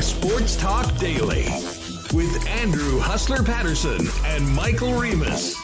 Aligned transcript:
Sports 0.00 0.56
Talk 0.56 0.96
Daily 0.96 1.44
with 2.14 2.46
Andrew 2.46 2.98
Hustler 3.00 3.42
Paterson 3.42 4.06
and 4.24 4.48
Michael 4.48 4.92
Remis. 4.94 5.56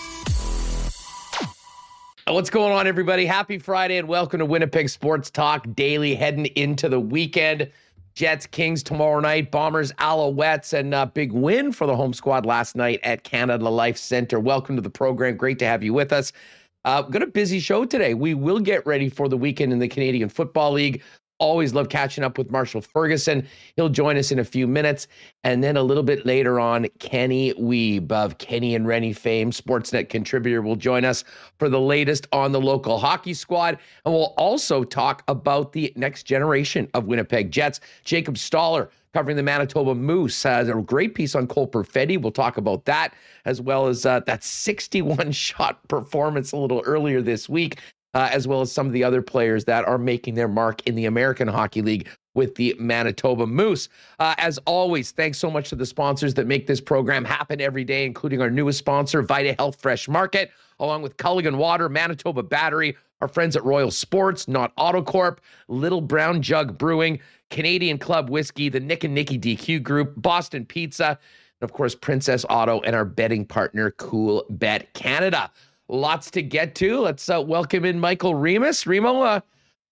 What's 2.26 2.50
going 2.50 2.72
on, 2.72 2.86
everybody? 2.86 3.26
Happy 3.26 3.58
Friday 3.58 3.96
and 3.96 4.08
welcome 4.08 4.40
to 4.40 4.44
Winnipeg 4.44 4.88
Sports 4.88 5.30
Talk 5.30 5.66
Daily, 5.74 6.14
heading 6.14 6.46
into 6.46 6.88
the 6.88 6.98
weekend. 6.98 7.70
Jets, 8.14 8.46
Kings 8.46 8.82
tomorrow 8.82 9.20
night, 9.20 9.50
Bombers, 9.50 9.92
Alouettes, 9.94 10.72
and 10.72 10.94
a 10.94 11.06
big 11.06 11.32
win 11.32 11.72
for 11.72 11.86
the 11.86 11.94
home 11.94 12.12
squad 12.12 12.46
last 12.46 12.76
night 12.76 13.00
at 13.02 13.24
Canada 13.24 13.68
Life 13.68 13.96
Center. 13.96 14.40
Welcome 14.40 14.76
to 14.76 14.82
the 14.82 14.90
program. 14.90 15.36
Great 15.36 15.58
to 15.60 15.66
have 15.66 15.82
you 15.82 15.92
with 15.92 16.12
us. 16.12 16.32
Uh, 16.84 17.02
got 17.02 17.22
a 17.22 17.26
busy 17.26 17.58
show 17.60 17.84
today. 17.84 18.14
We 18.14 18.34
will 18.34 18.60
get 18.60 18.86
ready 18.86 19.08
for 19.08 19.28
the 19.28 19.36
weekend 19.36 19.72
in 19.72 19.78
the 19.78 19.88
Canadian 19.88 20.28
Football 20.28 20.72
League. 20.72 21.02
Always 21.38 21.74
love 21.74 21.88
catching 21.88 22.22
up 22.22 22.38
with 22.38 22.50
Marshall 22.50 22.80
Ferguson. 22.80 23.46
He'll 23.76 23.88
join 23.88 24.16
us 24.16 24.30
in 24.30 24.38
a 24.38 24.44
few 24.44 24.66
minutes. 24.68 25.08
And 25.42 25.64
then 25.64 25.76
a 25.76 25.82
little 25.82 26.04
bit 26.04 26.24
later 26.24 26.60
on, 26.60 26.86
Kenny 27.00 27.52
Wiebe 27.54 28.12
of 28.12 28.38
Kenny 28.38 28.74
and 28.74 28.86
Rennie 28.86 29.12
fame, 29.12 29.50
Sportsnet 29.50 30.08
contributor, 30.08 30.62
will 30.62 30.76
join 30.76 31.04
us 31.04 31.24
for 31.58 31.68
the 31.68 31.80
latest 31.80 32.28
on 32.32 32.52
the 32.52 32.60
local 32.60 32.98
hockey 32.98 33.34
squad. 33.34 33.78
And 34.04 34.14
we'll 34.14 34.34
also 34.36 34.84
talk 34.84 35.24
about 35.26 35.72
the 35.72 35.92
next 35.96 36.22
generation 36.22 36.88
of 36.94 37.06
Winnipeg 37.06 37.50
Jets. 37.50 37.80
Jacob 38.04 38.38
Stoller 38.38 38.90
covering 39.12 39.36
the 39.36 39.42
Manitoba 39.42 39.94
Moose 39.94 40.42
has 40.42 40.68
a 40.68 40.74
great 40.74 41.14
piece 41.14 41.34
on 41.34 41.46
Cole 41.46 41.68
Perfetti. 41.68 42.20
We'll 42.20 42.32
talk 42.32 42.58
about 42.58 42.84
that 42.84 43.14
as 43.44 43.60
well 43.60 43.86
as 43.86 44.04
uh, 44.06 44.20
that 44.20 44.44
61 44.44 45.32
shot 45.32 45.86
performance 45.88 46.52
a 46.52 46.56
little 46.56 46.82
earlier 46.84 47.22
this 47.22 47.48
week 47.48 47.78
uh, 48.14 48.28
as 48.32 48.48
well 48.48 48.60
as 48.60 48.72
some 48.72 48.86
of 48.86 48.92
the 48.92 49.04
other 49.04 49.22
players 49.22 49.64
that 49.64 49.86
are 49.86 49.98
making 49.98 50.34
their 50.34 50.48
mark 50.48 50.86
in 50.86 50.94
the 50.94 51.04
American 51.04 51.48
Hockey 51.48 51.82
League 51.82 52.08
with 52.34 52.54
the 52.56 52.74
Manitoba 52.78 53.46
Moose. 53.46 53.88
Uh, 54.18 54.34
as 54.38 54.58
always, 54.66 55.12
thanks 55.12 55.38
so 55.38 55.50
much 55.50 55.68
to 55.68 55.76
the 55.76 55.86
sponsors 55.86 56.34
that 56.34 56.46
make 56.46 56.66
this 56.66 56.80
program 56.80 57.24
happen 57.24 57.60
every 57.60 57.84
day, 57.84 58.04
including 58.04 58.40
our 58.40 58.50
newest 58.50 58.78
sponsor, 58.78 59.22
Vita 59.22 59.54
Health 59.58 59.80
Fresh 59.80 60.08
Market, 60.08 60.50
along 60.80 61.02
with 61.02 61.16
Culligan 61.16 61.56
Water, 61.56 61.88
Manitoba 61.88 62.42
Battery, 62.42 62.96
our 63.20 63.28
friends 63.28 63.56
at 63.56 63.64
Royal 63.64 63.90
Sports, 63.90 64.48
Nott 64.48 64.74
Autocorp, 64.76 65.38
Little 65.68 66.00
Brown 66.00 66.42
Jug 66.42 66.76
Brewing, 66.76 67.20
Canadian 67.50 67.98
Club 67.98 68.28
Whiskey, 68.28 68.68
the 68.68 68.80
Nick 68.80 69.04
and 69.04 69.14
Nicky 69.14 69.38
DQ 69.38 69.82
Group, 69.82 70.14
Boston 70.16 70.66
Pizza, 70.66 71.18
and 71.60 71.70
of 71.70 71.72
course, 71.72 71.94
Princess 71.94 72.44
Auto 72.50 72.80
and 72.80 72.96
our 72.96 73.04
betting 73.04 73.44
partner, 73.44 73.92
Coolbet 73.92 74.92
Canada. 74.94 75.50
Lots 75.88 76.30
to 76.30 76.42
get 76.42 76.74
to. 76.76 77.00
Let's 77.00 77.28
uh, 77.28 77.42
welcome 77.42 77.84
in 77.84 78.00
Michael 78.00 78.34
Remis. 78.34 78.86
Remo, 78.86 79.20
uh, 79.20 79.40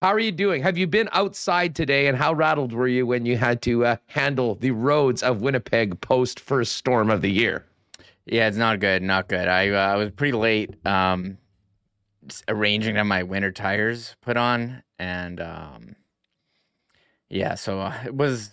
how 0.01 0.09
are 0.09 0.19
you 0.19 0.33
doing? 0.33 0.63
Have 0.63 0.79
you 0.79 0.87
been 0.87 1.11
outside 1.13 1.75
today, 1.75 2.07
and 2.07 2.17
how 2.17 2.33
rattled 2.33 2.73
were 2.73 2.89
you 2.89 3.07
when 3.07 3.27
you 3.27 3.37
had 3.37 3.61
to 3.63 3.85
uh, 3.85 3.97
handle 4.07 4.55
the 4.55 4.71
roads 4.71 5.23
of 5.23 5.43
Winnipeg 5.43 6.01
post 6.01 6.41
first 6.41 6.73
storm 6.77 7.11
of 7.11 7.21
the 7.21 7.31
year? 7.31 7.67
Yeah, 8.25 8.49
it's 8.49 8.57
not 8.57 8.81
good. 8.81 9.03
Not 9.03 9.29
good. 9.29 9.49
I 9.49 9.69
uh, 9.69 9.93
I 9.93 9.97
was 9.97 10.11
pretty 10.13 10.33
late 10.33 10.75
um, 10.87 11.37
arranging 12.49 12.95
to 12.95 13.05
my 13.05 13.23
winter 13.23 13.53
tires 13.53 14.17
put 14.23 14.39
on, 14.39 14.83
and 14.99 15.41
um, 15.43 15.97
yeah, 17.29 17.55
so 17.55 17.81
uh, 17.81 17.95
it 18.07 18.15
was 18.15 18.51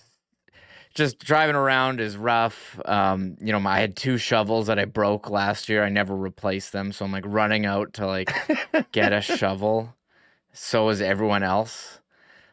just 1.00 1.18
driving 1.18 1.56
around 1.56 2.02
is 2.02 2.18
rough. 2.18 2.80
Um, 2.86 3.38
you 3.40 3.54
know, 3.54 3.68
I 3.68 3.80
had 3.80 3.96
two 3.96 4.18
shovels 4.18 4.68
that 4.68 4.78
I 4.78 4.84
broke 4.84 5.30
last 5.30 5.70
year. 5.70 5.84
I 5.84 5.90
never 5.90 6.16
replaced 6.16 6.74
them, 6.74 6.92
so 6.92 7.06
I'm 7.06 7.12
like 7.14 7.24
running 7.26 7.66
out 7.66 7.94
to 7.94 8.06
like 8.06 8.30
get 8.92 9.14
a 9.14 9.22
shovel. 9.22 9.96
So 10.52 10.90
is 10.90 11.02
everyone 11.02 11.42
else. 11.42 12.02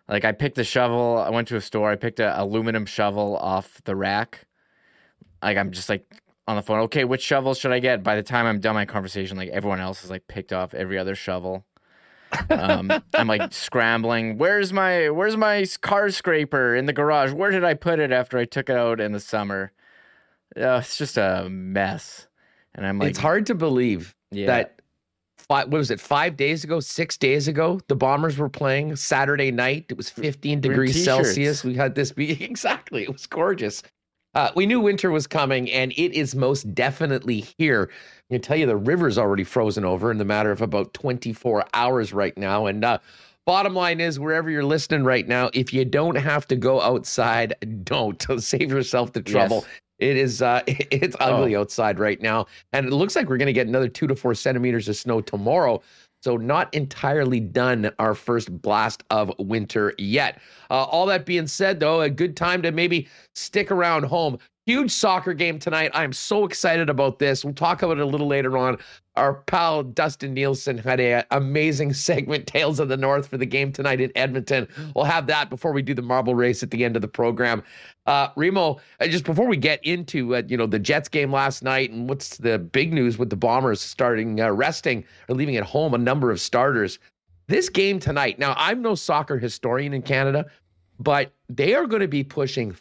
Like 0.08 0.24
I 0.24 0.30
picked 0.30 0.54
the 0.54 0.62
shovel. 0.62 1.18
I 1.18 1.30
went 1.30 1.48
to 1.48 1.56
a 1.56 1.60
store. 1.60 1.90
I 1.90 1.96
picked 1.96 2.20
an 2.20 2.32
aluminum 2.38 2.86
shovel 2.86 3.36
off 3.36 3.82
the 3.84 3.96
rack. 3.96 4.46
Like 5.42 5.56
I'm 5.56 5.72
just 5.72 5.88
like 5.88 6.04
on 6.46 6.54
the 6.54 6.62
phone. 6.62 6.78
Okay, 6.82 7.04
which 7.04 7.22
shovel 7.22 7.52
should 7.52 7.72
I 7.72 7.80
get? 7.80 8.04
By 8.04 8.14
the 8.14 8.22
time 8.22 8.46
I'm 8.46 8.60
done 8.60 8.74
my 8.76 8.84
conversation, 8.86 9.36
like 9.36 9.48
everyone 9.48 9.80
else 9.80 10.02
has 10.02 10.10
like 10.10 10.28
picked 10.28 10.52
off 10.52 10.72
every 10.72 10.98
other 10.98 11.16
shovel. 11.16 11.64
Um, 12.50 12.92
I'm 13.14 13.26
like 13.26 13.52
scrambling. 13.52 14.38
Where's 14.38 14.72
my 14.72 15.08
Where's 15.08 15.36
my 15.36 15.66
car 15.80 16.10
scraper 16.10 16.74
in 16.74 16.86
the 16.86 16.92
garage? 16.92 17.32
Where 17.32 17.50
did 17.50 17.64
I 17.64 17.74
put 17.74 17.98
it 17.98 18.12
after 18.12 18.38
I 18.38 18.44
took 18.44 18.70
it 18.70 18.76
out 18.76 19.00
in 19.00 19.12
the 19.12 19.20
summer? 19.20 19.72
Uh, 20.56 20.80
it's 20.82 20.96
just 20.96 21.16
a 21.16 21.48
mess. 21.50 22.28
And 22.74 22.86
I'm 22.86 22.98
like, 22.98 23.10
it's 23.10 23.18
hard 23.18 23.46
to 23.46 23.54
believe 23.54 24.14
yeah. 24.30 24.46
that. 24.46 24.72
What 25.48 25.70
was 25.70 25.92
it? 25.92 26.00
Five 26.00 26.36
days 26.36 26.64
ago, 26.64 26.80
six 26.80 27.16
days 27.16 27.46
ago, 27.46 27.80
the 27.86 27.94
Bombers 27.94 28.36
were 28.36 28.48
playing 28.48 28.96
Saturday 28.96 29.52
night. 29.52 29.86
It 29.88 29.96
was 29.96 30.10
15 30.10 30.60
degrees 30.60 31.04
Celsius. 31.04 31.62
We 31.62 31.74
had 31.74 31.94
this 31.94 32.10
be 32.12 32.42
exactly. 32.42 33.04
It 33.04 33.12
was 33.12 33.26
gorgeous. 33.26 33.82
Uh, 34.36 34.50
we 34.54 34.66
knew 34.66 34.78
winter 34.78 35.10
was 35.10 35.26
coming, 35.26 35.72
and 35.72 35.92
it 35.92 36.12
is 36.12 36.34
most 36.34 36.74
definitely 36.74 37.46
here. 37.56 37.88
I 38.30 38.34
can 38.34 38.42
tell 38.42 38.58
you 38.58 38.66
the 38.66 38.76
river's 38.76 39.16
already 39.16 39.44
frozen 39.44 39.82
over 39.82 40.10
in 40.10 40.18
the 40.18 40.26
matter 40.26 40.50
of 40.50 40.60
about 40.60 40.92
24 40.92 41.64
hours 41.72 42.12
right 42.12 42.36
now. 42.36 42.66
And 42.66 42.84
uh, 42.84 42.98
bottom 43.46 43.72
line 43.74 43.98
is, 43.98 44.20
wherever 44.20 44.50
you're 44.50 44.62
listening 44.62 45.04
right 45.04 45.26
now, 45.26 45.48
if 45.54 45.72
you 45.72 45.86
don't 45.86 46.16
have 46.16 46.46
to 46.48 46.56
go 46.56 46.82
outside, 46.82 47.54
don't 47.82 48.22
save 48.42 48.70
yourself 48.70 49.14
the 49.14 49.22
trouble. 49.22 49.64
Yes. 49.66 49.80
It 49.98 50.18
is 50.18 50.42
uh 50.42 50.60
it's 50.66 51.16
ugly 51.20 51.56
oh. 51.56 51.62
outside 51.62 51.98
right 51.98 52.20
now. 52.20 52.44
And 52.74 52.86
it 52.86 52.92
looks 52.92 53.16
like 53.16 53.30
we're 53.30 53.38
gonna 53.38 53.54
get 53.54 53.66
another 53.66 53.88
two 53.88 54.06
to 54.06 54.14
four 54.14 54.34
centimeters 54.34 54.86
of 54.90 54.96
snow 54.96 55.22
tomorrow. 55.22 55.80
So, 56.26 56.36
not 56.36 56.74
entirely 56.74 57.38
done 57.38 57.92
our 58.00 58.12
first 58.12 58.60
blast 58.60 59.04
of 59.10 59.32
winter 59.38 59.94
yet. 59.96 60.40
Uh, 60.68 60.82
all 60.82 61.06
that 61.06 61.24
being 61.24 61.46
said, 61.46 61.78
though, 61.78 62.00
a 62.00 62.10
good 62.10 62.36
time 62.36 62.62
to 62.62 62.72
maybe 62.72 63.06
stick 63.36 63.70
around 63.70 64.06
home. 64.06 64.38
Huge 64.66 64.90
soccer 64.90 65.32
game 65.32 65.60
tonight. 65.60 65.92
I'm 65.94 66.12
so 66.12 66.44
excited 66.44 66.90
about 66.90 67.20
this. 67.20 67.44
We'll 67.44 67.54
talk 67.54 67.82
about 67.82 67.98
it 67.98 68.02
a 68.02 68.06
little 68.06 68.26
later 68.26 68.58
on. 68.58 68.78
Our 69.14 69.34
pal 69.34 69.84
Dustin 69.84 70.34
Nielsen 70.34 70.76
had 70.76 70.98
an 70.98 71.22
amazing 71.30 71.92
segment, 71.94 72.48
Tales 72.48 72.80
of 72.80 72.88
the 72.88 72.96
North, 72.96 73.28
for 73.28 73.38
the 73.38 73.46
game 73.46 73.70
tonight 73.70 74.00
in 74.00 74.10
Edmonton. 74.16 74.66
We'll 74.96 75.04
have 75.04 75.28
that 75.28 75.50
before 75.50 75.70
we 75.70 75.82
do 75.82 75.94
the 75.94 76.02
marble 76.02 76.34
race 76.34 76.64
at 76.64 76.72
the 76.72 76.84
end 76.84 76.96
of 76.96 77.02
the 77.02 77.06
program. 77.06 77.62
Uh, 78.06 78.30
Remo, 78.34 78.80
uh, 78.98 79.06
just 79.06 79.24
before 79.24 79.46
we 79.46 79.56
get 79.56 79.84
into 79.84 80.34
uh, 80.34 80.42
you 80.48 80.56
know 80.56 80.66
the 80.66 80.80
Jets 80.80 81.08
game 81.08 81.30
last 81.30 81.62
night 81.62 81.92
and 81.92 82.08
what's 82.08 82.36
the 82.36 82.58
big 82.58 82.92
news 82.92 83.18
with 83.18 83.30
the 83.30 83.36
Bombers 83.36 83.80
starting 83.80 84.40
uh, 84.40 84.50
resting 84.50 85.04
or 85.28 85.36
leaving 85.36 85.56
at 85.56 85.62
home 85.62 85.94
a 85.94 85.98
number 85.98 86.32
of 86.32 86.40
starters. 86.40 86.98
This 87.46 87.68
game 87.68 88.00
tonight. 88.00 88.40
Now 88.40 88.52
I'm 88.56 88.82
no 88.82 88.96
soccer 88.96 89.38
historian 89.38 89.94
in 89.94 90.02
Canada, 90.02 90.46
but 90.98 91.32
they 91.48 91.76
are 91.76 91.86
going 91.86 92.02
to 92.02 92.08
be 92.08 92.24
pushing 92.24 92.76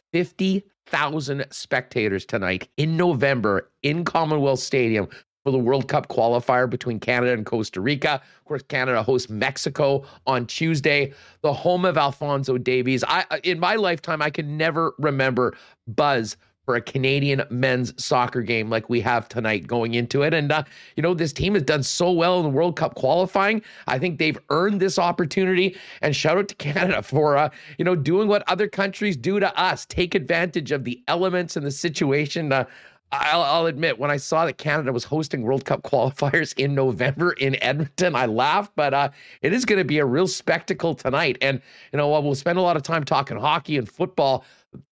50,000 0.86 1.46
spectators 1.52 2.26
tonight 2.26 2.70
in 2.78 2.96
November 2.96 3.72
in 3.82 4.06
Commonwealth 4.06 4.60
Stadium 4.60 5.08
for 5.44 5.52
the 5.52 5.58
World 5.58 5.88
Cup 5.88 6.08
qualifier 6.10 6.70
between 6.70 7.00
Canada 7.00 7.34
and 7.34 7.46
Costa 7.46 7.82
Rica. 7.82 8.14
Of 8.14 8.46
course, 8.46 8.62
Canada 8.64 9.02
hosts 9.04 9.30
Mexico 9.30 10.06
on 10.28 10.46
Tuesday, 10.46 11.14
the 11.42 11.54
home 11.54 11.86
of 11.86 11.98
Alfonso 11.98 12.58
Davies. 12.58 13.04
I 13.08 13.26
in 13.44 13.60
my 13.60 13.76
lifetime 13.76 14.22
I 14.22 14.30
can 14.30 14.58
never 14.58 14.94
remember 15.00 15.56
buzz 15.88 16.38
for 16.66 16.76
a 16.76 16.82
Canadian 16.82 17.44
men's 17.50 17.94
soccer 18.04 18.42
game 18.42 18.70
like 18.70 18.90
we 18.90 19.00
have 19.02 19.30
tonight 19.30 19.68
going 19.68 19.94
into 19.94 20.24
it. 20.24 20.34
And, 20.34 20.52
uh, 20.52 20.64
you 20.96 21.04
know, 21.04 21.14
this 21.14 21.32
team 21.32 21.54
has 21.54 21.64
done 21.64 21.84
so 21.84 22.12
well 22.12 22.40
in 22.40 22.44
the 22.44 22.50
World 22.50 22.76
Cup 22.76 22.96
qualifying. 22.96 23.62
I 23.88 24.00
think 24.00 24.18
they've 24.18 24.40
earned 24.50 24.80
this 24.82 24.98
opportunity. 24.98 25.78
And 26.02 26.16
shout 26.16 26.38
out 26.38 26.48
to 26.50 26.56
Canada 26.66 27.02
for, 27.02 27.38
uh, 27.38 27.50
you 27.78 27.86
know, 27.86 27.96
doing 27.96 28.28
what 28.28 28.44
other 28.50 28.68
countries 28.68 29.16
do 29.16 29.40
to 29.40 29.60
us 29.60 29.86
take 29.86 30.16
advantage 30.16 30.72
of 30.72 30.84
the 30.84 31.02
elements 31.08 31.56
and 31.56 31.66
the 31.66 31.72
situation. 31.72 32.52
Uh, 32.52 32.66
I'll, 33.12 33.44
I'll, 33.44 33.66
admit, 33.68 34.00
when 34.00 34.12
I 34.12 34.18
saw 34.18 34.46
that 34.46 34.58
Canada 34.58 34.92
was 34.92 35.04
hosting 35.04 35.44
World 35.44 35.64
Cup 35.66 35.84
qualifiers 35.84 36.54
in 36.58 36.74
November 36.76 37.34
in 37.34 37.62
Edmonton, 37.64 38.16
I 38.16 38.26
laughed. 38.26 38.72
But 38.76 38.94
uh, 38.94 39.10
it 39.42 39.54
is 39.54 39.66
going 39.66 39.78
to 39.78 39.86
be 39.86 40.00
a 40.00 40.06
real 40.06 40.28
spectacle 40.28 40.96
tonight. 40.96 41.38
And, 41.42 41.62
you 41.94 41.98
know, 41.98 42.20
we'll 42.20 42.36
spend 42.36 42.58
a 42.58 42.62
lot 42.62 42.76
of 42.76 42.84
time 42.84 43.04
talking 43.04 43.38
hockey 43.38 43.78
and 43.78 43.88
football 43.88 44.44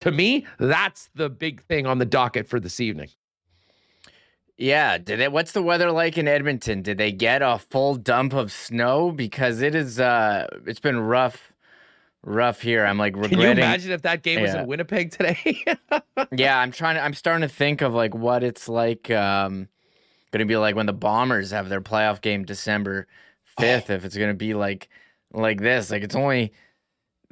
to 0.02 0.12
me, 0.12 0.46
that's 0.60 1.10
the 1.16 1.30
big 1.30 1.64
thing 1.64 1.86
on 1.86 2.00
the 2.00 2.06
docket 2.06 2.48
for 2.48 2.60
this 2.60 2.80
evening. 2.80 3.10
Yeah, 4.58 4.98
did 4.98 5.20
it 5.20 5.32
what's 5.32 5.52
the 5.52 5.64
weather 5.64 5.92
like 5.92 6.18
in 6.18 6.28
Edmonton? 6.28 6.82
Did 6.82 6.98
they 6.98 7.12
get 7.12 7.42
a 7.42 7.58
full 7.58 7.96
dump 7.96 8.34
of 8.34 8.52
snow 8.52 9.12
because 9.12 9.62
it 9.62 9.74
is 9.74 10.00
uh 10.00 10.48
it's 10.66 10.80
been 10.80 11.00
rough 11.00 11.52
rough 12.24 12.62
here. 12.62 12.86
I'm 12.86 12.98
like 12.98 13.16
regretting 13.16 13.40
Can 13.40 13.58
you 13.58 13.64
imagine 13.64 13.92
if 13.92 14.04
that 14.04 14.24
game 14.24 14.42
was 14.42 14.54
in 14.54 14.68
Winnipeg 14.68 15.12
today? 15.12 15.64
yeah, 16.32 16.60
I'm 16.60 16.72
trying 16.72 16.96
to 16.96 17.02
I'm 17.02 17.14
starting 17.14 17.48
to 17.48 17.54
think 17.54 17.82
of 17.82 17.94
like 17.94 18.14
what 18.14 18.44
it's 18.44 18.70
like 18.70 19.10
um 19.12 19.68
going 20.32 20.40
to 20.40 20.46
be 20.46 20.58
like 20.58 20.76
when 20.76 20.88
the 20.88 20.94
Bombers 20.94 21.52
have 21.52 21.70
their 21.70 21.82
playoff 21.82 22.22
game 22.22 22.44
December 22.44 23.08
5th 23.58 23.90
oh. 23.90 23.94
if 23.94 24.06
it's 24.06 24.18
going 24.18 24.32
to 24.32 24.36
be 24.36 24.54
like 24.54 24.90
like 25.32 25.62
this. 25.62 25.92
Like 25.92 26.04
it's 26.04 26.16
only 26.16 26.54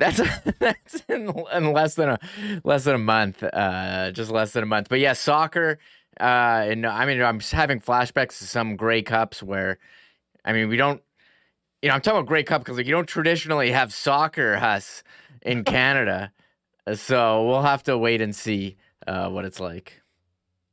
that's 0.01 0.21
that's 0.59 1.03
in, 1.07 1.31
in, 1.53 1.73
less 1.73 1.95
than 1.95 2.09
a 2.09 2.19
less 2.63 2.83
than 2.83 2.95
a 2.95 2.99
month, 2.99 3.43
uh, 3.43 4.11
just 4.11 4.31
less 4.31 4.51
than 4.51 4.63
a 4.63 4.65
month. 4.65 4.89
But 4.89 4.99
yeah, 4.99 5.13
soccer. 5.13 5.79
Uh, 6.19 6.65
and 6.67 6.85
I 6.85 7.05
mean, 7.05 7.21
I'm 7.21 7.39
having 7.39 7.79
flashbacks 7.79 8.39
to 8.39 8.45
some 8.45 8.75
Grey 8.75 9.01
Cups 9.01 9.41
where, 9.41 9.77
I 10.43 10.53
mean, 10.53 10.67
we 10.67 10.75
don't. 10.75 11.01
You 11.81 11.89
know, 11.89 11.95
I'm 11.95 12.01
talking 12.01 12.19
about 12.19 12.27
Grey 12.27 12.43
Cup 12.43 12.61
because 12.61 12.77
like 12.77 12.85
you 12.85 12.91
don't 12.91 13.07
traditionally 13.07 13.71
have 13.71 13.93
soccer, 13.93 14.57
Huss, 14.57 15.03
in 15.41 15.63
Canada. 15.75 16.31
So 16.93 17.47
we'll 17.47 17.61
have 17.61 17.83
to 17.83 17.97
wait 17.97 18.21
and 18.21 18.35
see 18.35 18.77
uh, 19.07 19.29
what 19.29 19.45
it's 19.45 19.59
like. 19.59 20.01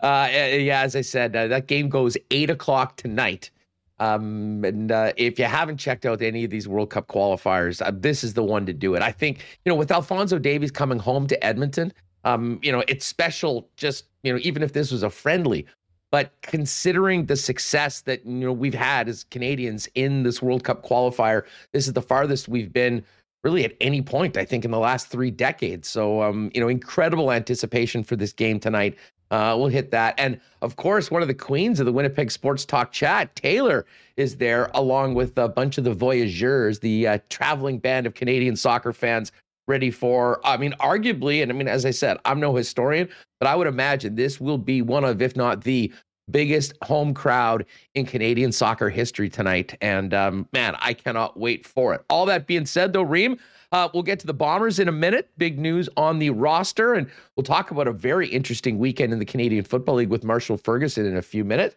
Uh, 0.01 0.29
yeah, 0.31 0.83
as 0.83 0.97
I 0.97 1.01
said, 1.01 1.35
uh, 1.35 1.49
that 1.49 1.67
game 1.67 1.89
goes 1.89 2.17
eight 2.31 2.51
o'clock 2.51 2.97
tonight. 2.97 3.51
Um, 4.01 4.65
and 4.65 4.93
uh, 4.93 5.13
if 5.17 5.39
you 5.39 5.47
haven't 5.47 5.79
checked 5.79 6.07
out 6.07 6.23
any 6.23 6.45
of 6.45 6.51
these 6.51 6.69
World 6.69 6.91
Cup 6.91 7.09
qualifiers, 7.09 7.85
uh, 7.85 7.91
this 7.93 8.23
is 8.23 8.35
the 8.35 8.45
one 8.45 8.67
to 8.67 8.73
do 8.73 8.95
it. 8.95 9.03
I 9.03 9.13
think 9.13 9.39
you 9.65 9.71
know 9.71 9.77
with 9.77 9.91
Alfonso 9.91 10.39
Davies 10.39 10.71
coming 10.71 10.99
home 10.99 11.27
to 11.27 11.45
Edmonton, 11.45 11.93
um, 12.25 12.61
you 12.63 12.71
know 12.71 12.85
it's 12.89 13.05
special. 13.05 13.69
Just 13.77 14.07
you 14.23 14.33
know, 14.33 14.39
even 14.43 14.63
if 14.63 14.73
this 14.73 14.93
was 14.93 15.03
a 15.03 15.11
friendly, 15.11 15.67
but 16.11 16.33
considering 16.43 17.27
the 17.27 17.37
success 17.37 18.03
that 18.03 18.25
you 18.25 18.47
know 18.47 18.53
we've 18.53 18.75
had 18.75 19.09
as 19.09 19.25
Canadians 19.25 19.89
in 19.95 20.23
this 20.23 20.41
World 20.41 20.65
Cup 20.65 20.85
qualifier, 20.85 21.45
this 21.73 21.87
is 21.87 21.93
the 21.93 22.03
farthest 22.03 22.49
we've 22.49 22.73
been 22.73 23.05
really 23.45 23.65
at 23.65 23.75
any 23.81 24.03
point. 24.03 24.37
I 24.37 24.45
think 24.45 24.65
in 24.65 24.71
the 24.71 24.79
last 24.79 25.09
three 25.09 25.31
decades. 25.31 25.89
So 25.89 26.23
um, 26.23 26.51
you 26.55 26.61
know, 26.61 26.69
incredible 26.69 27.33
anticipation 27.33 28.05
for 28.05 28.17
this 28.17 28.33
game 28.33 28.61
tonight. 28.61 28.97
Uh, 29.31 29.55
we'll 29.59 29.69
hit 29.69 29.91
that. 29.91 30.15
And 30.19 30.41
of 30.63 30.77
course, 30.77 31.11
one 31.11 31.23
of 31.23 31.29
the 31.29 31.35
queens 31.35 31.81
of 31.81 31.87
the 31.87 31.93
Winnipeg 31.93 32.31
Sports 32.31 32.65
Talk 32.65 32.93
chat, 32.93 33.35
Taylor, 33.37 33.85
is 34.17 34.37
there 34.37 34.71
along 34.75 35.15
with 35.15 35.37
a 35.39 35.49
bunch 35.49 35.79
of 35.79 35.85
the 35.85 35.93
Voyageurs, 35.93 36.79
the 36.81 37.07
uh, 37.07 37.19
traveling 37.29 37.79
band 37.79 38.07
of 38.07 38.15
Canadian 38.15 38.57
soccer 38.57 38.93
fans 38.93 39.33
ready 39.67 39.91
for, 39.91 40.41
I 40.45 40.57
mean, 40.57 40.73
arguably, 40.81 41.43
and 41.43 41.53
I 41.53 41.55
mean, 41.55 41.69
as 41.69 41.85
I 41.85 41.91
said, 41.91 42.17
I'm 42.25 42.41
no 42.41 42.55
historian, 42.55 43.09
but 43.39 43.47
I 43.47 43.55
would 43.55 43.67
imagine 43.67 44.15
this 44.15 44.41
will 44.41 44.59
be 44.59 44.81
one 44.83 45.05
of, 45.05 45.21
if 45.21 45.37
not 45.37 45.63
the 45.63 45.93
biggest 46.31 46.73
home 46.83 47.15
crowd 47.15 47.65
in 47.95 48.07
Canadian 48.07 48.51
soccer 48.51 48.89
history 48.89 49.29
tonight. 49.29 49.77
And 49.81 50.13
um, 50.15 50.49
man, 50.53 50.77
I 50.81 50.95
cannot 50.95 51.39
wait 51.39 51.67
for 51.67 51.95
it. 51.95 52.03
All 52.09 52.27
that 52.27 52.47
being 52.47 52.67
said, 52.67 52.93
though, 52.93 53.03
Reem, 53.03 53.39
uh, 53.73 53.89
we'll 53.93 54.03
get 54.03 54.19
to 54.21 54.27
the 54.27 54.35
Bombers 54.35 54.79
in 54.79 54.89
a 54.89 54.93
minute. 54.93 55.31
Big 55.37 55.59
news 55.59 55.89
on 55.97 56.19
the 56.19 56.31
roster, 56.31 56.95
and 56.95 57.09
we'll 57.37 57.45
talk 57.45 57.71
about 57.71 57.87
a 57.87 57.93
very 57.93 58.29
interesting 58.29 58.79
weekend 58.79 59.13
in 59.13 59.19
the 59.19 59.25
Canadian 59.25 59.65
Football 59.65 59.97
League 59.97 60.09
with 60.11 60.25
Marshall 60.25 60.57
Ferguson 60.57 61.07
in 61.07 61.17
a 61.17 61.23
few 61.23 61.45
minutes. 61.45 61.75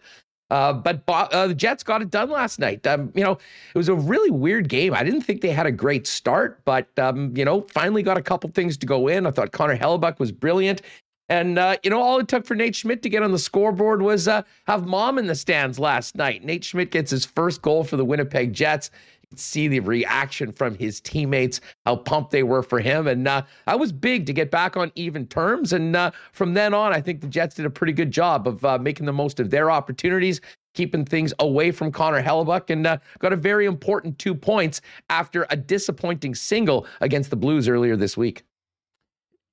Uh, 0.50 0.74
but 0.74 1.02
uh, 1.08 1.48
the 1.48 1.56
Jets 1.56 1.82
got 1.82 2.02
it 2.02 2.10
done 2.10 2.30
last 2.30 2.60
night. 2.60 2.86
Um, 2.86 3.12
you 3.16 3.24
know, 3.24 3.32
it 3.32 3.78
was 3.78 3.88
a 3.88 3.96
really 3.96 4.32
weird 4.32 4.68
game. 4.68 4.94
I 4.94 5.02
didn't 5.02 5.22
think 5.22 5.40
they 5.40 5.52
had 5.52 5.66
a 5.66 5.72
great 5.72 6.06
start, 6.06 6.60
but 6.66 6.88
um, 7.00 7.36
you 7.38 7.46
know, 7.46 7.62
finally 7.74 8.04
got 8.04 8.18
a 8.18 8.22
couple 8.22 8.50
things 8.50 8.76
to 8.78 8.86
go 8.86 9.08
in. 9.08 9.26
I 9.26 9.32
thought 9.32 9.54
Connor 9.54 9.78
Hellebuyck 9.78 10.20
was 10.20 10.32
brilliant. 10.32 10.82
And 11.30 11.58
uh, 11.58 11.78
you 11.84 11.90
know, 11.90 12.02
all 12.02 12.20
it 12.20 12.28
took 12.28 12.46
for 12.46 12.56
Nate 12.56 12.76
Schmidt 12.76 13.02
to 13.04 13.10
get 13.10 13.24
on 13.24 13.32
the 13.32 13.40
scoreboard 13.40 14.02
was 14.02 14.28
uh, 14.28 14.42
have 14.68 14.86
mom 14.86 15.18
in 15.18 15.28
the 15.28 15.36
stands 15.36 15.80
last 15.80 16.18
night. 16.18 16.44
Nate 16.44 16.66
Schmidt 16.66 16.92
gets 16.92 17.12
his 17.12 17.24
first 17.24 17.62
goal 17.62 17.86
for 17.86 17.96
the 17.96 18.04
Winnipeg 18.04 18.52
Jets 18.52 18.92
see 19.36 19.68
the 19.68 19.80
reaction 19.80 20.52
from 20.52 20.76
his 20.76 21.00
teammates, 21.00 21.62
how 21.86 21.96
pumped 21.96 22.32
they 22.32 22.44
were 22.44 22.64
for 22.64 22.80
him. 22.80 23.08
And 23.08 23.28
uh, 23.28 23.44
that 23.66 23.80
was 23.80 23.92
big 23.92 24.26
to 24.26 24.34
get 24.34 24.52
back 24.52 24.78
on 24.78 24.92
even 24.96 25.28
terms. 25.28 25.74
And 25.74 25.96
uh, 25.96 26.12
from 26.34 26.54
then 26.54 26.74
on, 26.74 26.94
I 26.94 27.02
think 27.02 27.22
the 27.22 27.28
Jets 27.28 27.56
did 27.56 27.66
a 27.66 27.70
pretty 27.70 27.94
good 27.94 28.12
job 28.12 28.48
of 28.48 28.64
uh, 28.66 28.78
making 28.78 29.06
the 29.06 29.14
most 29.14 29.40
of 29.40 29.50
their 29.50 29.72
opportunities, 29.72 30.42
keeping 30.74 31.06
things 31.06 31.34
away 31.40 31.72
from 31.72 31.92
Connor 31.92 32.22
Hellebuyck, 32.22 32.70
and 32.70 32.86
uh, 32.86 32.98
got 33.20 33.34
a 33.34 33.38
very 33.38 33.66
important 33.66 34.18
two 34.20 34.36
points 34.36 34.82
after 35.10 35.46
a 35.50 35.56
disappointing 35.56 36.36
single 36.36 36.88
against 37.02 37.30
the 37.30 37.36
Blues 37.36 37.68
earlier 37.68 37.96
this 37.96 38.18
week. 38.18 38.44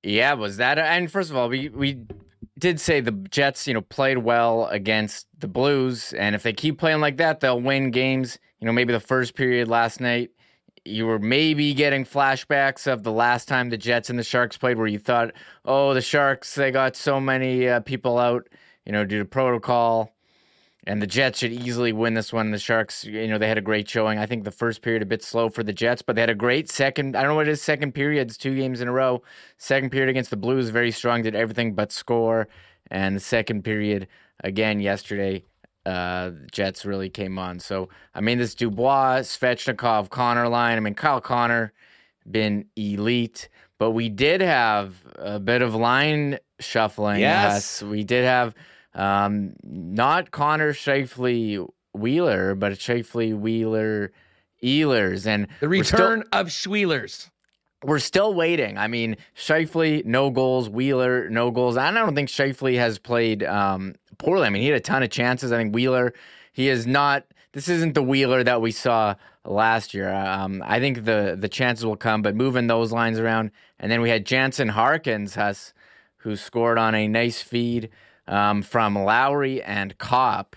Yeah, 0.03 0.33
was 0.33 0.57
that? 0.57 0.79
And 0.79 1.11
first 1.11 1.29
of 1.29 1.35
all, 1.35 1.49
we 1.49 1.69
we 1.69 2.05
did 2.57 2.79
say 2.79 3.01
the 3.01 3.11
Jets, 3.11 3.67
you 3.67 3.73
know, 3.73 3.81
played 3.81 4.19
well 4.19 4.67
against 4.67 5.27
the 5.37 5.47
Blues, 5.47 6.13
and 6.13 6.35
if 6.35 6.43
they 6.43 6.53
keep 6.53 6.79
playing 6.79 7.01
like 7.01 7.17
that, 7.17 7.41
they'll 7.41 7.59
win 7.59 7.91
games 7.91 8.39
you 8.59 8.65
know, 8.65 8.71
maybe 8.71 8.93
the 8.93 8.99
first 8.99 9.35
period 9.35 9.67
last 9.67 10.01
night, 10.01 10.31
you 10.85 11.05
were 11.05 11.19
maybe 11.19 11.73
getting 11.73 12.05
flashbacks 12.05 12.87
of 12.91 13.03
the 13.03 13.11
last 13.11 13.47
time 13.47 13.69
the 13.69 13.77
Jets 13.77 14.09
and 14.09 14.17
the 14.17 14.23
Sharks 14.23 14.57
played, 14.57 14.77
where 14.77 14.87
you 14.87 14.99
thought, 14.99 15.33
oh, 15.65 15.93
the 15.93 16.01
Sharks, 16.01 16.55
they 16.55 16.71
got 16.71 16.95
so 16.95 17.19
many 17.19 17.67
uh, 17.67 17.79
people 17.81 18.17
out, 18.17 18.47
you 18.85 18.91
know, 18.91 19.05
due 19.05 19.19
to 19.19 19.25
protocol. 19.25 20.13
And 20.87 21.01
the 21.01 21.07
Jets 21.07 21.39
should 21.39 21.51
easily 21.51 21.91
win 21.91 22.13
this 22.15 22.33
one. 22.33 22.51
The 22.51 22.57
Sharks, 22.57 23.03
you 23.03 23.27
know, 23.27 23.37
they 23.37 23.47
had 23.47 23.57
a 23.57 23.61
great 23.61 23.87
showing. 23.87 24.17
I 24.17 24.25
think 24.25 24.43
the 24.43 24.51
first 24.51 24.81
period 24.81 25.03
a 25.03 25.05
bit 25.05 25.21
slow 25.21 25.49
for 25.49 25.61
the 25.61 25.73
Jets, 25.73 26.01
but 26.01 26.15
they 26.15 26.21
had 26.21 26.29
a 26.29 26.35
great 26.35 26.69
second. 26.69 27.15
I 27.15 27.21
don't 27.21 27.29
know 27.29 27.35
what 27.35 27.47
it 27.47 27.51
is, 27.51 27.61
second 27.61 27.93
period. 27.93 28.29
It's 28.29 28.37
two 28.37 28.55
games 28.55 28.81
in 28.81 28.87
a 28.87 28.91
row. 28.91 29.21
Second 29.57 29.91
period 29.91 30.09
against 30.09 30.31
the 30.31 30.37
Blues, 30.37 30.69
very 30.69 30.91
strong, 30.91 31.21
did 31.21 31.35
everything 31.35 31.75
but 31.75 31.91
score. 31.91 32.47
And 32.89 33.15
the 33.15 33.19
second 33.19 33.63
period 33.63 34.07
again 34.43 34.79
yesterday, 34.79 35.43
uh, 35.85 36.31
Jets 36.51 36.85
really 36.85 37.09
came 37.09 37.39
on. 37.39 37.59
So 37.59 37.89
I 38.13 38.21
mean, 38.21 38.37
this 38.37 38.55
Dubois, 38.55 39.21
Svechnikov, 39.21 40.09
Connor 40.09 40.47
line. 40.47 40.77
I 40.77 40.79
mean, 40.79 40.95
Kyle 40.95 41.21
Connor 41.21 41.73
been 42.29 42.65
elite, 42.75 43.49
but 43.77 43.91
we 43.91 44.09
did 44.09 44.41
have 44.41 44.95
a 45.15 45.39
bit 45.39 45.61
of 45.61 45.75
line 45.75 46.37
shuffling. 46.59 47.19
Yes, 47.19 47.81
yes 47.81 47.83
we 47.83 48.03
did 48.03 48.25
have 48.25 48.53
um, 48.93 49.53
not 49.63 50.31
Connor 50.31 50.73
Scheifele 50.73 51.67
Wheeler, 51.93 52.55
but 52.55 52.73
Scheifele 52.73 53.37
Wheeler 53.37 54.11
Ehlers, 54.63 55.25
and 55.25 55.47
the 55.59 55.69
return 55.69 56.23
still, 56.25 56.39
of 56.41 56.47
Schwelers. 56.47 57.29
We're 57.83 57.99
still 57.99 58.33
waiting. 58.33 58.77
I 58.77 58.87
mean, 58.87 59.15
Scheifele, 59.35 60.03
no 60.05 60.29
goals. 60.29 60.69
Wheeler, 60.69 61.29
no 61.29 61.49
goals. 61.49 61.77
I 61.77 61.91
don't 61.91 62.15
think 62.15 62.29
Scheifele 62.29 62.77
has 62.77 62.99
played 62.99 63.43
um, 63.43 63.95
poorly. 64.17 64.47
I 64.47 64.49
mean, 64.49 64.61
he 64.61 64.67
had 64.67 64.77
a 64.77 64.81
ton 64.81 65.01
of 65.01 65.09
chances. 65.09 65.51
I 65.51 65.57
think 65.57 65.73
Wheeler, 65.73 66.13
he 66.51 66.67
is 66.67 66.85
not. 66.85 67.25
This 67.53 67.69
isn't 67.69 67.95
the 67.95 68.03
Wheeler 68.03 68.43
that 68.43 68.61
we 68.61 68.71
saw 68.71 69.15
last 69.45 69.93
year. 69.93 70.13
Um, 70.13 70.61
I 70.65 70.79
think 70.79 71.05
the 71.05 71.37
the 71.39 71.47
chances 71.47 71.85
will 71.85 71.95
come, 71.95 72.21
but 72.21 72.35
moving 72.35 72.67
those 72.67 72.91
lines 72.91 73.17
around, 73.17 73.51
and 73.79 73.91
then 73.91 74.01
we 74.01 74.09
had 74.09 74.25
Jansen 74.25 74.69
Harkins, 74.69 75.37
who 76.17 76.35
scored 76.35 76.77
on 76.77 76.95
a 76.95 77.07
nice 77.07 77.41
feed 77.41 77.89
um, 78.27 78.61
from 78.61 78.95
Lowry 78.95 79.61
and 79.63 79.97
Copp. 79.97 80.55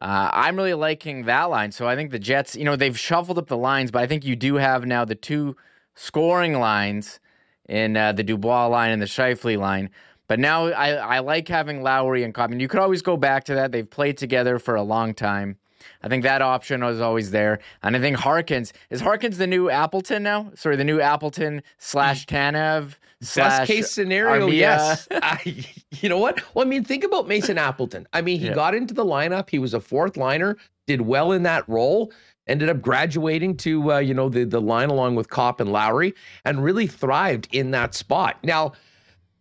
Uh, 0.00 0.28
I'm 0.32 0.56
really 0.56 0.74
liking 0.74 1.24
that 1.24 1.44
line. 1.44 1.72
So 1.72 1.86
I 1.86 1.96
think 1.96 2.10
the 2.10 2.18
Jets, 2.18 2.56
you 2.56 2.64
know, 2.64 2.76
they've 2.76 2.98
shuffled 2.98 3.38
up 3.38 3.46
the 3.46 3.56
lines, 3.56 3.90
but 3.90 4.02
I 4.02 4.06
think 4.06 4.24
you 4.24 4.36
do 4.36 4.56
have 4.56 4.84
now 4.84 5.04
the 5.04 5.14
two 5.14 5.56
scoring 5.94 6.58
lines 6.58 7.20
in 7.68 7.96
uh, 7.96 8.12
the 8.12 8.22
Dubois 8.22 8.66
line 8.66 8.90
and 8.90 9.00
the 9.00 9.06
Scheifele 9.06 9.58
line. 9.58 9.90
But 10.26 10.38
now 10.38 10.66
I, 10.66 10.92
I 10.92 11.18
like 11.20 11.48
having 11.48 11.82
Lowry 11.82 12.22
and 12.22 12.32
Copp. 12.32 12.52
you 12.52 12.68
could 12.68 12.80
always 12.80 13.02
go 13.02 13.16
back 13.16 13.44
to 13.44 13.54
that. 13.54 13.72
They've 13.72 13.88
played 13.88 14.16
together 14.16 14.58
for 14.58 14.74
a 14.74 14.82
long 14.82 15.14
time. 15.14 15.58
I 16.02 16.08
think 16.08 16.22
that 16.22 16.42
option 16.42 16.82
was 16.82 17.00
always 17.00 17.30
there. 17.30 17.60
And 17.82 17.96
I 17.96 18.00
think 18.00 18.16
Harkins 18.16 18.72
is 18.90 19.00
Harkins 19.00 19.38
the 19.38 19.46
new 19.46 19.70
Appleton 19.70 20.22
now? 20.22 20.50
Sorry, 20.54 20.76
the 20.76 20.84
new 20.84 21.00
Appleton 21.00 21.62
slash 21.78 22.26
Tanev. 22.26 22.94
Slash 23.20 23.60
Best 23.60 23.70
case 23.70 23.90
scenario, 23.90 24.48
Armia. 24.48 24.54
yes. 24.54 25.08
I, 25.10 25.64
you 25.92 26.10
know 26.10 26.18
what? 26.18 26.42
Well, 26.54 26.66
I 26.66 26.68
mean, 26.68 26.84
think 26.84 27.04
about 27.04 27.26
Mason 27.26 27.56
Appleton. 27.56 28.06
I 28.12 28.20
mean, 28.20 28.38
he 28.38 28.48
yeah. 28.48 28.54
got 28.54 28.74
into 28.74 28.92
the 28.92 29.04
lineup. 29.04 29.48
He 29.48 29.58
was 29.58 29.72
a 29.72 29.80
fourth 29.80 30.18
liner, 30.18 30.58
did 30.86 31.00
well 31.00 31.32
in 31.32 31.42
that 31.44 31.66
role 31.66 32.12
ended 32.46 32.68
up 32.68 32.80
graduating 32.80 33.56
to 33.58 33.92
uh, 33.92 33.98
you 33.98 34.14
know 34.14 34.28
the 34.28 34.44
the 34.44 34.60
line 34.60 34.90
along 34.90 35.14
with 35.14 35.28
Copp 35.28 35.60
and 35.60 35.72
Lowry 35.72 36.14
and 36.44 36.62
really 36.62 36.86
thrived 36.86 37.48
in 37.52 37.70
that 37.72 37.94
spot. 37.94 38.38
Now, 38.42 38.72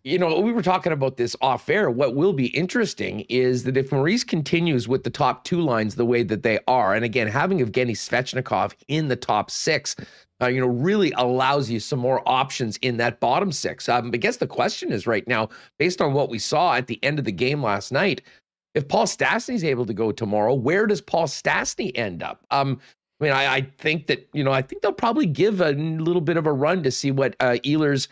you 0.04 0.20
know, 0.20 0.38
we 0.42 0.52
were 0.52 0.62
talking 0.62 0.92
about 0.92 1.16
this 1.16 1.34
off 1.42 1.70
air. 1.70 1.90
What 1.90 2.16
will 2.16 2.34
be 2.34 2.48
interesting 2.48 3.22
is 3.30 3.64
that 3.64 3.78
if 3.78 3.92
Maurice 3.92 4.26
continues 4.26 4.86
with 4.86 5.04
the 5.04 5.10
top 5.10 5.46
two 5.46 5.62
lines 5.62 5.96
the 5.96 6.06
way 6.06 6.24
that 6.24 6.44
they 6.44 6.60
are, 6.68 6.94
and 6.94 7.06
again, 7.06 7.28
having 7.28 7.60
Evgeny 7.60 7.96
Svechnikov 7.96 8.74
in 8.90 9.08
the 9.08 9.16
top 9.16 9.50
six, 9.50 9.96
uh, 10.42 10.48
you 10.48 10.60
know, 10.60 10.68
really 10.68 11.14
allows 11.14 11.70
you 11.70 11.80
some 11.80 12.00
more 12.00 12.22
options 12.28 12.76
in 12.78 12.98
that 12.98 13.22
bottom 13.22 13.50
six. 13.50 13.88
Um, 13.88 14.12
I 14.14 14.18
guess 14.18 14.38
the 14.38 14.48
question 14.48 14.92
is 14.92 15.08
right 15.08 15.26
now, 15.26 15.48
based 15.80 16.02
on 16.02 16.12
what 16.12 16.30
we 16.30 16.38
saw 16.38 16.74
at 16.74 16.88
the 16.88 17.02
end 17.02 17.18
of 17.18 17.24
the 17.24 17.32
game 17.32 17.64
last 17.64 17.94
night, 17.94 18.22
if 18.76 18.88
Paul 18.88 19.06
Stastny's 19.06 19.64
able 19.64 19.86
to 19.86 19.94
go 19.94 20.12
tomorrow, 20.12 20.54
where 20.54 20.88
does 20.88 21.02
Paul 21.02 21.28
Stastny 21.28 21.92
end 21.96 22.24
up? 22.24 22.46
Um, 22.52 22.80
I 23.20 23.24
mean, 23.24 23.34
I, 23.34 23.54
I, 23.56 23.62
think 23.78 24.08
that 24.08 24.28
you 24.34 24.44
know, 24.44 24.52
I 24.52 24.62
think 24.62 24.82
they'll 24.82 24.92
probably 24.92 25.26
give 25.26 25.62
a 25.62 25.72
little 25.72 26.22
bit 26.22 26.38
of 26.38 26.46
a 26.46 26.52
run 26.52 26.84
to 26.84 26.92
see 26.92 27.12
what 27.12 27.36
uh, 27.40 27.58
Ehlers 27.64 28.08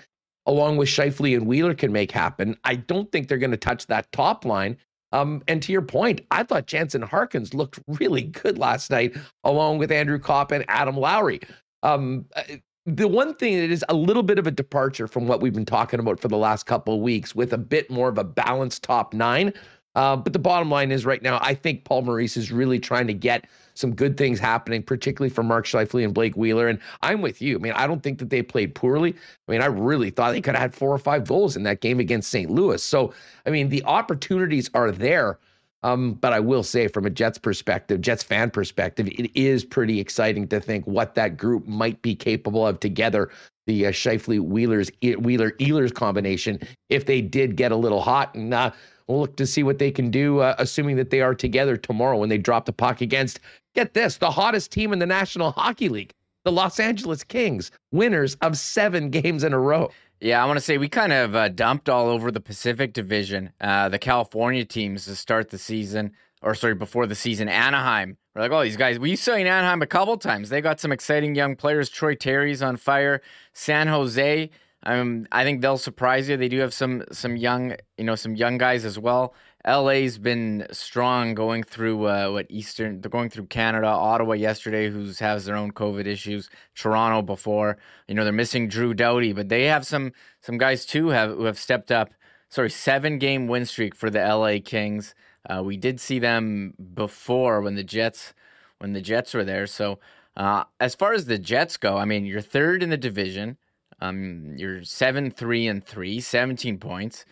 along 0.46 0.78
with 0.78 0.90
Scheifele 0.90 1.36
and 1.36 1.48
Wheeler 1.48 1.74
can 1.74 1.92
make 1.92 2.12
happen. 2.12 2.58
I 2.64 2.76
don't 2.76 3.12
think 3.12 3.28
they're 3.28 3.38
going 3.38 3.52
to 3.52 3.58
touch 3.58 3.88
that 3.88 4.12
top 4.12 4.46
line. 4.46 4.78
Um, 5.12 5.44
and 5.48 5.62
to 5.64 5.72
your 5.72 5.82
point, 5.82 6.22
I 6.32 6.44
thought 6.44 6.68
Jansen 6.68 7.02
Harkins 7.02 7.54
looked 7.54 7.80
really 7.88 8.24
good 8.24 8.58
last 8.58 8.90
night, 8.90 9.16
along 9.44 9.78
with 9.78 9.92
Andrew 9.92 10.20
Copp 10.20 10.52
and 10.52 10.64
Adam 10.68 10.96
Lowry. 10.96 11.42
Um, 11.84 12.26
uh, 12.36 12.44
the 12.86 13.08
one 13.08 13.36
thing 13.36 13.58
that 13.58 13.70
is 13.70 13.86
a 13.90 13.94
little 13.94 14.24
bit 14.24 14.40
of 14.40 14.48
a 14.48 14.52
departure 14.52 15.08
from 15.08 15.28
what 15.28 15.42
we've 15.42 15.54
been 15.54 15.66
talking 15.66 16.00
about 16.00 16.20
for 16.20 16.28
the 16.28 16.38
last 16.38 16.66
couple 16.66 16.96
of 16.96 17.02
weeks, 17.02 17.36
with 17.36 17.54
a 17.54 17.58
bit 17.58 17.92
more 17.92 18.10
of 18.10 18.18
a 18.18 18.24
balanced 18.24 18.84
top 18.84 19.14
nine. 19.14 19.54
Uh, 19.96 20.16
but 20.16 20.34
the 20.34 20.40
bottom 20.40 20.70
line 20.70 20.92
is 20.92 21.06
right 21.06 21.22
now, 21.22 21.40
I 21.42 21.54
think 21.54 21.84
Paul 21.84 22.04
Maurice 22.04 22.38
is 22.38 22.52
really 22.52 22.80
trying 22.80 23.08
to 23.08 23.14
get 23.14 23.46
some 23.74 23.94
good 23.94 24.18
things 24.18 24.40
happening, 24.40 24.84
particularly 24.84 25.30
for 25.30 25.44
Mark 25.44 25.66
Scheifele 25.66 26.04
and 26.04 26.14
Blake 26.14 26.36
Wheeler. 26.36 26.68
And 26.68 26.80
I'm 27.02 27.22
with 27.22 27.42
you. 27.42 27.56
I 27.58 27.60
mean, 27.60 27.74
I 27.74 27.88
don't 27.88 28.02
think 28.02 28.20
that 28.20 28.30
they 28.30 28.42
played 28.42 28.76
poorly. 28.76 29.16
I 29.48 29.52
mean, 29.52 29.62
I 29.62 29.66
really 29.66 30.10
thought 30.10 30.32
they 30.32 30.42
could 30.42 30.56
have 30.56 30.62
had 30.62 30.76
four 30.76 30.94
or 30.94 30.98
five 30.98 31.28
goals 31.28 31.56
in 31.56 31.64
that 31.64 31.82
game 31.82 32.00
against 32.00 32.30
St. 32.30 32.50
Louis. 32.50 32.82
So, 32.84 33.14
I 33.46 33.50
mean, 33.50 33.70
the 33.70 33.84
opportunities 33.84 34.70
are 34.74 34.92
there. 34.92 35.40
Um, 35.84 36.14
but 36.14 36.32
I 36.32 36.40
will 36.40 36.62
say, 36.62 36.88
from 36.88 37.08
a 37.08 37.10
Jets 37.10 37.40
perspective, 37.40 38.02
Jets 38.02 38.22
fan 38.22 38.52
perspective, 38.52 39.08
it 39.08 39.32
is 39.36 39.66
pretty 39.66 40.00
exciting 40.00 40.48
to 40.50 40.60
think 40.60 40.86
what 40.86 41.16
that 41.16 41.38
group 41.38 41.66
might 41.66 42.00
be 42.04 42.16
capable 42.16 42.66
of 42.68 42.80
together. 42.80 43.30
The 43.66 43.88
uh, 43.88 43.92
Scheifele 43.92 44.42
Wheelers 44.42 44.92
Wheeler 45.02 45.52
Ehlers 45.54 45.94
combination, 45.94 46.60
if 46.90 47.06
they 47.06 47.22
did 47.22 47.56
get 47.56 47.72
a 47.72 47.76
little 47.76 48.02
hot, 48.02 48.36
and 48.36 48.54
uh, 48.54 48.72
we'll 49.12 49.22
look 49.22 49.36
to 49.38 49.46
see 49.46 49.64
what 49.64 49.80
they 49.80 49.92
can 49.92 50.10
do, 50.10 50.40
uh, 50.40 50.56
assuming 50.58 50.96
that 50.98 51.10
they 51.10 51.22
are 51.22 51.36
together 51.36 51.78
tomorrow 51.78 52.18
when 52.18 52.30
they 52.30 52.38
drop 52.38 52.66
the 52.66 52.74
puck 52.74 53.02
against. 53.02 53.40
Get 53.76 53.94
this: 53.94 54.18
the 54.18 54.32
hottest 54.32 54.72
team 54.72 54.94
in 54.94 55.00
the 55.00 55.06
National 55.06 55.52
Hockey 55.52 55.90
League, 55.90 56.14
the 56.44 56.52
Los 56.52 56.80
Angeles 56.80 57.24
Kings, 57.24 57.72
winners 57.92 58.36
of 58.42 58.58
seven 58.58 59.10
games 59.10 59.44
in 59.44 59.54
a 59.54 59.60
row. 59.60 59.92
Yeah, 60.22 60.44
I 60.44 60.46
want 60.46 60.58
to 60.58 60.62
say 60.64 60.78
we 60.78 60.88
kind 60.88 61.14
of 61.14 61.36
uh, 61.36 61.50
dumped 61.50 61.90
all 61.90 62.08
over 62.08 62.30
the 62.30 62.40
Pacific 62.40 62.94
Division, 62.94 63.52
uh, 63.60 63.90
the 63.90 63.98
California 63.98 64.64
teams 64.64 65.06
to 65.06 65.16
start 65.16 65.50
the 65.50 65.58
season, 65.58 66.12
or 66.44 66.54
sorry, 66.54 66.76
before 66.76 67.08
the 67.08 67.16
season. 67.16 67.50
Anaheim, 67.50 68.18
we're 68.36 68.44
like, 68.44 68.52
oh, 68.52 68.64
these 68.64 68.78
guys. 68.78 69.00
We 69.00 69.16
saw 69.16 69.34
in 69.34 69.48
Anaheim 69.48 69.82
a 69.82 69.88
couple 69.88 70.16
times. 70.18 70.50
They 70.50 70.62
got 70.62 70.80
some 70.80 70.92
exciting 70.92 71.34
young 71.34 71.56
players. 71.56 71.90
Troy 71.90 72.14
Terry's 72.14 72.62
on 72.62 72.78
fire. 72.78 73.22
San 73.54 73.88
Jose, 73.88 74.52
um, 74.84 75.28
I 75.32 75.44
think 75.44 75.62
they'll 75.62 75.78
surprise 75.78 76.28
you. 76.28 76.38
They 76.38 76.48
do 76.48 76.60
have 76.60 76.74
some 76.74 77.04
some 77.12 77.36
young, 77.36 77.76
you 77.98 78.04
know, 78.04 78.16
some 78.16 78.36
young 78.36 78.58
guys 78.58 78.84
as 78.84 78.98
well. 78.98 79.34
LA's 79.66 80.18
been 80.18 80.66
strong 80.72 81.36
going 81.36 81.62
through 81.62 82.08
uh, 82.08 82.30
what 82.32 82.48
Eastern. 82.50 83.00
They're 83.00 83.12
going 83.12 83.30
through 83.30 83.46
Canada, 83.46 83.88
Ottawa 83.88 84.34
yesterday, 84.34 84.90
who's 84.90 85.20
has 85.20 85.46
their 85.46 85.56
own 85.56 85.72
COVID 85.72 86.08
issues. 86.08 86.50
Toronto 86.74 87.22
before, 87.22 87.78
you 88.08 88.16
know, 88.16 88.24
they're 88.24 88.34
missing 88.34 88.68
Drew 88.68 88.96
Doughty, 88.96 89.34
but 89.34 89.50
they 89.50 89.66
have 89.66 89.86
some 89.86 90.14
some 90.42 90.58
guys 90.58 90.86
too 90.86 91.10
have 91.10 91.30
who 91.30 91.46
have 91.46 91.60
stepped 91.60 91.92
up. 91.92 92.12
Sorry, 92.50 92.70
seven 92.70 93.20
game 93.20 93.48
win 93.48 93.66
streak 93.66 93.96
for 93.96 94.10
the 94.10 94.20
LA 94.20 94.58
Kings. 94.64 95.14
Uh, 95.48 95.62
we 95.64 95.78
did 95.78 96.00
see 96.00 96.20
them 96.20 96.74
before 96.94 97.62
when 97.62 97.76
the 97.76 97.84
Jets 97.84 98.34
when 98.80 98.94
the 98.94 99.02
Jets 99.02 99.34
were 99.36 99.44
there. 99.44 99.68
So 99.68 100.00
uh, 100.36 100.64
as 100.80 100.96
far 100.96 101.14
as 101.14 101.26
the 101.26 101.38
Jets 101.38 101.78
go, 101.78 101.98
I 101.98 102.06
mean, 102.06 102.26
you're 102.26 102.42
third 102.42 102.82
in 102.82 102.90
the 102.90 102.98
division. 102.98 103.58
Um, 104.02 104.56
you're 104.58 104.84
seven 104.84 105.32
three 105.32 105.68
and 105.68 105.86
three, 105.86 106.20
17 106.20 106.80
points 106.80 107.26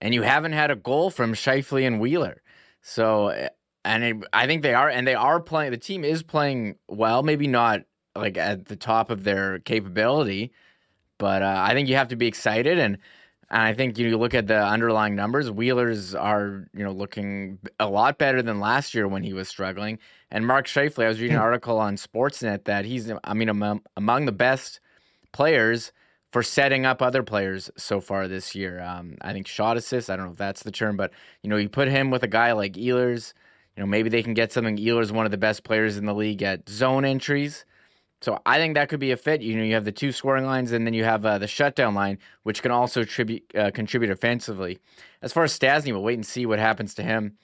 and 0.00 0.14
you 0.14 0.22
haven't 0.22 0.52
had 0.52 0.70
a 0.70 0.76
goal 0.76 1.10
from 1.10 1.34
Scheifele 1.34 1.86
and 1.86 2.00
Wheeler. 2.00 2.42
So, 2.82 3.28
eh, 3.28 3.48
and 3.84 4.04
it, 4.04 4.16
I 4.32 4.46
think 4.46 4.62
they 4.62 4.74
are, 4.74 4.88
and 4.88 5.06
they 5.06 5.14
are 5.14 5.40
playing. 5.40 5.70
The 5.70 5.78
team 5.78 6.04
is 6.04 6.22
playing 6.22 6.76
well, 6.88 7.22
maybe 7.22 7.46
not 7.46 7.82
like 8.14 8.36
at 8.36 8.66
the 8.66 8.76
top 8.76 9.10
of 9.10 9.24
their 9.24 9.60
capability, 9.60 10.52
but 11.18 11.42
uh, 11.42 11.62
I 11.66 11.74
think 11.74 11.88
you 11.88 11.96
have 11.96 12.08
to 12.08 12.16
be 12.16 12.26
excited. 12.26 12.78
And, 12.78 12.98
and 13.50 13.62
I 13.62 13.72
think 13.72 13.98
you 13.98 14.16
look 14.18 14.34
at 14.34 14.46
the 14.46 14.60
underlying 14.60 15.14
numbers. 15.14 15.50
Wheelers 15.50 16.14
are 16.14 16.68
you 16.74 16.84
know 16.84 16.92
looking 16.92 17.58
a 17.80 17.88
lot 17.88 18.18
better 18.18 18.42
than 18.42 18.60
last 18.60 18.94
year 18.94 19.08
when 19.08 19.22
he 19.22 19.32
was 19.32 19.48
struggling. 19.48 19.98
And 20.30 20.46
Mark 20.46 20.66
Scheifele, 20.66 21.04
I 21.04 21.08
was 21.08 21.20
reading 21.20 21.36
an 21.36 21.42
article 21.42 21.78
on 21.78 21.96
Sportsnet 21.96 22.64
that 22.64 22.84
he's, 22.84 23.10
I 23.24 23.32
mean, 23.32 23.48
among, 23.48 23.80
among 23.96 24.26
the 24.26 24.32
best 24.32 24.80
players 25.32 25.92
for 26.32 26.42
setting 26.42 26.84
up 26.84 27.00
other 27.00 27.22
players 27.22 27.70
so 27.76 28.00
far 28.00 28.28
this 28.28 28.54
year. 28.54 28.80
Um, 28.80 29.16
I 29.20 29.32
think 29.32 29.46
shot 29.46 29.76
assist. 29.76 30.10
I 30.10 30.16
don't 30.16 30.26
know 30.26 30.32
if 30.32 30.38
that's 30.38 30.62
the 30.62 30.70
term, 30.70 30.96
but 30.96 31.12
you 31.42 31.50
know, 31.50 31.56
you 31.56 31.68
put 31.68 31.88
him 31.88 32.10
with 32.10 32.22
a 32.22 32.28
guy 32.28 32.52
like 32.52 32.74
Ehlers. 32.74 33.32
You 33.76 33.82
know, 33.82 33.86
maybe 33.86 34.08
they 34.08 34.22
can 34.22 34.34
get 34.34 34.52
something. 34.52 34.76
Ehlers 34.76 35.10
one 35.10 35.24
of 35.24 35.30
the 35.30 35.38
best 35.38 35.64
players 35.64 35.96
in 35.96 36.06
the 36.06 36.14
league 36.14 36.42
at 36.42 36.68
zone 36.68 37.04
entries. 37.04 37.64
So 38.20 38.40
I 38.44 38.58
think 38.58 38.74
that 38.74 38.88
could 38.88 38.98
be 38.98 39.12
a 39.12 39.16
fit. 39.16 39.42
You 39.42 39.56
know, 39.56 39.62
you 39.62 39.74
have 39.74 39.84
the 39.84 39.92
two 39.92 40.10
scoring 40.10 40.44
lines, 40.44 40.72
and 40.72 40.84
then 40.84 40.92
you 40.92 41.04
have 41.04 41.24
uh, 41.24 41.38
the 41.38 41.46
shutdown 41.46 41.94
line, 41.94 42.18
which 42.42 42.62
can 42.62 42.72
also 42.72 43.04
tribute, 43.04 43.44
uh, 43.56 43.70
contribute 43.70 44.10
offensively. 44.10 44.80
As 45.22 45.32
far 45.32 45.44
as 45.44 45.56
Stastny, 45.56 45.92
we'll 45.92 46.02
wait 46.02 46.14
and 46.14 46.26
see 46.26 46.44
what 46.44 46.58
happens 46.58 46.94
to 46.94 47.02
him. 47.02 47.36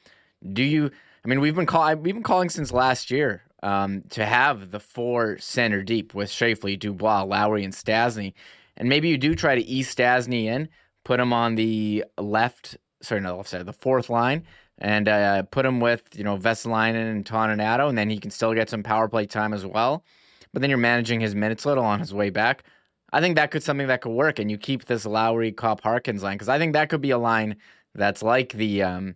Do 0.53 0.65
you? 0.65 0.91
I 1.25 1.29
mean, 1.29 1.41
we've 1.41 1.55
been 1.55 1.67
call, 1.67 1.95
we've 1.95 2.15
been 2.15 2.25
calling 2.25 2.51
since 2.51 2.73
last 2.73 3.11
year 3.11 3.45
um, 3.63 4.03
to 4.11 4.27
have 4.27 4.73
the 4.73 4.81
four 4.81 5.39
center 5.39 5.83
deep 5.83 6.13
with 6.13 6.29
Scheifele, 6.29 6.79
Dubois, 6.79 7.23
Lowry, 7.23 7.65
and 7.65 7.73
Stastny. 7.73 8.35
And 8.77 8.89
maybe 8.89 9.09
you 9.09 9.19
do 9.19 9.35
try 9.35 9.55
to 9.55 9.63
ease 9.63 9.95
Stastny 9.95 10.45
in, 10.45 10.69
put 11.05 11.21
him 11.21 11.33
on 11.33 11.55
the 11.55 12.05
left, 12.19 12.77
sorry, 13.03 13.21
not 13.21 13.31
the 13.31 13.37
left 13.37 13.49
side, 13.49 13.67
the 13.67 13.73
fourth 13.73 14.11
line, 14.11 14.45
and 14.79 15.09
uh, 15.09 15.43
put 15.45 15.65
him 15.65 15.81
with, 15.81 16.03
you 16.15 16.25
know, 16.25 16.37
Vesalainen 16.37 17.11
and 17.11 17.25
Toninato, 17.25 17.89
and 17.89 17.97
then 17.97 18.11
he 18.11 18.19
can 18.19 18.31
still 18.31 18.55
get 18.55 18.69
some 18.69 18.83
power 18.83 19.09
play 19.09 19.27
time 19.27 19.53
as 19.53 19.65
well. 19.65 20.05
But 20.53 20.61
then 20.61 20.71
you're 20.71 20.79
managing 20.79 21.21
his 21.21 21.35
minutes 21.35 21.65
a 21.65 21.69
little 21.69 21.85
on 21.85 22.01
his 22.01 22.13
way 22.13 22.31
back. 22.31 22.65
I 23.13 23.21
think 23.21 23.37
that 23.37 23.53
could 23.53 23.63
something 23.63 23.87
that 23.87 24.01
could 24.01 24.11
work, 24.11 24.39
and 24.39 24.51
you 24.51 24.59
keep 24.59 24.87
this 24.87 25.07
Lowry 25.07 25.53
Copp 25.53 25.81
Harkins 25.81 26.23
line 26.23 26.35
because 26.35 26.49
I 26.49 26.59
think 26.59 26.73
that 26.73 26.89
could 26.89 27.01
be 27.01 27.13
a 27.13 27.19
line 27.19 27.57
that's 27.95 28.23
like 28.23 28.53
the 28.53 28.83
um, 28.83 29.15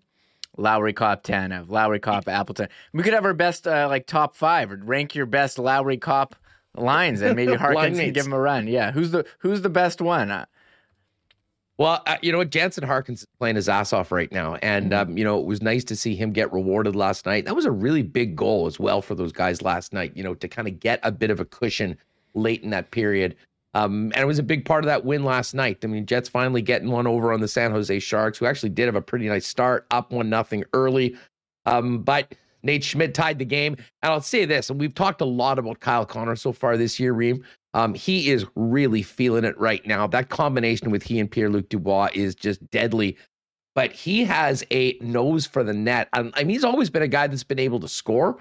Lowry 0.57 0.93
Tanev 0.93 1.69
Lowry 1.69 1.99
Copp 1.99 2.29
Appleton. 2.29 2.69
We 2.93 3.03
could 3.03 3.15
have 3.15 3.25
our 3.25 3.35
best 3.35 3.67
uh, 3.67 3.89
like 3.89 4.07
top 4.07 4.37
five, 4.37 4.71
or 4.71 4.77
rank 4.77 5.15
your 5.15 5.27
best 5.27 5.59
Lowry 5.59 5.97
Copp 5.97 6.37
lines, 6.81 7.21
and 7.21 7.37
maybe 7.37 7.55
Harkins 7.57 7.99
can 7.99 8.13
give 8.13 8.27
him 8.27 8.33
a 8.33 8.41
run. 8.41 8.67
Yeah, 8.69 8.93
who's 8.93 9.11
the 9.11 9.25
who's 9.39 9.63
the 9.63 9.69
best 9.69 10.01
one? 10.01 10.31
Uh, 10.31 10.47
well, 11.79 12.03
uh, 12.07 12.17
you 12.23 12.33
know 12.33 12.39
what, 12.39 12.51
Jansen 12.51 12.83
Harkins 12.83 13.21
is 13.21 13.29
playing 13.39 13.55
his 13.55 13.69
ass 13.69 13.93
off 13.93 14.11
right 14.11 14.31
now, 14.33 14.57
and 14.57 14.91
mm-hmm. 14.91 15.11
um, 15.11 15.19
you 15.19 15.25
know 15.25 15.39
it 15.39 15.47
was 15.47 15.63
nice 15.63 15.85
to 15.85 15.97
see 15.97 16.17
him 16.17 16.33
get 16.33 16.53
rewarded 16.53 16.97
last 16.97 17.25
night. 17.25 17.45
That 17.45 17.55
was 17.55 17.67
a 17.67 17.71
really 17.71 18.03
big 18.03 18.35
goal 18.35 18.67
as 18.67 18.81
well 18.81 19.01
for 19.01 19.15
those 19.15 19.33
guys 19.33 19.63
last 19.63 19.93
night. 19.93 20.13
You 20.17 20.25
know, 20.25 20.35
to 20.35 20.49
kind 20.49 20.67
of 20.67 20.81
get 20.81 21.01
a 21.03 21.13
bit 21.13 21.31
of 21.31 21.41
a 21.41 21.45
cushion 21.45 21.97
late 22.35 22.63
in 22.63 22.71
that 22.71 22.91
period. 22.91 23.37
Um, 23.75 24.11
and 24.15 24.23
it 24.23 24.27
was 24.27 24.39
a 24.39 24.43
big 24.43 24.65
part 24.65 24.83
of 24.83 24.87
that 24.87 25.05
win 25.05 25.25
last 25.25 25.55
night. 25.55 25.79
I 25.85 25.87
mean, 25.89 26.07
Jets 26.07 26.29
finally 26.29 26.63
getting 26.63 26.91
one 26.91 27.07
over 27.07 27.33
on 27.33 27.41
the 27.41 27.49
San 27.49 27.71
Jose 27.71 27.99
Sharks, 28.01 28.39
who 28.39 28.47
actually 28.47 28.71
did 28.71 28.87
have 28.87 28.97
a 28.97 29.03
pretty 29.03 29.29
nice 29.29 29.47
start, 29.47 29.87
up 29.91 30.11
one 30.11 30.31
nothing 30.31 30.65
early. 30.73 31.17
Um, 31.67 32.03
but 32.03 32.35
Nate 32.63 32.85
Schmidt 32.85 33.15
tied 33.15 33.39
the 33.39 33.45
game. 33.45 33.77
And 34.03 34.13
I'll 34.13 34.21
say 34.21 34.45
this, 34.45 34.71
and 34.71 34.81
we've 34.81 34.95
talked 34.95 35.21
a 35.21 35.27
lot 35.27 35.59
about 35.59 35.81
Kyle 35.81 36.07
Connor 36.07 36.37
so 36.37 36.53
far 36.53 36.77
this 36.77 36.99
year, 36.99 37.13
Reem. 37.13 37.45
Um, 37.75 37.95
he 37.95 38.31
is 38.31 38.47
really 38.57 39.03
feeling 39.03 39.45
it 39.45 39.59
right 39.59 39.87
now. 39.87 40.07
That 40.07 40.31
combination 40.31 40.91
with 40.91 41.03
he 41.03 41.21
and 41.21 41.31
Pierre 41.31 41.51
Luc 41.51 41.69
Dubois 41.69 42.09
is 42.15 42.35
just 42.35 42.69
deadly. 42.71 43.17
But 43.75 43.93
he 43.93 44.25
has 44.25 44.65
a 44.73 44.99
nose 45.01 45.47
for 45.47 45.63
the 45.63 45.75
net. 45.75 46.09
I 46.13 46.23
mean, 46.23 46.49
he's 46.49 46.65
always 46.65 46.91
been 46.91 47.03
a 47.03 47.09
guy 47.09 47.27
that's 47.27 47.45
been 47.45 47.61
able 47.61 47.79
to 47.81 47.89
score. 47.89 48.39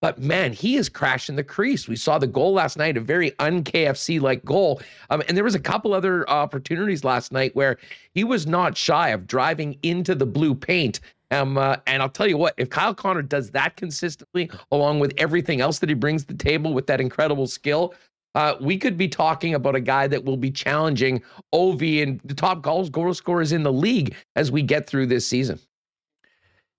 But 0.00 0.18
man, 0.18 0.52
he 0.52 0.76
is 0.76 0.88
crashing 0.88 1.36
the 1.36 1.44
crease. 1.44 1.86
We 1.86 1.96
saw 1.96 2.18
the 2.18 2.26
goal 2.26 2.54
last 2.54 2.78
night, 2.78 2.96
a 2.96 3.00
very 3.00 3.38
un 3.38 3.62
KFC 3.62 4.20
like 4.20 4.44
goal. 4.44 4.80
Um, 5.10 5.22
and 5.28 5.36
there 5.36 5.44
was 5.44 5.54
a 5.54 5.60
couple 5.60 5.92
other 5.92 6.28
opportunities 6.28 7.04
last 7.04 7.32
night 7.32 7.54
where 7.54 7.76
he 8.14 8.24
was 8.24 8.46
not 8.46 8.76
shy 8.76 9.10
of 9.10 9.26
driving 9.26 9.78
into 9.82 10.14
the 10.14 10.26
blue 10.26 10.54
paint 10.54 11.00
um, 11.30 11.58
uh, 11.58 11.76
and 11.86 12.02
I'll 12.02 12.08
tell 12.08 12.26
you 12.26 12.36
what, 12.36 12.54
if 12.56 12.70
Kyle 12.70 12.94
Connor 12.94 13.22
does 13.22 13.50
that 13.50 13.76
consistently, 13.76 14.50
along 14.70 15.00
with 15.00 15.12
everything 15.16 15.60
else 15.60 15.78
that 15.78 15.88
he 15.88 15.94
brings 15.94 16.22
to 16.24 16.34
the 16.34 16.42
table 16.42 16.74
with 16.74 16.86
that 16.88 17.00
incredible 17.00 17.46
skill, 17.46 17.94
uh, 18.34 18.54
we 18.60 18.76
could 18.76 18.96
be 18.96 19.08
talking 19.08 19.54
about 19.54 19.74
a 19.74 19.80
guy 19.80 20.06
that 20.06 20.24
will 20.24 20.36
be 20.36 20.50
challenging 20.50 21.22
Ov 21.52 21.82
and 21.82 22.20
the 22.24 22.34
top 22.34 22.62
goals 22.62 22.90
goal 22.90 23.12
scorers 23.14 23.52
in 23.52 23.62
the 23.62 23.72
league 23.72 24.14
as 24.36 24.52
we 24.52 24.62
get 24.62 24.88
through 24.88 25.06
this 25.06 25.26
season. 25.26 25.58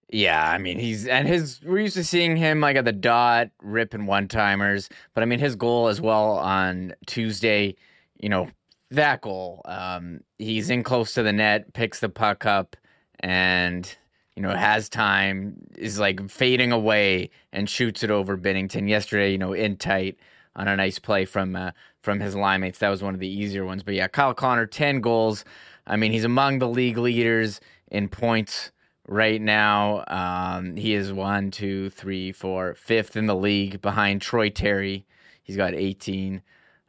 Yeah, 0.10 0.50
I 0.50 0.58
mean 0.58 0.78
he's 0.78 1.08
and 1.08 1.28
his 1.28 1.62
we're 1.64 1.80
used 1.80 1.96
to 1.96 2.04
seeing 2.04 2.36
him 2.36 2.60
like 2.60 2.76
at 2.76 2.84
the 2.84 2.92
dot 2.92 3.50
ripping 3.62 4.06
one 4.06 4.28
timers, 4.28 4.90
but 5.14 5.24
I 5.24 5.26
mean 5.26 5.40
his 5.40 5.56
goal 5.56 5.88
as 5.88 6.02
well 6.02 6.38
on 6.38 6.94
Tuesday, 7.08 7.76
you 8.20 8.28
know 8.28 8.50
that 8.92 9.22
goal. 9.22 9.62
Um, 9.66 10.22
he's 10.38 10.70
in 10.70 10.84
close 10.84 11.14
to 11.14 11.24
the 11.24 11.32
net, 11.32 11.74
picks 11.74 12.02
the 12.02 12.10
puck 12.10 12.46
up, 12.46 12.76
and 13.22 13.94
you 14.36 14.42
know, 14.42 14.56
has 14.56 14.90
time, 14.90 15.56
is 15.78 16.00
like 16.00 16.30
fading 16.30 16.72
away 16.72 17.30
and 17.52 17.70
shoots 17.70 18.04
it 18.04 18.12
over 18.12 18.38
Binnington. 18.38 18.90
Yesterday, 18.90 19.32
you 19.32 19.38
know, 19.38 19.54
in 19.54 19.78
tight 19.78 20.18
on 20.56 20.68
a 20.68 20.76
nice 20.76 21.00
play 21.00 21.26
from 21.26 21.56
uh, 21.56 21.72
from 22.02 22.20
his 22.20 22.36
line 22.36 22.62
mates. 22.62 22.80
That 22.80 22.90
was 22.90 23.04
one 23.04 23.14
of 23.14 23.20
the 23.20 23.28
easier 23.28 23.66
ones. 23.66 23.84
But 23.84 23.94
yeah, 23.96 24.08
Kyle 24.08 24.34
Connor, 24.34 24.66
10 24.66 25.02
goals. 25.02 25.46
I 25.86 25.96
mean, 25.96 26.12
he's 26.12 26.24
among 26.24 26.60
the 26.60 26.68
league 26.68 26.98
leaders 26.98 27.60
in 27.90 28.08
points 28.08 28.72
right 29.08 29.42
now. 29.42 30.04
Um, 30.08 30.76
he 30.76 30.94
is 30.94 31.12
one, 31.12 31.52
two, 31.52 31.90
three, 31.90 32.32
four, 32.32 32.76
fifth 32.76 33.16
in 33.16 33.28
the 33.28 33.36
league 33.36 33.82
behind 33.82 34.22
Troy 34.22 34.50
Terry. 34.50 35.06
He's 35.44 35.58
got 35.58 35.74
18. 35.74 36.42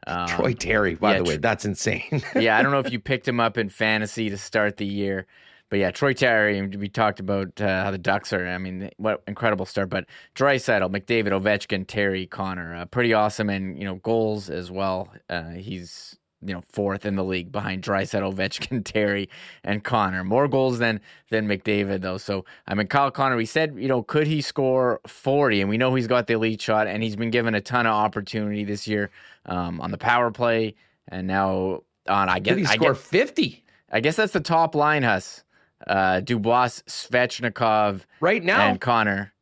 Um, 0.05 0.27
Troy 0.27 0.53
Terry, 0.53 0.95
by 0.95 1.13
yeah, 1.13 1.17
the 1.19 1.23
way, 1.23 1.37
that's 1.37 1.65
insane. 1.65 2.21
yeah, 2.35 2.57
I 2.57 2.61
don't 2.61 2.71
know 2.71 2.79
if 2.79 2.91
you 2.91 2.99
picked 2.99 3.27
him 3.27 3.39
up 3.39 3.57
in 3.57 3.69
fantasy 3.69 4.29
to 4.29 4.37
start 4.37 4.77
the 4.77 4.85
year. 4.85 5.27
But 5.73 5.79
yeah, 5.79 5.89
Troy 5.89 6.13
Terry, 6.13 6.61
we 6.61 6.87
talked 6.87 7.19
about 7.19 7.59
uh, 7.59 7.85
how 7.85 7.89
the 7.89 7.97
Ducks 7.97 8.31
are. 8.31 8.47
I 8.47 8.59
mean, 8.59 8.91
what 8.97 9.23
incredible 9.27 9.65
start. 9.65 9.89
But 9.89 10.05
Draisaitl, 10.35 10.87
McDavid, 10.95 11.29
Ovechkin, 11.29 11.87
Terry, 11.87 12.27
Connor, 12.27 12.75
uh, 12.75 12.85
pretty 12.85 13.11
awesome. 13.11 13.49
And, 13.49 13.75
you 13.79 13.83
know, 13.83 13.95
goals 13.95 14.51
as 14.51 14.69
well. 14.69 15.11
Uh, 15.31 15.49
he's, 15.53 16.15
you 16.45 16.53
know, 16.53 16.61
fourth 16.71 17.07
in 17.07 17.15
the 17.15 17.23
league 17.23 17.51
behind 17.51 17.81
Draisaitl, 17.81 18.35
Ovechkin, 18.35 18.85
Terry, 18.85 19.31
and 19.63 19.83
Connor. 19.83 20.23
More 20.23 20.47
goals 20.47 20.77
than 20.77 21.01
than 21.31 21.47
McDavid, 21.47 22.01
though. 22.01 22.19
So, 22.19 22.45
I 22.67 22.75
mean, 22.75 22.85
Kyle 22.85 23.09
Connor, 23.09 23.35
we 23.35 23.47
said, 23.47 23.75
you 23.75 23.87
know, 23.87 24.03
could 24.03 24.27
he 24.27 24.41
score 24.41 25.01
40? 25.07 25.61
And 25.61 25.71
we 25.71 25.77
know 25.77 25.95
he's 25.95 26.05
got 26.05 26.27
the 26.27 26.35
elite 26.35 26.61
shot, 26.61 26.85
and 26.85 27.01
he's 27.01 27.15
been 27.15 27.31
given 27.31 27.55
a 27.55 27.61
ton 27.61 27.87
of 27.87 27.93
opportunity 27.93 28.63
this 28.63 28.87
year 28.87 29.09
um, 29.47 29.81
on 29.81 29.89
the 29.89 29.97
power 29.97 30.29
play. 30.29 30.75
And 31.07 31.25
now 31.25 31.81
on, 32.07 32.29
I 32.29 32.37
guess. 32.37 32.57
Did 32.57 32.67
he 32.67 32.73
score 32.75 32.93
50? 32.93 33.63
I 33.91 34.01
guess 34.01 34.17
that's 34.17 34.33
the 34.33 34.39
top 34.39 34.75
line, 34.75 35.01
Huss. 35.01 35.43
Uh, 35.87 36.21
Dubois, 36.21 36.81
Svechnikov, 36.87 38.01
right 38.19 38.43
now, 38.43 38.69
and 38.69 38.79
Connor. 38.81 39.33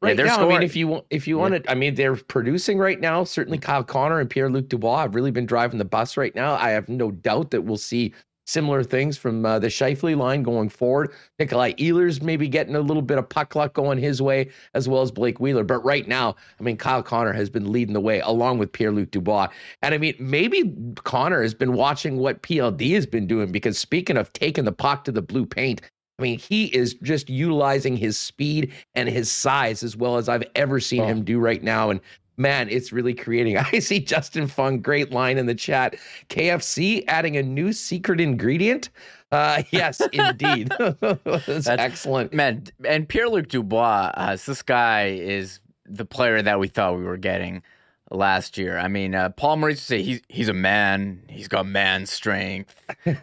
Right 0.00 0.16
yeah, 0.16 0.26
now, 0.26 0.34
scoring. 0.34 0.56
I 0.56 0.58
mean, 0.60 0.62
if 0.66 0.76
you 0.76 1.04
if 1.10 1.26
you 1.26 1.38
want 1.38 1.64
to, 1.64 1.70
I 1.70 1.74
mean, 1.74 1.96
they're 1.96 2.14
producing 2.14 2.78
right 2.78 3.00
now. 3.00 3.24
Certainly, 3.24 3.58
Kyle 3.58 3.82
Connor 3.82 4.20
and 4.20 4.30
Pierre 4.30 4.48
Luc 4.48 4.68
Dubois 4.68 5.02
have 5.02 5.14
really 5.14 5.32
been 5.32 5.46
driving 5.46 5.78
the 5.78 5.84
bus 5.84 6.16
right 6.16 6.34
now. 6.34 6.54
I 6.54 6.70
have 6.70 6.88
no 6.88 7.10
doubt 7.10 7.50
that 7.50 7.62
we'll 7.62 7.78
see 7.78 8.14
similar 8.48 8.82
things 8.82 9.18
from 9.18 9.44
uh, 9.44 9.58
the 9.58 9.68
Scheifele 9.68 10.16
line 10.16 10.42
going 10.42 10.70
forward. 10.70 11.12
Nikolai 11.38 11.72
Ehlers 11.74 12.22
maybe 12.22 12.48
getting 12.48 12.74
a 12.74 12.80
little 12.80 13.02
bit 13.02 13.18
of 13.18 13.28
puck 13.28 13.54
luck 13.54 13.74
going 13.74 13.98
his 13.98 14.22
way, 14.22 14.48
as 14.74 14.88
well 14.88 15.02
as 15.02 15.10
Blake 15.10 15.38
Wheeler. 15.38 15.64
But 15.64 15.84
right 15.84 16.08
now, 16.08 16.34
I 16.58 16.62
mean, 16.62 16.78
Kyle 16.78 17.02
Connor 17.02 17.34
has 17.34 17.50
been 17.50 17.70
leading 17.70 17.92
the 17.92 18.00
way 18.00 18.20
along 18.20 18.58
with 18.58 18.72
Pierre 18.72 18.90
Luc 18.90 19.10
Dubois. 19.10 19.48
And 19.82 19.94
I 19.94 19.98
mean, 19.98 20.14
maybe 20.18 20.74
Connor 21.04 21.42
has 21.42 21.54
been 21.54 21.74
watching 21.74 22.16
what 22.16 22.42
PLD 22.42 22.94
has 22.94 23.06
been 23.06 23.26
doing 23.26 23.52
because 23.52 23.78
speaking 23.78 24.16
of 24.16 24.32
taking 24.32 24.64
the 24.64 24.72
puck 24.72 25.04
to 25.04 25.12
the 25.12 25.22
blue 25.22 25.44
paint, 25.44 25.82
I 26.18 26.22
mean, 26.22 26.38
he 26.38 26.66
is 26.74 26.94
just 26.94 27.28
utilizing 27.28 27.96
his 27.96 28.18
speed 28.18 28.72
and 28.94 29.08
his 29.08 29.30
size 29.30 29.82
as 29.82 29.96
well 29.96 30.16
as 30.16 30.28
I've 30.28 30.42
ever 30.56 30.80
seen 30.80 31.02
oh. 31.02 31.06
him 31.06 31.22
do 31.22 31.38
right 31.38 31.62
now. 31.62 31.90
And 31.90 32.00
man, 32.38 32.68
it's 32.68 32.92
really 32.92 33.14
creating. 33.14 33.58
I 33.72 33.78
see 33.80 34.00
Justin 34.00 34.46
Fung, 34.46 34.80
great 34.80 35.10
line 35.10 35.38
in 35.38 35.46
the 35.46 35.54
chat. 35.54 35.96
KFC 36.28 37.04
adding 37.08 37.36
a 37.36 37.42
new 37.42 37.72
secret 37.72 38.20
ingredient. 38.20 38.90
Uh, 39.30 39.62
yes, 39.70 40.00
indeed. 40.12 40.72
That's, 40.78 41.46
That's, 41.46 41.68
excellent. 41.68 42.32
Man, 42.32 42.64
and 42.84 43.08
Pierre 43.08 43.28
Luc 43.28 43.48
Dubois, 43.48 44.12
uh, 44.14 44.36
this 44.36 44.62
guy 44.62 45.08
is 45.08 45.60
the 45.84 46.04
player 46.04 46.40
that 46.42 46.58
we 46.58 46.68
thought 46.68 46.96
we 46.96 47.04
were 47.04 47.16
getting 47.16 47.62
last 48.10 48.56
year. 48.56 48.78
I 48.78 48.88
mean, 48.88 49.14
uh, 49.14 49.30
Paul 49.30 49.56
Maurice 49.56 49.76
would 49.76 49.80
say 49.80 50.02
he's 50.02 50.20
he's 50.28 50.48
a 50.48 50.54
man. 50.54 51.22
He's 51.28 51.48
got 51.48 51.66
man 51.66 52.06
strength. 52.06 52.74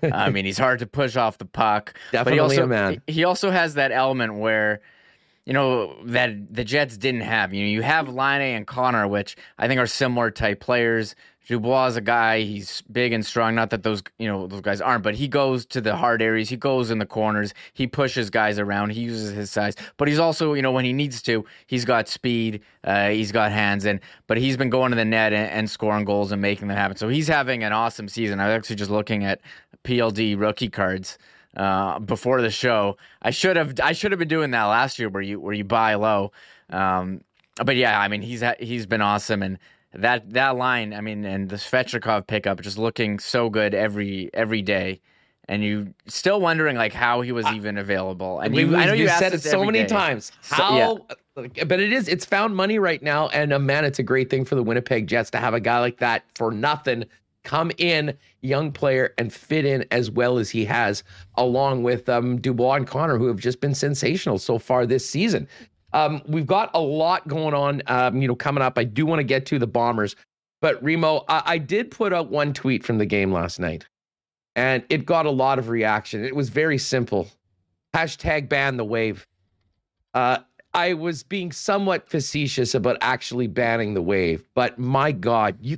I 0.04 0.30
mean, 0.30 0.46
he's 0.46 0.58
hard 0.58 0.80
to 0.80 0.88
push 0.88 1.16
off 1.16 1.38
the 1.38 1.46
puck. 1.46 1.94
Definitely 2.12 2.24
but 2.24 2.34
he 2.34 2.40
also, 2.40 2.64
a 2.64 2.68
man. 2.68 3.02
He 3.08 3.24
also 3.24 3.52
has 3.52 3.76
that 3.76 3.92
element 3.92 4.36
where, 4.36 4.82
you 5.46 5.54
know, 5.54 5.96
that 6.06 6.54
the 6.54 6.64
Jets 6.64 6.98
didn't 6.98 7.22
have. 7.22 7.54
You 7.54 7.64
know, 7.64 7.70
you 7.70 7.84
have 7.84 8.10
Laine 8.10 8.56
and 8.56 8.66
Connor, 8.66 9.08
which 9.08 9.38
I 9.58 9.68
think 9.68 9.80
are 9.80 9.88
similar 9.88 10.32
type 10.32 10.60
players. 10.60 11.16
Dubois 11.48 11.90
is 11.90 11.96
a 11.96 12.02
guy. 12.02 12.42
He's 12.42 12.82
big 12.92 13.14
and 13.14 13.24
strong. 13.24 13.54
Not 13.54 13.70
that 13.70 13.84
those 13.84 14.02
you 14.18 14.28
know 14.28 14.48
those 14.48 14.62
guys 14.62 14.82
aren't, 14.82 15.04
but 15.04 15.14
he 15.14 15.28
goes 15.28 15.64
to 15.68 15.82
the 15.82 15.96
hard 15.96 16.24
areas. 16.24 16.50
He 16.50 16.58
goes 16.58 16.90
in 16.90 16.98
the 16.98 17.06
corners. 17.06 17.54
He 17.74 17.86
pushes 17.86 18.32
guys 18.32 18.58
around. 18.58 18.92
He 18.92 19.02
uses 19.02 19.32
his 19.36 19.52
size, 19.52 19.76
but 19.98 20.08
he's 20.08 20.18
also 20.18 20.54
you 20.54 20.64
know 20.64 20.72
when 20.72 20.86
he 20.86 20.94
needs 20.94 21.22
to, 21.24 21.46
he's 21.68 21.86
got 21.86 22.08
speed. 22.08 22.62
Uh, 22.84 23.10
he's 23.10 23.32
got 23.32 23.52
hands, 23.52 23.86
and 23.86 24.00
but 24.26 24.38
he's 24.38 24.58
been 24.58 24.72
going 24.72 24.90
to 24.90 24.96
the 24.96 25.06
net 25.06 25.34
and, 25.34 25.52
and, 25.52 25.70
scoring 25.70 26.06
goals 26.06 26.32
and 26.32 26.42
making 26.42 26.68
them 26.68 26.78
happen. 26.78 26.98
So 26.98 27.10
he's 27.10 27.28
having 27.28 27.64
an 27.64 27.74
awesome 27.74 28.08
season. 28.08 28.40
I 28.40 28.48
was 28.48 28.56
actually 28.56 28.78
just 28.78 28.92
looking 28.92 29.24
at 29.24 29.40
PLD 29.84 30.40
rookie 30.40 30.70
cards 30.70 31.20
uh, 31.56 32.00
before 32.00 32.42
the 32.42 32.52
show. 32.52 32.98
I 33.22 33.32
should 33.32 33.56
have 33.56 33.80
I 33.82 33.94
should 33.94 34.12
have 34.12 34.20
been 34.20 34.28
doing 34.28 34.52
that 34.52 34.66
last 34.66 35.00
year 35.00 35.10
where 35.10 35.22
you 35.22 35.40
where 35.40 35.54
you 35.54 35.64
buy 35.64 35.96
low. 35.96 36.32
Um, 36.70 37.22
but 37.64 37.76
yeah, 37.76 38.00
I 38.00 38.08
mean 38.08 38.22
he's 38.22 38.44
he's 38.60 38.86
been 38.86 39.02
awesome 39.02 39.42
and 39.42 39.60
that 39.96 40.34
that 40.34 40.58
line, 40.58 40.94
I 40.94 41.02
mean, 41.02 41.26
and 41.26 41.50
the 41.50 41.56
Svechnikov 41.56 42.28
pickup 42.28 42.62
just 42.62 42.78
looking 42.78 43.20
so 43.20 43.50
good 43.50 43.74
every 43.74 44.30
every 44.34 44.62
day. 44.62 45.02
And 45.48 45.64
you 45.64 45.94
still 46.08 46.42
wondering 46.42 46.76
like 46.76 46.92
how 46.92 47.22
he 47.22 47.32
was 47.32 47.46
even 47.48 47.78
available. 47.78 48.40
And 48.40 48.56
you, 48.56 48.76
I 48.76 48.86
know 48.86 48.94
you 48.94 49.08
said 49.08 49.32
it 49.34 49.44
so 49.44 49.64
many 49.64 49.84
day. 49.84 49.88
times. 49.88 50.32
How, 50.42 51.06
so, 51.36 51.44
yeah. 51.54 51.64
but 51.66 51.80
it 51.80 51.94
is 51.94 52.08
it's 52.08 52.26
found 52.26 52.56
money 52.56 52.80
right 52.80 53.02
now, 53.02 53.28
and 53.28 53.54
uh, 53.54 53.60
man, 53.60 53.86
it's 53.86 54.00
a 54.00 54.04
great 54.04 54.32
thing 54.32 54.44
for 54.44 54.56
the 54.56 54.64
Winnipeg 54.64 55.06
Jets 55.06 55.30
to 55.32 55.38
have 55.38 55.54
a 55.54 55.60
guy 55.60 55.80
like 55.80 55.98
that 55.98 56.24
for 56.34 56.52
nothing 56.52 57.06
come 57.46 57.72
in, 57.78 58.18
young 58.42 58.72
player, 58.72 59.14
and 59.18 59.32
fit 59.32 59.66
in 59.66 59.86
as 59.92 60.12
well 60.12 60.38
as 60.38 60.50
he 60.50 60.66
has, 60.66 61.04
along 61.36 61.84
with 61.84 62.10
um, 62.10 62.42
Dubois 62.42 62.76
and 62.76 62.88
Connor, 62.88 63.18
who 63.18 63.28
have 63.28 63.40
just 63.40 63.62
been 63.62 63.76
sensational 63.76 64.38
so 64.38 64.60
far 64.60 64.86
this 64.86 65.10
season. 65.10 65.48
Um, 65.94 66.22
we've 66.28 66.48
got 66.48 66.72
a 66.74 66.80
lot 66.80 67.26
going 67.28 67.54
on, 67.54 67.82
um, 67.88 68.22
you 68.22 68.28
know, 68.28 68.36
coming 68.36 68.62
up. 68.62 68.78
I 68.78 68.84
do 68.84 69.06
want 69.06 69.20
to 69.20 69.24
get 69.24 69.46
to 69.46 69.60
the 69.60 69.68
Bombers, 69.68 70.18
but 70.62 70.84
Remo, 70.84 71.24
I, 71.30 71.44
I 71.46 71.58
did 71.58 71.92
put 71.92 72.12
out 72.12 72.30
one 72.30 72.52
tweet 72.52 72.84
from 72.84 72.98
the 72.98 73.06
game 73.06 73.32
last 73.32 73.60
night, 73.60 73.86
and 74.56 74.84
it 74.90 75.06
got 75.06 75.26
a 75.26 75.32
lot 75.32 75.58
of 75.58 75.70
reaction. 75.70 76.26
It 76.26 76.36
was 76.36 76.50
very 76.50 76.78
simple. 76.78 77.30
Hashtag 77.94 78.50
ban 78.50 78.76
the 78.76 78.84
wave. 78.84 79.26
Uh, 80.14 80.40
I 80.74 80.94
was 80.94 81.24
being 81.24 81.54
somewhat 81.54 82.10
facetious 82.10 82.76
about 82.76 82.98
actually 83.00 83.48
banning 83.48 83.94
the 83.94 84.02
wave, 84.02 84.44
but 84.54 84.78
my 84.78 85.14
God, 85.14 85.58
you 85.62 85.78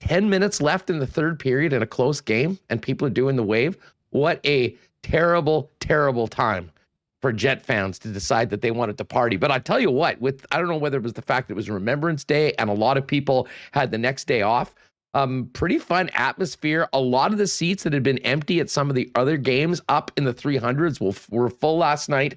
10 0.00 0.28
minutes 0.28 0.60
left 0.60 0.90
in 0.90 0.98
the 0.98 1.06
third 1.06 1.38
period 1.38 1.72
in 1.72 1.82
a 1.82 1.86
close 1.86 2.20
game 2.20 2.58
and 2.68 2.80
people 2.80 3.06
are 3.06 3.10
doing 3.10 3.36
the 3.36 3.42
wave. 3.42 3.76
What 4.10 4.44
a 4.44 4.76
terrible, 5.02 5.70
terrible 5.80 6.26
time 6.26 6.70
for 7.20 7.32
Jet 7.32 7.64
fans 7.64 7.98
to 8.00 8.08
decide 8.08 8.50
that 8.50 8.62
they 8.62 8.70
wanted 8.70 8.96
to 8.98 9.04
party. 9.04 9.36
But 9.36 9.50
I 9.50 9.58
tell 9.58 9.78
you 9.78 9.90
what, 9.90 10.20
with 10.20 10.46
I 10.50 10.58
don't 10.58 10.68
know 10.68 10.76
whether 10.76 10.96
it 10.96 11.02
was 11.02 11.12
the 11.12 11.22
fact 11.22 11.48
that 11.48 11.54
it 11.54 11.56
was 11.56 11.68
Remembrance 11.68 12.24
Day 12.24 12.54
and 12.58 12.70
a 12.70 12.74
lot 12.74 12.96
of 12.96 13.06
people 13.06 13.46
had 13.72 13.90
the 13.90 13.98
next 13.98 14.26
day 14.26 14.42
off. 14.42 14.74
Um, 15.12 15.50
pretty 15.52 15.78
fun 15.78 16.08
atmosphere. 16.14 16.88
A 16.92 17.00
lot 17.00 17.32
of 17.32 17.38
the 17.38 17.46
seats 17.46 17.82
that 17.82 17.92
had 17.92 18.02
been 18.02 18.18
empty 18.18 18.60
at 18.60 18.70
some 18.70 18.88
of 18.88 18.94
the 18.94 19.10
other 19.16 19.36
games 19.36 19.80
up 19.88 20.10
in 20.16 20.24
the 20.24 20.32
300s 20.32 21.00
were, 21.00 21.36
were 21.36 21.50
full 21.50 21.78
last 21.78 22.08
night. 22.08 22.36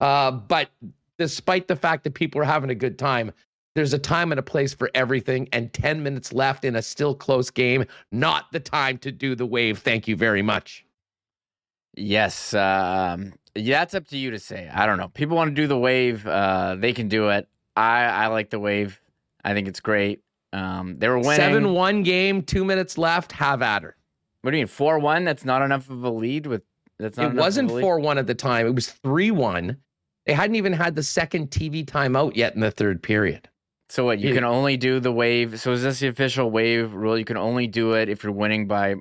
Uh, 0.00 0.32
but 0.32 0.68
despite 1.16 1.68
the 1.68 1.76
fact 1.76 2.04
that 2.04 2.14
people 2.14 2.40
were 2.40 2.44
having 2.44 2.70
a 2.70 2.74
good 2.74 2.98
time, 2.98 3.32
there's 3.74 3.92
a 3.92 3.98
time 3.98 4.32
and 4.32 4.38
a 4.38 4.42
place 4.42 4.74
for 4.74 4.90
everything, 4.94 5.48
and 5.52 5.72
10 5.72 6.02
minutes 6.02 6.32
left 6.32 6.64
in 6.64 6.76
a 6.76 6.82
still 6.82 7.14
close 7.14 7.50
game. 7.50 7.84
Not 8.10 8.50
the 8.52 8.60
time 8.60 8.98
to 8.98 9.12
do 9.12 9.34
the 9.34 9.46
wave. 9.46 9.78
Thank 9.78 10.08
you 10.08 10.16
very 10.16 10.42
much. 10.42 10.84
Yes, 11.94 12.54
um, 12.54 13.32
yeah, 13.54 13.80
that's 13.80 13.94
up 13.94 14.06
to 14.08 14.16
you 14.16 14.30
to 14.30 14.38
say. 14.38 14.70
I 14.72 14.86
don't 14.86 14.98
know. 14.98 15.08
People 15.08 15.36
want 15.36 15.50
to 15.50 15.54
do 15.54 15.66
the 15.66 15.78
wave. 15.78 16.26
Uh, 16.26 16.76
they 16.78 16.92
can 16.92 17.08
do 17.08 17.28
it. 17.30 17.48
I 17.76 18.04
I 18.04 18.26
like 18.28 18.50
the 18.50 18.58
wave. 18.58 19.00
I 19.44 19.54
think 19.54 19.68
it's 19.68 19.80
great. 19.80 20.22
Um, 20.52 20.96
they 20.98 21.08
were 21.08 21.18
winning 21.18 21.36
seven 21.36 21.72
one 21.74 22.02
game, 22.02 22.42
two 22.42 22.64
minutes 22.64 22.98
left. 22.98 23.32
Have 23.32 23.62
at 23.62 23.82
her. 23.82 23.96
What 24.42 24.52
do 24.52 24.56
you 24.56 24.62
mean 24.62 24.68
four 24.68 24.98
one? 24.98 25.24
That's 25.24 25.44
not 25.44 25.62
enough 25.62 25.90
of 25.90 26.04
a 26.04 26.10
lead. 26.10 26.46
With 26.46 26.62
that's 26.98 27.18
not. 27.18 27.32
It 27.32 27.36
wasn't 27.36 27.70
four 27.70 27.98
one 27.98 28.18
at 28.18 28.26
the 28.26 28.34
time. 28.34 28.66
It 28.66 28.74
was 28.74 28.88
three 28.88 29.30
one. 29.30 29.76
They 30.26 30.34
hadn't 30.34 30.56
even 30.56 30.72
had 30.72 30.94
the 30.94 31.02
second 31.02 31.50
TV 31.50 31.84
timeout 31.84 32.36
yet 32.36 32.54
in 32.54 32.60
the 32.60 32.70
third 32.70 33.02
period. 33.02 33.48
So 33.88 34.04
what? 34.04 34.18
You 34.20 34.34
can 34.34 34.44
only 34.44 34.76
do 34.76 35.00
the 35.00 35.12
wave. 35.12 35.60
So 35.60 35.72
is 35.72 35.82
this 35.82 36.00
the 36.00 36.08
official 36.08 36.50
wave 36.50 36.92
rule? 36.92 37.18
You 37.18 37.24
can 37.24 37.36
only 37.38 37.66
do 37.66 37.94
it 37.94 38.08
if 38.08 38.22
you're 38.22 38.32
winning 38.32 38.66
by 38.66 38.96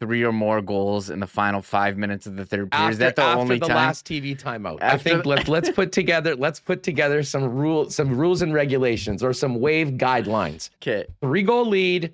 three 0.00 0.24
or 0.24 0.32
more 0.32 0.60
goals 0.60 1.10
in 1.10 1.20
the 1.20 1.28
final 1.28 1.62
five 1.62 1.96
minutes 1.96 2.26
of 2.26 2.34
the 2.34 2.44
third 2.44 2.72
period. 2.72 2.86
After, 2.86 2.90
Is 2.90 2.98
that 2.98 3.14
the 3.14 3.24
only 3.24 3.60
the 3.60 3.68
time? 3.68 3.76
last 3.76 4.04
TV 4.04 4.36
timeout? 4.36 4.78
After 4.80 4.86
I 4.86 4.96
think 4.98 5.26
let's 5.26 5.46
let's 5.46 5.70
put 5.70 5.92
together 5.92 6.34
let's 6.34 6.58
put 6.58 6.82
together 6.82 7.22
some 7.22 7.44
rules 7.44 7.94
some 7.94 8.16
rules 8.16 8.42
and 8.42 8.52
regulations 8.52 9.22
or 9.22 9.32
some 9.32 9.60
wave 9.60 9.90
guidelines. 9.90 10.70
Okay. 10.82 11.06
Three 11.20 11.42
goal 11.42 11.66
lead 11.68 12.12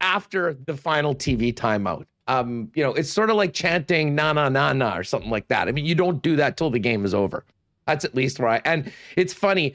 after 0.00 0.54
the 0.66 0.76
final 0.76 1.14
TV 1.14 1.54
timeout. 1.54 2.06
Um, 2.26 2.70
you 2.74 2.82
know, 2.82 2.94
it's 2.94 3.12
sort 3.12 3.30
of 3.30 3.36
like 3.36 3.52
chanting 3.52 4.16
na 4.16 4.32
na 4.32 4.48
na 4.48 4.72
na 4.72 4.96
or 4.96 5.04
something 5.04 5.30
like 5.30 5.46
that. 5.48 5.68
I 5.68 5.72
mean, 5.72 5.84
you 5.84 5.94
don't 5.94 6.20
do 6.20 6.34
that 6.36 6.56
till 6.56 6.70
the 6.70 6.78
game 6.80 7.04
is 7.04 7.14
over. 7.14 7.44
That's 7.86 8.04
at 8.04 8.14
least 8.14 8.40
where 8.40 8.48
I 8.48 8.60
and 8.64 8.90
it's 9.16 9.32
funny. 9.32 9.74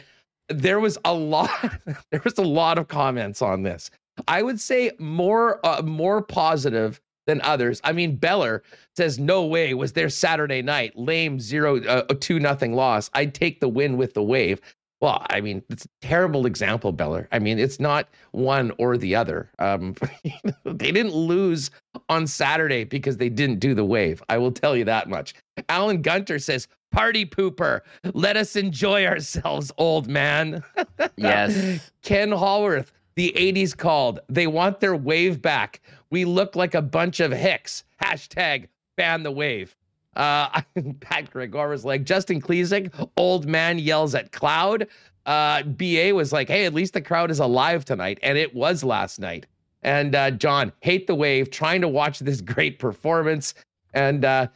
There 0.50 0.80
was 0.80 0.98
a 1.06 1.14
lot 1.14 1.50
there 2.12 2.22
was 2.24 2.38
a 2.38 2.44
lot 2.44 2.78
of 2.78 2.88
comments 2.88 3.42
on 3.42 3.64
this. 3.64 3.90
I 4.28 4.42
would 4.42 4.60
say 4.60 4.92
more 5.00 5.66
uh, 5.66 5.82
more 5.82 6.22
positive 6.22 7.00
than 7.28 7.42
others. 7.42 7.82
I 7.84 7.92
mean, 7.92 8.16
Beller 8.16 8.64
says 8.96 9.20
no 9.20 9.46
way 9.46 9.74
was 9.74 9.94
there 9.94 10.10
Saturday 10.10 10.62
night 10.62 10.98
lame 10.98 11.40
zero 11.40 11.84
uh, 11.84 12.04
two 12.20 12.40
nothing 12.40 12.74
loss. 12.74 13.10
I'd 13.14 13.36
take 13.36 13.60
the 13.60 13.68
win 13.68 13.98
with 13.98 14.14
the 14.14 14.24
wave. 14.24 14.62
Well, 15.00 15.24
I 15.30 15.42
mean, 15.42 15.62
it's 15.70 15.86
a 15.86 15.90
terrible 16.02 16.48
example, 16.48 16.92
Beller. 16.92 17.28
I 17.32 17.38
mean, 17.38 17.60
it's 17.60 17.80
not 17.80 18.10
one 18.32 18.72
or 18.80 18.98
the 18.98 19.16
other. 19.16 19.52
Um, 19.60 19.94
they 20.66 20.92
didn't 20.92 21.14
lose 21.14 21.70
on 22.10 22.26
Saturday 22.26 22.84
because 22.84 23.18
they 23.18 23.30
didn't 23.30 23.60
do 23.60 23.76
the 23.76 23.86
wave. 23.86 24.24
I 24.28 24.40
will 24.40 24.52
tell 24.52 24.76
you 24.76 24.86
that 24.86 25.08
much. 25.08 25.36
Alan 25.70 26.02
Gunter 26.02 26.40
says, 26.40 26.68
Party 26.92 27.26
pooper, 27.26 27.82
let 28.14 28.38
us 28.38 28.56
enjoy 28.56 29.06
ourselves, 29.06 29.72
old 29.78 30.08
man. 30.08 30.64
yes. 31.18 31.92
Ken 32.02 32.30
Hallworth, 32.30 32.92
the 33.16 33.34
80s 33.36 33.76
called. 33.76 34.20
They 34.30 34.48
want 34.48 34.80
their 34.80 34.96
wave 34.96 35.42
back. 35.42 35.82
We 36.10 36.26
look 36.26 36.56
like 36.56 36.76
a 36.76 36.82
bunch 36.82 37.20
of 37.20 37.32
hicks. 37.32 37.84
Hashtag 38.02 38.68
ban 38.96 39.24
the 39.24 39.32
wave. 39.32 39.76
Uh, 40.16 40.62
Pat 41.00 41.30
Gregor 41.30 41.70
was 41.70 41.86
like, 41.86 42.04
Justin 42.04 42.42
Klezak, 42.42 43.10
old 43.18 43.48
man 43.48 43.80
yells 43.80 44.16
at 44.16 44.32
cloud. 44.32 44.88
Uh, 45.26 45.64
BA 45.64 46.14
was 46.14 46.32
like, 46.32 46.48
hey, 46.48 46.66
at 46.66 46.74
least 46.74 46.94
the 46.94 47.02
crowd 47.02 47.30
is 47.30 47.40
alive 47.40 47.86
tonight. 47.86 48.18
And 48.24 48.38
it 48.38 48.56
was 48.56 48.84
last 48.84 49.20
night. 49.20 49.46
And 49.84 50.16
uh, 50.16 50.32
John, 50.32 50.72
hate 50.82 51.06
the 51.08 51.16
wave, 51.16 51.52
trying 51.52 51.82
to 51.82 51.88
watch 51.88 52.20
this 52.20 52.42
great 52.42 52.80
performance. 52.80 53.54
And 53.94 54.26
uh, 54.26 54.48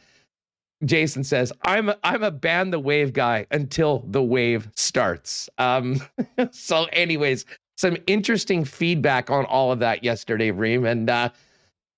Jason 0.84 1.24
says, 1.24 1.52
"I'm 1.62 1.88
a, 1.90 1.98
I'm 2.04 2.22
a 2.22 2.30
ban 2.30 2.70
the 2.70 2.80
wave 2.80 3.12
guy 3.12 3.46
until 3.50 4.04
the 4.08 4.22
wave 4.22 4.68
starts." 4.74 5.48
Um, 5.58 6.00
so, 6.52 6.86
anyways, 6.92 7.46
some 7.76 7.96
interesting 8.06 8.64
feedback 8.64 9.30
on 9.30 9.44
all 9.46 9.72
of 9.72 9.78
that 9.80 10.04
yesterday, 10.04 10.50
Reem. 10.50 10.84
And 10.86 11.10
uh, 11.10 11.30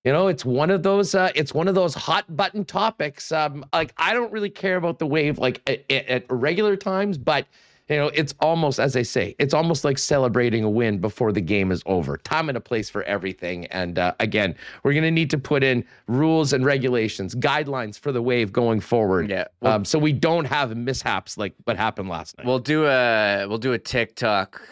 You 0.05 0.13
know, 0.13 0.29
it's 0.29 0.45
one 0.45 0.71
of 0.71 0.83
those. 0.83 1.15
Uh, 1.15 1.31
it's 1.35 1.55
one 1.55 1.69
of 1.69 1.75
those 1.75 1.95
hot 1.95 2.25
button 2.37 2.65
topics. 2.65 3.33
Um, 3.33 3.65
like 3.73 3.95
I 3.97 4.13
don't 4.15 4.33
really 4.33 4.51
care 4.51 4.77
about 4.77 4.99
the 4.99 5.07
wave 5.07 5.39
like 5.39 5.63
at, 5.67 5.91
at 5.91 6.27
regular 6.31 6.77
times, 6.77 7.19
but 7.19 7.47
you 7.89 7.97
know, 7.97 8.11
it's 8.15 8.35
almost 8.41 8.81
as 8.81 8.97
I 8.97 9.03
say, 9.03 9.37
it's 9.39 9.53
almost 9.53 9.85
like 9.85 9.99
celebrating 9.99 10.65
a 10.65 10.71
win 10.71 10.99
before 10.99 11.33
the 11.33 11.41
game 11.43 11.71
is 11.71 11.83
over. 11.85 12.17
Time 12.17 12.49
and 12.49 12.57
a 12.57 12.61
place 12.61 12.89
for 12.89 13.03
everything. 13.03 13.67
And 13.67 13.99
uh, 13.99 14.15
again, 14.21 14.55
we're 14.83 14.93
going 14.93 15.05
to 15.05 15.11
need 15.11 15.31
to 15.31 15.39
put 15.39 15.63
in 15.63 15.85
rules 16.07 16.55
and 16.55 16.65
regulations, 16.65 17.35
guidelines 17.35 17.99
for 17.99 18.11
the 18.11 18.23
wave 18.23 18.53
going 18.53 18.81
forward. 18.81 19.29
Yeah. 19.29 19.45
Well, 19.61 19.75
um, 19.75 19.85
so 19.85 19.99
we 19.99 20.13
don't 20.13 20.47
have 20.47 20.75
mishaps 20.77 21.37
like 21.37 21.55
what 21.65 21.77
happened 21.77 22.09
last 22.09 22.39
night. 22.39 22.47
We'll 22.47 22.59
do 22.59 22.87
a 22.87 23.47
we'll 23.47 23.59
do 23.59 23.75
a 23.75 23.79
TikTok 23.79 24.63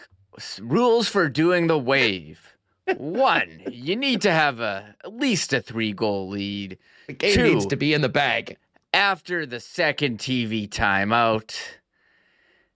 rules 0.59 1.07
for 1.07 1.29
doing 1.29 1.67
the 1.67 1.77
wave. 1.77 2.55
One, 2.97 3.61
you 3.71 3.95
need 3.95 4.21
to 4.21 4.31
have 4.31 4.59
a 4.59 4.95
at 5.03 5.13
least 5.13 5.53
a 5.53 5.61
three 5.61 5.93
goal 5.93 6.29
lead. 6.29 6.79
The 7.05 7.13
game 7.13 7.35
Two, 7.35 7.53
needs 7.53 7.67
to 7.67 7.75
be 7.75 7.93
in 7.93 8.01
the 8.01 8.09
bag. 8.09 8.57
After 8.91 9.45
the 9.45 9.59
second 9.59 10.17
TV 10.17 10.67
timeout. 10.67 11.55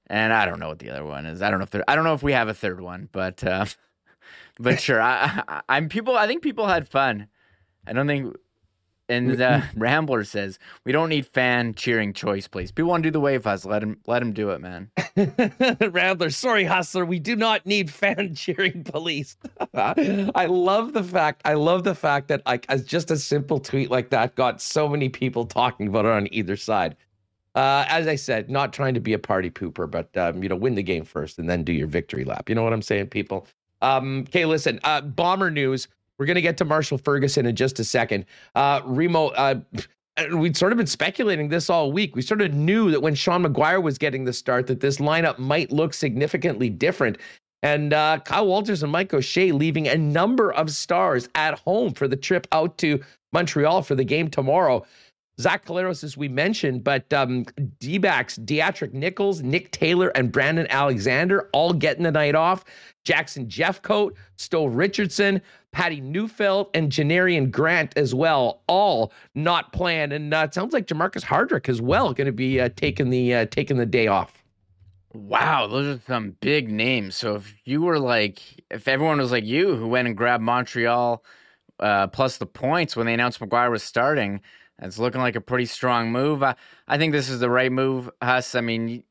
And 0.10 0.34
I 0.34 0.46
don't 0.46 0.60
know 0.60 0.70
what 0.70 0.80
the 0.80 0.90
other 0.90 1.06
one 1.06 1.26
is. 1.26 1.42
I 1.42 1.50
don't 1.50 1.60
know 1.60 1.64
if 1.64 1.72
there, 1.72 1.84
I 1.88 1.96
don't 1.96 2.04
know 2.04 2.14
if 2.14 2.24
we 2.24 2.34
have 2.34 2.48
a 2.48 2.54
third 2.54 2.80
one, 2.80 3.10
but 3.12 3.44
uh, 3.44 3.66
but 4.60 4.80
sure. 4.80 5.02
I, 5.02 5.44
I, 5.48 5.62
I'm 5.70 5.90
people. 5.90 6.16
I 6.16 6.28
think 6.28 6.42
people 6.42 6.68
had 6.68 6.88
fun. 6.88 7.28
I 7.86 7.94
don't 7.94 8.08
think 8.08 8.36
and 9.10 9.32
the 9.32 9.64
Rambler 9.76 10.24
says 10.24 10.60
we 10.84 10.92
don't 10.92 11.10
need 11.10 11.26
fan 11.26 11.74
cheering 11.74 12.14
choice, 12.14 12.48
please. 12.48 12.72
People 12.72 12.90
want 12.90 13.04
to 13.04 13.08
do 13.10 13.12
the 13.12 13.20
wave 13.20 13.44
hustle. 13.44 13.72
Let 13.72 13.84
him 13.84 14.00
let 14.06 14.22
him 14.22 14.34
do 14.34 14.50
it, 14.52 14.60
man. 14.60 14.92
Rambler, 15.92 16.30
sorry, 16.30 16.66
hustler. 16.66 17.06
We 17.06 17.20
do 17.20 17.36
not 17.36 17.66
need 17.66 17.90
fan 17.90 18.36
cheering 18.36 18.84
police. 18.84 19.38
I 19.74 20.46
love 20.48 20.94
the 20.94 21.04
fact. 21.04 21.42
I 21.46 21.54
love 21.54 21.84
the 21.84 21.96
fact 21.96 22.28
that 22.30 22.46
like 22.46 22.66
as 22.70 22.84
just 22.84 23.12
a 23.12 23.18
simple 23.18 23.60
tweet 23.60 23.90
like 23.90 24.10
that 24.10 24.36
got 24.36 24.62
so 24.62 24.88
many 24.90 25.10
people 25.10 25.46
talking 25.46 25.88
about 25.88 26.06
it 26.06 26.12
on 26.12 26.34
either 26.34 26.56
side. 26.56 26.96
Uh, 27.58 27.86
as 27.88 28.06
I 28.06 28.16
said, 28.16 28.52
not 28.52 28.72
trying 28.72 28.94
to 28.94 29.00
be 29.00 29.14
a 29.14 29.20
party 29.20 29.50
pooper, 29.50 29.90
but 29.90 30.16
um, 30.16 30.44
you 30.44 30.48
know, 30.48 30.56
win 30.56 30.76
the 30.76 30.84
game 30.84 31.04
first 31.04 31.40
and 31.40 31.50
then 31.50 31.64
do 31.64 31.74
your 31.74 31.88
victory 31.88 32.24
lap. 32.24 32.50
You 32.50 32.54
know 32.54 32.62
what 32.62 32.72
I'm 32.72 32.84
saying, 32.84 33.08
people? 33.08 33.48
Um, 33.82 34.26
okay, 34.28 34.46
listen. 34.46 34.80
Uh, 34.84 35.02
bomber 35.02 35.50
news. 35.50 35.88
We're 36.20 36.28
going 36.28 36.36
to 36.36 36.42
get 36.42 36.58
to 36.58 36.66
Marshall 36.66 37.00
Ferguson 37.00 37.48
in 37.48 37.56
just 37.56 37.80
a 37.80 37.84
second. 37.84 38.26
Uh, 38.54 38.82
Remo, 38.86 39.30
uh, 39.30 39.56
we'd 40.34 40.56
sort 40.56 40.72
of 40.72 40.78
been 40.78 40.86
speculating 40.86 41.50
this 41.50 41.68
all 41.68 41.92
week. 41.92 42.16
We 42.16 42.22
sort 42.22 42.42
of 42.42 42.54
knew 42.54 42.92
that 42.92 43.02
when 43.02 43.16
Sean 43.16 43.44
McGuire 43.44 43.82
was 43.82 43.98
getting 43.98 44.24
the 44.24 44.34
start, 44.34 44.68
that 44.68 44.80
this 44.80 44.98
lineup 44.98 45.40
might 45.40 45.72
look 45.72 45.96
significantly 45.96 46.70
different. 46.70 47.18
And 47.64 47.92
uh, 47.92 48.20
Kyle 48.24 48.46
Walters 48.46 48.84
and 48.84 48.92
Mike 48.92 49.16
O'Shea 49.16 49.52
leaving 49.52 49.88
a 49.88 49.98
number 49.98 50.54
of 50.54 50.70
stars 50.70 51.28
at 51.34 51.58
home 51.58 51.94
for 51.94 52.08
the 52.08 52.16
trip 52.16 52.46
out 52.52 52.78
to 52.78 53.00
Montreal 53.34 53.82
for 53.82 53.96
the 53.96 54.04
game 54.04 54.30
tomorrow. 54.30 54.86
Zach 55.40 55.66
Collaros, 55.66 56.04
as 56.04 56.18
we 56.18 56.28
mentioned, 56.28 56.84
but 56.84 57.12
um, 57.14 57.46
D 57.80 58.00
backs, 58.00 58.38
Deatrick 58.38 58.94
Nichols, 58.94 59.42
Nick 59.44 59.72
Taylor, 59.72 60.10
and 60.10 60.32
Brandon 60.32 60.66
Alexander 60.70 61.48
all 61.54 61.74
getting 61.74 62.04
the 62.04 62.12
night 62.12 62.34
off. 62.34 62.66
Jackson 63.06 63.48
Jeffcoat, 63.48 64.14
Stowe 64.36 64.66
Richardson, 64.66 65.42
Patty 65.72 66.02
Neufeld, 66.02 66.70
and 66.74 66.92
Janarion 66.92 67.52
Grant 67.52 67.94
as 67.96 68.16
well, 68.16 68.64
all 68.68 69.14
not 69.36 69.72
planned. 69.74 70.12
And 70.12 70.34
uh, 70.34 70.48
it 70.48 70.54
sounds 70.56 70.74
like 70.74 70.88
Jamarcus 70.88 71.24
Hardrick 71.24 71.70
as 71.70 71.82
well 71.82 72.14
going 72.14 72.26
to 72.26 72.32
be 72.32 72.60
uh, 72.60 72.70
taking 72.76 73.12
the 73.12 73.34
uh, 73.34 73.46
taking 73.46 73.78
the 73.78 73.86
day 73.86 74.08
off. 74.08 74.44
Wow, 75.14 75.68
those 75.68 75.98
are 75.98 76.02
some 76.06 76.36
big 76.42 76.70
names. 76.70 77.16
So 77.16 77.36
if 77.36 77.56
you 77.64 77.82
were 77.82 78.00
like, 78.00 78.42
if 78.70 78.88
everyone 78.88 79.20
was 79.20 79.32
like 79.32 79.46
you, 79.46 79.76
who 79.76 79.88
went 79.88 80.08
and 80.08 80.18
grabbed 80.18 80.44
Montreal 80.44 81.24
uh, 81.80 82.08
plus 82.08 82.38
the 82.38 82.46
points 82.46 82.96
when 82.96 83.06
they 83.06 83.14
announced 83.14 83.40
McGuire 83.40 83.72
was 83.72 83.84
starting 83.84 84.42
it's 84.82 85.00
looking 85.00 85.22
like 85.22 85.36
a 85.36 85.42
pretty 85.42 85.66
strong 85.66 86.12
move. 86.12 86.44
I, 86.44 86.56
I 86.88 86.98
think 86.98 87.14
this 87.14 87.30
is 87.30 87.40
the 87.40 87.50
right 87.50 87.72
move, 87.72 88.10
Huss. 88.22 88.56
I 88.56 88.62
mean, 88.62 89.04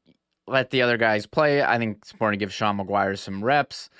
let 0.47 0.71
the 0.71 0.83
other 0.83 0.97
guys 0.97 1.27
play. 1.27 1.63
I 1.63 1.79
think 1.79 1.99
it's 2.03 2.13
important 2.13 2.39
to 2.39 2.45
give 2.45 2.53
Sean 2.53 2.79
McGuire 2.79 3.19
some 3.19 3.43
reps. 3.45 3.91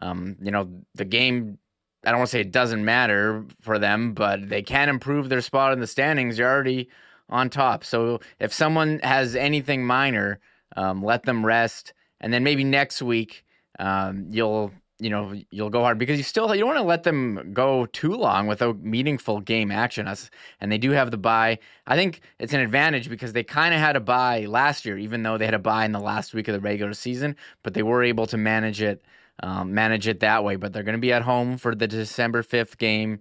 Um, 0.00 0.36
you 0.40 0.50
know, 0.50 0.68
the 0.94 1.04
game, 1.04 1.58
I 2.04 2.10
don't 2.10 2.20
want 2.20 2.30
to 2.30 2.32
say 2.32 2.40
it 2.40 2.52
doesn't 2.52 2.84
matter 2.84 3.44
for 3.60 3.78
them, 3.78 4.14
but 4.14 4.48
they 4.48 4.62
can 4.62 4.88
improve 4.88 5.28
their 5.28 5.42
spot 5.42 5.72
in 5.72 5.80
the 5.80 5.86
standings. 5.86 6.38
You're 6.38 6.50
already 6.50 6.88
on 7.28 7.50
top. 7.50 7.84
So 7.84 8.20
if 8.38 8.52
someone 8.52 9.00
has 9.02 9.36
anything 9.36 9.84
minor, 9.86 10.40
um, 10.76 11.02
let 11.02 11.24
them 11.24 11.44
rest. 11.44 11.92
And 12.20 12.32
then 12.32 12.44
maybe 12.44 12.64
next 12.64 13.02
week, 13.02 13.44
um, 13.78 14.26
you'll 14.30 14.72
you 15.00 15.10
know 15.10 15.34
you'll 15.50 15.70
go 15.70 15.80
hard 15.80 15.98
because 15.98 16.18
you 16.18 16.22
still 16.22 16.54
you 16.54 16.60
don't 16.60 16.68
want 16.68 16.78
to 16.78 16.84
let 16.84 17.02
them 17.04 17.52
go 17.52 17.86
too 17.86 18.14
long 18.14 18.46
without 18.46 18.80
meaningful 18.80 19.40
game 19.40 19.70
action 19.70 20.06
us 20.06 20.30
and 20.60 20.70
they 20.70 20.78
do 20.78 20.90
have 20.90 21.10
the 21.10 21.16
buy 21.16 21.58
i 21.86 21.96
think 21.96 22.20
it's 22.38 22.52
an 22.52 22.60
advantage 22.60 23.08
because 23.08 23.32
they 23.32 23.42
kind 23.42 23.74
of 23.74 23.80
had 23.80 23.96
a 23.96 24.00
buy 24.00 24.44
last 24.44 24.84
year 24.84 24.98
even 24.98 25.22
though 25.22 25.38
they 25.38 25.46
had 25.46 25.54
a 25.54 25.58
buy 25.58 25.84
in 25.84 25.92
the 25.92 26.00
last 26.00 26.34
week 26.34 26.48
of 26.48 26.52
the 26.52 26.60
regular 26.60 26.92
season 26.92 27.34
but 27.62 27.74
they 27.74 27.82
were 27.82 28.02
able 28.02 28.26
to 28.26 28.36
manage 28.36 28.82
it 28.82 29.02
um, 29.42 29.74
manage 29.74 30.06
it 30.06 30.20
that 30.20 30.44
way. 30.44 30.56
But 30.56 30.72
they're 30.72 30.82
going 30.82 30.96
to 30.96 31.00
be 31.00 31.12
at 31.12 31.22
home 31.22 31.56
for 31.56 31.74
the 31.74 31.88
december 31.88 32.42
5th 32.42 32.78
game. 32.78 33.20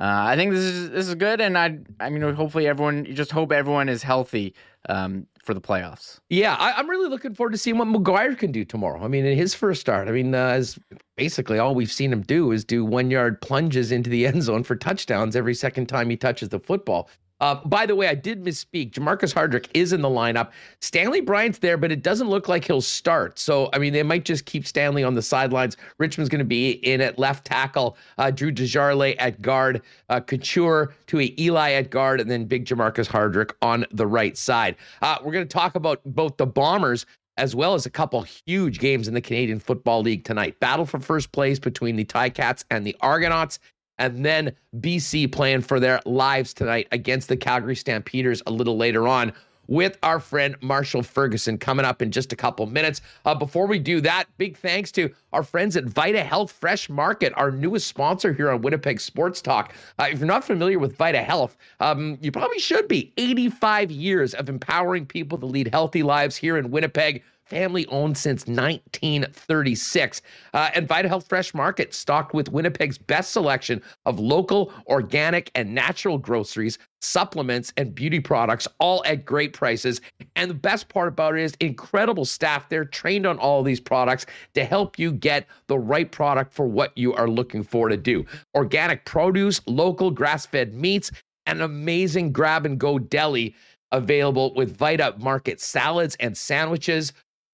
Uh, 0.00 0.24
I 0.26 0.36
think 0.36 0.52
this 0.52 0.64
is 0.64 0.90
this 0.90 1.06
is 1.06 1.14
good, 1.14 1.40
and 1.40 1.56
I 1.56 1.78
I 2.00 2.08
mean 2.08 2.22
hopefully 2.34 2.66
everyone 2.66 3.04
you 3.04 3.12
just 3.12 3.30
hope 3.30 3.52
everyone 3.52 3.90
is 3.90 4.02
healthy 4.02 4.54
um, 4.88 5.26
for 5.42 5.54
the 5.54 5.60
playoffs. 5.60 6.20
Yeah, 6.30 6.54
I, 6.54 6.78
am 6.78 6.88
really 6.88 7.08
looking 7.08 7.34
forward 7.34 7.50
to 7.52 7.58
seeing 7.58 7.78
what 7.78 7.88
McGuire 7.88 8.38
can 8.38 8.52
do 8.52 8.64
tomorrow. 8.64 9.02
I 9.02 9.08
mean, 9.08 9.26
in 9.26 9.36
his 9.36 9.54
first 9.54 9.80
start, 9.80 10.08
I 10.08 10.12
mean, 10.12 10.34
uh, 10.34 10.48
as 10.48 10.78
basically 11.16 11.58
all 11.58 11.74
we've 11.74 11.92
seen 11.92 12.12
him 12.12 12.22
do 12.22 12.52
is 12.52 12.64
do 12.64 12.84
one 12.84 13.10
yard 13.10 13.40
plunges 13.40 13.90
into 13.90 14.08
the 14.08 14.26
end 14.26 14.42
zone 14.42 14.62
for 14.62 14.76
touchdowns 14.76 15.34
every 15.34 15.54
second 15.54 15.86
time 15.86 16.08
he 16.10 16.16
touches 16.16 16.50
the 16.50 16.60
football. 16.60 17.08
Uh, 17.42 17.56
by 17.64 17.84
the 17.84 17.96
way, 17.96 18.06
I 18.06 18.14
did 18.14 18.44
misspeak. 18.44 18.92
Jamarcus 18.92 19.34
Hardrick 19.34 19.66
is 19.74 19.92
in 19.92 20.00
the 20.00 20.08
lineup. 20.08 20.52
Stanley 20.80 21.20
Bryant's 21.20 21.58
there, 21.58 21.76
but 21.76 21.90
it 21.90 22.04
doesn't 22.04 22.30
look 22.30 22.48
like 22.48 22.64
he'll 22.64 22.80
start. 22.80 23.36
So, 23.36 23.68
I 23.72 23.78
mean, 23.78 23.92
they 23.92 24.04
might 24.04 24.24
just 24.24 24.46
keep 24.46 24.64
Stanley 24.64 25.02
on 25.02 25.14
the 25.14 25.22
sidelines. 25.22 25.76
Richmond's 25.98 26.28
going 26.28 26.38
to 26.38 26.44
be 26.44 26.70
in 26.70 27.00
at 27.00 27.18
left 27.18 27.44
tackle, 27.44 27.96
uh, 28.16 28.30
Drew 28.30 28.52
Desjarlais 28.52 29.16
at 29.18 29.42
guard, 29.42 29.82
uh, 30.08 30.20
Couture 30.20 30.94
to 31.08 31.40
Eli 31.42 31.72
at 31.72 31.90
guard, 31.90 32.20
and 32.20 32.30
then 32.30 32.44
big 32.44 32.64
Jamarcus 32.64 33.08
Hardrick 33.08 33.50
on 33.60 33.86
the 33.90 34.06
right 34.06 34.38
side. 34.38 34.76
Uh, 35.02 35.18
we're 35.24 35.32
going 35.32 35.46
to 35.46 35.52
talk 35.52 35.74
about 35.74 36.00
both 36.06 36.36
the 36.36 36.46
Bombers 36.46 37.06
as 37.38 37.56
well 37.56 37.74
as 37.74 37.86
a 37.86 37.90
couple 37.90 38.22
huge 38.22 38.78
games 38.78 39.08
in 39.08 39.14
the 39.14 39.20
Canadian 39.20 39.58
Football 39.58 40.02
League 40.02 40.24
tonight. 40.24 40.60
Battle 40.60 40.86
for 40.86 41.00
first 41.00 41.32
place 41.32 41.58
between 41.58 41.96
the 41.96 42.04
Ticats 42.04 42.64
and 42.70 42.86
the 42.86 42.94
Argonauts 43.00 43.58
and 44.02 44.24
then 44.24 44.52
BC 44.80 45.30
playing 45.30 45.60
for 45.60 45.78
their 45.78 46.00
lives 46.04 46.52
tonight 46.52 46.88
against 46.90 47.28
the 47.28 47.36
Calgary 47.36 47.76
Stampeders 47.76 48.42
a 48.46 48.50
little 48.50 48.76
later 48.76 49.06
on 49.06 49.32
with 49.68 49.96
our 50.02 50.18
friend 50.18 50.56
Marshall 50.60 51.04
Ferguson 51.04 51.56
coming 51.56 51.86
up 51.86 52.02
in 52.02 52.10
just 52.10 52.32
a 52.32 52.36
couple 52.36 52.66
minutes. 52.66 53.00
Uh, 53.24 53.32
before 53.32 53.68
we 53.68 53.78
do 53.78 54.00
that, 54.00 54.24
big 54.36 54.56
thanks 54.56 54.90
to 54.90 55.08
our 55.32 55.44
friends 55.44 55.76
at 55.76 55.84
Vita 55.84 56.24
Health 56.24 56.50
Fresh 56.50 56.90
Market, 56.90 57.32
our 57.36 57.52
newest 57.52 57.86
sponsor 57.86 58.32
here 58.32 58.50
on 58.50 58.60
Winnipeg 58.60 59.00
Sports 59.00 59.40
Talk. 59.40 59.72
Uh, 60.00 60.08
if 60.10 60.18
you're 60.18 60.26
not 60.26 60.42
familiar 60.42 60.80
with 60.80 60.96
Vita 60.96 61.22
Health, 61.22 61.56
um, 61.78 62.18
you 62.20 62.32
probably 62.32 62.58
should 62.58 62.88
be. 62.88 63.12
85 63.16 63.92
years 63.92 64.34
of 64.34 64.48
empowering 64.48 65.06
people 65.06 65.38
to 65.38 65.46
lead 65.46 65.68
healthy 65.68 66.02
lives 66.02 66.36
here 66.36 66.56
in 66.56 66.72
Winnipeg 66.72 67.22
family 67.46 67.86
owned 67.86 68.16
since 68.16 68.46
1936. 68.46 70.22
Uh, 70.54 70.70
and 70.74 70.88
Vita 70.88 71.08
Health 71.08 71.26
Fresh 71.28 71.54
Market, 71.54 71.94
stocked 71.94 72.34
with 72.34 72.52
Winnipeg's 72.52 72.98
best 72.98 73.32
selection 73.32 73.82
of 74.06 74.18
local, 74.18 74.72
organic, 74.86 75.50
and 75.54 75.74
natural 75.74 76.18
groceries, 76.18 76.78
supplements, 77.00 77.72
and 77.76 77.94
beauty 77.94 78.20
products, 78.20 78.66
all 78.78 79.02
at 79.04 79.24
great 79.24 79.52
prices. 79.52 80.00
And 80.36 80.50
the 80.50 80.54
best 80.54 80.88
part 80.88 81.08
about 81.08 81.36
it 81.36 81.42
is 81.42 81.54
incredible 81.60 82.24
staff 82.24 82.68
there 82.68 82.84
trained 82.84 83.26
on 83.26 83.38
all 83.38 83.62
these 83.62 83.80
products 83.80 84.26
to 84.54 84.64
help 84.64 84.98
you 84.98 85.12
get 85.12 85.46
the 85.66 85.78
right 85.78 86.10
product 86.10 86.52
for 86.52 86.66
what 86.66 86.96
you 86.96 87.12
are 87.14 87.28
looking 87.28 87.62
for 87.62 87.88
to 87.88 87.96
do. 87.96 88.24
Organic 88.54 89.04
produce, 89.04 89.60
local 89.66 90.10
grass 90.10 90.46
fed 90.46 90.74
meats, 90.74 91.10
an 91.46 91.60
amazing 91.60 92.32
grab 92.32 92.66
and 92.66 92.78
go 92.78 92.98
deli 92.98 93.54
available 93.90 94.54
with 94.54 94.76
Vita 94.76 95.14
Market 95.18 95.60
salads 95.60 96.16
and 96.18 96.36
sandwiches, 96.36 97.12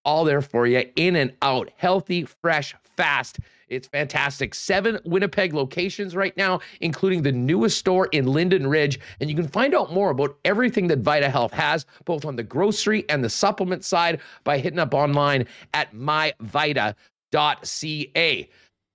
all 0.09 0.25
there 0.25 0.41
for 0.41 0.67
you 0.67 0.83
in 0.97 1.17
and 1.17 1.35
out, 1.43 1.71
healthy, 1.77 2.25
fresh, 2.25 2.75
fast. 2.97 3.41
It's 3.69 3.87
fantastic. 3.87 4.55
Seven 4.55 4.99
Winnipeg 5.05 5.53
locations 5.53 6.17
right 6.17 6.35
now, 6.35 6.61
including 6.81 7.21
the 7.21 7.33
newest 7.33 7.77
store 7.77 8.07
in 8.13 8.27
Linden 8.27 8.67
Ridge. 8.67 8.99
And 9.21 9.29
you 9.29 9.37
can 9.37 9.47
find 9.47 9.75
out 9.75 9.93
more 9.93 10.09
about 10.09 10.39
everything 10.47 10.87
that 10.87 11.01
Vita 11.01 11.29
Health 11.29 11.53
has, 11.53 11.85
both 12.07 12.25
on 12.25 12.37
the 12.37 12.43
grocery 12.43 13.05
and 13.11 13.23
the 13.23 13.29
supplement 13.29 13.85
side, 13.85 14.23
by 14.45 14.57
hitting 14.57 14.79
up 14.79 14.95
online 14.95 15.47
at 15.75 15.95
myvita.ca. 15.95 16.95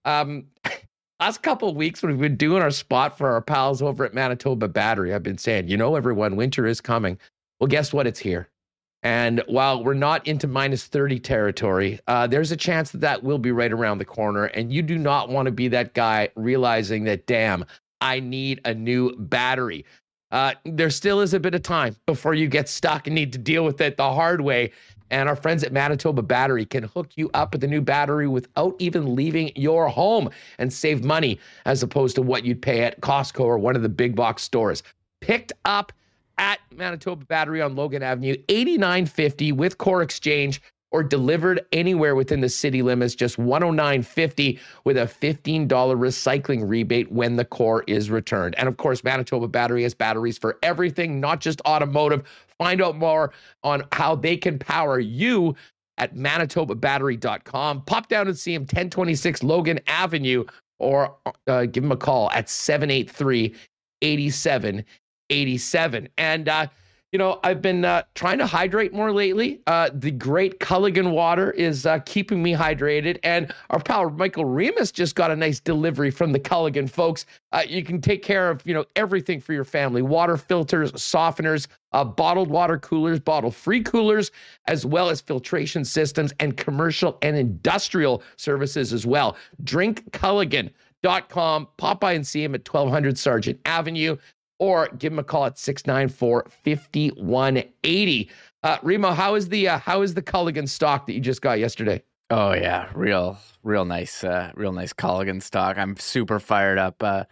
Um, 0.05 0.45
last 1.19 1.43
couple 1.43 1.75
weeks 1.75 2.01
when 2.01 2.11
we've 2.13 2.21
been 2.21 2.37
doing 2.37 2.63
our 2.63 2.71
spot 2.71 3.19
for 3.19 3.29
our 3.29 3.41
pals 3.41 3.83
over 3.83 4.03
at 4.03 4.15
Manitoba 4.15 4.67
Battery, 4.67 5.13
I've 5.13 5.21
been 5.21 5.37
saying, 5.37 5.67
you 5.67 5.77
know, 5.77 5.95
everyone, 5.95 6.35
winter 6.37 6.65
is 6.65 6.81
coming. 6.81 7.19
Well, 7.59 7.67
guess 7.67 7.93
what? 7.93 8.07
It's 8.07 8.19
here. 8.19 8.49
And 9.03 9.43
while 9.47 9.83
we're 9.83 9.93
not 9.93 10.25
into 10.25 10.47
minus 10.47 10.85
30 10.85 11.19
territory, 11.19 11.99
uh, 12.07 12.25
there's 12.25 12.51
a 12.51 12.57
chance 12.57 12.91
that 12.91 13.01
that 13.01 13.21
will 13.21 13.37
be 13.37 13.51
right 13.51 13.71
around 13.71 13.97
the 13.97 14.05
corner. 14.05 14.45
And 14.45 14.71
you 14.71 14.81
do 14.81 14.97
not 14.97 15.27
want 15.27 15.47
to 15.47 15.51
be 15.51 15.67
that 15.69 15.93
guy 15.93 16.29
realizing 16.35 17.03
that, 17.03 17.27
damn, 17.27 17.65
I 17.99 18.21
need 18.21 18.61
a 18.63 18.73
new 18.73 19.13
battery. 19.17 19.85
Uh, 20.31 20.53
there 20.65 20.89
still 20.89 21.19
is 21.19 21.33
a 21.33 21.39
bit 21.39 21.53
of 21.53 21.61
time 21.61 21.95
before 22.07 22.33
you 22.33 22.47
get 22.47 22.67
stuck 22.67 23.05
and 23.05 23.13
need 23.13 23.33
to 23.33 23.37
deal 23.37 23.65
with 23.65 23.81
it 23.81 23.97
the 23.97 24.13
hard 24.13 24.41
way. 24.41 24.71
And 25.11 25.29
our 25.29 25.35
friends 25.35 25.63
at 25.63 25.71
Manitoba 25.71 26.23
Battery 26.23 26.65
can 26.65 26.83
hook 26.83 27.11
you 27.15 27.29
up 27.33 27.53
with 27.53 27.63
a 27.63 27.67
new 27.67 27.81
battery 27.81 28.27
without 28.27 28.75
even 28.79 29.15
leaving 29.15 29.51
your 29.55 29.89
home 29.89 30.29
and 30.57 30.73
save 30.73 31.03
money 31.03 31.39
as 31.65 31.83
opposed 31.83 32.15
to 32.15 32.23
what 32.23 32.45
you'd 32.45 32.61
pay 32.61 32.81
at 32.81 32.99
Costco 33.01 33.41
or 33.41 33.59
one 33.59 33.75
of 33.75 33.83
the 33.83 33.89
big 33.89 34.15
box 34.15 34.41
stores. 34.41 34.81
Picked 35.21 35.53
up 35.65 35.91
at 36.37 36.59
Manitoba 36.71 37.25
Battery 37.25 37.61
on 37.61 37.75
Logan 37.75 38.03
Avenue, 38.03 38.35
8950 38.49 39.51
with 39.51 39.77
core 39.77 40.01
exchange 40.01 40.61
or 40.93 41.03
delivered 41.03 41.65
anywhere 41.71 42.13
within 42.13 42.39
the 42.39 42.47
city 42.47 42.83
limits, 42.83 43.15
just 43.15 43.37
109.50 43.37 44.59
with 44.85 44.95
a 44.95 45.01
$15 45.01 45.67
recycling 45.67 46.69
rebate 46.69 47.11
when 47.11 47.35
the 47.35 47.43
core 47.43 47.83
is 47.87 48.11
returned. 48.11 48.53
And 48.59 48.69
of 48.69 48.77
course, 48.77 49.03
Manitoba 49.03 49.47
Battery 49.47 49.83
has 49.83 49.95
batteries 49.95 50.37
for 50.37 50.59
everything, 50.61 51.19
not 51.19 51.41
just 51.41 51.61
automotive. 51.65 52.23
Find 52.59 52.79
out 52.81 52.95
more 52.95 53.33
on 53.63 53.83
how 53.91 54.15
they 54.15 54.37
can 54.37 54.59
power 54.59 54.99
you 54.99 55.55
at 55.97 56.15
manitobabattery.com. 56.15 57.81
Pop 57.85 58.07
down 58.07 58.27
and 58.27 58.37
see 58.37 58.53
him 58.53 58.61
1026 58.61 59.41
Logan 59.41 59.79
Avenue 59.87 60.45
or 60.79 61.15
uh, 61.47 61.65
give 61.65 61.83
him 61.83 61.91
a 61.91 61.97
call 61.97 62.29
at 62.31 62.49
783 62.49 63.55
8787. 65.29 66.09
And 66.17 66.49
uh, 66.49 66.67
you 67.13 67.19
know, 67.19 67.39
I've 67.43 67.61
been 67.61 67.85
uh, 67.85 68.01
trying 68.15 68.39
to 68.39 68.47
hydrate 68.47 68.91
more 68.91 69.13
lately. 69.13 69.61
Uh, 69.67 69.91
the 69.93 70.09
great 70.09 70.59
Culligan 70.59 71.11
water 71.11 71.51
is 71.51 71.85
uh, 71.85 71.99
keeping 71.99 72.41
me 72.41 72.53
hydrated. 72.53 73.19
And 73.23 73.53
our 73.69 73.79
pal 73.79 74.09
Michael 74.09 74.45
Remis 74.45 74.91
just 74.91 75.13
got 75.15 75.29
a 75.29 75.35
nice 75.35 75.59
delivery 75.59 76.09
from 76.09 76.31
the 76.31 76.39
Culligan 76.39 76.89
folks. 76.89 77.27
Uh, 77.51 77.61
you 77.69 77.83
can 77.83 78.01
take 78.01 78.23
care 78.23 78.49
of, 78.49 78.63
you 78.65 78.73
know, 78.73 78.83
everything 78.95 79.39
for 79.39 79.53
your 79.53 79.63
family 79.63 80.01
water 80.01 80.37
filters, 80.37 80.91
softeners, 80.93 81.67
uh, 81.91 82.03
bottled 82.03 82.49
water 82.49 82.79
coolers, 82.79 83.19
bottle 83.19 83.51
free 83.51 83.83
coolers, 83.83 84.31
as 84.65 84.83
well 84.83 85.11
as 85.11 85.21
filtration 85.21 85.85
systems 85.85 86.33
and 86.39 86.57
commercial 86.57 87.19
and 87.21 87.37
industrial 87.37 88.23
services 88.37 88.91
as 88.91 89.05
well. 89.05 89.37
Drink 89.63 90.03
DrinkCulligan.com. 90.11 91.67
Pop 91.77 91.99
by 91.99 92.13
and 92.13 92.25
see 92.25 92.43
him 92.43 92.55
at 92.55 92.67
1200 92.67 93.19
Sargent 93.19 93.59
Avenue 93.65 94.17
or 94.63 94.87
give 94.97 95.11
him 95.11 95.19
a 95.19 95.23
call 95.25 95.45
at 95.45 95.59
694 95.59 96.47
5180. 96.63 98.29
Uh, 98.63 98.77
Remo, 98.81 99.11
how 99.11 99.35
is 99.35 99.49
the 99.49 99.67
uh, 99.67 99.77
how 99.79 100.01
is 100.03 100.13
the 100.13 100.21
Culligan 100.21 100.69
stock 100.69 101.05
that 101.05 101.13
you 101.13 101.19
just 101.19 101.41
got 101.41 101.59
yesterday? 101.59 102.01
Oh 102.29 102.53
yeah, 102.53 102.89
real 102.95 103.37
real 103.63 103.83
nice, 103.83 104.23
uh, 104.23 104.53
real 104.55 104.71
nice 104.71 104.93
Culligan 104.93 105.41
stock. 105.41 105.77
I'm 105.77 105.97
super 105.97 106.39
fired 106.39 106.77
up. 106.77 107.03
Uh, 107.03 107.25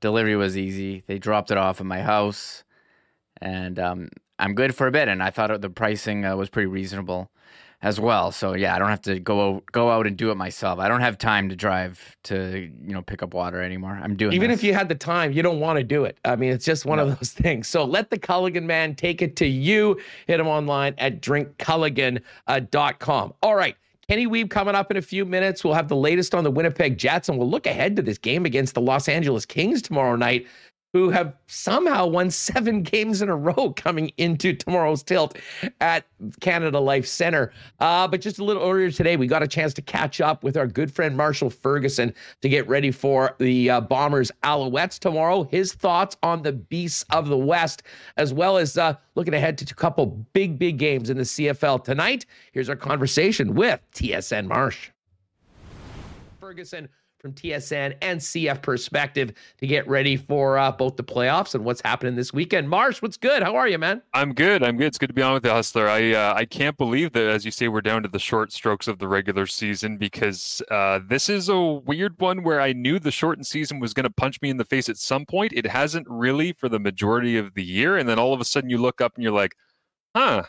delivery 0.00 0.34
was 0.34 0.56
easy. 0.56 1.02
They 1.06 1.18
dropped 1.18 1.50
it 1.50 1.58
off 1.58 1.78
at 1.78 1.86
my 1.86 2.00
house, 2.00 2.64
and 3.42 3.78
um, 3.78 4.08
I'm 4.38 4.54
good 4.54 4.74
for 4.74 4.86
a 4.86 4.90
bit. 4.90 5.08
And 5.08 5.22
I 5.22 5.28
thought 5.28 5.60
the 5.60 5.68
pricing 5.68 6.24
uh, 6.24 6.36
was 6.36 6.48
pretty 6.48 6.68
reasonable 6.68 7.30
as 7.80 8.00
well. 8.00 8.32
So 8.32 8.54
yeah, 8.54 8.74
I 8.74 8.78
don't 8.78 8.88
have 8.88 9.02
to 9.02 9.20
go 9.20 9.62
go 9.72 9.90
out 9.90 10.06
and 10.06 10.16
do 10.16 10.30
it 10.30 10.36
myself. 10.36 10.78
I 10.78 10.88
don't 10.88 11.00
have 11.00 11.16
time 11.16 11.48
to 11.48 11.56
drive 11.56 12.16
to 12.24 12.70
you 12.82 12.92
know 12.92 13.02
pick 13.02 13.22
up 13.22 13.34
water 13.34 13.62
anymore. 13.62 13.98
I'm 14.02 14.16
doing 14.16 14.32
even 14.32 14.50
this. 14.50 14.58
if 14.58 14.64
you 14.64 14.74
had 14.74 14.88
the 14.88 14.94
time, 14.94 15.32
you 15.32 15.42
don't 15.42 15.60
want 15.60 15.78
to 15.78 15.84
do 15.84 16.04
it. 16.04 16.18
I 16.24 16.36
mean, 16.36 16.52
it's 16.52 16.64
just 16.64 16.84
one 16.84 16.98
no. 16.98 17.06
of 17.06 17.18
those 17.18 17.32
things. 17.32 17.68
So 17.68 17.84
let 17.84 18.10
the 18.10 18.18
Culligan 18.18 18.64
man 18.64 18.94
take 18.94 19.22
it 19.22 19.36
to 19.36 19.46
you. 19.46 19.98
Hit 20.26 20.40
him 20.40 20.48
online 20.48 20.94
at 20.98 21.20
drinkculligan.com. 21.20 22.22
Uh, 22.48 23.46
All 23.46 23.56
right. 23.56 23.76
Kenny 24.08 24.26
Wiebe 24.26 24.48
coming 24.48 24.74
up 24.74 24.90
in 24.90 24.96
a 24.96 25.02
few 25.02 25.26
minutes. 25.26 25.62
We'll 25.62 25.74
have 25.74 25.88
the 25.88 25.96
latest 25.96 26.34
on 26.34 26.42
the 26.42 26.50
Winnipeg 26.50 26.96
Jets, 26.96 27.28
and 27.28 27.38
we'll 27.38 27.50
look 27.50 27.66
ahead 27.66 27.94
to 27.96 28.00
this 28.00 28.16
game 28.16 28.46
against 28.46 28.72
the 28.72 28.80
Los 28.80 29.06
Angeles 29.06 29.44
Kings 29.44 29.82
tomorrow 29.82 30.16
night 30.16 30.46
who 30.92 31.10
have 31.10 31.34
somehow 31.46 32.06
won 32.06 32.30
seven 32.30 32.82
games 32.82 33.22
in 33.22 33.28
a 33.28 33.36
row 33.36 33.72
coming 33.76 34.10
into 34.16 34.54
tomorrow's 34.54 35.02
tilt 35.02 35.36
at 35.80 36.04
Canada 36.40 36.80
Life 36.80 37.06
Center. 37.06 37.52
Uh, 37.80 38.08
but 38.08 38.20
just 38.20 38.38
a 38.38 38.44
little 38.44 38.62
earlier 38.62 38.90
today, 38.90 39.16
we 39.16 39.26
got 39.26 39.42
a 39.42 39.48
chance 39.48 39.74
to 39.74 39.82
catch 39.82 40.20
up 40.20 40.42
with 40.42 40.56
our 40.56 40.66
good 40.66 40.92
friend 40.92 41.16
Marshall 41.16 41.50
Ferguson 41.50 42.14
to 42.40 42.48
get 42.48 42.66
ready 42.68 42.90
for 42.90 43.34
the 43.38 43.70
uh, 43.70 43.80
Bombers 43.80 44.32
Alouettes 44.42 44.98
tomorrow. 44.98 45.44
His 45.44 45.74
thoughts 45.74 46.16
on 46.22 46.42
the 46.42 46.52
Beasts 46.52 47.04
of 47.10 47.28
the 47.28 47.38
West, 47.38 47.82
as 48.16 48.32
well 48.32 48.56
as 48.56 48.78
uh, 48.78 48.94
looking 49.14 49.34
ahead 49.34 49.58
to 49.58 49.64
a 49.70 49.74
couple 49.74 50.06
big, 50.32 50.58
big 50.58 50.78
games 50.78 51.10
in 51.10 51.16
the 51.16 51.24
CFL 51.24 51.84
tonight. 51.84 52.24
Here's 52.52 52.68
our 52.68 52.76
conversation 52.76 53.54
with 53.54 53.80
TSN 53.94 54.46
Marsh. 54.46 54.90
Ferguson 56.40 56.88
from 57.18 57.32
TSN 57.32 57.96
and 58.00 58.20
CF 58.20 58.62
perspective 58.62 59.32
to 59.58 59.66
get 59.66 59.86
ready 59.88 60.16
for 60.16 60.56
uh, 60.56 60.70
both 60.70 60.96
the 60.96 61.02
playoffs 61.02 61.54
and 61.54 61.64
what's 61.64 61.80
happening 61.80 62.14
this 62.14 62.32
weekend. 62.32 62.68
Marsh, 62.68 63.02
what's 63.02 63.16
good? 63.16 63.42
How 63.42 63.56
are 63.56 63.68
you, 63.68 63.78
man? 63.78 64.02
I'm 64.14 64.32
good. 64.32 64.62
I'm 64.62 64.76
good. 64.76 64.86
It's 64.86 64.98
good 64.98 65.08
to 65.08 65.14
be 65.14 65.22
on 65.22 65.34
with 65.34 65.42
the 65.42 65.50
Hustler. 65.50 65.88
I 65.88 66.12
uh, 66.12 66.34
I 66.36 66.44
can't 66.44 66.76
believe 66.76 67.12
that, 67.12 67.28
as 67.28 67.44
you 67.44 67.50
say, 67.50 67.68
we're 67.68 67.80
down 67.80 68.02
to 68.02 68.08
the 68.08 68.18
short 68.18 68.52
strokes 68.52 68.88
of 68.88 68.98
the 68.98 69.08
regular 69.08 69.46
season 69.46 69.96
because 69.96 70.62
uh, 70.70 71.00
this 71.08 71.28
is 71.28 71.48
a 71.48 71.60
weird 71.60 72.20
one 72.20 72.42
where 72.42 72.60
I 72.60 72.72
knew 72.72 72.98
the 72.98 73.10
shortened 73.10 73.46
season 73.46 73.80
was 73.80 73.92
going 73.92 74.04
to 74.04 74.10
punch 74.10 74.40
me 74.40 74.50
in 74.50 74.56
the 74.56 74.64
face 74.64 74.88
at 74.88 74.96
some 74.96 75.26
point. 75.26 75.52
It 75.54 75.66
hasn't 75.66 76.06
really 76.08 76.52
for 76.52 76.68
the 76.68 76.78
majority 76.78 77.36
of 77.36 77.54
the 77.54 77.64
year, 77.64 77.96
and 77.96 78.08
then 78.08 78.18
all 78.18 78.32
of 78.32 78.40
a 78.40 78.44
sudden 78.44 78.70
you 78.70 78.78
look 78.78 79.00
up 79.00 79.14
and 79.14 79.22
you're 79.22 79.32
like, 79.32 79.54
huh 80.14 80.44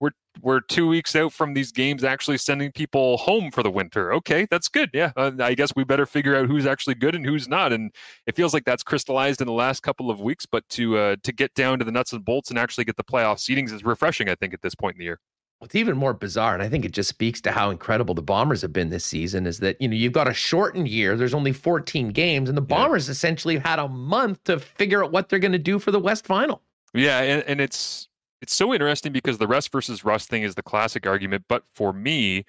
we're 0.00 0.10
we're 0.40 0.60
two 0.60 0.86
weeks 0.86 1.16
out 1.16 1.32
from 1.32 1.54
these 1.54 1.72
games 1.72 2.04
actually 2.04 2.38
sending 2.38 2.70
people 2.70 3.16
home 3.16 3.50
for 3.50 3.62
the 3.62 3.70
winter. 3.70 4.12
Okay, 4.14 4.46
that's 4.50 4.68
good. 4.68 4.90
Yeah, 4.92 5.12
uh, 5.16 5.32
I 5.40 5.54
guess 5.54 5.72
we 5.74 5.84
better 5.84 6.06
figure 6.06 6.36
out 6.36 6.46
who's 6.46 6.66
actually 6.66 6.94
good 6.94 7.14
and 7.14 7.24
who's 7.24 7.48
not. 7.48 7.72
And 7.72 7.92
it 8.26 8.36
feels 8.36 8.54
like 8.54 8.64
that's 8.64 8.82
crystallized 8.82 9.40
in 9.40 9.46
the 9.46 9.52
last 9.52 9.82
couple 9.82 10.10
of 10.10 10.20
weeks. 10.20 10.46
But 10.46 10.68
to 10.70 10.98
uh, 10.98 11.16
to 11.22 11.32
get 11.32 11.54
down 11.54 11.78
to 11.80 11.84
the 11.84 11.92
nuts 11.92 12.12
and 12.12 12.24
bolts 12.24 12.50
and 12.50 12.58
actually 12.58 12.84
get 12.84 12.96
the 12.96 13.04
playoff 13.04 13.38
seedings 13.38 13.72
is 13.72 13.84
refreshing. 13.84 14.28
I 14.28 14.34
think 14.34 14.54
at 14.54 14.62
this 14.62 14.74
point 14.74 14.96
in 14.96 14.98
the 14.98 15.04
year. 15.04 15.20
What's 15.60 15.74
even 15.74 15.96
more 15.96 16.14
bizarre, 16.14 16.54
and 16.54 16.62
I 16.62 16.68
think 16.68 16.84
it 16.84 16.92
just 16.92 17.08
speaks 17.08 17.40
to 17.40 17.50
how 17.50 17.70
incredible 17.70 18.14
the 18.14 18.22
Bombers 18.22 18.62
have 18.62 18.72
been 18.72 18.90
this 18.90 19.04
season, 19.04 19.44
is 19.44 19.58
that 19.58 19.80
you 19.80 19.88
know 19.88 19.96
you've 19.96 20.12
got 20.12 20.28
a 20.28 20.32
shortened 20.32 20.86
year. 20.86 21.16
There's 21.16 21.34
only 21.34 21.52
14 21.52 22.10
games, 22.10 22.48
and 22.48 22.56
the 22.56 22.62
Bombers 22.62 23.08
yeah. 23.08 23.12
essentially 23.12 23.58
had 23.58 23.80
a 23.80 23.88
month 23.88 24.44
to 24.44 24.60
figure 24.60 25.02
out 25.02 25.10
what 25.10 25.28
they're 25.28 25.40
going 25.40 25.50
to 25.50 25.58
do 25.58 25.80
for 25.80 25.90
the 25.90 25.98
West 25.98 26.26
Final. 26.26 26.62
Yeah, 26.94 27.20
and, 27.22 27.42
and 27.42 27.60
it's 27.60 28.07
it's 28.40 28.54
so 28.54 28.72
interesting 28.72 29.12
because 29.12 29.38
the 29.38 29.48
rest 29.48 29.72
versus 29.72 30.04
rust 30.04 30.28
thing 30.28 30.42
is 30.42 30.54
the 30.54 30.62
classic 30.62 31.06
argument, 31.06 31.44
but 31.48 31.64
for 31.74 31.92
me, 31.92 32.44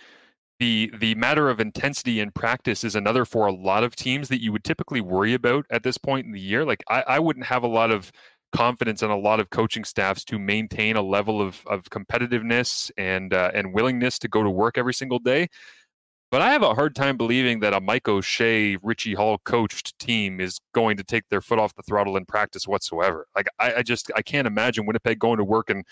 the 0.59 0.91
the 0.97 1.15
matter 1.15 1.49
of 1.49 1.59
intensity 1.59 2.19
in 2.19 2.31
practice 2.31 2.83
is 2.83 2.95
another 2.95 3.25
for 3.25 3.47
a 3.47 3.53
lot 3.53 3.83
of 3.83 3.95
teams 3.95 4.27
that 4.29 4.41
you 4.41 4.51
would 4.51 4.63
typically 4.63 5.01
worry 5.01 5.33
about 5.33 5.65
at 5.69 5.83
this 5.83 5.97
point 5.97 6.25
in 6.25 6.33
the 6.33 6.39
year. 6.39 6.65
Like 6.65 6.83
I, 6.89 7.03
I 7.07 7.19
wouldn't 7.19 7.45
have 7.45 7.63
a 7.63 7.67
lot 7.67 7.91
of 7.91 8.11
confidence 8.51 9.03
in 9.03 9.09
a 9.09 9.17
lot 9.17 9.39
of 9.39 9.49
coaching 9.51 9.83
staffs 9.83 10.23
to 10.25 10.39
maintain 10.39 10.95
a 10.95 11.01
level 11.01 11.41
of 11.41 11.63
of 11.67 11.83
competitiveness 11.85 12.91
and 12.97 13.33
uh, 13.33 13.51
and 13.53 13.73
willingness 13.73 14.19
to 14.19 14.27
go 14.27 14.43
to 14.43 14.49
work 14.49 14.77
every 14.77 14.93
single 14.93 15.19
day. 15.19 15.47
But 16.31 16.43
I 16.43 16.51
have 16.51 16.61
a 16.61 16.75
hard 16.75 16.95
time 16.95 17.17
believing 17.17 17.59
that 17.61 17.73
a 17.73 17.81
Mike 17.81 18.07
O'Shea, 18.07 18.77
Richie 18.83 19.15
Hall 19.15 19.39
coached 19.39 19.97
team 19.97 20.39
is 20.39 20.59
going 20.73 20.95
to 20.97 21.03
take 21.03 21.27
their 21.29 21.41
foot 21.41 21.57
off 21.57 21.73
the 21.73 21.81
throttle 21.81 22.15
in 22.17 22.25
practice 22.25 22.67
whatsoever. 22.67 23.25
Like 23.35 23.47
I, 23.57 23.75
I 23.77 23.81
just 23.81 24.11
I 24.15 24.21
can't 24.21 24.45
imagine 24.45 24.85
Winnipeg 24.85 25.17
going 25.17 25.37
to 25.37 25.43
work 25.43 25.71
and 25.71 25.83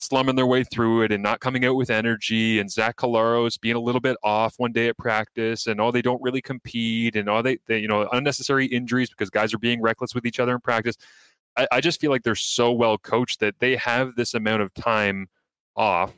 slumming 0.00 0.34
their 0.34 0.46
way 0.46 0.64
through 0.64 1.02
it 1.02 1.12
and 1.12 1.22
not 1.22 1.40
coming 1.40 1.64
out 1.66 1.76
with 1.76 1.90
energy 1.90 2.58
and 2.58 2.70
Zach 2.70 2.96
Collaros 2.96 3.60
being 3.60 3.76
a 3.76 3.80
little 3.80 4.00
bit 4.00 4.16
off 4.22 4.54
one 4.56 4.72
day 4.72 4.88
at 4.88 4.96
practice 4.96 5.66
and 5.66 5.78
all 5.78 5.92
they 5.92 6.02
don't 6.02 6.22
really 6.22 6.40
compete 6.40 7.14
and 7.14 7.28
all 7.28 7.42
they, 7.42 7.58
they 7.66 7.78
you 7.78 7.86
know 7.86 8.08
unnecessary 8.12 8.66
injuries 8.66 9.10
because 9.10 9.28
guys 9.28 9.52
are 9.52 9.58
being 9.58 9.82
reckless 9.82 10.14
with 10.14 10.24
each 10.24 10.40
other 10.40 10.54
in 10.54 10.60
practice. 10.60 10.96
I, 11.56 11.68
I 11.70 11.80
just 11.82 12.00
feel 12.00 12.10
like 12.10 12.22
they're 12.22 12.34
so 12.34 12.72
well 12.72 12.96
coached 12.96 13.40
that 13.40 13.56
they 13.58 13.76
have 13.76 14.16
this 14.16 14.32
amount 14.32 14.62
of 14.62 14.72
time 14.72 15.28
off 15.76 16.14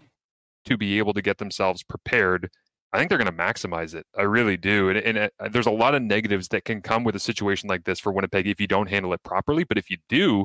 to 0.67 0.77
be 0.77 0.99
able 0.99 1.13
to 1.13 1.23
get 1.23 1.39
themselves 1.39 1.83
prepared 1.83 2.51
I 2.95 2.99
think 2.99 3.09
they're 3.09 3.19
going 3.19 3.27
to 3.27 3.33
maximize 3.33 3.95
it. 3.95 4.07
I 4.17 4.23
really 4.23 4.57
do. 4.57 4.89
And, 4.89 4.99
and, 4.99 5.19
uh, 5.19 5.49
there's 5.49 5.67
a 5.67 5.73
lot 5.73 5.95
of 5.95 6.03
negatives 6.03 6.49
that 6.49 6.65
can 6.65 6.81
come 6.81 7.03
with 7.03 7.17
a 7.17 7.21
situation 7.21 7.69
like 7.69 7.85
this 7.85 7.99
for 7.99 8.13
Winnipeg 8.13 8.47
if 8.47 8.61
you 8.61 8.69
don't 8.69 8.89
handle 8.89 9.13
it 9.13 9.23
properly. 9.25 9.65
But 9.65 9.79
if 9.79 9.91
you 9.91 9.97
do, 10.09 10.45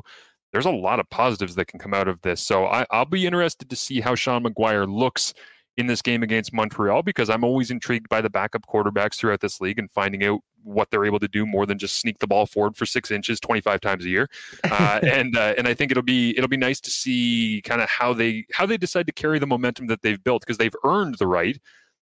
there's 0.52 0.66
a 0.66 0.70
lot 0.70 0.98
of 0.98 1.08
positives 1.10 1.54
that 1.54 1.66
can 1.66 1.78
come 1.78 1.94
out 1.94 2.08
of 2.08 2.20
this. 2.22 2.40
So 2.40 2.66
I, 2.66 2.84
will 2.92 3.04
be 3.04 3.24
interested 3.24 3.70
to 3.70 3.76
see 3.76 4.00
how 4.00 4.14
Sean 4.16 4.42
McGuire 4.42 4.92
looks 4.92 5.32
in 5.76 5.86
this 5.86 6.02
game 6.02 6.22
against 6.22 6.52
Montreal 6.52 7.02
because 7.02 7.30
I'm 7.30 7.44
always 7.44 7.70
intrigued 7.70 8.08
by 8.08 8.20
the 8.20 8.30
backup 8.30 8.66
quarterbacks 8.66 9.16
throughout 9.16 9.40
this 9.40 9.60
league 9.60 9.78
and 9.78 9.90
finding 9.90 10.24
out 10.24 10.40
what 10.62 10.90
they're 10.90 11.06
able 11.06 11.20
to 11.20 11.28
do 11.28 11.46
more 11.46 11.64
than 11.66 11.78
just 11.78 12.00
sneak 12.00 12.18
the 12.18 12.26
ball 12.26 12.46
forward 12.46 12.76
for 12.76 12.84
six 12.84 13.10
inches 13.10 13.40
25 13.40 13.80
times 13.80 14.04
a 14.04 14.08
year. 14.08 14.28
Uh, 14.64 15.00
and 15.04 15.36
uh, 15.36 15.54
and 15.56 15.66
I 15.66 15.74
think 15.74 15.90
it'll 15.90 16.02
be 16.02 16.36
it'll 16.36 16.48
be 16.48 16.56
nice 16.56 16.80
to 16.80 16.90
see 16.90 17.62
kind 17.64 17.80
of 17.80 17.88
how 17.88 18.12
they 18.12 18.44
how 18.52 18.66
they 18.66 18.76
decide 18.76 19.06
to 19.06 19.12
carry 19.12 19.38
the 19.38 19.46
momentum 19.46 19.86
that 19.86 20.02
they've 20.02 20.22
built 20.22 20.42
because 20.42 20.58
they've 20.58 20.74
earned 20.84 21.16
the 21.18 21.26
right 21.26 21.58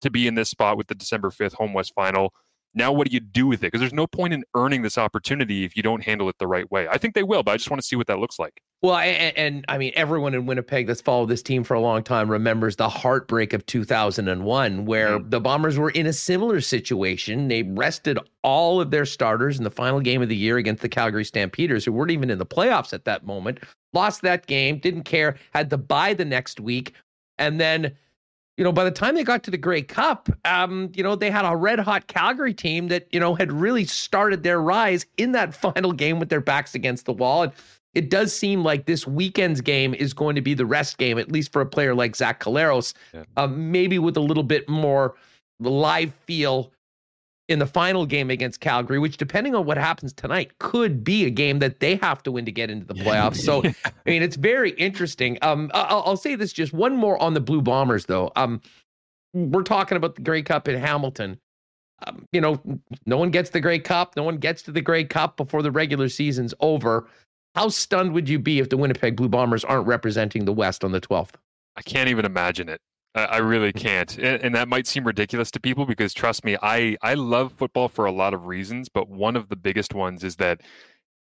to 0.03 0.11
be 0.11 0.27
in 0.27 0.35
this 0.35 0.51
spot 0.51 0.77
with 0.77 0.87
the 0.87 0.95
December 0.95 1.31
5th 1.31 1.55
home 1.55 1.73
West 1.73 1.93
final. 1.95 2.33
Now, 2.75 2.93
what 2.93 3.09
do 3.09 3.15
you 3.15 3.21
do 3.21 3.47
with 3.47 3.61
it? 3.61 3.73
Because 3.73 3.81
there's 3.81 3.95
no 3.95 4.07
point 4.07 4.35
in 4.35 4.45
earning 4.55 4.83
this 4.83 4.99
opportunity 4.99 5.65
if 5.65 5.77
you 5.77 5.83
don't 5.83 6.05
handle 6.05 6.29
it 6.29 6.37
the 6.39 6.47
right 6.47 6.71
way. 6.71 6.87
I 6.87 6.99
think 6.99 7.15
they 7.15 7.23
will, 7.23 7.43
but 7.43 7.53
I 7.53 7.57
just 7.57 7.71
want 7.71 7.81
to 7.81 7.87
see 7.87 7.97
what 7.97 8.07
that 8.09 8.19
looks 8.19 8.39
like. 8.39 8.63
Well, 8.83 8.99
and, 8.99 9.37
and, 9.37 9.65
I 9.69 9.79
mean, 9.79 9.93
everyone 9.97 10.35
in 10.35 10.47
Winnipeg 10.47 10.87
that's 10.87 11.01
followed 11.01 11.27
this 11.27 11.43
team 11.43 11.65
for 11.65 11.75
a 11.75 11.81
long 11.81 12.05
time 12.05 12.31
remembers 12.31 12.77
the 12.77 12.89
heartbreak 12.89 13.53
of 13.53 13.67
2001, 13.67 14.85
where 14.85 15.19
mm-hmm. 15.19 15.29
the 15.31 15.41
Bombers 15.41 15.79
were 15.79 15.91
in 15.91 16.07
a 16.07 16.13
similar 16.13 16.61
situation. 16.61 17.49
They 17.49 17.65
rested 17.65 18.19
all 18.45 18.81
of 18.81 18.93
their 18.93 19.07
starters 19.07 19.59
in 19.59 19.65
the 19.65 19.71
final 19.71 20.01
game 20.01 20.23
of 20.23 20.29
the 20.29 20.37
year 20.37 20.59
against 20.59 20.83
the 20.83 20.89
Calgary 20.89 21.25
Stampeders, 21.25 21.85
who 21.85 21.93
weren't 21.93 22.13
even 22.13 22.31
in 22.31 22.39
the 22.39 22.47
playoffs 22.47 22.93
at 22.93 23.05
that 23.07 23.27
moment. 23.27 23.59
Lost 23.93 24.23
that 24.23 24.47
game, 24.47 24.79
didn't 24.79 25.05
care, 25.05 25.37
had 25.53 25.71
to 25.71 25.79
buy 25.79 26.15
the 26.15 26.25
next 26.25 26.61
week. 26.61 26.93
And 27.39 27.61
then, 27.61 27.97
you 28.59 28.65
know, 28.65 28.73
by 28.73 28.83
the 28.83 28.91
time 28.91 29.15
they 29.15 29.23
got 29.23 29.45
to 29.45 29.53
the 29.53 29.57
Grey 29.57 29.83
Cup, 29.83 30.29
um, 30.45 30.91
you 30.93 31.03
know, 31.05 31.15
they 31.15 31.31
had 31.31 31.45
a 31.45 31.55
red 31.57 31.79
hot 31.79 32.09
Calgary 32.09 32.53
team 32.53 32.89
that, 32.89 33.07
you 33.13 33.21
know, 33.21 33.37
had 33.37 33.53
really 33.53 33.85
started 33.85 34.43
their 34.43 34.61
rise 34.61 35.07
in 35.17 35.31
that 35.33 35.55
final 35.63 35.93
game 35.93 36.19
with 36.19 36.29
their 36.29 36.41
backs 36.41 36.75
against 36.75 37.07
the 37.07 37.13
wall. 37.13 37.45
And 37.45 37.53
it 37.95 38.11
does 38.11 38.37
seem 38.37 38.65
like 38.65 38.87
this 38.87 39.07
weekend's 39.07 39.61
game 39.61 39.95
is 39.95 40.13
going 40.13 40.35
to 40.35 40.43
be 40.43 40.55
the 40.55 40.67
rest 40.67 40.99
game, 40.99 41.19
at 41.19 41.31
least 41.31 41.53
for 41.53 41.63
a 41.63 41.67
player 41.67 41.95
like 41.95 42.17
Zach 42.17 42.41
Collaros, 42.41 42.95
yeah. 43.15 43.23
uh, 43.37 43.47
maybe 43.47 44.01
with 44.01 44.17
a 44.17 44.21
little 44.21 44.43
bit 44.43 44.69
more 44.69 45.15
live 45.61 46.13
feel 46.27 46.73
in 47.49 47.59
the 47.59 47.67
final 47.67 48.05
game 48.05 48.31
against 48.31 48.61
Calgary, 48.61 48.99
which, 48.99 49.17
depending 49.17 49.55
on 49.55 49.65
what 49.65 49.79
happens 49.79 50.13
tonight, 50.13 50.59
could 50.59 51.03
be 51.03 51.25
a 51.25 51.31
game 51.31 51.59
that 51.61 51.81
they 51.81 51.97
have 51.97 52.23
to 52.25 52.33
win 52.33 52.45
to 52.45 52.53
get 52.53 52.71
into 52.71 52.85
the 52.85 52.95
playoffs. 52.95 53.37
So, 53.37 53.63
I 53.85 53.93
mean, 54.11 54.23
it's 54.23 54.37
very 54.37 54.71
interesting. 54.73 55.39
Um, 55.41 55.71
I'll, 55.73 56.03
I'll, 56.05 56.17
say 56.17 56.35
this 56.35 56.53
just 56.53 56.73
one 56.73 56.95
more 56.95 57.21
on 57.23 57.35
the 57.35 57.41
Blue 57.41 57.63
Bombers, 57.63 58.05
though. 58.05 58.31
Um, 58.37 58.61
we're 59.33 59.63
talking 59.63 59.97
about 59.97 60.15
the 60.15 60.23
Grey 60.23 60.43
Cup 60.43 60.69
in 60.69 60.79
Hamilton. 60.79 61.39
Um, 62.07 62.27
you 62.33 62.41
know, 62.41 62.61
no 63.07 63.17
one 63.17 63.31
gets 63.31 63.51
the 63.51 63.61
Grey 63.61 63.79
Cup. 63.79 64.15
No 64.15 64.23
one 64.23 64.37
gets 64.37 64.63
to 64.63 64.73
the 64.73 64.81
Grey 64.81 65.05
Cup 65.05 65.37
before 65.37 65.63
the 65.63 65.71
regular 65.71 66.09
season's 66.09 66.55
over. 66.61 67.09
How 67.55 67.69
stunned 67.69 68.13
would 68.13 68.29
you 68.29 68.39
be 68.39 68.59
if 68.59 68.69
the 68.69 68.77
Winnipeg 68.77 69.17
Blue 69.17 69.29
Bombers 69.29 69.65
aren't 69.65 69.87
representing 69.87 70.45
the 70.45 70.53
West 70.53 70.85
on 70.85 70.93
the 70.93 71.01
12th? 71.01 71.35
I 71.77 71.83
can't 71.83 72.09
even 72.09 72.25
imagine 72.25 72.69
it. 72.69 72.81
I 73.15 73.39
really 73.39 73.73
can't, 73.73 74.17
and, 74.19 74.43
and, 74.43 74.55
that 74.55 74.69
might 74.69 74.87
seem 74.87 75.05
ridiculous 75.05 75.51
to 75.53 75.61
people 75.61 75.87
because 75.87 76.13
trust 76.13 76.45
me, 76.45 76.57
I 76.63 76.97
I 77.03 77.15
love 77.15 77.53
football 77.53 77.89
for 77.89 78.05
a 78.05 78.13
lot 78.13 78.35
of 78.35 78.47
reasons, 78.47 78.89
but 78.89 79.09
one 79.09 79.35
of 79.35 79.49
the 79.49 79.57
biggest 79.57 79.95
ones 79.95 80.23
is 80.23 80.37
that 80.37 80.61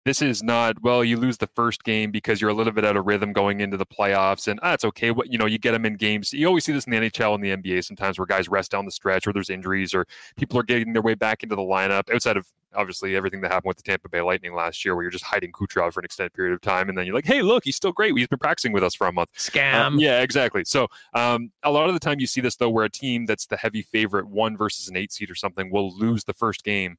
this 0.07 0.21
is 0.21 0.41
not 0.41 0.81
well 0.81 1.03
you 1.03 1.17
lose 1.17 1.37
the 1.37 1.47
first 1.47 1.83
game 1.83 2.11
because 2.11 2.39
you're 2.39 2.49
a 2.49 2.53
little 2.53 2.71
bit 2.71 2.85
out 2.85 2.95
of 2.95 3.05
rhythm 3.05 3.33
going 3.33 3.59
into 3.59 3.75
the 3.75 3.85
playoffs 3.85 4.47
and 4.47 4.57
that's 4.63 4.85
ah, 4.85 4.87
okay 4.87 5.11
what 5.11 5.29
you 5.29 5.37
know 5.37 5.45
you 5.45 5.57
get 5.57 5.71
them 5.71 5.85
in 5.85 5.95
games. 5.95 6.31
You 6.31 6.47
always 6.47 6.63
see 6.63 6.71
this 6.71 6.85
in 6.85 6.91
the 6.91 6.97
nhl 6.97 7.35
and 7.35 7.43
the 7.43 7.55
nba 7.57 7.83
sometimes 7.83 8.17
where 8.17 8.25
guys 8.25 8.47
rest 8.47 8.71
down 8.71 8.85
the 8.85 8.91
stretch 8.91 9.27
or 9.27 9.33
there's 9.33 9.49
injuries 9.49 9.93
or 9.93 10.07
people 10.37 10.57
are 10.57 10.63
getting 10.63 10.93
their 10.93 11.01
way 11.01 11.13
back 11.13 11.43
into 11.43 11.55
the 11.55 11.61
lineup 11.61 12.09
outside 12.13 12.37
of 12.37 12.47
obviously 12.73 13.15
everything 13.15 13.41
that 13.41 13.51
happened 13.51 13.69
with 13.69 13.77
the 13.77 13.83
tampa 13.83 14.07
bay 14.07 14.21
lightning 14.21 14.53
last 14.53 14.85
year 14.85 14.95
where 14.95 15.03
you're 15.03 15.11
just 15.11 15.25
hiding 15.25 15.51
kucherov 15.51 15.91
for 15.91 15.99
an 15.99 16.05
extended 16.05 16.33
period 16.33 16.53
of 16.53 16.61
time 16.61 16.87
and 16.87 16.97
then 16.97 17.05
you're 17.05 17.15
like 17.15 17.25
hey 17.25 17.41
look 17.41 17.65
he's 17.65 17.75
still 17.75 17.91
great. 17.91 18.15
He's 18.17 18.27
been 18.27 18.39
practicing 18.39 18.71
with 18.71 18.83
us 18.83 18.95
for 18.95 19.07
a 19.07 19.11
month. 19.11 19.33
Scam. 19.33 19.95
Uh, 19.95 19.97
yeah 19.97 20.21
exactly. 20.21 20.63
So 20.63 20.87
um, 21.13 21.51
a 21.63 21.71
lot 21.71 21.89
of 21.89 21.93
the 21.93 21.99
time 21.99 22.19
you 22.19 22.27
see 22.27 22.39
this 22.39 22.55
though 22.55 22.69
where 22.69 22.85
a 22.85 22.89
team 22.89 23.25
that's 23.25 23.45
the 23.45 23.57
heavy 23.57 23.81
favorite 23.81 24.27
one 24.27 24.55
versus 24.55 24.87
an 24.87 24.95
eight 24.95 25.11
seed 25.11 25.29
or 25.29 25.35
something 25.35 25.69
will 25.69 25.93
lose 25.93 26.23
the 26.23 26.33
first 26.33 26.63
game 26.63 26.95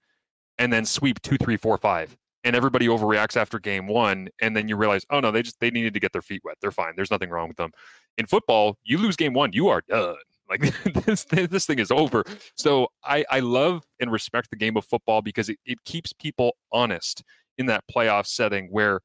and 0.59 0.71
then 0.71 0.85
sweep 0.85 1.23
two 1.23 1.39
three 1.39 1.57
four 1.57 1.79
five 1.79 2.17
and 2.45 2.55
everybody 2.55 2.87
overreacts 2.87 3.37
after 3.37 3.59
game 3.59 3.87
one 3.87 4.29
and 4.41 4.57
then 4.57 4.69
you 4.69 4.77
realize 4.77 5.05
oh 5.11 5.21
no 5.21 5.31
they 5.31 5.43
just 5.43 5.59
they 5.61 5.71
needed 5.71 5.95
to 5.95 6.01
get 6.01 6.13
their 6.13 6.23
feet 6.23 6.43
wet. 6.45 6.57
They're 6.61 6.71
fine. 6.71 6.93
There's 6.97 7.11
nothing 7.11 7.31
wrong 7.31 7.49
with 7.49 7.57
them. 7.57 7.71
In 8.17 8.27
football 8.27 8.79
you 8.85 8.99
lose 8.99 9.17
game 9.17 9.35
one 9.35 9.53
you 9.53 9.69
are 9.69 9.83
done. 9.89 10.17
Like 10.51 10.63
this 11.05 11.25
this 11.25 11.67
thing 11.67 11.79
is 11.79 11.91
over. 11.91 12.25
So 12.57 12.89
i 13.05 13.23
i 13.31 13.41
love 13.41 13.85
and 14.01 14.11
respect 14.11 14.49
the 14.49 14.57
game 14.57 14.79
of 14.79 14.85
football 14.87 15.21
because 15.21 15.51
it, 15.51 15.59
it 15.67 15.85
keeps 15.85 16.15
people 16.15 16.57
honest 16.73 17.23
in 17.59 17.67
that 17.67 17.85
playoff 17.95 18.27
setting 18.27 18.69
where 18.71 19.01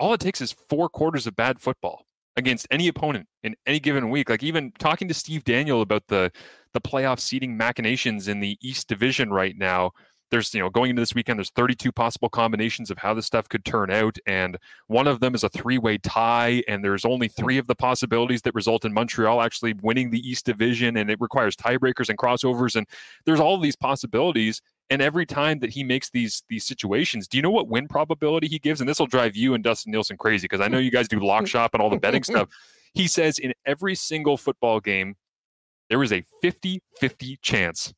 all 0.00 0.14
it 0.14 0.20
takes 0.20 0.40
is 0.40 0.52
four 0.70 0.88
quarters 0.88 1.26
of 1.26 1.36
bad 1.36 1.60
football 1.60 2.06
against 2.36 2.66
any 2.70 2.88
opponent 2.88 3.26
in 3.42 3.54
any 3.66 3.78
given 3.78 4.08
week. 4.08 4.30
Like 4.30 4.42
even 4.42 4.72
talking 4.78 5.06
to 5.08 5.12
steve 5.12 5.44
Daniel 5.44 5.82
about 5.82 6.04
the 6.08 6.32
the 6.72 6.80
playoff 6.80 7.20
seeding 7.20 7.58
machinations 7.58 8.26
in 8.26 8.40
the 8.40 8.56
east 8.62 8.88
division 8.88 9.30
right 9.30 9.58
now 9.58 9.92
there's 10.34 10.52
you 10.52 10.58
know 10.58 10.68
going 10.68 10.90
into 10.90 11.00
this 11.00 11.14
weekend 11.14 11.38
there's 11.38 11.50
32 11.50 11.92
possible 11.92 12.28
combinations 12.28 12.90
of 12.90 12.98
how 12.98 13.14
this 13.14 13.24
stuff 13.24 13.48
could 13.48 13.64
turn 13.64 13.88
out 13.88 14.18
and 14.26 14.58
one 14.88 15.06
of 15.06 15.20
them 15.20 15.32
is 15.32 15.44
a 15.44 15.48
three-way 15.48 15.96
tie 15.98 16.60
and 16.66 16.82
there's 16.82 17.04
only 17.04 17.28
three 17.28 17.56
of 17.56 17.68
the 17.68 17.74
possibilities 17.74 18.42
that 18.42 18.52
result 18.52 18.84
in 18.84 18.92
montreal 18.92 19.40
actually 19.40 19.74
winning 19.80 20.10
the 20.10 20.18
east 20.28 20.44
division 20.44 20.96
and 20.96 21.08
it 21.08 21.20
requires 21.20 21.54
tiebreakers 21.54 22.08
and 22.08 22.18
crossovers 22.18 22.74
and 22.74 22.84
there's 23.24 23.38
all 23.38 23.60
these 23.60 23.76
possibilities 23.76 24.60
and 24.90 25.00
every 25.00 25.24
time 25.24 25.60
that 25.60 25.70
he 25.70 25.84
makes 25.84 26.10
these 26.10 26.42
these 26.48 26.64
situations 26.64 27.28
do 27.28 27.38
you 27.38 27.42
know 27.42 27.50
what 27.50 27.68
win 27.68 27.86
probability 27.86 28.48
he 28.48 28.58
gives? 28.58 28.80
And 28.80 28.88
this 28.88 28.98
will 28.98 29.06
drive 29.06 29.36
you 29.36 29.54
and 29.54 29.62
dustin 29.62 29.92
nielson 29.92 30.18
crazy 30.18 30.46
because 30.46 30.60
i 30.60 30.66
know 30.66 30.78
you 30.78 30.90
guys 30.90 31.06
do 31.06 31.20
lock 31.20 31.46
shop 31.46 31.74
and 31.74 31.82
all 31.82 31.90
the 31.90 31.96
betting 31.96 32.24
stuff. 32.24 32.48
He 32.96 33.08
says 33.08 33.40
in 33.40 33.54
every 33.66 33.96
single 33.96 34.36
football 34.36 34.78
game 34.78 35.16
there 35.90 36.00
is 36.04 36.12
a 36.12 36.22
50 36.42 36.80
50 37.00 37.38
chance 37.42 37.92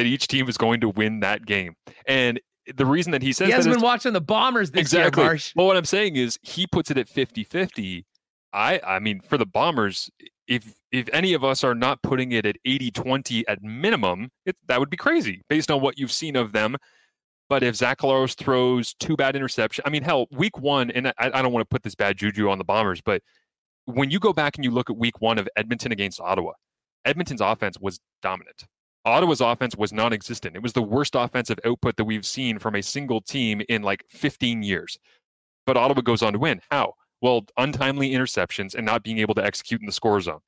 that 0.00 0.06
each 0.06 0.28
team 0.28 0.48
is 0.48 0.56
going 0.56 0.80
to 0.80 0.88
win 0.88 1.20
that 1.20 1.44
game. 1.44 1.74
And 2.06 2.40
the 2.74 2.86
reason 2.86 3.12
that 3.12 3.20
he 3.20 3.34
says 3.34 3.48
he 3.48 3.52
hasn't 3.52 3.74
been 3.74 3.82
watching 3.82 4.14
the 4.14 4.20
Bombers 4.20 4.70
this 4.70 4.80
exactly. 4.80 5.22
year, 5.22 5.32
Marsh. 5.32 5.52
Well, 5.54 5.66
what 5.66 5.76
I'm 5.76 5.84
saying 5.84 6.16
is 6.16 6.38
he 6.40 6.66
puts 6.66 6.90
it 6.90 6.96
at 6.96 7.06
50-50. 7.06 8.04
I 8.54 8.80
I 8.82 8.98
mean, 8.98 9.20
for 9.20 9.36
the 9.36 9.44
Bombers, 9.44 10.10
if 10.48 10.72
if 10.90 11.06
any 11.12 11.34
of 11.34 11.44
us 11.44 11.62
are 11.62 11.74
not 11.74 12.02
putting 12.02 12.32
it 12.32 12.46
at 12.46 12.56
80-20 12.66 13.44
at 13.46 13.62
minimum, 13.62 14.30
it, 14.46 14.56
that 14.68 14.80
would 14.80 14.88
be 14.88 14.96
crazy 14.96 15.42
based 15.50 15.70
on 15.70 15.82
what 15.82 15.98
you've 15.98 16.12
seen 16.12 16.34
of 16.34 16.52
them. 16.52 16.76
But 17.50 17.62
if 17.62 17.76
Zach 17.76 17.98
Collaros 17.98 18.34
throws 18.34 18.94
two 18.94 19.16
bad 19.16 19.34
interceptions, 19.34 19.80
I 19.84 19.90
mean, 19.90 20.02
hell, 20.02 20.28
week 20.30 20.58
one, 20.58 20.90
and 20.92 21.08
I, 21.08 21.12
I 21.18 21.42
don't 21.42 21.52
want 21.52 21.62
to 21.62 21.68
put 21.68 21.82
this 21.82 21.94
bad 21.94 22.16
juju 22.16 22.48
on 22.48 22.56
the 22.56 22.64
Bombers, 22.64 23.02
but 23.02 23.22
when 23.84 24.10
you 24.10 24.18
go 24.18 24.32
back 24.32 24.56
and 24.56 24.64
you 24.64 24.70
look 24.70 24.88
at 24.88 24.96
week 24.96 25.20
one 25.20 25.38
of 25.38 25.46
Edmonton 25.56 25.92
against 25.92 26.20
Ottawa, 26.20 26.52
Edmonton's 27.04 27.42
offense 27.42 27.76
was 27.78 28.00
dominant. 28.22 28.64
Ottawa's 29.04 29.40
offense 29.40 29.76
was 29.76 29.92
non 29.92 30.12
existent. 30.12 30.56
It 30.56 30.62
was 30.62 30.72
the 30.72 30.82
worst 30.82 31.14
offensive 31.14 31.58
output 31.64 31.96
that 31.96 32.04
we've 32.04 32.26
seen 32.26 32.58
from 32.58 32.74
a 32.74 32.82
single 32.82 33.20
team 33.20 33.62
in 33.68 33.82
like 33.82 34.04
15 34.08 34.62
years. 34.62 34.98
But 35.66 35.76
Ottawa 35.76 36.02
goes 36.02 36.22
on 36.22 36.34
to 36.34 36.38
win. 36.38 36.60
How? 36.70 36.94
Well, 37.22 37.44
untimely 37.56 38.10
interceptions 38.10 38.74
and 38.74 38.84
not 38.84 39.02
being 39.02 39.18
able 39.18 39.34
to 39.34 39.44
execute 39.44 39.80
in 39.80 39.86
the 39.86 39.92
score 39.92 40.20
zone. 40.20 40.40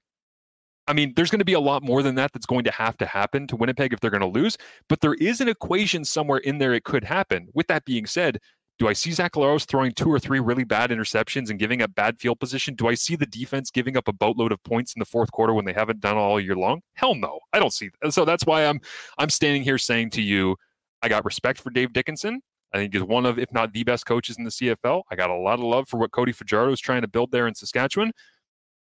I 0.88 0.94
mean, 0.94 1.12
there's 1.14 1.30
going 1.30 1.38
to 1.38 1.44
be 1.44 1.52
a 1.52 1.60
lot 1.60 1.82
more 1.82 2.02
than 2.02 2.16
that 2.16 2.32
that's 2.32 2.46
going 2.46 2.64
to 2.64 2.72
have 2.72 2.96
to 2.98 3.06
happen 3.06 3.46
to 3.46 3.56
Winnipeg 3.56 3.92
if 3.92 4.00
they're 4.00 4.10
going 4.10 4.20
to 4.20 4.26
lose, 4.26 4.58
but 4.88 5.00
there 5.00 5.14
is 5.14 5.40
an 5.40 5.48
equation 5.48 6.04
somewhere 6.04 6.38
in 6.38 6.58
there 6.58 6.74
it 6.74 6.84
could 6.84 7.04
happen. 7.04 7.48
With 7.54 7.68
that 7.68 7.84
being 7.84 8.04
said, 8.04 8.38
do 8.82 8.88
I 8.88 8.94
see 8.94 9.12
Zach 9.12 9.30
Collaros 9.30 9.64
throwing 9.64 9.92
two 9.92 10.10
or 10.10 10.18
three 10.18 10.40
really 10.40 10.64
bad 10.64 10.90
interceptions 10.90 11.50
and 11.50 11.58
giving 11.60 11.82
up 11.82 11.94
bad 11.94 12.18
field 12.18 12.40
position? 12.40 12.74
Do 12.74 12.88
I 12.88 12.94
see 12.94 13.14
the 13.14 13.26
defense 13.26 13.70
giving 13.70 13.96
up 13.96 14.08
a 14.08 14.12
boatload 14.12 14.50
of 14.50 14.60
points 14.64 14.92
in 14.92 14.98
the 14.98 15.04
fourth 15.04 15.30
quarter 15.30 15.54
when 15.54 15.64
they 15.64 15.72
haven't 15.72 16.00
done 16.00 16.16
all 16.16 16.40
year 16.40 16.56
long? 16.56 16.80
Hell 16.94 17.14
no. 17.14 17.38
I 17.52 17.60
don't 17.60 17.72
see 17.72 17.90
that. 18.00 18.12
So 18.12 18.24
that's 18.24 18.44
why 18.44 18.66
I'm 18.66 18.80
I'm 19.18 19.30
standing 19.30 19.62
here 19.62 19.78
saying 19.78 20.10
to 20.10 20.20
you, 20.20 20.56
I 21.00 21.08
got 21.08 21.24
respect 21.24 21.60
for 21.60 21.70
Dave 21.70 21.92
Dickenson. 21.92 22.40
I 22.74 22.78
think 22.78 22.92
he's 22.92 23.04
one 23.04 23.24
of, 23.24 23.38
if 23.38 23.52
not 23.52 23.72
the 23.72 23.84
best 23.84 24.04
coaches 24.04 24.36
in 24.36 24.42
the 24.42 24.50
CFL. 24.50 25.02
I 25.12 25.14
got 25.14 25.30
a 25.30 25.36
lot 25.36 25.60
of 25.60 25.64
love 25.64 25.88
for 25.88 26.00
what 26.00 26.10
Cody 26.10 26.32
Fajardo 26.32 26.72
is 26.72 26.80
trying 26.80 27.02
to 27.02 27.08
build 27.08 27.30
there 27.30 27.46
in 27.46 27.54
Saskatchewan. 27.54 28.10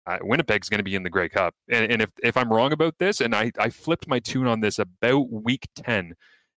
Uh, 0.06 0.18
Winnipeg's 0.20 0.68
going 0.68 0.80
to 0.80 0.84
be 0.84 0.96
in 0.96 1.02
the 1.02 1.10
Grey 1.10 1.30
Cup. 1.30 1.54
And, 1.70 1.90
and 1.90 2.02
if, 2.02 2.10
if 2.22 2.36
I'm 2.36 2.52
wrong 2.52 2.72
about 2.72 2.98
this, 2.98 3.22
and 3.22 3.34
I, 3.34 3.52
I 3.58 3.70
flipped 3.70 4.06
my 4.06 4.18
tune 4.18 4.46
on 4.46 4.60
this 4.60 4.78
about 4.78 5.30
week 5.30 5.66
10, 5.76 6.12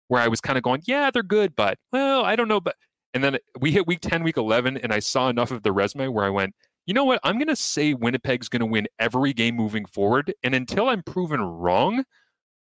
where 0.09 0.21
I 0.21 0.27
was 0.27 0.41
kind 0.41 0.57
of 0.57 0.65
going, 0.65 0.83
yeah, 0.87 1.13
they're 1.13 1.23
good, 1.23 1.55
but, 1.55 1.79
well, 1.93 2.25
I 2.25 2.35
don't 2.35 2.49
know. 2.49 2.61
But 2.61 2.75
and 3.15 3.25
then 3.25 3.39
we 3.59 3.73
hit 3.73 3.87
week 3.87 4.01
10, 4.01 4.23
week 4.23 4.37
11, 4.37 4.77
and 4.79 4.93
I 4.93 5.01
saw 5.01 5.29
enough 5.29 5.51
of 5.51 5.63
the 5.63 5.73
resume 5.73 6.09
where 6.09 6.25
I 6.25 6.31
went, 6.31 6.55
you 6.87 6.95
know 6.95 7.05
what? 7.05 7.21
I'm 7.23 7.37
going 7.37 7.49
to 7.49 7.57
say 7.57 7.95
Winnipeg's 7.95 8.49
going 8.49 8.61
to 8.61 8.67
win 8.67 8.89
every 8.99 9.33
game 9.33 9.57
moving 9.57 9.85
forward. 9.85 10.33
And 10.43 10.55
until 10.55 10.89
I'm 10.89 11.03
proven 11.03 11.41
wrong, 11.41 12.05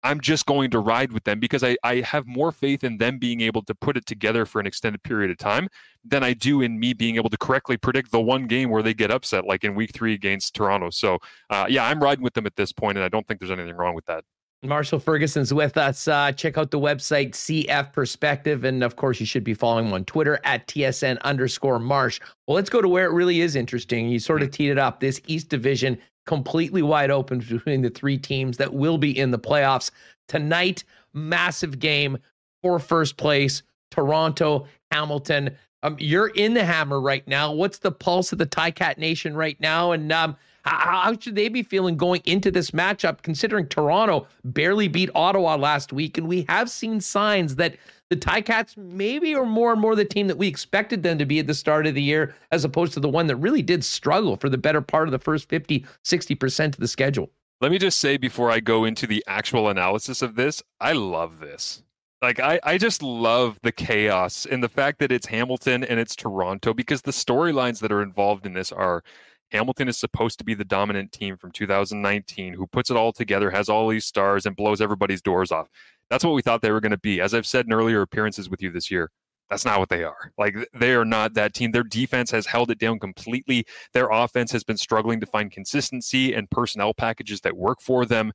I'm 0.03 0.19
just 0.19 0.45
going 0.45 0.71
to 0.71 0.79
ride 0.79 1.11
with 1.11 1.23
them 1.25 1.39
because 1.39 1.63
I, 1.63 1.77
I 1.83 1.97
have 1.97 2.25
more 2.25 2.51
faith 2.51 2.83
in 2.83 2.97
them 2.97 3.19
being 3.19 3.41
able 3.41 3.63
to 3.63 3.75
put 3.75 3.97
it 3.97 4.05
together 4.05 4.45
for 4.45 4.59
an 4.59 4.65
extended 4.65 5.03
period 5.03 5.29
of 5.29 5.37
time 5.37 5.67
than 6.03 6.23
I 6.23 6.33
do 6.33 6.61
in 6.61 6.79
me 6.79 6.93
being 6.93 7.17
able 7.17 7.29
to 7.29 7.37
correctly 7.37 7.77
predict 7.77 8.11
the 8.11 8.19
one 8.19 8.47
game 8.47 8.69
where 8.69 8.81
they 8.81 8.95
get 8.95 9.11
upset, 9.11 9.45
like 9.45 9.63
in 9.63 9.75
week 9.75 9.91
three 9.93 10.13
against 10.13 10.55
Toronto. 10.55 10.89
So, 10.89 11.19
uh, 11.49 11.67
yeah, 11.69 11.85
I'm 11.85 11.99
riding 12.01 12.23
with 12.23 12.33
them 12.33 12.47
at 12.47 12.55
this 12.55 12.71
point, 12.71 12.97
and 12.97 13.05
I 13.05 13.09
don't 13.09 13.27
think 13.27 13.39
there's 13.39 13.51
anything 13.51 13.75
wrong 13.75 13.93
with 13.93 14.05
that. 14.05 14.23
Marshall 14.63 14.99
Ferguson's 14.99 15.51
with 15.51 15.75
us. 15.75 16.07
Uh, 16.07 16.31
check 16.31 16.55
out 16.57 16.69
the 16.69 16.79
website 16.79 17.31
CF 17.31 17.91
Perspective. 17.93 18.63
And 18.63 18.83
of 18.83 18.95
course, 18.95 19.19
you 19.19 19.25
should 19.25 19.43
be 19.43 19.55
following 19.55 19.87
him 19.87 19.93
on 19.93 20.05
Twitter 20.05 20.39
at 20.43 20.67
TSN 20.67 21.19
underscore 21.23 21.79
Marsh. 21.79 22.19
Well, 22.47 22.55
let's 22.55 22.69
go 22.69 22.79
to 22.79 22.87
where 22.87 23.05
it 23.05 23.13
really 23.13 23.41
is 23.41 23.55
interesting. 23.55 24.09
You 24.09 24.19
sort 24.19 24.43
of 24.43 24.49
mm-hmm. 24.49 24.53
teed 24.53 24.69
it 24.71 24.77
up. 24.77 24.99
This 24.99 25.19
East 25.25 25.49
Division 25.49 25.97
completely 26.27 26.83
wide 26.83 27.09
open 27.09 27.39
between 27.49 27.81
the 27.81 27.89
three 27.89 28.17
teams 28.17 28.57
that 28.57 28.71
will 28.71 28.99
be 28.99 29.17
in 29.17 29.31
the 29.31 29.39
playoffs. 29.39 29.89
Tonight, 30.27 30.83
massive 31.13 31.79
game 31.79 32.19
for 32.61 32.77
first 32.77 33.17
place 33.17 33.63
Toronto, 33.89 34.67
Hamilton. 34.91 35.57
Um, 35.83 35.95
you're 35.99 36.27
in 36.27 36.53
the 36.53 36.63
hammer 36.63 37.01
right 37.01 37.27
now. 37.27 37.51
What's 37.51 37.79
the 37.79 37.91
pulse 37.91 38.31
of 38.31 38.37
the 38.37 38.45
Cat 38.45 38.99
Nation 38.99 39.35
right 39.35 39.59
now? 39.59 39.91
And 39.91 40.11
um, 40.11 40.37
how, 40.63 41.01
how 41.01 41.19
should 41.19 41.35
they 41.35 41.49
be 41.49 41.63
feeling 41.63 41.97
going 41.97 42.21
into 42.25 42.51
this 42.51 42.71
matchup, 42.71 43.21
considering 43.21 43.67
Toronto 43.67 44.27
barely 44.43 44.87
beat 44.87 45.09
Ottawa 45.15 45.55
last 45.55 45.93
week? 45.93 46.17
And 46.17 46.27
we 46.27 46.45
have 46.49 46.69
seen 46.69 47.01
signs 47.01 47.55
that 47.55 47.75
the 48.09 48.17
Ticats 48.17 48.75
maybe 48.75 49.33
are 49.35 49.45
more 49.45 49.71
and 49.71 49.79
more 49.79 49.95
the 49.95 50.05
team 50.05 50.27
that 50.27 50.37
we 50.37 50.47
expected 50.47 51.01
them 51.01 51.17
to 51.17 51.25
be 51.25 51.39
at 51.39 51.47
the 51.47 51.53
start 51.53 51.87
of 51.87 51.95
the 51.95 52.01
year, 52.01 52.35
as 52.51 52.65
opposed 52.65 52.93
to 52.93 52.99
the 52.99 53.09
one 53.09 53.27
that 53.27 53.37
really 53.37 53.61
did 53.61 53.83
struggle 53.83 54.35
for 54.35 54.49
the 54.49 54.57
better 54.57 54.81
part 54.81 55.07
of 55.07 55.11
the 55.11 55.19
first 55.19 55.47
50, 55.47 55.85
60% 56.03 56.65
of 56.65 56.77
the 56.77 56.87
schedule. 56.87 57.31
Let 57.61 57.71
me 57.71 57.77
just 57.77 57.99
say 57.99 58.17
before 58.17 58.51
I 58.51 58.59
go 58.59 58.85
into 58.85 59.07
the 59.07 59.23
actual 59.27 59.69
analysis 59.69 60.21
of 60.21 60.35
this, 60.35 60.61
I 60.79 60.93
love 60.93 61.39
this. 61.39 61.83
Like 62.21 62.39
I, 62.39 62.59
I 62.63 62.77
just 62.77 63.01
love 63.01 63.59
the 63.63 63.71
chaos 63.71 64.45
and 64.45 64.63
the 64.63 64.69
fact 64.69 64.99
that 64.99 65.11
it's 65.11 65.27
Hamilton 65.27 65.83
and 65.83 65.99
it's 65.99 66.15
Toronto 66.15 66.73
because 66.73 67.03
the 67.03 67.11
storylines 67.11 67.79
that 67.79 67.91
are 67.91 68.01
involved 68.01 68.45
in 68.45 68.53
this 68.53 68.71
are 68.71 69.03
Hamilton 69.51 69.87
is 69.87 69.97
supposed 69.97 70.37
to 70.39 70.45
be 70.45 70.53
the 70.53 70.65
dominant 70.65 71.11
team 71.11 71.37
from 71.37 71.51
2019 71.51 72.53
who 72.53 72.67
puts 72.67 72.89
it 72.89 72.97
all 72.97 73.11
together, 73.11 73.51
has 73.51 73.69
all 73.69 73.87
these 73.87 74.05
stars, 74.05 74.45
and 74.45 74.55
blows 74.55 74.81
everybody's 74.81 75.21
doors 75.21 75.51
off. 75.51 75.67
That's 76.09 76.23
what 76.23 76.33
we 76.33 76.41
thought 76.41 76.61
they 76.61 76.71
were 76.71 76.81
going 76.81 76.91
to 76.91 76.97
be. 76.97 77.21
As 77.21 77.33
I've 77.33 77.45
said 77.45 77.65
in 77.65 77.73
earlier 77.73 78.01
appearances 78.01 78.49
with 78.49 78.61
you 78.61 78.71
this 78.71 78.89
year, 78.91 79.11
that's 79.49 79.65
not 79.65 79.79
what 79.79 79.89
they 79.89 80.03
are. 80.03 80.31
Like 80.37 80.55
they 80.73 80.93
are 80.93 81.05
not 81.05 81.33
that 81.33 81.53
team. 81.53 81.71
Their 81.71 81.83
defense 81.83 82.31
has 82.31 82.45
held 82.45 82.71
it 82.71 82.79
down 82.79 82.99
completely. 82.99 83.65
Their 83.93 84.09
offense 84.09 84.51
has 84.53 84.63
been 84.63 84.77
struggling 84.77 85.19
to 85.19 85.25
find 85.25 85.51
consistency 85.51 86.33
and 86.33 86.49
personnel 86.49 86.93
packages 86.93 87.41
that 87.41 87.57
work 87.57 87.81
for 87.81 88.05
them. 88.05 88.31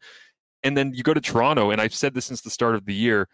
And 0.62 0.76
then 0.76 0.92
you 0.94 1.02
go 1.02 1.14
to 1.14 1.20
Toronto, 1.20 1.70
and 1.70 1.80
I've 1.80 1.94
said 1.94 2.12
this 2.12 2.26
since 2.26 2.42
the 2.42 2.50
start 2.50 2.74
of 2.74 2.84
the 2.84 2.94
year. 2.94 3.28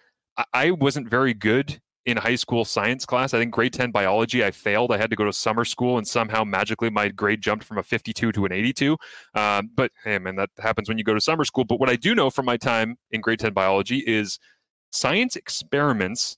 I 0.52 0.70
wasn't 0.70 1.10
very 1.10 1.34
good 1.34 1.80
in 2.04 2.16
high 2.16 2.34
school 2.34 2.64
science 2.64 3.06
class. 3.06 3.32
I 3.32 3.38
think 3.38 3.52
grade 3.52 3.72
10 3.72 3.90
biology, 3.90 4.44
I 4.44 4.50
failed. 4.50 4.92
I 4.92 4.98
had 4.98 5.10
to 5.10 5.16
go 5.16 5.24
to 5.24 5.32
summer 5.32 5.64
school 5.64 5.98
and 5.98 6.06
somehow 6.06 6.44
magically 6.44 6.90
my 6.90 7.08
grade 7.08 7.40
jumped 7.40 7.64
from 7.64 7.78
a 7.78 7.82
52 7.82 8.32
to 8.32 8.44
an 8.44 8.52
82. 8.52 8.96
Um, 9.34 9.70
but 9.74 9.92
hey, 10.04 10.18
man, 10.18 10.36
that 10.36 10.50
happens 10.58 10.88
when 10.88 10.98
you 10.98 11.04
go 11.04 11.14
to 11.14 11.20
summer 11.20 11.44
school. 11.44 11.64
But 11.64 11.78
what 11.78 11.88
I 11.88 11.96
do 11.96 12.14
know 12.14 12.30
from 12.30 12.46
my 12.46 12.56
time 12.56 12.96
in 13.10 13.20
grade 13.20 13.38
10 13.38 13.52
biology 13.52 13.98
is 13.98 14.38
science 14.90 15.36
experiments 15.36 16.36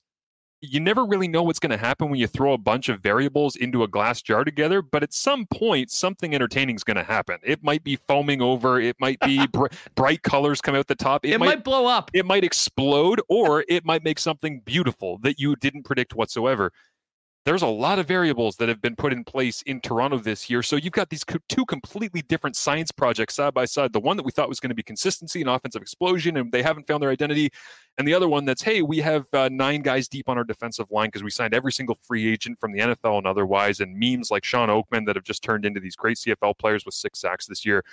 you 0.65 0.79
never 0.79 1.05
really 1.05 1.27
know 1.27 1.43
what's 1.43 1.59
going 1.59 1.71
to 1.71 1.77
happen 1.77 2.09
when 2.09 2.19
you 2.19 2.27
throw 2.27 2.53
a 2.53 2.57
bunch 2.57 2.89
of 2.89 3.01
variables 3.01 3.55
into 3.55 3.83
a 3.83 3.87
glass 3.87 4.21
jar 4.21 4.43
together, 4.43 4.81
but 4.81 5.03
at 5.03 5.13
some 5.13 5.45
point, 5.47 5.91
something 5.91 6.33
entertaining 6.33 6.75
is 6.75 6.83
going 6.83 6.97
to 6.97 7.03
happen. 7.03 7.37
It 7.43 7.63
might 7.63 7.83
be 7.83 7.97
foaming 8.07 8.41
over, 8.41 8.79
it 8.79 8.95
might 8.99 9.19
be 9.19 9.47
br- 9.51 9.67
bright 9.95 10.23
colors 10.23 10.61
come 10.61 10.75
out 10.75 10.87
the 10.87 10.95
top, 10.95 11.25
it, 11.25 11.31
it 11.31 11.39
might, 11.39 11.47
might 11.47 11.63
blow 11.63 11.85
up, 11.85 12.11
it 12.13 12.25
might 12.25 12.43
explode, 12.43 13.21
or 13.29 13.63
it 13.67 13.85
might 13.85 14.03
make 14.03 14.19
something 14.19 14.61
beautiful 14.65 15.17
that 15.19 15.39
you 15.39 15.55
didn't 15.55 15.83
predict 15.83 16.15
whatsoever 16.15 16.71
there's 17.45 17.61
a 17.61 17.67
lot 17.67 17.99
of 17.99 18.07
variables 18.07 18.55
that 18.55 18.69
have 18.69 18.81
been 18.81 18.95
put 18.95 19.13
in 19.13 19.23
place 19.23 19.61
in 19.63 19.79
Toronto 19.79 20.17
this 20.17 20.49
year. 20.49 20.63
So 20.63 20.77
you've 20.77 20.93
got 20.93 21.09
these 21.09 21.23
two 21.47 21.63
completely 21.65 22.23
different 22.23 22.55
science 22.55 22.91
projects 22.91 23.35
side 23.35 23.53
by 23.53 23.65
side. 23.65 23.93
The 23.93 23.99
one 23.99 24.17
that 24.17 24.25
we 24.25 24.31
thought 24.31 24.49
was 24.49 24.59
going 24.59 24.69
to 24.69 24.75
be 24.75 24.81
consistency 24.81 25.41
and 25.41 25.49
offensive 25.49 25.83
explosion, 25.83 26.37
and 26.37 26.51
they 26.51 26.63
haven't 26.63 26.87
found 26.87 27.03
their 27.03 27.11
identity. 27.11 27.51
And 27.99 28.07
the 28.07 28.15
other 28.15 28.27
one 28.27 28.45
that's, 28.45 28.63
hey, 28.63 28.81
we 28.81 28.97
have 28.97 29.27
uh, 29.31 29.49
nine 29.51 29.83
guys 29.83 30.07
deep 30.07 30.27
on 30.27 30.39
our 30.39 30.43
defensive 30.43 30.87
line 30.89 31.09
because 31.09 31.21
we 31.21 31.29
signed 31.29 31.53
every 31.53 31.71
single 31.71 31.95
free 32.01 32.27
agent 32.27 32.59
from 32.59 32.71
the 32.71 32.79
NFL 32.79 33.19
and 33.19 33.27
otherwise, 33.27 33.79
and 33.79 33.95
memes 33.95 34.31
like 34.31 34.43
Shawn 34.43 34.69
Oakman 34.69 35.05
that 35.05 35.15
have 35.15 35.23
just 35.23 35.43
turned 35.43 35.65
into 35.65 35.79
these 35.79 35.95
great 35.95 36.17
CFL 36.17 36.57
players 36.57 36.83
with 36.83 36.95
six 36.95 37.19
sacks 37.19 37.45
this 37.45 37.63
year. 37.63 37.85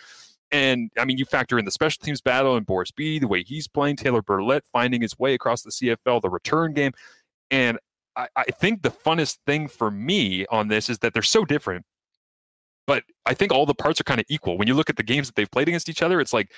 And 0.51 0.91
I 0.99 1.05
mean, 1.05 1.19
you 1.19 1.27
factor 1.27 1.59
in 1.59 1.67
the 1.67 1.71
special 1.71 2.01
teams 2.03 2.23
battle 2.23 2.57
and 2.57 2.65
Boris 2.65 2.91
Bede, 2.91 3.23
the 3.23 3.29
way 3.29 3.43
he's 3.43 3.69
playing, 3.69 3.97
Taylor 3.97 4.23
Bertolet 4.23 4.63
finding 4.73 5.03
his 5.03 5.19
way 5.19 5.35
across 5.35 5.63
the 5.63 5.71
CFL, 5.71 6.23
the 6.23 6.31
return 6.31 6.73
game. 6.73 6.93
And 7.51 7.79
I, 8.17 8.29
I 8.37 8.45
think 8.45 8.83
the 8.83 8.91
funnest 8.91 9.39
thing 9.47 9.69
for 9.69 9.91
me 9.91 10.47
on 10.47 10.69
this 10.69 10.89
is 10.89 10.99
that 10.99 11.15
they're 11.15 11.23
so 11.23 11.45
different 11.45 11.85
but 12.87 13.05
I 13.27 13.35
think 13.35 13.53
all 13.53 13.67
the 13.67 13.75
parts 13.75 14.01
are 14.01 14.05
kind 14.05 14.21
of 14.21 14.27
equal. 14.29 14.59
When 14.59 14.69
you 14.69 14.75
look 14.75 14.91
at 14.91 14.97
the 14.97 15.03
games 15.03 15.29
that 15.29 15.37
they've 15.37 15.51
played 15.51 15.69
against 15.69 15.89
each 15.89 16.03
other, 16.03 16.21
it's 16.21 16.33
like 16.33 16.51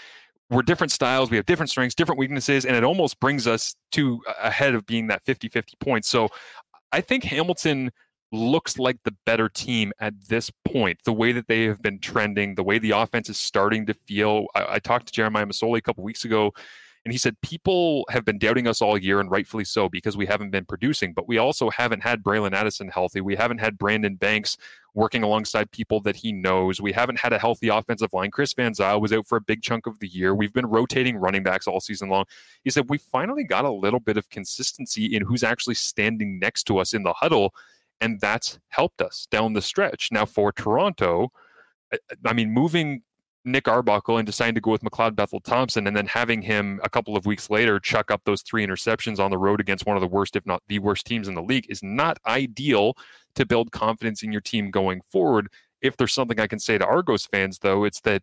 we're 0.50 0.62
different 0.62 0.90
styles, 0.90 1.30
we 1.30 1.36
have 1.36 1.46
different 1.46 1.70
strengths, 1.70 1.94
different 1.94 2.18
weaknesses, 2.18 2.64
and 2.64 2.76
it 2.76 2.84
almost 2.84 3.20
brings 3.20 3.46
us 3.46 3.74
to 3.92 4.20
ahead 4.42 4.74
of 4.74 4.86
being 4.86 5.06
that 5.08 5.24
50 5.24 5.48
50 5.48 5.76
points. 5.80 6.08
So 6.08 6.28
I 6.92 7.00
think 7.00 7.24
Hamilton 7.24 7.90
looks 8.32 8.78
like 8.78 8.96
the 9.04 9.14
better 9.26 9.48
team 9.48 9.92
at 10.00 10.14
this 10.28 10.50
point, 10.64 10.98
the 11.04 11.12
way 11.12 11.32
that 11.32 11.46
they 11.46 11.64
have 11.64 11.80
been 11.82 11.98
trending, 11.98 12.54
the 12.54 12.64
way 12.64 12.78
the 12.78 12.90
offense 12.90 13.28
is 13.28 13.38
starting 13.38 13.86
to 13.86 13.94
feel. 14.06 14.46
I, 14.54 14.74
I 14.74 14.78
talked 14.78 15.06
to 15.06 15.12
Jeremiah 15.12 15.46
Masoli 15.46 15.78
a 15.78 15.82
couple 15.82 16.04
weeks 16.04 16.24
ago 16.24 16.52
and 17.04 17.12
he 17.12 17.18
said, 17.18 17.38
People 17.42 18.06
have 18.08 18.24
been 18.24 18.38
doubting 18.38 18.66
us 18.66 18.80
all 18.80 18.96
year, 18.96 19.20
and 19.20 19.30
rightfully 19.30 19.64
so, 19.64 19.88
because 19.90 20.16
we 20.16 20.24
haven't 20.24 20.50
been 20.50 20.64
producing. 20.64 21.12
But 21.12 21.28
we 21.28 21.36
also 21.36 21.68
haven't 21.68 22.02
had 22.02 22.22
Braylon 22.22 22.54
Addison 22.54 22.88
healthy. 22.88 23.20
We 23.20 23.36
haven't 23.36 23.58
had 23.58 23.76
Brandon 23.76 24.16
Banks 24.16 24.56
working 24.94 25.22
alongside 25.22 25.70
people 25.70 26.00
that 26.00 26.16
he 26.16 26.32
knows. 26.32 26.80
We 26.80 26.92
haven't 26.92 27.18
had 27.18 27.34
a 27.34 27.38
healthy 27.38 27.68
offensive 27.68 28.12
line. 28.14 28.30
Chris 28.30 28.54
Van 28.54 28.72
Zyl 28.72 29.00
was 29.00 29.12
out 29.12 29.26
for 29.26 29.36
a 29.36 29.40
big 29.40 29.60
chunk 29.60 29.86
of 29.86 29.98
the 29.98 30.08
year. 30.08 30.34
We've 30.34 30.52
been 30.52 30.66
rotating 30.66 31.16
running 31.16 31.42
backs 31.42 31.66
all 31.66 31.80
season 31.80 32.08
long. 32.08 32.24
He 32.62 32.70
said, 32.70 32.88
We 32.88 32.96
finally 32.96 33.44
got 33.44 33.66
a 33.66 33.70
little 33.70 34.00
bit 34.00 34.16
of 34.16 34.30
consistency 34.30 35.14
in 35.14 35.22
who's 35.22 35.44
actually 35.44 35.74
standing 35.74 36.38
next 36.38 36.64
to 36.64 36.78
us 36.78 36.94
in 36.94 37.02
the 37.02 37.12
huddle. 37.12 37.54
And 38.00 38.18
that's 38.18 38.58
helped 38.68 39.02
us 39.02 39.26
down 39.30 39.52
the 39.52 39.62
stretch. 39.62 40.08
Now, 40.10 40.24
for 40.24 40.52
Toronto, 40.52 41.30
I 42.24 42.32
mean, 42.32 42.50
moving 42.50 43.02
Nick 43.44 43.68
Arbuckle 43.68 44.16
and 44.16 44.26
deciding 44.26 44.54
to 44.54 44.60
go 44.60 44.70
with 44.70 44.82
McLeod 44.82 45.14
Bethel 45.14 45.40
Thompson 45.40 45.86
and 45.86 45.96
then 45.96 46.06
having 46.06 46.42
him 46.42 46.80
a 46.82 46.88
couple 46.88 47.16
of 47.16 47.26
weeks 47.26 47.50
later 47.50 47.78
chuck 47.78 48.10
up 48.10 48.22
those 48.24 48.42
three 48.42 48.66
interceptions 48.66 49.18
on 49.18 49.30
the 49.30 49.38
road 49.38 49.60
against 49.60 49.86
one 49.86 49.96
of 49.96 50.00
the 50.00 50.06
worst, 50.06 50.36
if 50.36 50.46
not 50.46 50.62
the 50.68 50.78
worst 50.78 51.06
teams 51.06 51.28
in 51.28 51.34
the 51.34 51.42
league 51.42 51.66
is 51.68 51.82
not 51.82 52.18
ideal 52.26 52.96
to 53.34 53.44
build 53.44 53.70
confidence 53.70 54.22
in 54.22 54.32
your 54.32 54.40
team 54.40 54.70
going 54.70 55.02
forward. 55.10 55.48
If 55.82 55.96
there's 55.96 56.14
something 56.14 56.40
I 56.40 56.46
can 56.46 56.58
say 56.58 56.78
to 56.78 56.86
Argos 56.86 57.26
fans, 57.26 57.58
though, 57.58 57.84
it's 57.84 58.00
that 58.00 58.22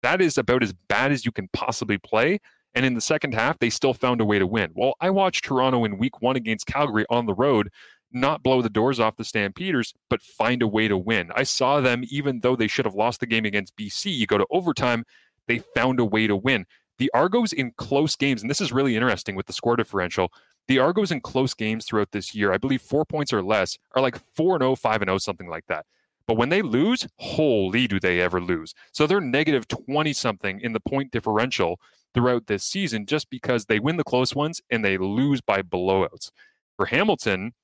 that 0.00 0.22
is 0.22 0.38
about 0.38 0.62
as 0.62 0.72
bad 0.72 1.12
as 1.12 1.26
you 1.26 1.32
can 1.32 1.48
possibly 1.52 1.98
play. 1.98 2.40
And 2.74 2.86
in 2.86 2.94
the 2.94 3.02
second 3.02 3.34
half, 3.34 3.58
they 3.58 3.68
still 3.68 3.92
found 3.92 4.22
a 4.22 4.24
way 4.24 4.38
to 4.38 4.46
win. 4.46 4.70
Well, 4.72 4.94
I 4.98 5.10
watched 5.10 5.44
Toronto 5.44 5.84
in 5.84 5.98
week 5.98 6.22
one 6.22 6.36
against 6.36 6.66
Calgary 6.66 7.04
on 7.10 7.26
the 7.26 7.34
road 7.34 7.68
not 8.14 8.42
blow 8.42 8.62
the 8.62 8.70
doors 8.70 9.00
off 9.00 9.16
the 9.16 9.24
Stampeders, 9.24 9.94
but 10.08 10.22
find 10.22 10.62
a 10.62 10.68
way 10.68 10.88
to 10.88 10.96
win. 10.96 11.30
I 11.34 11.42
saw 11.42 11.80
them, 11.80 12.04
even 12.10 12.40
though 12.40 12.56
they 12.56 12.68
should 12.68 12.84
have 12.84 12.94
lost 12.94 13.20
the 13.20 13.26
game 13.26 13.44
against 13.44 13.76
BC, 13.76 14.14
you 14.14 14.26
go 14.26 14.38
to 14.38 14.46
overtime, 14.50 15.04
they 15.46 15.58
found 15.58 16.00
a 16.00 16.04
way 16.04 16.26
to 16.26 16.36
win. 16.36 16.66
The 16.98 17.10
Argos 17.14 17.52
in 17.52 17.72
close 17.76 18.16
games, 18.16 18.42
and 18.42 18.50
this 18.50 18.60
is 18.60 18.72
really 18.72 18.94
interesting 18.94 19.34
with 19.34 19.46
the 19.46 19.52
score 19.52 19.76
differential. 19.76 20.32
The 20.68 20.78
Argos 20.78 21.10
in 21.10 21.20
close 21.20 21.54
games 21.54 21.84
throughout 21.84 22.12
this 22.12 22.34
year, 22.34 22.52
I 22.52 22.58
believe 22.58 22.82
four 22.82 23.04
points 23.04 23.32
or 23.32 23.42
less, 23.42 23.76
are 23.94 24.02
like 24.02 24.18
4 24.36 24.58
0, 24.58 24.76
5 24.76 25.00
0, 25.04 25.18
something 25.18 25.48
like 25.48 25.66
that. 25.66 25.86
But 26.26 26.36
when 26.36 26.50
they 26.50 26.62
lose, 26.62 27.08
holy 27.18 27.88
do 27.88 27.98
they 27.98 28.20
ever 28.20 28.40
lose. 28.40 28.74
So 28.92 29.06
they're 29.06 29.20
negative 29.20 29.66
20 29.66 30.12
something 30.12 30.60
in 30.60 30.72
the 30.72 30.80
point 30.80 31.10
differential 31.10 31.80
throughout 32.14 32.46
this 32.46 32.64
season 32.64 33.06
just 33.06 33.30
because 33.30 33.66
they 33.66 33.80
win 33.80 33.96
the 33.96 34.04
close 34.04 34.34
ones 34.34 34.60
and 34.70 34.84
they 34.84 34.98
lose 34.98 35.40
by 35.40 35.62
blowouts. 35.62 36.30
For 36.76 36.86
Hamilton, 36.86 37.54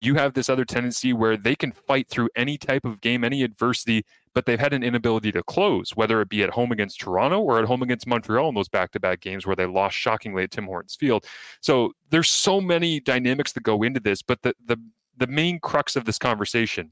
you 0.00 0.14
have 0.14 0.34
this 0.34 0.48
other 0.48 0.64
tendency 0.64 1.12
where 1.12 1.36
they 1.36 1.54
can 1.54 1.72
fight 1.72 2.08
through 2.08 2.28
any 2.36 2.58
type 2.58 2.84
of 2.84 3.00
game, 3.00 3.24
any 3.24 3.42
adversity, 3.42 4.04
but 4.34 4.44
they've 4.44 4.60
had 4.60 4.72
an 4.72 4.82
inability 4.82 5.32
to 5.32 5.42
close, 5.42 5.90
whether 5.96 6.20
it 6.20 6.28
be 6.28 6.42
at 6.42 6.50
home 6.50 6.72
against 6.72 7.00
Toronto 7.00 7.40
or 7.40 7.58
at 7.58 7.64
home 7.64 7.82
against 7.82 8.06
Montreal 8.06 8.48
in 8.48 8.54
those 8.54 8.68
back 8.68 8.90
to 8.92 9.00
back 9.00 9.20
games 9.20 9.46
where 9.46 9.56
they 9.56 9.66
lost 9.66 9.96
shockingly 9.96 10.42
at 10.42 10.50
Tim 10.50 10.66
Hortons 10.66 10.96
Field. 10.96 11.24
So 11.60 11.92
there's 12.10 12.28
so 12.28 12.60
many 12.60 13.00
dynamics 13.00 13.52
that 13.52 13.62
go 13.62 13.82
into 13.82 14.00
this, 14.00 14.20
but 14.22 14.42
the, 14.42 14.54
the, 14.66 14.76
the 15.16 15.26
main 15.26 15.58
crux 15.60 15.96
of 15.96 16.04
this 16.04 16.18
conversation 16.18 16.90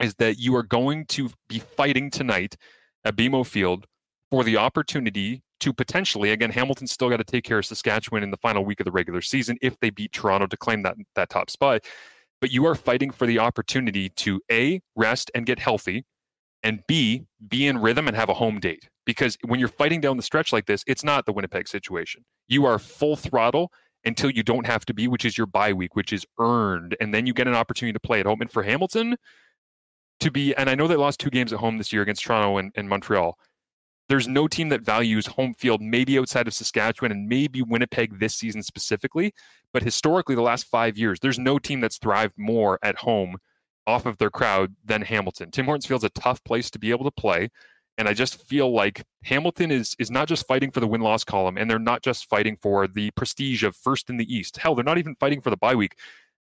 is 0.00 0.14
that 0.16 0.38
you 0.38 0.56
are 0.56 0.62
going 0.62 1.06
to 1.06 1.30
be 1.48 1.60
fighting 1.60 2.10
tonight 2.10 2.56
at 3.04 3.16
BMO 3.16 3.46
Field 3.46 3.86
for 4.30 4.42
the 4.42 4.56
opportunity 4.56 5.42
to 5.60 5.72
potentially 5.72 6.30
again 6.30 6.50
Hamilton's 6.50 6.92
still 6.92 7.08
got 7.08 7.18
to 7.18 7.24
take 7.24 7.44
care 7.44 7.58
of 7.58 7.66
Saskatchewan 7.66 8.22
in 8.22 8.30
the 8.30 8.36
final 8.36 8.64
week 8.64 8.80
of 8.80 8.84
the 8.84 8.90
regular 8.90 9.22
season 9.22 9.56
if 9.62 9.78
they 9.80 9.90
beat 9.90 10.12
Toronto 10.12 10.46
to 10.46 10.56
claim 10.56 10.82
that 10.82 10.96
that 11.14 11.30
top 11.30 11.48
spot 11.48 11.84
but 12.44 12.52
you 12.52 12.66
are 12.66 12.74
fighting 12.74 13.10
for 13.10 13.26
the 13.26 13.38
opportunity 13.38 14.10
to 14.10 14.38
A, 14.52 14.82
rest 14.94 15.30
and 15.34 15.46
get 15.46 15.58
healthy, 15.58 16.04
and 16.62 16.82
B, 16.86 17.24
be 17.48 17.66
in 17.66 17.78
rhythm 17.78 18.06
and 18.06 18.14
have 18.14 18.28
a 18.28 18.34
home 18.34 18.60
date. 18.60 18.90
Because 19.06 19.38
when 19.46 19.58
you're 19.58 19.66
fighting 19.66 20.02
down 20.02 20.18
the 20.18 20.22
stretch 20.22 20.52
like 20.52 20.66
this, 20.66 20.84
it's 20.86 21.02
not 21.02 21.24
the 21.24 21.32
Winnipeg 21.32 21.68
situation. 21.68 22.22
You 22.46 22.66
are 22.66 22.78
full 22.78 23.16
throttle 23.16 23.72
until 24.04 24.28
you 24.28 24.42
don't 24.42 24.66
have 24.66 24.84
to 24.84 24.92
be, 24.92 25.08
which 25.08 25.24
is 25.24 25.38
your 25.38 25.46
bye 25.46 25.72
week, 25.72 25.96
which 25.96 26.12
is 26.12 26.26
earned. 26.38 26.94
And 27.00 27.14
then 27.14 27.26
you 27.26 27.32
get 27.32 27.48
an 27.48 27.54
opportunity 27.54 27.94
to 27.94 28.00
play 28.00 28.20
at 28.20 28.26
home. 28.26 28.42
And 28.42 28.52
for 28.52 28.62
Hamilton 28.62 29.16
to 30.20 30.30
be, 30.30 30.54
and 30.54 30.68
I 30.68 30.74
know 30.74 30.86
they 30.86 30.96
lost 30.96 31.20
two 31.20 31.30
games 31.30 31.50
at 31.50 31.60
home 31.60 31.78
this 31.78 31.94
year 31.94 32.02
against 32.02 32.24
Toronto 32.24 32.58
and, 32.58 32.72
and 32.74 32.90
Montreal. 32.90 33.38
There's 34.08 34.28
no 34.28 34.46
team 34.46 34.68
that 34.68 34.82
values 34.82 35.26
home 35.26 35.54
field, 35.54 35.80
maybe 35.80 36.18
outside 36.18 36.46
of 36.46 36.54
Saskatchewan 36.54 37.10
and 37.10 37.28
maybe 37.28 37.62
Winnipeg 37.62 38.18
this 38.18 38.34
season 38.34 38.62
specifically, 38.62 39.32
but 39.72 39.82
historically, 39.82 40.34
the 40.34 40.42
last 40.42 40.66
five 40.66 40.98
years, 40.98 41.20
there's 41.20 41.38
no 41.38 41.58
team 41.58 41.80
that's 41.80 41.98
thrived 41.98 42.34
more 42.36 42.78
at 42.82 42.96
home 42.96 43.38
off 43.86 44.06
of 44.06 44.18
their 44.18 44.30
crowd 44.30 44.74
than 44.84 45.02
Hamilton. 45.02 45.50
Tim 45.50 45.66
Hortons 45.66 45.86
Field's 45.86 46.04
a 46.04 46.10
tough 46.10 46.42
place 46.44 46.70
to 46.70 46.78
be 46.78 46.90
able 46.90 47.04
to 47.04 47.10
play. 47.10 47.50
And 47.96 48.08
I 48.08 48.12
just 48.12 48.46
feel 48.48 48.72
like 48.74 49.04
Hamilton 49.22 49.70
is 49.70 49.94
is 50.00 50.10
not 50.10 50.26
just 50.26 50.48
fighting 50.48 50.72
for 50.72 50.80
the 50.80 50.86
win 50.86 51.00
loss 51.00 51.22
column, 51.22 51.56
and 51.56 51.70
they're 51.70 51.78
not 51.78 52.02
just 52.02 52.28
fighting 52.28 52.56
for 52.60 52.88
the 52.88 53.12
prestige 53.12 53.62
of 53.62 53.76
first 53.76 54.10
in 54.10 54.16
the 54.16 54.34
East. 54.34 54.56
Hell, 54.56 54.74
they're 54.74 54.84
not 54.84 54.98
even 54.98 55.14
fighting 55.14 55.40
for 55.40 55.50
the 55.50 55.56
bye 55.56 55.76
week. 55.76 55.96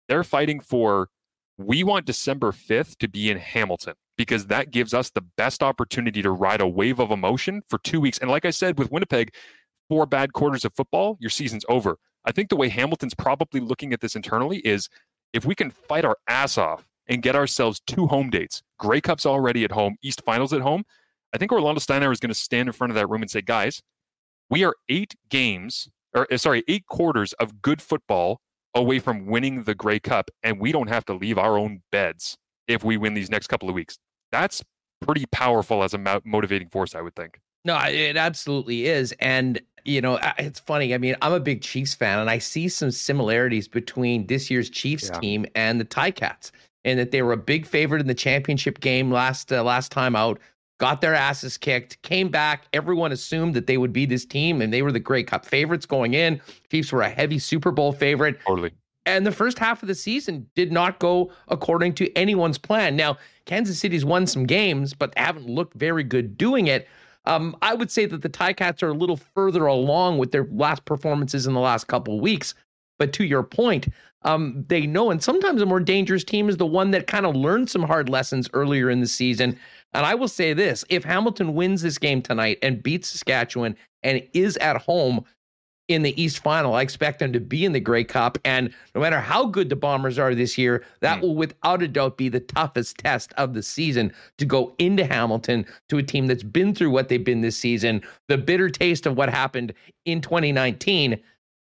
They're 0.07 0.24
fighting 0.24 0.62
for 0.62 1.09
we 1.57 1.84
want 1.84 2.05
December 2.05 2.51
5th 2.51 2.97
to 2.97 3.07
be 3.09 3.30
in 3.30 3.38
Hamilton 3.38 3.95
because 4.22 4.48
that 4.48 4.70
gives 4.72 4.94
us 4.94 5.10
the 5.10 5.26
best 5.36 5.64
opportunity 5.64 6.22
to 6.22 6.32
ride 6.32 6.62
a 6.62 6.68
wave 6.68 7.00
of 7.00 7.12
emotion 7.12 7.62
for 7.68 7.80
two 7.80 8.00
weeks. 8.00 8.20
And 8.20 8.30
like 8.30 8.46
I 8.46 8.52
said 8.52 8.78
with 8.78 8.92
Winnipeg, 8.92 9.34
four 9.90 10.06
bad 10.06 10.34
quarters 10.34 10.64
of 10.64 10.74
football, 10.76 11.18
your 11.20 11.30
season's 11.30 11.66
over 11.68 11.98
I 12.26 12.32
think 12.32 12.50
the 12.50 12.56
way 12.56 12.70
Hamilton's 12.70 13.16
probably 13.16 13.60
looking 13.60 13.94
at 13.94 14.02
this 14.02 14.16
internally 14.16 14.60
is 14.60 14.90
if 15.34 15.46
we 15.46 15.56
can 15.56 15.72
fight 15.72 16.06
our 16.06 16.18
ass 16.28 16.58
off 16.58 16.88
and 17.08 17.22
get 17.22 17.36
ourselves 17.36 17.82
two 17.88 18.08
home 18.08 18.30
dates, 18.30 18.62
Grey 18.78 19.02
Cup's 19.02 19.26
already 19.26 19.64
at 19.64 19.72
home, 19.72 19.98
East 20.04 20.22
Finals 20.24 20.54
at 20.54 20.62
home, 20.62 20.84
I 21.34 21.38
think 21.38 21.52
Orlando 21.52 21.80
Steinauer 21.80 22.12
is 22.12 22.20
going 22.20 22.30
to 22.30 22.36
stand 22.36 22.70
in 22.70 22.74
front 22.74 22.92
of 22.92 22.96
that 22.96 23.10
room 23.10 23.22
and 23.22 23.32
say, 23.32 23.42
guys, 23.42 23.82
we 24.50 24.64
are 24.64 24.76
eight 24.90 25.16
games, 25.30 25.90
or 26.14 26.32
uh, 26.32 26.38
sorry, 26.38 26.64
eight 26.68 26.86
quarters 26.86 27.34
of 27.34 27.62
good 27.62 27.82
football 27.82 28.42
away 28.76 29.00
from 29.00 29.26
winning 29.26 29.64
the 29.64 29.76
Grey 29.76 30.00
Cup, 30.00 30.30
and 30.44 30.60
we 30.60 30.72
don't 30.72 30.90
have 30.90 31.06
to 31.06 31.14
leave 31.14 31.38
our 31.38 31.58
own 31.58 31.82
beds 31.92 32.38
if 32.68 32.84
we 32.84 32.98
win 32.98 33.14
these 33.14 33.30
next 33.30 33.48
couple 33.48 33.70
of 33.70 33.76
weeks. 33.76 33.98
That's 34.32 34.64
pretty 35.02 35.26
powerful 35.28 35.84
as 35.84 35.94
a 35.94 36.22
motivating 36.24 36.70
force, 36.70 36.96
I 36.96 37.02
would 37.02 37.16
think. 37.16 37.40
No, 37.66 37.78
it 37.78 38.18
absolutely 38.18 38.88
is. 38.88 39.14
And, 39.20 39.62
you 39.86 40.02
know, 40.02 40.20
it's 40.38 40.60
funny. 40.60 40.94
I 40.94 40.98
mean, 40.98 41.16
I'm 41.22 41.34
a 41.34 41.40
big 41.40 41.62
Chiefs 41.62 41.94
fan, 41.94 42.20
and 42.20 42.30
I 42.30 42.40
see 42.40 42.68
some 42.70 42.92
similarities 42.92 43.68
between 43.68 44.28
this 44.28 44.50
year's 44.50 44.70
Chiefs 44.70 45.10
yeah. 45.14 45.20
team 45.20 45.46
and 45.54 45.80
the 45.80 45.86
Ticats, 45.86 46.52
and 46.86 46.98
that 47.00 47.12
they 47.12 47.22
were 47.22 47.34
a 47.34 47.38
big 47.38 47.66
favorite 47.66 48.02
in 48.02 48.08
the 48.08 48.16
championship 48.16 48.80
game 48.80 49.12
last 49.12 49.52
uh, 49.52 49.64
last 49.64 49.92
time 49.92 50.16
out. 50.16 50.40
Got 50.80 51.02
their 51.02 51.14
asses 51.14 51.58
kicked, 51.58 52.02
came 52.02 52.30
back. 52.30 52.66
Everyone 52.74 53.12
assumed 53.12 53.54
that 53.54 53.68
they 53.68 53.78
would 53.78 53.94
be 53.94 54.08
this 54.08 54.26
team, 54.26 54.64
and 54.64 54.74
they 54.74 54.82
were 54.82 54.92
the 54.92 55.00
Grey 55.00 55.22
Cup 55.22 55.46
favorites 55.46 55.86
going 55.86 56.16
in. 56.16 56.42
Chiefs 56.72 56.92
were 56.92 57.04
a 57.04 57.10
heavy 57.10 57.38
Super 57.38 57.70
Bowl 57.70 57.92
favorite. 57.92 58.40
Totally. 58.48 58.72
And 59.06 59.26
the 59.26 59.32
first 59.32 59.60
half 59.60 59.84
of 59.84 59.88
the 59.88 59.94
season 59.94 60.50
did 60.56 60.72
not 60.72 60.98
go 60.98 61.32
according 61.50 61.94
to 61.96 62.12
anyone's 62.16 62.58
plan. 62.58 62.96
Now, 62.96 63.18
Kansas 63.52 63.80
City's 63.80 64.06
won 64.06 64.28
some 64.28 64.45
games, 64.45 64.93
but 64.93 65.14
haven't 65.18 65.45
looked 65.45 65.74
very 65.74 66.06
good 66.06 66.38
doing 66.38 66.68
it. 66.68 66.88
Um, 67.26 67.54
I 67.62 67.74
would 67.74 67.91
say 67.91 68.06
that 68.06 68.22
the 68.22 68.30
Ticats 68.30 68.82
are 68.82 68.91
a 68.91 68.93
little 68.93 69.18
further 69.18 69.66
along 69.66 70.20
with 70.20 70.32
their 70.32 70.47
last 70.54 70.86
performances 70.86 71.45
in 71.45 71.54
the 71.54 71.60
last 71.60 71.88
couple 71.88 72.16
of 72.16 72.22
weeks. 72.22 72.54
But 72.97 73.12
to 73.12 73.26
your 73.26 73.43
point, 73.43 73.89
um, 74.22 74.64
they 74.70 74.88
know, 74.88 75.12
and 75.12 75.22
sometimes 75.22 75.62
a 75.62 75.66
more 75.66 75.82
dangerous 75.82 76.24
team 76.24 76.47
is 76.47 76.56
the 76.56 76.66
one 76.66 76.91
that 76.91 77.08
kind 77.08 77.26
of 77.26 77.36
learned 77.36 77.70
some 77.70 77.84
hard 77.84 78.08
lessons 78.08 78.49
earlier 78.54 78.89
in 78.89 79.02
the 79.02 79.08
season. 79.08 79.60
And 79.93 80.06
I 80.06 80.16
will 80.16 80.30
say 80.30 80.54
this 80.54 80.86
if 80.88 81.04
Hamilton 81.04 81.54
wins 81.54 81.82
this 81.82 81.97
game 81.97 82.22
tonight 82.22 82.58
and 82.62 82.82
beats 82.82 83.10
Saskatchewan 83.10 83.76
and 84.02 84.26
is 84.32 84.56
at 84.58 84.78
home, 84.78 85.26
in 85.88 86.02
the 86.04 86.22
East 86.22 86.40
Final. 86.40 86.74
I 86.74 86.82
expect 86.82 87.20
them 87.20 87.34
to 87.34 87.40
be 87.40 87.66
in 87.66 87.74
the 87.74 87.80
Grey 87.80 88.04
Cup. 88.04 88.38
And 88.46 88.74
no 88.96 89.02
matter 89.02 89.20
how 89.20 89.46
good 89.46 89.70
the 89.70 89.76
Bombers 89.76 90.18
are 90.18 90.34
this 90.34 90.58
year, 90.58 90.84
that 91.02 91.20
mm. 91.20 91.22
will 91.22 91.36
without 91.36 91.82
a 91.82 91.88
doubt 91.88 92.18
be 92.18 92.30
the 92.30 92.40
toughest 92.40 92.98
test 92.98 93.34
of 93.38 93.54
the 93.54 93.64
season 93.64 94.14
to 94.38 94.46
go 94.46 94.74
into 94.78 95.06
Hamilton 95.06 95.66
to 95.90 95.98
a 95.98 96.04
team 96.04 96.28
that's 96.28 96.44
been 96.44 96.74
through 96.74 96.92
what 96.92 97.10
they've 97.10 97.24
been 97.24 97.42
this 97.42 97.58
season, 97.58 98.02
the 98.28 98.38
bitter 98.38 98.70
taste 98.70 99.06
of 99.06 99.18
what 99.18 99.30
happened 99.30 99.74
in 100.06 100.22
2019 100.22 101.20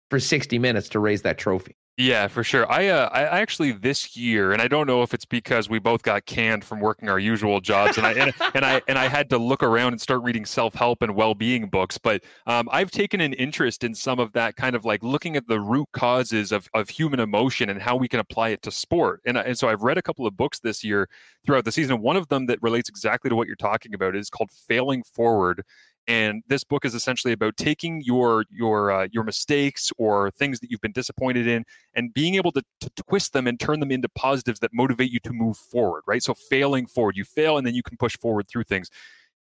for 0.09 0.19
60 0.19 0.59
minutes 0.59 0.89
to 0.89 0.99
raise 0.99 1.23
that 1.23 1.37
trophy. 1.37 1.75
Yeah, 1.97 2.27
for 2.27 2.43
sure. 2.43 2.69
I 2.69 2.89
uh, 2.89 3.07
I 3.13 3.21
actually 3.39 3.71
this 3.71 4.17
year, 4.17 4.51
and 4.51 4.61
I 4.61 4.67
don't 4.67 4.85
know 4.85 5.01
if 5.01 5.13
it's 5.13 5.23
because 5.23 5.69
we 5.69 5.79
both 5.79 6.03
got 6.03 6.25
canned 6.25 6.65
from 6.65 6.81
working 6.81 7.07
our 7.07 7.17
usual 7.17 7.61
jobs, 7.61 7.97
and 7.97 8.05
I 8.05 8.11
and, 8.11 8.33
and 8.53 8.65
I 8.65 8.81
and 8.89 8.97
I 8.99 9.07
had 9.07 9.29
to 9.29 9.37
look 9.37 9.63
around 9.63 9.93
and 9.93 10.01
start 10.01 10.21
reading 10.21 10.43
self 10.43 10.73
help 10.73 11.01
and 11.01 11.15
well 11.15 11.33
being 11.33 11.69
books. 11.69 11.97
But 11.97 12.25
um, 12.47 12.67
I've 12.69 12.91
taken 12.91 13.21
an 13.21 13.31
interest 13.31 13.85
in 13.85 13.95
some 13.95 14.19
of 14.19 14.33
that 14.33 14.57
kind 14.57 14.75
of 14.75 14.83
like 14.83 15.03
looking 15.03 15.37
at 15.37 15.47
the 15.47 15.61
root 15.61 15.87
causes 15.93 16.51
of 16.51 16.67
of 16.73 16.89
human 16.89 17.21
emotion 17.21 17.69
and 17.69 17.81
how 17.81 17.95
we 17.95 18.09
can 18.09 18.19
apply 18.19 18.49
it 18.49 18.61
to 18.63 18.71
sport. 18.71 19.21
And 19.25 19.37
and 19.37 19.57
so 19.57 19.69
I've 19.69 19.81
read 19.83 19.97
a 19.97 20.01
couple 20.01 20.27
of 20.27 20.35
books 20.35 20.59
this 20.59 20.83
year 20.83 21.07
throughout 21.45 21.63
the 21.63 21.71
season. 21.71 22.01
One 22.01 22.17
of 22.17 22.27
them 22.27 22.47
that 22.47 22.61
relates 22.61 22.89
exactly 22.89 23.29
to 23.29 23.37
what 23.37 23.47
you're 23.47 23.55
talking 23.55 23.93
about 23.93 24.17
is 24.17 24.29
called 24.29 24.51
Failing 24.51 25.03
Forward 25.03 25.63
and 26.07 26.43
this 26.47 26.63
book 26.63 26.85
is 26.85 26.93
essentially 26.93 27.33
about 27.33 27.57
taking 27.57 28.01
your 28.03 28.45
your 28.49 28.91
uh, 28.91 29.07
your 29.11 29.23
mistakes 29.23 29.91
or 29.97 30.31
things 30.31 30.59
that 30.59 30.69
you've 30.69 30.81
been 30.81 30.91
disappointed 30.91 31.47
in 31.47 31.63
and 31.95 32.13
being 32.13 32.35
able 32.35 32.51
to, 32.51 32.63
to 32.81 32.89
twist 33.07 33.33
them 33.33 33.47
and 33.47 33.59
turn 33.59 33.79
them 33.79 33.91
into 33.91 34.09
positives 34.09 34.59
that 34.59 34.71
motivate 34.73 35.11
you 35.11 35.19
to 35.19 35.33
move 35.33 35.57
forward 35.57 36.03
right? 36.07 36.21
So 36.21 36.33
failing 36.33 36.85
forward 36.85 37.17
you 37.17 37.23
fail 37.23 37.57
and 37.57 37.65
then 37.65 37.73
you 37.73 37.83
can 37.83 37.97
push 37.97 38.17
forward 38.17 38.47
through 38.47 38.65
things. 38.65 38.89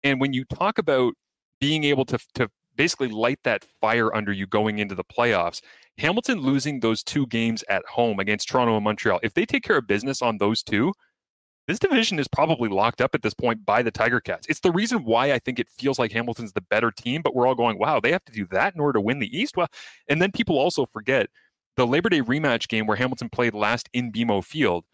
And 0.04 0.20
when 0.20 0.34
you 0.34 0.46
talk 0.46 0.78
about 0.78 1.14
being 1.60 1.84
able 1.84 2.06
to 2.06 2.20
to 2.36 2.50
basically 2.76 3.10
light 3.10 3.40
that 3.44 3.66
fire 3.82 4.16
under 4.16 4.32
you 4.32 4.48
going 4.48 4.80
into 4.80 4.96
the 4.96 5.04
playoffs 5.04 5.60
hamilton 5.98 6.40
losing 6.40 6.80
those 6.80 7.04
two 7.04 7.28
games 7.28 7.62
at 7.68 7.86
home 7.86 8.20
against 8.20 8.48
toronto 8.48 8.76
and 8.76 8.86
montreal 8.86 9.20
if 9.22 9.34
they 9.34 9.46
take 9.46 9.64
care 9.64 9.78
of 9.78 9.86
business 9.86 10.22
on 10.22 10.38
those 10.38 10.64
two 10.64 10.94
this 11.70 11.80
division 11.80 12.18
is 12.18 12.28
probably 12.28 12.68
locked 12.68 13.00
up 13.00 13.14
at 13.14 13.22
this 13.22 13.36
point 13.36 13.64
by 13.66 13.84
the 13.84 13.92
Tiger 13.92 14.20
Cats. 14.20 14.48
It's 14.50 14.62
the 14.62 14.72
reason 14.72 15.06
why 15.06 15.32
I 15.32 15.38
think 15.40 15.60
it 15.60 15.70
feels 15.70 16.00
like 16.00 16.12
Hamilton's 16.12 16.54
the 16.54 16.62
better 16.62 16.90
team, 16.90 17.22
but 17.22 17.36
we're 17.36 17.46
all 17.46 17.54
going, 17.54 17.78
wow, 17.78 18.00
they 18.00 18.12
have 18.12 18.26
to 18.26 18.32
do 18.32 18.48
that 18.48 18.74
in 18.74 18.82
order 18.82 18.94
to 18.94 19.02
win 19.02 19.20
the 19.20 19.38
East. 19.38 19.56
Well, 19.56 19.68
and 20.08 20.20
then 20.20 20.32
people 20.32 20.58
also 20.58 20.88
forget 20.88 21.28
the 21.78 21.86
Labor 21.86 22.10
Day 22.10 22.22
rematch 22.22 22.68
game 22.68 22.88
where 22.88 22.98
Hamilton 22.98 23.30
played 23.30 23.54
last 23.54 23.88
in 23.94 24.12
BMO 24.12 24.44
Field. 24.44 24.86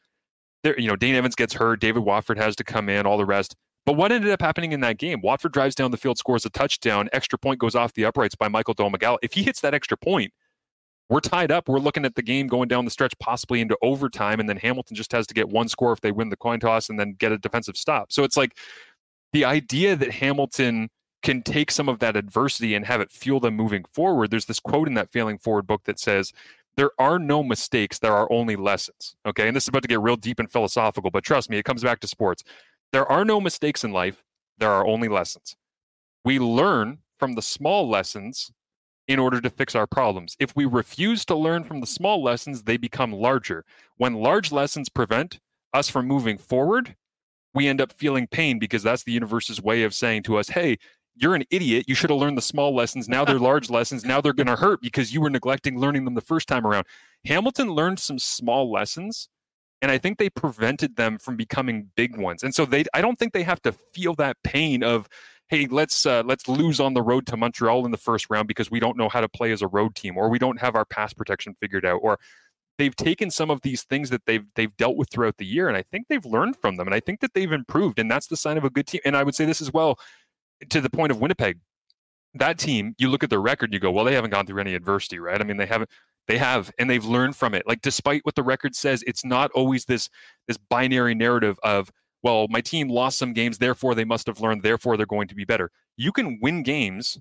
There, 0.63 0.77
you 0.77 0.89
know, 0.89 0.97
Dane 0.97 1.15
Evans 1.15 1.35
gets 1.35 1.53
hurt, 1.53 1.79
David 1.79 2.03
Watford 2.03 2.37
has 2.37 2.57
to 2.57 2.63
come 2.65 2.89
in, 2.89 3.05
all 3.05 3.17
the 3.17 3.25
rest. 3.25 3.55
But 3.85 3.93
what 3.93 4.11
ended 4.11 4.31
up 4.31 4.41
happening 4.41 4.73
in 4.73 4.81
that 4.81 4.97
game? 4.97 5.21
Watford 5.21 5.53
drives 5.53 5.75
down 5.75 5.91
the 5.91 5.97
field, 5.97 6.17
scores 6.17 6.45
a 6.45 6.49
touchdown, 6.49 7.07
extra 7.13 7.39
point 7.39 7.59
goes 7.59 7.75
off 7.75 7.93
the 7.93 8.03
uprights 8.03 8.35
by 8.35 8.49
Michael 8.49 8.75
Domagala. 8.75 9.17
If 9.21 9.33
he 9.33 9.43
hits 9.43 9.61
that 9.61 9.73
extra 9.73 9.95
point, 9.95 10.33
we're 11.09 11.19
tied 11.19 11.51
up. 11.51 11.69
We're 11.69 11.79
looking 11.79 12.05
at 12.05 12.15
the 12.15 12.21
game 12.21 12.47
going 12.47 12.67
down 12.67 12.85
the 12.85 12.91
stretch, 12.91 13.13
possibly 13.19 13.61
into 13.61 13.77
overtime, 13.81 14.39
and 14.39 14.49
then 14.49 14.57
Hamilton 14.57 14.95
just 14.95 15.11
has 15.11 15.27
to 15.27 15.33
get 15.33 15.49
one 15.49 15.67
score 15.67 15.93
if 15.93 16.01
they 16.01 16.11
win 16.11 16.29
the 16.29 16.37
coin 16.37 16.59
toss 16.59 16.89
and 16.89 16.99
then 16.99 17.13
get 17.13 17.31
a 17.31 17.37
defensive 17.37 17.77
stop. 17.77 18.11
So 18.11 18.23
it's 18.23 18.37
like 18.37 18.57
the 19.33 19.45
idea 19.45 19.95
that 19.95 20.11
Hamilton 20.11 20.89
can 21.21 21.41
take 21.41 21.71
some 21.71 21.89
of 21.89 21.99
that 21.99 22.15
adversity 22.15 22.75
and 22.75 22.85
have 22.85 23.01
it 23.01 23.11
fuel 23.11 23.39
them 23.39 23.55
moving 23.55 23.83
forward. 23.93 24.31
There's 24.31 24.45
this 24.45 24.59
quote 24.59 24.87
in 24.87 24.93
that 24.95 25.11
Failing 25.11 25.37
Forward 25.37 25.67
book 25.67 25.83
that 25.85 25.99
says, 25.99 26.31
There 26.75 26.91
are 26.99 27.19
no 27.19 27.43
mistakes, 27.43 27.99
there 27.99 28.13
are 28.13 28.31
only 28.31 28.55
lessons. 28.55 29.15
Okay. 29.25 29.47
And 29.47 29.55
this 29.55 29.65
is 29.65 29.69
about 29.69 29.81
to 29.83 29.87
get 29.87 30.01
real 30.01 30.15
deep 30.15 30.39
and 30.39 30.51
philosophical, 30.51 31.11
but 31.11 31.23
trust 31.23 31.49
me, 31.49 31.57
it 31.57 31.65
comes 31.65 31.83
back 31.83 31.99
to 32.01 32.07
sports. 32.07 32.43
There 32.91 33.11
are 33.11 33.25
no 33.25 33.41
mistakes 33.41 33.83
in 33.83 33.91
life, 33.91 34.23
there 34.57 34.71
are 34.71 34.85
only 34.85 35.07
lessons. 35.07 35.55
We 36.23 36.39
learn 36.39 36.99
from 37.19 37.33
the 37.33 37.41
small 37.41 37.89
lessons 37.89 38.51
in 39.07 39.19
order 39.19 39.39
to 39.39 39.49
fix 39.49 39.75
our 39.75 39.87
problems. 39.87 40.35
If 40.39 40.55
we 40.55 40.65
refuse 40.65 41.25
to 41.25 41.35
learn 41.35 41.63
from 41.63 41.79
the 41.79 41.87
small 41.87 42.23
lessons, 42.23 42.63
they 42.63 42.77
become 42.77 43.11
larger. 43.11 43.63
When 43.97 44.15
large 44.15 44.51
lessons 44.51 44.89
prevent 44.89 45.39
us 45.73 45.89
from 45.89 46.07
moving 46.07 46.37
forward, 46.37 46.95
we 47.53 47.67
end 47.67 47.81
up 47.81 47.93
feeling 47.93 48.27
pain 48.27 48.59
because 48.59 48.83
that's 48.83 49.03
the 49.03 49.11
universe's 49.11 49.61
way 49.61 49.83
of 49.83 49.93
saying 49.93 50.23
to 50.23 50.37
us, 50.37 50.49
hey, 50.49 50.77
you're 51.15 51.35
an 51.35 51.45
idiot. 51.49 51.85
You 51.87 51.95
should 51.95 52.09
have 52.09 52.19
learned 52.19 52.37
the 52.37 52.41
small 52.41 52.75
lessons. 52.75 53.07
Now 53.07 53.23
they're 53.23 53.39
large 53.39 53.69
lessons. 53.71 54.03
Now 54.03 54.19
they're 54.19 54.33
going 54.33 54.47
to 54.47 54.55
hurt 54.55 54.81
because 54.81 55.13
you 55.13 55.21
were 55.21 55.29
neglecting 55.29 55.79
learning 55.79 56.05
them 56.05 56.15
the 56.15 56.21
first 56.21 56.47
time 56.47 56.65
around. 56.65 56.85
Hamilton 57.25 57.69
learned 57.69 57.99
some 57.99 58.19
small 58.19 58.71
lessons 58.71 59.29
and 59.81 59.91
I 59.91 59.97
think 59.97 60.17
they 60.17 60.29
prevented 60.29 60.95
them 60.95 61.17
from 61.17 61.35
becoming 61.35 61.91
big 61.95 62.17
ones. 62.17 62.43
And 62.43 62.55
so 62.55 62.65
they 62.65 62.85
I 62.93 63.01
don't 63.01 63.19
think 63.19 63.33
they 63.33 63.43
have 63.43 63.61
to 63.63 63.71
feel 63.71 64.15
that 64.15 64.37
pain 64.43 64.83
of 64.83 65.07
hey, 65.47 65.67
let's 65.67 66.05
uh, 66.05 66.23
let's 66.25 66.47
lose 66.47 66.79
on 66.79 66.93
the 66.93 67.01
road 67.01 67.27
to 67.27 67.37
Montreal 67.37 67.85
in 67.85 67.91
the 67.91 67.97
first 67.97 68.27
round 68.29 68.47
because 68.47 68.71
we 68.71 68.79
don't 68.79 68.97
know 68.97 69.09
how 69.09 69.21
to 69.21 69.29
play 69.29 69.51
as 69.51 69.61
a 69.61 69.67
road 69.67 69.95
team, 69.95 70.17
or 70.17 70.29
we 70.29 70.39
don't 70.39 70.59
have 70.59 70.75
our 70.75 70.85
pass 70.85 71.13
protection 71.13 71.55
figured 71.59 71.85
out, 71.85 71.99
or 72.01 72.19
they've 72.77 72.95
taken 72.95 73.31
some 73.31 73.49
of 73.49 73.61
these 73.61 73.83
things 73.83 74.09
that 74.09 74.25
they've 74.25 74.45
they've 74.55 74.75
dealt 74.77 74.97
with 74.97 75.09
throughout 75.09 75.37
the 75.37 75.45
year, 75.45 75.67
and 75.67 75.77
I 75.77 75.83
think 75.83 76.07
they've 76.07 76.25
learned 76.25 76.57
from 76.57 76.77
them, 76.77 76.87
and 76.87 76.95
I 76.95 76.99
think 76.99 77.19
that 77.21 77.33
they've 77.33 77.51
improved, 77.51 77.99
and 77.99 78.09
that's 78.09 78.27
the 78.27 78.37
sign 78.37 78.57
of 78.57 78.63
a 78.63 78.69
good 78.69 78.87
team. 78.87 79.01
And 79.05 79.15
I 79.15 79.23
would 79.23 79.35
say 79.35 79.45
this 79.45 79.61
as 79.61 79.71
well, 79.71 79.99
to 80.69 80.81
the 80.81 80.89
point 80.89 81.11
of 81.11 81.19
Winnipeg. 81.19 81.59
That 82.37 82.57
team, 82.57 82.95
you 82.97 83.07
look 83.07 83.23
at 83.23 83.29
their 83.29 83.39
record, 83.39 83.71
you 83.71 83.79
go, 83.79 83.91
well, 83.91 84.03
they 84.03 84.13
haven't 84.13 84.31
gone 84.31 84.45
through 84.45 84.59
any 84.59 84.75
adversity, 84.75 85.19
right? 85.19 85.39
I 85.39 85.45
mean, 85.45 85.55
they 85.55 85.65
haven't 85.65 85.89
they 86.27 86.37
have 86.37 86.71
and 86.79 86.89
they've 86.89 87.05
learned 87.05 87.35
from 87.35 87.53
it 87.53 87.67
like 87.67 87.81
despite 87.81 88.21
what 88.23 88.33
the 88.33 88.41
record 88.41 88.75
says 88.75 89.03
it's 89.05 89.23
not 89.23 89.51
always 89.51 89.85
this 89.85 90.09
this 90.47 90.57
binary 90.57 91.13
narrative 91.13 91.59
of 91.63 91.91
well, 92.25 92.47
my 92.49 92.59
team 92.59 92.89
lost 92.89 93.19
some 93.19 93.33
games, 93.33 93.59
therefore 93.59 93.93
they 93.93 94.03
must 94.03 94.25
have 94.25 94.41
learned, 94.41 94.63
therefore 94.63 94.97
they're 94.97 95.05
going 95.05 95.27
to 95.27 95.35
be 95.35 95.45
better. 95.45 95.69
You 95.95 96.11
can 96.11 96.39
win 96.41 96.63
games, 96.63 97.19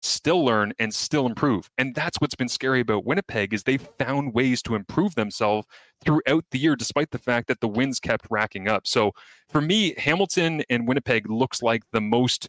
still 0.00 0.42
learn, 0.42 0.72
and 0.78 0.94
still 0.94 1.26
improve. 1.26 1.68
And 1.76 1.94
that's 1.94 2.16
what's 2.22 2.34
been 2.34 2.48
scary 2.48 2.80
about 2.80 3.04
Winnipeg 3.04 3.52
is 3.52 3.64
they've 3.64 3.86
found 3.98 4.32
ways 4.32 4.62
to 4.62 4.74
improve 4.74 5.14
themselves 5.14 5.66
throughout 6.02 6.46
the 6.52 6.58
year, 6.58 6.74
despite 6.74 7.10
the 7.10 7.18
fact 7.18 7.48
that 7.48 7.60
the 7.60 7.68
wins 7.68 8.00
kept 8.00 8.26
racking 8.30 8.66
up. 8.66 8.86
So 8.86 9.12
for 9.50 9.60
me, 9.60 9.94
Hamilton 9.98 10.62
and 10.70 10.88
Winnipeg 10.88 11.28
looks 11.28 11.62
like 11.62 11.82
the 11.92 12.00
most 12.00 12.48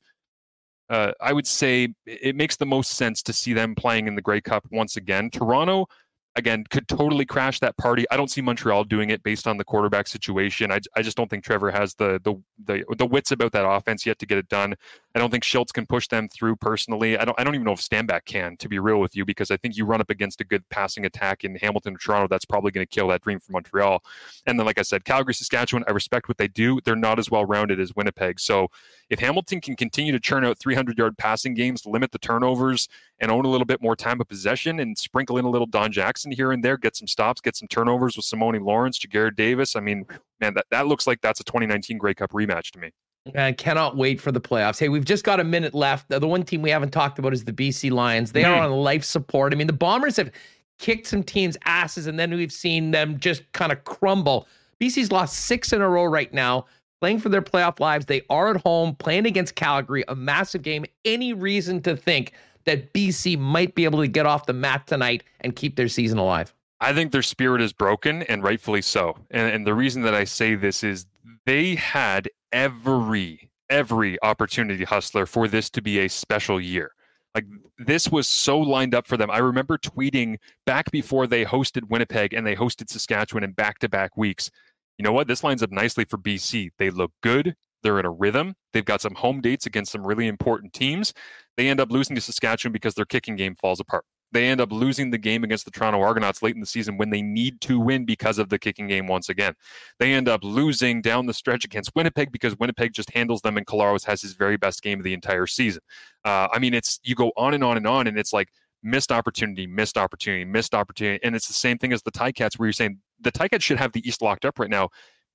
uh, 0.89 1.11
I 1.19 1.33
would 1.33 1.45
say 1.45 1.89
it 2.05 2.37
makes 2.37 2.55
the 2.55 2.65
most 2.65 2.91
sense 2.91 3.21
to 3.23 3.33
see 3.33 3.51
them 3.51 3.75
playing 3.75 4.07
in 4.07 4.15
the 4.15 4.21
Grey 4.21 4.39
Cup 4.39 4.65
once 4.71 4.95
again. 4.95 5.29
Toronto, 5.29 5.87
again, 6.35 6.63
could 6.69 6.87
totally 6.87 7.25
crash 7.25 7.59
that 7.59 7.77
party. 7.77 8.05
I 8.11 8.17
don't 8.17 8.29
see 8.29 8.41
Montreal 8.41 8.83
doing 8.83 9.09
it 9.09 9.23
based 9.23 9.47
on 9.47 9.57
the 9.57 9.63
quarterback 9.63 10.07
situation. 10.07 10.71
I, 10.71 10.79
I 10.95 11.01
just 11.01 11.17
don't 11.17 11.29
think 11.29 11.43
Trevor 11.43 11.71
has 11.71 11.95
the, 11.95 12.21
the 12.23 12.35
the 12.63 12.83
the 12.97 13.05
wits 13.05 13.31
about 13.31 13.51
that 13.53 13.67
offense 13.67 14.05
yet 14.05 14.19
to 14.19 14.25
get 14.25 14.37
it 14.37 14.47
done. 14.47 14.75
I 15.15 15.19
don't 15.19 15.31
think 15.31 15.43
Shiltz 15.43 15.73
can 15.73 15.87
push 15.87 16.07
them 16.07 16.29
through 16.29 16.57
personally. 16.57 17.17
I 17.17 17.25
don't 17.25 17.39
I 17.39 17.43
don't 17.43 17.55
even 17.55 17.65
know 17.65 17.73
if 17.73 17.81
Stanback 17.81 18.25
can, 18.25 18.55
to 18.57 18.69
be 18.69 18.77
real 18.79 18.99
with 18.99 19.15
you, 19.15 19.25
because 19.25 19.51
I 19.51 19.57
think 19.57 19.77
you 19.77 19.85
run 19.85 19.99
up 19.99 20.09
against 20.09 20.39
a 20.41 20.43
good 20.43 20.67
passing 20.69 21.05
attack 21.05 21.43
in 21.43 21.55
Hamilton 21.55 21.95
or 21.95 21.97
Toronto, 21.97 22.27
that's 22.27 22.45
probably 22.45 22.71
going 22.71 22.85
to 22.85 22.89
kill 22.89 23.07
that 23.09 23.21
dream 23.21 23.39
for 23.39 23.51
Montreal. 23.51 24.03
And 24.45 24.59
then, 24.59 24.65
like 24.65 24.77
I 24.77 24.83
said, 24.83 25.05
Calgary, 25.05 25.33
Saskatchewan, 25.33 25.83
I 25.87 25.91
respect 25.91 26.27
what 26.27 26.37
they 26.37 26.47
do. 26.47 26.79
They're 26.85 26.95
not 26.95 27.19
as 27.19 27.31
well 27.31 27.45
rounded 27.45 27.79
as 27.79 27.95
Winnipeg. 27.95 28.39
So 28.39 28.69
if 29.09 29.19
Hamilton 29.19 29.61
can 29.61 29.75
continue 29.75 30.11
to 30.11 30.19
churn 30.19 30.45
out 30.45 30.59
300 30.59 30.97
yard 30.97 31.17
passing 31.17 31.55
games, 31.55 31.85
limit 31.85 32.11
the 32.11 32.19
turnovers, 32.19 32.87
and 33.19 33.31
own 33.31 33.45
a 33.45 33.49
little 33.49 33.65
bit 33.65 33.81
more 33.81 33.95
time 33.95 34.21
of 34.21 34.27
possession 34.27 34.79
and 34.79 34.97
sprinkle 34.97 35.37
in 35.37 35.45
a 35.45 35.49
little 35.49 35.65
Don 35.65 35.91
Jackson 35.91 36.26
here 36.31 36.51
and 36.51 36.63
there, 36.63 36.77
get 36.77 36.95
some 36.95 37.07
stops, 37.07 37.41
get 37.41 37.55
some 37.55 37.67
turnovers 37.67 38.15
with 38.15 38.25
Simoni 38.25 38.63
Lawrence, 38.63 38.99
Ja'Gared 38.99 39.35
Davis. 39.35 39.75
I 39.75 39.79
mean, 39.79 40.05
man, 40.39 40.53
that, 40.55 40.65
that 40.71 40.87
looks 40.87 41.07
like 41.07 41.21
that's 41.21 41.39
a 41.39 41.43
2019 41.43 41.97
Grey 41.97 42.13
Cup 42.13 42.31
rematch 42.31 42.71
to 42.71 42.79
me. 42.79 42.91
I 43.35 43.51
cannot 43.51 43.97
wait 43.97 44.21
for 44.21 44.31
the 44.31 44.39
playoffs. 44.39 44.79
Hey, 44.79 44.89
we've 44.89 45.05
just 45.05 45.23
got 45.23 45.39
a 45.39 45.43
minute 45.43 45.73
left. 45.73 46.09
The 46.09 46.25
one 46.25 46.43
team 46.43 46.61
we 46.61 46.69
haven't 46.69 46.91
talked 46.91 47.19
about 47.19 47.33
is 47.33 47.43
the 47.43 47.53
BC 47.53 47.91
Lions. 47.91 48.31
They 48.31 48.43
mm. 48.43 48.49
are 48.49 48.63
on 48.63 48.71
life 48.71 49.03
support. 49.03 49.53
I 49.53 49.57
mean, 49.57 49.67
the 49.67 49.73
Bombers 49.73 50.15
have 50.17 50.31
kicked 50.79 51.07
some 51.07 51.23
teams' 51.23 51.57
asses, 51.65 52.07
and 52.07 52.19
then 52.19 52.33
we've 52.33 52.51
seen 52.51 52.91
them 52.91 53.19
just 53.19 53.51
kind 53.51 53.71
of 53.71 53.83
crumble. 53.83 54.47
BC's 54.79 55.11
lost 55.11 55.45
six 55.45 55.73
in 55.73 55.81
a 55.81 55.89
row 55.89 56.05
right 56.05 56.31
now, 56.33 56.65
playing 57.01 57.19
for 57.19 57.29
their 57.29 57.41
playoff 57.41 57.79
lives. 57.79 58.05
They 58.05 58.21
are 58.29 58.49
at 58.49 58.61
home, 58.61 58.95
playing 58.95 59.25
against 59.25 59.55
Calgary, 59.55 60.03
a 60.07 60.15
massive 60.15 60.61
game. 60.61 60.85
Any 61.03 61.33
reason 61.33 61.81
to 61.83 61.95
think 61.95 62.33
that 62.67 62.93
BC 62.93 63.39
might 63.39 63.73
be 63.73 63.85
able 63.85 63.99
to 63.99 64.07
get 64.07 64.25
off 64.25 64.45
the 64.45 64.53
mat 64.53 64.85
tonight 64.85 65.23
and 65.41 65.55
keep 65.55 65.75
their 65.75 65.87
season 65.87 66.19
alive? 66.19 66.53
I 66.79 66.93
think 66.93 67.11
their 67.11 67.23
spirit 67.23 67.61
is 67.61 67.73
broken, 67.73 68.21
and 68.23 68.43
rightfully 68.43 68.83
so. 68.83 69.17
And, 69.31 69.51
and 69.51 69.65
the 69.65 69.73
reason 69.73 70.03
that 70.03 70.13
I 70.13 70.25
say 70.25 70.53
this 70.53 70.83
is 70.83 71.07
they 71.45 71.75
had 71.75 72.29
every 72.51 73.49
every 73.69 74.21
opportunity 74.21 74.83
hustler 74.83 75.25
for 75.25 75.47
this 75.47 75.69
to 75.71 75.81
be 75.81 75.99
a 75.99 76.07
special 76.07 76.61
year. 76.61 76.91
Like 77.35 77.45
this 77.77 78.09
was 78.09 78.27
so 78.27 78.57
lined 78.59 78.95
up 78.95 79.07
for 79.07 79.17
them. 79.17 79.29
I 79.29 79.39
remember 79.39 79.77
tweeting 79.77 80.37
back 80.65 80.89
before 80.91 81.27
they 81.27 81.43
hosted 81.45 81.89
Winnipeg 81.89 82.33
and 82.33 82.47
they 82.47 82.55
hosted 82.55 82.89
Saskatchewan 82.89 83.43
in 83.43 83.51
back-to-back 83.51 84.15
weeks. 84.15 84.49
You 84.97 85.03
know 85.03 85.11
what? 85.11 85.27
This 85.27 85.43
lines 85.43 85.61
up 85.61 85.71
nicely 85.71 86.05
for 86.05 86.17
BC. 86.17 86.71
They 86.77 86.89
look 86.89 87.11
good. 87.21 87.55
They're 87.87 87.99
in 88.01 88.05
a 88.05 88.11
rhythm. 88.11 88.53
They've 88.73 88.83
got 88.83 88.99
some 88.99 89.15
home 89.15 89.39
dates 89.39 89.65
against 89.65 89.93
some 89.93 90.05
really 90.05 90.27
important 90.27 90.73
teams. 90.73 91.13
They 91.55 91.69
end 91.69 91.79
up 91.79 91.89
losing 91.89 92.17
to 92.17 92.21
Saskatchewan 92.21 92.73
because 92.73 92.95
their 92.95 93.05
kicking 93.05 93.37
game 93.37 93.55
falls 93.55 93.79
apart 93.79 94.03
they 94.31 94.47
end 94.47 94.59
up 94.59 94.71
losing 94.71 95.11
the 95.11 95.17
game 95.17 95.43
against 95.43 95.65
the 95.65 95.71
Toronto 95.71 96.01
Argonauts 96.01 96.41
late 96.41 96.53
in 96.53 96.59
the 96.59 96.67
season 96.67 96.97
when 96.97 97.11
they 97.11 97.21
need 97.21 97.61
to 97.61 97.79
win 97.79 98.05
because 98.05 98.39
of 98.39 98.49
the 98.49 98.59
kicking 98.59 98.87
game 98.87 99.07
once 99.07 99.29
again. 99.29 99.53
They 99.99 100.13
end 100.13 100.27
up 100.27 100.43
losing 100.43 101.01
down 101.01 101.27
the 101.27 101.33
stretch 101.33 101.63
against 101.63 101.91
Winnipeg 101.95 102.31
because 102.31 102.57
Winnipeg 102.59 102.91
just 102.93 103.09
handles 103.11 103.41
them 103.41 103.55
and 103.55 103.65
Collaros 103.65 104.05
has 104.05 104.21
his 104.21 104.33
very 104.33 104.57
best 104.57 104.81
game 104.81 104.99
of 104.99 105.05
the 105.05 105.13
entire 105.13 105.47
season. 105.47 105.81
Uh, 106.25 106.49
I 106.51 106.59
mean, 106.59 106.73
it's 106.73 106.99
you 107.03 107.15
go 107.15 107.31
on 107.37 107.53
and 107.53 107.63
on 107.63 107.77
and 107.77 107.87
on, 107.87 108.07
and 108.07 108.19
it's 108.19 108.33
like 108.33 108.49
missed 108.83 109.11
opportunity, 109.11 109.65
missed 109.65 109.97
opportunity, 109.97 110.43
missed 110.43 110.75
opportunity. 110.75 111.23
And 111.23 111.35
it's 111.35 111.47
the 111.47 111.53
same 111.53 111.77
thing 111.77 111.93
as 111.93 112.03
the 112.03 112.11
Ticats 112.11 112.59
where 112.59 112.67
you're 112.67 112.73
saying 112.73 112.99
the 113.21 113.31
Ticats 113.31 113.61
should 113.61 113.79
have 113.79 113.93
the 113.93 114.07
East 114.07 114.21
locked 114.21 114.45
up 114.45 114.59
right 114.59 114.69
now. 114.69 114.89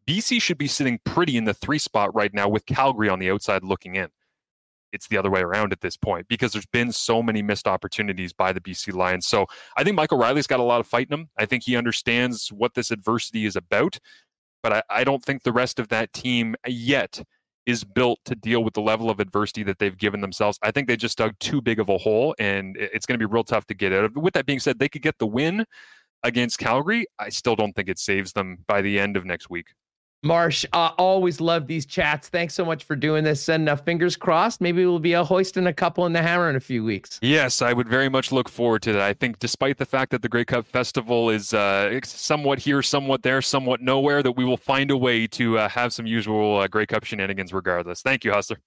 BC 0.07 0.41
should 0.43 0.59
be 0.59 0.67
sitting 0.67 0.99
pretty 1.05 1.37
in 1.37 1.45
the 1.45 1.55
three 1.55 1.79
spot 1.79 2.15
right 2.15 2.33
now 2.33 2.49
with 2.49 2.67
Calgary 2.67 3.09
on 3.09 3.19
the 3.19 3.31
outside 3.31 3.63
looking 3.65 3.95
in 3.95 4.09
it's 4.93 5.09
the 5.09 5.17
other 5.17 5.31
way 5.31 5.41
around 5.41 5.73
at 5.73 5.81
this 5.81 5.97
point 5.97 6.29
because 6.29 6.53
there's 6.53 6.67
been 6.67 6.93
so 6.93 7.23
many 7.23 7.43
missed 7.43 7.67
opportunities 7.67 8.33
by 8.33 8.53
the 8.53 8.61
BC 8.61 8.95
Lions. 8.95 9.27
So 9.27 9.47
I 9.77 9.83
think 9.83 9.97
Michael 9.97 10.19
Reilly's 10.19 10.47
got 10.47 10.61
a 10.61 10.65
lot 10.65 10.81
of 10.81 10.87
fight 10.87 11.09
in 11.11 11.21
him. 11.21 11.31
I 11.39 11.47
think 11.47 11.65
he 11.65 11.77
understands 11.77 12.49
what 12.53 12.75
this 12.75 12.91
adversity 12.91 13.47
is 13.47 13.57
about, 13.57 13.99
but 14.63 14.73
I, 14.73 14.83
I 14.91 15.05
don't 15.05 15.25
think 15.25 15.43
the 15.43 15.53
rest 15.53 15.79
of 15.79 15.89
that 15.89 16.13
team 16.13 16.55
yet 16.67 17.23
is 17.65 17.85
built 17.85 18.19
to 18.25 18.35
deal 18.35 18.65
with 18.65 18.75
the 18.75 18.81
level 18.81 19.09
of 19.09 19.21
adversity 19.21 19.63
that 19.63 19.79
they've 19.79 19.97
given 19.97 20.21
themselves. 20.21 20.59
I 20.63 20.73
think 20.73 20.89
they 20.89 20.97
just 20.97 21.19
dug 21.19 21.39
too 21.39 21.63
big 21.63 21.79
of 21.79 21.89
a 21.89 21.97
hole, 21.97 22.35
and 22.39 22.77
it's 22.77 23.07
going 23.07 23.19
to 23.19 23.25
be 23.25 23.33
real 23.33 23.45
tough 23.45 23.67
to 23.67 23.75
get 23.75 23.93
out 23.93 24.05
of. 24.05 24.17
With 24.17 24.35
that 24.35 24.47
being 24.47 24.59
said, 24.59 24.79
they 24.79 24.89
could 24.89 25.03
get 25.03 25.19
the 25.19 25.29
win 25.29 25.65
against 26.25 26.59
Calgary. 26.59 27.07
I 27.21 27.29
still 27.29 27.55
don't 27.55 27.73
think 27.73 27.89
it 27.89 28.01
saves 28.01 28.33
them 28.33 28.59
by 28.67 28.83
the 28.83 28.99
end 28.99 29.17
of 29.17 29.25
next 29.25 29.49
week. 29.49 29.69
Marsh, 30.25 30.64
uh, 30.73 30.91
always 30.99 31.41
love 31.41 31.66
these 31.66 31.85
chats. 31.85 32.29
Thanks 32.29 32.55
so 32.55 32.64
much 32.64 32.85
for 32.85 32.95
doing 32.95 33.25
this. 33.25 33.49
And 33.49 33.68
uh, 33.68 33.75
fingers 33.75 34.16
crossed, 34.16 34.61
maybe 34.61 34.87
we'll 34.87 35.01
be 35.01 35.16
uh, 35.16 35.25
hoisting 35.25 35.66
a 35.66 35.73
couple 35.73 36.07
in 36.07 36.12
the 36.12 36.23
hammer 36.23 36.49
in 36.49 36.55
a 36.55 36.61
few 36.61 36.85
weeks. 36.85 37.18
Yes, 37.23 37.61
I 37.61 37.73
would 37.73 37.89
very 37.89 38.09
much 38.09 38.31
look 38.31 38.49
forward 38.49 38.83
to 38.83 38.93
that. 38.93 39.03
I 39.03 39.14
think, 39.14 39.41
despite 39.41 39.79
the 39.79 39.85
fact 39.85 40.12
that 40.12 40.23
the 40.23 40.29
Grey 40.29 40.45
Cup 40.45 40.64
Festival 40.64 41.29
is 41.29 41.53
uh, 41.53 41.99
somewhat 42.05 42.61
here, 42.61 42.83
somewhat 42.83 43.25
there, 43.25 43.43
somewhat 43.43 43.81
nowhere, 43.81 44.23
that 44.23 44.33
we 44.33 44.45
will 44.45 44.57
find 44.57 44.93
a 44.93 44.97
way 44.97 45.27
to 45.27 45.59
uh, 45.59 45.68
have 45.68 45.93
some 45.93 46.07
usual 46.07 46.61
uh, 46.61 46.68
Grey 46.68 46.87
Cup 46.87 47.03
shenanigans 47.03 47.53
regardless. 47.53 48.01
Thank 48.01 48.25
you, 48.25 48.33
Hustler. 48.33 48.59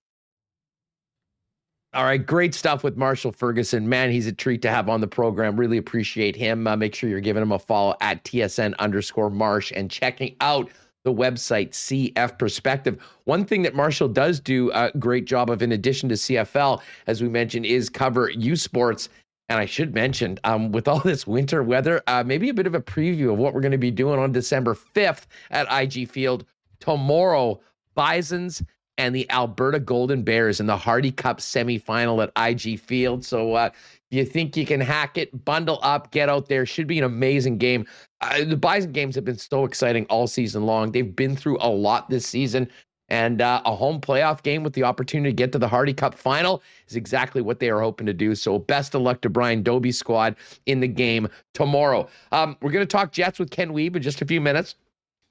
All 1.94 2.04
right, 2.04 2.24
great 2.24 2.54
stuff 2.54 2.84
with 2.84 2.98
Marshall 2.98 3.32
Ferguson. 3.32 3.88
Man, 3.88 4.12
he's 4.12 4.28
a 4.28 4.34
treat 4.34 4.62
to 4.64 4.70
have 4.70 4.90
on 4.90 5.00
the 5.00 5.08
program. 5.08 5.58
Really 5.58 5.78
appreciate 5.78 6.36
him. 6.36 6.68
Uh, 6.68 6.76
make 6.76 6.94
sure 6.94 7.10
you're 7.10 7.22
giving 7.22 7.42
him 7.42 7.54
a 7.54 7.60
follow 7.60 7.96
at 8.02 8.22
TSN 8.26 8.76
underscore 8.80 9.30
Marsh 9.30 9.72
and 9.74 9.90
checking 9.90 10.36
out 10.42 10.70
the 11.06 11.14
website 11.14 11.70
CF 11.70 12.38
Perspective. 12.38 13.02
One 13.24 13.46
thing 13.46 13.62
that 13.62 13.76
Marshall 13.76 14.10
does 14.10 14.40
do 14.42 14.72
a 14.74 14.92
great 15.00 15.26
job 15.26 15.50
of, 15.50 15.62
in 15.62 15.72
addition 15.72 16.10
to 16.10 16.16
CFL, 16.16 16.82
as 17.08 17.22
we 17.22 17.30
mentioned, 17.30 17.66
is 17.66 17.90
cover 17.90 18.30
U 18.32 18.56
Sports. 18.58 19.08
And 19.48 19.60
I 19.60 19.66
should 19.66 19.94
mention, 19.94 20.40
um, 20.44 20.72
with 20.72 20.88
all 20.88 21.00
this 21.00 21.28
winter 21.28 21.64
weather, 21.64 22.02
uh, 22.08 22.24
maybe 22.26 22.50
a 22.50 22.54
bit 22.54 22.68
of 22.68 22.74
a 22.74 22.82
preview 22.82 23.32
of 23.32 23.38
what 23.38 23.54
we're 23.54 23.62
going 23.62 23.72
to 23.72 23.78
be 23.78 23.92
doing 23.92 24.20
on 24.20 24.32
December 24.32 24.76
5th 24.76 25.28
at 25.52 25.68
IG 25.72 26.10
Field. 26.10 26.46
Tomorrow, 26.80 27.62
Bisons 27.94 28.64
and 28.98 29.16
the 29.16 29.30
Alberta 29.30 29.80
Golden 29.80 30.24
Bears 30.24 30.60
in 30.60 30.66
the 30.66 30.78
Hardy 30.78 31.12
Cup 31.12 31.40
semifinal 31.40 32.24
at 32.24 32.32
IG 32.50 32.80
Field. 32.80 33.24
So 33.24 33.54
uh, 33.54 33.70
you 34.10 34.26
think 34.26 34.58
you 34.58 34.66
can 34.66 34.82
hack 34.82 35.18
it, 35.18 35.46
bundle 35.46 35.80
up, 35.84 36.12
get 36.12 36.30
out 36.30 36.48
there. 36.48 36.66
Should 36.66 36.88
be 36.88 36.98
an 36.98 37.04
amazing 37.04 37.58
game. 37.58 37.86
Uh, 38.32 38.44
the 38.44 38.58
Bison 38.58 38.92
games 38.92 39.16
have 39.16 39.26
been 39.26 39.38
so 39.38 39.66
exciting 39.66 40.06
all 40.10 40.28
season 40.28 40.66
long. 40.66 40.92
They've 40.92 41.16
been 41.16 41.36
through 41.36 41.58
a 41.62 41.70
lot 41.70 42.10
this 42.10 42.26
season. 42.26 42.70
And 43.08 43.40
uh, 43.40 43.62
a 43.66 43.76
home 43.76 44.02
playoff 44.02 44.42
game 44.42 44.64
with 44.64 44.74
the 44.74 44.82
opportunity 44.82 45.30
to 45.30 45.36
get 45.36 45.52
to 45.52 45.60
the 45.60 45.68
Hardy 45.68 45.94
Cup 45.94 46.16
final 46.16 46.64
is 46.88 46.96
exactly 46.96 47.40
what 47.40 47.60
they 47.60 47.70
are 47.70 47.80
hoping 47.80 48.08
to 48.08 48.14
do. 48.14 48.34
So, 48.34 48.58
best 48.58 48.96
of 48.96 49.04
luck 49.04 49.22
to 49.22 49.30
Brian 49.30 49.64
Dobie's 49.64 50.00
squad 50.00 50.36
in 50.66 50.80
the 50.80 50.88
game 50.88 51.28
tomorrow. 51.54 52.10
Um, 52.32 52.58
we're 52.62 52.72
going 52.72 52.82
to 52.82 52.92
talk 52.92 53.12
Jets 53.12 53.38
with 53.38 53.52
Ken 53.52 53.70
Wiebe 53.70 53.96
in 53.96 54.02
just 54.02 54.24
a 54.24 54.26
few 54.26 54.42
minutes. 54.42 54.74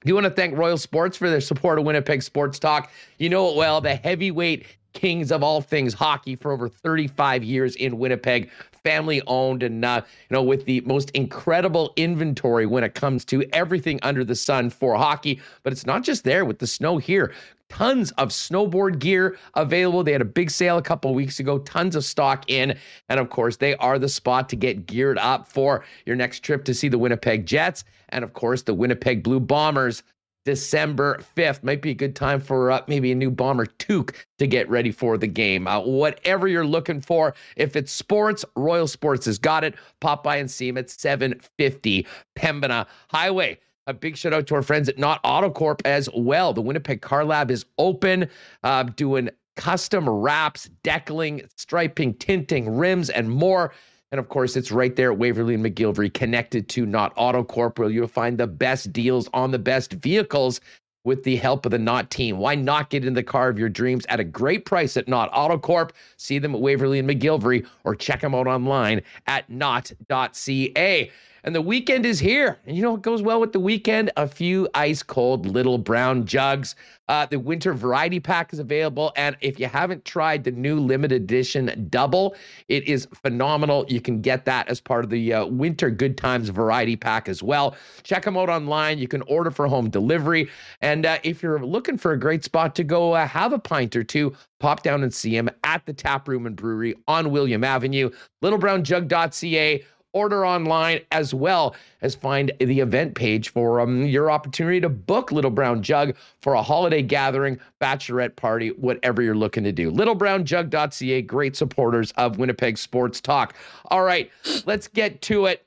Do 0.05 0.13
want 0.13 0.23
to 0.25 0.29
thank 0.29 0.57
Royal 0.57 0.77
Sports 0.77 1.17
for 1.17 1.29
their 1.29 1.41
support 1.41 1.77
of 1.77 1.85
Winnipeg 1.85 2.21
Sports 2.21 2.59
Talk. 2.59 2.91
You 3.17 3.27
know 3.27 3.49
it 3.49 3.57
well, 3.57 3.81
the 3.81 3.95
heavyweight 3.95 4.67
kings 4.95 5.31
of 5.31 5.43
all 5.43 5.61
things 5.61 5.93
hockey 5.93 6.35
for 6.35 6.51
over 6.51 6.67
35 6.67 7.43
years 7.43 7.75
in 7.75 7.99
Winnipeg, 7.99 8.49
family 8.83 9.21
owned, 9.27 9.61
and 9.61 9.85
uh, 9.85 10.01
you 10.29 10.33
know 10.33 10.41
with 10.41 10.65
the 10.65 10.81
most 10.81 11.11
incredible 11.11 11.93
inventory 11.97 12.65
when 12.65 12.83
it 12.83 12.95
comes 12.95 13.23
to 13.25 13.43
everything 13.53 13.99
under 14.01 14.23
the 14.23 14.33
sun 14.33 14.71
for 14.71 14.95
hockey. 14.95 15.39
But 15.61 15.73
it's 15.73 15.85
not 15.85 16.03
just 16.03 16.23
there 16.23 16.45
with 16.45 16.57
the 16.57 16.65
snow 16.67 16.97
here. 16.97 17.33
Tons 17.69 18.11
of 18.11 18.29
snowboard 18.29 18.99
gear 18.99 19.37
available. 19.55 20.03
They 20.03 20.11
had 20.11 20.21
a 20.21 20.25
big 20.25 20.51
sale 20.51 20.77
a 20.77 20.83
couple 20.83 21.13
weeks 21.13 21.39
ago. 21.39 21.57
Tons 21.59 21.95
of 21.95 22.05
stock 22.05 22.45
in, 22.47 22.77
and 23.09 23.19
of 23.19 23.29
course, 23.29 23.57
they 23.57 23.75
are 23.77 23.99
the 23.99 24.09
spot 24.09 24.49
to 24.49 24.55
get 24.55 24.85
geared 24.85 25.17
up 25.17 25.47
for 25.47 25.83
your 26.05 26.15
next 26.15 26.41
trip 26.41 26.63
to 26.65 26.73
see 26.73 26.87
the 26.87 26.99
Winnipeg 26.99 27.45
Jets, 27.45 27.83
and 28.09 28.23
of 28.23 28.33
course, 28.33 28.61
the 28.61 28.73
Winnipeg 28.73 29.23
Blue 29.23 29.39
Bombers 29.39 30.03
December 30.45 31.19
5th. 31.35 31.63
Might 31.63 31.81
be 31.81 31.91
a 31.91 31.95
good 31.95 32.15
time 32.15 32.39
for 32.39 32.71
uh, 32.71 32.81
maybe 32.87 33.11
a 33.11 33.15
new 33.15 33.31
bomber 33.31 33.65
toque 33.65 34.13
to 34.37 34.47
get 34.47 34.69
ready 34.69 34.91
for 34.91 35.17
the 35.17 35.27
game. 35.27 35.67
Uh, 35.67 35.79
whatever 35.79 36.47
you're 36.47 36.65
looking 36.65 37.01
for, 37.01 37.33
if 37.57 37.75
it's 37.75 37.91
sports, 37.91 38.45
Royal 38.55 38.87
Sports 38.87 39.25
has 39.25 39.37
got 39.37 39.63
it. 39.63 39.75
Pop 39.99 40.23
by 40.23 40.37
and 40.37 40.49
see 40.49 40.67
them 40.69 40.77
at 40.77 40.89
750 40.89 42.07
Pembina 42.37 42.85
Highway. 43.09 43.59
A 43.87 43.93
big 43.93 44.17
shout 44.17 44.33
out 44.33 44.47
to 44.47 44.55
our 44.55 44.63
friends 44.63 44.89
at 44.89 44.97
Knott 44.97 45.21
Autocorp 45.23 45.81
as 45.85 46.09
well. 46.15 46.53
The 46.53 46.61
Winnipeg 46.61 47.01
Car 47.01 47.23
Lab 47.23 47.51
is 47.51 47.65
open, 47.77 48.29
uh, 48.63 48.83
doing 48.83 49.29
custom 49.55 50.09
wraps, 50.09 50.69
decaling, 50.83 51.41
striping, 51.55 52.13
tinting, 52.15 52.75
rims, 52.75 53.09
and 53.09 53.29
more. 53.29 53.73
And 54.15 54.19
of 54.21 54.29
course, 54.29 54.55
it's 54.55 54.71
right 54.71 54.95
there 54.95 55.11
at 55.11 55.17
Waverley 55.17 55.55
and 55.55 55.65
McGillivray, 55.65 56.13
connected 56.13 56.69
to 56.69 56.85
Knott 56.85 57.13
Autocorp, 57.17 57.77
where 57.77 57.89
you'll 57.89 58.07
find 58.07 58.37
the 58.37 58.47
best 58.47 58.93
deals 58.93 59.27
on 59.33 59.51
the 59.51 59.59
best 59.59 59.91
vehicles 59.91 60.61
with 61.03 61.25
the 61.25 61.35
help 61.35 61.65
of 61.65 61.73
the 61.73 61.77
Knott 61.77 62.09
team. 62.11 62.37
Why 62.37 62.55
not 62.55 62.89
get 62.89 63.03
in 63.03 63.13
the 63.13 63.23
car 63.23 63.49
of 63.49 63.59
your 63.59 63.67
dreams 63.67 64.05
at 64.07 64.21
a 64.21 64.23
great 64.23 64.63
price 64.63 64.95
at 64.95 65.09
Knott 65.09 65.33
Autocorp? 65.33 65.89
See 66.15 66.39
them 66.39 66.55
at 66.55 66.61
Waverley 66.61 66.97
and 66.97 67.09
McGillivray 67.09 67.67
or 67.83 67.93
check 67.93 68.21
them 68.21 68.33
out 68.33 68.47
online 68.47 69.01
at 69.27 69.49
knott.ca. 69.49 71.11
And 71.45 71.53
the 71.53 71.61
weekend 71.61 72.07
is 72.07 72.19
here. 72.19 72.57
And 72.65 72.75
you 72.75 72.81
know 72.81 72.93
what 72.93 73.03
goes 73.03 73.21
well 73.21 73.39
with 73.39 73.53
the 73.53 73.59
weekend? 73.59 74.11
A 74.17 74.27
few 74.27 74.67
ice 74.73 75.03
cold 75.03 75.45
little 75.45 75.77
brown 75.77 76.25
jugs. 76.25 76.75
Uh, 77.07 77.27
the 77.27 77.39
winter 77.39 77.71
variety 77.71 78.19
pack 78.19 78.51
is 78.51 78.57
available. 78.57 79.13
And 79.15 79.37
if 79.41 79.59
you 79.59 79.67
haven't 79.67 80.05
tried 80.05 80.43
the 80.43 80.49
new 80.49 80.79
limited 80.79 81.21
edition 81.21 81.87
double, 81.91 82.35
it 82.67 82.87
is 82.87 83.07
phenomenal. 83.21 83.85
You 83.87 84.01
can 84.01 84.21
get 84.21 84.45
that 84.45 84.69
as 84.69 84.81
part 84.81 85.03
of 85.03 85.11
the 85.11 85.33
uh, 85.33 85.45
winter 85.45 85.91
good 85.91 86.17
times 86.17 86.49
variety 86.49 86.95
pack 86.95 87.29
as 87.29 87.43
well. 87.43 87.75
Check 88.01 88.23
them 88.23 88.37
out 88.37 88.49
online. 88.49 88.97
You 88.97 89.07
can 89.07 89.21
order 89.23 89.51
for 89.51 89.67
home 89.67 89.91
delivery. 89.91 90.49
And 90.81 91.05
uh, 91.05 91.19
if 91.21 91.43
you're 91.43 91.63
looking 91.63 91.99
for 91.99 92.13
a 92.13 92.19
great 92.19 92.43
spot 92.43 92.73
to 92.73 92.83
go 92.83 93.13
uh, 93.13 93.27
have 93.27 93.53
a 93.53 93.59
pint 93.59 93.95
or 93.95 94.03
two, 94.03 94.35
pop 94.59 94.81
down 94.81 95.03
and 95.03 95.13
see 95.13 95.37
him 95.37 95.47
at 95.63 95.85
the 95.85 95.93
Tap 95.93 96.27
Room 96.27 96.47
and 96.47 96.55
Brewery 96.55 96.95
on 97.07 97.29
William 97.29 97.63
Avenue, 97.63 98.09
littlebrownjug.ca 98.43 99.83
order 100.15 100.45
online 100.45 101.01
as 101.11 101.33
well 101.33 101.75
as 102.01 102.15
find 102.15 102.51
the 102.59 102.79
event 102.79 103.13
page 103.13 103.49
for 103.49 103.81
um, 103.81 104.05
your 104.05 104.31
opportunity 104.31 104.79
to 104.79 104.89
book 104.89 105.31
Little 105.31 105.51
Brown 105.51 105.83
Jug 105.83 106.15
for 106.41 106.53
a 106.53 106.63
holiday 106.63 107.01
gathering, 107.01 107.59
bachelorette 107.81 108.35
party, 108.35 108.69
whatever 108.69 109.21
you're 109.21 109.35
looking 109.35 109.65
to 109.65 109.71
do. 109.71 109.91
Littlebrownjug.ca, 109.91 111.21
great 111.23 111.55
supporters 111.55 112.11
of 112.13 112.39
Winnipeg 112.39 112.77
Sports 112.77 113.19
Talk. 113.21 113.55
All 113.91 114.03
right, 114.03 114.31
let's 114.65 114.87
get 114.87 115.21
to 115.23 115.45
it. 115.45 115.65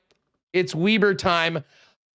It's 0.51 0.73
Weber 0.73 1.13
time 1.13 1.63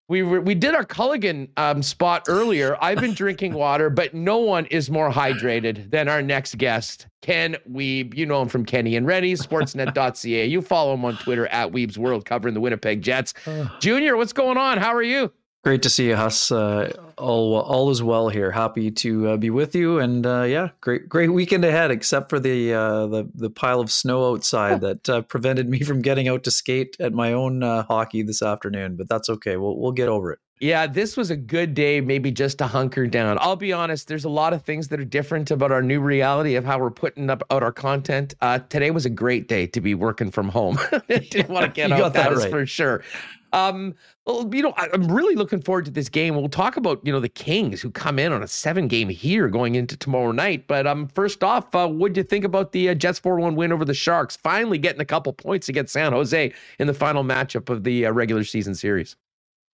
we 0.09 0.21
were, 0.21 0.41
we 0.41 0.53
did 0.53 0.75
our 0.75 0.83
Culligan 0.83 1.47
um, 1.57 1.81
spot 1.81 2.25
earlier. 2.27 2.77
I've 2.81 2.99
been 2.99 3.13
drinking 3.13 3.53
water, 3.53 3.89
but 3.89 4.13
no 4.13 4.37
one 4.39 4.65
is 4.67 4.89
more 4.89 5.09
hydrated 5.09 5.91
than 5.91 6.07
our 6.09 6.21
next 6.21 6.57
guest, 6.57 7.07
Ken 7.21 7.55
Wiebe. 7.71 8.13
You 8.13 8.25
know 8.25 8.41
him 8.41 8.49
from 8.49 8.65
Kenny 8.65 8.95
and 8.95 9.07
Rennie, 9.07 9.33
Sportsnet.ca. 9.33 10.45
You 10.45 10.61
follow 10.61 10.93
him 10.93 11.05
on 11.05 11.17
Twitter 11.17 11.47
at 11.47 11.71
Weeb's 11.71 11.97
World, 11.97 12.25
covering 12.25 12.53
the 12.53 12.61
Winnipeg 12.61 13.01
Jets. 13.01 13.33
Junior, 13.79 14.17
what's 14.17 14.33
going 14.33 14.57
on? 14.57 14.77
How 14.77 14.93
are 14.93 15.03
you? 15.03 15.31
Great 15.63 15.81
to 15.83 15.89
see 15.89 16.09
you, 16.09 16.15
Huss. 16.17 16.51
Uh, 16.51 16.91
all 17.17 17.55
all 17.55 17.89
is 17.89 18.03
well 18.03 18.27
here. 18.27 18.51
Happy 18.51 18.91
to 18.91 19.29
uh, 19.29 19.37
be 19.37 19.49
with 19.49 19.73
you, 19.73 19.97
and 19.97 20.25
uh, 20.25 20.41
yeah, 20.41 20.69
great 20.81 21.07
great 21.07 21.29
weekend 21.29 21.63
ahead. 21.63 21.89
Except 21.89 22.29
for 22.29 22.37
the 22.37 22.73
uh, 22.73 23.07
the 23.07 23.29
the 23.33 23.49
pile 23.49 23.79
of 23.79 23.89
snow 23.89 24.33
outside 24.33 24.81
that 24.81 25.07
uh, 25.09 25.21
prevented 25.21 25.69
me 25.69 25.79
from 25.79 26.01
getting 26.01 26.27
out 26.27 26.43
to 26.43 26.51
skate 26.51 26.97
at 26.99 27.13
my 27.13 27.31
own 27.31 27.63
uh, 27.63 27.83
hockey 27.83 28.23
this 28.23 28.41
afternoon. 28.41 28.97
But 28.97 29.07
that's 29.07 29.29
okay. 29.29 29.55
We'll 29.55 29.77
we'll 29.77 29.93
get 29.93 30.09
over 30.09 30.33
it. 30.33 30.39
Yeah, 30.59 30.87
this 30.87 31.17
was 31.17 31.29
a 31.29 31.35
good 31.35 31.73
day, 31.73 31.99
maybe 31.99 32.31
just 32.31 32.57
to 32.59 32.67
hunker 32.67 33.07
down. 33.07 33.37
I'll 33.41 33.55
be 33.55 33.73
honest, 33.73 34.07
there's 34.07 34.23
a 34.23 34.29
lot 34.29 34.53
of 34.53 34.63
things 34.63 34.89
that 34.89 34.99
are 34.99 35.05
different 35.05 35.51
about 35.51 35.71
our 35.71 35.81
new 35.81 35.99
reality 35.99 36.55
of 36.55 36.63
how 36.63 36.79
we're 36.79 36.91
putting 36.91 37.29
up 37.29 37.43
out 37.49 37.63
our 37.63 37.71
content. 37.71 38.33
Uh, 38.39 38.59
today 38.59 38.91
was 38.91 39.05
a 39.05 39.09
great 39.09 39.47
day 39.47 39.67
to 39.67 39.81
be 39.81 39.93
working 39.93 40.31
from 40.31 40.49
home. 40.49 40.77
Didn't 41.07 41.49
want 41.49 41.65
to 41.65 41.71
get 41.73 41.91
out 41.91 42.13
that, 42.13 42.29
that 42.29 42.37
right. 42.37 42.49
for 42.49 42.65
sure. 42.65 43.03
Um, 43.53 43.93
well, 44.25 44.49
you 44.53 44.63
know, 44.63 44.73
I, 44.77 44.89
am 44.93 45.11
really 45.11 45.35
looking 45.35 45.61
forward 45.61 45.85
to 45.85 45.91
this 45.91 46.09
game. 46.09 46.35
We'll 46.35 46.49
talk 46.49 46.75
about 46.75 46.99
you 47.03 47.13
know 47.13 47.19
the 47.19 47.29
Kings 47.29 47.81
who 47.81 47.91
come 47.91 48.17
in 48.17 48.33
on 48.33 48.41
a 48.41 48.47
seven 48.47 48.87
game 48.87 49.09
here 49.09 49.47
going 49.47 49.75
into 49.75 49.95
tomorrow 49.95 50.31
night. 50.31 50.67
But 50.67 50.87
um, 50.87 51.07
first 51.07 51.43
off, 51.43 51.73
uh, 51.75 51.87
what 51.87 52.13
do 52.13 52.19
you 52.19 52.23
think 52.23 52.43
about 52.43 52.71
the 52.71 52.89
uh, 52.89 52.95
Jets 52.95 53.19
four 53.19 53.39
one 53.39 53.55
win 53.55 53.71
over 53.71 53.85
the 53.85 53.93
Sharks? 53.93 54.35
Finally 54.35 54.79
getting 54.79 55.01
a 55.01 55.05
couple 55.05 55.31
points 55.33 55.69
against 55.69 55.93
San 55.93 56.11
Jose 56.11 56.51
in 56.79 56.87
the 56.87 56.93
final 56.93 57.23
matchup 57.23 57.69
of 57.69 57.83
the 57.83 58.07
uh, 58.07 58.11
regular 58.11 58.43
season 58.43 58.75
series. 58.75 59.15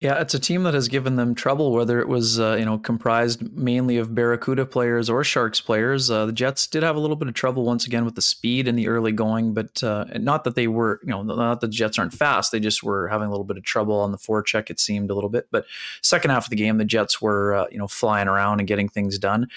Yeah, 0.02 0.20
it's 0.20 0.34
a 0.34 0.40
team 0.40 0.64
that 0.64 0.74
has 0.74 0.90
given 0.90 1.16
them 1.16 1.36
trouble, 1.36 1.72
whether 1.72 2.02
it 2.02 2.10
was 2.10 2.38
uh, 2.38 2.58
you 2.60 2.66
know 2.66 2.78
comprised 2.78 3.56
mainly 3.56 3.96
of 3.96 4.14
Barracuda 4.14 4.66
players 4.66 5.10
or 5.10 5.24
Sharks 5.24 5.62
players. 5.62 6.12
Uh, 6.12 6.26
the 6.26 6.34
Jets 6.34 6.68
did 6.68 6.84
have 6.84 6.98
a 6.98 7.00
little 7.00 7.16
bit 7.16 7.30
of 7.30 7.34
trouble 7.34 7.64
once 7.64 7.88
again 7.88 8.04
with 8.04 8.16
the 8.16 8.22
speed 8.22 8.68
in 8.68 8.76
the 8.76 8.90
early 8.90 9.14
going, 9.14 9.54
but 9.54 9.82
uh, 9.84 10.04
not 10.20 10.44
that 10.44 10.56
they 10.56 10.68
were 10.68 11.00
you 11.04 11.12
know 11.12 11.24
not 11.24 11.62
that 11.62 11.68
the 11.68 11.74
Jets 11.74 11.98
aren't 11.98 12.14
fast. 12.14 12.52
They 12.52 12.60
just 12.60 12.84
were 12.84 13.08
having 13.08 13.28
a 13.28 13.32
little 13.32 13.46
bit 13.46 13.56
of 13.56 13.64
trouble 13.64 13.98
on 14.02 14.12
the 14.12 14.18
forecheck. 14.18 14.70
It 14.70 14.82
seemed 14.82 15.10
a 15.12 15.16
little 15.16 15.30
bit, 15.30 15.48
but 15.50 15.66
second 16.02 16.30
half 16.30 16.48
of 16.48 16.50
the 16.50 16.58
game, 16.58 16.78
the 16.78 16.84
Jets 16.84 17.22
were 17.22 17.56
uh, 17.56 17.68
you 17.72 17.78
know 17.78 17.88
flying 17.88 18.28
around 18.28 18.60
and 18.60 18.68
getting 18.68 18.90
things 18.90 19.18
done. 19.18 19.48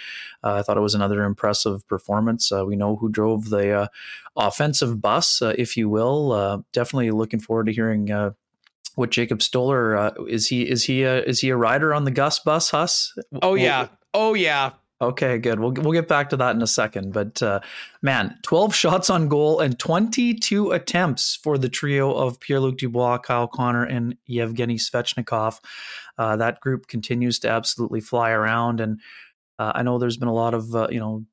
Uh, 0.44 0.54
I 0.54 0.62
thought 0.62 0.76
it 0.76 0.82
was 0.82 0.94
another 0.94 1.24
impressive 1.24 1.86
performance. 1.88 2.52
Uh, 2.52 2.64
we 2.64 2.76
know 2.76 2.94
who 2.94 3.08
drove 3.08 3.50
the 3.50 3.90
offensive 4.36 5.02
bus, 5.02 5.42
if 5.42 5.76
you 5.76 5.88
will. 5.88 6.64
definitely 6.72 7.10
looking 7.10 7.40
forward 7.40 7.66
to 7.66 7.72
hearing 7.72 8.08
what 8.98 9.10
Jacob 9.10 9.40
Stoller 9.42 9.96
uh, 9.96 10.10
is 10.26 10.48
he 10.48 10.68
is 10.68 10.82
he 10.84 11.04
a, 11.04 11.22
is 11.22 11.40
he 11.40 11.50
a 11.50 11.56
rider 11.56 11.94
on 11.94 12.04
the 12.04 12.10
Gus 12.10 12.40
bus 12.40 12.70
Huss? 12.70 13.16
Oh 13.42 13.54
yeah, 13.54 13.88
oh 14.12 14.34
yeah. 14.34 14.72
Okay, 15.00 15.38
good. 15.38 15.60
We'll 15.60 15.70
we'll 15.70 15.92
get 15.92 16.08
back 16.08 16.30
to 16.30 16.36
that 16.38 16.56
in 16.56 16.62
a 16.62 16.66
second. 16.66 17.12
But 17.12 17.40
uh, 17.40 17.60
man, 18.02 18.36
twelve 18.42 18.74
shots 18.74 19.08
on 19.08 19.28
goal 19.28 19.60
and 19.60 19.78
twenty 19.78 20.34
two 20.34 20.72
attempts 20.72 21.36
for 21.36 21.56
the 21.56 21.68
trio 21.68 22.12
of 22.12 22.40
Pierre 22.40 22.58
Luc 22.58 22.78
Dubois, 22.78 23.18
Kyle 23.18 23.46
Connor, 23.46 23.84
and 23.84 24.16
Yevgeny 24.26 24.78
Svechnikov. 24.78 25.60
Uh, 26.18 26.34
that 26.34 26.58
group 26.60 26.88
continues 26.88 27.38
to 27.38 27.48
absolutely 27.48 28.00
fly 28.00 28.30
around, 28.30 28.80
and 28.80 29.00
uh, 29.60 29.70
I 29.76 29.84
know 29.84 29.98
there's 29.98 30.16
been 30.16 30.26
a 30.26 30.34
lot 30.34 30.54
of 30.54 30.74
uh, 30.74 30.88
you 30.90 30.98
know 30.98 31.24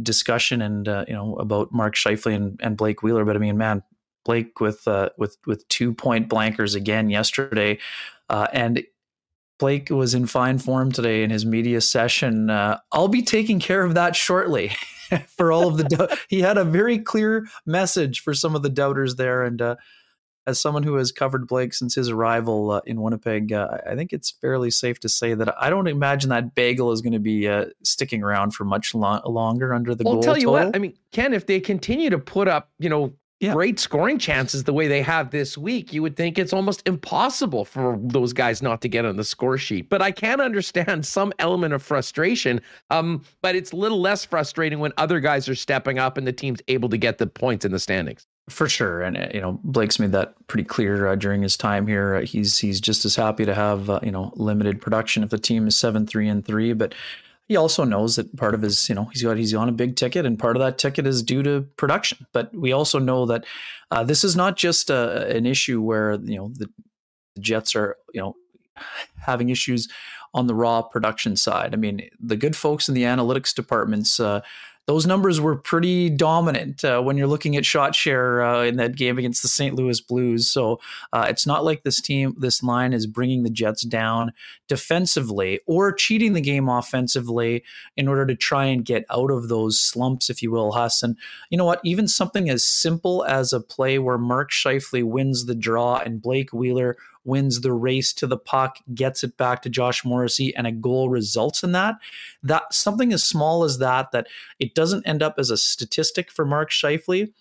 discussion 0.00 0.62
and 0.62 0.88
uh, 0.88 1.04
you 1.06 1.12
know 1.12 1.36
about 1.36 1.72
Mark 1.72 1.94
Scheifele 1.94 2.34
and, 2.34 2.58
and 2.62 2.78
Blake 2.78 3.02
Wheeler, 3.02 3.26
but 3.26 3.36
I 3.36 3.38
mean, 3.38 3.58
man, 3.58 3.82
Blake 4.24 4.60
with 4.60 4.86
uh, 4.86 5.10
with 5.18 5.36
with 5.46 5.66
two 5.68 5.92
point 5.92 6.28
blankers 6.28 6.74
again 6.74 7.10
yesterday, 7.10 7.78
uh, 8.28 8.46
and 8.52 8.84
Blake 9.58 9.90
was 9.90 10.14
in 10.14 10.26
fine 10.26 10.58
form 10.58 10.90
today 10.92 11.22
in 11.22 11.30
his 11.30 11.46
media 11.46 11.80
session. 11.80 12.50
Uh, 12.50 12.78
I'll 12.90 13.08
be 13.08 13.22
taking 13.22 13.60
care 13.60 13.84
of 13.84 13.94
that 13.94 14.16
shortly. 14.16 14.72
for 15.28 15.52
all 15.52 15.68
of 15.68 15.76
the, 15.76 16.18
he 16.28 16.40
had 16.40 16.56
a 16.56 16.64
very 16.64 16.98
clear 16.98 17.46
message 17.66 18.20
for 18.20 18.32
some 18.32 18.56
of 18.56 18.62
the 18.62 18.70
doubters 18.70 19.16
there, 19.16 19.44
and 19.44 19.60
uh, 19.60 19.76
as 20.46 20.60
someone 20.60 20.82
who 20.82 20.94
has 20.94 21.12
covered 21.12 21.46
Blake 21.46 21.72
since 21.74 21.94
his 21.94 22.08
arrival 22.08 22.72
uh, 22.72 22.80
in 22.86 23.00
Winnipeg, 23.00 23.52
uh, 23.52 23.78
I 23.86 23.94
think 23.94 24.12
it's 24.12 24.30
fairly 24.30 24.70
safe 24.70 24.98
to 25.00 25.08
say 25.08 25.34
that 25.34 25.54
I 25.60 25.70
don't 25.70 25.86
imagine 25.86 26.30
that 26.30 26.54
bagel 26.54 26.90
is 26.90 27.00
going 27.00 27.12
to 27.12 27.20
be 27.20 27.46
uh, 27.46 27.66
sticking 27.84 28.22
around 28.22 28.52
for 28.52 28.64
much 28.64 28.94
lo- 28.94 29.22
longer 29.24 29.72
under 29.72 29.94
the 29.94 30.04
I'll 30.04 30.14
goal. 30.14 30.18
I'll 30.18 30.22
tell 30.22 30.38
you 30.38 30.46
total. 30.46 30.66
what. 30.66 30.76
I 30.76 30.78
mean, 30.78 30.94
Ken, 31.12 31.32
if 31.32 31.46
they 31.46 31.60
continue 31.60 32.10
to 32.10 32.18
put 32.18 32.48
up, 32.48 32.70
you 32.78 32.88
know, 32.88 33.14
yeah. 33.42 33.52
great 33.52 33.80
scoring 33.80 34.18
chances 34.18 34.62
the 34.64 34.72
way 34.72 34.86
they 34.86 35.02
have 35.02 35.30
this 35.30 35.58
week, 35.58 35.92
you 35.92 36.00
would 36.00 36.16
think 36.16 36.38
it's 36.38 36.52
almost 36.52 36.86
impossible 36.86 37.64
for 37.64 37.98
those 38.00 38.32
guys 38.32 38.62
not 38.62 38.80
to 38.82 38.88
get 38.88 39.04
on 39.04 39.16
the 39.16 39.24
score 39.24 39.58
sheet. 39.58 39.88
But 39.88 40.00
I 40.00 40.12
can 40.12 40.40
understand 40.40 41.04
some 41.06 41.32
element 41.40 41.74
of 41.74 41.82
frustration. 41.82 42.60
Um, 42.90 43.24
but 43.40 43.56
it's 43.56 43.72
a 43.72 43.76
little 43.76 44.00
less 44.00 44.24
frustrating 44.24 44.78
when 44.78 44.92
other 44.96 45.18
guys 45.18 45.48
are 45.48 45.56
stepping 45.56 45.98
up 45.98 46.16
and 46.16 46.26
the 46.26 46.32
team's 46.32 46.60
able 46.68 46.88
to 46.90 46.96
get 46.96 47.18
the 47.18 47.26
points 47.26 47.64
in 47.64 47.72
the 47.72 47.80
standings. 47.80 48.26
For 48.48 48.68
sure, 48.68 49.02
and 49.02 49.16
uh, 49.16 49.28
you 49.32 49.40
know 49.40 49.60
Blake's 49.62 50.00
made 50.00 50.10
that 50.12 50.34
pretty 50.48 50.64
clear 50.64 51.06
uh, 51.06 51.14
during 51.14 51.42
his 51.42 51.56
time 51.56 51.86
here. 51.86 52.16
Uh, 52.16 52.20
he's 52.22 52.58
he's 52.58 52.80
just 52.80 53.04
as 53.04 53.14
happy 53.14 53.44
to 53.44 53.54
have 53.54 53.88
uh, 53.88 54.00
you 54.02 54.10
know 54.10 54.32
limited 54.34 54.80
production 54.80 55.22
if 55.22 55.30
the 55.30 55.38
team 55.38 55.68
is 55.68 55.76
seven 55.76 56.08
three 56.08 56.28
and 56.28 56.44
three, 56.44 56.72
but 56.72 56.92
he 57.48 57.56
also 57.56 57.84
knows 57.84 58.16
that 58.16 58.36
part 58.36 58.54
of 58.54 58.62
his, 58.62 58.88
you 58.88 58.94
know, 58.94 59.08
he's 59.12 59.22
got 59.22 59.36
he's 59.36 59.54
on 59.54 59.68
a 59.68 59.72
big 59.72 59.96
ticket, 59.96 60.24
and 60.24 60.38
part 60.38 60.56
of 60.56 60.60
that 60.60 60.78
ticket 60.78 61.06
is 61.06 61.22
due 61.22 61.42
to 61.42 61.62
production. 61.76 62.26
But 62.32 62.54
we 62.54 62.72
also 62.72 62.98
know 62.98 63.26
that 63.26 63.44
uh, 63.90 64.04
this 64.04 64.24
is 64.24 64.36
not 64.36 64.56
just 64.56 64.90
a, 64.90 64.94
uh, 64.94 65.36
an 65.36 65.46
issue 65.46 65.80
where 65.80 66.14
you 66.22 66.36
know 66.36 66.50
the, 66.54 66.68
the 67.34 67.40
Jets 67.40 67.74
are, 67.74 67.96
you 68.14 68.20
know, 68.20 68.36
having 69.18 69.50
issues 69.50 69.88
on 70.34 70.46
the 70.46 70.54
raw 70.54 70.82
production 70.82 71.36
side. 71.36 71.74
I 71.74 71.76
mean, 71.76 72.08
the 72.18 72.36
good 72.36 72.56
folks 72.56 72.88
in 72.88 72.94
the 72.94 73.02
analytics 73.02 73.54
departments 73.54 74.18
uh, 74.18 74.40
those 74.86 75.06
numbers 75.06 75.40
were 75.40 75.56
pretty 75.56 76.10
dominant 76.10 76.84
uh, 76.84 77.00
when 77.00 77.16
you're 77.16 77.28
looking 77.28 77.56
at 77.56 77.64
shot 77.64 77.94
share 77.94 78.42
uh, 78.42 78.64
in 78.64 78.76
that 78.76 78.96
game 78.96 79.16
against 79.16 79.42
the 79.42 79.48
St. 79.48 79.74
Louis 79.74 80.00
Blues. 80.00 80.50
So 80.50 80.80
uh, 81.12 81.26
it's 81.28 81.46
not 81.46 81.64
like 81.64 81.84
this 81.84 82.00
team, 82.00 82.34
this 82.36 82.62
line 82.62 82.92
is 82.92 83.06
bringing 83.06 83.44
the 83.44 83.50
Jets 83.50 83.82
down 83.82 84.32
defensively 84.68 85.60
or 85.66 85.92
cheating 85.92 86.32
the 86.32 86.40
game 86.40 86.68
offensively 86.68 87.62
in 87.96 88.08
order 88.08 88.26
to 88.26 88.34
try 88.34 88.64
and 88.64 88.84
get 88.84 89.04
out 89.08 89.30
of 89.30 89.48
those 89.48 89.78
slumps, 89.78 90.28
if 90.28 90.42
you 90.42 90.50
will, 90.50 90.72
Huss. 90.72 91.02
And 91.02 91.16
you 91.50 91.56
know 91.56 91.64
what? 91.64 91.80
Even 91.84 92.08
something 92.08 92.50
as 92.50 92.64
simple 92.64 93.24
as 93.24 93.52
a 93.52 93.60
play 93.60 93.98
where 94.00 94.18
Mark 94.18 94.50
Scheifele 94.50 95.04
wins 95.04 95.46
the 95.46 95.54
draw 95.54 95.98
and 95.98 96.20
Blake 96.20 96.52
Wheeler 96.52 96.96
wins 97.24 97.60
the 97.60 97.72
race 97.72 98.12
to 98.14 98.26
the 98.26 98.36
puck, 98.36 98.78
gets 98.94 99.22
it 99.22 99.36
back 99.36 99.62
to 99.62 99.70
Josh 99.70 100.04
Morrissey, 100.04 100.54
and 100.54 100.66
a 100.66 100.72
goal 100.72 101.08
results 101.08 101.62
in 101.62 101.72
that. 101.72 101.96
That 102.42 102.72
something 102.72 103.12
as 103.12 103.24
small 103.24 103.64
as 103.64 103.78
that, 103.78 104.12
that 104.12 104.26
it 104.58 104.74
doesn't 104.74 105.06
end 105.06 105.22
up 105.22 105.36
as 105.38 105.50
a 105.50 105.56
statistic 105.56 106.30
for 106.30 106.44
Mark 106.44 106.70
Scheifele. 106.70 107.32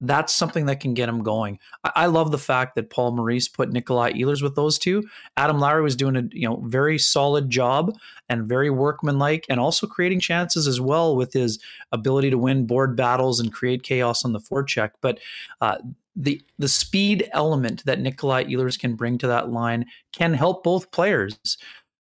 That's 0.00 0.32
something 0.32 0.66
that 0.66 0.80
can 0.80 0.94
get 0.94 1.08
him 1.08 1.22
going. 1.22 1.58
I, 1.84 1.92
I 1.96 2.06
love 2.06 2.30
the 2.30 2.38
fact 2.38 2.74
that 2.74 2.90
Paul 2.90 3.12
Maurice 3.12 3.48
put 3.48 3.72
Nikolai 3.72 4.12
Ehlers 4.12 4.42
with 4.42 4.56
those 4.56 4.78
two. 4.78 5.04
Adam 5.36 5.58
Lowry 5.58 5.82
was 5.82 5.96
doing 5.96 6.16
a 6.16 6.22
you 6.32 6.48
know 6.48 6.62
very 6.66 6.98
solid 6.98 7.50
job 7.50 7.92
and 8.28 8.48
very 8.48 8.70
workmanlike, 8.70 9.46
and 9.48 9.60
also 9.60 9.86
creating 9.86 10.20
chances 10.20 10.66
as 10.66 10.80
well 10.80 11.16
with 11.16 11.32
his 11.32 11.58
ability 11.92 12.30
to 12.30 12.38
win 12.38 12.66
board 12.66 12.96
battles 12.96 13.40
and 13.40 13.52
create 13.52 13.82
chaos 13.82 14.24
on 14.24 14.32
the 14.32 14.40
forecheck. 14.40 14.90
But 15.00 15.18
uh, 15.60 15.78
the 16.16 16.42
the 16.58 16.68
speed 16.68 17.28
element 17.32 17.84
that 17.84 18.00
Nikolai 18.00 18.44
Ehlers 18.44 18.78
can 18.78 18.94
bring 18.94 19.18
to 19.18 19.26
that 19.26 19.50
line 19.50 19.86
can 20.12 20.34
help 20.34 20.64
both 20.64 20.90
players. 20.90 21.38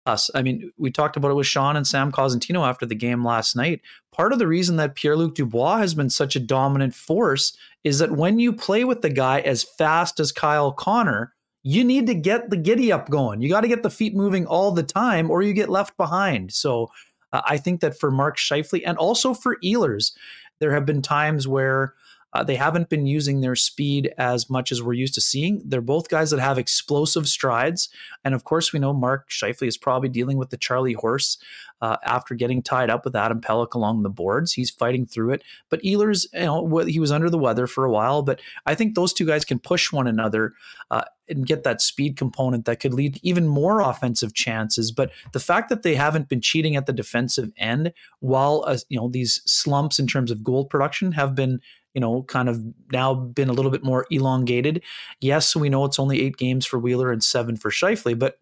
Huss, 0.07 0.31
I 0.35 0.43
mean, 0.43 0.71
we 0.79 0.91
talked 0.91 1.17
about 1.17 1.33
it 1.33 1.35
with 1.35 1.47
Sean 1.47 1.77
and 1.77 1.87
Sam 1.87 2.13
Cosentino 2.13 2.67
after 2.67 2.87
the 2.87 2.95
game 2.95 3.25
last 3.25 3.57
night. 3.57 3.81
Part 4.13 4.33
of 4.33 4.39
the 4.39 4.47
reason 4.47 4.77
that 4.77 4.95
Pierre 4.95 5.17
Luc 5.17 5.35
Dubois 5.35 5.79
has 5.79 5.95
been 5.95 6.11
such 6.11 6.37
a 6.37 6.41
dominant 6.41 6.95
force 6.95 7.57
is 7.83 7.99
that 7.99 8.13
when 8.13 8.39
you 8.39 8.53
play 8.53 8.85
with 8.85 9.03
the 9.03 9.11
guy 9.11 9.41
as 9.41 9.65
fast 9.65 10.21
as 10.21 10.31
Kyle 10.31 10.73
Connor, 10.73 11.33
you 11.65 11.83
need 11.83 12.07
to 12.07 12.15
get 12.15 12.51
the 12.51 12.57
giddy 12.57 12.93
up 12.93 13.11
going. 13.11 13.41
You 13.41 13.49
got 13.49 13.63
to 13.63 13.69
get 13.69 13.83
the 13.83 13.91
feet 13.91 14.15
moving 14.15 14.47
all 14.47 14.71
the 14.71 14.85
time, 14.85 15.31
or 15.31 15.43
you 15.43 15.53
get 15.53 15.69
left 15.69 15.97
behind. 15.97 16.53
So 16.53 16.89
uh, 17.33 17.43
I 17.45 17.57
think 17.57 17.81
that 17.81 17.99
for 17.99 18.13
Mark 18.13 18.39
Scheifele 18.39 18.83
and 18.87 18.97
also 18.99 19.35
for 19.35 19.57
Ehlers, 19.65 20.13
there 20.61 20.73
have 20.73 20.87
been 20.87 21.03
times 21.03 21.49
where 21.49 21.95
uh, 22.37 22.45
they 22.45 22.57
haven't 22.57 22.91
been 22.91 23.07
using 23.07 23.41
their 23.41 23.57
speed 23.57 24.13
as 24.19 24.51
much 24.51 24.71
as 24.71 24.83
we're 24.83 24.93
used 24.93 25.15
to 25.15 25.23
seeing. 25.23 25.63
They're 25.65 25.81
both 25.81 26.11
guys 26.11 26.31
that 26.31 26.41
have 26.41 26.59
explosive 26.59 27.27
strides. 27.27 27.89
And 28.25 28.35
of 28.35 28.45
course, 28.45 28.75
we 28.75 28.79
know 28.79 28.93
Mark 28.93 29.31
Scheifele 29.31 29.69
is 29.69 29.79
probably 29.79 30.11
dealing 30.11 30.37
with 30.37 30.51
the 30.51 30.59
Charlie 30.59 30.93
horse 30.93 31.39
uh, 31.81 31.97
after 32.05 32.35
getting 32.35 32.63
tied 32.63 32.91
up 32.91 33.07
with 33.07 33.17
Adam 33.17 33.41
Pelech 33.41 33.73
along 33.73 34.03
the 34.03 34.11
boards. 34.11 34.53
He's 34.53 34.71
fighting 34.71 35.07
through 35.07 35.33
it. 35.33 35.45
But 35.71 35.83
Ehlers, 35.83 36.27
you 36.35 36.41
know, 36.41 36.79
he 36.81 37.01
was 37.01 37.11
under 37.11 37.31
the 37.31 37.39
weather 37.39 37.67
for 37.67 37.87
a 37.87 37.91
while. 37.91 38.21
But 38.21 38.41
I 38.67 38.75
think 38.75 38.95
those 38.95 39.15
two 39.15 39.25
guys 39.25 39.47
can 39.47 39.59
push 39.59 39.91
one 39.91 40.07
another 40.07 40.53
uh, 40.91 41.03
and 41.29 41.47
get 41.47 41.65
that 41.65 41.81
speed 41.81 42.19
component 42.19 42.67
that 42.67 42.81
could 42.81 42.93
lead 42.93 43.15
to 43.15 43.27
even 43.27 43.49
more 43.49 43.81
offensive 43.81 44.35
chances. 44.35 44.93
But 44.93 45.11
the 45.33 45.41
fact 45.41 45.71
that 45.71 45.83
they 45.83 45.95
haven't 45.95 46.29
been 46.29 46.43
cheating 46.43 46.77
at 46.77 46.85
the 46.85 46.93
defensive 46.93 47.51
end 47.57 47.95
while, 48.21 48.63
uh, 48.67 48.77
you 48.91 48.99
know, 48.99 49.09
these 49.09 49.41
slumps 49.47 49.99
in 49.99 50.07
terms 50.07 50.31
of 50.31 50.45
goal 50.45 50.67
production 50.67 51.13
have 51.13 51.35
been 51.35 51.61
you 51.97 52.01
know, 52.01 52.23
kind 52.25 52.51
of 52.51 52.63
now 52.93 53.15
been 53.15 53.49
a 53.49 53.55
little 53.55 53.71
bit 53.71 53.83
more 53.83 54.07
elongated. 54.11 54.83
Yes, 55.23 55.57
we 55.57 55.71
know 55.71 55.87
it's 55.87 55.99
only 55.99 56.21
eight 56.21 56.37
games 56.37 56.67
for 56.67 56.79
Wheeler 56.79 57.11
and 57.11 57.25
seven 57.25 57.57
for 57.57 57.71
Scheifele, 57.71 58.19
but 58.19 58.39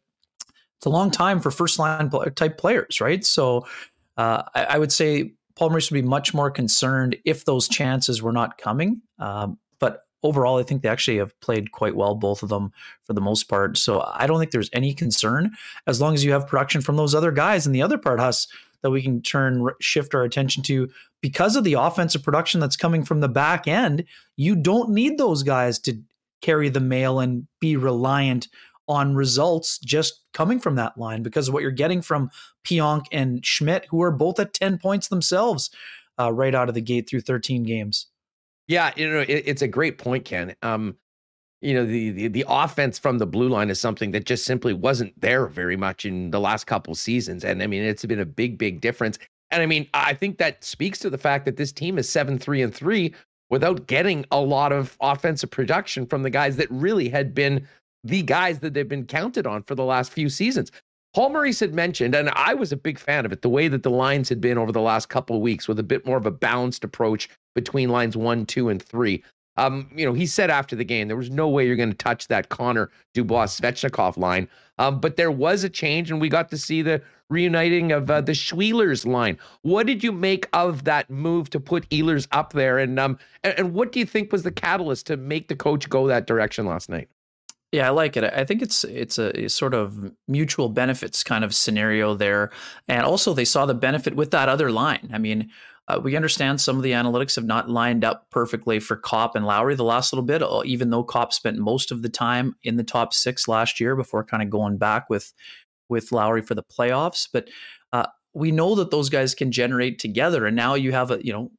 it's 0.77 0.87
a 0.87 0.91
long 0.91 1.13
time 1.13 1.39
for 1.39 1.53
first 1.53 1.79
line 1.79 2.11
type 2.35 2.59
players, 2.59 3.01
right? 3.01 3.25
So 3.25 3.65
uh, 4.17 4.43
I, 4.57 4.65
I, 4.65 4.79
would 4.79 4.91
say 4.91 5.35
Paul 5.55 5.71
Maurice 5.71 5.89
would 5.89 6.03
be 6.03 6.07
much 6.07 6.35
more 6.35 6.51
concerned 6.51 7.17
if 7.25 7.45
those 7.45 7.69
chances 7.69 8.21
were 8.21 8.33
not 8.33 8.59
coming. 8.59 9.01
Um, 9.21 9.57
but 9.79 10.01
overall, 10.25 10.59
I 10.59 10.65
think 10.65 10.83
they 10.83 10.89
actually 10.89 11.19
have 11.19 11.39
played 11.39 11.71
quite 11.71 11.95
well, 11.95 12.17
both 12.17 12.43
of 12.43 12.49
them 12.49 12.73
for 13.05 13.13
the 13.13 13.21
most 13.21 13.45
part. 13.45 13.79
So 13.79 14.05
I 14.15 14.27
don't 14.27 14.41
think 14.41 14.51
there's 14.51 14.71
any 14.73 14.95
concern 14.95 15.53
as 15.87 16.01
long 16.01 16.15
as 16.15 16.25
you 16.25 16.33
have 16.33 16.49
production 16.49 16.81
from 16.81 16.97
those 16.97 17.15
other 17.15 17.31
guys. 17.31 17.67
And 17.67 17.75
the 17.75 17.83
other 17.83 17.99
part, 17.99 18.19
Huss, 18.19 18.49
that 18.85 18.91
we 18.91 19.03
can 19.03 19.23
turn 19.23 19.67
shift 19.81 20.15
our 20.15 20.25
attention 20.25 20.63
to 20.63 20.91
because 21.23 21.57
of 21.57 21.65
the 21.65 21.73
offensive 21.73 22.23
production 22.23 22.61
that's 22.61 22.77
coming 22.77 23.03
from 23.03 23.21
the 23.21 23.29
back 23.31 23.67
end. 23.67 24.05
You 24.37 24.55
don't 24.55 24.91
need 24.91 25.17
those 25.17 25.43
guys 25.43 25.79
to 25.81 25.99
carry 26.43 26.69
the 26.69 26.81
mail 26.81 27.19
and 27.19 27.47
be 27.63 27.79
reliant 27.79 28.49
on 28.87 29.15
results 29.15 29.79
just 29.79 30.21
coming 30.35 30.61
from 30.61 30.75
that 30.75 30.99
line 30.99 31.23
because 31.23 31.49
of 31.49 31.55
what 31.55 31.63
you're 31.63 31.73
getting 31.73 32.03
from 32.03 32.31
Pionk 32.63 33.07
and 33.11 33.45
Schmidt 33.45 33.87
who 33.89 34.03
are 34.03 34.11
both 34.11 34.39
at 34.39 34.53
10 34.53 34.77
points 34.77 35.09
themselves 35.09 35.71
uh, 36.21 36.31
right 36.31 36.55
out 36.55 36.69
of 36.69 36.75
the 36.75 36.83
gate 36.83 37.09
through 37.09 37.23
13 37.23 37.63
games. 37.63 38.09
Yeah 38.69 38.93
you 38.97 39.09
know 39.09 39.21
it, 39.21 39.45
it's 39.47 39.63
a 39.63 39.69
great 39.69 39.97
point 39.97 40.27
ken. 40.27 40.55
Um 40.63 40.99
you 41.65 41.75
know 41.75 41.87
the, 41.87 42.11
the, 42.11 42.29
the 42.29 42.45
offense 42.47 42.99
from 42.99 43.19
the 43.19 43.27
blue 43.27 43.49
line 43.49 43.71
is 43.71 43.81
something 43.81 44.11
that 44.11 44.27
just 44.27 44.45
simply 44.45 44.75
wasn't 44.75 45.19
there 45.21 45.47
very 45.47 45.77
much 45.77 46.05
in 46.05 46.31
the 46.31 46.41
last 46.41 46.67
couple 46.67 46.95
seasons. 46.95 47.45
And 47.45 47.63
i 47.63 47.67
mean 47.67 47.83
it's 47.83 48.05
been 48.05 48.21
a 48.21 48.27
big 48.27 48.59
big 48.59 48.81
difference. 48.81 49.19
And 49.51 49.63
i 49.63 49.67
mean 49.67 49.89
i 49.95 50.13
think 50.15 50.39
that 50.39 50.63
speaks 50.63 50.99
to 51.01 51.11
the 51.11 51.19
fact 51.19 51.47
that 51.47 51.57
this 51.57 51.73
team 51.73 51.99
is 51.99 52.09
7-3 52.09 52.65
and 52.65 52.75
3 52.75 53.15
without 53.51 53.87
getting 53.87 54.25
a 54.31 54.41
lot 54.41 54.73
of 54.73 54.97
offensive 55.01 55.51
production 55.51 56.07
from 56.07 56.23
the 56.23 56.31
guys 56.31 56.57
that 56.57 56.71
really 56.71 57.09
had 57.09 57.35
been 57.35 57.67
the 58.03 58.23
guys 58.23 58.59
that 58.59 58.75
they've 58.75 58.89
been 58.89 59.07
counted 59.07 59.47
on 59.47 59.63
for 59.63 59.75
the 59.75 59.85
last 59.85 60.13
few 60.13 60.29
seasons. 60.29 60.71
Paul 61.15 61.31
Maurice 61.31 61.61
had 61.61 61.75
mentioned, 61.75 62.15
and 62.15 62.29
I 62.31 62.55
was 62.55 62.73
a 62.73 62.77
big 62.77 62.99
fan 62.99 63.25
of 63.25 63.33
it, 63.33 63.43
the 63.43 63.49
way 63.49 63.69
that 63.69 63.85
the 63.85 63.91
lines 63.91 64.29
had 64.29 64.41
been 64.41 64.59
over 64.59 64.73
the 64.73 64.81
last 64.81 65.09
couple 65.09 65.37
of 65.37 65.43
weeks 65.43 65.69
with 65.69 65.79
a 65.79 65.85
bit 65.85 66.05
more 66.05 66.17
of 66.17 66.27
a 66.27 66.31
balanced 66.31 66.83
approach 66.83 67.29
between 67.55 67.89
lines 67.89 68.17
one, 68.17 68.45
two, 68.45 68.69
and 68.69 68.83
three. 68.83 69.23
Um, 69.57 69.89
you 69.95 70.05
know, 70.05 70.13
he 70.13 70.27
said 70.27 70.51
after 70.51 70.75
the 70.75 70.85
game 70.85 71.09
there 71.09 71.17
was 71.17 71.31
no 71.31 71.49
way 71.49 71.67
you're 71.67 71.77
going 71.77 71.91
to 71.91 71.97
touch 71.97 72.29
that 72.29 72.49
Connor 72.49 72.91
Dubois 73.13 73.47
Svechnikov 73.47 74.17
line. 74.17 74.49
Um, 74.79 74.99
but 75.01 75.17
there 75.17 75.31
was 75.31 75.63
a 75.63 75.69
change, 75.69 76.11
and 76.11 76.21
we 76.21 76.29
got 76.29 76.51
to 76.51 76.59
see 76.59 76.83
the 76.83 77.01
reuniting 77.31 77.93
of 77.93 78.11
uh, 78.11 78.21
the 78.21 78.33
Schwielers 78.33 79.07
line. 79.07 79.39
What 79.63 79.87
did 79.87 80.03
you 80.03 80.13
make 80.13 80.49
of 80.53 80.85
that 80.85 81.09
move 81.11 81.51
to 81.51 81.61
put 81.61 81.89
Ehlers 81.91 82.27
up 82.33 82.53
there, 82.53 82.79
and 82.79 82.99
um, 82.99 83.19
and, 83.43 83.59
and 83.59 83.75
what 83.75 83.93
do 83.93 84.01
you 84.01 84.07
think 84.07 84.33
was 84.33 84.43
the 84.43 84.51
catalyst 84.51 85.07
to 85.07 85.17
make 85.17 85.49
the 85.49 85.57
coach 85.57 85.89
go 85.89 86.07
that 86.09 86.27
direction 86.27 86.67
last 86.67 86.89
night? 86.89 87.09
Yeah, 87.75 87.89
I 87.89 87.91
like 87.91 88.17
it. 88.17 88.23
I 88.23 88.45
think 88.45 88.63
it's 88.63 88.85
it's 88.85 89.19
a, 89.19 89.47
a, 89.47 89.49
sort 89.49 89.75
of 89.75 90.13
mutual 90.29 90.69
benefits 90.69 91.25
kind 91.25 91.45
of 91.45 91.55
scenario 91.55 92.15
there, 92.15 92.51
and 92.89 93.05
also 93.05 93.35
they 93.35 93.45
saw 93.45 93.67
the 93.67 93.75
benefit 93.75 94.15
with 94.15 94.31
that 94.31 94.49
other 94.49 94.71
line. 94.71 95.11
I 95.13 95.19
mean, 95.19 95.51
uh, 95.87 96.01
we 96.03 96.17
understand 96.17 96.61
some 96.61 96.77
of 96.77 96.83
the 96.83 96.93
analytics 96.93 97.37
have 97.37 97.45
not 97.45 97.69
lined 97.69 98.05
up 98.05 98.31
perfectly 98.31 98.81
for 98.81 98.97
Copp 98.97 99.37
and 99.37 99.45
Lowry 99.45 99.75
the 99.75 99.85
last 99.85 100.13
little 100.13 100.25
bit, 100.25 100.43
uh, 100.43 100.63
even 100.65 100.91
though 100.91 101.05
Copp 101.05 101.33
spent 101.33 101.59
most 101.59 101.91
of 101.91 102.03
the 102.03 102.09
time 102.09 102.57
in 102.63 102.77
the 102.77 102.85
top 102.85 103.13
six 103.13 103.47
last 103.49 103.81
year 103.81 103.95
before 103.95 104.25
kind 104.25 104.43
of 104.43 104.51
going 104.51 104.79
back 104.79 105.11
with 105.11 105.33
with 105.91 106.11
Lowry 106.11 106.41
for 106.41 106.55
the 106.55 106.63
playoffs. 106.63 107.29
But 107.31 107.49
uh, 107.93 108.07
we 108.33 108.51
know 108.51 108.75
that 108.77 108.91
those 108.91 109.11
guys 109.11 109.35
can 109.35 109.53
generate 109.53 109.99
together, 109.99 110.47
and 110.47 110.57
now 110.57 110.75
you 110.75 110.93
have 110.93 111.11
a 111.11 111.25
you 111.25 111.33
know 111.33 111.51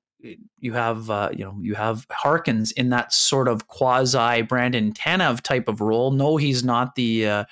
you 0.60 0.74
have 0.74 1.10
uh, 1.12 1.30
you 1.32 1.46
know 1.46 1.56
you 1.62 1.76
have 1.76 2.08
Harkins 2.12 2.72
in 2.72 2.90
that 2.90 3.14
sort 3.14 3.48
of 3.48 3.68
quasi 3.68 4.42
Brandon 4.42 4.92
Tanev 4.92 5.42
type 5.42 5.68
of 5.68 5.82
role. 5.82 6.10
No, 6.10 6.38
he's 6.38 6.64
not 6.64 6.96
the 6.96 7.28
uh, 7.28 7.46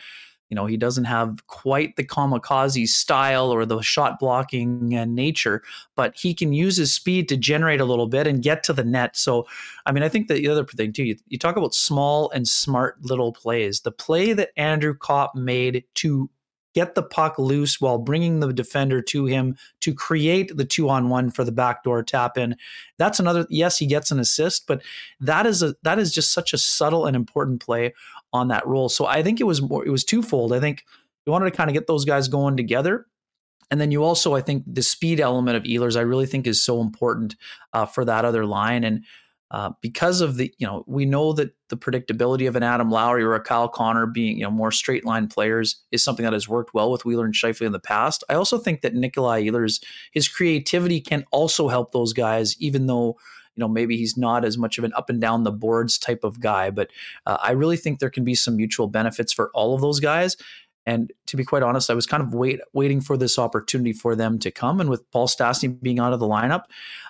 you 0.54 0.56
know, 0.56 0.68
he 0.68 0.78
doesn't 0.78 1.06
have 1.06 1.48
quite 1.48 1.96
the 1.96 2.04
kamikaze 2.04 2.88
style 2.88 3.52
or 3.52 3.66
the 3.66 3.82
shot 3.82 4.20
blocking 4.20 4.96
uh, 4.96 5.04
nature, 5.04 5.64
but 5.96 6.16
he 6.16 6.32
can 6.32 6.54
use 6.54 6.78
his 6.78 6.94
speed 6.94 7.28
to 7.30 7.36
generate 7.36 7.82
a 7.82 7.86
little 7.86 8.06
bit 8.06 8.28
and 8.28 8.44
get 8.44 8.62
to 8.66 8.72
the 8.72 8.84
net. 8.84 9.18
So, 9.18 9.48
I 9.88 9.92
mean, 9.92 10.04
I 10.04 10.10
think 10.10 10.28
the 10.28 10.48
other 10.48 10.64
thing 10.64 10.94
too, 10.94 11.06
you, 11.06 11.16
you 11.28 11.40
talk 11.40 11.56
about 11.56 11.74
small 11.74 12.30
and 12.36 12.48
smart 12.48 13.04
little 13.04 13.34
plays. 13.34 13.82
The 13.82 13.92
play 13.92 14.34
that 14.34 14.52
Andrew 14.56 14.96
Copp 14.96 15.34
made 15.34 15.86
to 15.96 16.30
get 16.76 16.94
the 16.94 17.02
puck 17.02 17.40
loose 17.40 17.82
while 17.82 17.98
bringing 17.98 18.40
the 18.40 18.54
defender 18.54 19.02
to 19.02 19.26
him 19.26 19.58
to 19.82 19.92
create 19.92 20.56
the 20.56 20.66
two 20.66 20.88
on 20.88 21.10
one 21.10 21.32
for 21.32 21.44
the 21.44 21.52
backdoor 21.52 22.04
tap 22.04 22.38
in. 22.38 22.56
That's 23.00 23.20
another. 23.20 23.48
Yes, 23.50 23.80
he 23.80 23.88
gets 23.88 24.12
an 24.12 24.20
assist, 24.20 24.68
but 24.68 24.84
that 25.20 25.48
is 25.48 25.64
a 25.64 25.74
that 25.82 25.98
is 25.98 26.14
just 26.14 26.32
such 26.32 26.54
a 26.54 26.60
subtle 26.60 27.08
and 27.08 27.16
important 27.16 27.60
play 27.60 27.96
on 28.34 28.50
that 28.50 28.68
role. 28.68 28.90
So 28.90 29.06
I 29.06 29.24
think 29.24 29.40
it 29.40 29.46
was 29.46 29.62
more. 29.62 29.86
It 29.86 29.92
was 29.92 30.04
twofold. 30.04 30.52
I 30.52 30.60
think 30.60 30.84
you 31.26 31.32
wanted 31.32 31.52
to 31.52 31.56
kind 31.56 31.70
of 31.70 31.74
get 31.74 31.88
those 31.88 32.04
guys 32.04 32.28
going 32.28 32.58
together. 32.58 33.06
And 33.72 33.80
then 33.80 33.92
you 33.92 34.04
also, 34.04 34.36
I 34.36 34.42
think, 34.42 34.64
the 34.68 34.84
speed 34.84 35.20
element 35.20 35.56
of 35.56 35.64
Ehlers, 35.64 35.96
I 35.96 36.02
really 36.02 36.26
think 36.26 36.46
is 36.46 36.64
so 36.64 36.82
important 36.82 37.36
uh, 37.72 37.86
for 37.86 38.04
that 38.06 38.26
other 38.26 38.46
line. 38.46 38.84
And 38.84 39.06
uh, 39.52 39.72
because 39.82 40.20
of 40.20 40.38
the, 40.38 40.54
you 40.58 40.68
know, 40.68 40.84
we 40.86 41.06
know 41.06 41.34
that 41.34 41.56
the 41.70 41.78
predictability 41.78 42.48
of 42.48 42.56
an 42.56 42.64
Adam 42.64 42.90
Lowry 42.90 43.24
or 43.24 43.36
a 43.36 43.40
Kyle 43.40 43.70
Connor 43.70 44.06
being, 44.06 44.38
you 44.38 44.44
know, 44.44 44.52
more 44.52 44.72
straight 44.72 45.06
line 45.06 45.28
players 45.28 45.82
is 45.92 46.04
something 46.04 46.24
that 46.24 46.34
has 46.34 46.50
worked 46.50 46.74
well 46.74 46.92
with 46.92 47.06
Wheeler 47.06 47.26
and 47.26 47.34
Scheifele 47.34 47.68
in 47.68 47.72
the 47.72 47.80
past. 47.80 48.24
I 48.30 48.34
also 48.34 48.58
think 48.58 48.82
that 48.82 48.96
Nikolai 48.96 49.44
Ehlers, 49.44 49.82
his 50.12 50.28
creativity 50.28 51.00
can 51.00 51.24
also 51.32 51.68
help 51.68 51.92
those 51.92 52.14
guys, 52.14 52.60
even 52.60 52.88
though, 52.88 53.18
you 53.56 53.62
know, 53.62 53.68
maybe 53.68 53.98
he's 53.98 54.18
not 54.18 54.46
as 54.46 54.58
much 54.58 54.78
of 54.78 54.84
an 54.84 54.94
up 54.96 55.10
and 55.10 55.22
down 55.22 55.44
the 55.44 55.52
boards 55.52 55.98
type 55.98 56.24
of 56.24 56.40
guy. 56.40 56.70
But 56.70 56.90
uh, 57.26 57.38
I 57.42 57.52
really 57.52 57.78
think 57.78 58.00
there 58.00 58.10
can 58.10 58.24
be 58.24 58.36
some 58.36 58.56
mutual 58.56 58.88
benefits 58.88 59.32
for 59.32 59.52
all 59.54 59.76
of 59.76 59.82
those 59.82 60.00
guys. 60.00 60.38
And 60.86 61.14
to 61.28 61.38
be 61.38 61.46
quite 61.46 61.64
honest, 61.64 61.90
I 61.90 61.94
was 61.94 62.06
kind 62.06 62.22
of 62.22 62.34
wait, 62.34 62.60
waiting 62.74 63.00
for 63.00 63.16
this 63.16 63.40
opportunity 63.40 63.94
for 63.94 64.16
them 64.16 64.38
to 64.40 64.52
come. 64.52 64.82
And 64.82 64.90
with 64.90 65.10
Paul 65.12 65.28
Stastny 65.28 65.82
being 65.82 66.00
out 66.00 66.14
of 66.14 66.20
the 66.20 66.28
lineup, 66.28 66.66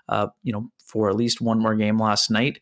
uh, 0.09 0.27
you 0.43 0.53
know, 0.53 0.69
for 0.85 1.09
at 1.09 1.15
least 1.15 1.41
one 1.41 1.59
more 1.59 1.75
game 1.75 1.99
last 1.99 2.29
night. 2.29 2.59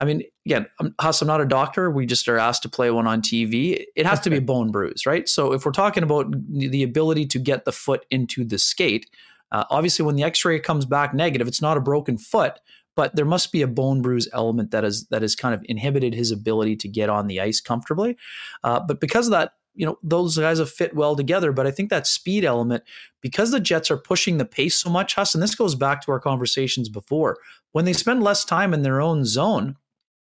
I 0.00 0.04
mean, 0.04 0.22
again, 0.44 0.66
I'm, 0.80 0.94
Huss, 1.00 1.22
I'm 1.22 1.28
not 1.28 1.40
a 1.40 1.46
doctor. 1.46 1.90
We 1.90 2.06
just 2.06 2.28
are 2.28 2.38
asked 2.38 2.62
to 2.62 2.68
play 2.68 2.90
one 2.90 3.06
on 3.06 3.22
TV. 3.22 3.84
It 3.96 4.06
has 4.06 4.20
to 4.20 4.30
be 4.30 4.36
a 4.36 4.42
bone 4.42 4.70
bruise, 4.70 5.06
right? 5.06 5.28
So 5.28 5.52
if 5.52 5.64
we're 5.64 5.72
talking 5.72 6.02
about 6.02 6.26
the 6.50 6.82
ability 6.82 7.26
to 7.26 7.38
get 7.38 7.64
the 7.64 7.72
foot 7.72 8.04
into 8.10 8.44
the 8.44 8.58
skate, 8.58 9.10
uh, 9.52 9.64
obviously 9.70 10.04
when 10.04 10.16
the 10.16 10.22
X-ray 10.22 10.60
comes 10.60 10.84
back 10.84 11.14
negative, 11.14 11.48
it's 11.48 11.62
not 11.62 11.76
a 11.76 11.80
broken 11.80 12.18
foot, 12.18 12.60
but 12.96 13.14
there 13.14 13.24
must 13.24 13.52
be 13.52 13.62
a 13.62 13.68
bone 13.68 14.02
bruise 14.02 14.28
element 14.32 14.72
that 14.72 14.84
is 14.84 15.06
that 15.08 15.22
has 15.22 15.36
kind 15.36 15.54
of 15.54 15.64
inhibited 15.68 16.14
his 16.14 16.32
ability 16.32 16.74
to 16.76 16.88
get 16.88 17.08
on 17.08 17.28
the 17.28 17.40
ice 17.40 17.60
comfortably. 17.60 18.16
Uh, 18.64 18.80
but 18.80 19.00
because 19.00 19.28
of 19.28 19.32
that, 19.32 19.52
you 19.76 19.86
know 19.86 19.98
those 20.02 20.36
guys 20.36 20.58
have 20.58 20.70
fit 20.70 20.96
well 20.96 21.14
together 21.14 21.52
but 21.52 21.66
i 21.66 21.70
think 21.70 21.90
that 21.90 22.06
speed 22.06 22.44
element 22.44 22.82
because 23.20 23.50
the 23.50 23.60
jets 23.60 23.90
are 23.90 23.96
pushing 23.96 24.38
the 24.38 24.44
pace 24.44 24.74
so 24.74 24.90
much 24.90 25.14
Huss, 25.14 25.34
and 25.34 25.42
this 25.42 25.54
goes 25.54 25.74
back 25.74 26.00
to 26.02 26.10
our 26.10 26.20
conversations 26.20 26.88
before. 26.88 27.36
When 27.72 27.84
they 27.84 27.92
spend 27.92 28.22
less 28.22 28.44
time 28.44 28.72
in 28.72 28.82
their 28.82 29.00
own 29.00 29.24
zone 29.24 29.76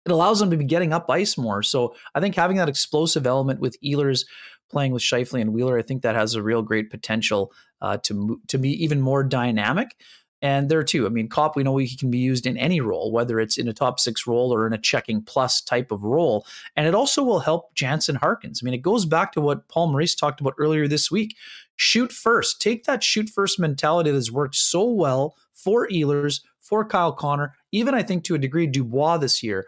it 0.06 0.12
allows 0.12 0.40
them 0.40 0.50
to 0.50 0.58
be 0.58 0.66
getting 0.66 0.94
up 0.94 1.10
ice 1.10 1.38
more. 1.38 1.64
So 1.64 1.96
i 2.16 2.20
think 2.20 2.36
having 2.36 2.58
that 2.58 2.70
explosive 2.70 3.26
element 3.26 3.60
with 3.60 3.78
Ehlers 3.82 4.26
playing 4.70 4.94
with 4.94 5.02
Scheifele 5.02 5.42
and 5.42 5.54
Wheeler 5.54 5.78
i 5.78 5.82
think 5.82 6.04
that 6.04 6.16
has 6.16 6.36
a 6.36 6.44
real 6.44 6.62
great 6.62 6.90
potential 6.92 7.52
uh, 7.82 7.98
to 8.04 8.40
to 8.48 8.58
be 8.60 8.72
even 8.84 9.02
more 9.02 9.24
dynamic 9.24 9.96
and 10.42 10.70
there 10.70 10.84
too, 10.84 11.06
I 11.06 11.10
mean, 11.10 11.28
Copp, 11.28 11.56
we 11.56 11.64
know 11.64 11.78
he 11.78 11.96
can 11.96 12.10
be 12.10 12.18
used 12.18 12.48
in 12.48 12.58
any 12.58 12.82
role, 12.82 13.12
whether 13.12 13.40
it's 13.40 13.58
in 13.58 13.68
a 13.68 13.74
top 13.74 14.00
six 14.00 14.26
role 14.26 14.54
or 14.54 14.66
in 14.66 14.74
a 14.74 14.78
checking 14.78 15.22
plus 15.22 15.62
type 15.62 15.92
of 15.92 16.04
role. 16.04 16.46
And 16.76 16.88
it 16.88 16.96
also 16.96 17.24
will 17.24 17.40
help 17.40 17.74
Jansen 17.76 18.16
Harkins. 18.16 18.62
I 18.62 18.66
mean, 18.66 18.74
it 18.74 18.82
goes 18.82 19.06
back 19.06 19.32
to 19.34 19.42
what 19.42 19.68
Paul 19.68 19.92
Maurice 19.92 20.16
talked 20.16 20.42
about 20.42 20.56
earlier 20.58 20.88
this 20.88 21.12
week. 21.12 21.36
Shoot 21.76 22.12
first. 22.12 22.62
Take 22.62 22.86
that 22.86 23.04
shoot 23.04 23.30
first 23.30 23.60
mentality 23.60 24.10
that 24.10 24.16
has 24.16 24.32
worked 24.32 24.56
so 24.56 24.90
well 24.90 25.36
for 25.54 25.88
Ehlers, 25.90 26.42
for 26.60 26.86
Kyle 26.86 27.12
Connor, 27.12 27.54
even 27.72 27.94
I 27.94 28.02
think 28.02 28.24
to 28.24 28.36
a 28.36 28.40
degree 28.40 28.66
Dubois 28.66 29.18
this 29.18 29.44
year. 29.44 29.68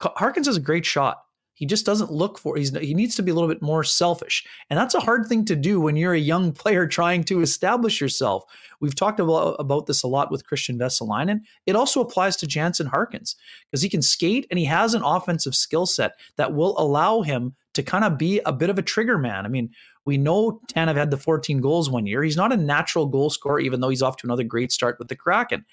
Harkins 0.00 0.46
has 0.46 0.56
a 0.56 0.60
great 0.60 0.84
shot. 0.84 1.23
He 1.54 1.66
just 1.66 1.86
doesn't 1.86 2.10
look 2.10 2.38
for. 2.38 2.56
He's 2.56 2.76
he 2.76 2.94
needs 2.94 3.14
to 3.16 3.22
be 3.22 3.30
a 3.30 3.34
little 3.34 3.48
bit 3.48 3.62
more 3.62 3.84
selfish, 3.84 4.44
and 4.68 4.78
that's 4.78 4.94
a 4.94 5.00
hard 5.00 5.26
thing 5.26 5.44
to 5.46 5.56
do 5.56 5.80
when 5.80 5.96
you're 5.96 6.12
a 6.12 6.18
young 6.18 6.52
player 6.52 6.86
trying 6.88 7.24
to 7.24 7.40
establish 7.40 8.00
yourself. 8.00 8.44
We've 8.80 8.94
talked 8.94 9.20
about 9.20 9.56
about 9.58 9.86
this 9.86 10.02
a 10.02 10.08
lot 10.08 10.30
with 10.30 10.46
Kristian 10.46 10.78
Vesalainen. 10.78 11.40
It 11.66 11.76
also 11.76 12.00
applies 12.00 12.36
to 12.38 12.46
Jansen 12.46 12.88
Harkins 12.88 13.36
because 13.70 13.82
he 13.82 13.88
can 13.88 14.02
skate 14.02 14.46
and 14.50 14.58
he 14.58 14.64
has 14.64 14.94
an 14.94 15.02
offensive 15.02 15.54
skill 15.54 15.86
set 15.86 16.12
that 16.36 16.54
will 16.54 16.78
allow 16.78 17.22
him 17.22 17.54
to 17.74 17.82
kind 17.82 18.04
of 18.04 18.18
be 18.18 18.40
a 18.46 18.52
bit 18.52 18.70
of 18.70 18.78
a 18.78 18.82
trigger 18.82 19.18
man. 19.18 19.44
I 19.44 19.48
mean, 19.48 19.70
we 20.04 20.18
know 20.18 20.60
Tanev 20.72 20.96
had 20.96 21.10
the 21.10 21.16
14 21.16 21.60
goals 21.60 21.90
one 21.90 22.06
year. 22.06 22.22
He's 22.22 22.36
not 22.36 22.52
a 22.52 22.56
natural 22.56 23.06
goal 23.06 23.30
scorer, 23.30 23.60
even 23.60 23.80
though 23.80 23.88
he's 23.88 24.02
off 24.02 24.16
to 24.18 24.26
another 24.26 24.44
great 24.44 24.70
start 24.70 24.96
with 24.98 25.08
the 25.08 25.16
Kraken. 25.16 25.64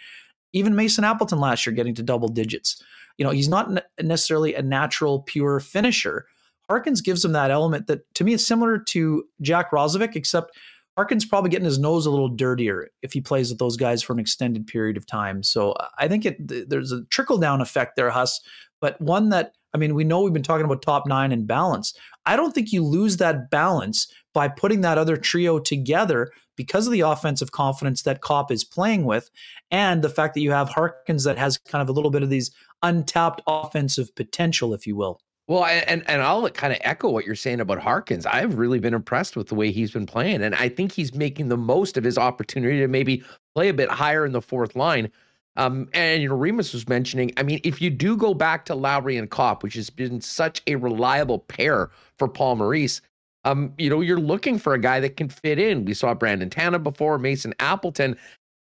Even 0.53 0.75
Mason 0.75 1.03
Appleton 1.03 1.39
last 1.39 1.65
year 1.65 1.73
getting 1.75 1.95
to 1.95 2.03
double 2.03 2.27
digits. 2.27 2.81
You 3.17 3.25
know, 3.25 3.31
he's 3.31 3.49
not 3.49 3.69
necessarily 4.01 4.53
a 4.55 4.61
natural 4.61 5.21
pure 5.21 5.59
finisher. 5.59 6.25
Harkins 6.69 7.01
gives 7.01 7.25
him 7.25 7.33
that 7.33 7.51
element 7.51 7.87
that 7.87 8.01
to 8.15 8.23
me 8.23 8.33
is 8.33 8.45
similar 8.45 8.77
to 8.77 9.23
Jack 9.41 9.71
Roslovic, 9.71 10.15
except 10.15 10.57
Harkins 10.97 11.25
probably 11.25 11.49
getting 11.49 11.65
his 11.65 11.79
nose 11.79 12.05
a 12.05 12.11
little 12.11 12.29
dirtier 12.29 12.89
if 13.01 13.13
he 13.13 13.21
plays 13.21 13.49
with 13.49 13.59
those 13.59 13.77
guys 13.77 14.01
for 14.03 14.13
an 14.13 14.19
extended 14.19 14.67
period 14.67 14.97
of 14.97 15.05
time. 15.05 15.43
So 15.43 15.73
I 15.97 16.07
think 16.07 16.25
it 16.25 16.69
there's 16.69 16.91
a 16.91 17.03
trickle 17.05 17.37
down 17.37 17.61
effect 17.61 17.95
there, 17.95 18.09
Huss, 18.09 18.39
but 18.79 18.99
one 19.01 19.29
that 19.29 19.53
I 19.73 19.77
mean, 19.77 19.95
we 19.95 20.03
know 20.03 20.21
we've 20.21 20.33
been 20.33 20.43
talking 20.43 20.65
about 20.65 20.81
top 20.81 21.07
nine 21.07 21.31
and 21.31 21.47
balance. 21.47 21.93
I 22.25 22.35
don't 22.35 22.53
think 22.53 22.73
you 22.73 22.83
lose 22.83 23.17
that 23.17 23.49
balance 23.49 24.11
by 24.33 24.47
putting 24.47 24.81
that 24.81 24.97
other 24.97 25.15
trio 25.17 25.59
together 25.59 26.31
because 26.57 26.87
of 26.87 26.93
the 26.93 27.01
offensive 27.01 27.51
confidence 27.51 28.01
that 28.03 28.21
Copp 28.21 28.51
is 28.51 28.63
playing 28.63 29.05
with, 29.05 29.31
and 29.71 30.01
the 30.03 30.09
fact 30.09 30.33
that 30.33 30.41
you 30.41 30.51
have 30.51 30.69
Harkins 30.69 31.23
that 31.23 31.37
has 31.37 31.57
kind 31.57 31.81
of 31.81 31.89
a 31.89 31.93
little 31.93 32.11
bit 32.11 32.21
of 32.21 32.29
these 32.29 32.51
untapped 32.83 33.41
offensive 33.47 34.15
potential, 34.15 34.73
if 34.73 34.85
you 34.87 34.95
will. 34.95 35.19
Well, 35.47 35.65
and 35.65 36.03
and 36.07 36.21
I'll 36.21 36.49
kind 36.49 36.71
of 36.71 36.79
echo 36.81 37.09
what 37.09 37.25
you're 37.25 37.35
saying 37.35 37.59
about 37.59 37.79
Harkins. 37.79 38.25
I've 38.25 38.57
really 38.57 38.79
been 38.79 38.93
impressed 38.93 39.35
with 39.35 39.47
the 39.47 39.55
way 39.55 39.71
he's 39.71 39.91
been 39.91 40.05
playing, 40.05 40.43
and 40.43 40.55
I 40.55 40.69
think 40.69 40.91
he's 40.91 41.13
making 41.13 41.49
the 41.49 41.57
most 41.57 41.97
of 41.97 42.03
his 42.03 42.17
opportunity 42.17 42.79
to 42.79 42.87
maybe 42.87 43.23
play 43.53 43.69
a 43.69 43.73
bit 43.73 43.89
higher 43.89 44.25
in 44.25 44.31
the 44.31 44.41
fourth 44.41 44.75
line. 44.75 45.11
Um, 45.57 45.89
and 45.93 46.21
you 46.21 46.29
know, 46.29 46.35
Remis 46.35 46.73
was 46.73 46.87
mentioning. 46.87 47.33
I 47.35 47.43
mean, 47.43 47.59
if 47.63 47.81
you 47.81 47.89
do 47.89 48.15
go 48.15 48.33
back 48.33 48.63
to 48.65 48.75
Lowry 48.75 49.17
and 49.17 49.29
Copp, 49.29 49.63
which 49.63 49.73
has 49.73 49.89
been 49.89 50.21
such 50.21 50.61
a 50.67 50.75
reliable 50.75 51.39
pair 51.39 51.89
for 52.17 52.27
Paul 52.29 52.55
Maurice, 52.55 53.01
um, 53.43 53.73
you 53.77 53.89
know, 53.89 54.01
you're 54.01 54.19
looking 54.19 54.57
for 54.57 54.73
a 54.73 54.79
guy 54.79 54.99
that 54.99 55.17
can 55.17 55.27
fit 55.27 55.59
in. 55.59 55.85
We 55.85 55.93
saw 55.93 56.13
Brandon 56.13 56.49
Tanev 56.49 56.83
before, 56.83 57.17
Mason 57.17 57.53
Appleton. 57.59 58.15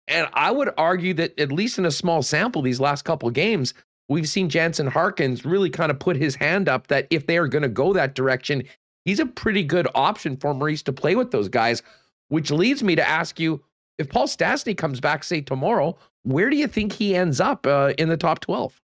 And 0.07 0.27
I 0.33 0.51
would 0.51 0.71
argue 0.77 1.13
that 1.13 1.39
at 1.39 1.51
least 1.51 1.77
in 1.77 1.85
a 1.85 1.91
small 1.91 2.21
sample, 2.21 2.61
these 2.61 2.79
last 2.79 3.03
couple 3.03 3.29
games, 3.29 3.73
we've 4.11 4.27
seen 4.27 4.49
Jansen 4.49 4.87
Harkins 4.87 5.45
really 5.45 5.69
kind 5.69 5.89
of 5.89 5.97
put 5.97 6.17
his 6.17 6.35
hand 6.35 6.67
up 6.67 6.87
that 6.87 7.07
if 7.09 7.27
they 7.27 7.37
are 7.37 7.47
going 7.47 7.61
to 7.63 7.69
go 7.69 7.93
that 7.93 8.13
direction, 8.13 8.63
he's 9.05 9.19
a 9.19 9.25
pretty 9.25 9.63
good 9.63 9.87
option 9.95 10.35
for 10.35 10.53
Maurice 10.53 10.83
to 10.83 10.93
play 10.93 11.15
with 11.15 11.31
those 11.31 11.47
guys. 11.47 11.81
Which 12.27 12.51
leads 12.51 12.83
me 12.83 12.95
to 12.95 13.07
ask 13.07 13.39
you, 13.39 13.63
if 13.97 14.09
Paul 14.09 14.27
Stastny 14.27 14.77
comes 14.77 14.99
back, 14.99 15.23
say 15.23 15.41
tomorrow, 15.41 15.97
where 16.23 16.49
do 16.49 16.57
you 16.57 16.67
think 16.67 16.93
he 16.93 17.15
ends 17.15 17.39
up 17.39 17.65
uh, 17.65 17.93
in 17.97 18.09
the 18.09 18.17
top 18.17 18.39
12? 18.41 18.81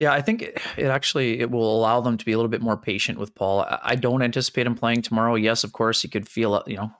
Yeah, 0.00 0.12
I 0.12 0.20
think 0.20 0.42
it, 0.42 0.84
actually 0.84 1.40
it 1.40 1.50
will 1.50 1.76
allow 1.76 2.00
them 2.00 2.16
to 2.16 2.24
be 2.24 2.32
a 2.32 2.36
little 2.36 2.48
bit 2.48 2.62
more 2.62 2.76
patient 2.76 3.18
with 3.18 3.34
Paul. 3.34 3.66
I 3.82 3.96
don't 3.96 4.22
anticipate 4.22 4.66
him 4.66 4.74
playing 4.74 5.02
tomorrow. 5.02 5.34
Yes, 5.34 5.64
of 5.64 5.72
course, 5.72 6.02
he 6.02 6.08
could 6.08 6.28
feel 6.28 6.62
you 6.66 6.76
know 6.76 6.92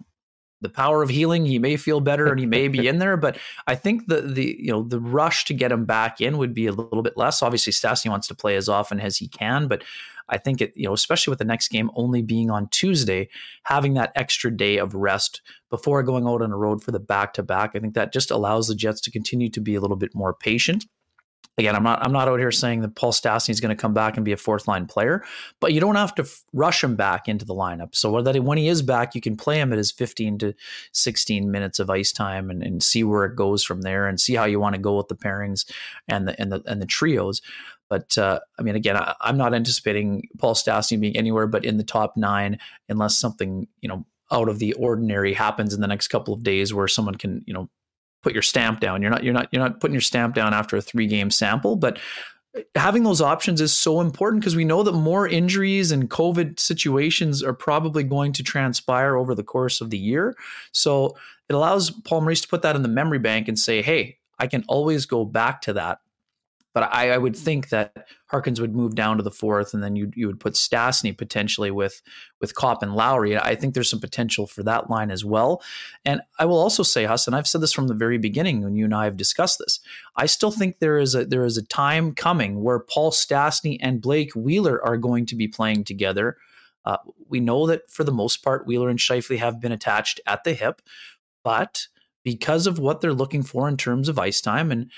the 0.65 0.69
power 0.69 1.03
of 1.03 1.11
healing. 1.11 1.47
He 1.47 1.61
may 1.61 1.77
feel 1.77 2.01
better 2.01 2.27
and 2.27 2.41
he 2.41 2.47
may 2.47 2.67
be 2.67 2.89
in 2.89 2.99
there, 2.99 3.17
but 3.17 3.39
I 3.67 3.77
think 3.77 4.09
the 4.09 4.23
the 4.23 4.57
you 4.59 4.73
know 4.73 4.83
the 4.83 5.01
rush 5.01 5.45
to 5.45 5.55
get 5.55 5.71
him 5.71 5.85
back 5.85 6.21
in 6.21 6.39
would 6.39 6.55
be 6.55 6.67
a 6.67 6.73
little 6.73 7.03
bit 7.03 7.17
less. 7.17 7.43
Obviously, 7.43 7.73
Stastny 7.73 8.11
wants 8.11 8.27
to 8.29 8.35
play 8.35 8.57
as 8.57 8.69
often 8.69 8.99
as 8.99 9.19
he 9.19 9.29
can, 9.29 9.69
but 9.69 9.85
I 10.29 10.39
think 10.39 10.61
it 10.61 10.73
you 10.75 10.87
know 10.87 10.95
especially 10.95 11.31
with 11.31 11.39
the 11.39 11.45
next 11.45 11.69
game 11.69 11.91
only 11.95 12.23
being 12.23 12.51
on 12.51 12.69
Tuesday, 12.69 13.29
having 13.65 13.95
that 13.95 14.13
extra 14.17 14.51
day 14.51 14.79
of 14.79 14.95
rest 14.95 15.43
before 15.71 16.03
going 16.03 16.27
out 16.27 16.43
on 16.43 16.51
a 16.51 16.57
road 16.57 16.83
for 16.83 16.91
the 16.91 17.01
back 17.01 17.35
to 17.35 17.43
back, 17.43 17.73
I 17.75 17.79
think 17.79 17.95
that 17.95 18.13
just 18.13 18.31
allows 18.31 18.67
the 18.67 18.75
Jets 18.75 19.01
to 19.03 19.11
continue 19.11 19.51
to 19.51 19.61
be 19.61 19.77
a 19.77 19.81
little 19.81 19.97
bit 19.97 20.15
more 20.15 20.35
patient 20.35 20.87
again, 21.59 21.77
I'm 21.77 21.83
not 21.83 22.05
I'm 22.05 22.13
not 22.13 22.29
out 22.29 22.39
here 22.39 22.51
saying 22.51 22.83
that 22.83 22.95
Paul 22.95 23.13
Stastny 23.13 23.51
is 23.51 23.61
going 23.61 23.75
to 23.75 23.81
come 23.81 23.95
back 23.95 24.17
and 24.17 24.25
be 24.25 24.33
a 24.33 24.37
fourth 24.37 24.67
line 24.67 24.87
player, 24.87 25.25
but 25.61 25.73
you 25.73 25.81
don't 25.81 25.95
have 25.95 26.15
to 26.17 26.23
f- 26.23 26.43
rush 26.53 26.83
him 26.83 26.97
back 26.97 27.29
into 27.29 27.45
the 27.45 27.55
lineup. 27.55 27.95
So 27.95 28.21
that 28.23 28.43
when 28.43 28.59
he 28.59 28.69
is 28.69 28.83
back, 28.83 29.15
you 29.15 29.21
can 29.21 29.37
play 29.37 29.61
him 29.61 29.73
at 29.73 29.79
his 29.79 29.91
15 29.91 30.39
to 30.39 30.55
16 30.93 31.51
minutes 31.51 31.79
of 31.79 31.91
ice 31.91 32.13
time 32.13 32.51
and, 32.51 32.63
and 32.63 32.83
see 32.83 33.05
where 33.05 33.25
it 33.25 33.37
goes 33.37 33.65
from 33.65 33.83
there, 33.83 34.07
and 34.07 34.21
see 34.21 34.35
how 34.35 34.45
you 34.45 34.61
want 34.61 34.75
to 34.75 34.81
go 34.81 34.97
with 34.97 35.09
the 35.09 35.17
pairings 35.17 35.65
and 36.09 36.29
the 36.29 36.41
and 36.41 36.51
the 36.51 36.63
and 36.67 36.83
the 36.83 36.87
trios. 36.87 37.41
But 37.89 38.17
uh, 38.19 38.41
I 38.59 38.63
mean, 38.63 38.77
again, 38.77 38.97
I, 38.97 39.15
am 39.23 39.37
not 39.37 39.55
anticipating 39.55 40.29
Paul 40.39 40.55
Stastny 40.55 40.99
being 40.99 41.17
anywhere 41.17 41.47
but 41.47 41.65
in 41.65 41.77
the 41.77 41.85
top 41.85 42.17
nine, 42.17 42.59
unless 42.89 43.19
something 43.19 43.69
you 43.81 43.89
know 43.89 44.05
out 44.33 44.49
of 44.49 44.59
the 44.59 44.73
ordinary 44.75 45.35
happens 45.35 45.75
in 45.75 45.81
the 45.81 45.87
next 45.87 46.09
couple 46.09 46.35
of 46.35 46.43
days 46.43 46.73
where 46.73 46.89
someone 46.89 47.15
can 47.15 47.45
you 47.47 47.55
know 47.55 47.69
put 48.25 48.33
your 48.33 48.43
stamp 48.43 48.81
down. 48.81 49.03
You're 49.03 49.11
not 49.11 49.23
you're 49.23 49.35
not 49.35 49.49
you're 49.53 49.63
not 49.63 49.79
putting 49.79 49.95
your 49.95 50.01
stamp 50.01 50.35
down 50.35 50.53
after 50.53 50.77
a 50.77 50.83
three 50.83 51.07
game 51.07 51.31
sample, 51.31 51.77
but 51.77 51.99
having 52.75 53.03
those 53.03 53.21
options 53.21 53.61
is 53.61 53.73
so 53.73 54.01
important 54.01 54.41
because 54.41 54.57
we 54.57 54.65
know 54.65 54.83
that 54.83 54.93
more 54.93 55.29
injuries 55.29 55.93
and 55.93 56.09
COVID 56.09 56.59
situations 56.59 57.43
are 57.43 57.53
probably 57.53 58.03
going 58.03 58.33
to 58.33 58.43
transpire 58.43 59.17
over 59.17 59.35
the 59.35 59.43
course 59.43 59.81
of 59.81 59.91
the 59.91 59.99
year. 59.99 60.35
So 60.73 61.17
it 61.49 61.55
allows 61.55 61.91
Paul 61.91 62.23
Maurice 62.23 62.41
to 62.43 62.49
put 62.49 62.63
that 62.63 62.77
in 62.77 62.83
the 62.83 62.89
memory 62.89 63.19
bank 63.19 63.49
and 63.49 63.59
say, 63.59 63.83
hey, 63.83 64.19
I 64.39 64.47
can 64.47 64.65
always 64.69 65.05
go 65.05 65.25
back 65.25 65.63
to 65.63 65.73
that 65.75 65.99
but 66.75 66.93
I, 66.93 67.13
I, 67.13 67.19
would 67.19 67.37
think 67.37 67.69
that 67.69 68.09
Harkins 68.27 68.61
would 68.61 68.75
move 68.75 68.97
down 68.97 69.17
to 69.17 69.23
the 69.23 69.31
fourth, 69.31 69.73
and 69.73 69.83
then 69.83 69.95
you 69.95 70.11
you 70.17 70.27
would 70.27 70.41
put 70.41 70.55
Stastny 70.55 71.17
potentially 71.17 71.71
with 71.71 72.03
with 72.41 72.57
Copp 72.57 72.83
and 72.83 72.97
Lowry. 72.97 73.39
I 73.39 73.55
think 73.55 73.73
there's 73.73 73.89
some 73.89 74.01
potential 74.01 74.49
for 74.49 74.65
that 74.65 74.91
line 74.91 75.13
as 75.13 75.25
well. 75.25 75.63
And 76.05 76.21
I 76.39 76.45
will 76.45 76.59
also 76.59 76.83
say, 76.83 77.07
Hassan, 77.07 77.33
I've 77.33 77.47
said 77.47 77.61
this 77.61 77.73
from 77.73 77.87
the 77.87 77.95
very 77.95 78.19
beginning 78.19 78.63
when 78.63 78.75
you 78.75 78.85
and 78.85 78.95
I 78.95 79.05
have 79.05 79.17
discussed 79.17 79.61
this. 79.61 79.79
I 80.17 80.27
still 80.27 80.51
think 80.51 80.81
there 80.81 80.99
is 80.99 81.15
a 81.15 81.25
there 81.25 81.45
is 81.45 81.57
a 81.57 81.65
time 81.65 82.13
coming 82.13 82.65
where 82.65 82.81
Paul 82.81 83.13
Stastny 83.13 83.79
and 83.81 84.03
Blake 84.03 84.35
Wheeler 84.35 84.85
are 84.85 84.97
going 84.97 85.27
to 85.27 85.37
be 85.37 85.47
playing 85.47 85.85
together. 85.85 86.37
Uh, 86.85 86.99
we 87.29 87.39
know 87.39 87.69
that 87.69 87.89
for 87.89 88.03
the 88.03 88.13
most 88.13 88.43
part, 88.43 88.67
Wheeler 88.67 88.91
and 88.91 88.99
Scheifele 88.99 89.39
have 89.39 89.61
been 89.61 89.73
attached 89.73 90.21
at 90.27 90.43
the 90.45 90.53
hip, 90.55 90.83
but 91.45 91.87
because 92.25 92.67
of 92.67 92.79
what 92.79 93.01
they're 93.01 93.13
looking 93.13 93.43
for 93.43 93.69
in 93.69 93.77
terms 93.77 94.09
of 94.09 94.19
ice 94.19 94.41
time 94.41 94.73
and 94.73 94.91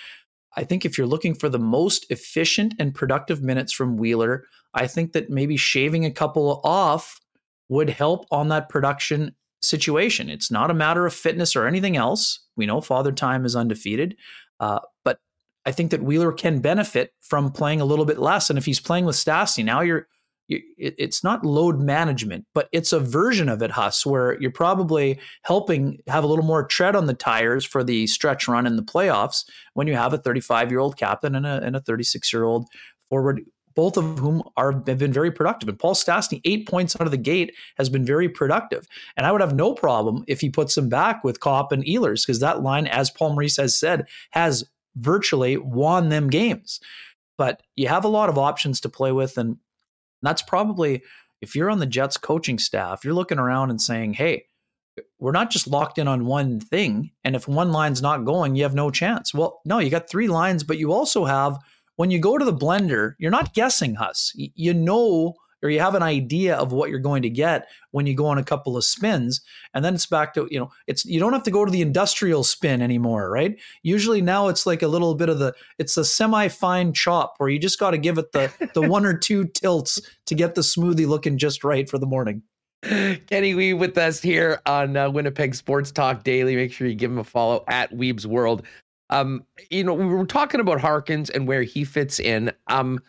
I 0.57 0.65
think 0.65 0.85
if 0.85 0.97
you're 0.97 1.07
looking 1.07 1.35
for 1.35 1.49
the 1.49 1.59
most 1.59 2.11
efficient 2.11 2.75
and 2.79 2.95
productive 2.95 3.43
minutes 3.43 3.73
from 3.73 3.97
Wheeler, 3.97 4.45
I 4.75 4.87
think 4.87 5.13
that 5.13 5.31
maybe 5.31 5.57
shaving 5.57 6.05
a 6.05 6.11
couple 6.11 6.61
off 6.65 7.21
would 7.69 7.91
help 7.91 8.27
on 8.31 8.49
that 8.49 8.69
production 8.69 9.35
situation. 9.61 10.31
It's 10.31 10.51
not 10.51 10.71
a 10.71 10.75
matter 10.75 11.07
of 11.07 11.15
fitness 11.15 11.57
or 11.57 11.67
anything 11.67 11.97
else. 11.97 12.41
We 12.57 12.67
know 12.67 12.81
Father 12.81 13.13
Time 13.13 13.45
is 13.45 13.57
undefeated, 13.57 14.17
uh, 14.61 14.81
but 15.05 15.19
I 15.65 15.73
think 15.73 15.91
that 15.91 16.03
Wheeler 16.03 16.33
can 16.33 16.61
benefit 16.61 17.13
from 17.21 17.51
playing 17.51 17.81
a 17.81 17.85
little 17.85 18.05
bit 18.05 18.19
less. 18.19 18.49
And 18.49 18.59
if 18.59 18.65
he's 18.65 18.81
playing 18.81 19.05
with 19.05 19.17
Stastny, 19.17 19.65
now 19.65 19.81
you're 19.81 20.07
it's 20.49 21.25
not 21.25 21.45
load 21.45 21.81
management, 21.81 22.47
but 22.55 22.69
it's 22.73 22.93
a 22.93 23.01
version 23.01 23.49
of 23.49 23.63
it, 23.63 23.73
Huss, 23.73 24.07
where 24.07 24.41
you're 24.41 24.53
probably 24.53 25.19
helping 25.43 25.99
have 26.07 26.23
a 26.23 26.27
little 26.27 26.45
more 26.45 26.65
tread 26.65 26.95
on 26.95 27.07
the 27.07 27.15
tires 27.15 27.65
for 27.65 27.83
the 27.83 28.07
stretch 28.07 28.47
run 28.47 28.67
in 28.67 28.77
the 28.77 28.83
playoffs 28.83 29.45
when 29.75 29.87
you 29.87 29.95
have 29.95 30.13
a 30.13 30.19
35 30.19 30.71
year 30.71 30.81
old 30.81 30.97
captain 30.97 31.35
and 31.35 31.47
a, 31.47 31.61
and 31.63 31.75
a 31.75 31.81
36 31.81 32.33
year 32.33 32.45
old 32.45 32.69
forward, 33.09 33.43
both 33.75 33.97
of 33.97 34.19
whom 34.19 34.43
are 34.57 34.73
have 34.73 34.99
been 34.99 35.13
very 35.13 35.33
productive. 35.33 35.69
And 35.69 35.79
Paul 35.79 35.95
Stastny, 35.95 36.41
eight 36.45 36.69
points 36.69 36.97
out 36.99 37.07
of 37.07 37.11
the 37.11 37.17
gate, 37.17 37.53
has 37.77 37.89
been 37.89 38.05
very 38.05 38.29
productive. 38.29 38.87
And 39.17 39.27
I 39.27 39.33
would 39.33 39.41
have 39.41 39.55
no 39.55 39.75
problem 39.75 40.25
if 40.29 40.41
he 40.41 40.49
puts 40.49 40.77
him 40.77 40.89
back 40.89 41.25
with 41.25 41.41
Copp 41.41 41.73
and 41.73 41.85
Ehlers, 41.85 42.25
because 42.25 42.41
that 42.41 42.63
line, 42.63 42.87
as 42.87 43.11
Paul 43.11 43.35
Maurice 43.35 43.57
has 43.57 43.79
said, 43.79 44.07
has 44.31 44.65
virtually 44.97 45.57
won 45.57 46.09
them 46.09 46.29
games. 46.31 46.81
But 47.37 47.63
you 47.75 47.89
have 47.89 48.05
a 48.05 48.09
lot 48.09 48.31
of 48.31 48.39
options 48.39 48.81
to 48.81 48.89
play 48.89 49.13
with, 49.13 49.37
and 49.37 49.59
that's 50.27 50.43
probably 50.43 51.03
if 51.41 51.55
you're 51.55 51.70
on 51.70 51.79
the 51.79 51.87
Jets 51.87 52.16
coaching 52.16 52.59
staff, 52.59 53.05
you're 53.05 53.14
looking 53.14 53.39
around 53.39 53.70
and 53.70 53.81
saying, 53.81 54.14
hey, 54.14 54.45
we're 55.18 55.33
not 55.33 55.51
just 55.51 55.66
locked 55.66 55.99
in 55.99 56.09
on 56.09 56.27
one 56.27 56.61
thing. 56.61 57.11
And 57.24 57.37
if 57.37 57.47
one 57.47 57.72
line's 57.72 58.03
not 58.03 58.24
going, 58.24 58.57
you 58.57 58.62
have 58.62 58.74
no 58.74 58.91
chance. 58.91 59.35
Well, 59.35 59.61
no, 59.64 59.79
you 59.79 59.91
got 59.91 60.09
three 60.09 60.29
lines, 60.29 60.64
but 60.64 60.79
you 60.79 60.93
also 60.93 61.24
have, 61.27 61.59
when 61.97 62.11
you 62.11 62.18
go 62.18 62.39
to 62.39 62.45
the 62.45 62.55
blender, 62.55 63.14
you're 63.18 63.31
not 63.31 63.55
guessing, 63.55 63.95
Huss. 63.95 64.33
You 64.35 64.72
know 64.72 65.35
or 65.63 65.71
you 65.71 65.81
have 65.81 65.95
an 65.95 66.03
idea 66.03 66.57
of 66.57 66.73
what 66.73 66.91
you're 66.91 66.99
going 66.99 67.23
to 67.23 67.31
get 67.31 67.69
when 67.91 68.07
you 68.07 68.15
go 68.15 68.27
on 68.27 68.39
a 68.39 68.45
couple 68.45 68.77
of 68.77 68.85
spins 68.85 69.41
and 69.75 69.85
then 69.85 69.95
it's 69.95 70.07
back 70.07 70.35
to 70.35 70.47
you 70.51 70.59
know 70.59 70.71
it's 70.87 71.05
you 71.05 71.19
don't 71.19 71.33
have 71.33 71.43
to 71.43 71.51
go 71.51 71.65
to 71.65 71.71
the 71.71 71.83
industrial 71.83 72.45
spin 72.45 72.83
anymore 72.83 73.31
right 73.31 73.59
usually 73.83 74.21
now 74.21 74.49
it's 74.49 74.67
like 74.67 74.83
a 74.83 74.89
little 74.89 75.15
bit 75.15 75.29
of 75.29 75.39
the 75.39 75.55
it's 75.79 75.97
a 75.97 76.05
semi 76.05 76.49
fine 76.49 76.93
chop 76.93 77.35
where 77.39 77.49
you 77.49 77.59
just 77.59 77.79
got 77.79 77.91
to 77.91 77.99
give 77.99 78.19
it 78.19 78.33
the 78.33 78.51
the 78.75 78.83
one 78.83 79.07
or 79.07 79.17
two 79.17 79.45
tilts 79.45 80.01
to 80.27 80.35
get 80.35 80.55
the 80.55 80.61
smoothie 80.61 81.07
looking 81.07 81.39
just 81.39 81.65
right 81.65 81.89
for 81.89 81.99
the 81.99 82.07
morning 82.07 82.43
Kenny 82.83 83.55
Wiebe 83.55 83.79
with 83.79 83.99
us 83.99 84.21
here 84.21 84.61
on 84.67 84.97
uh, 84.97 85.11
Winnipeg 85.11 85.57
Sports 85.57 85.91
Talk 85.91 86.23
Daily. 86.23 86.55
Make 86.55 86.73
sure 86.73 86.87
you 86.87 86.95
give 86.95 87.11
him 87.11 87.19
a 87.19 87.25
follow 87.25 87.65
at 87.67 87.91
Wiebe's 87.93 88.27
World. 88.29 88.63
Um, 89.11 89.45
you 89.71 89.83
know, 89.83 89.95
we 89.95 90.05
were 90.05 90.27
talking 90.27 90.61
about 90.61 90.81
Harkins 90.81 91.31
and 91.31 91.47
where 91.49 91.63
he 91.63 91.85
fits 91.85 92.21
in. 92.21 92.53
Um, 92.69 93.01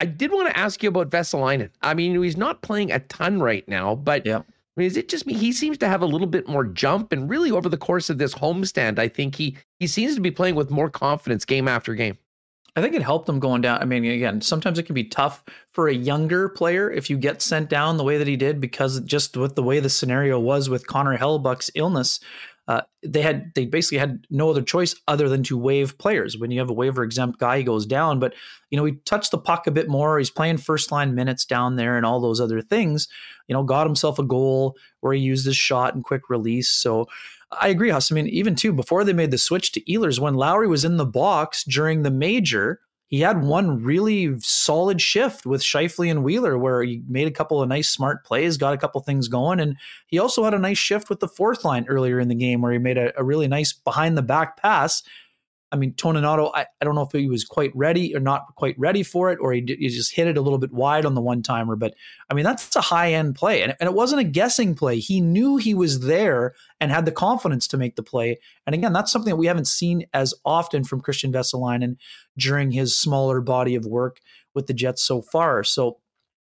I 0.00 0.06
did 0.06 0.32
want 0.32 0.48
to 0.48 0.58
ask 0.58 0.82
you 0.82 0.88
about 0.88 1.10
Vesalainen. 1.10 1.70
I 1.82 1.94
mean, 1.94 2.20
he's 2.22 2.36
not 2.36 2.62
playing 2.62 2.92
a 2.92 2.98
ton 3.00 3.40
right 3.40 3.66
now, 3.68 3.94
but 3.94 4.26
yeah. 4.26 4.38
I 4.38 4.80
mean, 4.80 4.86
is 4.88 4.96
it 4.96 5.08
just 5.08 5.24
me? 5.24 5.34
He 5.34 5.52
seems 5.52 5.78
to 5.78 5.88
have 5.88 6.02
a 6.02 6.06
little 6.06 6.26
bit 6.26 6.48
more 6.48 6.64
jump, 6.64 7.12
and 7.12 7.30
really 7.30 7.52
over 7.52 7.68
the 7.68 7.76
course 7.76 8.10
of 8.10 8.18
this 8.18 8.34
homestand, 8.34 8.98
I 8.98 9.06
think 9.06 9.36
he 9.36 9.56
he 9.78 9.86
seems 9.86 10.16
to 10.16 10.20
be 10.20 10.32
playing 10.32 10.56
with 10.56 10.70
more 10.70 10.90
confidence 10.90 11.44
game 11.44 11.68
after 11.68 11.94
game. 11.94 12.18
I 12.76 12.82
think 12.82 12.96
it 12.96 13.02
helped 13.02 13.28
him 13.28 13.38
going 13.38 13.60
down. 13.62 13.80
I 13.80 13.84
mean, 13.84 14.04
again, 14.04 14.40
sometimes 14.40 14.80
it 14.80 14.82
can 14.82 14.96
be 14.96 15.04
tough 15.04 15.44
for 15.70 15.86
a 15.86 15.94
younger 15.94 16.48
player 16.48 16.90
if 16.90 17.08
you 17.08 17.16
get 17.16 17.40
sent 17.40 17.70
down 17.70 17.98
the 17.98 18.04
way 18.04 18.18
that 18.18 18.26
he 18.26 18.36
did, 18.36 18.60
because 18.60 19.00
just 19.02 19.36
with 19.36 19.54
the 19.54 19.62
way 19.62 19.78
the 19.78 19.88
scenario 19.88 20.40
was 20.40 20.68
with 20.68 20.88
Connor 20.88 21.16
Hellebuyck's 21.16 21.70
illness, 21.76 22.18
uh, 22.66 22.80
they 23.02 23.20
had 23.20 23.52
they 23.54 23.66
basically 23.66 23.98
had 23.98 24.26
no 24.30 24.48
other 24.48 24.62
choice 24.62 24.94
other 25.06 25.28
than 25.28 25.42
to 25.44 25.58
waive 25.58 25.98
players. 25.98 26.38
When 26.38 26.50
you 26.50 26.60
have 26.60 26.70
a 26.70 26.74
waiver 26.74 27.02
exempt 27.02 27.38
guy, 27.38 27.58
he 27.58 27.64
goes 27.64 27.84
down. 27.84 28.18
But 28.18 28.34
you 28.70 28.78
know, 28.78 28.84
he 28.84 28.92
touched 29.04 29.32
the 29.32 29.38
puck 29.38 29.66
a 29.66 29.70
bit 29.70 29.88
more. 29.88 30.18
He's 30.18 30.30
playing 30.30 30.56
first 30.58 30.90
line 30.90 31.14
minutes 31.14 31.44
down 31.44 31.76
there 31.76 31.96
and 31.96 32.06
all 32.06 32.20
those 32.20 32.40
other 32.40 32.62
things. 32.62 33.06
You 33.48 33.52
know, 33.52 33.62
got 33.62 33.86
himself 33.86 34.18
a 34.18 34.24
goal 34.24 34.76
where 35.00 35.12
he 35.12 35.20
used 35.20 35.44
his 35.44 35.56
shot 35.56 35.94
and 35.94 36.02
quick 36.02 36.30
release. 36.30 36.70
So 36.70 37.06
I 37.60 37.68
agree, 37.68 37.90
Huss. 37.90 38.10
I 38.10 38.14
mean, 38.14 38.28
even 38.28 38.54
too 38.54 38.72
before 38.72 39.04
they 39.04 39.12
made 39.12 39.30
the 39.30 39.38
switch 39.38 39.72
to 39.72 39.82
Ehlers, 39.82 40.18
when 40.18 40.34
Lowry 40.34 40.66
was 40.66 40.84
in 40.84 40.96
the 40.96 41.04
box 41.04 41.64
during 41.64 42.02
the 42.02 42.10
major, 42.10 42.80
he 43.08 43.20
had 43.20 43.44
one 43.44 43.82
really 43.82 44.38
solid 44.40 45.00
shift 45.00 45.46
with 45.46 45.62
Scheifele 45.62 46.10
and 46.10 46.24
Wheeler 46.24 46.58
where 46.58 46.82
he 46.82 47.02
made 47.06 47.28
a 47.28 47.32
couple 47.32 47.62
of 47.62 47.68
nice 47.68 47.90
smart 47.90 48.24
plays, 48.24 48.56
got 48.56 48.74
a 48.74 48.78
couple 48.78 49.00
things 49.02 49.28
going. 49.28 49.60
And 49.60 49.76
he 50.06 50.18
also 50.18 50.42
had 50.42 50.54
a 50.54 50.58
nice 50.58 50.78
shift 50.78 51.10
with 51.10 51.20
the 51.20 51.28
fourth 51.28 51.64
line 51.64 51.86
earlier 51.88 52.18
in 52.18 52.28
the 52.28 52.34
game 52.34 52.62
where 52.62 52.72
he 52.72 52.78
made 52.78 52.98
a, 52.98 53.18
a 53.18 53.22
really 53.22 53.46
nice 53.46 53.72
behind 53.72 54.16
the 54.16 54.22
back 54.22 54.56
pass 54.56 55.02
I 55.72 55.76
mean, 55.76 55.92
Toninato, 55.94 56.52
I, 56.54 56.66
I 56.80 56.84
don't 56.84 56.94
know 56.94 57.02
if 57.02 57.12
he 57.12 57.28
was 57.28 57.44
quite 57.44 57.72
ready 57.74 58.14
or 58.14 58.20
not 58.20 58.54
quite 58.56 58.78
ready 58.78 59.02
for 59.02 59.32
it, 59.32 59.38
or 59.40 59.52
he, 59.52 59.60
he 59.66 59.88
just 59.88 60.14
hit 60.14 60.28
it 60.28 60.36
a 60.36 60.40
little 60.40 60.58
bit 60.58 60.72
wide 60.72 61.04
on 61.04 61.14
the 61.14 61.20
one 61.20 61.42
timer. 61.42 61.74
But 61.74 61.94
I 62.30 62.34
mean, 62.34 62.44
that's 62.44 62.76
a 62.76 62.80
high 62.80 63.12
end 63.12 63.34
play. 63.34 63.62
And, 63.62 63.74
and 63.80 63.88
it 63.88 63.94
wasn't 63.94 64.20
a 64.20 64.24
guessing 64.24 64.74
play. 64.74 64.98
He 65.00 65.20
knew 65.20 65.56
he 65.56 65.74
was 65.74 66.00
there 66.00 66.54
and 66.80 66.92
had 66.92 67.06
the 67.06 67.12
confidence 67.12 67.66
to 67.68 67.76
make 67.76 67.96
the 67.96 68.02
play. 68.02 68.38
And 68.66 68.74
again, 68.74 68.92
that's 68.92 69.10
something 69.10 69.30
that 69.30 69.36
we 69.36 69.46
haven't 69.46 69.66
seen 69.66 70.06
as 70.14 70.32
often 70.44 70.84
from 70.84 71.00
Kristian 71.00 71.32
Vesalainen 71.32 71.96
during 72.38 72.70
his 72.70 72.98
smaller 72.98 73.40
body 73.40 73.74
of 73.74 73.84
work 73.84 74.20
with 74.54 74.68
the 74.68 74.74
Jets 74.74 75.02
so 75.02 75.22
far. 75.22 75.64
So 75.64 75.98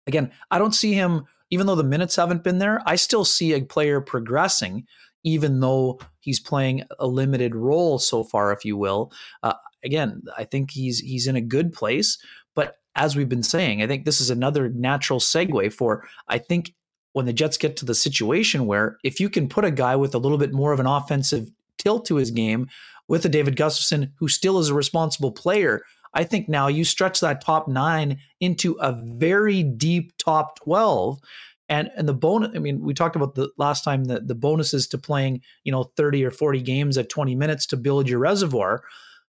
again, 0.06 0.32
I 0.52 0.60
don't 0.60 0.76
see 0.76 0.94
him, 0.94 1.26
even 1.50 1.66
though 1.66 1.76
the 1.76 1.84
minutes 1.84 2.16
haven't 2.16 2.44
been 2.44 2.60
there, 2.60 2.82
I 2.86 2.96
still 2.96 3.26
see 3.26 3.54
a 3.54 3.64
player 3.64 4.02
progressing 4.02 4.86
even 5.26 5.60
though 5.60 6.00
he's 6.26 6.40
playing 6.40 6.84
a 7.00 7.08
limited 7.08 7.56
role 7.56 8.00
so 8.00 8.24
far, 8.24 8.52
if 8.52 8.66
you 8.66 8.76
will. 8.76 9.14
Uh, 9.44 9.54
again, 9.84 10.24
I 10.36 10.44
think 10.44 10.72
he's 10.72 11.00
he's 11.00 11.28
in 11.28 11.36
a 11.36 11.42
good 11.42 11.72
place. 11.72 12.18
But 12.56 12.78
as 12.96 13.16
we've 13.16 13.30
been 13.30 13.44
saying, 13.44 13.82
I 13.82 13.88
think 13.88 14.04
this 14.04 14.20
is 14.20 14.30
another 14.30 14.70
natural 14.70 15.20
segue 15.20 15.72
for 15.72 16.08
I 16.28 16.40
think 16.40 16.74
when 17.14 17.28
the 17.28 17.34
Jets 17.34 17.58
get 17.58 17.78
to 17.78 17.86
the 17.86 17.96
situation 17.96 18.66
where 18.66 18.98
if 19.04 19.20
you 19.22 19.30
can 19.30 19.48
put 19.48 19.64
a 19.64 19.72
guy 19.72 19.96
with 19.96 20.14
a 20.16 20.18
little 20.18 20.38
bit 20.38 20.52
more 20.52 20.74
of 20.74 20.82
an 20.82 20.88
offensive 20.88 21.50
tilt 21.78 22.06
to 22.08 22.16
his 22.16 22.32
game 22.32 22.68
with 23.08 23.24
a 23.24 23.30
David 23.30 23.56
Gustafsson 23.56 24.12
who 24.18 24.28
still 24.28 24.60
is 24.60 24.70
a 24.70 24.74
responsible 24.74 25.32
player, 25.32 25.84
I 26.16 26.24
think 26.24 26.50
now 26.50 26.68
you 26.68 26.84
stretch 26.84 27.20
that 27.20 27.42
top 27.42 27.68
nine 27.68 28.18
into 28.40 28.74
a 28.82 29.00
very 29.04 29.64
deep 29.64 30.14
top 30.18 30.60
12 30.62 31.20
and 31.70 31.90
and 31.96 32.08
the 32.08 32.14
bonus 32.14 32.52
i 32.56 32.60
mean 32.60 32.80
we 32.82 32.94
talked 32.94 33.16
about 33.16 33.36
the 33.36 33.50
last 33.58 33.84
time 33.84 34.06
the, 34.06 34.20
the 34.20 34.36
bonuses 34.36 34.88
to 34.88 34.98
playing 34.98 35.42
you 35.64 35.72
know 35.72 35.92
30 35.98 36.24
or 36.24 36.32
40 36.32 36.62
games 36.62 36.98
at 36.98 37.10
20 37.10 37.36
minutes 37.36 37.66
to 37.68 37.78
build 37.78 38.08
your 38.08 38.20
reservoir 38.20 38.84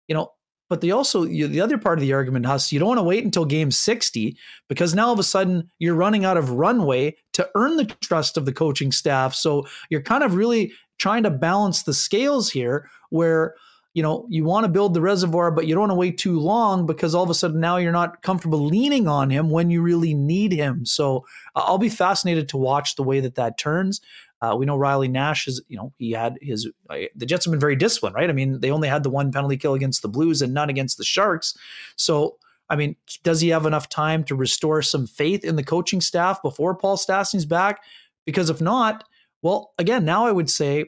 you 0.08 0.14
know 0.14 0.32
but 0.72 0.80
the 0.80 0.92
also 0.92 1.24
you, 1.24 1.48
the 1.48 1.60
other 1.60 1.76
part 1.76 1.98
of 1.98 2.00
the 2.00 2.14
argument 2.14 2.46
Huss, 2.46 2.72
you 2.72 2.78
don't 2.78 2.88
want 2.88 2.98
to 2.98 3.02
wait 3.02 3.26
until 3.26 3.44
game 3.44 3.70
60 3.70 4.38
because 4.70 4.94
now 4.94 5.08
all 5.08 5.12
of 5.12 5.18
a 5.18 5.22
sudden 5.22 5.70
you're 5.78 5.94
running 5.94 6.24
out 6.24 6.38
of 6.38 6.48
runway 6.48 7.14
to 7.34 7.46
earn 7.54 7.76
the 7.76 7.84
trust 7.84 8.38
of 8.38 8.46
the 8.46 8.54
coaching 8.54 8.90
staff. 8.90 9.34
So 9.34 9.66
you're 9.90 10.00
kind 10.00 10.24
of 10.24 10.34
really 10.34 10.72
trying 10.98 11.24
to 11.24 11.30
balance 11.30 11.82
the 11.82 11.92
scales 11.92 12.50
here 12.50 12.88
where 13.10 13.54
you 13.94 14.02
know, 14.02 14.26
you 14.30 14.44
want 14.44 14.64
to 14.64 14.70
build 14.70 14.94
the 14.94 15.02
reservoir, 15.02 15.50
but 15.50 15.66
you 15.66 15.74
don't 15.74 15.82
want 15.82 15.90
to 15.90 15.96
wait 15.96 16.16
too 16.16 16.40
long 16.40 16.86
because 16.86 17.14
all 17.14 17.22
of 17.22 17.30
a 17.30 17.34
sudden 17.34 17.60
now 17.60 17.76
you're 17.76 17.92
not 17.92 18.22
comfortable 18.22 18.64
leaning 18.64 19.06
on 19.06 19.28
him 19.28 19.50
when 19.50 19.70
you 19.70 19.82
really 19.82 20.14
need 20.14 20.52
him. 20.52 20.86
So 20.86 21.26
I'll 21.54 21.78
be 21.78 21.90
fascinated 21.90 22.48
to 22.50 22.56
watch 22.56 22.96
the 22.96 23.02
way 23.02 23.20
that 23.20 23.34
that 23.34 23.58
turns. 23.58 24.00
Uh, 24.40 24.56
we 24.56 24.66
know 24.66 24.76
Riley 24.76 25.08
Nash 25.08 25.46
is, 25.46 25.62
you 25.68 25.76
know, 25.76 25.92
he 25.98 26.12
had 26.12 26.36
his, 26.40 26.68
uh, 26.90 26.96
the 27.14 27.26
Jets 27.26 27.44
have 27.44 27.52
been 27.52 27.60
very 27.60 27.76
disciplined, 27.76 28.16
right? 28.16 28.30
I 28.30 28.32
mean, 28.32 28.60
they 28.60 28.70
only 28.70 28.88
had 28.88 29.02
the 29.02 29.10
one 29.10 29.30
penalty 29.30 29.56
kill 29.56 29.74
against 29.74 30.02
the 30.02 30.08
Blues 30.08 30.42
and 30.42 30.52
none 30.52 30.70
against 30.70 30.98
the 30.98 31.04
Sharks. 31.04 31.56
So, 31.94 32.38
I 32.68 32.76
mean, 32.76 32.96
does 33.22 33.40
he 33.40 33.50
have 33.50 33.66
enough 33.66 33.88
time 33.88 34.24
to 34.24 34.34
restore 34.34 34.82
some 34.82 35.06
faith 35.06 35.44
in 35.44 35.56
the 35.56 35.62
coaching 35.62 36.00
staff 36.00 36.42
before 36.42 36.74
Paul 36.74 36.96
Stastny's 36.96 37.44
back? 37.44 37.82
Because 38.24 38.50
if 38.50 38.60
not, 38.60 39.04
well, 39.42 39.74
again, 39.78 40.04
now 40.04 40.26
I 40.26 40.32
would 40.32 40.48
say 40.48 40.86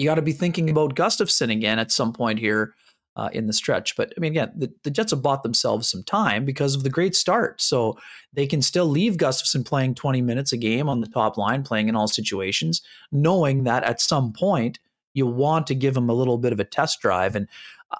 you 0.00 0.06
got 0.06 0.14
to 0.14 0.22
be 0.22 0.32
thinking 0.32 0.70
about 0.70 0.94
Gustafsson 0.94 1.52
again 1.52 1.78
at 1.78 1.92
some 1.92 2.14
point 2.14 2.38
here 2.38 2.74
uh, 3.16 3.28
in 3.34 3.46
the 3.46 3.52
stretch. 3.52 3.96
But 3.96 4.14
I 4.16 4.20
mean, 4.20 4.32
again, 4.32 4.50
the, 4.56 4.72
the, 4.82 4.90
Jets 4.90 5.10
have 5.10 5.20
bought 5.20 5.42
themselves 5.42 5.90
some 5.90 6.02
time 6.02 6.46
because 6.46 6.74
of 6.74 6.84
the 6.84 6.88
great 6.88 7.14
start. 7.14 7.60
So 7.60 7.98
they 8.32 8.46
can 8.46 8.62
still 8.62 8.86
leave 8.86 9.18
Gustafsson 9.18 9.66
playing 9.66 9.96
20 9.96 10.22
minutes 10.22 10.54
a 10.54 10.56
game 10.56 10.88
on 10.88 11.02
the 11.02 11.06
top 11.06 11.36
line, 11.36 11.62
playing 11.64 11.90
in 11.90 11.96
all 11.96 12.08
situations, 12.08 12.80
knowing 13.12 13.64
that 13.64 13.84
at 13.84 14.00
some 14.00 14.32
point 14.32 14.78
you 15.12 15.26
want 15.26 15.66
to 15.66 15.74
give 15.74 15.94
him 15.94 16.08
a 16.08 16.14
little 16.14 16.38
bit 16.38 16.54
of 16.54 16.60
a 16.60 16.64
test 16.64 17.00
drive. 17.02 17.36
And 17.36 17.46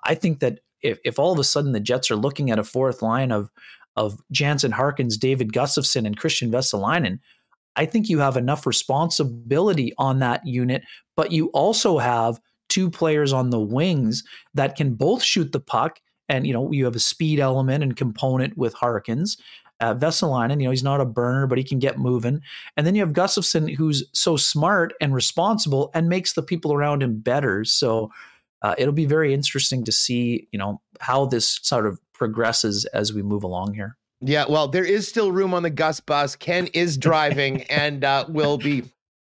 I 0.04 0.14
think 0.14 0.40
that 0.40 0.60
if, 0.80 0.98
if 1.04 1.18
all 1.18 1.32
of 1.32 1.38
a 1.38 1.44
sudden 1.44 1.72
the 1.72 1.80
Jets 1.80 2.10
are 2.10 2.16
looking 2.16 2.50
at 2.50 2.58
a 2.58 2.64
fourth 2.64 3.02
line 3.02 3.30
of 3.30 3.50
of 3.96 4.22
Jansen 4.30 4.70
Harkins, 4.70 5.18
David 5.18 5.52
Gustafsson, 5.52 6.06
and 6.06 6.18
Kristian 6.18 6.50
Vesalainen, 6.50 7.18
I 7.76 7.86
think 7.86 8.08
you 8.08 8.18
have 8.18 8.36
enough 8.36 8.66
responsibility 8.66 9.92
on 9.98 10.18
that 10.20 10.46
unit, 10.46 10.82
but 11.20 11.32
you 11.32 11.48
also 11.48 11.98
have 11.98 12.40
two 12.70 12.88
players 12.88 13.30
on 13.30 13.50
the 13.50 13.60
wings 13.60 14.24
that 14.54 14.74
can 14.74 14.94
both 14.94 15.22
shoot 15.22 15.52
the 15.52 15.60
puck. 15.60 16.00
And, 16.30 16.46
you 16.46 16.54
know, 16.54 16.72
you 16.72 16.86
have 16.86 16.96
a 16.96 16.98
speed 16.98 17.40
element 17.40 17.82
and 17.82 17.94
component 17.94 18.56
with 18.56 18.72
Harkins. 18.72 19.36
Uh, 19.80 19.94
Vesalainen, 19.94 20.62
you 20.62 20.64
know, 20.64 20.70
he's 20.70 20.82
not 20.82 20.98
a 20.98 21.04
burner, 21.04 21.46
but 21.46 21.58
he 21.58 21.64
can 21.64 21.78
get 21.78 21.98
moving. 21.98 22.40
And 22.74 22.86
then 22.86 22.94
you 22.94 23.02
have 23.02 23.12
Gustafsson, 23.12 23.76
who's 23.76 24.02
so 24.14 24.38
smart 24.38 24.94
and 24.98 25.12
responsible 25.12 25.90
and 25.92 26.08
makes 26.08 26.32
the 26.32 26.42
people 26.42 26.72
around 26.72 27.02
him 27.02 27.20
better. 27.20 27.66
So 27.66 28.10
uh, 28.62 28.74
it'll 28.78 28.94
be 28.94 29.04
very 29.04 29.34
interesting 29.34 29.84
to 29.84 29.92
see, 29.92 30.48
you 30.52 30.58
know, 30.58 30.80
how 31.00 31.26
this 31.26 31.60
sort 31.60 31.84
of 31.84 32.00
progresses 32.14 32.86
as 32.94 33.12
we 33.12 33.20
move 33.20 33.44
along 33.44 33.74
here. 33.74 33.98
Yeah, 34.22 34.46
well, 34.48 34.68
there 34.68 34.86
is 34.86 35.06
still 35.06 35.32
room 35.32 35.52
on 35.52 35.64
the 35.64 35.68
Gus 35.68 36.00
bus. 36.00 36.34
Ken 36.34 36.68
is 36.68 36.96
driving 36.96 37.62
and 37.64 38.04
uh, 38.04 38.24
will 38.26 38.56
be. 38.56 38.84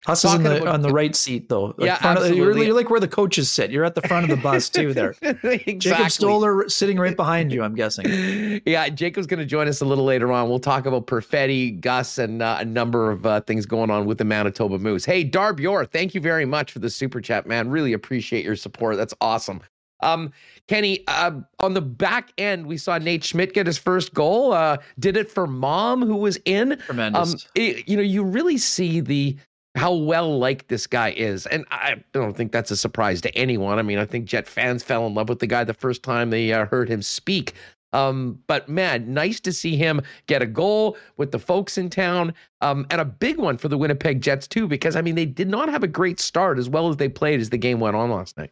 Huss 0.06 0.24
is 0.24 0.38
the, 0.38 0.58
about, 0.58 0.68
on 0.68 0.82
the 0.82 0.90
right 0.90 1.16
seat, 1.16 1.50
though. 1.50 1.74
Like 1.78 1.88
yeah, 1.88 1.98
absolutely. 2.00 2.38
You're, 2.38 2.58
you're, 2.58 2.74
like 2.76 2.90
where 2.90 3.00
the 3.00 3.08
coaches 3.08 3.50
sit. 3.50 3.72
You're 3.72 3.84
at 3.84 3.96
the 3.96 4.02
front 4.04 4.24
of 4.24 4.30
the 4.30 4.42
bus 4.42 4.70
too. 4.70 4.94
There, 4.94 5.16
exactly. 5.22 5.74
Jacob 5.76 6.12
Stoller 6.12 6.70
sitting 6.70 6.98
right 6.98 7.16
behind 7.16 7.52
you. 7.52 7.64
I'm 7.64 7.76
guessing. 7.76 8.06
Yeah, 8.66 8.90
Jacob's 8.90 9.28
going 9.28 9.40
to 9.40 9.46
join 9.46 9.68
us 9.68 9.82
a 9.82 9.86
little 9.86 10.04
later 10.04 10.32
on. 10.32 10.50
We'll 10.50 10.60
talk 10.60 10.86
about 10.86 11.08
Perfetti, 11.08 11.80
Gus, 11.80 12.18
and 12.18 12.42
uh, 12.42 12.58
a 12.60 12.66
number 12.66 13.12
of 13.12 13.26
uh, 13.26 13.42
things 13.42 13.66
going 13.66 13.90
on 13.90 14.06
with 14.06 14.18
the 14.18 14.26
Manitoba 14.26 14.78
Moose. 14.78 15.06
Hey, 15.06 15.24
Darb 15.24 15.60
Yor, 15.60 15.86
thank 15.86 16.14
you 16.14 16.22
very 16.22 16.46
much 16.46 16.72
for 16.72 16.80
the 16.80 16.90
super 16.90 17.22
chat, 17.22 17.48
man. 17.48 17.70
Really 17.70 17.94
appreciate 17.94 18.44
your 18.44 18.56
support. 18.56 18.98
That's 18.98 19.14
awesome. 19.22 19.62
Um, 20.02 20.32
Kenny, 20.68 21.04
uh, 21.08 21.32
on 21.60 21.74
the 21.74 21.82
back 21.82 22.32
end, 22.38 22.68
we 22.68 22.78
saw 22.78 22.98
Nate 22.98 23.24
Schmidt 23.24 23.54
get 23.54 23.66
his 23.66 23.78
first 23.78 24.14
goal. 24.14 24.54
Uh, 24.54 24.78
did 25.00 25.18
it 25.18 25.30
for 25.30 25.48
mom, 25.48 26.06
who 26.06 26.16
was 26.16 26.38
in. 26.46 26.78
Tremendous. 26.86 27.34
Um, 27.34 27.40
it, 27.56 27.88
you 27.88 27.96
know, 27.96 28.04
you 28.04 28.24
really 28.24 28.58
see 28.58 29.00
the 29.00 29.38
how 29.78 29.94
well 29.94 30.38
liked 30.38 30.68
this 30.68 30.88
guy 30.88 31.12
is, 31.12 31.46
and 31.46 31.66
I 31.72 32.04
don't 32.12 32.36
think 32.36 32.52
that's 32.52 32.72
a 32.72 32.78
surprise 32.78 33.22
to 33.22 33.36
anyone. 33.36 33.80
I 33.80 33.84
mean, 33.84 33.98
I 33.98 34.06
think 34.06 34.26
Jet 34.26 34.48
fans 34.48 34.84
fell 34.84 35.08
in 35.08 35.14
love 35.14 35.30
with 35.30 35.40
the 35.40 35.48
guy 35.48 35.64
the 35.64 35.74
first 35.74 36.04
time 36.04 36.30
they 36.30 36.52
uh, 36.52 36.66
heard 36.66 36.90
him 36.90 37.02
speak. 37.02 37.54
Um, 37.94 38.40
but 38.48 38.68
man, 38.68 39.14
nice 39.14 39.40
to 39.42 39.54
see 39.54 39.78
him 39.78 40.02
get 40.28 40.42
a 40.42 40.46
goal 40.46 40.98
with 41.16 41.32
the 41.32 41.40
folks 41.40 41.78
in 41.78 41.90
town, 41.90 42.34
um, 42.62 42.86
and 42.90 43.00
a 43.00 43.06
big 43.06 43.38
one 43.38 43.58
for 43.58 43.70
the 43.70 43.78
Winnipeg 43.78 44.22
Jets 44.22 44.48
too, 44.48 44.68
because 44.68 44.96
I 44.96 45.02
mean 45.02 45.16
they 45.16 45.26
did 45.26 45.48
not 45.48 45.70
have 45.70 45.84
a 45.84 45.88
great 45.88 46.20
start 46.20 46.60
as 46.60 46.68
well 46.68 46.90
as 46.90 46.98
they 46.98 47.08
played 47.08 47.40
as 47.40 47.50
the 47.50 47.58
game 47.58 47.80
went 47.80 47.96
on 47.96 48.12
last 48.12 48.38
night. 48.38 48.52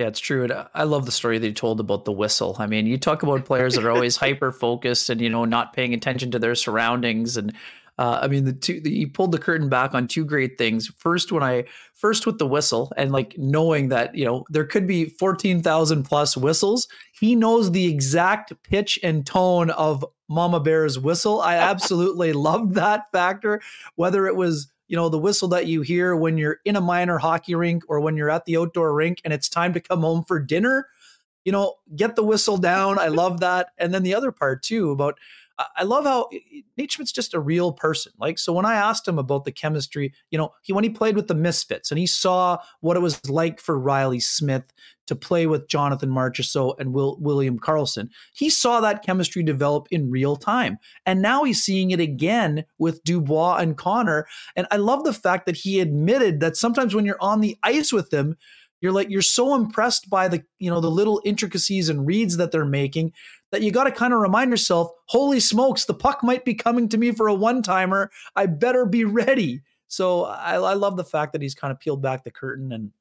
Yeah, 0.00 0.06
it's 0.06 0.20
true. 0.20 0.44
And 0.44 0.66
I 0.72 0.84
love 0.84 1.04
the 1.04 1.12
story 1.12 1.36
that 1.38 1.46
you 1.46 1.52
told 1.52 1.78
about 1.78 2.06
the 2.06 2.12
whistle. 2.12 2.56
I 2.58 2.66
mean, 2.66 2.86
you 2.86 2.96
talk 2.96 3.22
about 3.22 3.44
players 3.44 3.74
that 3.74 3.84
are 3.84 3.90
always 3.90 4.16
hyper 4.24 4.50
focused 4.50 5.10
and 5.10 5.20
you 5.20 5.28
know 5.28 5.44
not 5.44 5.74
paying 5.74 5.92
attention 5.92 6.30
to 6.30 6.38
their 6.38 6.54
surroundings. 6.54 7.36
And 7.36 7.52
uh, 8.00 8.18
I 8.22 8.28
mean, 8.28 8.46
the 8.46 8.54
two 8.54 8.80
the, 8.80 8.90
you 8.90 9.08
pulled 9.08 9.30
the 9.30 9.38
curtain 9.38 9.68
back 9.68 9.92
on 9.92 10.08
two 10.08 10.24
great 10.24 10.56
things. 10.56 10.90
First, 10.96 11.32
when 11.32 11.42
I 11.42 11.64
first 11.92 12.24
with 12.24 12.38
the 12.38 12.46
whistle 12.46 12.90
and 12.96 13.12
like 13.12 13.36
knowing 13.36 13.90
that 13.90 14.14
you 14.14 14.24
know 14.24 14.46
there 14.48 14.64
could 14.64 14.86
be 14.86 15.04
fourteen 15.04 15.62
thousand 15.62 16.04
plus 16.04 16.34
whistles, 16.34 16.88
he 17.12 17.36
knows 17.36 17.72
the 17.72 17.86
exact 17.86 18.54
pitch 18.62 18.98
and 19.02 19.26
tone 19.26 19.68
of 19.68 20.02
Mama 20.28 20.60
Bear's 20.60 20.98
whistle. 20.98 21.42
I 21.42 21.56
absolutely 21.72 22.32
loved 22.32 22.72
that 22.76 23.12
factor. 23.12 23.60
Whether 23.96 24.26
it 24.26 24.34
was 24.34 24.72
you 24.88 24.96
know, 24.96 25.10
the 25.10 25.18
whistle 25.18 25.48
that 25.48 25.66
you 25.66 25.82
hear 25.82 26.16
when 26.16 26.38
you're 26.38 26.58
in 26.64 26.76
a 26.76 26.80
minor 26.80 27.18
hockey 27.18 27.54
rink 27.54 27.84
or 27.86 28.00
when 28.00 28.16
you're 28.16 28.30
at 28.30 28.46
the 28.46 28.56
outdoor 28.56 28.94
rink 28.94 29.20
and 29.24 29.32
it's 29.32 29.48
time 29.48 29.74
to 29.74 29.80
come 29.80 30.00
home 30.00 30.24
for 30.24 30.40
dinner. 30.40 30.88
You 31.44 31.52
know, 31.52 31.74
get 31.94 32.16
the 32.16 32.24
whistle 32.24 32.56
down. 32.56 32.98
I 32.98 33.08
love 33.08 33.40
that. 33.40 33.68
And 33.78 33.94
then 33.94 34.02
the 34.02 34.14
other 34.14 34.32
part 34.32 34.62
too 34.62 34.90
about 34.90 35.18
I 35.76 35.82
love 35.82 36.04
how 36.04 36.28
Nate 36.76 36.92
Schmidt's 36.92 37.12
just 37.12 37.34
a 37.34 37.40
real 37.40 37.72
person. 37.72 38.12
Like, 38.18 38.38
so 38.38 38.52
when 38.52 38.64
I 38.64 38.74
asked 38.74 39.06
him 39.06 39.18
about 39.18 39.44
the 39.44 39.52
chemistry, 39.52 40.12
you 40.30 40.38
know, 40.38 40.52
he 40.62 40.72
when 40.72 40.84
he 40.84 40.90
played 40.90 41.16
with 41.16 41.28
the 41.28 41.34
Misfits 41.34 41.90
and 41.90 41.98
he 41.98 42.06
saw 42.06 42.58
what 42.80 42.96
it 42.96 43.00
was 43.00 43.28
like 43.28 43.60
for 43.60 43.78
Reilly 43.78 44.20
Smith 44.20 44.64
to 45.06 45.16
play 45.16 45.46
with 45.46 45.66
Jonathan 45.68 46.08
Marchessault 46.08 46.76
and 46.78 46.92
Will, 46.92 47.16
William 47.20 47.58
Karlsson, 47.58 48.08
he 48.32 48.48
saw 48.48 48.80
that 48.80 49.04
chemistry 49.04 49.42
develop 49.42 49.88
in 49.90 50.10
real 50.10 50.36
time. 50.36 50.78
And 51.04 51.20
now 51.20 51.42
he's 51.42 51.62
seeing 51.62 51.90
it 51.90 51.98
again 51.98 52.64
with 52.78 53.02
Dubois 53.02 53.56
and 53.56 53.76
Connor. 53.76 54.26
And 54.54 54.68
I 54.70 54.76
love 54.76 55.02
the 55.02 55.12
fact 55.12 55.46
that 55.46 55.56
he 55.56 55.80
admitted 55.80 56.38
that 56.40 56.56
sometimes 56.56 56.94
when 56.94 57.04
you're 57.04 57.20
on 57.20 57.40
the 57.40 57.58
ice 57.64 57.92
with 57.92 58.10
them, 58.10 58.36
you're 58.80 58.92
like 58.92 59.10
you're 59.10 59.22
so 59.22 59.54
impressed 59.54 60.08
by 60.08 60.28
the 60.28 60.42
you 60.58 60.70
know 60.70 60.80
the 60.80 60.90
little 60.90 61.20
intricacies 61.24 61.88
and 61.88 62.06
reads 62.06 62.36
that 62.36 62.50
they're 62.52 62.64
making 62.64 63.12
that 63.52 63.62
you 63.62 63.70
got 63.70 63.84
to 63.84 63.90
kind 63.90 64.12
of 64.12 64.20
remind 64.20 64.50
yourself 64.50 64.90
holy 65.06 65.40
smokes 65.40 65.84
the 65.84 65.94
puck 65.94 66.22
might 66.22 66.44
be 66.44 66.54
coming 66.54 66.88
to 66.88 66.98
me 66.98 67.10
for 67.12 67.28
a 67.28 67.34
one 67.34 67.62
timer 67.62 68.10
i 68.36 68.46
better 68.46 68.86
be 68.86 69.04
ready 69.04 69.60
so 69.90 70.24
I, 70.24 70.54
I 70.54 70.74
love 70.74 70.96
the 70.96 71.04
fact 71.04 71.32
that 71.32 71.42
he's 71.42 71.54
kind 71.54 71.72
of 71.72 71.80
peeled 71.80 72.00
back 72.00 72.22
the 72.22 72.30
curtain 72.30 72.72
and 72.72 72.92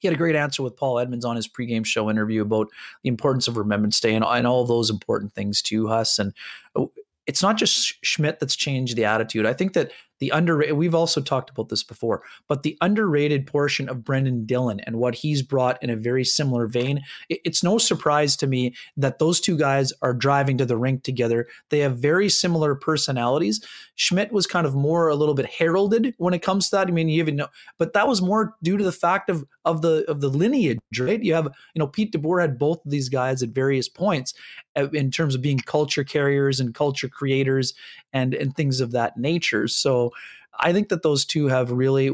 he 0.00 0.08
had 0.08 0.14
a 0.14 0.18
great 0.18 0.34
answer 0.34 0.62
with 0.62 0.76
Paul 0.76 0.98
Edmonds 0.98 1.26
on 1.26 1.36
his 1.36 1.46
pregame 1.46 1.84
show 1.84 2.10
interview 2.10 2.40
about 2.40 2.68
the 3.02 3.10
importance 3.10 3.46
of 3.46 3.58
Remembrance 3.58 4.00
Day 4.00 4.14
and, 4.14 4.24
and 4.24 4.46
all 4.46 4.64
those 4.64 4.88
important 4.88 5.34
things 5.34 5.60
to 5.62 5.90
us. 5.90 6.18
And 6.18 6.32
oh, 6.74 6.90
it's 7.26 7.42
not 7.42 7.58
just 7.58 8.02
Schmidt 8.02 8.40
that's 8.40 8.56
changed 8.56 8.96
the 8.96 9.04
attitude. 9.04 9.44
I 9.44 9.52
think 9.52 9.74
that 9.74 9.92
the 10.20 10.30
underrated, 10.30 10.76
we've 10.76 10.94
also 10.94 11.20
talked 11.20 11.50
about 11.50 11.68
this 11.68 11.82
before, 11.82 12.22
but 12.46 12.62
the 12.62 12.78
underrated 12.80 13.46
portion 13.46 13.88
of 13.88 14.04
Brendan 14.04 14.46
Dillon 14.46 14.80
and 14.80 14.96
what 14.96 15.14
he's 15.14 15.42
brought 15.42 15.82
in 15.82 15.90
a 15.90 15.96
very 15.96 16.24
similar 16.24 16.66
vein, 16.66 17.02
it's 17.28 17.64
no 17.64 17.78
surprise 17.78 18.36
to 18.36 18.46
me 18.46 18.74
that 18.96 19.18
those 19.18 19.40
two 19.40 19.56
guys 19.56 19.92
are 20.02 20.14
driving 20.14 20.58
to 20.58 20.66
the 20.66 20.76
rink 20.76 21.02
together. 21.02 21.48
They 21.70 21.80
have 21.80 21.98
very 21.98 22.28
similar 22.28 22.74
personalities. 22.74 23.64
Schmidt 23.94 24.32
was 24.32 24.46
kind 24.46 24.66
of 24.66 24.74
more 24.74 25.08
a 25.08 25.14
little 25.14 25.34
bit 25.34 25.46
heralded 25.46 26.14
when 26.18 26.34
it 26.34 26.42
comes 26.42 26.68
to 26.68 26.76
that. 26.76 26.88
I 26.88 26.90
mean, 26.90 27.08
you 27.08 27.20
even 27.22 27.36
know, 27.36 27.48
but 27.78 27.92
that 27.94 28.08
was 28.08 28.22
more 28.22 28.54
due 28.62 28.76
to 28.76 28.84
the 28.84 28.92
fact 28.92 29.30
of 29.30 29.44
of 29.64 29.82
the 29.82 30.04
of 30.08 30.20
the 30.20 30.28
lineage, 30.28 30.78
right? 30.98 31.22
You 31.22 31.34
have, 31.34 31.44
you 31.74 31.78
know, 31.78 31.86
Pete 31.86 32.12
DeBoer 32.12 32.40
had 32.40 32.58
both 32.58 32.84
of 32.84 32.90
these 32.90 33.08
guys 33.08 33.42
at 33.42 33.50
various 33.50 33.88
points 33.88 34.34
uh, 34.76 34.88
in 34.90 35.10
terms 35.10 35.34
of 35.34 35.42
being 35.42 35.58
culture 35.58 36.04
carriers 36.04 36.60
and 36.60 36.74
culture 36.74 37.08
creators 37.08 37.74
and 38.12 38.34
and 38.34 38.56
things 38.56 38.80
of 38.80 38.92
that 38.92 39.16
nature. 39.16 39.68
So 39.68 40.09
I 40.58 40.72
think 40.72 40.88
that 40.88 41.02
those 41.02 41.24
two 41.24 41.48
have 41.48 41.70
really, 41.70 42.10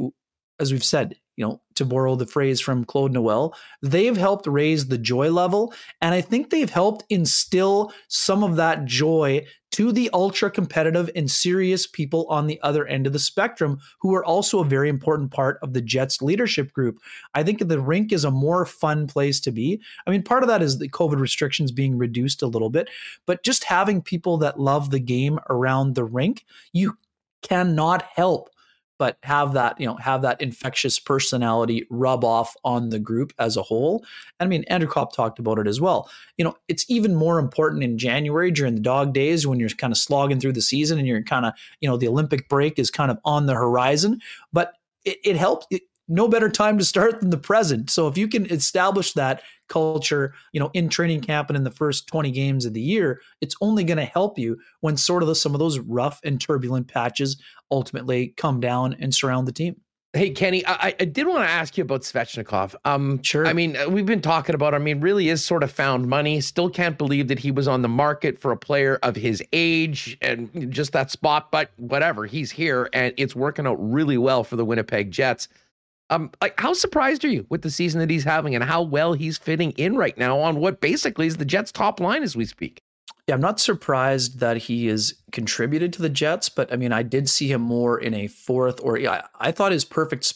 as 0.60 0.73
we've 0.73 0.85
said, 0.85 1.16
you 1.36 1.47
know, 1.47 1.60
to 1.74 1.85
borrow 1.85 2.16
the 2.16 2.27
phrase 2.27 2.60
from 2.60 2.85
Claude 2.85 3.12
Noel, 3.12 3.55
they've 3.82 4.16
helped 4.16 4.47
raise 4.47 4.89
the 4.89 4.97
joy 4.97 5.31
level. 5.31 5.74
And 6.01 6.14
I 6.14 6.23
think 6.23 6.48
they've 6.48 6.70
helped 6.70 7.05
instill 7.10 7.93
some 8.09 8.43
of 8.43 8.56
that 8.56 8.86
joy 8.86 9.44
to 9.73 9.93
the 9.93 10.09
ultra 10.14 10.51
competitive 10.51 11.10
and 11.14 11.31
serious 11.31 11.86
people 11.86 12.27
on 12.31 12.47
the 12.47 12.59
other 12.62 12.86
end 12.86 13.06
of 13.06 13.12
the 13.12 13.18
spectrum 13.18 13.78
who 14.01 14.14
are 14.14 14.24
also 14.24 14.60
a 14.60 14.64
very 14.64 14.89
important 14.89 15.31
part 15.31 15.59
of 15.62 15.74
the 15.74 15.82
Jets 15.82 16.23
leadership 16.23 16.73
group. 16.73 16.98
I 17.35 17.43
think 17.43 17.59
the 17.59 17.81
rink 17.81 18.10
is 18.12 18.24
a 18.24 18.31
more 18.31 18.64
fun 18.64 19.06
place 19.06 19.39
to 19.40 19.52
be. 19.52 19.82
I 20.06 20.10
mean, 20.10 20.23
part 20.23 20.43
of 20.43 20.48
that 20.48 20.62
is 20.62 20.78
the 20.78 20.89
COVID 20.89 21.20
restrictions 21.20 21.73
being 21.73 21.98
reduced 21.98 22.40
a 22.40 22.47
little 22.47 22.70
bit, 22.70 22.89
but 23.27 23.43
just 23.43 23.64
having 23.64 24.01
people 24.01 24.39
that 24.39 24.59
love 24.59 24.90
the 24.90 25.01
game 25.01 25.39
around 25.51 25.94
the 25.94 26.05
rink, 26.05 26.47
you 26.73 26.97
cannot 27.43 28.03
help 28.15 28.51
but 28.99 29.19
have 29.23 29.53
that 29.53 29.79
you 29.81 29.87
know 29.87 29.97
have 29.97 30.23
that 30.23 30.41
infectious 30.41 30.99
personality 30.99 31.87
rub 31.91 32.25
off 32.25 32.55
on 32.65 32.91
the 32.91 32.99
group 32.99 33.33
as 33.39 33.57
a 33.57 33.63
whole. 33.63 34.05
And 34.41 34.47
i 34.47 34.49
mean 34.49 34.65
andrew 34.65 34.89
copp 34.89 35.13
talked 35.13 35.39
about 35.39 35.59
it 35.59 35.67
as 35.67 35.81
well. 35.81 36.11
You 36.37 36.45
know 36.45 36.57
it's 36.69 36.85
even 36.89 37.15
more 37.15 37.39
important 37.39 37.83
in 37.83 37.99
january 37.99 38.51
during 38.51 38.75
the 38.75 38.81
dog 38.81 39.13
days 39.13 39.47
when 39.47 39.61
you're 39.61 39.69
kind 39.71 39.93
of 39.93 39.99
slogging 39.99 40.41
through 40.41 40.55
the 40.55 40.63
season 40.63 40.99
and 40.99 41.07
you're 41.07 41.23
kind 41.23 41.47
of 41.47 41.53
you 41.81 41.89
know 41.89 41.97
the 41.97 42.09
olympic 42.09 42.49
break 42.49 42.79
is 42.79 42.91
kind 42.91 43.11
of 43.11 43.19
on 43.25 43.47
the 43.47 43.55
horizon. 43.55 44.21
But 44.53 44.73
it, 45.05 45.19
it 45.25 45.37
helps 45.37 45.67
it, 45.71 45.83
no 46.09 46.28
better 46.28 46.49
time 46.49 46.78
to 46.78 46.85
start 46.85 47.20
than 47.20 47.31
the 47.31 47.39
present. 47.39 47.91
So 47.91 48.07
if 48.07 48.16
you 48.16 48.28
can 48.28 48.47
establish 48.47 49.12
that 49.15 49.43
culture, 49.69 50.35
you 50.53 50.61
know, 50.61 50.70
in 50.74 50.89
training 50.89 51.20
camp 51.20 51.51
and 51.51 51.57
in 51.57 51.65
the 51.65 51.70
first 51.70 52.07
20 52.07 52.31
games 52.31 52.65
of 52.65 52.74
the 52.74 52.81
year, 52.81 53.20
it's 53.41 53.57
only 53.61 53.85
going 53.85 53.99
to 53.99 54.05
help 54.05 54.39
you 54.39 54.59
when 54.81 54.97
sort 54.97 55.23
of 55.23 55.28
the, 55.28 55.35
some 55.35 55.55
of 55.55 55.59
those 55.59 55.78
rough 55.78 56.20
and 56.24 56.41
turbulent 56.41 56.89
patches 56.89 57.37
ultimately 57.70 58.35
come 58.37 58.61
down 58.61 58.97
and 59.01 59.15
surround 59.15 59.49
the 59.49 59.53
team. 59.53 59.77
Hey 60.12 60.31
Kenny, 60.31 60.66
I, 60.66 60.95
I 60.99 61.05
did 61.05 61.27
want 61.27 61.41
to 61.41 61.51
ask 61.51 61.77
you 61.77 61.83
about 61.83 62.01
Svechnikov. 62.01 62.74
Um, 62.87 63.23
sure. 63.23 63.47
I 63.47 63.53
mean, 63.53 63.77
uh, 63.77 63.87
we've 63.91 64.07
been 64.07 64.23
talking 64.23 64.55
about. 64.55 64.73
I 64.73 64.78
mean, 64.78 65.03
really 65.03 65.28
is 65.28 65.45
sort 65.45 65.62
of 65.62 65.70
found 65.70 66.09
money. 66.09 66.41
Still 66.41 66.70
can't 66.70 66.97
believe 66.97 67.28
that 67.28 67.39
he 67.39 67.51
was 67.51 67.69
on 67.69 67.83
the 67.83 67.89
market 67.89 68.39
for 68.39 68.51
a 68.51 68.57
player 68.57 68.99
of 69.03 69.15
his 69.15 69.43
age 69.53 70.16
and 70.23 70.73
just 70.73 70.93
that 70.93 71.11
spot. 71.11 71.51
But 71.53 71.70
whatever, 71.77 72.24
he's 72.24 72.51
here 72.51 72.89
and 72.95 73.12
it's 73.19 73.37
working 73.37 73.66
out 73.66 73.74
really 73.74 74.16
well 74.16 74.43
for 74.43 74.57
the 74.57 74.65
Winnipeg 74.65 75.11
Jets. 75.11 75.49
Um, 76.11 76.31
like 76.41 76.59
how 76.61 76.73
surprised 76.73 77.24
are 77.24 77.28
you 77.28 77.47
with 77.49 77.62
the 77.62 77.70
season 77.70 78.01
that 78.01 78.11
he's 78.11 78.24
having 78.24 78.55
and 78.55 78.62
how 78.62 78.83
well 78.83 79.12
he's 79.12 79.39
fitting 79.39 79.73
in 79.73 79.97
right 79.97 80.16
now 80.16 80.39
on 80.39 80.61
what 80.61 80.81
basically 80.81 81.27
is 81.27 81.37
the 81.37 81.45
Jets' 81.45 81.73
top 81.73 81.99
line 81.99 82.23
as 82.23 82.37
we 82.37 82.45
speak? 82.45 82.83
Yeah, 83.27 83.35
I'm 83.35 83.41
not 83.41 83.59
surprised 83.59 84.39
that 84.39 84.57
he 84.57 84.87
has 84.87 85.15
contributed 85.33 85.93
to 85.95 86.03
the 86.03 86.09
Jets, 86.09 86.49
but 86.49 86.73
I 86.73 86.77
mean, 86.77 86.93
I 86.93 87.03
did 87.03 87.28
see 87.28 87.51
him 87.51 87.61
more 87.61 87.99
in 87.99 88.15
a 88.15 88.28
fourth 88.28 88.81
or 88.83 88.99
yeah, 88.99 89.27
I 89.41 89.51
thought 89.51 89.73
his 89.73 89.85
perfect 89.85 90.33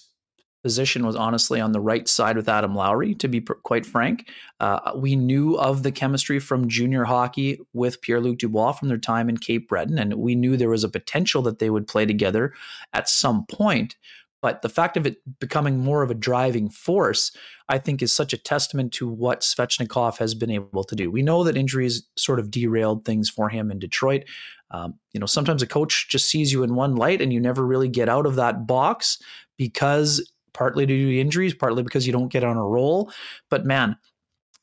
position 0.63 1.07
was 1.07 1.17
honestly 1.17 1.61
on 1.61 1.73
the 1.73 1.81
right 1.81 2.09
side 2.09 2.37
with 2.37 2.49
Adam 2.49 2.75
Lowry, 2.75 3.15
to 3.15 3.29
be 3.29 3.41
pr- 3.41 3.55
quite 3.55 3.87
frank. 3.87 4.29
Uh, 4.59 4.93
we 4.95 5.17
knew 5.17 5.57
of 5.57 5.83
the 5.83 5.93
chemistry 5.93 6.39
from 6.39 6.69
junior 6.69 7.05
hockey 7.05 7.59
with 7.73 8.01
Pierre 8.03 8.21
Luc 8.21 8.39
Dubois 8.39 8.73
from 8.73 8.89
their 8.89 8.99
time 8.99 9.29
in 9.29 9.39
Cape 9.39 9.69
Breton, 9.69 9.99
and 9.99 10.15
we 10.15 10.35
knew 10.35 10.57
there 10.57 10.69
was 10.69 10.85
a 10.85 10.89
potential 10.89 11.43
that 11.43 11.59
they 11.59 11.71
would 11.71 11.87
play 11.87 12.05
together 12.05 12.53
at 12.93 13.09
some 13.09 13.47
point. 13.47 13.97
But 14.43 14.62
the 14.62 14.69
fact 14.69 14.97
of 14.97 15.07
it 15.07 15.19
becoming 15.39 15.79
more 15.79 16.03
of 16.03 16.11
a 16.11 16.15
driving 16.15 16.71
force, 16.71 17.31
I 17.69 17.79
think, 17.79 18.03
is 18.03 18.12
such 18.12 18.33
a 18.33 18.39
testament 18.39 18.93
to 18.95 19.09
what 19.09 19.41
Svechnikov 19.41 20.19
has 20.19 20.35
been 20.35 20.51
able 20.51 20.85
to 20.85 20.97
do. 20.97 21.11
We 21.11 21.23
know 21.23 21.45
that 21.45 21.57
injuries 21.57 22.05
sort 22.17 22.39
of 22.39 22.51
derailed 22.51 23.05
things 23.05 23.29
for 23.29 23.49
him 23.49 23.71
in 23.71 23.79
Detroit. 23.79 24.25
Um, 24.71 24.95
you 25.12 25.21
know, 25.21 25.27
sometimes 25.27 25.62
a 25.62 25.67
coach 25.67 26.09
just 26.09 26.29
sees 26.29 26.53
you 26.53 26.62
in 26.62 26.75
one 26.75 26.97
light 26.97 27.21
and 27.21 27.33
you 27.33 27.41
never 27.41 27.67
really 27.67 27.89
get 27.89 28.09
out 28.09 28.27
of 28.27 28.37
that 28.37 28.67
box 28.67 29.19
because 29.59 30.31
partly 30.53 30.87
due 30.87 31.11
to 31.11 31.21
injuries, 31.21 31.55
partly 31.55 31.83
because 31.83 32.07
you 32.07 32.12
don't 32.12 32.33
get 32.33 32.45
on 32.45 32.57
a 32.57 32.67
roll. 32.67 33.12
But 33.51 33.65
man, 33.65 33.97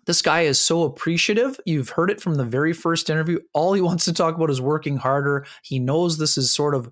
this 0.08 0.22
guy 0.22 0.42
is 0.42 0.60
so 0.60 0.84
appreciative. 0.84 1.60
You've 1.66 1.90
heard 1.90 2.10
it 2.10 2.22
from 2.22 2.36
the 2.36 2.46
very 2.46 2.74
first 2.74 3.10
interview. 3.10 3.40
All 3.54 3.74
he 3.74 3.82
wants 3.82 4.06
to 4.06 4.14
talk 4.14 4.36
about 4.36 4.50
is 4.50 4.62
working 4.62 4.98
harder. 4.98 5.46
He 5.62 5.80
knows 5.80 6.18
this 6.18 6.38
is 6.38 6.50
sort 6.50 6.74
of 6.74 6.90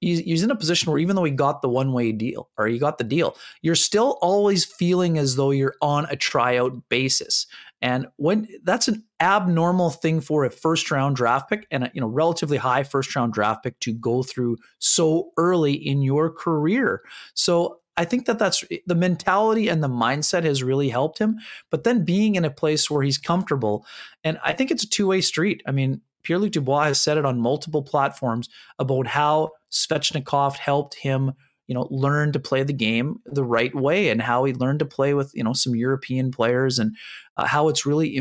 he's 0.00 0.42
in 0.42 0.50
a 0.50 0.56
position 0.56 0.90
where 0.92 1.00
even 1.00 1.16
though 1.16 1.24
he 1.24 1.30
got 1.30 1.62
the 1.62 1.68
one 1.68 1.94
way 1.94 2.12
deal 2.12 2.50
or 2.58 2.66
he 2.66 2.78
got 2.78 2.98
the 2.98 3.04
deal, 3.04 3.36
you're 3.62 3.74
still 3.74 4.18
always 4.20 4.66
feeling 4.66 5.16
as 5.16 5.36
though 5.36 5.50
you're 5.50 5.74
on 5.80 6.04
a 6.10 6.16
tryout 6.16 6.74
basis. 6.90 7.46
And 7.80 8.06
when 8.16 8.46
that's 8.62 8.86
an 8.86 9.02
abnormal 9.18 9.90
thing 9.90 10.20
for 10.20 10.44
a 10.44 10.50
first 10.50 10.90
round 10.90 11.16
draft 11.16 11.48
pick 11.48 11.66
and 11.70 11.84
a 11.84 11.90
you 11.94 12.00
know 12.00 12.06
relatively 12.06 12.58
high 12.58 12.82
first 12.82 13.16
round 13.16 13.32
draft 13.32 13.64
pick 13.64 13.80
to 13.80 13.94
go 13.94 14.22
through 14.22 14.58
so 14.78 15.30
early 15.38 15.72
in 15.72 16.02
your 16.02 16.30
career. 16.30 17.02
So 17.34 17.80
I 17.96 18.04
think 18.04 18.26
that 18.26 18.38
that's 18.38 18.64
the 18.86 18.94
mentality 18.94 19.68
and 19.68 19.82
the 19.82 19.88
mindset 19.88 20.44
has 20.44 20.62
really 20.62 20.88
helped 20.88 21.18
him. 21.18 21.38
But 21.70 21.84
then 21.84 22.04
being 22.04 22.36
in 22.36 22.44
a 22.44 22.50
place 22.50 22.90
where 22.90 23.02
he's 23.02 23.18
comfortable, 23.18 23.86
and 24.24 24.38
I 24.44 24.52
think 24.52 24.70
it's 24.70 24.84
a 24.84 24.88
two 24.88 25.06
way 25.08 25.20
street. 25.20 25.62
I 25.66 25.72
mean, 25.72 26.00
Pierre 26.22 26.38
Luc 26.38 26.52
Dubois 26.52 26.84
has 26.84 27.00
said 27.00 27.18
it 27.18 27.24
on 27.24 27.40
multiple 27.40 27.82
platforms 27.82 28.48
about 28.78 29.06
how 29.06 29.50
Svechnikov 29.70 30.56
helped 30.56 30.94
him, 30.94 31.32
you 31.66 31.74
know, 31.74 31.86
learn 31.90 32.32
to 32.32 32.40
play 32.40 32.62
the 32.62 32.72
game 32.72 33.20
the 33.24 33.44
right 33.44 33.74
way 33.74 34.08
and 34.08 34.20
how 34.20 34.44
he 34.44 34.52
learned 34.52 34.80
to 34.80 34.84
play 34.84 35.14
with, 35.14 35.30
you 35.34 35.44
know, 35.44 35.52
some 35.52 35.74
European 35.74 36.30
players 36.30 36.78
and 36.78 36.96
uh, 37.36 37.46
how 37.46 37.68
it's 37.68 37.86
really 37.86 38.20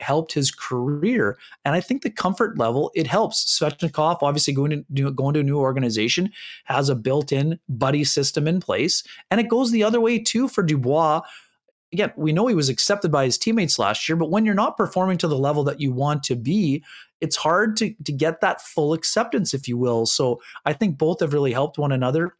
helped 0.00 0.32
his 0.32 0.50
career. 0.50 1.38
And 1.64 1.74
I 1.74 1.80
think 1.80 2.02
the 2.02 2.10
comfort 2.10 2.58
level, 2.58 2.90
it 2.94 3.06
helps. 3.06 3.58
Svechnikov, 3.58 4.18
obviously 4.22 4.52
going 4.52 4.84
to, 4.94 5.10
going 5.10 5.34
to 5.34 5.40
a 5.40 5.44
new 5.44 5.58
organization, 5.58 6.30
has 6.64 6.88
a 6.88 6.94
built-in 6.94 7.58
buddy 7.68 8.04
system 8.04 8.46
in 8.46 8.60
place. 8.60 9.02
And 9.30 9.40
it 9.40 9.48
goes 9.48 9.70
the 9.70 9.84
other 9.84 10.00
way 10.00 10.18
too 10.18 10.46
for 10.48 10.62
Dubois, 10.62 11.22
again, 11.92 12.12
we 12.16 12.32
know 12.32 12.46
he 12.46 12.54
was 12.54 12.68
accepted 12.68 13.10
by 13.10 13.24
his 13.24 13.38
teammates 13.38 13.78
last 13.78 14.08
year, 14.08 14.16
but 14.16 14.30
when 14.30 14.44
you're 14.44 14.54
not 14.54 14.76
performing 14.76 15.18
to 15.18 15.28
the 15.28 15.38
level 15.38 15.64
that 15.64 15.80
you 15.80 15.92
want 15.92 16.22
to 16.24 16.36
be, 16.36 16.82
it's 17.20 17.36
hard 17.36 17.76
to 17.76 17.94
to 18.04 18.12
get 18.12 18.40
that 18.40 18.60
full 18.60 18.92
acceptance, 18.92 19.54
if 19.54 19.68
you 19.68 19.76
will. 19.76 20.06
So 20.06 20.40
I 20.64 20.72
think 20.72 20.98
both 20.98 21.20
have 21.20 21.32
really 21.32 21.52
helped 21.52 21.78
one 21.78 21.92
another. 21.92 22.34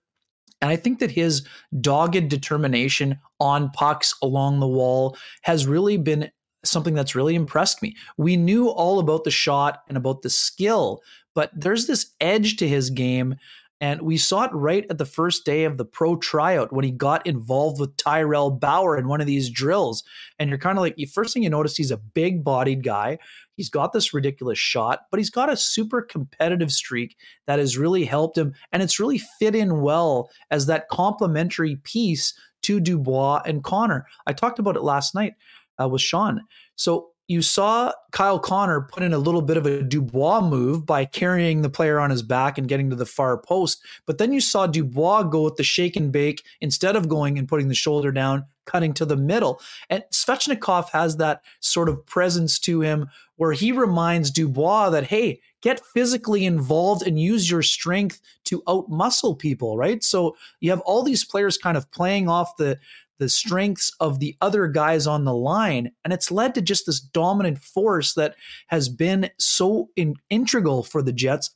And 0.62 0.70
I 0.70 0.76
think 0.76 1.00
that 1.00 1.10
his 1.10 1.46
dogged 1.80 2.30
determination 2.30 3.18
on 3.40 3.68
pucks 3.72 4.14
along 4.22 4.60
the 4.60 4.68
wall 4.68 5.18
has 5.42 5.66
really 5.66 5.98
been 5.98 6.30
something 6.64 6.94
that's 6.94 7.14
really 7.14 7.34
impressed 7.34 7.82
me. 7.82 7.96
We 8.16 8.36
knew 8.36 8.68
all 8.68 9.00
about 9.00 9.24
the 9.24 9.30
shot 9.32 9.82
and 9.88 9.98
about 9.98 10.22
the 10.22 10.30
skill, 10.30 11.02
but 11.34 11.50
there's 11.52 11.88
this 11.88 12.12
edge 12.20 12.56
to 12.58 12.68
his 12.68 12.88
game 12.88 13.34
And 13.82 14.02
we 14.02 14.16
saw 14.16 14.44
it 14.44 14.52
right 14.52 14.86
at 14.90 14.98
the 14.98 15.04
first 15.04 15.44
day 15.44 15.64
of 15.64 15.76
the 15.76 15.84
pro 15.84 16.14
tryout 16.14 16.72
when 16.72 16.84
he 16.84 16.92
got 16.92 17.26
involved 17.26 17.80
with 17.80 17.96
Tyrel 17.96 18.52
Bauer 18.52 18.96
in 18.96 19.08
one 19.08 19.20
of 19.20 19.26
these 19.26 19.50
drills. 19.50 20.04
And 20.38 20.48
you're 20.48 20.58
kind 20.58 20.78
of 20.78 20.82
like, 20.82 20.94
the 20.94 21.06
first 21.06 21.34
thing 21.34 21.42
you 21.42 21.50
notice, 21.50 21.76
he's 21.76 21.90
a 21.90 21.96
big 21.96 22.44
bodied 22.44 22.84
guy. 22.84 23.18
He's 23.56 23.68
got 23.68 23.92
this 23.92 24.14
ridiculous 24.14 24.58
shot, 24.58 25.00
but 25.10 25.18
he's 25.18 25.30
got 25.30 25.50
a 25.50 25.56
super 25.56 26.02
competitive 26.02 26.72
streak 26.72 27.16
that 27.46 27.58
has 27.58 27.78
really 27.78 28.04
helped 28.04 28.36
him. 28.36 28.54
And 28.72 28.82
it's 28.82 28.98
really 28.98 29.18
fit 29.38 29.54
in 29.54 29.80
well 29.80 30.30
as 30.50 30.66
that 30.66 30.88
complementary 30.88 31.76
piece 31.76 32.34
to 32.62 32.80
Dubois 32.80 33.42
and 33.44 33.62
Connor. 33.62 34.06
I 34.26 34.32
talked 34.32 34.58
about 34.58 34.76
it 34.76 34.82
last 34.82 35.14
night 35.14 35.34
uh, 35.80 35.88
with 35.88 36.00
Sean. 36.00 36.42
So 36.76 37.11
you 37.32 37.42
saw 37.42 37.92
Kyle 38.12 38.38
Connor 38.38 38.82
put 38.82 39.02
in 39.02 39.12
a 39.12 39.18
little 39.18 39.42
bit 39.42 39.56
of 39.56 39.66
a 39.66 39.82
Dubois 39.82 40.42
move 40.42 40.84
by 40.84 41.04
carrying 41.06 41.62
the 41.62 41.70
player 41.70 41.98
on 41.98 42.10
his 42.10 42.22
back 42.22 42.58
and 42.58 42.68
getting 42.68 42.90
to 42.90 42.96
the 42.96 43.06
far 43.06 43.38
post. 43.38 43.82
But 44.06 44.18
then 44.18 44.32
you 44.32 44.40
saw 44.40 44.66
Dubois 44.66 45.24
go 45.24 45.42
with 45.42 45.56
the 45.56 45.64
shake 45.64 45.96
and 45.96 46.12
bake 46.12 46.44
instead 46.60 46.94
of 46.94 47.08
going 47.08 47.38
and 47.38 47.48
putting 47.48 47.68
the 47.68 47.74
shoulder 47.74 48.12
down, 48.12 48.44
cutting 48.66 48.92
to 48.94 49.06
the 49.06 49.16
middle. 49.16 49.60
And 49.88 50.04
Svechnikov 50.12 50.90
has 50.90 51.16
that 51.16 51.42
sort 51.60 51.88
of 51.88 52.04
presence 52.06 52.58
to 52.60 52.82
him 52.82 53.08
where 53.36 53.52
he 53.52 53.72
reminds 53.72 54.30
Dubois 54.30 54.90
that, 54.90 55.04
hey, 55.04 55.40
get 55.62 55.80
physically 55.80 56.44
involved 56.44 57.06
and 57.06 57.18
use 57.18 57.50
your 57.50 57.62
strength 57.62 58.20
to 58.44 58.60
outmuscle 58.62 59.38
people, 59.38 59.76
right? 59.76 60.04
So 60.04 60.36
you 60.60 60.70
have 60.70 60.80
all 60.80 61.02
these 61.02 61.24
players 61.24 61.56
kind 61.56 61.76
of 61.76 61.90
playing 61.92 62.28
off 62.28 62.56
the 62.56 62.78
the 63.22 63.28
strengths 63.28 63.92
of 64.00 64.18
the 64.18 64.36
other 64.40 64.66
guys 64.66 65.06
on 65.06 65.24
the 65.24 65.34
line. 65.34 65.92
And 66.02 66.12
it's 66.12 66.32
led 66.32 66.56
to 66.56 66.60
just 66.60 66.86
this 66.86 66.98
dominant 66.98 67.58
force 67.58 68.14
that 68.14 68.34
has 68.66 68.88
been 68.88 69.30
so 69.38 69.90
in, 69.94 70.16
integral 70.28 70.82
for 70.82 71.02
the 71.02 71.12
Jets 71.12 71.54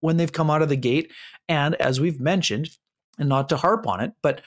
when 0.00 0.18
they've 0.18 0.32
come 0.32 0.50
out 0.50 0.60
of 0.60 0.68
the 0.68 0.76
gate. 0.76 1.10
And 1.48 1.74
as 1.76 2.00
we've 2.00 2.20
mentioned, 2.20 2.68
and 3.18 3.30
not 3.30 3.48
to 3.48 3.56
harp 3.56 3.86
on 3.86 4.00
it, 4.00 4.12
but 4.22 4.42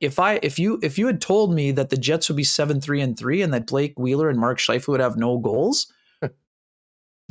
if 0.00 0.18
I 0.18 0.40
if 0.42 0.58
you 0.58 0.80
if 0.82 0.98
you 0.98 1.06
had 1.06 1.20
told 1.20 1.54
me 1.54 1.70
that 1.70 1.90
the 1.90 1.96
Jets 1.96 2.28
would 2.28 2.36
be 2.36 2.42
seven 2.42 2.80
three 2.80 3.00
and 3.00 3.16
three 3.16 3.42
and 3.42 3.54
that 3.54 3.68
Blake 3.68 3.96
Wheeler 3.96 4.28
and 4.28 4.40
Mark 4.40 4.58
Scheifele 4.58 4.88
would 4.88 5.00
have 5.00 5.16
no 5.16 5.38
goals, 5.38 5.86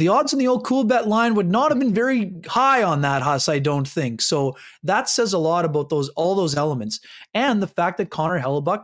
the 0.01 0.07
odds 0.07 0.33
in 0.33 0.39
the 0.39 0.47
old 0.47 0.65
Coolbet 0.65 1.05
line 1.05 1.35
would 1.35 1.49
not 1.49 1.69
have 1.69 1.77
been 1.77 1.93
very 1.93 2.33
high 2.47 2.81
on 2.81 3.01
that 3.01 3.21
Huss, 3.21 3.47
I 3.47 3.59
don't 3.59 3.87
think. 3.87 4.19
So 4.19 4.57
that 4.81 5.07
says 5.07 5.33
a 5.33 5.37
lot 5.37 5.63
about 5.63 5.89
those 5.89 6.09
all 6.09 6.33
those 6.33 6.55
elements 6.55 6.99
and 7.35 7.61
the 7.61 7.67
fact 7.67 7.99
that 7.99 8.09
Connor 8.09 8.39
Hellebuyck 8.39 8.83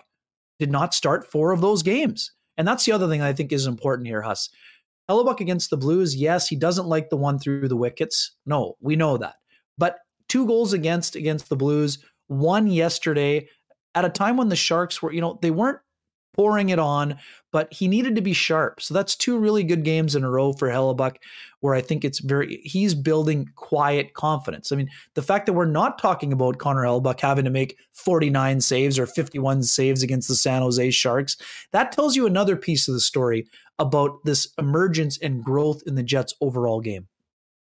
did 0.59 0.69
not 0.69 0.93
start 0.93 1.25
four 1.25 1.51
of 1.51 1.59
those 1.59 1.81
games. 1.81 2.33
And 2.55 2.67
that's 2.67 2.85
the 2.85 2.91
other 2.91 3.07
thing 3.07 3.23
I 3.23 3.33
think 3.33 3.51
is 3.51 3.65
important 3.65 4.07
here, 4.07 4.21
Huss. 4.21 4.49
Hellebuyck 5.09 5.39
against 5.39 5.71
the 5.71 5.77
Blues, 5.77 6.15
yes, 6.15 6.47
he 6.47 6.55
doesn't 6.55 6.85
like 6.85 7.09
the 7.09 7.17
one 7.17 7.39
through 7.39 7.67
the 7.67 7.75
wickets. 7.75 8.33
No, 8.45 8.75
we 8.79 8.95
know 8.95 9.17
that. 9.17 9.37
But 9.75 9.97
two 10.29 10.45
goals 10.45 10.73
against 10.73 11.15
against 11.15 11.49
the 11.49 11.55
Blues, 11.55 11.97
one 12.27 12.67
yesterday 12.67 13.47
at 13.95 14.05
a 14.05 14.09
time 14.09 14.37
when 14.37 14.49
the 14.49 14.55
Sharks 14.55 15.01
were, 15.01 15.11
you 15.11 15.21
know, 15.21 15.39
they 15.41 15.49
weren't 15.49 15.79
pouring 16.37 16.69
it 16.69 16.77
on, 16.77 17.17
but 17.51 17.73
he 17.73 17.87
needed 17.87 18.15
to 18.15 18.21
be 18.21 18.31
sharp. 18.31 18.79
So 18.79 18.93
that's 18.93 19.15
two 19.15 19.39
really 19.39 19.63
good 19.63 19.83
games 19.83 20.15
in 20.15 20.23
a 20.23 20.29
row 20.29 20.53
for 20.53 20.69
Hellebuyck, 20.69 21.15
where 21.61 21.73
I 21.73 21.81
think 21.81 22.05
it's 22.05 22.19
very, 22.19 22.61
he's 22.63 22.93
building 22.93 23.49
quiet 23.55 24.13
confidence. 24.13 24.71
I 24.71 24.75
mean, 24.75 24.89
the 25.15 25.23
fact 25.23 25.47
that 25.47 25.53
we're 25.53 25.65
not 25.65 25.97
talking 25.97 26.31
about 26.31 26.59
Connor 26.59 26.83
Hellebuyck 26.83 27.19
having 27.19 27.45
to 27.45 27.51
make 27.51 27.75
49 27.93 28.61
saves 28.61 28.99
or 28.99 29.07
51 29.07 29.63
saves 29.63 30.03
against 30.03 30.27
the 30.27 30.35
San 30.35 30.61
Jose 30.61 30.91
Sharks, 30.91 31.37
that 31.71 31.91
tells 31.91 32.15
you 32.15 32.27
another 32.27 32.55
piece 32.55 32.87
of 32.87 32.93
the 32.93 33.01
story 33.01 33.47
about 33.79 34.23
this 34.23 34.47
emergence 34.59 35.17
and 35.17 35.43
growth 35.43 35.81
in 35.87 35.95
the 35.95 36.03
Jets' 36.03 36.35
overall 36.39 36.81
game. 36.81 37.07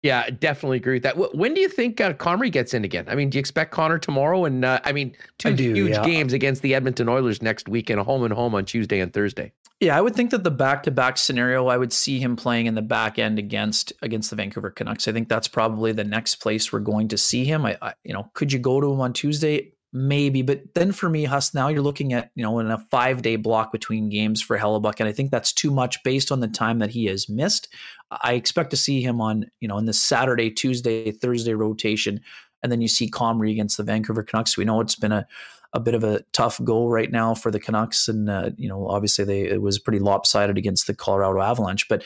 Yeah, 0.04 0.30
definitely 0.32 0.78
agree 0.78 0.96
with 0.96 1.04
that. 1.04 1.36
When 1.36 1.54
do 1.54 1.62
you 1.62 1.70
think 1.70 2.02
uh, 2.02 2.14
Comrie 2.14 2.52
gets 2.52 2.74
in 2.74 2.84
again? 2.84 3.06
I 3.08 3.14
mean, 3.14 3.30
do 3.30 3.38
you 3.38 3.40
expect 3.40 3.72
Connor 3.72 4.00
tomorrow? 4.00 4.46
And 4.46 4.66
uh, 4.66 4.80
I 4.84 4.94
mean, 4.94 5.16
two 5.38 5.56
do, 5.56 5.74
huge 5.76 5.92
yeah. 5.92 6.04
games 6.04 6.34
against 6.34 6.64
the 6.64 6.74
Edmonton 6.74 7.08
Oilers 7.08 7.42
next 7.42 7.70
week 7.70 7.92
and 7.92 8.00
a 8.00 8.04
home 8.04 8.24
and 8.24 8.34
home 8.34 8.56
on 8.56 8.66
Tuesday 8.66 9.00
and 9.00 9.14
Thursday. 9.14 9.52
Yeah, 9.80 9.98
I 9.98 10.02
would 10.02 10.16
think 10.16 10.30
that 10.32 10.44
the 10.44 10.52
back-to-back 10.52 11.18
scenario, 11.18 11.68
I 11.68 11.78
would 11.78 11.92
see 11.92 12.20
him 12.20 12.36
playing 12.36 12.68
in 12.68 12.76
the 12.76 12.84
back 12.84 13.18
end 13.18 13.40
against 13.40 13.94
against 14.02 14.30
the 14.30 14.36
Vancouver 14.36 14.70
Canucks. 14.70 15.08
I 15.08 15.12
think 15.12 15.28
that's 15.28 15.48
probably 15.48 15.92
the 15.92 16.04
next 16.04 16.36
place 16.36 16.72
we're 16.72 16.80
going 16.80 17.08
to 17.10 17.18
see 17.18 17.46
him. 17.46 17.66
I, 17.66 17.78
I 17.82 17.94
you 18.04 18.14
know, 18.14 18.30
could 18.34 18.52
you 18.52 18.60
go 18.60 18.82
to 18.82 18.92
him 18.92 19.02
on 19.02 19.14
Tuesday? 19.14 19.74
Maybe. 19.94 20.42
But 20.42 20.74
then 20.74 20.94
for 20.94 21.10
me, 21.10 21.26
Huss, 21.26 21.54
now 21.54 21.68
you're 21.68 21.82
looking 21.82 22.14
at, 22.14 22.32
you 22.36 22.44
know, 22.44 22.60
in 22.60 22.72
a 22.72 22.78
five 22.90 23.22
day 23.22 23.36
block 23.36 23.74
between 23.74 24.10
games 24.10 24.42
for 24.42 24.58
Hellebuyck. 24.58 25.00
And 25.00 25.10
I 25.10 25.12
think 25.12 25.32
that's 25.32 25.52
too 25.52 25.70
much 25.70 26.02
based 26.04 26.32
on 26.32 26.40
the 26.40 26.48
time 26.48 26.80
that 26.80 26.92
he 26.92 27.06
has 27.06 27.28
missed. 27.28 27.68
I 28.10 28.34
expect 28.34 28.70
to 28.70 28.78
see 28.78 29.02
him 29.02 29.20
on, 29.20 29.46
you 29.60 29.68
know, 29.68 29.78
in 29.78 29.86
the 29.86 29.94
Saturday, 29.94 30.50
Tuesday, 30.50 31.12
Thursday 31.12 31.54
rotation. 31.54 32.22
And 32.64 32.72
then 32.72 32.82
you 32.82 32.88
see 32.88 33.10
Comrie 33.10 33.52
against 33.52 33.76
the 33.76 33.84
Vancouver 33.84 34.24
Canucks. 34.24 34.58
We 34.58 34.66
know 34.66 34.80
it's 34.80 34.96
been 34.96 35.12
a, 35.12 35.28
a 35.74 35.80
bit 35.80 35.94
of 35.94 36.06
a 36.06 36.22
tough 36.32 36.64
goal 36.64 36.90
right 36.90 37.12
now 37.12 37.34
for 37.34 37.52
the 37.52 37.60
Canucks. 37.60 38.08
And, 38.08 38.30
uh, 38.30 38.52
you 38.56 38.70
know, 38.70 38.88
obviously 38.88 39.26
they, 39.26 39.42
it 39.42 39.62
was 39.62 39.80
pretty 39.80 40.00
lopsided 40.00 40.58
against 40.58 40.88
the 40.88 40.94
Colorado 40.94 41.42
Avalanche. 41.42 41.90
But 41.90 42.04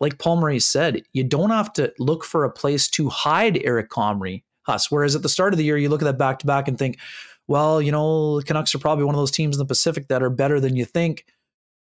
like 0.00 0.18
Paul 0.18 0.36
Maurice 0.36 0.66
said, 0.66 1.02
you 1.12 1.22
don't 1.22 1.50
have 1.50 1.72
to 1.74 1.92
look 2.00 2.24
for 2.24 2.44
a 2.44 2.50
place 2.50 2.88
to 2.90 3.08
hide 3.08 3.60
Eric 3.62 3.90
Comrie 3.90 4.42
us. 4.66 4.90
Whereas 4.90 5.16
at 5.16 5.22
the 5.22 5.28
start 5.28 5.52
of 5.52 5.58
the 5.58 5.64
year, 5.64 5.76
you 5.76 5.88
look 5.88 6.02
at 6.02 6.06
that 6.06 6.18
back 6.18 6.38
to 6.40 6.46
back 6.46 6.68
and 6.68 6.78
think, 6.78 6.98
well, 7.48 7.82
you 7.82 7.90
know, 7.90 8.40
Canucks 8.46 8.74
are 8.74 8.78
probably 8.78 9.04
one 9.04 9.14
of 9.14 9.20
those 9.20 9.30
teams 9.30 9.56
in 9.56 9.58
the 9.58 9.66
Pacific 9.66 10.08
that 10.08 10.22
are 10.22 10.30
better 10.30 10.60
than 10.60 10.76
you 10.76 10.84
think. 10.84 11.24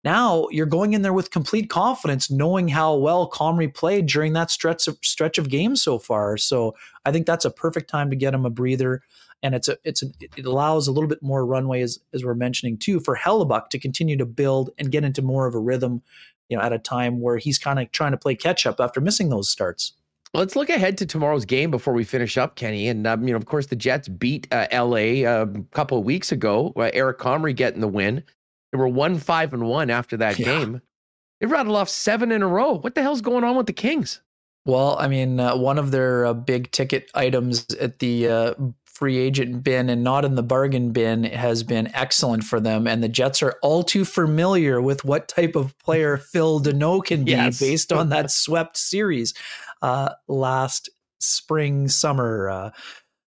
Now 0.05 0.48
you're 0.51 0.66
going 0.66 0.92
in 0.92 1.01
there 1.01 1.14
with 1.14 1.30
complete 1.30 1.70
confidence, 1.70 2.30
knowing 2.30 2.68
how 2.68 2.94
well 2.94 3.30
Comrie 3.30 3.72
played 3.72 4.06
during 4.06 4.34
that 4.34 4.51
stretch 4.51 4.86
of 4.86 4.98
stretch 5.02 5.38
of 5.38 5.48
games 5.48 5.82
so 5.82 5.98
far. 5.98 6.36
So 6.36 6.74
I 7.06 7.10
think 7.10 7.26
that's 7.26 7.46
a 7.46 7.51
perfect 7.51 7.88
time 7.88 8.10
to 8.10 8.16
get 8.16 8.34
him 8.34 8.44
a 8.44 8.51
breather, 8.51 9.01
and 9.42 9.55
it's 9.55 9.68
a 9.68 9.78
it's 9.82 10.02
a, 10.02 10.06
it 10.36 10.44
allows 10.44 10.86
a 10.86 10.92
little 10.92 11.09
bit 11.09 11.22
more 11.22 11.46
runway 11.46 11.80
as 11.80 11.98
as 12.12 12.22
we're 12.22 12.34
mentioning 12.34 12.76
too 12.76 13.01
for 13.01 13.16
Hellebuyck 13.16 13.70
to 13.70 13.78
continue 13.78 14.18
to 14.18 14.26
build 14.26 14.68
and 14.76 14.92
get 14.92 15.05
into 15.05 15.22
more 15.22 15.46
of 15.46 15.55
a 15.55 15.59
rhythm, 15.59 16.02
you 16.51 16.59
know, 16.59 16.62
at 16.62 16.74
a 16.74 16.78
time 16.78 17.22
where 17.22 17.38
he's 17.38 17.59
kind 17.59 17.80
of 17.80 17.90
trying 17.92 18.12
to 18.12 18.18
play 18.18 18.34
catch 18.34 18.66
up 18.66 18.80
after 18.80 19.01
missing 19.01 19.30
those 19.30 19.48
starts. 19.48 19.94
Let's 20.35 20.56
look 20.56 20.69
ahead 20.69 20.98
to 20.98 21.06
tomorrow's 21.06 21.44
game 21.44 21.70
before 21.70 21.94
we 21.94 22.02
finish 22.02 22.36
up, 22.36 22.56
Kenny. 22.56 22.89
And 22.89 23.06
um, 23.06 23.27
you 23.27 23.32
know, 23.32 23.36
of 23.36 23.47
course, 23.47 23.66
the 23.66 23.77
Jets 23.77 24.09
beat 24.09 24.48
uh, 24.52 24.66
LA 24.73 25.24
um, 25.24 25.56
a 25.56 25.74
couple 25.74 25.97
of 25.97 26.05
weeks 26.05 26.32
ago. 26.32 26.73
Uh, 26.77 26.90
Eric 26.93 27.19
Comrie 27.19 27.55
getting 27.55 27.81
the 27.81 27.89
win. 27.89 28.24
They 28.73 28.78
were 28.78 28.89
one 28.89 29.19
five 29.19 29.55
and 29.55 29.69
one 29.69 29.90
after 29.90 30.16
that 30.16 30.39
yeah. 30.39 30.47
game. 30.47 30.82
They 31.40 31.47
rattled 31.47 31.77
off 31.77 31.89
seven 31.89 32.32
in 32.32 32.43
a 32.43 32.48
row. 32.48 32.74
What 32.78 32.97
the 32.97 33.02
hell's 33.02 33.20
going 33.20 33.44
on 33.44 33.56
with 33.56 33.66
the 33.66 33.73
Kings? 33.73 34.20
Well, 34.66 34.97
I 34.98 35.09
mean, 35.09 35.39
uh, 35.39 35.56
one 35.56 35.78
of 35.78 35.90
their 35.90 36.27
uh, 36.27 36.35
big 36.35 36.70
ticket 36.73 37.11
items 37.15 37.66
at 37.74 37.98
the 37.98 38.28
uh, 38.28 38.55
free 38.94 39.19
agent 39.19 39.62
bin 39.62 39.90
and 39.90 40.05
not 40.05 40.24
in 40.24 40.36
the 40.36 40.43
bargain 40.43 40.93
bin 40.93 41.24
has 41.24 41.62
been 41.62 41.94
excellent 41.94 42.44
for 42.44 42.61
them. 42.61 42.86
And 42.86 43.02
the 43.02 43.09
Jets 43.09 43.43
are 43.43 43.56
all 43.61 43.82
too 43.82 44.05
familiar 44.05 44.81
with 44.81 45.05
what 45.05 45.28
type 45.28 45.56
of 45.56 45.77
player 45.78 46.16
Phil 46.32 46.61
Danault 46.61 47.05
can 47.05 47.24
be 47.24 47.32
yes. 47.32 47.59
based 47.59 47.93
on 47.93 48.09
that 48.11 48.31
swept 48.31 48.77
series 48.77 49.35
uh, 49.85 50.15
last 50.28 50.89
spring, 51.20 51.89
summer. 51.89 52.48
Uh, 52.48 52.70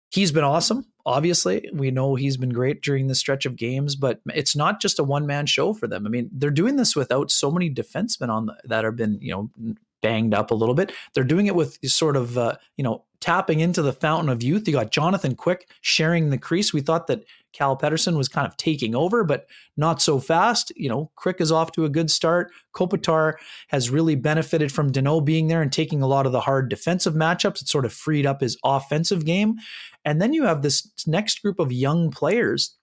he's 0.09 0.31
been 0.31 0.43
awesome. 0.43 0.83
Obviously, 1.05 1.69
we 1.73 1.91
know 1.91 2.15
he's 2.15 2.37
been 2.37 2.49
great 2.49 2.81
during 2.81 3.05
the 3.05 3.13
stretch 3.13 3.45
of 3.45 3.55
games, 3.55 3.95
but 3.95 4.19
it's 4.33 4.55
not 4.55 4.81
just 4.81 4.97
a 4.97 5.03
one 5.03 5.27
man 5.27 5.45
show 5.45 5.73
for 5.73 5.87
them. 5.87 6.07
I 6.07 6.09
mean, 6.09 6.27
they're 6.33 6.49
doing 6.49 6.75
this 6.75 6.95
without 6.95 7.29
so 7.29 7.51
many 7.51 7.69
defensemen 7.69 8.29
on 8.29 8.47
the, 8.47 8.55
that 8.65 8.83
have 8.83 8.95
been, 8.95 9.19
you 9.21 9.31
know, 9.31 9.75
banged 10.01 10.33
up 10.33 10.51
a 10.51 10.55
little 10.55 10.75
bit. 10.75 10.91
They're 11.13 11.23
doing 11.23 11.47
it 11.47 11.55
with 11.55 11.77
sort 11.85 12.15
of, 12.15 12.37
uh, 12.37 12.55
you 12.77 12.83
know, 12.83 13.03
tapping 13.19 13.59
into 13.59 13.81
the 13.81 13.93
fountain 13.93 14.29
of 14.29 14.41
youth. 14.41 14.67
You 14.67 14.73
got 14.73 14.91
Jonathan 14.91 15.35
Quick 15.35 15.69
sharing 15.81 16.29
the 16.29 16.37
crease. 16.37 16.73
We 16.73 16.81
thought 16.81 17.07
that 17.07 17.25
Cal 17.51 17.75
Petersen 17.75 18.17
was 18.17 18.29
kind 18.29 18.47
of 18.47 18.55
taking 18.57 18.95
over, 18.95 19.23
but 19.23 19.47
not 19.75 20.01
so 20.01 20.19
fast. 20.19 20.71
You 20.75 20.89
know, 20.89 21.11
Quick 21.15 21.41
is 21.41 21.51
off 21.51 21.71
to 21.73 21.85
a 21.85 21.89
good 21.89 22.09
start. 22.11 22.51
Kopitar 22.73 23.33
has 23.69 23.89
really 23.89 24.15
benefited 24.15 24.71
from 24.71 24.91
Danault 24.91 25.25
being 25.25 25.47
there 25.47 25.61
and 25.61 25.71
taking 25.71 26.01
a 26.01 26.07
lot 26.07 26.25
of 26.25 26.31
the 26.31 26.41
hard 26.41 26.69
defensive 26.69 27.13
matchups. 27.13 27.61
It 27.61 27.67
sort 27.67 27.85
of 27.85 27.93
freed 27.93 28.25
up 28.25 28.41
his 28.41 28.57
offensive 28.63 29.25
game. 29.25 29.55
And 30.05 30.21
then 30.21 30.33
you 30.33 30.43
have 30.43 30.61
this 30.61 30.89
next 31.05 31.41
group 31.41 31.59
of 31.59 31.71
young 31.71 32.11
players 32.11 32.75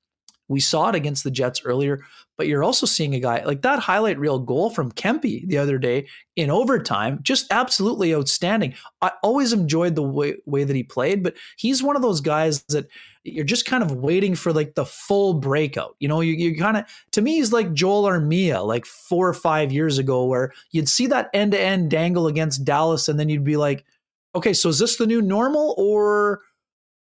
we 0.48 0.60
saw 0.60 0.88
it 0.88 0.94
against 0.94 1.24
the 1.24 1.30
Jets 1.30 1.62
earlier, 1.64 2.00
but 2.36 2.46
you're 2.46 2.64
also 2.64 2.86
seeing 2.86 3.14
a 3.14 3.20
guy 3.20 3.42
like 3.44 3.62
that 3.62 3.78
highlight 3.78 4.18
reel 4.18 4.38
goal 4.38 4.70
from 4.70 4.92
Kempe 4.92 5.46
the 5.46 5.58
other 5.58 5.78
day 5.78 6.06
in 6.36 6.50
overtime, 6.50 7.18
just 7.22 7.50
absolutely 7.50 8.14
outstanding. 8.14 8.74
I 9.00 9.12
always 9.22 9.52
enjoyed 9.52 9.94
the 9.94 10.02
way, 10.02 10.36
way 10.44 10.64
that 10.64 10.76
he 10.76 10.82
played, 10.82 11.22
but 11.22 11.34
he's 11.56 11.82
one 11.82 11.96
of 11.96 12.02
those 12.02 12.20
guys 12.20 12.62
that 12.64 12.88
you're 13.24 13.44
just 13.44 13.66
kind 13.66 13.82
of 13.82 13.90
waiting 13.90 14.34
for 14.34 14.52
like 14.52 14.74
the 14.74 14.86
full 14.86 15.34
breakout. 15.34 15.96
You 15.98 16.08
know, 16.08 16.20
you, 16.20 16.34
you 16.34 16.56
kind 16.56 16.76
of, 16.76 16.84
to 17.12 17.22
me, 17.22 17.36
he's 17.36 17.52
like 17.52 17.72
Joel 17.72 18.04
Armia, 18.04 18.64
like 18.64 18.86
four 18.86 19.28
or 19.28 19.34
five 19.34 19.72
years 19.72 19.98
ago, 19.98 20.24
where 20.26 20.52
you'd 20.70 20.88
see 20.88 21.06
that 21.08 21.30
end 21.34 21.52
to 21.52 21.60
end 21.60 21.90
dangle 21.90 22.28
against 22.28 22.64
Dallas, 22.64 23.08
and 23.08 23.18
then 23.18 23.28
you'd 23.28 23.44
be 23.44 23.56
like, 23.56 23.84
okay, 24.34 24.52
so 24.52 24.68
is 24.68 24.78
this 24.78 24.96
the 24.96 25.06
new 25.06 25.22
normal 25.22 25.74
or 25.78 26.42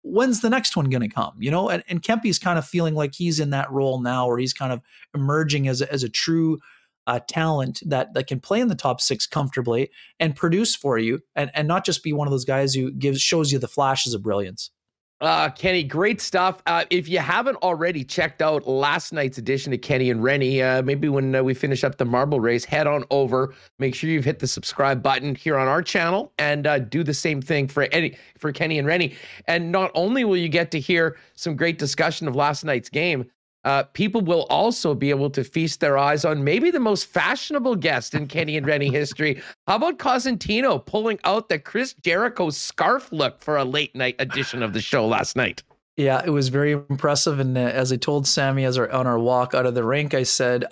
when's 0.06 0.40
the 0.40 0.50
next 0.50 0.76
one 0.76 0.88
going 0.88 1.02
to 1.02 1.14
come? 1.14 1.34
You 1.38 1.50
know, 1.50 1.68
and, 1.68 1.82
and 1.88 2.02
Kempe's 2.02 2.38
kind 2.38 2.58
of 2.58 2.66
feeling 2.66 2.94
like 2.94 3.14
he's 3.14 3.40
in 3.40 3.50
that 3.50 3.70
role 3.70 4.00
now, 4.00 4.26
where 4.26 4.38
he's 4.38 4.52
kind 4.52 4.72
of 4.72 4.80
emerging 5.14 5.68
as 5.68 5.82
a, 5.82 5.92
as 5.92 6.02
a 6.02 6.08
true 6.08 6.58
uh, 7.06 7.20
talent 7.28 7.80
that 7.86 8.14
that 8.14 8.26
can 8.26 8.40
play 8.40 8.60
in 8.60 8.68
the 8.68 8.74
top 8.74 9.00
six 9.00 9.26
comfortably 9.26 9.90
and 10.18 10.34
produce 10.34 10.74
for 10.74 10.98
you, 10.98 11.20
and 11.34 11.50
and 11.54 11.68
not 11.68 11.84
just 11.84 12.02
be 12.02 12.12
one 12.12 12.26
of 12.26 12.32
those 12.32 12.44
guys 12.44 12.74
who 12.74 12.90
gives 12.92 13.20
shows 13.20 13.52
you 13.52 13.58
the 13.58 13.68
flashes 13.68 14.14
of 14.14 14.22
brilliance. 14.22 14.70
Uh, 15.18 15.48
Kenny, 15.48 15.82
great 15.82 16.20
stuff. 16.20 16.60
Uh, 16.66 16.84
if 16.90 17.08
you 17.08 17.18
haven't 17.18 17.56
already 17.56 18.04
checked 18.04 18.42
out 18.42 18.66
last 18.66 19.14
night's 19.14 19.38
edition 19.38 19.72
of 19.72 19.80
Kenny 19.80 20.10
and 20.10 20.22
Rennie, 20.22 20.60
uh, 20.60 20.82
maybe 20.82 21.08
when 21.08 21.34
uh, 21.34 21.42
we 21.42 21.54
finish 21.54 21.84
up 21.84 21.96
the 21.96 22.04
marble 22.04 22.38
race, 22.38 22.66
head 22.66 22.86
on 22.86 23.02
over. 23.10 23.54
Make 23.78 23.94
sure 23.94 24.10
you've 24.10 24.26
hit 24.26 24.40
the 24.40 24.46
subscribe 24.46 25.02
button 25.02 25.34
here 25.34 25.56
on 25.56 25.68
our 25.68 25.80
channel, 25.80 26.34
and 26.38 26.66
uh, 26.66 26.80
do 26.80 27.02
the 27.02 27.14
same 27.14 27.40
thing 27.40 27.66
for 27.66 27.84
any 27.92 28.14
for 28.36 28.52
Kenny 28.52 28.78
and 28.78 28.86
Rennie. 28.86 29.14
And 29.46 29.72
not 29.72 29.90
only 29.94 30.24
will 30.24 30.36
you 30.36 30.50
get 30.50 30.70
to 30.72 30.80
hear 30.80 31.16
some 31.34 31.56
great 31.56 31.78
discussion 31.78 32.28
of 32.28 32.36
last 32.36 32.62
night's 32.62 32.90
game, 32.90 33.30
uh, 33.66 33.82
people 33.94 34.20
will 34.20 34.44
also 34.44 34.94
be 34.94 35.10
able 35.10 35.28
to 35.28 35.42
feast 35.42 35.80
their 35.80 35.98
eyes 35.98 36.24
on 36.24 36.44
maybe 36.44 36.70
the 36.70 36.78
most 36.78 37.06
fashionable 37.06 37.74
guest 37.74 38.14
in 38.14 38.28
Kenny 38.28 38.56
and 38.56 38.64
Rennie 38.64 38.90
history. 38.90 39.42
How 39.66 39.74
about 39.74 39.98
Cosentino 39.98 40.86
pulling 40.86 41.18
out 41.24 41.48
the 41.48 41.58
Chris 41.58 41.92
Jericho 41.94 42.50
scarf 42.50 43.10
look 43.10 43.42
for 43.42 43.56
a 43.56 43.64
late 43.64 43.92
night 43.96 44.14
edition 44.20 44.62
of 44.62 44.72
the 44.72 44.80
show 44.80 45.04
last 45.04 45.34
night? 45.34 45.64
Yeah, 45.96 46.22
it 46.24 46.30
was 46.30 46.48
very 46.48 46.72
impressive. 46.72 47.40
And 47.40 47.58
uh, 47.58 47.62
as 47.62 47.90
I 47.90 47.96
told 47.96 48.28
Sammy 48.28 48.64
as 48.64 48.78
our, 48.78 48.88
on 48.92 49.08
our 49.08 49.18
walk 49.18 49.52
out 49.52 49.66
of 49.66 49.74
the 49.74 49.82
rink, 49.82 50.14
I 50.14 50.22
said, 50.22 50.66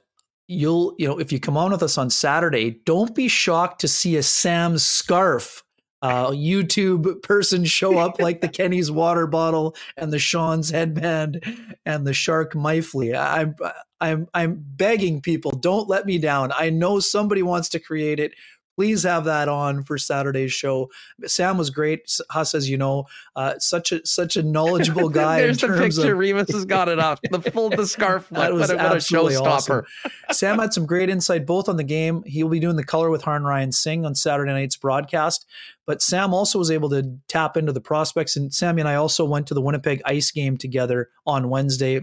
"You'll, 0.47 0.95
you 0.97 1.09
know, 1.09 1.19
if 1.19 1.33
you 1.33 1.41
come 1.41 1.57
on 1.57 1.73
with 1.73 1.83
us 1.83 1.99
on 1.99 2.11
Saturday, 2.11 2.81
don't 2.85 3.13
be 3.13 3.27
shocked 3.27 3.81
to 3.81 3.89
see 3.89 4.17
a 4.17 4.23
Sam 4.23 4.79
scarf 4.79 5.64
uh, 6.05 6.31
YouTube 6.33 7.23
person 7.23 7.65
show 7.65 7.99
up 7.99 8.21
like 8.21 8.43
the 8.43 8.49
Kenny's 8.51 8.93
water 8.93 9.27
bottle 9.27 9.77
and 9.97 10.13
the 10.13 10.21
Sean's 10.21 10.71
headband 10.71 11.43
and 11.87 12.07
the 12.07 12.15
Shark 12.15 12.55
Mifley. 12.55 13.19
I'm 13.19 13.57
I'm 14.01 14.29
I'm 14.35 14.63
begging 14.77 15.23
people, 15.23 15.53
don't 15.53 15.89
let 15.89 16.07
me 16.07 16.19
down. 16.19 16.53
I 16.57 16.71
know 16.71 17.01
somebody 17.01 17.43
wants 17.43 17.71
to 17.71 17.81
create 17.81 18.21
it 18.21 18.35
please 18.77 19.03
have 19.03 19.25
that 19.25 19.49
on 19.49 19.83
for 19.83 19.99
Saturday's 19.99 20.53
show. 20.53 20.91
Sam 21.27 21.59
was 21.59 21.71
great. 21.71 22.01
Huss, 22.31 22.55
as 22.55 22.69
you 22.69 22.77
know, 22.77 23.05
uh, 23.37 23.55
such 23.59 23.93
a 23.93 24.05
such 24.07 24.37
a 24.37 24.43
knowledgeable 24.43 25.09
guy. 25.11 25.41
There's 25.41 25.59
the 25.59 25.69
picture. 25.69 26.13
Of, 26.13 26.19
Remis 26.19 26.51
has 26.53 26.65
got 26.65 26.89
it 26.89 26.99
up. 26.99 27.21
The 27.31 27.41
full 27.41 27.71
the 27.71 27.87
scarf. 27.87 28.29
that 28.31 28.53
was 28.53 28.69
what, 28.69 28.79
what 28.79 28.93
a 28.93 28.97
showstopper. 28.97 29.45
Awesome. 29.45 29.85
Sam 30.33 30.59
had 30.59 30.73
some 30.73 30.87
great 30.87 31.09
insight 31.09 31.47
both 31.47 31.69
on 31.69 31.77
the 31.77 31.85
game. 31.85 32.23
He'll 32.27 32.49
be 32.49 32.61
doing 32.61 32.77
the 32.77 32.85
color 32.85 33.11
with 33.11 33.23
Harnarayan 33.23 33.73
Singh 33.73 34.05
on 34.05 34.15
Saturday 34.15 34.53
night's 34.53 34.77
broadcast. 34.77 35.47
But 35.87 36.03
Sam 36.03 36.33
also 36.33 36.59
was 36.59 36.71
able 36.71 36.89
to 36.91 37.19
tap 37.29 37.57
into 37.57 37.73
the 37.73 37.81
prospects. 37.81 38.37
And 38.37 38.53
Sammy 38.53 38.81
and 38.81 38.89
I 38.89 38.95
also 38.95 39.25
went 39.25 39.47
to 39.49 39.55
the 39.55 39.61
Winnipeg 39.61 40.01
Ice 40.07 40.31
game 40.31 40.57
together 40.57 41.11
on 41.27 41.51
Wednesday. 41.51 42.01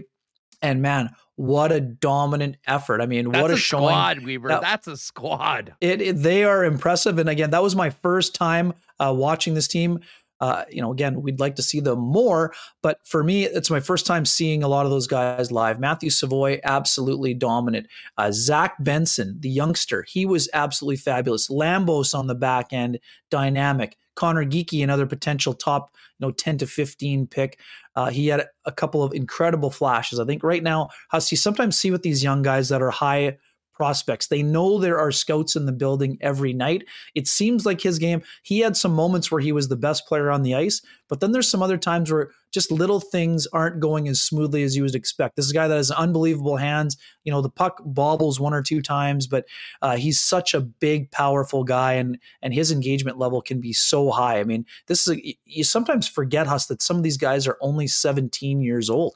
And 0.60 0.80
man, 0.80 1.10
what 1.36 1.72
a 1.72 1.80
dominant 1.80 2.56
effort! 2.66 3.00
I 3.00 3.06
mean, 3.06 3.30
That's 3.30 3.42
what 3.42 3.50
a, 3.50 3.54
a 3.54 3.56
showing. 3.56 3.84
squad, 3.84 4.18
Weaver. 4.20 4.48
That, 4.48 4.60
That's 4.60 4.86
a 4.86 4.96
squad. 4.96 5.74
It, 5.80 6.00
it, 6.00 6.16
they 6.22 6.44
are 6.44 6.64
impressive, 6.64 7.18
and 7.18 7.28
again, 7.28 7.50
that 7.50 7.62
was 7.62 7.74
my 7.74 7.90
first 7.90 8.34
time 8.34 8.74
uh, 8.98 9.12
watching 9.16 9.54
this 9.54 9.68
team. 9.68 10.00
Uh, 10.40 10.64
you 10.68 10.82
know, 10.82 10.90
again, 10.90 11.22
we'd 11.22 11.38
like 11.38 11.54
to 11.54 11.62
see 11.62 11.78
them 11.78 12.00
more, 12.00 12.52
but 12.82 12.98
for 13.04 13.22
me, 13.22 13.44
it's 13.44 13.70
my 13.70 13.78
first 13.78 14.06
time 14.06 14.24
seeing 14.24 14.64
a 14.64 14.68
lot 14.68 14.84
of 14.84 14.90
those 14.90 15.06
guys 15.06 15.52
live. 15.52 15.78
Matthew 15.78 16.10
Savoy, 16.10 16.58
absolutely 16.64 17.32
dominant. 17.32 17.86
Uh, 18.18 18.32
Zach 18.32 18.74
Benson, 18.80 19.36
the 19.38 19.48
youngster, 19.48 20.04
he 20.08 20.26
was 20.26 20.50
absolutely 20.52 20.96
fabulous. 20.96 21.48
Lambos 21.48 22.12
on 22.12 22.26
the 22.26 22.34
back 22.34 22.72
end, 22.72 22.98
dynamic. 23.30 23.96
Conor 24.14 24.44
Geekie, 24.44 24.82
another 24.82 25.06
potential 25.06 25.54
top, 25.54 25.90
you 26.18 26.26
know, 26.26 26.30
10 26.32 26.58
to 26.58 26.66
15 26.66 27.26
pick. 27.26 27.58
Uh, 27.96 28.10
he 28.10 28.28
had 28.28 28.46
a 28.64 28.72
couple 28.72 29.02
of 29.02 29.12
incredible 29.12 29.70
flashes. 29.70 30.18
I 30.18 30.24
think 30.24 30.42
right 30.42 30.62
now, 30.62 30.88
Huss, 31.10 31.30
you 31.30 31.36
sometimes 31.36 31.76
see 31.76 31.90
with 31.90 32.02
these 32.02 32.22
young 32.22 32.42
guys 32.42 32.68
that 32.68 32.82
are 32.82 32.90
high 32.90 33.38
prospects. 33.74 34.28
They 34.28 34.42
know 34.42 34.78
there 34.78 34.98
are 34.98 35.10
scouts 35.10 35.56
in 35.56 35.66
the 35.66 35.72
building 35.72 36.18
every 36.20 36.52
night. 36.52 36.84
It 37.14 37.26
seems 37.26 37.66
like 37.66 37.80
his 37.80 37.98
game, 37.98 38.22
he 38.42 38.60
had 38.60 38.76
some 38.76 38.94
moments 38.94 39.30
where 39.30 39.40
he 39.40 39.52
was 39.52 39.68
the 39.68 39.76
best 39.76 40.06
player 40.06 40.30
on 40.30 40.42
the 40.42 40.54
ice, 40.54 40.82
but 41.08 41.20
then 41.20 41.32
there's 41.32 41.50
some 41.50 41.62
other 41.62 41.78
times 41.78 42.12
where 42.12 42.30
just 42.52 42.70
little 42.70 43.00
things 43.00 43.46
aren't 43.52 43.80
going 43.80 44.06
as 44.08 44.20
smoothly 44.20 44.62
as 44.62 44.76
you 44.76 44.82
would 44.82 44.94
expect. 44.94 45.36
This 45.36 45.46
is 45.46 45.50
a 45.50 45.54
guy 45.54 45.68
that 45.68 45.76
has 45.76 45.90
unbelievable 45.90 46.56
hands. 46.56 46.96
You 47.24 47.32
know, 47.32 47.40
the 47.40 47.48
puck 47.48 47.80
bobbles 47.84 48.38
one 48.38 48.54
or 48.54 48.62
two 48.62 48.82
times, 48.82 49.26
but 49.26 49.46
uh, 49.80 49.96
he's 49.96 50.20
such 50.20 50.54
a 50.54 50.60
big, 50.60 51.10
powerful 51.10 51.64
guy, 51.64 51.94
and 51.94 52.18
and 52.42 52.52
his 52.52 52.70
engagement 52.70 53.18
level 53.18 53.42
can 53.42 53.60
be 53.60 53.72
so 53.72 54.10
high. 54.10 54.38
I 54.38 54.44
mean, 54.44 54.66
this 54.86 55.06
is 55.06 55.16
a, 55.16 55.36
you 55.46 55.64
sometimes 55.64 56.06
forget, 56.06 56.46
Huss, 56.46 56.66
that 56.66 56.82
some 56.82 56.96
of 56.96 57.02
these 57.02 57.16
guys 57.16 57.46
are 57.46 57.56
only 57.60 57.86
17 57.86 58.60
years 58.60 58.90
old, 58.90 59.14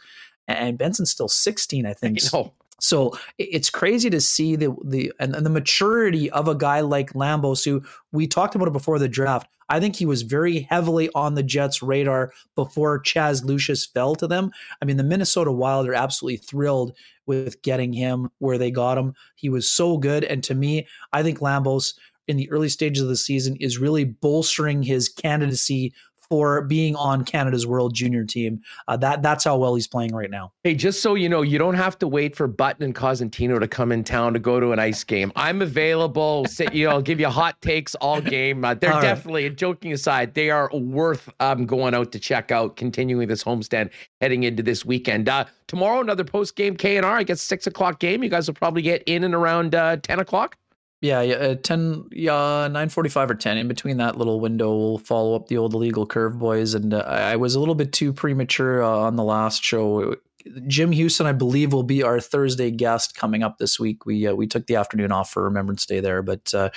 and 0.49 0.79
Benson's 0.79 1.11
still 1.11 1.29
16, 1.29 1.87
I 1.87 1.93
think. 1.93 2.19
I. 2.23 2.53
So 2.81 3.13
it's 3.39 3.71
crazy 3.71 4.11
to 4.11 4.21
see 4.21 4.55
the 4.55 4.75
the 4.85 5.13
and, 5.19 5.35
and, 5.35 5.47
the 5.47 5.51
maturity 5.51 6.31
of 6.31 6.47
a 6.47 6.55
guy 6.55 6.81
like 6.81 7.15
Lambos, 7.15 7.65
who 7.65 7.83
we 8.13 8.27
talked 8.27 8.55
about 8.55 8.69
it 8.69 8.73
before 8.73 8.99
the 8.99 9.09
draft. 9.09 9.49
I 9.69 9.81
think 9.81 9.97
he 9.97 10.07
was 10.07 10.23
very 10.23 10.61
heavily 10.61 11.09
on 11.15 11.35
the 11.35 11.43
Jets' 11.43 11.83
radar 11.83 12.33
before 12.55 13.03
Chaz 13.03 13.45
Lucius 13.45 13.87
fell 13.87 14.15
to 14.17 14.27
them. 14.27 14.53
I 14.81 14.85
mean, 14.85 14.97
the 14.97 15.03
Minnesota 15.03 15.51
Wild 15.51 15.89
are 15.89 15.95
absolutely 15.95 16.37
thrilled 16.37 16.93
with 17.25 17.61
getting 17.63 17.93
him 17.93 18.31
where 18.39 18.59
they 18.59 18.71
got 18.71 18.99
him. 18.99 19.15
He 19.35 19.49
was 19.49 19.69
so 19.69 19.97
good, 19.97 20.23
and 20.23 20.45
to 20.45 20.55
me, 20.55 20.87
I 21.13 21.23
think 21.23 21.41
Lambos 21.41 21.95
in 22.29 22.37
the 22.37 22.51
early 22.51 22.69
stages 22.69 23.03
of 23.03 23.09
the 23.09 23.17
season 23.17 23.57
is 23.57 23.79
really 23.79 24.05
bolstering 24.05 24.83
his 24.83 25.09
candidacy 25.09 25.93
for 26.29 26.63
being 26.63 26.97
on 26.97 27.25
Canada's 27.25 27.67
World 27.67 27.95
Junior 27.95 28.25
team. 28.25 28.61
Uh, 28.89 28.97
that 28.99 29.23
that's 29.23 29.45
how 29.45 29.57
well 29.57 29.75
he's 29.75 29.87
playing 29.87 30.15
right 30.15 30.31
now. 30.31 30.53
Hey, 30.65 30.75
just 30.75 31.03
so 31.03 31.15
you 31.15 31.29
know, 31.29 31.43
you 31.43 31.59
don't 31.59 31.75
have 31.75 31.99
to 32.01 32.09
wait 32.09 32.37
for 32.37 32.47
Button 32.47 32.83
and 32.83 32.95
Cosentino 32.95 33.59
to 33.61 33.69
come 33.69 33.93
in 33.93 34.05
town 34.05 34.33
to 34.33 34.39
go 34.39 34.61
to 34.61 34.73
an 34.73 34.79
ice 34.79 35.05
game. 35.05 35.33
I'm 35.37 35.63
available. 35.63 36.45
Sit, 36.49 36.75
you 36.75 36.87
know, 36.87 36.93
I'll 36.93 37.03
give 37.03 37.21
you 37.21 37.29
hot 37.29 37.61
takes 37.63 37.95
all 37.97 38.21
game. 38.21 38.65
Uh, 38.65 38.75
they're 38.75 38.93
all 38.93 39.01
definitely, 39.01 39.49
right. 39.49 39.57
joking 39.57 39.93
aside, 39.93 40.35
they 40.35 40.51
are 40.51 40.71
worth 40.73 41.29
um, 41.41 41.67
going 41.67 41.95
out 41.95 42.13
to 42.13 42.19
check 42.19 42.51
out. 42.51 42.77
Continuing 42.77 43.29
this 43.29 43.45
homestand 43.45 43.91
heading 44.21 44.43
into 44.43 44.63
this 44.63 44.85
weekend. 44.85 45.29
Uh, 45.29 45.45
tomorrow, 45.67 46.01
another 46.01 46.25
post 46.25 46.57
game 46.57 46.77
K 46.77 46.97
and 46.97 47.07
R. 47.07 47.17
I 47.17 47.23
guess 47.23 47.41
six 47.41 47.67
o'clock 47.67 48.01
game. 48.01 48.23
You 48.23 48.31
guys 48.31 48.47
will 48.47 48.55
probably 48.55 48.83
get 48.83 49.03
in 49.07 49.25
and 49.25 49.35
around 49.35 49.75
uh, 49.75 49.97
ten 49.97 50.19
o'clock. 50.21 50.57
Yeah, 51.03 51.21
yeah, 51.21 51.35
uh, 51.35 51.55
ten, 51.57 52.05
yeah, 52.11 52.69
nine 52.69 52.89
forty-five 52.89 53.31
or 53.31 53.35
ten. 53.35 53.59
In 53.59 53.69
between 53.69 53.99
that 53.99 54.17
little 54.17 54.41
window, 54.41 54.75
we'll 54.75 54.99
follow 54.99 55.37
up 55.37 55.49
the 55.49 55.59
old 55.59 55.75
illegal 55.75 56.07
curve 56.07 56.39
boys. 56.39 56.73
And 56.73 56.95
uh, 56.95 57.05
I 57.07 57.37
was 57.37 57.55
a 57.55 57.61
little 57.61 57.75
bit 57.75 57.93
too 57.93 58.15
premature 58.15 58.83
uh, 58.83 58.89
on 58.89 59.17
the 59.17 59.23
last 59.23 59.63
show. 59.63 60.17
Jim 60.67 60.93
Hughson, 60.93 61.27
I 61.27 61.33
believe, 61.33 61.73
will 61.73 61.83
be 61.83 62.03
our 62.03 62.19
Thursday 62.19 62.71
guest 62.71 63.15
coming 63.17 63.43
up 63.43 63.59
this 63.59 63.79
week. 63.79 64.07
We 64.07 64.27
uh, 64.27 64.35
we 64.35 64.47
took 64.47 64.69
the 64.69 64.77
afternoon 64.77 65.13
off 65.13 65.31
for 65.31 65.43
Remembrance 65.43 65.85
Day 65.85 66.01
there, 66.01 66.23
but 66.23 66.55
uh, 66.55 66.71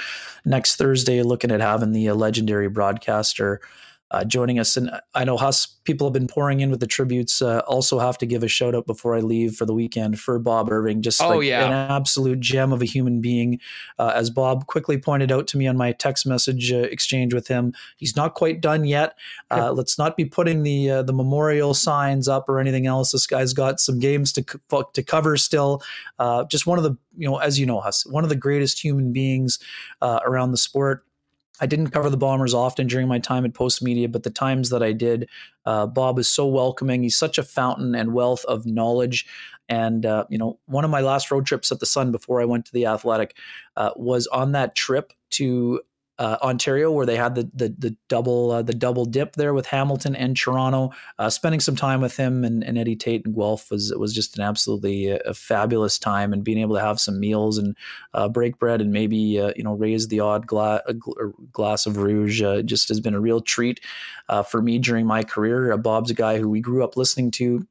next 0.44 0.76
Thursday, 0.76 1.24
looking 1.24 1.52
at 1.52 1.62
having 1.62 1.94
the 1.94 2.10
uh, 2.10 2.16
legendary 2.16 2.68
broadcaster 2.68 3.62
uh, 4.12 4.24
joining 4.24 4.60
us. 4.60 4.76
And 4.76 4.90
I 5.14 5.24
know 5.24 5.38
Huss, 5.38 5.68
people 5.84 6.08
have 6.08 6.14
been 6.14 6.28
pouring 6.28 6.62
in 6.62 6.72
with 6.72 6.80
the 6.80 6.88
tributes. 6.88 7.42
Uh, 7.42 7.60
also, 7.68 8.00
have 8.00 8.18
to 8.20 8.26
give 8.26 8.44
a 8.44 8.48
shout 8.48 8.74
out 8.74 8.88
before 8.88 9.16
I 9.16 9.20
leave 9.20 9.56
for 9.56 9.66
the 9.66 9.74
weekend 9.74 10.20
for 10.20 10.40
Bob 10.40 10.72
Irving. 10.72 11.02
Just 11.02 11.22
oh, 11.22 11.38
like 11.38 11.48
yeah. 11.48 11.66
an 11.66 11.74
absolute 11.92 12.40
gem 12.40 12.72
of 12.74 12.82
a 12.82 12.86
human 12.86 13.22
being. 13.22 13.60
Uh, 13.98 14.12
as 14.16 14.30
Bob 14.30 14.66
quickly 14.68 14.98
pointed 14.98 15.32
out 15.32 15.48
to 15.48 15.58
me 15.58 15.68
on 15.68 15.78
my 15.78 15.92
text 15.92 16.26
message 16.26 16.72
uh, 16.72 16.78
exchange 16.78 17.34
with 17.34 17.48
him, 17.48 17.74
he's 17.98 18.16
not 18.16 18.34
quite 18.34 18.62
done 18.62 18.86
yet. 18.86 19.16
Uh, 19.52 19.72
let's 19.72 19.98
not 19.98 20.18
be 20.18 20.26
putting 20.26 20.64
the 20.64 20.90
uh, 20.90 21.04
the 21.04 21.14
memorial 21.14 21.74
signs 21.74 22.28
up 22.28 22.50
or 22.50 22.60
anything 22.60 22.88
else. 22.88 23.12
This 23.12 23.28
guy's 23.28 23.54
got 23.54 23.80
some 23.80 24.00
games 24.00 24.32
to 24.34 24.44
to 24.94 25.04
cover 25.04 25.38
still. 25.38 25.84
just 26.50 26.66
one 26.66 26.78
of 26.78 26.84
the 26.84 26.98
you 27.18 27.28
know, 27.28 27.38
as 27.38 27.60
you 27.60 27.66
know, 27.66 27.80
Huss, 27.80 28.06
one 28.06 28.24
of 28.24 28.30
the 28.30 28.36
greatest 28.36 28.84
human 28.84 29.12
beings 29.12 29.60
around 30.02 30.52
the 30.52 30.58
sport. 30.58 31.04
I 31.62 31.66
didn't 31.66 31.90
cover 31.90 32.10
the 32.10 32.18
Bombers 32.18 32.54
often 32.54 32.88
during 32.88 33.08
my 33.08 33.20
time 33.20 33.46
at 33.46 33.54
Postmedia, 33.54 34.12
but 34.12 34.24
the 34.24 34.30
times 34.30 34.70
that 34.70 34.82
I 34.82 34.94
did, 34.94 35.30
uh, 35.66 35.86
Bob 35.88 36.20
is 36.20 36.28
so 36.28 36.48
welcoming. 36.48 37.04
He's 37.04 37.18
such 37.18 37.38
a 37.38 37.44
fountain 37.44 37.96
and 37.96 38.14
wealth 38.14 38.46
of 38.46 38.66
knowledge. 38.66 39.26
And 39.68 40.06
uh, 40.06 40.26
you 40.30 40.38
know, 40.38 40.60
one 40.66 40.84
of 40.84 40.92
my 40.92 41.02
last 41.02 41.30
road 41.32 41.46
trips 41.46 41.72
at 41.72 41.80
the 41.80 41.86
Sun 41.86 42.12
before 42.12 42.42
I 42.42 42.46
went 42.46 42.66
to 42.66 42.74
the 42.74 42.86
Athletic 42.86 43.36
uh, 43.76 43.92
was 43.96 44.28
on 44.28 44.54
that 44.54 44.76
trip 44.76 45.14
to 45.32 45.82
uh, 46.20 46.38
Ontario, 46.42 46.92
where 46.92 47.06
they 47.06 47.16
had 47.16 47.34
the 47.34 47.50
the, 47.54 47.74
the 47.78 47.96
double 48.10 48.52
uh, 48.52 48.62
the 48.62 48.74
double 48.74 49.06
dip 49.06 49.36
there 49.36 49.54
with 49.54 49.66
Hamilton 49.66 50.16
and 50.16 50.36
Toronto. 50.36 50.92
Uh, 51.18 51.30
spending 51.30 51.62
some 51.62 51.78
time 51.78 52.02
with 52.02 52.18
him 52.18 52.44
and, 52.44 52.62
and, 52.62 52.78
Eddie 52.78 52.98
Tait 52.98 53.26
and 53.26 53.34
Guelph 53.34 53.72
was 53.72 53.94
was 53.96 54.14
just 54.14 54.38
an 54.38 54.44
absolutely 54.44 55.14
uh, 55.14 55.20
a 55.26 55.34
fabulous 55.34 55.98
time, 55.98 56.34
and 56.34 56.44
being 56.44 56.58
able 56.58 56.76
to 56.76 56.82
have 56.82 57.00
some 57.00 57.20
meals 57.20 57.58
and 57.58 57.76
uh, 58.14 58.28
break 58.28 58.60
bread 58.60 58.82
and 58.82 58.92
maybe 58.92 59.40
uh, 59.40 59.54
you 59.56 59.64
know 59.64 59.74
raise 59.74 60.10
the 60.10 60.20
odd 60.20 60.46
gla- 60.46 60.84
gl- 60.90 61.34
glass 61.54 61.86
of 61.86 61.96
rouge 61.98 62.44
just 62.66 62.90
has 62.90 63.00
been 63.00 63.16
a 63.16 63.22
real 63.22 63.40
treat 63.40 63.80
for 64.48 64.62
me 64.62 64.78
during 64.78 65.06
my 65.06 65.24
career. 65.24 65.76
Bob's 65.78 66.12
a 66.12 66.16
guy 66.16 66.38
who 66.38 66.50
we 66.50 66.60
grew 66.60 66.84
up 66.84 66.98
listening 66.98 67.32
to. 67.32 67.66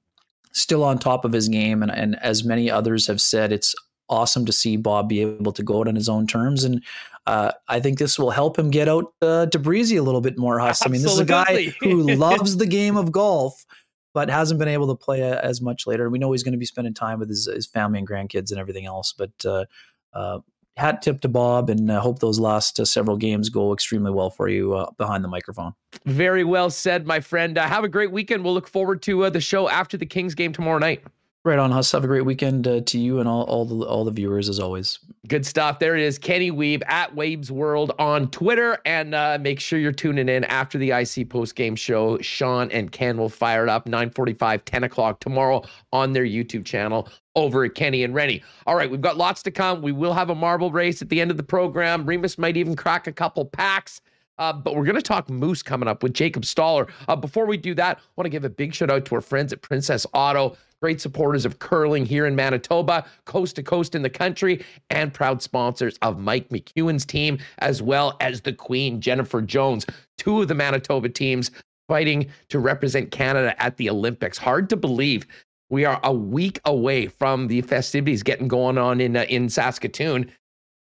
Still 0.53 0.83
on 0.83 0.99
top 0.99 1.27
of 1.27 1.33
his 1.33 1.49
game, 1.49 1.83
and, 1.83 1.93
and 1.93 2.19
as 2.23 2.43
many 2.43 2.70
others 2.70 3.07
have 3.07 3.20
said, 3.20 3.53
it's 3.53 3.75
awesome 4.09 4.47
to 4.47 4.53
see 4.53 4.77
Bob 4.77 5.09
be 5.09 5.20
able 5.20 5.53
to 5.53 5.62
go 5.62 5.81
out 5.81 5.89
on 5.89 5.95
his 5.95 6.09
own 6.09 6.27
terms. 6.27 6.65
And 6.65 6.83
uh, 7.29 7.53
I 7.69 7.79
think 7.79 7.99
this 7.99 8.19
will 8.19 8.31
help 8.31 8.59
him 8.59 8.71
get 8.71 8.89
out 8.89 9.13
uh, 9.21 9.45
to 9.47 9.59
Breezy 9.59 9.97
a 9.97 10.03
little 10.03 10.23
bit 10.23 10.39
more. 10.39 10.59
Huss. 10.59 10.85
I 10.87 10.89
mean, 10.89 11.03
this 11.03 11.13
is 11.13 11.19
a 11.19 11.27
guy 11.27 11.75
who 11.81 12.03
loves 12.17 12.57
the 12.57 12.67
game 12.67 12.97
of 12.97 13.13
golf, 13.13 13.67
but 14.15 14.31
hasn't 14.31 14.59
been 14.59 14.69
able 14.69 14.87
to 14.89 14.95
play 14.95 15.21
a, 15.21 15.39
as 15.41 15.61
much 15.61 15.87
later. 15.87 16.09
We 16.09 16.19
know 16.19 16.33
he's 16.33 16.43
going 16.43 16.53
to 16.53 16.59
be 16.59 16.65
spending 16.65 16.95
time 16.95 17.19
with 17.19 17.29
his, 17.29 17.45
his, 17.45 17.67
family 17.67 17.99
and 17.99 18.09
grandkids 18.09 18.51
and 18.51 18.59
everything 18.59 18.87
else. 18.87 19.13
But 19.13 19.33
uh, 19.45 19.67
uh 20.15 20.39
hat 20.79 21.03
tip 21.03 21.21
to 21.21 21.29
Bob, 21.29 21.69
and 21.69 21.91
uh, 21.91 22.01
hope 22.01 22.21
those 22.21 22.41
last 22.41 22.81
uh, 22.81 22.85
several 22.87 23.19
games 23.19 23.51
go 23.51 23.75
extremely 23.75 24.11
well 24.11 24.31
for 24.31 24.49
you 24.49 24.73
uh, 24.73 24.91
behind 24.97 25.23
the 25.23 25.29
microphone. 25.29 25.75
Very 26.07 26.45
well 26.45 26.71
said, 26.71 27.07
my 27.07 27.21
friend. 27.21 27.59
Uh, 27.59 27.67
have 27.67 27.85
a 27.85 27.89
great 27.89 28.11
weekend. 28.11 28.43
We'll 28.43 28.55
look 28.55 28.69
forward 28.69 29.03
to 29.03 29.25
uh, 29.25 29.31
the 29.31 29.41
show 29.41 29.69
after 29.69 29.99
the 29.99 30.07
Kings 30.07 30.35
game 30.35 30.55
tomorrow 30.55 30.79
night. 30.79 31.03
Right 31.49 31.59
on, 31.59 31.70
Huss. 31.70 31.93
Have 31.93 32.05
a 32.05 32.07
great 32.07 32.27
weekend 32.27 32.69
uh, 32.69 32.83
to 32.83 32.99
you 32.99 33.20
and 33.20 33.27
all, 33.27 33.45
all 33.45 33.65
the 33.65 33.87
all 33.87 34.05
the 34.05 34.11
viewers 34.11 34.51
as 34.51 34.61
always. 34.61 34.99
Good 35.29 35.47
stuff. 35.47 35.79
There 35.79 35.97
it 35.97 36.03
is, 36.03 36.19
Kenny 36.19 36.53
Wiebe 36.53 36.83
at 36.87 37.15
Waves 37.15 37.51
World 37.51 37.91
on 37.99 38.31
Twitter, 38.31 38.77
and 38.85 39.15
uh, 39.15 39.39
make 39.41 39.59
sure 39.59 39.79
you're 39.79 39.91
tuning 39.91 40.29
in 40.29 40.45
after 40.45 40.77
the 40.77 40.91
IC 40.91 41.31
post 41.31 41.57
game 41.57 41.75
show. 41.75 42.19
Sean 42.19 42.70
and 42.70 42.93
Ken 42.93 43.16
will 43.16 43.31
fire 43.31 43.62
it 43.62 43.70
up 43.70 43.87
9:45, 43.87 44.62
10 44.66 44.85
o'clock 44.85 45.20
tomorrow 45.20 45.62
on 45.91 46.12
their 46.12 46.27
YouTube 46.27 46.66
channel 46.66 47.09
over 47.35 47.65
at 47.65 47.75
Kenny 47.75 48.05
and 48.05 48.15
Rennie. 48.15 48.43
All 48.66 48.77
right, 48.77 48.91
we've 48.91 49.01
got 49.01 49.16
lots 49.16 49.43
to 49.45 49.51
come. 49.51 49.81
We 49.81 49.93
will 49.93 50.12
have 50.12 50.29
a 50.29 50.35
marble 50.35 50.70
race 50.70 51.01
at 51.01 51.09
the 51.09 51.19
end 51.19 51.31
of 51.31 51.39
the 51.39 51.43
program. 51.43 52.05
Remis 52.05 52.37
might 52.37 52.59
even 52.59 52.77
crack 52.77 53.07
a 53.07 53.12
couple 53.12 53.47
packs. 53.47 54.03
Uh, 54.39 54.52
but 54.52 54.77
we're 54.77 54.85
going 54.85 54.97
to 54.97 55.02
talk 55.02 55.28
moose 55.28 55.62
coming 55.62 55.89
up 55.89 56.02
with 56.02 56.15
Jacob 56.15 56.44
Stoller. 56.44 56.86
Uh, 57.09 57.16
before 57.16 57.47
we 57.47 57.56
do 57.56 57.74
that, 57.74 57.98
I 57.98 58.01
want 58.16 58.27
to 58.27 58.31
give 58.31 58.44
a 58.44 58.51
big 58.51 58.74
shout 58.74 58.90
out 58.90 59.05
to 59.06 59.15
our 59.15 59.20
friends 59.20 59.52
at 59.52 59.62
Princess 59.62 60.06
Auto 60.12 60.56
great 60.81 61.01
supporters 61.01 61.44
of 61.44 61.59
curling 61.59 62.06
here 62.06 62.27
in 62.27 62.36
Manitoba, 62.36 63.05
coast 63.24 63.56
to 63.56 63.62
coast 63.62 63.94
in 63.94 64.02
the 64.02 64.10
country, 64.10 64.65
and 64.90 65.12
proud 65.12 65.43
sponsors 65.43 65.98
of 66.02 66.19
Mike 66.19 66.48
McEwen's 66.51 67.05
team, 67.05 67.39
as 67.59 67.82
well 67.82 68.16
as 68.20 68.40
the 68.40 68.52
Queen, 68.52 69.01
Jennifer 69.01 69.43
Jones, 69.43 69.86
two 70.16 70.43
of 70.43 70.48
the 70.48 70.55
Manitoba 70.55 71.09
teams 71.09 71.51
fighting 71.89 72.31
to 72.48 72.59
represent 72.59 73.10
Canada 73.10 73.60
at 73.62 73.77
the 73.77 73.90
Olympics. 73.90 74.39
Hard 74.39 74.69
to 74.70 74.77
believe 74.77 75.27
we 75.70 75.85
are 75.85 76.01
a 76.02 76.12
week 76.12 76.60
away 76.65 77.06
from 77.06 77.48
the 77.48 77.60
festivities 77.62 78.23
getting 78.23 78.48
going 78.48 78.78
on 78.78 79.01
in 79.01 79.16
uh, 79.16 79.24
in 79.28 79.48
Saskatoon. 79.48 80.31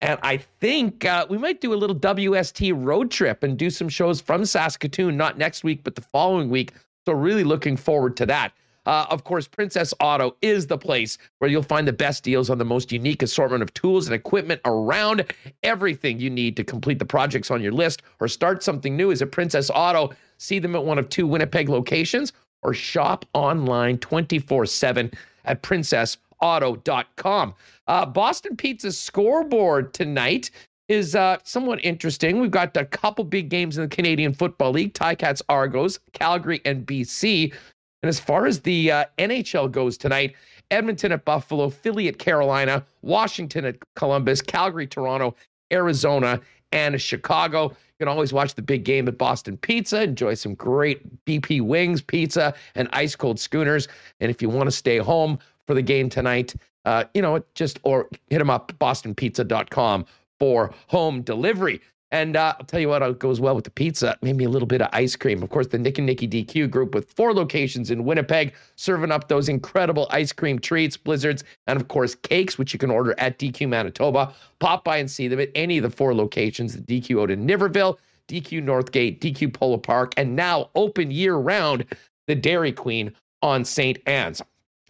And 0.03 0.19
I 0.21 0.35
think 0.59 1.05
uh, 1.05 1.25
we 1.29 1.37
might 1.37 1.61
do 1.61 1.73
a 1.73 1.75
little 1.75 1.95
WST 1.95 2.73
road 2.75 3.09
trip 3.09 3.41
and 3.41 3.57
do 3.57 3.69
some 3.69 3.87
shows 3.87 4.19
from 4.19 4.45
Saskatoon, 4.45 5.15
not 5.15 5.37
next 5.37 5.63
week, 5.63 5.81
but 5.81 5.95
the 5.95 6.01
following 6.01 6.49
week. 6.49 6.73
So, 7.05 7.13
really 7.13 7.45
looking 7.45 7.77
forward 7.77 8.17
to 8.17 8.25
that. 8.25 8.51
Uh, 8.85 9.05
of 9.09 9.23
course, 9.23 9.47
Princess 9.47 9.93
Auto 10.01 10.35
is 10.41 10.67
the 10.67 10.77
place 10.77 11.17
where 11.39 11.49
you'll 11.49 11.63
find 11.63 11.87
the 11.87 11.93
best 11.93 12.21
deals 12.21 12.49
on 12.49 12.57
the 12.57 12.65
most 12.65 12.91
unique 12.91 13.23
assortment 13.23 13.63
of 13.63 13.73
tools 13.73 14.07
and 14.07 14.13
equipment 14.13 14.59
around. 14.65 15.23
Everything 15.63 16.19
you 16.19 16.29
need 16.29 16.57
to 16.57 16.65
complete 16.65 16.99
the 16.99 17.05
projects 17.05 17.49
on 17.49 17.61
your 17.61 17.71
list 17.71 18.01
or 18.19 18.27
start 18.27 18.61
something 18.61 18.97
new 18.97 19.09
is 19.09 19.21
at 19.21 19.31
Princess 19.31 19.71
Auto. 19.73 20.11
See 20.37 20.59
them 20.59 20.75
at 20.75 20.83
one 20.83 20.99
of 20.99 21.07
two 21.07 21.25
Winnipeg 21.25 21.69
locations 21.69 22.33
or 22.61 22.73
shop 22.73 23.23
online 23.33 23.99
24 23.99 24.65
7 24.65 25.11
at 25.45 25.63
princessauto.com. 25.63 27.53
Uh, 27.87 28.05
Boston 28.05 28.55
Pizza's 28.55 28.97
scoreboard 28.97 29.93
tonight 29.93 30.51
is 30.89 31.15
uh, 31.15 31.37
somewhat 31.43 31.83
interesting. 31.83 32.39
We've 32.39 32.51
got 32.51 32.75
a 32.77 32.85
couple 32.85 33.23
big 33.23 33.49
games 33.49 33.77
in 33.77 33.83
the 33.83 33.93
Canadian 33.93 34.33
Football 34.33 34.71
League 34.71 34.93
Ticats 34.93 35.41
Argos, 35.49 35.99
Calgary, 36.13 36.61
and 36.65 36.85
BC. 36.85 37.53
And 38.01 38.09
as 38.09 38.19
far 38.19 38.45
as 38.45 38.59
the 38.59 38.91
uh, 38.91 39.05
NHL 39.17 39.71
goes 39.71 39.97
tonight, 39.97 40.35
Edmonton 40.71 41.11
at 41.11 41.25
Buffalo, 41.25 41.69
Philly 41.69 42.07
at 42.07 42.19
Carolina, 42.19 42.85
Washington 43.01 43.65
at 43.65 43.77
Columbus, 43.95 44.41
Calgary, 44.41 44.87
Toronto, 44.87 45.35
Arizona, 45.71 46.41
and 46.71 46.99
Chicago. 47.01 47.69
You 47.69 48.05
can 48.05 48.07
always 48.07 48.33
watch 48.33 48.55
the 48.55 48.61
big 48.61 48.83
game 48.83 49.07
at 49.07 49.17
Boston 49.17 49.57
Pizza, 49.57 50.03
enjoy 50.03 50.33
some 50.33 50.55
great 50.55 51.25
BP 51.25 51.61
wings, 51.61 52.01
pizza, 52.01 52.53
and 52.75 52.89
ice 52.91 53.15
cold 53.15 53.39
schooners. 53.39 53.87
And 54.19 54.29
if 54.29 54.41
you 54.41 54.49
want 54.49 54.67
to 54.67 54.71
stay 54.71 54.97
home 54.97 55.39
for 55.67 55.73
the 55.75 55.81
game 55.81 56.09
tonight, 56.09 56.55
uh, 56.85 57.05
you 57.13 57.21
know, 57.21 57.43
just 57.55 57.79
or 57.83 58.09
hit 58.29 58.39
them 58.39 58.49
up, 58.49 58.71
bostonpizza.com 58.79 60.05
for 60.39 60.73
home 60.87 61.21
delivery. 61.21 61.81
And 62.13 62.37
uh, 62.37 62.53
I'll 62.59 62.65
tell 62.67 62.79
you 62.79 62.89
what 62.89 63.01
it 63.01 63.17
goes 63.17 63.39
well 63.41 63.55
with 63.55 63.63
the 63.63 63.71
pizza, 63.71 64.15
maybe 64.21 64.43
a 64.43 64.49
little 64.49 64.67
bit 64.67 64.83
of 64.83 64.89
ice 64.93 65.15
cream. 65.15 65.41
Of 65.41 65.49
course, 65.49 65.65
the 65.65 65.79
Nick 65.79 65.97
and 65.97 66.05
Nicky 66.05 66.27
DQ 66.27 66.69
group 66.69 66.93
with 66.93 67.09
four 67.11 67.33
locations 67.33 67.89
in 67.89 68.03
Winnipeg, 68.03 68.53
serving 68.75 69.11
up 69.11 69.29
those 69.29 69.49
incredible 69.49 70.05
ice 70.11 70.31
cream 70.31 70.59
treats, 70.59 70.95
blizzards, 70.95 71.43
and 71.65 71.81
of 71.81 71.87
course, 71.87 72.13
cakes, 72.13 72.55
which 72.55 72.71
you 72.71 72.77
can 72.77 72.91
order 72.91 73.15
at 73.17 73.39
DQ 73.39 73.67
Manitoba. 73.67 74.31
Pop 74.59 74.83
by 74.83 74.97
and 74.97 75.09
see 75.09 75.27
them 75.27 75.39
at 75.39 75.49
any 75.55 75.79
of 75.79 75.83
the 75.83 75.89
four 75.89 76.13
locations 76.13 76.75
the 76.79 77.01
DQ 77.01 77.23
out 77.23 77.31
in 77.31 77.47
Niverville, 77.47 77.97
DQ 78.27 78.63
Northgate, 78.63 79.19
DQ 79.19 79.51
Polo 79.51 79.77
Park, 79.77 80.13
and 80.15 80.35
now 80.35 80.69
open 80.75 81.09
year 81.09 81.35
round, 81.35 81.83
the 82.27 82.35
Dairy 82.35 82.71
Queen 82.71 83.11
on 83.41 83.65
St. 83.65 83.97
Anne's. 84.05 84.39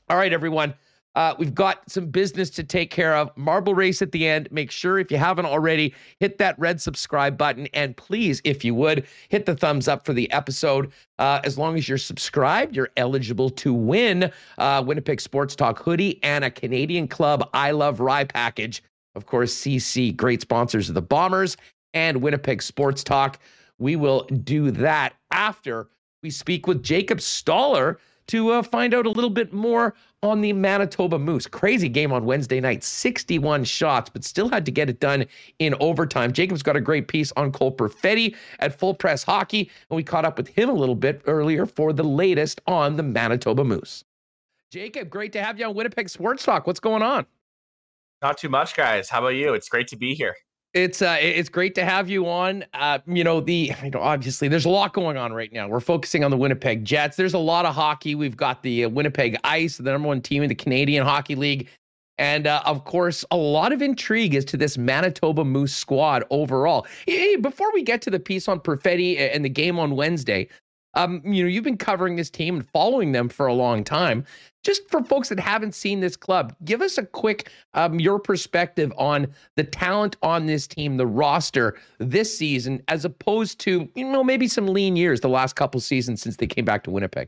All 0.10 0.18
right, 0.18 0.34
everyone. 0.34 0.74
Uh, 1.16 1.36
we've 1.38 1.54
got 1.54 1.90
some 1.90 2.08
business 2.08 2.50
to 2.50 2.64
take 2.64 2.90
care 2.90 3.16
of. 3.16 3.36
Marble 3.38 3.76
race 3.76 4.02
at 4.02 4.12
the 4.12 4.28
end. 4.28 4.52
Make 4.52 4.72
sure 4.72 4.98
if 4.98 5.12
you 5.12 5.18
haven't 5.18 5.46
already, 5.46 5.94
hit 6.20 6.38
that 6.40 6.58
red 6.58 6.82
subscribe 6.82 7.38
button. 7.38 7.68
And 7.74 7.96
please, 7.96 8.42
if 8.44 8.66
you 8.66 8.74
would, 8.76 9.06
hit 9.30 9.46
the 9.46 9.56
thumbs 9.56 9.88
up 9.88 10.06
for 10.06 10.14
the 10.14 10.32
episode. 10.32 10.92
Uh, 11.20 11.40
as 11.44 11.58
long 11.58 11.78
as 11.78 11.88
you're 11.88 11.98
subscribed, 11.98 12.76
you're 12.76 12.90
eligible 12.98 13.50
to 13.50 13.74
win 13.74 14.32
uh, 14.58 14.84
Winnipeg 14.86 15.22
Sports 15.22 15.56
Talk 15.56 15.80
hoodie 15.80 16.20
and 16.24 16.44
a 16.44 16.52
Canadian 16.52 17.08
Club 17.08 17.50
I 17.54 17.72
Love 17.72 18.00
Rye 18.00 18.26
package. 18.26 18.84
Of 19.16 19.28
course, 19.28 19.54
CC, 19.54 20.16
great 20.16 20.42
sponsors 20.42 20.90
of 20.90 20.96
the 20.96 21.02
Bombers 21.02 21.58
and 21.94 22.22
Winnipeg 22.22 22.62
Sports 22.64 23.04
Talk. 23.04 23.40
We 23.78 23.96
will 23.96 24.24
do 24.26 24.72
that 24.72 25.14
after 25.32 25.90
we 26.24 26.30
speak 26.30 26.68
with 26.68 26.82
Jacob 26.84 27.22
Stoller 27.22 28.00
to 28.34 28.50
uh, 28.50 28.64
find 28.64 28.96
out 28.96 29.06
a 29.06 29.12
little 29.12 29.30
bit 29.30 29.54
more 29.54 29.94
on 30.24 30.42
the 30.42 30.52
Manitoba 30.54 31.20
Moose. 31.20 31.46
Crazy 31.46 31.88
game 31.88 32.12
on 32.12 32.26
Wednesday 32.26 32.60
night, 32.60 32.84
61 32.84 33.64
shots, 33.64 34.10
but 34.10 34.24
still 34.24 34.50
had 34.50 34.66
to 34.66 34.72
get 34.72 34.90
it 34.90 35.00
done 35.00 35.26
in 35.60 35.76
overtime. 35.80 36.34
Jacob's 36.34 36.64
got 36.64 36.76
a 36.76 36.82
great 36.82 37.08
piece 37.08 37.32
on 37.34 37.52
Cole 37.52 37.72
Perfetti 37.72 38.36
at 38.58 38.74
Full 38.74 38.96
Press 38.96 39.24
Hockey, 39.24 39.70
and 39.92 39.96
we 39.96 40.02
caught 40.02 40.26
up 40.26 40.36
with 40.36 40.48
him 40.48 40.68
a 40.68 40.74
little 40.74 40.96
bit 40.96 41.22
earlier 41.28 41.68
for 41.68 41.94
the 41.94 42.04
latest 42.04 42.60
on 42.66 42.96
the 42.96 43.04
Manitoba 43.04 43.64
Moose. 43.64 44.04
Jacob, 44.72 45.12
great 45.12 45.32
to 45.34 45.44
have 45.44 45.60
you 45.60 45.68
on 45.68 45.76
Winnipeg 45.76 46.10
Sports 46.10 46.44
Talk. 46.44 46.66
What's 46.66 46.80
going 46.80 47.04
on? 47.04 47.28
Not 48.24 48.40
too 48.40 48.50
much, 48.50 48.76
guys. 48.76 49.10
How 49.10 49.20
about 49.20 49.36
you? 49.36 49.54
It's 49.54 49.70
great 49.70 49.90
to 49.90 49.96
be 49.96 50.16
here. 50.16 50.36
It's 50.74 51.04
uh, 51.04 51.18
it's 51.20 51.50
great 51.50 51.76
to 51.76 51.86
have 51.86 52.10
you 52.10 52.28
on. 52.28 52.66
Uh, 52.74 52.98
you 53.06 53.24
know 53.24 53.40
the, 53.40 53.72
you 53.84 53.90
know, 53.92 54.00
obviously 54.00 54.48
there's 54.48 54.66
a 54.66 54.70
lot 54.70 54.94
going 54.94 55.18
on 55.18 55.32
right 55.32 55.54
now. 55.54 55.68
We're 55.68 55.80
focusing 55.80 56.24
on 56.24 56.32
the 56.32 56.38
Winnipeg 56.38 56.84
Jets. 56.84 57.16
There's 57.16 57.36
a 57.36 57.40
lot 57.40 57.66
of 57.68 57.76
hockey. 57.76 58.16
We've 58.16 58.36
got 58.36 58.64
the 58.64 58.86
uh, 58.86 58.90
Winnipeg 58.90 59.38
Ice, 59.44 59.78
the 59.78 59.92
number 59.92 60.08
one 60.08 60.22
team 60.22 60.42
in 60.42 60.50
the 60.50 60.56
Canadian 60.56 61.06
Hockey 61.06 61.36
League, 61.36 61.68
and 62.18 62.48
uh, 62.48 62.64
of 62.66 62.86
course 62.86 63.24
a 63.30 63.38
lot 63.38 63.72
of 63.72 63.84
intrigue 63.84 64.34
as 64.34 64.46
to 64.46 64.58
this 64.58 64.76
Manitoba 64.76 65.46
Moose 65.46 65.76
squad 65.76 66.24
overall. 66.32 66.88
Hey, 67.06 67.36
before 67.36 67.72
we 67.74 67.84
get 67.84 68.02
to 68.04 68.10
the 68.10 68.20
piece 68.20 68.48
on 68.48 68.60
Perfetti 68.60 69.20
and 69.20 69.46
the 69.46 69.50
game 69.50 69.78
on 69.78 69.96
Wednesday, 69.96 70.48
um, 70.96 71.22
you 71.26 71.44
know, 71.44 71.50
you've 71.50 71.64
been 71.64 71.78
covering 71.78 72.16
this 72.16 72.30
team 72.30 72.56
and 72.56 72.70
following 72.70 73.12
them 73.12 73.30
for 73.30 73.48
a 73.48 73.54
long 73.54 73.84
time. 73.84 74.26
Just 74.64 74.90
for 74.90 75.04
folks 75.04 75.30
that 75.30 75.40
haven't 75.40 75.76
seen 75.76 76.00
this 76.00 76.16
club, 76.16 76.56
give 76.64 76.82
us 76.82 76.98
a 76.98 77.06
quick 77.06 77.50
um, 77.74 78.00
your 78.00 78.20
perspective 78.20 78.94
on 78.98 79.28
the 79.58 79.64
talent 79.64 80.16
on 80.22 80.46
this 80.46 80.68
team, 80.68 80.96
the 80.98 81.08
roster 81.08 81.78
this 81.98 82.38
season, 82.38 82.82
as 82.88 83.04
opposed 83.04 83.60
to 83.62 83.90
you 83.96 84.06
know 84.06 84.24
maybe 84.24 84.48
some 84.48 84.68
lean 84.68 84.96
years 84.96 85.20
the 85.20 85.30
last 85.30 85.56
couple 85.56 85.82
seasons 85.82 86.22
since 86.22 86.38
they 86.38 86.48
came 86.48 86.66
back 86.66 86.84
to 86.84 86.92
Winnipeg. 86.92 87.28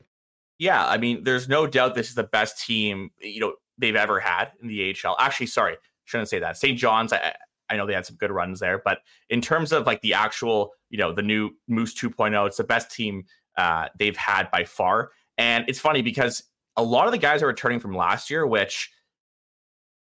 Yeah, 0.60 0.86
I 0.88 0.98
mean, 0.98 1.24
there's 1.24 1.50
no 1.50 1.68
doubt 1.68 1.96
this 1.96 2.08
is 2.08 2.16
the 2.16 2.24
best 2.24 2.66
team 2.66 3.10
you 3.20 3.42
know 3.42 3.54
they've 3.78 3.96
ever 3.96 4.20
had 4.20 4.52
in 4.62 4.68
the 4.68 4.96
AHL. 5.04 5.18
Actually, 5.20 5.48
sorry, 5.48 5.76
shouldn't 6.06 6.30
say 6.30 6.40
that. 6.40 6.58
St. 6.58 6.78
John's, 6.78 7.12
I, 7.12 7.34
I 7.70 7.78
know 7.78 7.86
they 7.86 7.94
had 7.94 8.06
some 8.06 8.16
good 8.16 8.32
runs 8.32 8.60
there, 8.60 8.82
but 8.84 9.00
in 9.30 9.42
terms 9.42 9.72
of 9.72 9.86
like 9.86 10.02
the 10.02 10.14
actual, 10.14 10.72
you 10.90 10.98
know, 10.98 11.12
the 11.12 11.22
new 11.22 11.52
Moose 11.68 11.94
2.0, 11.96 12.48
it's 12.48 12.58
the 12.58 12.64
best 12.64 12.92
team 12.92 13.26
uh, 13.58 13.88
they've 13.98 14.18
had 14.18 14.50
by 14.52 14.64
far. 14.64 15.12
And 15.38 15.66
it's 15.68 15.80
funny 15.80 16.02
because 16.02 16.44
a 16.78 16.84
lot 16.84 17.06
of 17.06 17.12
the 17.12 17.18
guys 17.18 17.42
are 17.42 17.48
returning 17.48 17.80
from 17.80 17.96
last 17.96 18.30
year, 18.30 18.46
which, 18.46 18.92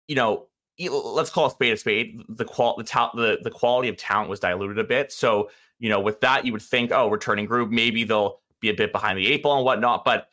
you 0.09 0.15
know, 0.15 0.47
let's 0.79 1.31
call 1.31 1.47
a 1.47 1.51
spade 1.51 1.73
a 1.73 1.77
spade. 1.77 2.21
The 2.29 2.45
qual 2.45 2.77
the 2.77 2.85
ta- 2.85 3.13
the 3.15 3.39
the 3.43 3.51
quality 3.51 3.89
of 3.89 3.97
talent 3.97 4.29
was 4.29 4.41
diluted 4.41 4.79
a 4.79 4.85
bit. 4.85 5.13
So 5.13 5.51
you 5.79 5.89
know, 5.89 6.01
with 6.01 6.21
that, 6.21 6.47
you 6.47 6.53
would 6.53 6.63
think, 6.63 6.91
oh, 6.93 7.09
returning 7.11 7.47
group, 7.47 7.71
maybe 7.71 8.05
they'll 8.05 8.41
be 8.61 8.71
a 8.71 8.75
bit 8.75 8.93
behind 8.93 9.19
the 9.19 9.27
eight 9.27 9.43
ball 9.43 9.57
and 9.57 9.65
whatnot. 9.65 10.05
But 10.05 10.29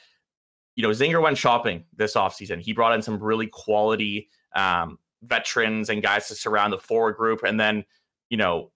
you 0.76 0.84
know, 0.84 0.90
Zinger 0.90 1.22
went 1.22 1.38
shopping 1.38 1.86
this 1.96 2.16
offseason. 2.16 2.62
He 2.62 2.74
brought 2.74 2.94
in 2.94 3.02
some 3.02 3.22
really 3.22 3.48
quality 3.48 4.30
um, 4.56 4.98
veterans 5.22 5.90
and 5.90 6.02
guys 6.02 6.28
to 6.28 6.36
surround 6.36 6.74
the 6.74 6.80
forward 6.80 7.16
group, 7.16 7.44
and 7.44 7.60
then 7.60 7.86
you 8.30 8.38
know, 8.38 8.72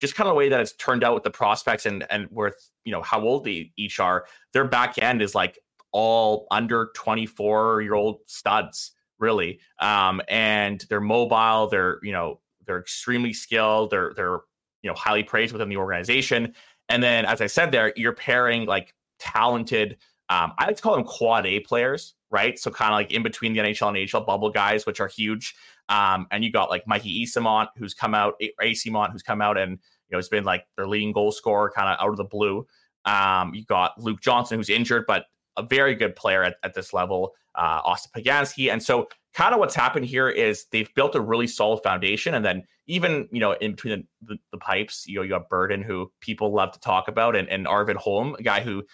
just 0.00 0.14
kind 0.14 0.26
of 0.28 0.32
the 0.32 0.38
way 0.38 0.48
that 0.48 0.60
it's 0.60 0.72
turned 0.72 1.04
out 1.04 1.14
with 1.14 1.22
the 1.22 1.30
prospects 1.30 1.86
and 1.86 2.06
and 2.10 2.28
worth 2.30 2.70
you 2.84 2.92
know 2.92 3.02
how 3.02 3.20
old 3.20 3.44
they 3.44 3.72
each 3.76 4.00
are. 4.00 4.26
Their 4.52 4.64
back 4.64 5.02
end 5.02 5.22
is 5.22 5.34
like 5.34 5.58
all 5.92 6.46
under 6.50 6.90
24 6.94 7.82
year 7.82 7.94
old 7.94 8.20
studs 8.26 8.92
really 9.18 9.58
um 9.80 10.22
and 10.28 10.86
they're 10.88 11.00
mobile 11.00 11.66
they're 11.68 11.98
you 12.02 12.12
know 12.12 12.40
they're 12.64 12.78
extremely 12.78 13.32
skilled 13.32 13.90
they're 13.90 14.12
they're 14.14 14.38
you 14.82 14.88
know 14.88 14.94
highly 14.94 15.24
praised 15.24 15.52
within 15.52 15.68
the 15.68 15.76
organization 15.76 16.54
and 16.88 17.02
then 17.02 17.24
as 17.26 17.40
i 17.40 17.46
said 17.46 17.72
there 17.72 17.92
you're 17.96 18.14
pairing 18.14 18.66
like 18.66 18.94
talented 19.18 19.98
um 20.28 20.52
i 20.58 20.66
like 20.66 20.76
to 20.76 20.82
call 20.82 20.94
them 20.94 21.04
quad 21.04 21.44
a 21.44 21.58
players 21.60 22.14
right? 22.30 22.58
So 22.58 22.70
kind 22.70 22.92
of 22.92 22.94
like 22.94 23.10
in 23.10 23.22
between 23.22 23.52
the 23.52 23.60
NHL 23.60 23.88
and 23.88 24.14
AHL 24.14 24.24
bubble 24.24 24.50
guys, 24.50 24.86
which 24.86 25.00
are 25.00 25.08
huge. 25.08 25.54
Um, 25.90 26.28
and 26.30 26.44
you 26.44 26.52
got 26.52 26.70
like 26.70 26.86
Mikey 26.86 27.24
Eyssimont, 27.24 27.68
who's 27.76 27.94
come 27.94 28.14
out, 28.14 28.40
Eyssimont, 28.62 29.12
who's 29.12 29.22
come 29.22 29.42
out 29.42 29.58
and 29.58 29.72
you 29.72 30.12
know 30.12 30.18
it's 30.18 30.28
been 30.28 30.44
like 30.44 30.64
their 30.76 30.86
leading 30.86 31.12
goal 31.12 31.32
scorer, 31.32 31.70
kind 31.70 31.88
of 31.88 31.98
out 32.00 32.10
of 32.10 32.16
the 32.16 32.24
blue. 32.24 32.66
Um, 33.04 33.52
you 33.54 33.64
got 33.64 34.00
Luke 34.00 34.20
Johnson, 34.20 34.58
who's 34.58 34.70
injured, 34.70 35.04
but 35.06 35.24
a 35.56 35.62
very 35.62 35.94
good 35.94 36.14
player 36.14 36.42
at, 36.44 36.56
at 36.62 36.74
this 36.74 36.92
level. 36.92 37.32
Uh, 37.56 37.80
Austin 37.84 38.12
Poganski, 38.16 38.72
and 38.72 38.80
so 38.80 39.08
kind 39.34 39.52
of 39.52 39.58
what's 39.58 39.74
happened 39.74 40.06
here 40.06 40.28
is 40.28 40.66
they've 40.70 40.92
built 40.94 41.16
a 41.16 41.20
really 41.20 41.48
solid 41.48 41.82
foundation, 41.82 42.34
and 42.34 42.44
then 42.44 42.62
even 42.86 43.28
you 43.32 43.40
know 43.40 43.52
in 43.52 43.72
between 43.72 44.06
the, 44.22 44.34
the, 44.34 44.40
the 44.52 44.58
pipes, 44.58 45.04
you 45.08 45.16
know 45.16 45.22
you 45.22 45.30
got 45.30 45.50
Berdin, 45.50 45.84
who 45.84 46.12
people 46.20 46.52
love 46.52 46.70
to 46.72 46.80
talk 46.80 47.08
about, 47.08 47.34
and, 47.34 47.48
and 47.48 47.66
Arvid 47.66 47.96
Holm, 47.96 48.36
a 48.38 48.42
guy 48.42 48.60
who 48.60 48.84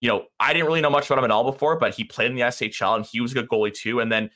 you 0.00 0.08
know, 0.08 0.24
I 0.38 0.52
didn't 0.52 0.66
really 0.66 0.80
know 0.80 0.90
much 0.90 1.06
about 1.06 1.18
him 1.18 1.24
at 1.26 1.30
all 1.30 1.44
before, 1.44 1.78
but 1.78 1.94
he 1.94 2.04
played 2.04 2.30
in 2.30 2.34
the 2.34 2.42
SHL 2.42 2.96
and 2.96 3.04
he 3.04 3.20
was 3.20 3.32
a 3.32 3.34
good 3.34 3.48
goalie 3.48 3.72
too. 3.72 4.00
And 4.00 4.10
then 4.10 4.30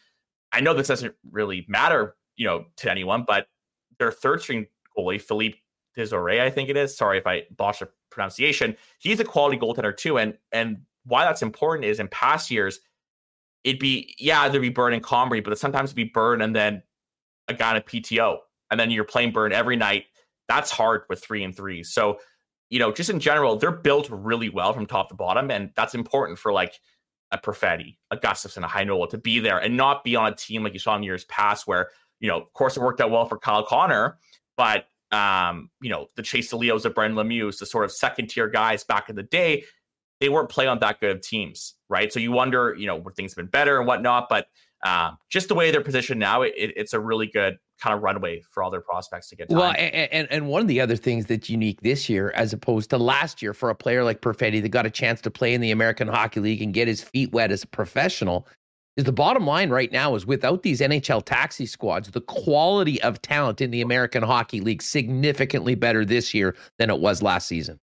I 0.54 0.60
know 0.60 0.72
this 0.72 0.88
doesn't 0.88 1.14
really 1.30 1.64
matter, 1.68 2.16
you 2.36 2.46
know, 2.46 2.66
to 2.76 2.90
anyone, 2.90 3.24
but 3.26 3.48
their 3.98 4.12
third 4.12 4.40
string 4.40 4.66
goalie, 4.96 5.20
Philippe 5.20 5.58
Desoré, 5.96 6.40
I 6.40 6.50
think 6.50 6.68
it 6.68 6.76
is. 6.76 6.96
Sorry 6.96 7.18
if 7.18 7.26
I 7.26 7.42
botched 7.56 7.80
the 7.80 7.88
pronunciation. 8.10 8.76
He's 9.00 9.20
a 9.20 9.24
quality 9.24 9.58
goaltender 9.58 9.96
too. 9.96 10.18
And 10.18 10.38
and 10.52 10.78
why 11.04 11.24
that's 11.24 11.42
important 11.42 11.84
is 11.84 12.00
in 12.00 12.08
past 12.08 12.50
years, 12.50 12.80
it'd 13.64 13.80
be 13.80 14.14
yeah, 14.18 14.48
there'd 14.48 14.62
be 14.62 14.68
Burn 14.68 14.92
and 14.92 15.02
Comrie, 15.02 15.42
but 15.42 15.58
sometimes 15.58 15.90
it'd 15.90 15.96
be 15.96 16.04
Burn 16.04 16.40
and 16.40 16.54
then 16.54 16.82
a 17.48 17.54
guy 17.54 17.72
in 17.72 17.76
a 17.78 17.80
PTO. 17.80 18.38
And 18.70 18.78
then 18.78 18.90
you're 18.90 19.04
playing 19.04 19.32
Burn 19.32 19.52
every 19.52 19.76
night. 19.76 20.04
That's 20.48 20.70
hard 20.70 21.02
with 21.08 21.22
three 21.22 21.42
and 21.42 21.54
three. 21.54 21.82
So 21.82 22.18
you 22.70 22.78
know, 22.78 22.90
just 22.90 23.10
in 23.10 23.20
general, 23.20 23.56
they're 23.56 23.70
built 23.70 24.08
really 24.10 24.48
well 24.48 24.72
from 24.72 24.86
top 24.86 25.08
to 25.10 25.14
bottom, 25.14 25.50
and 25.50 25.70
that's 25.76 25.94
important 25.94 26.38
for 26.38 26.52
like 26.52 26.80
a 27.34 27.38
Perfetti, 27.38 27.96
a 28.10 28.16
Gustafsson, 28.16 28.64
a 28.64 28.68
Heinola 28.68 29.10
to 29.10 29.18
be 29.18 29.40
there 29.40 29.58
and 29.58 29.76
not 29.76 30.04
be 30.04 30.16
on 30.16 30.32
a 30.32 30.34
team 30.34 30.62
like 30.62 30.72
you 30.72 30.78
saw 30.78 30.96
in 30.96 31.02
years 31.02 31.24
past, 31.26 31.66
where 31.66 31.90
you 32.20 32.28
know, 32.28 32.38
of 32.38 32.52
course, 32.54 32.76
it 32.76 32.82
worked 32.82 33.00
out 33.00 33.10
well 33.10 33.26
for 33.26 33.38
Kyle 33.38 33.64
Connor, 33.64 34.18
but 34.56 34.86
um, 35.12 35.70
you 35.80 35.90
know, 35.90 36.06
the 36.16 36.22
Chase 36.22 36.50
De 36.50 36.56
Leos, 36.56 36.84
the 36.84 36.90
Brendan 36.90 37.18
Lemieux, 37.18 37.56
the 37.58 37.66
sort 37.66 37.84
of 37.84 37.92
second 37.92 38.28
tier 38.28 38.48
guys 38.48 38.84
back 38.84 39.08
in 39.08 39.16
the 39.16 39.22
day, 39.22 39.64
they 40.20 40.28
weren't 40.28 40.48
playing 40.48 40.70
on 40.70 40.78
that 40.78 41.00
good 41.00 41.16
of 41.16 41.22
teams, 41.22 41.74
right? 41.88 42.12
So 42.12 42.20
you 42.20 42.32
wonder, 42.32 42.74
you 42.78 42.86
know, 42.86 42.96
where 42.96 43.12
things 43.12 43.32
have 43.32 43.36
been 43.36 43.50
better 43.50 43.78
and 43.78 43.86
whatnot, 43.86 44.28
but 44.28 44.46
um, 44.84 45.18
just 45.30 45.48
the 45.48 45.54
way 45.54 45.70
they're 45.70 45.82
positioned 45.82 46.20
now, 46.20 46.42
it, 46.42 46.54
it's 46.56 46.92
a 46.92 47.00
really 47.00 47.26
good 47.26 47.58
kind 47.80 47.94
of 47.94 48.02
runway 48.02 48.42
for 48.50 48.62
all 48.62 48.70
their 48.70 48.80
prospects 48.80 49.28
to 49.28 49.36
get. 49.36 49.48
Time. 49.48 49.58
Well, 49.58 49.74
and, 49.76 50.12
and, 50.12 50.28
and 50.30 50.48
one 50.48 50.62
of 50.62 50.68
the 50.68 50.80
other 50.80 50.96
things 50.96 51.26
that's 51.26 51.50
unique 51.50 51.80
this 51.82 52.08
year, 52.08 52.32
as 52.34 52.52
opposed 52.52 52.90
to 52.90 52.98
last 52.98 53.42
year, 53.42 53.52
for 53.52 53.70
a 53.70 53.74
player 53.74 54.04
like 54.04 54.20
Perfetti 54.20 54.62
that 54.62 54.68
got 54.68 54.86
a 54.86 54.90
chance 54.90 55.20
to 55.22 55.30
play 55.30 55.54
in 55.54 55.60
the 55.60 55.70
American 55.70 56.08
Hockey 56.08 56.40
League 56.40 56.62
and 56.62 56.72
get 56.72 56.88
his 56.88 57.02
feet 57.02 57.32
wet 57.32 57.50
as 57.50 57.62
a 57.64 57.66
professional, 57.66 58.46
is 58.96 59.04
the 59.04 59.12
bottom 59.12 59.46
line 59.46 59.70
right 59.70 59.90
now 59.90 60.14
is 60.14 60.24
without 60.24 60.62
these 60.62 60.80
NHL 60.80 61.24
taxi 61.24 61.66
squads, 61.66 62.10
the 62.10 62.20
quality 62.20 63.02
of 63.02 63.20
talent 63.22 63.60
in 63.60 63.70
the 63.70 63.80
American 63.80 64.22
Hockey 64.22 64.60
League 64.60 64.82
significantly 64.82 65.74
better 65.74 66.04
this 66.04 66.32
year 66.32 66.56
than 66.78 66.90
it 66.90 67.00
was 67.00 67.22
last 67.22 67.48
season. 67.48 67.80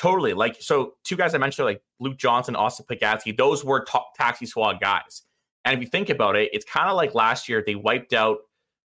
Totally. 0.00 0.34
Like 0.34 0.56
so, 0.60 0.94
two 1.04 1.16
guys 1.16 1.34
I 1.34 1.38
mentioned, 1.38 1.66
like 1.66 1.82
Luke 2.00 2.18
Johnson, 2.18 2.56
Austin 2.56 2.86
Poganski, 2.88 3.36
those 3.36 3.64
were 3.64 3.84
top 3.84 4.14
taxi 4.16 4.46
squad 4.46 4.80
guys. 4.80 5.22
And 5.64 5.74
if 5.74 5.80
you 5.80 5.86
think 5.86 6.10
about 6.10 6.36
it, 6.36 6.50
it's 6.52 6.64
kind 6.64 6.90
of 6.90 6.96
like 6.96 7.14
last 7.14 7.48
year 7.48 7.62
they 7.64 7.74
wiped 7.74 8.12
out 8.12 8.38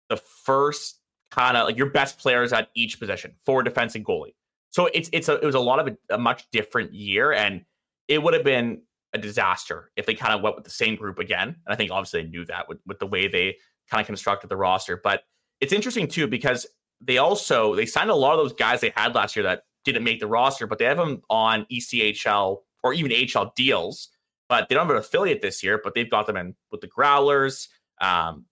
the 0.08 0.16
first 0.16 1.00
kind 1.30 1.56
of 1.56 1.66
like 1.66 1.76
your 1.76 1.90
best 1.90 2.18
players 2.18 2.52
at 2.52 2.68
each 2.74 3.00
position, 3.00 3.34
forward, 3.44 3.64
defense, 3.64 3.94
and 3.94 4.04
goalie. 4.04 4.34
So 4.70 4.88
it's 4.92 5.08
it's 5.12 5.28
a, 5.28 5.34
it 5.34 5.44
was 5.44 5.54
a 5.54 5.60
lot 5.60 5.80
of 5.80 5.88
a, 5.88 6.14
a 6.14 6.18
much 6.18 6.50
different 6.50 6.92
year, 6.92 7.32
and 7.32 7.64
it 8.08 8.22
would 8.22 8.34
have 8.34 8.44
been 8.44 8.82
a 9.12 9.18
disaster 9.18 9.90
if 9.96 10.06
they 10.06 10.14
kind 10.14 10.34
of 10.34 10.42
went 10.42 10.56
with 10.56 10.64
the 10.64 10.70
same 10.70 10.96
group 10.96 11.18
again. 11.18 11.48
And 11.48 11.72
I 11.72 11.76
think 11.76 11.90
obviously 11.90 12.22
they 12.22 12.28
knew 12.28 12.44
that 12.46 12.68
with, 12.68 12.78
with 12.86 12.98
the 12.98 13.06
way 13.06 13.28
they 13.28 13.56
kind 13.88 14.00
of 14.00 14.06
constructed 14.06 14.50
the 14.50 14.56
roster. 14.56 15.00
But 15.02 15.22
it's 15.60 15.72
interesting 15.72 16.08
too 16.08 16.26
because 16.26 16.66
they 17.00 17.18
also 17.18 17.74
they 17.74 17.86
signed 17.86 18.10
a 18.10 18.14
lot 18.14 18.32
of 18.32 18.38
those 18.38 18.52
guys 18.52 18.80
they 18.80 18.92
had 18.96 19.14
last 19.14 19.36
year 19.36 19.44
that 19.44 19.62
didn't 19.84 20.04
make 20.04 20.20
the 20.20 20.26
roster, 20.26 20.66
but 20.66 20.78
they 20.78 20.84
have 20.84 20.96
them 20.96 21.22
on 21.30 21.66
ECHL 21.72 22.58
or 22.82 22.92
even 22.92 23.12
HL 23.12 23.54
deals. 23.54 24.08
But 24.48 24.68
they 24.68 24.74
don't 24.74 24.86
have 24.86 24.96
an 24.96 25.00
affiliate 25.00 25.40
this 25.40 25.62
year, 25.62 25.80
but 25.82 25.94
they've 25.94 26.10
got 26.10 26.26
them 26.26 26.36
in 26.36 26.54
with 26.70 26.80
the 26.80 26.88
Growlers. 26.88 27.68
Um, 28.00 28.44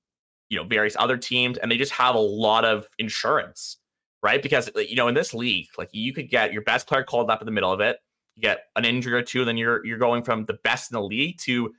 you 0.52 0.58
know 0.58 0.64
various 0.64 0.94
other 0.98 1.16
teams 1.16 1.56
and 1.58 1.72
they 1.72 1.78
just 1.78 1.92
have 1.92 2.14
a 2.14 2.20
lot 2.20 2.64
of 2.64 2.86
insurance 2.98 3.78
right? 4.22 4.42
Because 4.42 4.70
you 4.76 4.96
know 4.96 5.08
in 5.08 5.14
this 5.14 5.34
league 5.34 5.66
like 5.76 5.88
you 5.92 6.12
could 6.12 6.30
get 6.30 6.52
your 6.52 6.62
best 6.62 6.86
player 6.86 7.02
called 7.02 7.30
up 7.30 7.42
in 7.42 7.46
the 7.46 7.52
middle 7.52 7.72
of 7.72 7.80
it 7.80 7.98
you 8.36 8.42
get 8.42 8.64
an 8.76 8.84
injury 8.84 9.12
or 9.14 9.22
two 9.22 9.44
then 9.44 9.56
you're 9.56 9.84
you're 9.84 9.98
going 9.98 10.22
from 10.22 10.44
the 10.46 10.58
best 10.64 10.90
in 10.90 10.94
the 10.94 11.02
league 11.02 11.38
to 11.38 11.72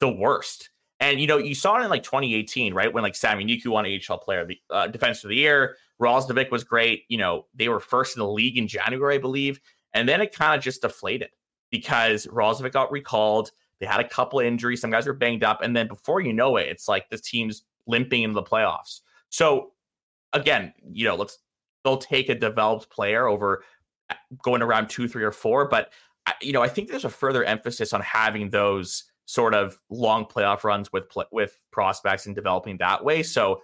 the 0.00 0.08
worst. 0.08 0.70
And 0.98 1.20
you 1.20 1.26
know 1.26 1.38
you 1.38 1.54
saw 1.54 1.80
it 1.80 1.84
in 1.84 1.90
like 1.90 2.02
2018 2.02 2.74
right? 2.74 2.92
When 2.92 3.02
like 3.02 3.14
Sami 3.14 3.44
Niku 3.44 3.68
won 3.68 3.86
AHL 3.86 4.18
player 4.18 4.44
the 4.44 4.58
uh, 4.70 4.86
defense 4.88 5.22
of 5.24 5.30
the 5.30 5.36
year 5.36 5.76
Roslovic 6.00 6.50
was 6.50 6.64
great 6.64 7.04
you 7.08 7.18
know 7.18 7.46
they 7.54 7.68
were 7.68 7.80
first 7.80 8.16
in 8.16 8.20
the 8.20 8.28
league 8.28 8.58
in 8.58 8.68
January 8.68 9.16
I 9.16 9.18
believe 9.18 9.60
and 9.94 10.08
then 10.08 10.20
it 10.20 10.34
kind 10.34 10.56
of 10.56 10.62
just 10.62 10.82
deflated 10.82 11.30
because 11.70 12.26
Roslovic 12.26 12.72
got 12.72 12.90
recalled 12.90 13.50
they 13.78 13.86
had 13.86 14.00
a 14.00 14.08
couple 14.08 14.40
injuries 14.40 14.80
some 14.80 14.90
guys 14.90 15.06
were 15.06 15.12
banged 15.12 15.44
up 15.44 15.62
and 15.62 15.76
then 15.76 15.86
before 15.86 16.20
you 16.20 16.32
know 16.32 16.56
it 16.56 16.68
it's 16.68 16.88
like 16.88 17.08
this 17.10 17.20
team's 17.20 17.62
limping 17.86 18.22
into 18.22 18.34
the 18.34 18.42
playoffs. 18.42 19.00
So 19.28 19.72
again, 20.32 20.72
you 20.90 21.04
know, 21.04 21.16
let's 21.16 21.38
they'll 21.84 21.98
take 21.98 22.28
a 22.28 22.34
developed 22.34 22.90
player 22.90 23.26
over 23.26 23.62
uh, 24.10 24.14
going 24.42 24.62
around 24.62 24.88
two, 24.88 25.08
three, 25.08 25.22
or 25.22 25.32
four. 25.32 25.68
But 25.68 25.92
you 26.40 26.52
know, 26.52 26.62
I 26.62 26.68
think 26.68 26.90
there's 26.90 27.04
a 27.04 27.10
further 27.10 27.44
emphasis 27.44 27.92
on 27.92 28.00
having 28.00 28.50
those 28.50 29.04
sort 29.26 29.54
of 29.54 29.78
long 29.90 30.24
playoff 30.24 30.64
runs 30.64 30.92
with 30.92 31.04
with 31.32 31.58
prospects 31.70 32.26
and 32.26 32.34
developing 32.34 32.78
that 32.78 33.04
way. 33.04 33.22
So 33.22 33.60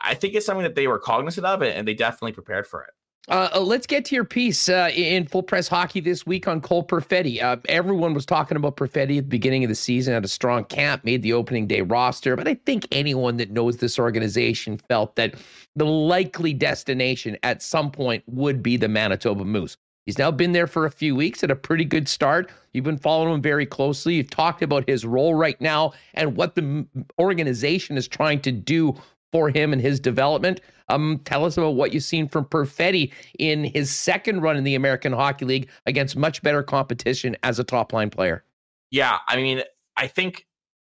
I 0.00 0.14
think 0.14 0.34
it's 0.34 0.46
something 0.46 0.64
that 0.64 0.74
they 0.74 0.86
were 0.86 0.98
cognizant 0.98 1.46
of, 1.46 1.62
and 1.62 1.86
they 1.86 1.94
definitely 1.94 2.32
prepared 2.32 2.66
for 2.66 2.82
it. 2.82 2.90
Uh, 3.28 3.48
uh, 3.54 3.60
let's 3.60 3.88
get 3.88 4.04
to 4.04 4.14
your 4.14 4.24
piece 4.24 4.68
uh, 4.68 4.88
in 4.94 5.26
full 5.26 5.42
press 5.42 5.66
hockey 5.66 5.98
this 5.98 6.24
week 6.24 6.46
on 6.46 6.60
Cole 6.60 6.84
Perfetti. 6.86 7.42
Uh, 7.42 7.56
everyone 7.68 8.14
was 8.14 8.24
talking 8.24 8.56
about 8.56 8.76
Perfetti 8.76 9.18
at 9.18 9.24
the 9.24 9.28
beginning 9.28 9.64
of 9.64 9.68
the 9.68 9.74
season, 9.74 10.14
had 10.14 10.24
a 10.24 10.28
strong 10.28 10.64
camp, 10.64 11.04
made 11.04 11.22
the 11.22 11.32
opening 11.32 11.66
day 11.66 11.80
roster. 11.80 12.36
But 12.36 12.46
I 12.46 12.54
think 12.54 12.86
anyone 12.92 13.36
that 13.38 13.50
knows 13.50 13.78
this 13.78 13.98
organization 13.98 14.78
felt 14.88 15.16
that 15.16 15.34
the 15.74 15.86
likely 15.86 16.54
destination 16.54 17.36
at 17.42 17.62
some 17.62 17.90
point 17.90 18.22
would 18.28 18.62
be 18.62 18.76
the 18.76 18.88
Manitoba 18.88 19.44
Moose. 19.44 19.76
He's 20.04 20.18
now 20.18 20.30
been 20.30 20.52
there 20.52 20.68
for 20.68 20.86
a 20.86 20.90
few 20.90 21.16
weeks 21.16 21.42
at 21.42 21.50
a 21.50 21.56
pretty 21.56 21.84
good 21.84 22.08
start. 22.08 22.52
You've 22.72 22.84
been 22.84 22.96
following 22.96 23.34
him 23.34 23.42
very 23.42 23.66
closely. 23.66 24.14
You've 24.14 24.30
talked 24.30 24.62
about 24.62 24.88
his 24.88 25.04
role 25.04 25.34
right 25.34 25.60
now 25.60 25.94
and 26.14 26.36
what 26.36 26.54
the 26.54 26.86
organization 27.18 27.96
is 27.96 28.06
trying 28.06 28.40
to 28.42 28.52
do 28.52 28.94
for 29.32 29.48
him 29.48 29.72
and 29.72 29.82
his 29.82 30.00
development. 30.00 30.60
Um, 30.88 31.20
tell 31.24 31.44
us 31.44 31.56
about 31.56 31.74
what 31.74 31.92
you've 31.92 32.04
seen 32.04 32.28
from 32.28 32.44
Perfetti 32.44 33.12
in 33.38 33.64
his 33.64 33.94
second 33.94 34.40
run 34.40 34.56
in 34.56 34.64
the 34.64 34.74
American 34.74 35.12
Hockey 35.12 35.44
League 35.44 35.68
against 35.86 36.16
much 36.16 36.42
better 36.42 36.62
competition 36.62 37.36
as 37.42 37.58
a 37.58 37.64
top 37.64 37.92
line 37.92 38.10
player. 38.10 38.44
Yeah, 38.90 39.18
I 39.28 39.36
mean, 39.36 39.62
I 39.96 40.06
think, 40.06 40.46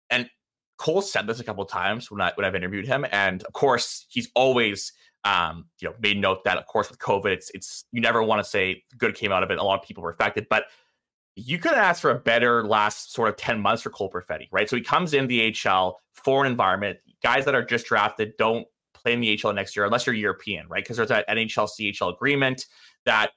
and 0.09 0.29
Cole 0.77 1.01
said 1.01 1.27
this 1.27 1.39
a 1.39 1.43
couple 1.43 1.63
times 1.65 2.09
when 2.09 2.21
I 2.21 2.31
when 2.35 2.45
I've 2.45 2.55
interviewed 2.55 2.87
him, 2.87 3.05
and 3.11 3.43
of 3.43 3.53
course 3.53 4.05
he's 4.09 4.29
always 4.35 4.91
um, 5.23 5.65
you 5.79 5.87
know 5.87 5.95
made 6.01 6.19
note 6.19 6.43
that 6.43 6.57
of 6.57 6.65
course 6.65 6.89
with 6.89 6.99
COVID, 6.99 7.31
it's 7.31 7.51
it's 7.53 7.85
you 7.91 8.01
never 8.01 8.23
want 8.23 8.43
to 8.43 8.49
say 8.49 8.83
good 8.97 9.15
came 9.15 9.31
out 9.31 9.43
of 9.43 9.51
it. 9.51 9.59
A 9.59 9.63
lot 9.63 9.79
of 9.79 9.85
people 9.85 10.03
were 10.03 10.09
affected, 10.09 10.47
but 10.49 10.65
you 11.35 11.57
could 11.57 11.73
ask 11.73 12.01
for 12.01 12.11
a 12.11 12.19
better 12.19 12.65
last 12.65 13.13
sort 13.13 13.27
of 13.29 13.35
10 13.37 13.59
months 13.59 13.81
for 13.81 13.89
Cole 13.89 14.11
Perfetti, 14.11 14.47
right? 14.51 14.69
So 14.69 14.75
he 14.75 14.83
comes 14.83 15.13
in 15.13 15.27
the 15.27 15.51
HL 15.51 15.93
foreign 16.13 16.51
environment. 16.51 16.99
Guys 17.23 17.45
that 17.45 17.55
are 17.55 17.63
just 17.63 17.85
drafted 17.85 18.33
don't 18.37 18.67
play 18.93 19.13
in 19.13 19.21
the 19.21 19.35
HL 19.37 19.55
next 19.55 19.75
year 19.75 19.85
unless 19.85 20.05
you're 20.05 20.15
European, 20.15 20.67
right? 20.67 20.83
Because 20.83 20.97
there's 20.97 21.09
that 21.09 21.27
NHL 21.27 21.69
CHL 21.69 22.13
agreement 22.13 22.65
that, 23.05 23.31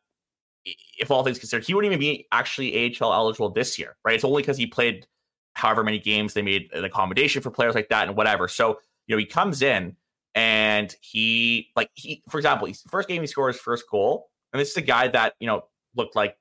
if 0.99 1.11
all 1.11 1.23
things 1.23 1.39
considered, 1.39 1.65
he 1.65 1.75
wouldn't 1.75 1.93
even 1.93 2.01
be 2.01 2.27
actually 2.33 2.97
AHL 3.01 3.13
eligible 3.13 3.51
this 3.51 3.79
year, 3.79 3.97
right? 4.05 4.17
It's 4.17 4.25
only 4.25 4.43
because 4.43 4.57
he 4.57 4.67
played 4.67 5.07
however 5.53 5.85
many 5.85 5.99
games 5.99 6.35
they 6.35 6.43
made 6.43 6.69
an 6.73 6.85
accommodation 6.85 7.41
for 7.41 7.51
players 7.51 7.75
like 7.75 7.89
that 7.91 8.09
and 8.09 8.17
whatever. 8.17 8.49
So, 8.49 8.81
you 9.07 9.15
know, 9.15 9.19
he 9.19 9.27
comes 9.27 9.63
in 9.63 9.97
and 10.35 10.95
he, 11.01 11.69
like, 11.77 11.89
he, 11.95 12.23
for 12.29 12.39
example, 12.39 12.67
he's, 12.67 12.83
first 12.83 13.09
game 13.09 13.21
he 13.21 13.29
scores 13.29 13.55
his 13.55 13.63
first 13.63 13.85
goal. 13.89 14.29
And 14.53 14.61
this 14.61 14.71
is 14.71 14.77
a 14.77 14.83
guy 14.83 15.07
that, 15.09 15.35
you 15.39 15.47
know, 15.47 15.63
looked 15.95 16.17
like 16.17 16.37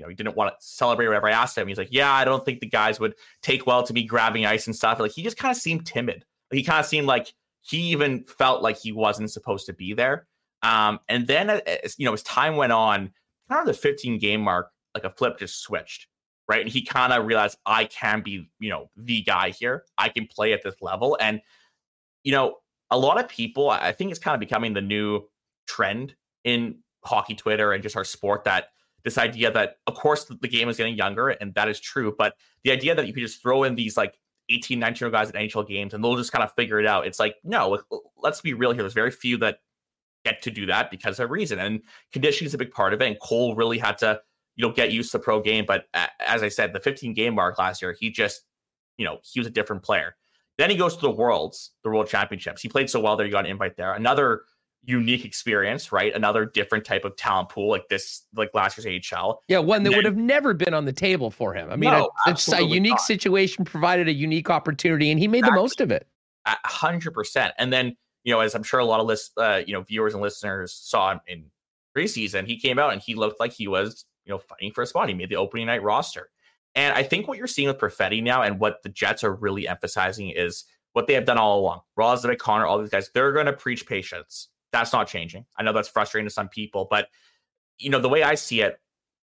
you 0.00 0.04
know, 0.06 0.08
he 0.08 0.14
didn't 0.14 0.34
want 0.34 0.58
to 0.58 0.66
celebrate 0.66 1.08
whatever 1.08 1.28
I 1.28 1.32
asked 1.32 1.58
him. 1.58 1.68
He's 1.68 1.76
like, 1.76 1.90
yeah, 1.90 2.10
I 2.10 2.24
don't 2.24 2.42
think 2.42 2.60
the 2.60 2.66
guys 2.66 2.98
would 2.98 3.14
take 3.42 3.66
well 3.66 3.82
to 3.82 3.92
me 3.92 4.04
grabbing 4.04 4.46
ice 4.46 4.66
and 4.66 4.74
stuff. 4.74 4.98
Like 4.98 5.12
he 5.12 5.22
just 5.22 5.36
kind 5.36 5.54
of 5.54 5.60
seemed 5.60 5.86
timid. 5.86 6.24
He 6.50 6.62
kind 6.62 6.80
of 6.80 6.86
seemed 6.86 7.06
like 7.06 7.32
he 7.62 7.78
even 7.90 8.24
felt 8.24 8.62
like 8.62 8.78
he 8.78 8.92
wasn't 8.92 9.30
supposed 9.30 9.66
to 9.66 9.72
be 9.72 9.92
there. 9.92 10.26
Um, 10.62 11.00
and 11.08 11.26
then 11.26 11.50
as 11.50 11.94
you 11.98 12.04
know, 12.04 12.12
as 12.12 12.22
time 12.22 12.56
went 12.56 12.72
on, 12.72 13.12
kind 13.48 13.60
of 13.60 13.66
the 13.66 13.74
15 13.74 14.18
game 14.18 14.40
mark, 14.40 14.70
like 14.94 15.04
a 15.04 15.10
flip 15.10 15.38
just 15.38 15.62
switched, 15.62 16.06
right? 16.48 16.60
And 16.60 16.70
he 16.70 16.82
kind 16.82 17.12
of 17.12 17.26
realized 17.26 17.58
I 17.66 17.84
can 17.84 18.22
be, 18.22 18.48
you 18.58 18.70
know, 18.70 18.90
the 18.96 19.22
guy 19.22 19.50
here. 19.50 19.84
I 19.96 20.08
can 20.08 20.26
play 20.26 20.52
at 20.52 20.62
this 20.62 20.74
level. 20.80 21.16
And 21.20 21.40
you 22.24 22.32
know, 22.32 22.56
a 22.90 22.98
lot 22.98 23.18
of 23.18 23.28
people, 23.28 23.70
I 23.70 23.92
think 23.92 24.10
it's 24.10 24.20
kind 24.20 24.34
of 24.34 24.40
becoming 24.40 24.74
the 24.74 24.82
new 24.82 25.22
trend 25.66 26.14
in 26.44 26.78
hockey 27.04 27.34
Twitter 27.34 27.72
and 27.72 27.82
just 27.82 27.96
our 27.96 28.04
sport 28.04 28.44
that 28.44 28.68
this 29.04 29.16
idea 29.16 29.50
that 29.50 29.76
of 29.86 29.94
course 29.94 30.24
the 30.24 30.48
game 30.48 30.68
is 30.68 30.76
getting 30.76 30.94
younger 30.94 31.28
and 31.28 31.54
that 31.54 31.68
is 31.68 31.80
true 31.80 32.14
but 32.16 32.34
the 32.64 32.70
idea 32.70 32.94
that 32.94 33.06
you 33.06 33.12
could 33.12 33.22
just 33.22 33.40
throw 33.40 33.64
in 33.64 33.74
these 33.74 33.96
like 33.96 34.18
18, 34.50 34.78
19 34.78 35.00
year 35.00 35.06
old 35.06 35.12
guys 35.12 35.28
at 35.30 35.34
NHL 35.34 35.66
games 35.66 35.94
and 35.94 36.02
they'll 36.02 36.16
just 36.16 36.32
kind 36.32 36.44
of 36.44 36.52
figure 36.54 36.80
it 36.80 36.86
out. 36.86 37.06
It's 37.06 37.18
like, 37.18 37.36
no, 37.44 37.80
let's 38.18 38.40
be 38.40 38.54
real 38.54 38.72
here. 38.72 38.82
There's 38.82 38.92
very 38.92 39.10
few 39.10 39.36
that 39.38 39.58
get 40.24 40.42
to 40.42 40.50
do 40.50 40.66
that 40.66 40.90
because 40.90 41.18
of 41.20 41.30
reason. 41.30 41.58
And 41.58 41.82
conditioning 42.12 42.46
is 42.46 42.54
a 42.54 42.58
big 42.58 42.72
part 42.72 42.92
of 42.92 43.00
it. 43.00 43.06
And 43.06 43.18
Cole 43.20 43.54
really 43.54 43.78
had 43.78 43.98
to, 43.98 44.20
you 44.56 44.66
know, 44.66 44.72
get 44.72 44.92
used 44.92 45.12
to 45.12 45.18
pro 45.18 45.40
game. 45.40 45.64
But 45.66 45.84
as 46.20 46.42
I 46.42 46.48
said, 46.48 46.72
the 46.72 46.80
15 46.80 47.14
game 47.14 47.34
mark 47.34 47.58
last 47.58 47.80
year, 47.80 47.96
he 47.98 48.10
just, 48.10 48.42
you 48.98 49.04
know, 49.04 49.18
he 49.22 49.40
was 49.40 49.46
a 49.46 49.50
different 49.50 49.82
player. 49.82 50.16
Then 50.58 50.68
he 50.68 50.76
goes 50.76 50.94
to 50.96 51.00
the 51.00 51.10
Worlds, 51.10 51.70
the 51.84 51.90
World 51.90 52.06
Championships. 52.08 52.60
He 52.60 52.68
played 52.68 52.90
so 52.90 53.00
well 53.00 53.16
there, 53.16 53.24
he 53.24 53.32
got 53.32 53.46
an 53.46 53.50
invite 53.50 53.76
there. 53.76 53.94
Another 53.94 54.42
unique 54.84 55.24
experience, 55.24 55.92
right? 55.92 56.14
Another 56.14 56.44
different 56.44 56.84
type 56.84 57.04
of 57.04 57.16
talent 57.16 57.48
pool, 57.48 57.68
like 57.68 57.88
this, 57.88 58.22
like 58.34 58.50
last 58.54 58.78
year's 58.78 59.02
AHL. 59.12 59.42
Yeah, 59.48 59.58
one 59.58 59.82
that 59.82 59.90
then, 59.90 59.98
would 59.98 60.04
have 60.04 60.16
never 60.16 60.54
been 60.54 60.74
on 60.74 60.84
the 60.84 60.92
table 60.92 61.30
for 61.30 61.54
him. 61.54 61.70
I 61.70 61.76
mean, 61.76 61.90
no, 61.90 62.10
a, 62.26 62.30
it's 62.30 62.52
a 62.52 62.62
unique 62.62 62.92
not. 62.92 63.00
situation 63.00 63.64
provided 63.64 64.08
a 64.08 64.12
unique 64.12 64.50
opportunity, 64.50 65.10
and 65.10 65.20
he 65.20 65.28
made 65.28 65.38
exactly. 65.40 65.56
the 65.56 65.62
most 65.62 65.80
of 65.80 65.90
it. 65.90 66.06
hundred 66.46 67.12
percent. 67.12 67.54
And 67.58 67.72
then, 67.72 67.96
you 68.24 68.32
know, 68.32 68.40
as 68.40 68.54
I'm 68.54 68.62
sure 68.62 68.80
a 68.80 68.84
lot 68.84 69.00
of 69.00 69.06
list, 69.06 69.32
uh, 69.36 69.62
you 69.66 69.74
know, 69.74 69.82
viewers 69.82 70.14
and 70.14 70.22
listeners 70.22 70.72
saw 70.72 71.18
in 71.26 71.46
preseason, 71.96 72.46
he 72.46 72.58
came 72.58 72.78
out 72.78 72.92
and 72.92 73.02
he 73.02 73.14
looked 73.14 73.40
like 73.40 73.52
he 73.52 73.68
was, 73.68 74.04
you 74.24 74.32
know, 74.32 74.38
fighting 74.38 74.72
for 74.72 74.82
a 74.82 74.86
spot. 74.86 75.08
He 75.08 75.14
made 75.14 75.28
the 75.28 75.36
opening 75.36 75.66
night 75.66 75.82
roster. 75.82 76.30
And 76.74 76.94
I 76.94 77.02
think 77.02 77.26
what 77.26 77.36
you're 77.36 77.46
seeing 77.46 77.68
with 77.68 77.78
Perfetti 77.78 78.22
now 78.22 78.42
and 78.42 78.60
what 78.60 78.82
the 78.82 78.88
Jets 78.88 79.24
are 79.24 79.34
really 79.34 79.66
emphasizing 79.66 80.30
is 80.30 80.64
what 80.92 81.06
they 81.06 81.14
have 81.14 81.24
done 81.24 81.38
all 81.38 81.58
along. 81.58 81.80
Roslovic, 81.98 82.38
Connor, 82.38 82.66
all 82.66 82.78
these 82.78 82.90
guys, 82.90 83.10
they're 83.12 83.32
going 83.32 83.46
to 83.46 83.52
preach 83.52 83.86
patience. 83.86 84.48
That's 84.72 84.92
not 84.92 85.08
changing. 85.08 85.46
I 85.56 85.62
know 85.62 85.72
that's 85.72 85.88
frustrating 85.88 86.28
to 86.28 86.32
some 86.32 86.48
people, 86.48 86.86
but 86.90 87.08
you 87.78 87.90
know, 87.90 88.00
the 88.00 88.08
way 88.08 88.22
I 88.22 88.34
see 88.34 88.60
it, 88.60 88.78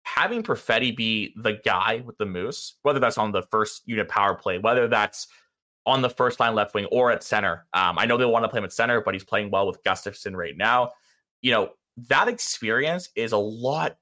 having 0.04 0.44
Perfetti 0.44 0.96
be 0.96 1.34
the 1.36 1.60
guy 1.66 2.04
with 2.06 2.18
the 2.18 2.26
moose, 2.26 2.76
whether 2.84 3.00
that's 3.00 3.18
on 3.18 3.32
the 3.32 3.42
first 3.44 3.82
unit 3.86 4.08
power 4.08 4.36
play, 4.36 4.60
whether 4.60 4.88
that's 4.88 5.28
on 5.86 6.02
the 6.02 6.10
first 6.10 6.40
line 6.40 6.56
left 6.56 6.74
wing 6.74 6.86
or 6.86 7.12
at 7.12 7.24
center. 7.24 7.66
Um, 7.74 7.98
I 7.98 8.06
know 8.06 8.18
they 8.18 8.26
want 8.26 8.44
to 8.44 8.50
play 8.50 8.60
him 8.60 8.64
at 8.64 8.74
center, 8.74 9.02
but 9.02 9.14
he's 9.14 9.24
playing 9.24 9.52
well 9.52 9.68
with 9.68 9.84
Gustafsson 9.84 10.36
right 10.36 10.56
now. 10.56 10.92
You 11.42 11.52
know, 11.52 11.70
that 12.10 12.28
experience 12.28 13.10
is 13.16 13.32
a 13.34 13.38
lot, 13.38 13.98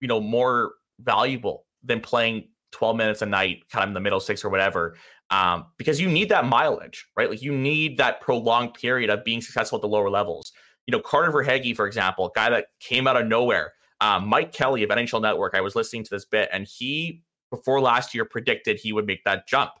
you 0.00 0.08
know, 0.08 0.20
more 0.20 0.72
valuable 1.00 1.66
than 1.84 2.00
playing 2.00 2.48
12 2.72 2.96
minutes 2.96 3.22
a 3.22 3.26
night, 3.26 3.68
kind 3.70 3.84
of 3.84 3.88
in 3.88 3.94
the 3.94 4.00
middle 4.00 4.20
six 4.20 4.44
or 4.44 4.50
whatever, 4.50 4.96
um, 5.30 5.66
because 5.76 6.00
you 6.00 6.08
need 6.08 6.28
that 6.28 6.46
mileage, 6.46 7.06
right? 7.16 7.28
Like 7.28 7.42
you 7.42 7.52
need 7.52 7.98
that 7.98 8.20
prolonged 8.20 8.74
period 8.74 9.10
of 9.10 9.24
being 9.24 9.40
successful 9.40 9.76
at 9.76 9.82
the 9.82 9.88
lower 9.88 10.10
levels. 10.10 10.52
You 10.86 10.92
know, 10.92 11.00
Carter 11.00 11.32
Verhaeghe, 11.32 11.74
for 11.74 11.86
example, 11.86 12.30
guy 12.34 12.50
that 12.50 12.66
came 12.80 13.06
out 13.06 13.16
of 13.16 13.26
nowhere. 13.26 13.72
Um, 14.00 14.28
Mike 14.28 14.52
Kelly 14.52 14.82
of 14.82 14.90
NHL 14.90 15.22
Network, 15.22 15.54
I 15.54 15.60
was 15.60 15.74
listening 15.74 16.04
to 16.04 16.10
this 16.10 16.24
bit, 16.24 16.48
and 16.52 16.66
he 16.66 17.22
before 17.50 17.80
last 17.80 18.14
year 18.14 18.24
predicted 18.24 18.78
he 18.78 18.92
would 18.92 19.06
make 19.06 19.24
that 19.24 19.48
jump. 19.48 19.72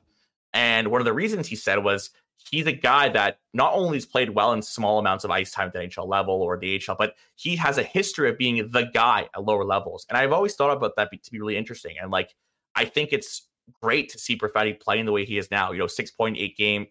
And 0.52 0.88
one 0.88 1.00
of 1.00 1.04
the 1.04 1.12
reasons 1.12 1.46
he 1.46 1.56
said 1.56 1.84
was 1.84 2.10
he's 2.50 2.66
a 2.66 2.72
guy 2.72 3.08
that 3.10 3.38
not 3.52 3.74
only 3.74 3.96
has 3.96 4.06
played 4.06 4.30
well 4.30 4.52
in 4.52 4.62
small 4.62 4.98
amounts 4.98 5.24
of 5.24 5.30
ice 5.30 5.50
time 5.50 5.68
at 5.68 5.72
the 5.72 5.80
NHL 5.80 6.08
level 6.08 6.34
or 6.42 6.58
the 6.58 6.78
HL, 6.78 6.96
but 6.98 7.14
he 7.34 7.56
has 7.56 7.78
a 7.78 7.82
history 7.82 8.30
of 8.30 8.38
being 8.38 8.68
the 8.70 8.88
guy 8.94 9.28
at 9.34 9.44
lower 9.44 9.64
levels. 9.64 10.06
And 10.08 10.16
I've 10.16 10.32
always 10.32 10.54
thought 10.54 10.74
about 10.74 10.96
that 10.96 11.10
to 11.10 11.30
be 11.30 11.40
really 11.40 11.56
interesting. 11.56 11.96
And 12.00 12.10
like 12.10 12.34
I 12.74 12.84
think 12.84 13.12
it's 13.12 13.48
great 13.82 14.08
to 14.10 14.18
see 14.18 14.36
Perfetti 14.36 14.78
playing 14.78 15.06
the 15.06 15.12
way 15.12 15.24
he 15.24 15.38
is 15.38 15.50
now. 15.50 15.72
You 15.72 15.78
know, 15.78 15.86
6.8 15.86 16.56
games. 16.56 16.88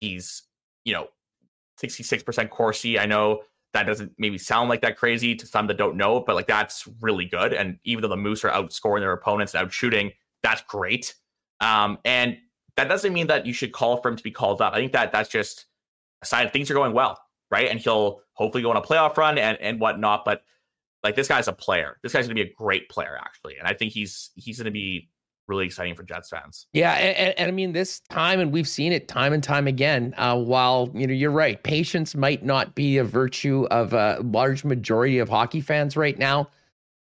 He's, 0.00 0.42
you 0.84 0.92
know, 0.92 1.08
66% 1.82 2.50
Corsi. 2.50 2.98
I 2.98 3.06
know 3.06 3.42
that 3.72 3.84
doesn't 3.84 4.12
maybe 4.18 4.38
sound 4.38 4.68
like 4.68 4.80
that 4.82 4.96
crazy 4.96 5.34
to 5.34 5.46
some 5.46 5.66
that 5.66 5.76
don't 5.76 5.96
know, 5.96 6.20
but 6.20 6.36
like 6.36 6.46
that's 6.46 6.86
really 7.00 7.24
good. 7.24 7.52
And 7.52 7.78
even 7.84 8.02
though 8.02 8.08
the 8.08 8.16
Moose 8.16 8.44
are 8.44 8.50
outscoring 8.50 9.00
their 9.00 9.12
opponents 9.12 9.54
and 9.54 9.64
out 9.64 9.72
shooting, 9.72 10.12
that's 10.42 10.62
great. 10.62 11.14
Um, 11.60 11.98
and 12.04 12.38
that 12.76 12.88
doesn't 12.88 13.12
mean 13.12 13.26
that 13.28 13.46
you 13.46 13.52
should 13.52 13.72
call 13.72 13.96
for 14.00 14.08
him 14.08 14.16
to 14.16 14.22
be 14.22 14.30
called 14.30 14.60
up. 14.60 14.72
I 14.72 14.76
think 14.76 14.92
that 14.92 15.12
that's 15.12 15.28
just 15.28 15.66
a 16.22 16.26
sign 16.26 16.48
things 16.50 16.70
are 16.70 16.74
going 16.74 16.92
well, 16.92 17.18
right? 17.50 17.68
And 17.68 17.80
he'll 17.80 18.20
hopefully 18.34 18.62
go 18.62 18.70
on 18.70 18.76
a 18.76 18.82
playoff 18.82 19.16
run 19.16 19.38
and 19.38 19.58
and 19.60 19.80
whatnot. 19.80 20.24
But 20.24 20.42
like 21.02 21.14
this 21.16 21.28
guy's 21.28 21.48
a 21.48 21.52
player. 21.52 21.98
This 22.02 22.12
guy's 22.12 22.26
gonna 22.26 22.34
be 22.34 22.48
a 22.48 22.52
great 22.52 22.88
player 22.88 23.16
actually, 23.20 23.56
and 23.58 23.66
I 23.66 23.74
think 23.74 23.92
he's 23.92 24.30
he's 24.34 24.58
gonna 24.58 24.70
be 24.70 25.10
really 25.48 25.66
exciting 25.66 25.94
for 25.94 26.02
Jets 26.02 26.30
fans. 26.30 26.66
Yeah, 26.72 26.92
and, 26.92 27.38
and, 27.38 27.48
I 27.48 27.50
mean 27.50 27.72
this 27.72 28.00
time, 28.10 28.40
and 28.40 28.52
we've 28.52 28.68
seen 28.68 28.92
it 28.92 29.08
time 29.08 29.32
and 29.32 29.42
time 29.42 29.66
again. 29.66 30.14
Uh, 30.16 30.38
while 30.38 30.90
you 30.94 31.06
know 31.06 31.12
you're 31.12 31.30
right, 31.30 31.62
patience 31.62 32.14
might 32.14 32.44
not 32.44 32.74
be 32.74 32.98
a 32.98 33.04
virtue 33.04 33.66
of 33.70 33.92
a 33.92 34.20
large 34.22 34.64
majority 34.64 35.18
of 35.18 35.28
hockey 35.28 35.60
fans 35.60 35.96
right 35.96 36.18
now. 36.18 36.48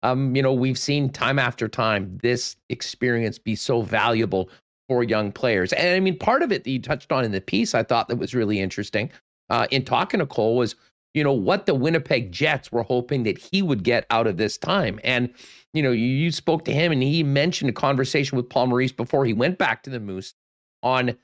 Um, 0.02 0.34
you 0.34 0.42
know, 0.42 0.52
we've 0.52 0.78
seen 0.78 1.10
time 1.10 1.38
after 1.38 1.68
time 1.68 2.18
this 2.22 2.56
experience 2.70 3.38
be 3.38 3.54
so 3.54 3.82
valuable 3.82 4.48
for 4.88 5.04
young 5.04 5.30
players. 5.30 5.72
And 5.72 5.94
I 5.94 6.00
mean, 6.00 6.18
part 6.18 6.42
of 6.42 6.50
it 6.50 6.64
that 6.64 6.70
you 6.70 6.80
touched 6.80 7.12
on 7.12 7.24
in 7.24 7.32
the 7.32 7.40
piece, 7.40 7.74
I 7.74 7.82
thought 7.82 8.08
that 8.08 8.16
was 8.16 8.34
really 8.34 8.58
interesting. 8.58 9.10
Uh, 9.50 9.66
in 9.70 9.84
talking 9.84 10.20
to 10.20 10.26
Cole 10.26 10.56
was 10.56 10.74
you 11.14 11.24
know, 11.24 11.32
what 11.32 11.66
the 11.66 11.74
Winnipeg 11.74 12.30
Jets 12.30 12.70
were 12.70 12.82
hoping 12.82 13.24
that 13.24 13.38
he 13.38 13.62
would 13.62 13.82
get 13.82 14.06
out 14.10 14.26
of 14.26 14.36
this 14.36 14.56
time. 14.56 15.00
And, 15.02 15.32
you 15.72 15.82
know, 15.82 15.92
you, 15.92 16.06
you 16.06 16.30
spoke 16.30 16.64
to 16.66 16.72
him 16.72 16.92
and 16.92 17.02
he 17.02 17.22
mentioned 17.22 17.70
a 17.70 17.72
conversation 17.74 18.36
with 18.36 18.48
Paul 18.48 18.68
Maurice 18.68 18.92
before 18.92 19.24
he 19.24 19.32
went 19.32 19.58
back 19.58 19.82
to 19.82 19.90
the 19.90 20.00
Moose 20.00 20.34
on 20.82 21.16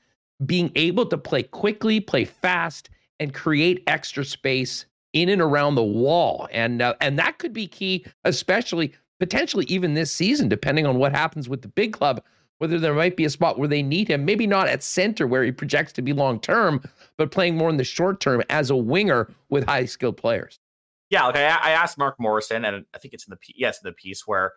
being 0.45 0.71
able 0.75 1.05
to 1.05 1.17
play 1.17 1.43
quickly, 1.43 1.99
play 1.99 2.25
fast, 2.25 2.89
and 3.19 3.33
create 3.33 3.83
extra 3.87 4.23
space 4.23 4.85
in 5.13 5.29
and 5.29 5.41
around 5.41 5.75
the 5.75 5.83
wall. 5.83 6.47
And 6.51 6.81
uh, 6.81 6.93
and 7.01 7.17
that 7.17 7.39
could 7.39 7.53
be 7.53 7.67
key, 7.67 8.05
especially 8.23 8.93
potentially 9.19 9.65
even 9.65 9.93
this 9.93 10.11
season, 10.11 10.47
depending 10.49 10.85
on 10.85 10.97
what 10.99 11.11
happens 11.11 11.49
with 11.49 11.61
the 11.61 11.67
big 11.69 11.93
club 11.93 12.21
whether 12.59 12.79
there 12.79 12.93
might 12.93 13.15
be 13.15 13.25
a 13.25 13.29
spot 13.29 13.59
where 13.59 13.67
they 13.67 13.83
need 13.83 14.07
him, 14.07 14.25
maybe 14.25 14.47
not 14.47 14.67
at 14.67 14.83
center 14.83 15.27
where 15.27 15.43
he 15.43 15.51
projects 15.51 15.93
to 15.93 16.01
be 16.01 16.13
long 16.13 16.39
term, 16.39 16.81
but 17.17 17.31
playing 17.31 17.55
more 17.55 17.69
in 17.69 17.77
the 17.77 17.83
short 17.83 18.19
term 18.19 18.41
as 18.49 18.69
a 18.69 18.75
winger 18.75 19.31
with 19.49 19.65
high 19.65 19.85
skilled 19.85 20.17
players. 20.17 20.59
Yeah, 21.09 21.25
like 21.25 21.35
I, 21.35 21.45
I, 21.45 21.71
asked 21.71 21.97
Mark 21.97 22.15
Morrison, 22.19 22.65
and 22.65 22.85
I 22.93 22.97
think 22.97 23.13
it's 23.13 23.25
in 23.25 23.31
the 23.31 23.37
yes 23.55 23.79
the 23.79 23.93
piece 23.93 24.27
where 24.27 24.53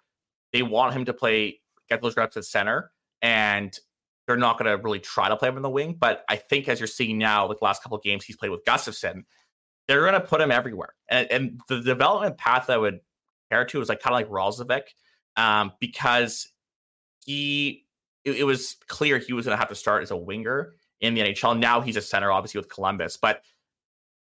they 0.52 0.62
want 0.62 0.94
him 0.94 1.05
to 1.05 1.12
play 1.12 1.60
get 1.89 2.02
those 2.02 2.16
reps 2.16 2.36
at 2.36 2.44
center, 2.44 2.90
and 3.22 3.78
they're 4.27 4.36
not 4.36 4.59
going 4.59 4.70
to 4.70 4.82
really 4.82 4.98
try 4.98 5.28
to 5.28 5.36
play 5.36 5.48
him 5.48 5.56
in 5.56 5.62
the 5.62 5.70
wing. 5.70 5.97
But 5.98 6.24
I 6.28 6.36
think 6.36 6.68
as 6.68 6.81
you're 6.81 6.86
seeing 6.86 7.18
now, 7.18 7.47
like 7.47 7.59
the 7.59 7.64
last 7.64 7.82
couple 7.82 7.98
of 7.98 8.05
games 8.05 8.24
he's 8.24 8.36
played 8.36 8.51
with 8.51 8.64
Gustafsson, 8.64 9.24
they're 9.86 10.01
going 10.01 10.14
to 10.14 10.20
put 10.20 10.40
him 10.40 10.51
everywhere. 10.51 10.94
And, 11.09 11.31
and, 11.31 11.60
the 11.68 11.81
development 11.81 12.39
path 12.39 12.70
I 12.70 12.77
would 12.77 13.01
compare 13.48 13.64
to 13.66 13.81
is 13.81 13.89
like 13.89 14.01
kind 14.01 14.14
of 14.14 14.20
like 14.20 14.28
Roslovic, 14.28 14.82
um, 15.36 15.72
because 15.81 16.48
he 17.24 17.86
it, 18.25 18.37
it 18.37 18.45
was 18.45 18.77
clear 18.89 19.19
he 19.19 19.33
was 19.33 19.47
going 19.47 19.55
to 19.55 19.59
have 19.59 19.69
to 19.69 19.75
start 19.75 20.03
as 20.03 20.11
a 20.11 20.17
winger 20.17 20.75
in 21.01 21.15
the 21.15 21.21
NHL. 21.21 21.59
Now 21.59 21.81
he's 21.81 21.97
a 21.97 22.03
center, 22.03 22.31
obviously 22.31 22.59
with 22.59 22.69
Columbus, 22.69 23.17
but 23.17 23.43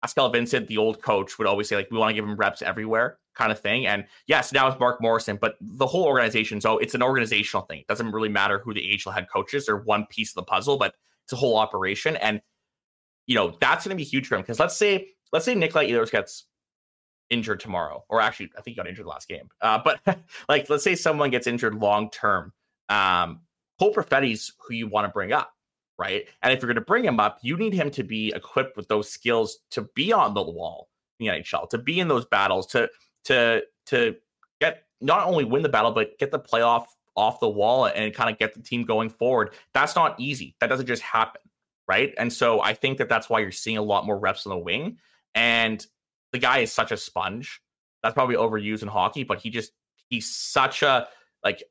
Pascal 0.02 0.30
Vincent, 0.30 0.68
the 0.68 0.78
old 0.78 1.02
coach, 1.02 1.38
would 1.38 1.48
always 1.48 1.70
say 1.70 1.76
like 1.76 1.90
we 1.92 1.98
want 1.98 2.10
to 2.10 2.16
give 2.16 2.26
him 2.26 2.36
reps 2.36 2.62
everywhere, 2.62 3.20
kind 3.36 3.52
of 3.52 3.60
thing. 3.60 3.86
And 3.86 4.06
yes, 4.26 4.52
now 4.52 4.68
it's 4.68 4.80
Mark 4.80 5.00
Morrison, 5.02 5.38
but 5.40 5.56
the 5.62 5.86
whole 5.86 6.06
organization, 6.06 6.60
so 6.60 6.80
it's 6.80 6.96
an 6.96 7.04
organizational 7.04 7.66
thing. 7.68 7.80
It 7.80 7.88
doesn't 7.88 8.12
really 8.12 8.30
matter 8.30 8.60
who 8.60 8.74
the 8.74 9.00
AHL 9.06 9.14
head 9.14 9.28
coach 9.32 9.54
is; 9.54 9.68
they're 9.68 9.78
one 9.78 10.08
piece 10.08 10.32
of 10.32 10.36
the 10.36 10.44
puzzle, 10.44 10.78
but 10.78 10.96
it's 11.24 11.34
a 11.34 11.36
whole 11.36 11.58
operation. 11.58 12.16
And 12.16 12.42
you 13.28 13.36
know 13.36 13.56
that's 13.62 13.86
going 13.86 13.96
to 13.96 14.02
be 14.02 14.08
huge 14.08 14.28
for 14.28 14.36
him 14.36 14.42
because 14.42 14.60
let's 14.60 14.76
say 14.76 15.08
let's 15.32 15.46
say 15.46 15.54
Nikolai 15.54 15.90
Ehlers 15.90 16.12
gets 16.12 16.46
injured 17.30 17.60
tomorrow, 17.60 18.04
or 18.10 18.22
actually 18.22 18.50
I 18.58 18.62
think 18.62 18.74
he 18.74 18.76
got 18.76 18.88
injured 18.88 19.06
last 19.06 19.28
game. 19.28 19.50
Uh, 19.62 19.80
but 19.84 20.00
like 20.50 20.68
let's 20.70 20.84
say 20.84 20.96
someone 20.96 21.30
gets 21.30 21.46
injured 21.46 21.76
long 21.76 22.10
term. 22.10 22.54
Um, 22.90 23.42
Cole 23.82 23.92
Perfetti's 23.92 24.54
who 24.60 24.76
you 24.76 24.88
want 24.88 25.06
to 25.06 25.10
bring 25.10 25.34
up, 25.34 25.56
right? 25.98 26.28
And 26.44 26.54
if 26.54 26.62
you're 26.62 26.68
going 26.68 26.76
to 26.76 26.82
bring 26.82 27.04
him 27.04 27.20
up, 27.20 27.40
you 27.42 27.58
need 27.58 27.74
him 27.74 27.90
to 27.92 28.04
be 28.04 28.32
equipped 28.36 28.78
with 28.78 28.88
those 28.88 29.10
skills 29.10 29.58
to 29.72 29.90
be 29.96 30.14
on 30.14 30.36
the 30.36 30.44
wall 30.44 30.90
in 31.20 31.26
the 31.26 31.34
NHL, 31.34 31.68
to 31.72 31.80
be 31.80 32.00
in 32.00 32.08
those 32.08 32.26
battles, 32.26 32.68
to 32.68 32.92
to 33.24 33.64
to 33.88 34.16
get 34.60 34.84
not 35.02 35.26
only 35.26 35.46
win 35.46 35.64
the 35.64 35.70
battle 35.70 35.90
but 35.90 36.16
get 36.20 36.30
the 36.30 36.40
playoff 36.40 36.86
off 37.16 37.40
the 37.40 37.50
wall 37.50 37.86
and 37.86 38.14
kind 38.14 38.30
of 38.30 38.38
get 38.38 38.54
the 38.54 38.62
team 38.62 38.84
going 38.84 39.10
forward. 39.10 39.56
That's 39.74 39.96
not 39.96 40.20
easy. 40.20 40.56
That 40.60 40.68
doesn't 40.68 40.86
just 40.86 41.02
happen, 41.02 41.42
right? 41.88 42.14
And 42.20 42.32
so 42.32 42.62
I 42.62 42.76
think 42.76 43.00
that 43.00 43.10
that's 43.10 43.32
why 43.32 43.40
you're 43.40 43.52
seeing 43.52 43.78
a 43.78 43.82
lot 43.82 44.06
more 44.06 44.20
reps 44.20 44.46
on 44.46 44.52
the 44.52 44.60
wing. 44.60 45.00
And 45.34 45.84
the 46.34 46.38
guy 46.38 46.60
is 46.60 46.72
such 46.72 46.92
a 46.92 46.98
sponge. 46.98 47.64
That's 48.04 48.14
probably 48.14 48.36
overused 48.36 48.84
in 48.84 48.90
hockey, 48.90 49.24
but 49.24 49.42
he 49.42 49.50
just 49.50 49.72
he's 50.08 50.30
such 50.30 50.84
a 50.84 51.08
like 51.44 51.64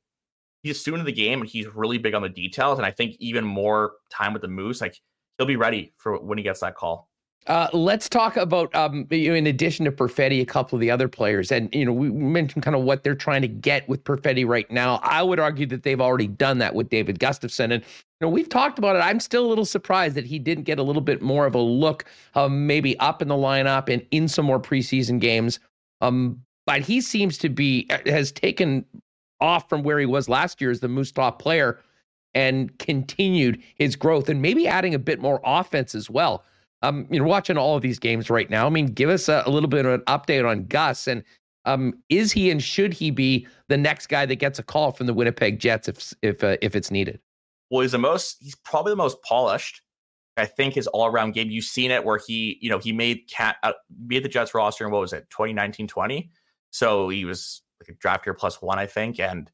he's 0.62 0.80
student 0.80 1.00
of 1.00 1.06
the 1.06 1.12
game 1.12 1.40
and 1.40 1.48
he's 1.48 1.66
really 1.74 1.98
big 1.98 2.14
on 2.14 2.22
the 2.22 2.28
details. 2.28 2.78
And 2.78 2.86
I 2.86 2.90
think 2.90 3.16
even 3.18 3.44
more 3.44 3.92
time 4.10 4.32
with 4.32 4.42
the 4.42 4.48
Moose, 4.48 4.80
like 4.80 5.00
he'll 5.38 5.46
be 5.46 5.56
ready 5.56 5.92
for 5.96 6.18
when 6.18 6.38
he 6.38 6.44
gets 6.44 6.60
that 6.60 6.74
call. 6.74 7.08
Uh, 7.46 7.68
let's 7.72 8.06
talk 8.06 8.36
about, 8.36 8.72
um, 8.74 9.06
in 9.10 9.46
addition 9.46 9.86
to 9.86 9.90
Perfetti, 9.90 10.42
a 10.42 10.44
couple 10.44 10.76
of 10.76 10.80
the 10.80 10.90
other 10.90 11.08
players. 11.08 11.50
And, 11.50 11.74
you 11.74 11.86
know, 11.86 11.92
we 11.92 12.10
mentioned 12.10 12.62
kind 12.62 12.76
of 12.76 12.82
what 12.82 13.02
they're 13.02 13.14
trying 13.14 13.40
to 13.40 13.48
get 13.48 13.88
with 13.88 14.04
Perfetti 14.04 14.46
right 14.46 14.70
now. 14.70 15.00
I 15.02 15.22
would 15.22 15.40
argue 15.40 15.64
that 15.68 15.82
they've 15.82 16.02
already 16.02 16.26
done 16.26 16.58
that 16.58 16.74
with 16.74 16.90
David 16.90 17.18
Gustafsson. 17.18 17.72
And, 17.72 17.82
you 17.82 18.20
know, 18.20 18.28
we've 18.28 18.50
talked 18.50 18.78
about 18.78 18.94
it. 18.94 18.98
I'm 18.98 19.20
still 19.20 19.46
a 19.46 19.48
little 19.48 19.64
surprised 19.64 20.16
that 20.16 20.26
he 20.26 20.38
didn't 20.38 20.64
get 20.64 20.78
a 20.78 20.82
little 20.82 21.00
bit 21.00 21.22
more 21.22 21.46
of 21.46 21.54
a 21.54 21.60
look, 21.60 22.04
um, 22.34 22.66
maybe 22.66 22.98
up 22.98 23.22
in 23.22 23.28
the 23.28 23.34
lineup 23.34 23.88
and 23.88 24.06
in 24.10 24.28
some 24.28 24.44
more 24.44 24.60
preseason 24.60 25.18
games. 25.18 25.60
Um, 26.02 26.42
but 26.66 26.82
he 26.82 27.00
seems 27.00 27.38
to 27.38 27.48
be, 27.48 27.88
has 28.04 28.32
taken 28.32 28.84
off 29.40 29.68
from 29.68 29.82
where 29.82 29.98
he 29.98 30.06
was 30.06 30.28
last 30.28 30.60
year 30.60 30.70
as 30.70 30.80
the 30.80 30.88
Moose 30.88 31.12
top 31.12 31.40
player. 31.40 31.80
and 32.32 32.78
continued 32.78 33.60
his 33.74 33.96
growth 33.96 34.28
and 34.28 34.40
maybe 34.40 34.68
adding 34.68 34.94
a 34.94 34.98
bit 35.00 35.20
more 35.20 35.40
offense 35.44 35.96
as 35.96 36.08
well. 36.08 36.44
Um, 36.82 37.08
you're 37.10 37.24
watching 37.24 37.58
all 37.58 37.74
of 37.74 37.82
these 37.82 37.98
games 37.98 38.30
right 38.30 38.48
now. 38.48 38.66
I 38.66 38.70
mean, 38.70 38.86
give 38.86 39.10
us 39.10 39.28
a, 39.28 39.42
a 39.46 39.50
little 39.50 39.68
bit 39.68 39.84
of 39.84 39.92
an 39.94 40.00
update 40.02 40.48
on 40.48 40.66
Gus 40.66 41.08
and 41.08 41.24
um, 41.64 41.94
is 42.08 42.32
he 42.32 42.50
and 42.50 42.62
should 42.62 42.94
he 42.94 43.10
be 43.10 43.46
the 43.68 43.76
next 43.76 44.06
guy 44.06 44.26
that 44.26 44.36
gets 44.36 44.58
a 44.58 44.62
call 44.62 44.92
from 44.92 45.06
the 45.06 45.14
Winnipeg 45.14 45.58
Jets 45.58 45.88
if 45.88 46.14
if 46.22 46.42
uh, 46.42 46.56
if 46.62 46.74
it's 46.74 46.90
needed? 46.90 47.20
Well, 47.70 47.82
he's 47.82 47.92
the 47.92 47.98
most. 47.98 48.38
He's 48.40 48.54
probably 48.54 48.92
the 48.92 48.96
most 48.96 49.20
polished. 49.22 49.82
I 50.36 50.46
think 50.46 50.74
his 50.74 50.86
all 50.86 51.06
around 51.06 51.32
game. 51.32 51.50
You've 51.50 51.64
seen 51.64 51.90
it 51.90 52.04
where 52.04 52.18
he, 52.26 52.58
you 52.62 52.70
know, 52.70 52.78
he 52.78 52.92
made 52.92 53.28
cat 53.28 53.56
uh, 53.62 53.72
made 54.06 54.24
the 54.24 54.28
Jets 54.28 54.54
roster 54.54 54.86
in 54.86 54.90
what 54.90 55.00
was 55.00 55.12
it, 55.12 55.28
2019, 55.30 55.86
20. 55.86 56.30
So 56.70 57.08
he 57.10 57.24
was 57.24 57.62
like 57.80 57.94
a 57.94 57.98
draft 57.98 58.26
year 58.26 58.34
plus 58.34 58.60
one, 58.60 58.78
I 58.78 58.86
think, 58.86 59.18
and 59.18 59.50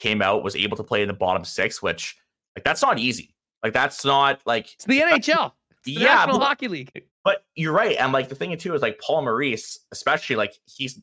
came 0.00 0.22
out 0.22 0.44
was 0.44 0.56
able 0.56 0.76
to 0.76 0.84
play 0.84 1.02
in 1.02 1.08
the 1.08 1.14
bottom 1.14 1.44
six, 1.44 1.82
which 1.82 2.16
like 2.56 2.64
that's 2.64 2.82
not 2.82 2.98
easy. 2.98 3.34
Like 3.62 3.72
that's 3.72 4.04
not 4.04 4.40
like 4.46 4.72
it's 4.74 4.84
the 4.84 5.00
NHL. 5.00 5.52
It's 5.70 5.82
the 5.84 5.92
yeah, 5.92 6.14
National 6.14 6.38
but, 6.38 6.46
Hockey 6.46 6.68
League. 6.68 6.90
But 7.24 7.44
you're 7.54 7.72
right, 7.72 7.96
and 7.98 8.12
like 8.12 8.28
the 8.28 8.34
thing 8.34 8.56
too 8.56 8.74
is 8.74 8.82
like 8.82 9.00
Paul 9.00 9.22
Maurice, 9.22 9.78
especially 9.92 10.36
like 10.36 10.54
he's 10.66 11.00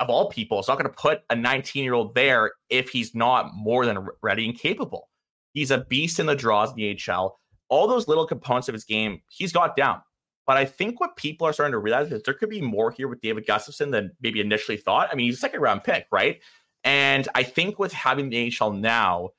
of 0.00 0.08
all 0.08 0.30
people, 0.30 0.58
is 0.58 0.68
not 0.68 0.78
going 0.78 0.90
to 0.90 0.96
put 0.96 1.20
a 1.28 1.36
19 1.36 1.84
year 1.84 1.94
old 1.94 2.14
there 2.14 2.52
if 2.70 2.88
he's 2.88 3.14
not 3.14 3.50
more 3.54 3.84
than 3.86 4.08
ready 4.22 4.48
and 4.48 4.58
capable. 4.58 5.08
He's 5.52 5.70
a 5.70 5.78
beast 5.78 6.18
in 6.18 6.26
the 6.26 6.34
draws 6.34 6.70
in 6.70 6.76
the 6.76 6.94
HL. 6.94 7.32
All 7.68 7.86
those 7.86 8.08
little 8.08 8.26
components 8.26 8.68
of 8.68 8.72
his 8.72 8.84
game, 8.84 9.20
he's 9.28 9.52
got 9.52 9.76
down. 9.76 10.00
But 10.46 10.56
I 10.56 10.64
think 10.64 11.00
what 11.00 11.16
people 11.16 11.46
are 11.46 11.52
starting 11.52 11.72
to 11.72 11.78
realize 11.78 12.10
is 12.10 12.22
there 12.22 12.34
could 12.34 12.50
be 12.50 12.60
more 12.60 12.90
here 12.90 13.08
with 13.08 13.20
David 13.20 13.46
Gustafsson 13.46 13.92
than 13.92 14.12
maybe 14.20 14.40
initially 14.40 14.76
thought. 14.76 15.08
I 15.10 15.14
mean, 15.14 15.26
he's 15.26 15.36
a 15.36 15.40
second 15.40 15.60
round 15.60 15.84
pick, 15.84 16.06
right? 16.10 16.40
And 16.82 17.28
I 17.34 17.42
think 17.42 17.78
with 17.78 17.92
having 17.92 18.30
the 18.30 18.48
HL 18.48 18.78
now, 18.78 19.30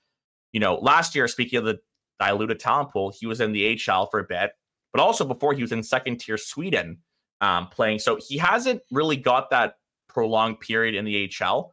you 0.54 0.60
know, 0.60 0.76
last 0.76 1.16
year, 1.16 1.28
speaking 1.28 1.60
of 1.60 1.66
the 1.66 1.80
diluted 2.20 2.60
talent 2.60 2.92
pool, 2.92 3.12
he 3.18 3.26
was 3.26 3.42
in 3.42 3.52
the 3.52 3.76
HL 3.76 4.10
for 4.12 4.20
a 4.20 4.24
bit, 4.24 4.52
but 4.94 5.02
also 5.02 5.26
before 5.26 5.54
he 5.54 5.62
was 5.62 5.72
in 5.72 5.84
second 5.84 6.20
tier 6.20 6.38
Sweden 6.38 7.00
um, 7.42 7.68
playing. 7.68 8.00
So 8.00 8.18
he 8.26 8.38
hasn't 8.38 8.82
really 8.92 9.18
got 9.18 9.50
that 9.50 9.76
prolonged 10.08 10.60
period 10.60 10.96
in 10.96 11.06
the 11.06 11.28
HL. 11.28 11.72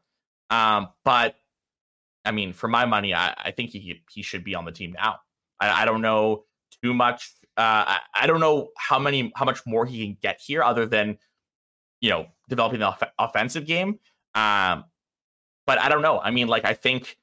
Um, 0.50 0.88
but 1.04 1.36
I 2.24 2.30
mean, 2.30 2.52
for 2.52 2.68
my 2.68 2.86
money, 2.86 3.14
I, 3.14 3.34
I, 3.36 3.50
think 3.50 3.70
he 3.70 4.02
he 4.10 4.22
should 4.22 4.44
be 4.44 4.54
on 4.54 4.64
the 4.64 4.72
team 4.72 4.92
now. 4.92 5.16
I, 5.60 5.82
I 5.82 5.84
don't 5.84 6.00
know 6.00 6.44
too 6.82 6.94
much. 6.94 7.30
Uh, 7.58 7.84
I, 7.86 7.98
I, 8.14 8.26
don't 8.28 8.38
know 8.38 8.68
how 8.76 9.00
many 9.00 9.32
how 9.34 9.44
much 9.44 9.66
more 9.66 9.84
he 9.84 10.06
can 10.06 10.16
get 10.22 10.40
here, 10.40 10.62
other 10.62 10.86
than 10.86 11.18
you 12.00 12.08
know 12.08 12.28
developing 12.48 12.78
the 12.78 12.86
off- 12.86 13.02
offensive 13.18 13.66
game. 13.66 13.98
Um, 14.36 14.84
but 15.66 15.80
I 15.80 15.88
don't 15.88 16.02
know. 16.02 16.20
I 16.20 16.30
mean, 16.30 16.46
like 16.46 16.64
I 16.64 16.74
think 16.74 17.18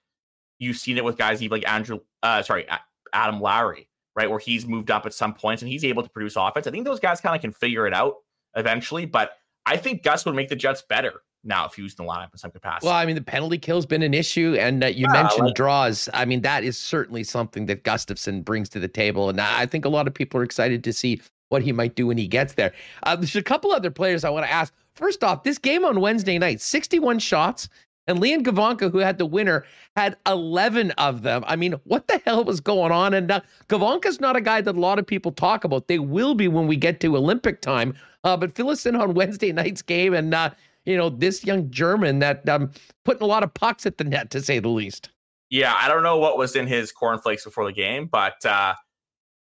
you've 0.59 0.77
seen 0.77 0.97
it 0.97 1.05
with 1.05 1.17
guys 1.17 1.41
like 1.41 1.67
Andrew, 1.67 2.01
uh, 2.21 2.41
sorry, 2.43 2.67
Adam 3.13 3.39
Lowry, 3.39 3.87
right, 4.15 4.29
where 4.29 4.39
he's 4.39 4.65
moved 4.65 4.91
up 4.91 5.05
at 5.05 5.13
some 5.13 5.33
points 5.33 5.61
and 5.61 5.71
he's 5.71 5.85
able 5.85 6.03
to 6.03 6.09
produce 6.09 6.35
offense. 6.35 6.67
I 6.67 6.71
think 6.71 6.85
those 6.85 6.99
guys 6.99 7.21
kind 7.21 7.35
of 7.35 7.41
can 7.41 7.53
figure 7.53 7.87
it 7.87 7.93
out 7.93 8.15
eventually, 8.55 9.05
but 9.05 9.37
I 9.65 9.77
think 9.77 10.03
Gus 10.03 10.25
would 10.25 10.35
make 10.35 10.49
the 10.49 10.55
Jets 10.55 10.81
better 10.81 11.21
now 11.43 11.65
if 11.65 11.73
he 11.73 11.81
was 11.81 11.93
in 11.97 12.05
the 12.05 12.11
lineup 12.11 12.31
in 12.31 12.37
some 12.37 12.51
capacity. 12.51 12.87
Well, 12.87 12.95
I 12.95 13.05
mean, 13.05 13.15
the 13.15 13.21
penalty 13.21 13.57
kill's 13.57 13.85
been 13.85 14.01
an 14.01 14.13
issue, 14.13 14.55
and 14.59 14.83
uh, 14.83 14.87
you 14.87 15.05
yeah, 15.07 15.21
mentioned 15.23 15.47
like, 15.47 15.55
draws. 15.55 16.09
I 16.13 16.25
mean, 16.25 16.41
that 16.41 16.63
is 16.63 16.77
certainly 16.77 17.23
something 17.23 17.67
that 17.67 17.83
Gustafsson 17.83 18.43
brings 18.43 18.69
to 18.69 18.79
the 18.79 18.87
table, 18.87 19.29
and 19.29 19.39
I 19.39 19.65
think 19.65 19.85
a 19.85 19.89
lot 19.89 20.07
of 20.07 20.13
people 20.13 20.39
are 20.39 20.43
excited 20.43 20.83
to 20.83 20.93
see 20.93 21.21
what 21.49 21.61
he 21.61 21.71
might 21.71 21.95
do 21.95 22.07
when 22.07 22.17
he 22.17 22.27
gets 22.27 22.53
there. 22.53 22.73
Uh, 23.03 23.15
there's 23.15 23.35
a 23.35 23.43
couple 23.43 23.71
other 23.71 23.91
players 23.91 24.23
I 24.23 24.29
want 24.29 24.45
to 24.45 24.51
ask. 24.51 24.73
First 24.95 25.23
off, 25.23 25.43
this 25.43 25.57
game 25.57 25.85
on 25.85 26.01
Wednesday 26.01 26.37
night, 26.39 26.61
61 26.61 27.19
shots, 27.19 27.69
and 28.07 28.19
Leon 28.19 28.43
Gawanke, 28.43 28.91
who 28.91 28.99
had 28.99 29.17
the 29.17 29.25
winner, 29.25 29.65
had 29.95 30.15
11 30.27 30.91
of 30.91 31.23
them. 31.23 31.43
I 31.47 31.55
mean, 31.55 31.73
what 31.85 32.07
the 32.07 32.21
hell 32.25 32.43
was 32.43 32.59
going 32.59 32.91
on? 32.91 33.13
And 33.13 33.31
uh, 33.31 33.41
Gawanke's 33.67 34.19
not 34.19 34.35
a 34.35 34.41
guy 34.41 34.61
that 34.61 34.75
a 34.75 34.79
lot 34.79 34.99
of 34.99 35.07
people 35.07 35.31
talk 35.31 35.63
about. 35.63 35.87
They 35.87 35.99
will 35.99 36.35
be 36.35 36.47
when 36.47 36.67
we 36.67 36.75
get 36.75 36.99
to 37.01 37.17
Olympic 37.17 37.61
time. 37.61 37.95
Uh, 38.25 38.35
but 38.35 38.55
fill 38.55 38.69
us 38.69 38.85
in 38.85 38.95
on 38.95 39.13
Wednesday 39.13 39.53
night's 39.53 39.81
game 39.81 40.13
and, 40.13 40.33
uh, 40.33 40.49
you 40.85 40.97
know, 40.97 41.09
this 41.09 41.45
young 41.45 41.69
German 41.69 42.19
that 42.19 42.47
um, 42.49 42.71
putting 43.05 43.21
a 43.21 43.25
lot 43.25 43.43
of 43.43 43.53
pucks 43.53 43.85
at 43.85 43.97
the 43.97 44.03
net, 44.03 44.31
to 44.31 44.41
say 44.41 44.59
the 44.59 44.67
least. 44.67 45.09
Yeah, 45.49 45.75
I 45.77 45.87
don't 45.87 46.03
know 46.03 46.17
what 46.17 46.37
was 46.37 46.55
in 46.55 46.67
his 46.67 46.91
cornflakes 46.91 47.43
before 47.43 47.65
the 47.65 47.71
game, 47.71 48.07
but 48.07 48.43
uh, 48.45 48.73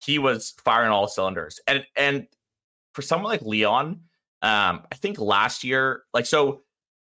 he 0.04 0.18
was 0.18 0.54
firing 0.64 0.90
all 0.90 1.08
cylinders. 1.08 1.60
And 1.66 1.84
and 1.96 2.26
for 2.92 3.02
someone 3.02 3.30
like 3.30 3.42
Leon, 3.42 4.00
um, 4.42 4.82
I 4.92 4.96
think 4.96 5.18
last 5.18 5.64
year, 5.64 6.02
like 6.12 6.26
so 6.26 6.62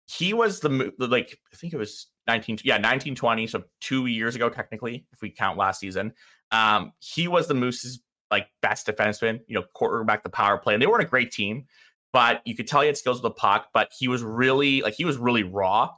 he 0.07 0.33
was 0.33 0.61
the 0.61 0.93
like 0.99 1.37
I 1.53 1.55
think 1.57 1.73
it 1.73 1.77
was 1.77 2.07
19 2.27 2.59
yeah 2.63 2.75
1920 2.75 3.47
so 3.47 3.63
2 3.81 4.05
years 4.05 4.35
ago 4.35 4.49
technically 4.49 5.05
if 5.11 5.21
we 5.21 5.29
count 5.29 5.57
last 5.57 5.79
season 5.79 6.13
um 6.51 6.91
he 6.99 7.27
was 7.27 7.47
the 7.47 7.53
Moose's 7.53 7.99
like 8.31 8.47
best 8.61 8.87
defenseman 8.87 9.39
you 9.47 9.55
know 9.55 9.63
quarterback 9.73 10.23
the 10.23 10.29
power 10.29 10.57
play 10.57 10.73
and 10.73 10.81
they 10.81 10.87
weren't 10.87 11.03
a 11.03 11.07
great 11.07 11.31
team 11.31 11.65
but 12.13 12.41
you 12.45 12.55
could 12.55 12.67
tell 12.67 12.81
he 12.81 12.87
had 12.87 12.97
skills 12.97 13.17
with 13.17 13.23
the 13.23 13.31
puck 13.31 13.67
but 13.73 13.91
he 13.97 14.07
was 14.07 14.23
really 14.23 14.81
like 14.81 14.93
he 14.93 15.05
was 15.05 15.17
really 15.17 15.43
raw 15.43 15.89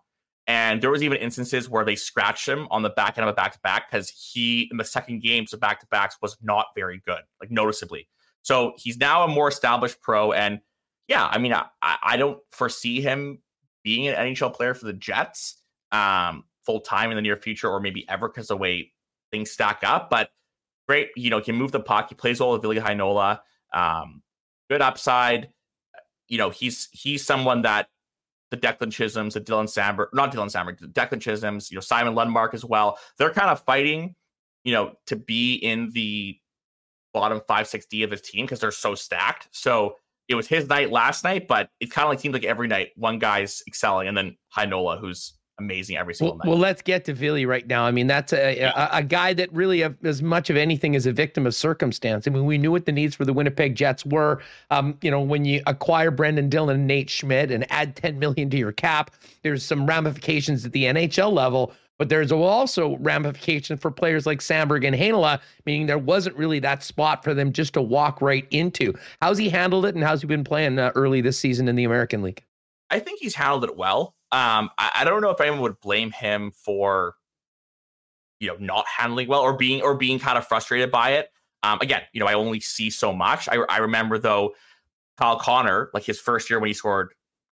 and 0.47 0.81
there 0.81 0.89
was 0.89 1.03
even 1.03 1.17
instances 1.17 1.69
where 1.69 1.85
they 1.85 1.95
scratched 1.95 2.47
him 2.47 2.67
on 2.71 2.81
the 2.81 2.89
back 2.89 3.17
end 3.17 3.27
of 3.27 3.31
a 3.31 3.35
back 3.35 3.53
to 3.53 3.59
back 3.59 3.89
because 3.89 4.09
he 4.09 4.67
in 4.71 4.77
the 4.77 4.85
second 4.85 5.21
games 5.21 5.53
of 5.53 5.59
back 5.59 5.79
to 5.79 5.87
backs 5.87 6.17
was 6.21 6.37
not 6.41 6.67
very 6.75 7.01
good 7.05 7.21
like 7.41 7.51
noticeably 7.51 8.07
so 8.41 8.73
he's 8.77 8.97
now 8.97 9.23
a 9.23 9.27
more 9.27 9.47
established 9.47 10.01
pro 10.01 10.31
and 10.31 10.59
yeah 11.07 11.27
i 11.31 11.37
mean 11.37 11.53
i, 11.53 11.65
I 11.81 12.17
don't 12.17 12.39
foresee 12.51 13.01
him 13.01 13.39
being 13.83 14.07
an 14.07 14.15
NHL 14.15 14.53
player 14.53 14.73
for 14.73 14.85
the 14.85 14.93
Jets 14.93 15.61
um, 15.91 16.43
full 16.65 16.81
time 16.81 17.11
in 17.11 17.15
the 17.15 17.21
near 17.21 17.37
future, 17.37 17.69
or 17.69 17.79
maybe 17.79 18.07
ever 18.09 18.27
because 18.27 18.47
the 18.47 18.57
way 18.57 18.91
things 19.31 19.51
stack 19.51 19.81
up. 19.83 20.09
But 20.09 20.29
great, 20.89 21.09
you 21.15 21.29
know, 21.29 21.39
can 21.39 21.55
move 21.55 21.71
the 21.71 21.79
puck. 21.79 22.09
He 22.09 22.15
plays 22.15 22.39
well 22.39 22.51
with 22.51 22.63
Ville 22.63 22.73
Heinola. 22.73 23.41
Um, 23.71 24.23
good 24.71 24.81
upside. 24.81 25.49
You 26.27 26.39
know, 26.39 26.49
he's 26.49 26.89
he's 26.91 27.23
someone 27.23 27.61
that 27.61 27.89
the 28.49 28.57
Declan 28.57 28.91
Chisholms, 28.91 29.35
the 29.35 29.41
Dylan 29.41 29.65
Samberg, 29.65 30.07
not 30.13 30.33
Dylan 30.33 30.51
Samberg, 30.51 30.79
the 30.79 30.87
Declan 30.87 31.21
Chisholms, 31.21 31.69
you 31.69 31.75
know, 31.75 31.81
Simon 31.81 32.15
Lundmark 32.15 32.55
as 32.55 32.65
well. 32.65 32.97
They're 33.19 33.31
kind 33.31 33.51
of 33.51 33.63
fighting, 33.65 34.15
you 34.63 34.73
know, 34.73 34.93
to 35.05 35.15
be 35.15 35.55
in 35.57 35.91
the 35.91 36.39
bottom 37.13 37.39
five, 37.47 37.67
six 37.67 37.85
D 37.85 38.01
of 38.01 38.09
his 38.09 38.21
team 38.21 38.45
because 38.45 38.59
they're 38.59 38.71
so 38.71 38.95
stacked. 38.95 39.47
So 39.51 39.93
it 40.27 40.33
was 40.33 40.47
his 40.47 40.67
night 40.69 40.91
last 40.91 41.23
night, 41.23 41.47
but 41.47 41.69
it 41.79 41.91
kind 41.91 42.05
of 42.05 42.09
like 42.09 42.19
seems 42.19 42.33
like 42.33 42.45
every 42.45 42.67
night 42.67 42.89
one 42.95 43.19
guy's 43.19 43.61
excelling, 43.67 44.07
and 44.07 44.17
then 44.17 44.37
Heinola, 44.57 44.99
who's 44.99 45.33
amazing 45.59 45.97
every 45.97 46.13
single 46.13 46.33
well, 46.33 46.37
night. 46.45 46.49
Well, 46.49 46.57
let's 46.57 46.81
get 46.81 47.05
to 47.05 47.13
Ville 47.13 47.45
right 47.45 47.67
now. 47.67 47.85
I 47.85 47.91
mean, 47.91 48.07
that's 48.07 48.33
a, 48.33 48.59
a, 48.59 48.89
a, 48.93 49.03
guy 49.03 49.33
that 49.33 49.51
really, 49.53 49.83
as 50.03 50.21
much 50.21 50.49
of 50.49 50.57
anything, 50.57 50.93
is 50.93 51.05
a 51.05 51.11
victim 51.11 51.45
of 51.45 51.53
circumstance. 51.53 52.27
I 52.27 52.31
mean, 52.31 52.45
we 52.45 52.57
knew 52.57 52.71
what 52.71 52.85
the 52.85 52.91
needs 52.91 53.15
for 53.15 53.25
the 53.25 53.33
Winnipeg 53.33 53.75
Jets 53.75 54.05
were. 54.05 54.41
Um, 54.71 54.97
you 55.01 55.11
know, 55.11 55.21
when 55.21 55.45
you 55.45 55.61
acquire 55.67 56.11
Brendan 56.11 56.49
Dillon 56.49 56.77
and 56.77 56.87
Nate 56.87 57.09
Schmidt 57.09 57.51
and 57.51 57.69
add 57.71 57.95
10 57.95 58.19
million 58.19 58.49
to 58.49 58.57
your 58.57 58.71
cap, 58.71 59.11
there's 59.43 59.63
some 59.63 59.85
ramifications 59.85 60.65
at 60.65 60.71
the 60.71 60.85
NHL 60.85 61.31
level. 61.31 61.73
But 61.99 62.07
there's 62.07 62.31
also 62.31 62.95
ramifications 62.97 63.81
for 63.81 63.91
players 63.91 64.25
like 64.25 64.39
Samberg 64.39 64.87
and 64.87 64.95
Heinola, 64.95 65.41
meaning 65.65 65.85
there 65.85 65.97
wasn't 65.97 66.37
really 66.37 66.59
that 66.59 66.81
spot 66.81 67.25
for 67.25 67.33
them 67.33 67.51
just 67.51 67.73
to 67.73 67.81
walk 67.81 68.21
right 68.21 68.47
into. 68.51 68.93
How's 69.21 69.37
he 69.37 69.49
handled 69.49 69.85
it, 69.85 69.95
and 69.95 70.03
how's 70.03 70.21
he 70.21 70.27
been 70.27 70.45
playing 70.45 70.79
uh, 70.79 70.93
early 70.95 71.19
this 71.19 71.37
season 71.37 71.67
in 71.67 71.75
the 71.75 71.83
American 71.83 72.21
League? 72.21 72.41
I 72.89 72.99
think 72.99 73.19
he's 73.19 73.35
handled 73.35 73.65
it 73.65 73.75
well. 73.75 74.15
Um, 74.31 74.69
I, 74.77 74.91
I 74.95 75.03
don't 75.03 75.21
know 75.21 75.31
if 75.31 75.41
anyone 75.41 75.61
would 75.61 75.79
blame 75.81 76.11
him 76.11 76.51
for, 76.51 77.15
you 78.39 78.47
know, 78.47 78.55
not 78.59 78.85
handling 78.87 79.27
well 79.27 79.41
or 79.41 79.53
being 79.53 79.81
or 79.81 79.95
being 79.95 80.19
kind 80.19 80.37
of 80.37 80.47
frustrated 80.47 80.91
by 80.91 81.11
it. 81.11 81.31
Um, 81.63 81.79
again, 81.81 82.01
you 82.13 82.19
know, 82.19 82.27
I 82.27 82.33
only 82.33 82.59
see 82.59 82.89
so 82.89 83.11
much. 83.11 83.49
I, 83.49 83.57
I 83.69 83.77
remember 83.77 84.17
though, 84.17 84.53
Kyle 85.17 85.39
Connor, 85.39 85.89
like 85.93 86.03
his 86.03 86.19
first 86.19 86.49
year 86.49 86.59
when 86.59 86.67
he 86.67 86.73
scored 86.73 87.13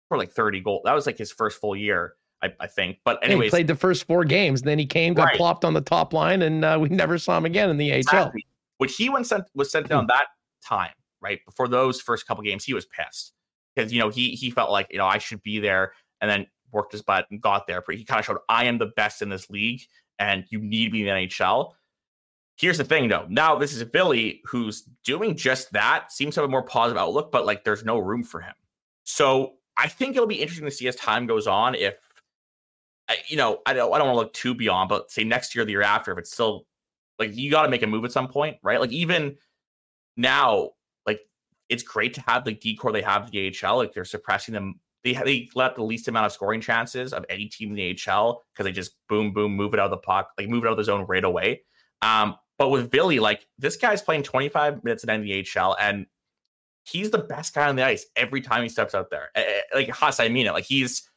for 0.08 0.18
like 0.18 0.32
30 0.32 0.60
goals, 0.60 0.82
that 0.84 0.94
was 0.94 1.06
like 1.06 1.16
his 1.16 1.32
first 1.32 1.60
full 1.60 1.74
year 1.74 2.16
I, 2.44 2.52
I 2.60 2.66
think. 2.66 2.98
But 3.04 3.18
anyway, 3.24 3.46
he 3.46 3.50
played 3.50 3.66
the 3.66 3.74
first 3.74 4.06
four 4.06 4.24
games, 4.24 4.62
then 4.62 4.78
he 4.78 4.86
came, 4.86 5.14
got 5.14 5.24
right. 5.24 5.36
plopped 5.36 5.64
on 5.64 5.74
the 5.74 5.80
top 5.80 6.12
line, 6.12 6.42
and 6.42 6.64
uh, 6.64 6.78
we 6.80 6.88
never 6.90 7.18
saw 7.18 7.36
him 7.38 7.46
again 7.46 7.70
in 7.70 7.78
the 7.78 7.90
exactly. 7.90 8.44
AHL. 8.46 8.50
When 8.78 8.88
he 8.90 9.08
went 9.08 9.26
sent 9.26 9.44
was 9.54 9.70
sent 9.70 9.88
down 9.88 10.06
that 10.08 10.26
time, 10.64 10.92
right 11.20 11.40
before 11.46 11.68
those 11.68 12.00
first 12.00 12.26
couple 12.26 12.44
games, 12.44 12.64
he 12.64 12.74
was 12.74 12.86
pissed 12.86 13.32
because 13.74 13.92
you 13.92 13.98
know 13.98 14.10
he 14.10 14.30
he 14.30 14.50
felt 14.50 14.70
like 14.70 14.88
you 14.90 14.98
know 14.98 15.06
I 15.06 15.18
should 15.18 15.42
be 15.42 15.58
there, 15.58 15.92
and 16.20 16.30
then 16.30 16.46
worked 16.74 16.92
his 16.92 17.02
butt 17.02 17.26
and 17.30 17.40
got 17.40 17.66
there. 17.66 17.82
But 17.86 17.96
he 17.96 18.04
kind 18.04 18.18
of 18.20 18.26
showed 18.26 18.38
I 18.48 18.64
am 18.64 18.78
the 18.78 18.92
best 18.96 19.22
in 19.22 19.28
this 19.28 19.48
league, 19.48 19.82
and 20.18 20.44
you 20.50 20.60
need 20.60 20.86
to 20.86 20.90
be 20.90 21.08
in 21.08 21.14
the 21.14 21.26
NHL. 21.26 21.72
Here's 22.56 22.78
the 22.78 22.84
thing, 22.84 23.08
though. 23.08 23.26
Now 23.28 23.56
this 23.56 23.72
is 23.72 23.82
Billy 23.84 24.42
who's 24.44 24.82
doing 25.04 25.36
just 25.36 25.72
that. 25.72 26.12
Seems 26.12 26.34
to 26.34 26.42
have 26.42 26.48
a 26.48 26.52
more 26.52 26.62
positive 26.62 27.00
outlook, 27.00 27.32
but 27.32 27.46
like 27.46 27.64
there's 27.64 27.84
no 27.84 27.98
room 27.98 28.22
for 28.22 28.40
him. 28.40 28.54
So 29.04 29.54
I 29.76 29.88
think 29.88 30.14
it'll 30.14 30.28
be 30.28 30.40
interesting 30.40 30.66
to 30.66 30.70
see 30.70 30.86
as 30.86 30.96
time 30.96 31.26
goes 31.26 31.46
on 31.46 31.74
if 31.74 31.96
you 33.28 33.36
know, 33.36 33.60
I 33.66 33.72
don't 33.74 33.92
I 33.92 33.98
don't 33.98 34.08
want 34.08 34.16
to 34.16 34.20
look 34.20 34.32
too 34.32 34.54
beyond, 34.54 34.88
but 34.88 35.10
say 35.10 35.24
next 35.24 35.54
year, 35.54 35.64
the 35.64 35.72
year 35.72 35.82
after, 35.82 36.12
if 36.12 36.18
it's 36.18 36.32
still 36.32 36.66
like 37.18 37.36
you 37.36 37.50
got 37.50 37.62
to 37.62 37.68
make 37.68 37.82
a 37.82 37.86
move 37.86 38.04
at 38.04 38.12
some 38.12 38.28
point, 38.28 38.56
right? 38.62 38.80
Like 38.80 38.92
even 38.92 39.36
now, 40.16 40.70
like 41.06 41.20
it's 41.68 41.82
great 41.82 42.14
to 42.14 42.20
have 42.22 42.44
the 42.44 42.52
decor 42.52 42.92
they 42.92 43.02
have 43.02 43.30
the 43.30 43.54
AHL. 43.62 43.76
Like 43.76 43.92
they're 43.92 44.04
suppressing 44.04 44.54
them. 44.54 44.80
They 45.04 45.12
they 45.12 45.48
let 45.54 45.76
the 45.76 45.84
least 45.84 46.08
amount 46.08 46.26
of 46.26 46.32
scoring 46.32 46.60
chances 46.60 47.12
of 47.12 47.24
any 47.28 47.46
team 47.46 47.70
in 47.70 47.76
the 47.76 47.98
AHL 48.10 48.42
because 48.52 48.64
they 48.64 48.72
just 48.72 48.96
boom 49.08 49.32
boom 49.32 49.52
move 49.52 49.74
it 49.74 49.80
out 49.80 49.86
of 49.86 49.90
the 49.90 49.98
puck, 49.98 50.30
like 50.38 50.48
move 50.48 50.64
it 50.64 50.66
out 50.66 50.72
of 50.72 50.78
the 50.78 50.84
zone 50.84 51.04
right 51.06 51.24
away. 51.24 51.62
Um, 52.02 52.36
but 52.58 52.70
with 52.70 52.90
Billy, 52.90 53.20
like 53.20 53.46
this 53.58 53.76
guy's 53.76 54.02
playing 54.02 54.22
25 54.22 54.82
minutes 54.82 55.04
in 55.04 55.22
the 55.22 55.42
NHL 55.42 55.76
and 55.78 56.06
he's 56.84 57.10
the 57.10 57.18
best 57.18 57.54
guy 57.54 57.68
on 57.68 57.76
the 57.76 57.84
ice 57.84 58.06
every 58.16 58.40
time 58.40 58.62
he 58.62 58.68
steps 58.68 58.94
out 58.94 59.10
there. 59.10 59.30
Like 59.74 59.88
Huss, 59.90 60.20
I 60.20 60.28
mean 60.28 60.46
it. 60.46 60.52
Like 60.52 60.64
he's 60.64 61.08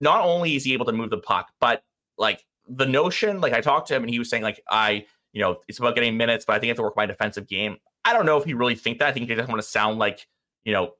not 0.00 0.24
only 0.24 0.56
is 0.56 0.64
he 0.64 0.72
able 0.72 0.86
to 0.86 0.92
move 0.92 1.10
the 1.10 1.18
puck, 1.18 1.48
but 1.60 1.82
like 2.18 2.44
the 2.68 2.86
notion, 2.86 3.40
like 3.40 3.52
I 3.52 3.60
talked 3.60 3.88
to 3.88 3.94
him 3.94 4.02
and 4.02 4.10
he 4.10 4.18
was 4.18 4.30
saying, 4.30 4.42
like, 4.42 4.62
I, 4.68 5.06
you 5.32 5.40
know, 5.40 5.58
it's 5.68 5.78
about 5.78 5.94
getting 5.94 6.16
minutes, 6.16 6.44
but 6.44 6.54
I 6.54 6.58
think 6.58 6.68
I 6.68 6.70
have 6.70 6.76
to 6.76 6.82
work 6.82 6.96
my 6.96 7.06
defensive 7.06 7.46
game. 7.46 7.76
I 8.04 8.12
don't 8.12 8.26
know 8.26 8.36
if 8.36 8.44
he 8.44 8.54
really 8.54 8.74
think 8.74 8.98
that. 8.98 9.08
I 9.08 9.12
think 9.12 9.28
he 9.28 9.34
doesn't 9.34 9.50
want 9.50 9.62
to 9.62 9.68
sound 9.68 9.98
like, 9.98 10.26
you 10.64 10.72
know, 10.72 10.92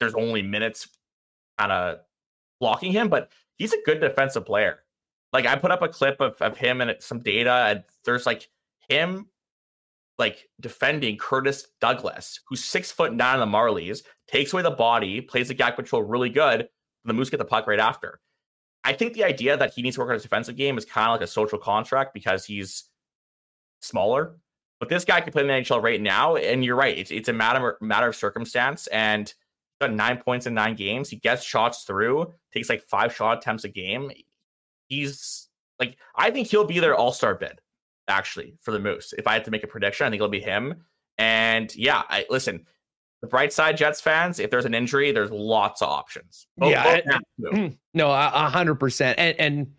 there's 0.00 0.14
only 0.14 0.42
minutes 0.42 0.88
kind 1.58 1.72
of 1.72 1.98
blocking 2.60 2.92
him, 2.92 3.08
but 3.08 3.30
he's 3.56 3.72
a 3.72 3.82
good 3.84 4.00
defensive 4.00 4.46
player. 4.46 4.80
Like 5.32 5.46
I 5.46 5.56
put 5.56 5.70
up 5.70 5.82
a 5.82 5.88
clip 5.88 6.20
of, 6.20 6.40
of 6.40 6.56
him 6.56 6.80
and 6.80 6.94
some 7.00 7.20
data, 7.20 7.66
and 7.68 7.84
there's 8.04 8.26
like 8.26 8.48
him 8.88 9.26
like 10.18 10.48
defending 10.60 11.16
Curtis 11.16 11.66
Douglas, 11.80 12.40
who's 12.48 12.62
six 12.62 12.90
foot 12.92 13.12
nine 13.12 13.40
on 13.40 13.50
the 13.50 13.58
Marlies, 13.58 14.02
takes 14.28 14.52
away 14.52 14.62
the 14.62 14.70
body, 14.70 15.20
plays 15.20 15.48
the 15.48 15.54
gap 15.54 15.76
control 15.76 16.02
really 16.02 16.30
good. 16.30 16.68
The 17.04 17.12
Moose 17.12 17.30
get 17.30 17.38
the 17.38 17.44
puck 17.44 17.66
right 17.66 17.80
after. 17.80 18.20
I 18.84 18.92
think 18.92 19.14
the 19.14 19.24
idea 19.24 19.56
that 19.56 19.72
he 19.74 19.82
needs 19.82 19.96
to 19.96 20.00
work 20.00 20.10
on 20.10 20.14
his 20.14 20.22
defensive 20.22 20.56
game 20.56 20.78
is 20.78 20.84
kind 20.84 21.08
of 21.08 21.12
like 21.12 21.22
a 21.22 21.26
social 21.26 21.58
contract 21.58 22.14
because 22.14 22.44
he's 22.44 22.84
smaller. 23.80 24.36
But 24.78 24.88
this 24.88 25.04
guy 25.04 25.20
can 25.20 25.32
play 25.32 25.42
in 25.42 25.48
the 25.48 25.54
NHL 25.54 25.82
right 25.82 26.00
now, 26.00 26.36
and 26.36 26.64
you're 26.64 26.76
right. 26.76 26.96
It's 26.96 27.10
it's 27.10 27.28
a 27.28 27.32
matter 27.32 27.76
matter 27.80 28.08
of 28.08 28.16
circumstance, 28.16 28.86
and 28.88 29.32
got 29.80 29.92
nine 29.92 30.18
points 30.18 30.46
in 30.46 30.54
nine 30.54 30.74
games. 30.74 31.08
He 31.08 31.16
gets 31.16 31.42
shots 31.42 31.84
through, 31.84 32.32
takes 32.52 32.68
like 32.68 32.82
five 32.82 33.14
shot 33.14 33.38
attempts 33.38 33.64
a 33.64 33.68
game. 33.68 34.10
He's 34.88 35.48
like, 35.78 35.96
I 36.16 36.30
think 36.30 36.48
he'll 36.48 36.64
be 36.64 36.80
their 36.80 36.94
all 36.94 37.12
star 37.12 37.34
bid 37.34 37.60
actually 38.08 38.56
for 38.60 38.70
the 38.70 38.78
Moose. 38.78 39.14
If 39.16 39.26
I 39.26 39.34
had 39.34 39.44
to 39.44 39.50
make 39.50 39.64
a 39.64 39.68
prediction, 39.68 40.06
I 40.06 40.10
think 40.10 40.20
it'll 40.20 40.28
be 40.28 40.40
him. 40.40 40.84
And 41.18 41.74
yeah, 41.74 42.02
I 42.08 42.26
listen. 42.30 42.66
The 43.22 43.28
bright 43.28 43.54
side, 43.54 43.78
Jets 43.78 44.02
fans, 44.02 44.38
if 44.38 44.50
there's 44.50 44.66
an 44.66 44.74
injury, 44.74 45.10
there's 45.10 45.30
lots 45.30 45.80
of 45.80 45.88
options. 45.88 46.46
Both, 46.58 46.72
yeah, 46.72 47.00
both 47.38 47.72
no, 47.94 48.10
a 48.10 48.50
hundred 48.50 48.74
percent, 48.74 49.18
and 49.18 49.34
and 49.40 49.72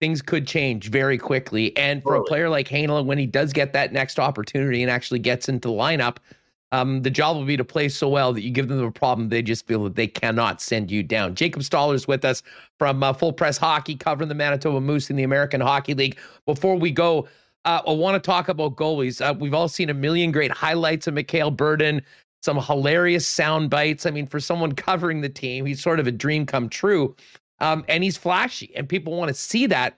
things 0.00 0.22
could 0.22 0.46
change 0.46 0.88
very 0.88 1.18
quickly. 1.18 1.76
And 1.76 2.02
for 2.02 2.12
totally. 2.12 2.24
a 2.24 2.28
player 2.28 2.48
like 2.48 2.68
Heinola, 2.68 3.04
when 3.04 3.18
he 3.18 3.26
does 3.26 3.52
get 3.52 3.74
that 3.74 3.92
next 3.92 4.18
opportunity 4.18 4.82
and 4.82 4.90
actually 4.90 5.18
gets 5.18 5.48
into 5.48 5.68
the 5.68 5.74
lineup, 5.74 6.16
um, 6.72 7.02
the 7.02 7.10
job 7.10 7.36
will 7.36 7.44
be 7.44 7.56
to 7.56 7.64
play 7.64 7.88
so 7.88 8.08
well 8.08 8.32
that 8.32 8.42
you 8.42 8.50
give 8.50 8.68
them 8.68 8.82
a 8.82 8.90
problem. 8.90 9.28
They 9.28 9.42
just 9.42 9.66
feel 9.66 9.84
that 9.84 9.94
they 9.94 10.08
cannot 10.08 10.60
send 10.60 10.90
you 10.90 11.02
down. 11.02 11.34
Jacob 11.34 11.62
Stoller 11.62 11.94
is 11.94 12.08
with 12.08 12.24
us 12.24 12.42
from 12.78 13.02
uh, 13.02 13.12
Full 13.12 13.32
Press 13.32 13.56
Hockey, 13.56 13.94
covering 13.94 14.28
the 14.28 14.34
Manitoba 14.34 14.80
Moose 14.80 15.08
in 15.08 15.16
the 15.16 15.22
American 15.22 15.60
Hockey 15.60 15.94
League. 15.94 16.18
Before 16.44 16.76
we 16.76 16.90
go, 16.90 17.28
uh, 17.64 17.82
I 17.86 17.92
want 17.92 18.22
to 18.22 18.26
talk 18.26 18.48
about 18.48 18.76
goalies. 18.76 19.24
Uh, 19.24 19.34
we've 19.34 19.54
all 19.54 19.68
seen 19.68 19.90
a 19.90 19.94
million 19.94 20.32
great 20.32 20.50
highlights 20.50 21.06
of 21.06 21.14
Mikhail 21.14 21.52
Berdin, 21.52 22.02
some 22.42 22.60
hilarious 22.60 23.26
sound 23.26 23.70
bites. 23.70 24.04
I 24.04 24.10
mean, 24.10 24.26
for 24.26 24.40
someone 24.40 24.72
covering 24.76 25.20
the 25.20 25.28
team, 25.28 25.66
he's 25.66 25.80
sort 25.80 26.00
of 26.00 26.06
a 26.06 26.12
dream 26.12 26.46
come 26.46 26.68
true. 26.68 27.14
Um, 27.60 27.84
and 27.88 28.04
he's 28.04 28.16
flashy, 28.16 28.72
and 28.76 28.88
people 28.88 29.16
want 29.16 29.28
to 29.28 29.34
see 29.34 29.66
that. 29.66 29.96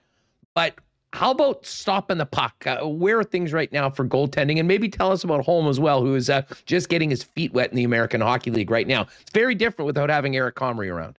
But 0.55 0.75
how 1.13 1.31
about 1.31 1.65
stopping 1.65 2.17
the 2.17 2.25
puck? 2.25 2.65
Uh, 2.67 2.87
where 2.87 3.19
are 3.19 3.23
things 3.23 3.51
right 3.51 3.71
now 3.71 3.89
for 3.89 4.05
goaltending? 4.05 4.59
And 4.59 4.67
maybe 4.67 4.89
tell 4.89 5.11
us 5.11 5.23
about 5.23 5.43
Holm 5.43 5.67
as 5.67 5.79
well, 5.79 6.01
who 6.01 6.15
is 6.15 6.29
uh, 6.29 6.43
just 6.65 6.89
getting 6.89 7.09
his 7.09 7.23
feet 7.23 7.51
wet 7.53 7.71
in 7.71 7.75
the 7.75 7.83
American 7.83 8.21
Hockey 8.21 8.51
League 8.51 8.69
right 8.69 8.87
now. 8.87 9.07
It's 9.21 9.31
very 9.31 9.55
different 9.55 9.87
without 9.87 10.09
having 10.09 10.35
Eric 10.35 10.55
Comrie 10.55 10.93
around. 10.93 11.17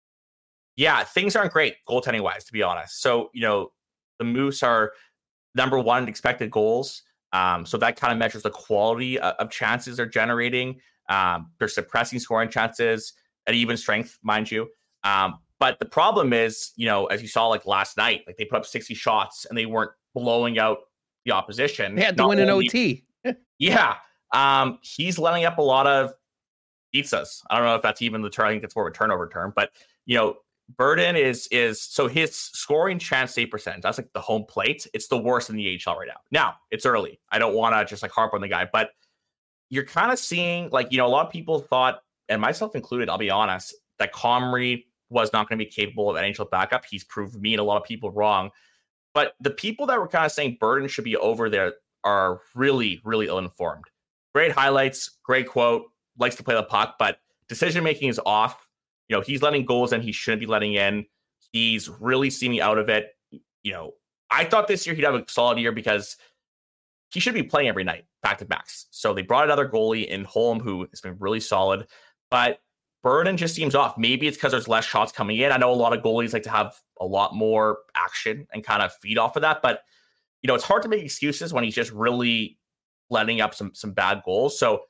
Yeah, 0.77 1.03
things 1.03 1.35
aren't 1.35 1.53
great 1.53 1.77
goaltending 1.89 2.23
wise, 2.23 2.45
to 2.45 2.53
be 2.53 2.63
honest. 2.63 3.03
So, 3.03 3.31
you 3.35 3.43
know, 3.43 3.73
the 4.19 4.25
Moose 4.25 4.63
are 4.63 4.93
number 5.55 5.79
one 5.79 6.07
expected 6.09 6.51
goals. 6.51 7.03
Um, 7.33 7.67
so 7.67 7.77
that 7.79 7.97
kind 7.97 8.13
of 8.13 8.19
measures 8.19 8.43
the 8.43 8.51
quality 8.51 9.19
of, 9.19 9.35
of 9.39 9.51
chances 9.51 9.97
they're 9.97 10.07
generating. 10.07 10.81
Um, 11.09 11.51
they're 11.59 11.69
suppressing 11.69 12.19
scoring 12.21 12.49
chances 12.49 13.13
at 13.47 13.55
even 13.55 13.77
strength, 13.77 14.19
mind 14.23 14.51
you. 14.51 14.69
Um, 15.03 15.41
but 15.61 15.79
the 15.79 15.85
problem 15.85 16.33
is, 16.33 16.73
you 16.75 16.87
know, 16.87 17.07
as 17.07 17.21
you 17.21 17.29
saw 17.29 17.47
like 17.47 17.67
last 17.67 17.99
night, 17.99 18.23
like 18.27 18.39
they 18.39 18.47
put 18.47 18.57
up 18.57 18.67
60 18.67 18.95
shots 18.95 19.45
and 19.45 19.57
they 19.57 19.67
weren't 19.67 19.93
blowing 20.15 20.59
out 20.59 20.79
the 21.27 21.33
opposition. 21.33 21.95
They 21.95 22.03
had 22.03 22.17
to 22.17 22.27
win 22.27 22.39
an 22.39 22.49
OT. 22.49 23.05
yeah. 23.59 23.97
Um, 24.33 24.79
he's 24.83 25.19
letting 25.19 25.45
up 25.45 25.59
a 25.59 25.63
lot 25.63 25.87
of 25.87 26.15
pizzas. 26.95 27.43
I 27.51 27.57
don't 27.57 27.67
know 27.67 27.75
if 27.75 27.83
that's 27.83 28.01
even 28.01 28.23
the 28.23 28.31
term. 28.31 28.47
I 28.47 28.51
think 28.53 28.65
it's 28.65 28.75
more 28.75 28.89
of 28.89 28.95
a 28.95 28.97
turnover 28.97 29.29
term, 29.29 29.53
but 29.55 29.71
you 30.07 30.17
know, 30.17 30.37
Berdin 30.77 31.19
is 31.19 31.47
is 31.49 31.83
so 31.83 32.07
his 32.09 32.35
scoring 32.35 32.99
chance 32.99 33.35
save 33.35 33.51
percent. 33.51 33.83
That's 33.83 33.99
like 33.99 34.13
the 34.15 34.21
home 34.21 34.45
plate. 34.49 34.87
It's 34.95 35.09
the 35.09 35.19
worst 35.19 35.51
in 35.51 35.57
the 35.57 35.81
AHL 35.87 35.99
right 35.99 36.09
now. 36.09 36.21
Now 36.31 36.55
it's 36.71 36.87
early. 36.87 37.21
I 37.31 37.39
don't 37.39 37.55
want 37.55 37.75
to 37.75 37.85
just 37.85 38.03
like 38.03 38.13
harp 38.13 38.35
on 38.35 38.41
the 38.41 38.49
guy, 38.49 38.69
but 38.73 38.91
you're 39.69 39.85
kind 39.85 40.13
of 40.13 40.19
seeing 40.19 40.71
like 40.71 40.93
you 40.93 40.99
know 40.99 41.07
a 41.07 41.09
lot 41.09 41.27
of 41.27 41.33
people 41.33 41.59
thought, 41.59 42.03
and 42.29 42.41
myself 42.41 42.77
included. 42.77 43.09
I'll 43.09 43.19
be 43.19 43.31
honest, 43.31 43.75
that 43.99 44.13
Comrie 44.13 44.85
was 45.11 45.33
not 45.33 45.49
going 45.49 45.59
to 45.59 45.65
be 45.65 45.71
capable 45.71 46.11
of 46.11 46.17
NHL 46.17 46.51
backup. 46.51 46.85
He's 46.85 47.05
proved 47.05 47.41
me 47.41 47.53
and 47.53 47.61
a 47.61 47.65
lot 47.65 47.77
of 47.77 47.85
people 47.85 48.11
wrong. 48.11 48.51
But 49.13 49.35
the 49.41 49.51
people 49.51 49.87
that 49.87 49.99
were 49.99 50.09
kind 50.09 50.25
of 50.25 50.33
saying 50.33 50.59
Berdin 50.61 50.89
should 50.89 51.05
be 51.05 51.17
over 51.17 51.51
there 51.51 51.75
are 52.05 52.41
really, 52.55 53.01
really 53.05 53.27
ill 53.27 53.39
informed. 53.39 53.85
Great 54.35 54.53
highlights, 54.53 55.19
great 55.25 55.49
quote, 55.49 55.87
likes 56.19 56.37
to 56.37 56.45
play 56.45 56.55
the 56.55 56.63
puck, 56.63 56.95
but 56.99 57.19
decision 57.49 57.83
making 57.83 58.09
is 58.09 58.21
off 58.25 58.69
you 59.11 59.17
know, 59.17 59.23
he's 59.23 59.43
letting 59.43 59.67
goals 59.67 59.93
and 59.93 60.05
he 60.05 60.13
shouldn't 60.13 60.41
be 60.41 60.47
letting 60.47 60.75
in. 60.75 61.05
He's 61.53 61.89
really 61.89 62.31
seeming 62.31 62.61
out 62.61 62.79
of 62.79 62.89
it. 62.89 63.09
You 63.65 63.73
know, 63.73 63.95
I 64.31 64.45
thought 64.45 64.69
this 64.69 64.87
year 64.87 64.95
he'd 64.95 65.05
have 65.05 65.17
a 65.17 65.25
solid 65.27 65.59
year 65.59 65.73
because 65.73 66.17
he 67.13 67.19
should 67.19 67.35
be 67.35 67.43
playing 67.43 67.69
every 67.69 67.83
night 67.83 68.05
back 68.23 68.39
to 68.39 68.45
backs. 68.45 68.87
So 68.93 69.13
they 69.13 69.23
brought 69.23 69.45
another 69.45 69.69
goalie 69.69 70.07
in 70.07 70.23
Holm 70.23 70.61
who 70.61 70.87
has 70.91 71.01
been 71.01 71.17
really 71.19 71.41
solid, 71.41 71.89
but 72.31 72.61
Berdin 73.05 73.37
just 73.37 73.55
seems 73.55 73.75
off. 73.75 73.97
Maybe 73.97 74.27
it's 74.27 74.37
because 74.37 74.53
there's 74.53 74.69
less 74.69 74.85
shots 74.85 75.11
coming 75.13 75.39
in. 75.39 75.53
I 75.53 75.57
know 75.57 75.73
a 75.73 75.75
lot 75.75 75.97
of 75.97 76.03
goalies 76.03 76.33
like 76.33 76.43
to 76.43 76.51
have 76.51 76.75
a 77.01 77.07
lot 77.07 77.35
more 77.35 77.79
action 77.95 78.47
and 78.53 78.63
kind 78.63 78.83
of 78.83 78.93
feed 78.95 79.17
off 79.19 79.37
of 79.37 79.43
that, 79.43 79.63
but 79.63 79.83
you 80.43 80.49
know, 80.49 80.55
it's 80.55 80.65
hard 80.65 80.83
to 80.83 80.89
make 80.89 81.03
excuses 81.03 81.53
when 81.53 81.65
he's 81.65 81.75
just 81.75 81.93
really 81.93 82.59
letting 83.11 83.41
up 83.41 83.55
some 83.55 83.73
some 83.75 83.93
bad 83.93 84.23
goals. 84.25 84.59
So 84.59 84.83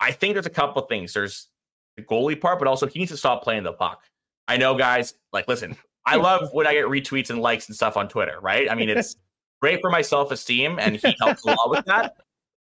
I 0.00 0.12
think 0.12 0.34
there's 0.34 0.46
a 0.46 0.50
couple 0.50 0.82
of 0.82 0.88
things. 0.88 1.12
There's 1.12 1.48
the 1.96 2.02
goalie 2.02 2.40
part, 2.40 2.58
but 2.58 2.68
also 2.68 2.86
he 2.86 2.98
needs 2.98 3.10
to 3.12 3.16
stop 3.16 3.42
playing 3.42 3.62
the 3.62 3.72
puck. 3.72 4.02
I 4.48 4.56
know, 4.56 4.76
guys, 4.76 5.14
like, 5.32 5.48
listen, 5.48 5.76
I 6.04 6.16
love 6.16 6.48
when 6.52 6.66
I 6.66 6.74
get 6.74 6.86
retweets 6.86 7.30
and 7.30 7.40
likes 7.40 7.68
and 7.68 7.76
stuff 7.76 7.96
on 7.96 8.08
Twitter, 8.08 8.38
right? 8.40 8.70
I 8.70 8.74
mean, 8.74 8.88
it's 8.88 9.16
great 9.60 9.80
for 9.80 9.90
my 9.90 10.02
self 10.02 10.30
esteem, 10.30 10.78
and 10.78 10.96
he 10.96 11.16
helps 11.20 11.44
a 11.44 11.48
lot 11.48 11.70
with 11.70 11.84
that. 11.86 12.16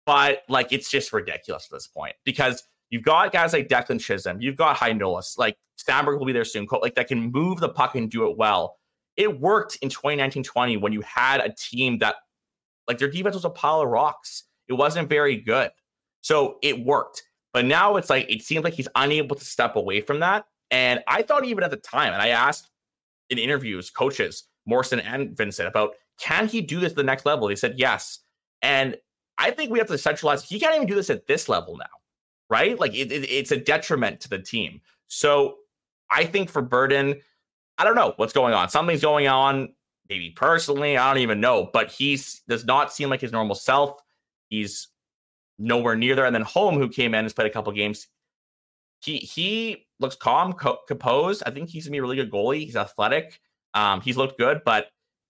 But 0.05 0.43
like, 0.49 0.71
it's 0.71 0.91
just 0.91 1.13
ridiculous 1.13 1.67
at 1.71 1.75
this 1.75 1.87
point 1.87 2.15
because 2.25 2.63
you've 2.93 3.01
got 3.01 3.31
guys 3.31 3.53
like 3.53 3.67
Declan 3.67 3.99
Chisholm, 3.99 4.39
you've 4.39 4.55
got 4.55 4.77
Heinola, 4.77 5.23
like 5.39 5.57
Samberg 5.83 6.19
will 6.19 6.27
be 6.27 6.31
there 6.31 6.45
soon, 6.45 6.67
like 6.71 6.93
that 6.93 7.07
can 7.07 7.31
move 7.31 7.59
the 7.59 7.69
puck 7.69 7.95
and 7.95 8.07
do 8.07 8.29
it 8.29 8.37
well. 8.37 8.77
It 9.17 9.39
worked 9.39 9.77
in 9.81 9.89
2019-20 9.89 10.79
when 10.79 10.93
you 10.93 11.01
had 11.01 11.41
a 11.41 11.51
team 11.51 11.97
that, 11.97 12.17
like, 12.87 12.99
their 12.99 13.09
defense 13.09 13.33
was 13.33 13.45
a 13.45 13.49
pile 13.49 13.81
of 13.81 13.89
rocks. 13.89 14.43
It 14.67 14.73
wasn't 14.73 15.09
very 15.09 15.37
good, 15.37 15.71
so 16.21 16.59
it 16.61 16.85
worked. 16.85 17.23
But 17.51 17.65
now 17.65 17.95
it's 17.95 18.11
like 18.11 18.29
it 18.29 18.43
seems 18.43 18.63
like 18.63 18.75
he's 18.75 18.87
unable 18.93 19.35
to 19.35 19.43
step 19.43 19.75
away 19.75 20.01
from 20.01 20.19
that. 20.19 20.45
And 20.69 20.99
I 21.07 21.23
thought 21.23 21.45
even 21.45 21.63
at 21.63 21.71
the 21.71 21.77
time, 21.77 22.13
and 22.13 22.21
I 22.21 22.27
asked 22.27 22.69
in 23.31 23.39
interviews, 23.39 23.89
coaches, 23.89 24.43
Morrison 24.67 24.99
and 24.99 25.35
Vincent, 25.35 25.67
about 25.67 25.95
can 26.19 26.47
he 26.47 26.61
do 26.61 26.79
this 26.79 26.91
at 26.91 26.95
the 26.95 27.03
next 27.03 27.25
level? 27.25 27.47
They 27.47 27.55
said 27.55 27.73
yes. 27.77 28.19
And 28.61 28.97
I 29.39 29.49
think 29.49 29.71
we 29.71 29.79
have 29.79 29.87
to 29.87 29.97
centralize. 29.97 30.47
He 30.47 30.59
can't 30.59 30.75
even 30.75 30.87
do 30.87 30.93
this 30.93 31.09
at 31.09 31.25
this 31.25 31.49
level 31.49 31.75
now, 31.75 31.85
right? 32.53 32.79
Like 32.79 32.93
it, 32.93 33.11
it, 33.11 33.29
it's 33.31 33.51
a 33.51 33.57
detriment 33.57 34.19
to 34.21 34.29
the 34.29 34.37
team. 34.37 34.79
So 35.07 35.55
I 36.11 36.23
think 36.23 36.51
for 36.51 36.61
Berdin, 36.61 37.19
I 37.79 37.83
don't 37.83 37.95
know 37.95 38.13
what's 38.17 38.31
going 38.31 38.53
on. 38.53 38.69
Something's 38.69 39.01
going 39.01 39.27
on, 39.27 39.73
maybe 40.07 40.29
personally. 40.29 40.95
I 40.95 41.11
don't 41.11 41.23
even 41.23 41.41
know, 41.41 41.67
but 41.73 41.91
he 41.91 42.19
does 42.47 42.63
not 42.63 42.93
seem 42.93 43.09
like 43.09 43.21
his 43.21 43.31
normal 43.31 43.55
self. 43.55 43.99
He's 44.49 44.89
nowhere 45.57 45.95
near 45.95 46.15
there. 46.15 46.25
And 46.25 46.35
then 46.35 46.43
Holm, 46.43 46.75
who 46.75 46.89
came 46.89 47.15
in, 47.15 47.25
has 47.25 47.33
played 47.33 47.47
a 47.47 47.53
couple 47.53 47.73
games. 47.73 48.07
He 49.01 49.17
he 49.17 49.87
looks 49.99 50.15
calm, 50.15 50.53
co- 50.53 50.79
composed. 50.87 51.41
I 51.47 51.49
think 51.49 51.69
he's 51.69 51.85
gonna 51.85 51.93
be 51.93 51.97
a 51.97 52.01
really 52.03 52.17
good 52.17 52.31
goalie. 52.31 52.65
He's 52.65 52.75
athletic. 52.75 53.41
Um, 53.73 53.99
he's 53.99 54.15
looked 54.15 54.37
good, 54.37 54.61
but 54.63 54.89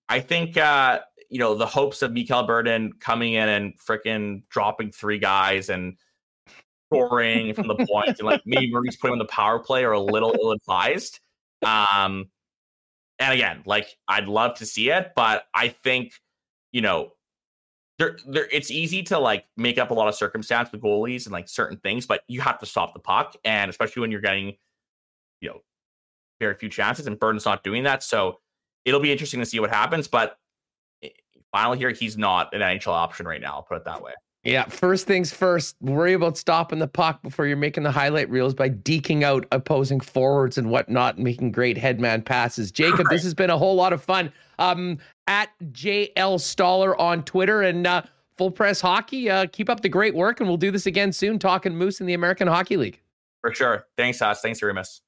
I 0.10 0.20
think 0.20 0.58
uh, 0.58 1.00
you 1.30 1.40
know 1.40 1.56
the 1.56 1.66
hopes 1.66 2.02
of 2.02 2.12
Mikhail 2.12 2.46
Berdin 2.46 3.00
coming 3.00 3.34
in 3.34 3.48
and 3.48 3.80
freaking 3.80 4.44
dropping 4.50 4.92
three 4.92 5.20
guys 5.20 5.70
and 5.70 5.96
scoring 6.94 7.54
from 7.54 7.68
the 7.68 7.76
point 7.76 8.20
and 8.20 8.22
like 8.22 8.42
maybe 8.46 8.72
Murray's 8.72 8.96
putting 8.96 9.14
on 9.14 9.20
the 9.20 9.26
power 9.26 9.60
play 9.60 9.84
are 9.84 9.92
a 9.92 10.00
little 10.00 10.36
ill 10.42 10.52
advised. 10.52 11.20
Um, 11.66 12.30
and 13.20 13.34
again, 13.34 13.64
like 13.66 13.88
I'd 14.08 14.28
love 14.28 14.56
to 14.56 14.66
see 14.66 14.90
it, 14.90 15.14
but 15.16 15.46
I 15.54 15.70
think 15.70 16.14
you 16.72 16.82
know 16.82 17.14
there, 18.00 18.18
there, 18.28 18.48
it's 18.52 18.72
easy 18.72 19.04
to 19.04 19.20
like 19.20 19.46
make 19.56 19.78
up 19.78 19.92
a 19.92 19.94
lot 19.94 20.08
of 20.08 20.16
circumstance 20.16 20.72
with 20.72 20.82
goalies 20.82 21.26
and 21.26 21.34
like 21.34 21.48
certain 21.48 21.78
things, 21.78 22.06
but 22.06 22.22
you 22.28 22.42
have 22.42 22.60
to 22.60 22.66
stop 22.66 22.94
the 22.94 23.00
puck, 23.00 23.36
and 23.46 23.70
especially 23.70 24.02
when 24.02 24.12
you're 24.12 24.22
getting, 24.22 24.56
you 25.42 25.50
know, 25.50 25.62
very 26.40 26.56
few 26.56 26.70
chances, 26.70 27.08
and 27.08 27.20
Berdin's 27.20 27.46
not 27.46 27.64
doing 27.64 27.84
that. 27.84 28.04
So 28.04 28.40
it'll 28.84 29.00
be 29.00 29.12
interesting 29.12 29.40
to 29.40 29.46
see 29.46 29.60
what 29.60 29.70
happens. 29.70 30.08
But 30.08 30.38
Finally, 31.54 31.78
here, 31.78 31.92
he's 31.92 32.18
not 32.18 32.52
an 32.56 32.62
NHL 32.62 32.88
option 32.88 33.28
right 33.28 33.40
now. 33.40 33.54
I'll 33.54 33.62
put 33.62 33.78
it 33.78 33.86
that 33.86 34.02
way. 34.02 34.14
Yeah, 34.44 34.66
first 34.66 35.08
things 35.08 35.34
first, 35.34 35.78
worry 35.80 36.12
about 36.12 36.38
stopping 36.38 36.80
the 36.80 36.88
puck 36.88 37.22
before 37.22 37.48
you're 37.48 37.56
making 37.56 37.84
the 37.84 37.92
highlight 37.92 38.30
reels 38.30 38.54
by 38.54 38.70
deking 38.70 39.24
out 39.24 39.46
opposing 39.54 40.02
forwards 40.02 40.58
and 40.58 40.70
whatnot, 40.70 41.18
making 41.18 41.54
great 41.54 41.78
headman 41.78 42.24
passes. 42.24 42.70
Jacob, 42.70 43.08
this 43.10 43.24
has 43.24 43.34
been 43.34 43.50
a 43.50 43.58
whole 43.58 43.76
lot 43.76 43.94
of 43.94 44.04
fun. 44.04 44.34
Um, 44.60 44.98
at 45.28 45.50
JL 45.72 46.42
Stoller 46.42 47.00
on 47.00 47.24
Twitter 47.24 47.62
and 47.62 47.88
uh, 47.88 48.02
Full 48.38 48.52
Press 48.52 48.82
Hockey, 48.82 49.30
uh, 49.30 49.46
keep 49.50 49.70
up 49.70 49.80
the 49.80 49.90
great 49.90 50.14
work, 50.14 50.42
and 50.42 50.50
we'll 50.50 50.58
do 50.58 50.72
this 50.72 50.88
again 50.88 51.14
soon, 51.14 51.40
talking 51.40 51.74
Moose 51.74 52.02
in 52.02 52.06
the 52.06 52.14
American 52.14 52.50
Hockey 52.50 52.76
League. 52.76 53.00
For 53.40 53.54
sure. 53.54 53.88
Thanks, 53.98 54.20
Huss. 54.20 54.42
Thanks, 54.42 54.62
Remis. 54.62 55.03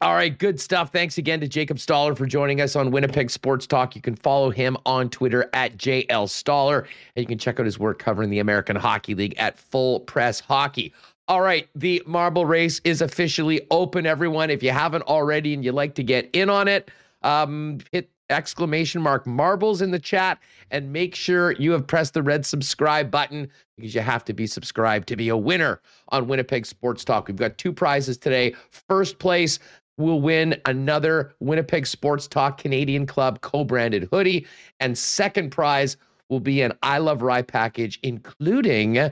All 0.00 0.14
right, 0.14 0.38
good 0.38 0.60
stuff. 0.60 0.92
Thanks 0.92 1.18
again 1.18 1.40
to 1.40 1.48
Jacob 1.48 1.80
Stoller 1.80 2.14
for 2.14 2.24
joining 2.24 2.60
us 2.60 2.76
on 2.76 2.92
Winnipeg 2.92 3.30
Sports 3.30 3.66
Talk. 3.66 3.96
You 3.96 4.00
can 4.00 4.14
follow 4.14 4.50
him 4.50 4.76
on 4.86 5.10
Twitter 5.10 5.50
at 5.54 5.76
JL 5.76 6.28
Stoller, 6.28 6.86
and 7.16 7.22
you 7.22 7.26
can 7.26 7.36
check 7.36 7.58
out 7.58 7.66
his 7.66 7.80
work 7.80 7.98
covering 7.98 8.30
the 8.30 8.38
American 8.38 8.76
Hockey 8.76 9.16
League 9.16 9.34
at 9.38 9.58
Full 9.58 9.98
Press 10.00 10.38
Hockey. 10.38 10.94
All 11.26 11.40
right, 11.40 11.68
the 11.74 12.00
marble 12.06 12.46
race 12.46 12.80
is 12.84 13.02
officially 13.02 13.60
open, 13.72 14.06
everyone. 14.06 14.50
If 14.50 14.62
you 14.62 14.70
haven't 14.70 15.02
already 15.02 15.52
and 15.52 15.64
you'd 15.64 15.72
like 15.72 15.96
to 15.96 16.04
get 16.04 16.30
in 16.32 16.48
on 16.48 16.68
it, 16.68 16.92
um, 17.22 17.78
hit 17.90 18.08
exclamation 18.30 19.02
mark 19.02 19.26
marbles 19.26 19.82
in 19.82 19.90
the 19.90 19.98
chat 19.98 20.38
and 20.70 20.92
make 20.92 21.14
sure 21.14 21.52
you 21.52 21.72
have 21.72 21.86
pressed 21.86 22.14
the 22.14 22.22
red 22.22 22.46
subscribe 22.46 23.10
button 23.10 23.48
because 23.76 23.94
you 23.94 24.00
have 24.00 24.24
to 24.24 24.32
be 24.32 24.46
subscribed 24.46 25.08
to 25.08 25.16
be 25.16 25.28
a 25.28 25.36
winner 25.36 25.80
on 26.10 26.28
Winnipeg 26.28 26.66
Sports 26.66 27.04
Talk. 27.04 27.26
We've 27.26 27.36
got 27.36 27.58
two 27.58 27.72
prizes 27.72 28.16
today. 28.16 28.54
First 28.70 29.18
place, 29.18 29.58
will 29.98 30.20
win 30.20 30.58
another 30.64 31.34
Winnipeg 31.40 31.86
Sports 31.86 32.26
Talk 32.26 32.58
Canadian 32.58 33.06
Club 33.06 33.40
co 33.42 33.64
branded 33.64 34.08
hoodie. 34.10 34.46
And 34.80 34.96
second 34.96 35.50
prize 35.50 35.96
will 36.28 36.40
be 36.40 36.62
an 36.62 36.72
I 36.82 36.98
Love 36.98 37.22
Rye 37.22 37.42
package, 37.42 37.98
including 38.02 39.10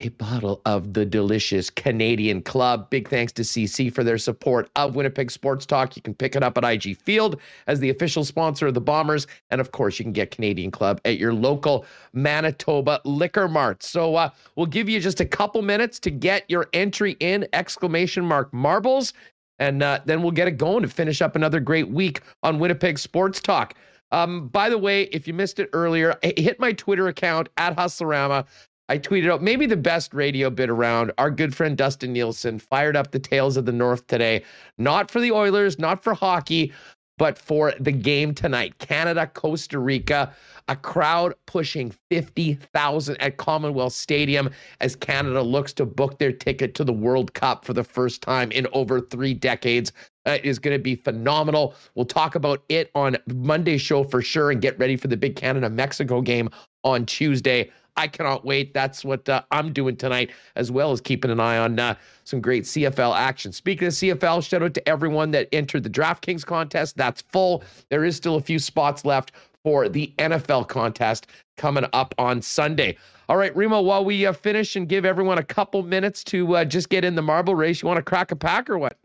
a 0.00 0.08
bottle 0.10 0.60
of 0.66 0.92
the 0.92 1.04
delicious 1.04 1.70
Canadian 1.70 2.42
Club. 2.42 2.90
Big 2.90 3.08
thanks 3.08 3.32
to 3.32 3.42
CC 3.42 3.92
for 3.92 4.04
their 4.04 4.18
support 4.18 4.68
of 4.76 4.96
Winnipeg 4.96 5.30
Sports 5.30 5.64
Talk. 5.64 5.96
You 5.96 6.02
can 6.02 6.14
pick 6.14 6.36
it 6.36 6.42
up 6.42 6.58
at 6.58 6.64
IG 6.64 6.96
Field 6.98 7.40
as 7.66 7.80
the 7.80 7.90
official 7.90 8.24
sponsor 8.24 8.66
of 8.66 8.74
the 8.74 8.80
Bombers. 8.80 9.26
And 9.50 9.60
of 9.60 9.72
course, 9.72 9.98
you 9.98 10.04
can 10.04 10.12
get 10.12 10.30
Canadian 10.30 10.70
Club 10.70 11.00
at 11.04 11.16
your 11.16 11.32
local 11.32 11.86
Manitoba 12.12 13.00
liquor 13.04 13.48
mart. 13.48 13.82
So 13.82 14.16
uh, 14.16 14.30
we'll 14.56 14.66
give 14.66 14.88
you 14.88 15.00
just 15.00 15.20
a 15.20 15.24
couple 15.24 15.62
minutes 15.62 15.98
to 16.00 16.10
get 16.10 16.44
your 16.48 16.68
entry 16.72 17.16
in 17.20 17.46
exclamation 17.52 18.24
mark 18.24 18.52
marbles. 18.52 19.14
And 19.58 19.82
uh, 19.82 20.00
then 20.04 20.22
we'll 20.22 20.32
get 20.32 20.48
it 20.48 20.58
going 20.58 20.82
to 20.82 20.88
finish 20.88 21.22
up 21.22 21.36
another 21.36 21.60
great 21.60 21.88
week 21.88 22.20
on 22.42 22.58
Winnipeg 22.58 22.98
Sports 22.98 23.40
Talk. 23.40 23.74
Um, 24.10 24.48
by 24.48 24.68
the 24.68 24.78
way, 24.78 25.02
if 25.04 25.26
you 25.26 25.34
missed 25.34 25.58
it 25.58 25.68
earlier, 25.72 26.16
hit 26.22 26.60
my 26.60 26.72
Twitter 26.72 27.08
account 27.08 27.48
at 27.56 27.76
Hustlerama. 27.76 28.46
I 28.88 28.98
tweeted 28.98 29.32
out 29.32 29.42
maybe 29.42 29.64
the 29.64 29.78
best 29.78 30.12
radio 30.12 30.50
bit 30.50 30.68
around. 30.68 31.10
Our 31.16 31.30
good 31.30 31.54
friend 31.54 31.76
Dustin 31.76 32.14
Nielson 32.14 32.60
fired 32.60 32.96
up 32.96 33.12
the 33.12 33.18
Tales 33.18 33.56
of 33.56 33.64
the 33.64 33.72
North 33.72 34.06
today, 34.08 34.44
not 34.76 35.10
for 35.10 35.20
the 35.20 35.32
Oilers, 35.32 35.78
not 35.78 36.04
for 36.04 36.12
hockey, 36.12 36.70
but 37.18 37.38
for 37.38 37.72
the 37.80 37.92
game 37.92 38.34
tonight. 38.34 38.78
Canada, 38.78 39.30
Costa 39.34 39.78
Rica, 39.78 40.34
a 40.68 40.76
crowd 40.76 41.34
pushing 41.46 41.94
50,000 42.10 43.16
at 43.20 43.36
Commonwealth 43.36 43.92
Stadium 43.92 44.50
as 44.80 44.96
Canada 44.96 45.42
looks 45.42 45.72
to 45.74 45.84
book 45.84 46.18
their 46.18 46.32
ticket 46.32 46.74
to 46.74 46.84
the 46.84 46.92
World 46.92 47.34
Cup 47.34 47.64
for 47.64 47.72
the 47.72 47.84
first 47.84 48.22
time 48.22 48.50
in 48.52 48.66
over 48.72 49.00
three 49.00 49.34
decades. 49.34 49.92
Uh, 50.26 50.38
is 50.42 50.58
going 50.58 50.74
to 50.74 50.82
be 50.82 50.94
phenomenal. 50.94 51.74
We'll 51.94 52.06
talk 52.06 52.34
about 52.34 52.64
it 52.70 52.90
on 52.94 53.18
Monday's 53.26 53.82
show 53.82 54.04
for 54.04 54.22
sure 54.22 54.50
and 54.50 54.58
get 54.58 54.78
ready 54.78 54.96
for 54.96 55.08
the 55.08 55.18
big 55.18 55.36
Canada 55.36 55.68
Mexico 55.68 56.22
game 56.22 56.48
on 56.82 57.04
Tuesday. 57.04 57.70
I 57.96 58.08
cannot 58.08 58.44
wait. 58.44 58.74
That's 58.74 59.04
what 59.04 59.28
uh, 59.28 59.42
I'm 59.50 59.72
doing 59.72 59.96
tonight, 59.96 60.30
as 60.56 60.70
well 60.70 60.92
as 60.92 61.00
keeping 61.00 61.30
an 61.30 61.40
eye 61.40 61.58
on 61.58 61.78
uh, 61.78 61.94
some 62.24 62.40
great 62.40 62.64
CFL 62.64 63.16
action. 63.16 63.52
Speaking 63.52 63.88
of 63.88 63.94
CFL, 63.94 64.46
shout 64.46 64.62
out 64.62 64.74
to 64.74 64.88
everyone 64.88 65.30
that 65.32 65.48
entered 65.52 65.84
the 65.84 65.90
DraftKings 65.90 66.44
contest. 66.44 66.96
That's 66.96 67.22
full. 67.22 67.62
There 67.90 68.04
is 68.04 68.16
still 68.16 68.36
a 68.36 68.40
few 68.40 68.58
spots 68.58 69.04
left 69.04 69.32
for 69.62 69.88
the 69.88 70.12
NFL 70.18 70.68
contest 70.68 71.28
coming 71.56 71.86
up 71.92 72.14
on 72.18 72.42
Sunday. 72.42 72.96
All 73.28 73.36
right, 73.36 73.54
Remo, 73.56 73.80
while 73.80 74.04
we 74.04 74.26
uh, 74.26 74.32
finish 74.32 74.76
and 74.76 74.88
give 74.88 75.04
everyone 75.04 75.38
a 75.38 75.42
couple 75.42 75.82
minutes 75.82 76.22
to 76.24 76.56
uh, 76.56 76.64
just 76.64 76.90
get 76.90 77.04
in 77.04 77.14
the 77.14 77.22
marble 77.22 77.54
race, 77.54 77.80
you 77.80 77.88
want 77.88 77.98
to 77.98 78.02
crack 78.02 78.30
a 78.32 78.36
pack 78.36 78.68
or 78.68 78.76
what? 78.76 78.98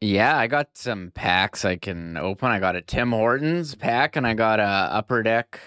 Yeah, 0.00 0.36
I 0.36 0.48
got 0.48 0.68
some 0.74 1.12
packs 1.14 1.64
I 1.64 1.76
can 1.76 2.16
open. 2.16 2.50
I 2.50 2.58
got 2.58 2.74
a 2.76 2.82
Tim 2.82 3.12
Hortons 3.12 3.74
pack 3.74 4.16
and 4.16 4.26
I 4.26 4.34
got 4.34 4.60
a 4.60 4.62
Upper 4.62 5.22
Deck 5.22 5.60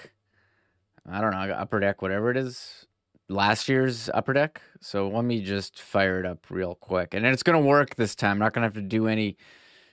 I 1.10 1.22
don't 1.22 1.32
know, 1.32 1.38
upper 1.54 1.80
deck, 1.80 2.02
whatever 2.02 2.30
it 2.32 2.38
is, 2.38 2.86
last 3.30 3.70
year's 3.70 4.10
upper 4.14 4.34
deck. 4.34 4.62
So 4.82 5.08
let 5.08 5.24
me 5.24 5.42
just 5.42 5.80
fire 5.82 6.20
it 6.20 6.26
up 6.26 6.46
real 6.50 6.76
quick. 6.76 7.14
And 7.14 7.26
it's 7.26 7.44
going 7.44 7.62
to 7.62 7.66
work 7.66 7.96
this 7.96 8.16
time. 8.16 8.34
I'm 8.34 8.40
not 8.40 8.54
going 8.54 8.64
to 8.64 8.66
have 8.68 8.74
to 8.74 8.82
do 8.82 9.08
any 9.08 9.38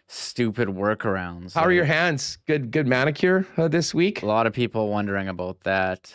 stupid 0.08 0.68
workarounds. 0.68 1.54
How 1.54 1.62
like, 1.62 1.68
are 1.68 1.72
your 1.72 1.84
hands? 1.84 2.38
Good, 2.46 2.70
good 2.70 2.86
manicure 2.86 3.46
uh, 3.56 3.68
this 3.68 3.94
week? 3.94 4.22
A 4.22 4.26
lot 4.26 4.46
of 4.46 4.52
people 4.52 4.88
wondering 4.88 5.28
about 5.28 5.60
that. 5.64 6.12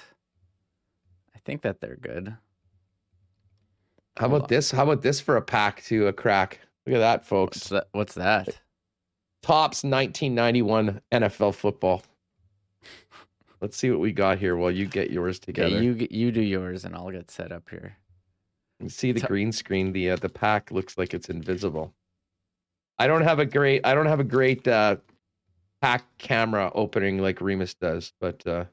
I 1.36 1.40
think 1.40 1.62
that 1.62 1.82
they're 1.82 1.98
good. 1.98 2.36
How 4.18 4.28
Hold 4.28 4.32
about 4.34 4.44
on. 4.44 4.50
this? 4.50 4.72
How 4.72 4.84
about 4.84 5.02
this 5.02 5.22
for 5.22 5.38
a 5.38 5.42
pack 5.42 5.84
to 5.86 6.08
a 6.08 6.14
crack? 6.14 6.60
Look 6.86 6.96
at 6.96 7.00
that, 7.00 7.26
folks. 7.26 7.58
What's 7.58 7.70
that? 7.70 7.88
What's 7.94 8.16
that? 8.16 8.48
Topps 9.42 9.84
1991 9.84 11.02
NFL 11.12 11.56
football. 11.56 12.04
Let's 13.62 13.78
see 13.78 13.92
what 13.92 14.00
we 14.00 14.12
got 14.12 14.40
here 14.40 14.56
while 14.56 14.72
you 14.72 14.86
get 14.86 15.12
yours 15.12 15.40
together. 15.40 15.76
Okay, 15.76 15.86
you 15.86 16.08
you 16.10 16.32
do 16.32 16.42
yours 16.42 16.86
and 16.86 16.96
I'll 16.96 17.12
get 17.12 17.30
set 17.30 17.52
up 17.52 17.70
here. 17.70 17.98
You 18.80 18.90
see 18.90 19.12
the 19.12 19.28
green 19.28 19.52
screen. 19.52 19.92
The 19.92 20.12
uh, 20.12 20.16
the 20.16 20.30
pack 20.30 20.72
looks 20.72 20.98
like 20.98 21.14
it's 21.14 21.30
invisible. 21.30 21.94
I 22.98 23.08
don't 23.08 23.24
have 23.24 23.40
a 23.40 23.46
great 23.46 23.86
I 23.86 23.94
don't 23.94 24.06
have 24.06 24.22
a 24.22 24.26
great 24.26 24.68
uh, 24.68 24.98
pack 25.82 26.06
camera 26.18 26.72
opening 26.74 27.20
like 27.20 27.42
Remis 27.42 27.74
does, 27.74 28.14
but 28.20 28.46
uh, 28.48 28.66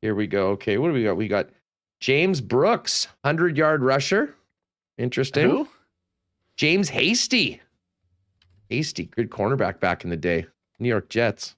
here 0.00 0.14
we 0.14 0.26
go. 0.26 0.50
Okay, 0.50 0.78
what 0.78 0.88
do 0.88 0.94
we 0.94 1.04
got? 1.04 1.16
We 1.16 1.28
got 1.28 1.50
James 2.00 2.40
Brooks, 2.40 3.08
hundred 3.24 3.56
yard 3.56 3.82
rusher. 3.82 4.34
Interesting. 4.98 5.50
Who? 5.50 5.68
James 6.56 6.88
Hasty. 6.90 7.60
Hasty, 8.68 9.04
good 9.04 9.30
cornerback 9.30 9.80
back 9.80 10.04
in 10.04 10.10
the 10.10 10.16
day. 10.16 10.46
New 10.78 10.88
York 10.88 11.08
Jets. 11.08 11.56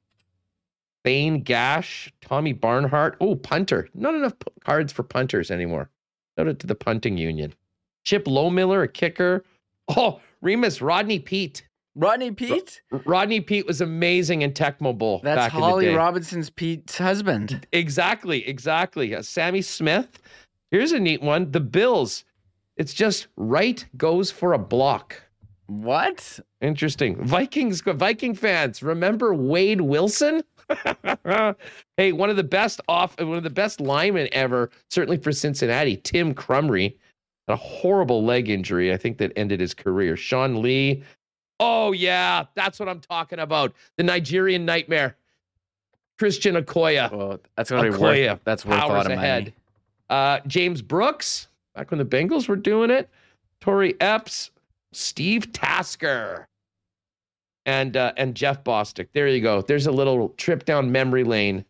Thane 1.04 1.42
Gash, 1.42 2.12
Tommy 2.22 2.54
Barnhardt. 2.54 3.16
Oh, 3.20 3.36
punter. 3.36 3.88
Not 3.94 4.14
enough 4.14 4.38
p- 4.38 4.50
cards 4.64 4.92
for 4.92 5.02
punters 5.02 5.50
anymore. 5.50 5.90
Shout 6.36 6.48
out 6.48 6.58
to 6.60 6.66
the 6.66 6.74
punting 6.74 7.18
union. 7.18 7.54
Chip 8.04 8.24
Lohmiller, 8.24 8.82
a 8.82 8.88
kicker. 8.88 9.44
Oh, 9.88 10.20
Remis 10.40 10.80
Rodney 10.80 11.18
Peete. 11.18 11.66
Rodney 11.94 12.32
Peete? 12.32 12.82
Rodney 12.90 13.40
Peete 13.40 13.66
was 13.66 13.80
amazing 13.80 14.42
in 14.42 14.52
Tecmo 14.52 14.96
Bowl. 14.96 15.20
That's 15.22 15.52
Holly 15.52 15.88
Robinson's 15.88 16.50
Peete's 16.50 16.98
husband. 16.98 17.66
Exactly, 17.72 18.46
exactly. 18.48 19.14
Uh, 19.14 19.22
Sammy 19.22 19.62
Smith. 19.62 20.20
Here's 20.70 20.92
a 20.92 20.98
neat 20.98 21.22
one. 21.22 21.52
The 21.52 21.60
Bills. 21.60 22.24
It's 22.76 22.94
just 22.94 23.28
right 23.36 23.84
goes 23.96 24.30
for 24.30 24.54
a 24.54 24.58
block. 24.58 25.22
What? 25.66 26.40
Interesting. 26.60 27.24
Vikings, 27.24 27.80
Viking 27.82 28.34
fans, 28.34 28.82
remember 28.82 29.34
Wade 29.34 29.80
Wilson? 29.80 30.42
hey, 31.96 32.12
one 32.12 32.30
of 32.30 32.36
the 32.36 32.44
best 32.44 32.80
off, 32.88 33.18
one 33.20 33.36
of 33.36 33.42
the 33.42 33.50
best 33.50 33.80
linemen 33.80 34.28
ever, 34.32 34.70
certainly 34.90 35.16
for 35.16 35.32
Cincinnati, 35.32 35.96
Tim 35.98 36.34
Krumrie, 36.34 36.96
a 37.48 37.56
horrible 37.56 38.24
leg 38.24 38.48
injury, 38.48 38.92
I 38.92 38.96
think 38.96 39.18
that 39.18 39.32
ended 39.36 39.60
his 39.60 39.74
career. 39.74 40.16
Sean 40.16 40.62
Lee. 40.62 41.02
Oh 41.60 41.92
yeah, 41.92 42.44
that's 42.54 42.80
what 42.80 42.88
I'm 42.88 43.00
talking 43.00 43.38
about. 43.38 43.74
The 43.96 44.02
Nigerian 44.02 44.64
nightmare. 44.64 45.16
Christian 46.18 46.54
Okoye. 46.54 47.10
Well, 47.10 47.40
that's 47.56 47.70
going 47.70 47.90
to 47.90 47.96
be 47.96 48.02
worth. 48.02 48.40
That's 48.44 48.64
worth 48.64 48.82
a 48.82 48.86
lot 48.86 49.06
of 49.06 49.12
ahead. 49.12 49.44
money. 49.44 49.54
Uh, 50.08 50.40
James 50.46 50.80
Brooks, 50.80 51.48
back 51.74 51.90
when 51.90 51.98
the 51.98 52.04
Bengals 52.04 52.48
were 52.48 52.56
doing 52.56 52.90
it. 52.90 53.08
Tori 53.60 54.00
Epps, 54.00 54.50
Steve 54.92 55.52
Tasker 55.52 56.46
and 57.66 57.96
uh, 57.96 58.12
and 58.16 58.34
Jeff 58.34 58.64
Bostic. 58.64 59.08
There 59.12 59.28
you 59.28 59.40
go. 59.40 59.62
There's 59.62 59.86
a 59.86 59.92
little 59.92 60.30
trip 60.30 60.64
down 60.64 60.92
memory 60.92 61.24
lane 61.24 61.64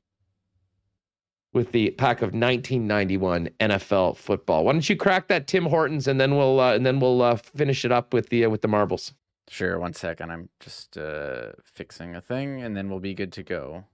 with 1.52 1.72
the 1.72 1.90
pack 1.92 2.18
of 2.18 2.34
1991 2.34 3.48
NFL 3.60 4.16
football. 4.16 4.64
Why 4.64 4.72
don't 4.72 4.88
you 4.88 4.96
crack 4.96 5.28
that 5.28 5.46
Tim 5.46 5.66
Hortons 5.66 6.08
and 6.08 6.20
then 6.20 6.36
we'll 6.36 6.60
uh, 6.60 6.74
and 6.74 6.84
then 6.84 7.00
we'll 7.00 7.22
uh, 7.22 7.36
finish 7.36 7.84
it 7.84 7.92
up 7.92 8.12
with 8.12 8.28
the 8.28 8.44
uh, 8.44 8.50
with 8.50 8.62
the 8.62 8.68
marbles. 8.68 9.14
Sure. 9.48 9.78
One 9.78 9.92
second. 9.92 10.30
I'm 10.30 10.48
just 10.60 10.96
uh, 10.96 11.52
fixing 11.62 12.16
a 12.16 12.20
thing, 12.20 12.62
and 12.62 12.76
then 12.76 12.88
we'll 12.88 13.00
be 13.00 13.14
good 13.14 13.32
to 13.32 13.42
go. 13.42 13.84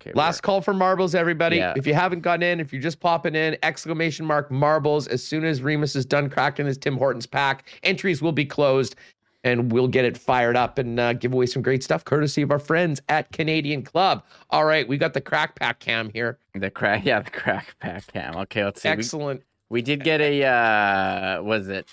Okay, 0.00 0.12
Last 0.14 0.42
call 0.42 0.60
for 0.60 0.74
marbles, 0.74 1.14
everybody. 1.14 1.56
Yeah. 1.56 1.72
If 1.76 1.86
you 1.86 1.94
haven't 1.94 2.20
gotten 2.20 2.42
in, 2.42 2.60
if 2.60 2.72
you're 2.72 2.82
just 2.82 3.00
popping 3.00 3.34
in, 3.34 3.56
exclamation 3.62 4.26
mark 4.26 4.50
marbles. 4.50 5.06
As 5.06 5.22
soon 5.22 5.44
as 5.44 5.62
Remis 5.62 5.94
is 5.94 6.04
done 6.04 6.28
cracking 6.28 6.66
his 6.66 6.76
Tim 6.76 6.96
Hortons 6.96 7.26
pack, 7.26 7.68
entries 7.82 8.20
will 8.20 8.32
be 8.32 8.44
closed. 8.44 8.96
And 9.44 9.70
we'll 9.70 9.88
get 9.88 10.04
it 10.04 10.16
fired 10.16 10.56
up 10.56 10.78
and 10.78 10.98
uh, 10.98 11.12
give 11.12 11.32
away 11.32 11.46
some 11.46 11.62
great 11.62 11.84
stuff 11.84 12.04
courtesy 12.04 12.42
of 12.42 12.50
our 12.50 12.58
friends 12.58 13.00
at 13.08 13.30
Canadian 13.30 13.82
Club. 13.82 14.24
All 14.50 14.64
right, 14.64 14.88
we 14.88 14.96
got 14.96 15.12
the 15.12 15.20
crack 15.20 15.54
pack 15.54 15.78
cam 15.78 16.10
here. 16.10 16.38
The 16.54 16.70
crack, 16.70 17.04
yeah, 17.04 17.20
the 17.20 17.30
crack 17.30 17.76
pack 17.78 18.06
cam. 18.08 18.34
Okay, 18.36 18.64
let's 18.64 18.82
see. 18.82 18.88
Excellent. 18.88 19.42
We, 19.68 19.78
we 19.78 19.82
did 19.82 20.02
get 20.02 20.20
a, 20.20 20.44
uh, 20.44 21.42
was 21.42 21.68
it, 21.68 21.86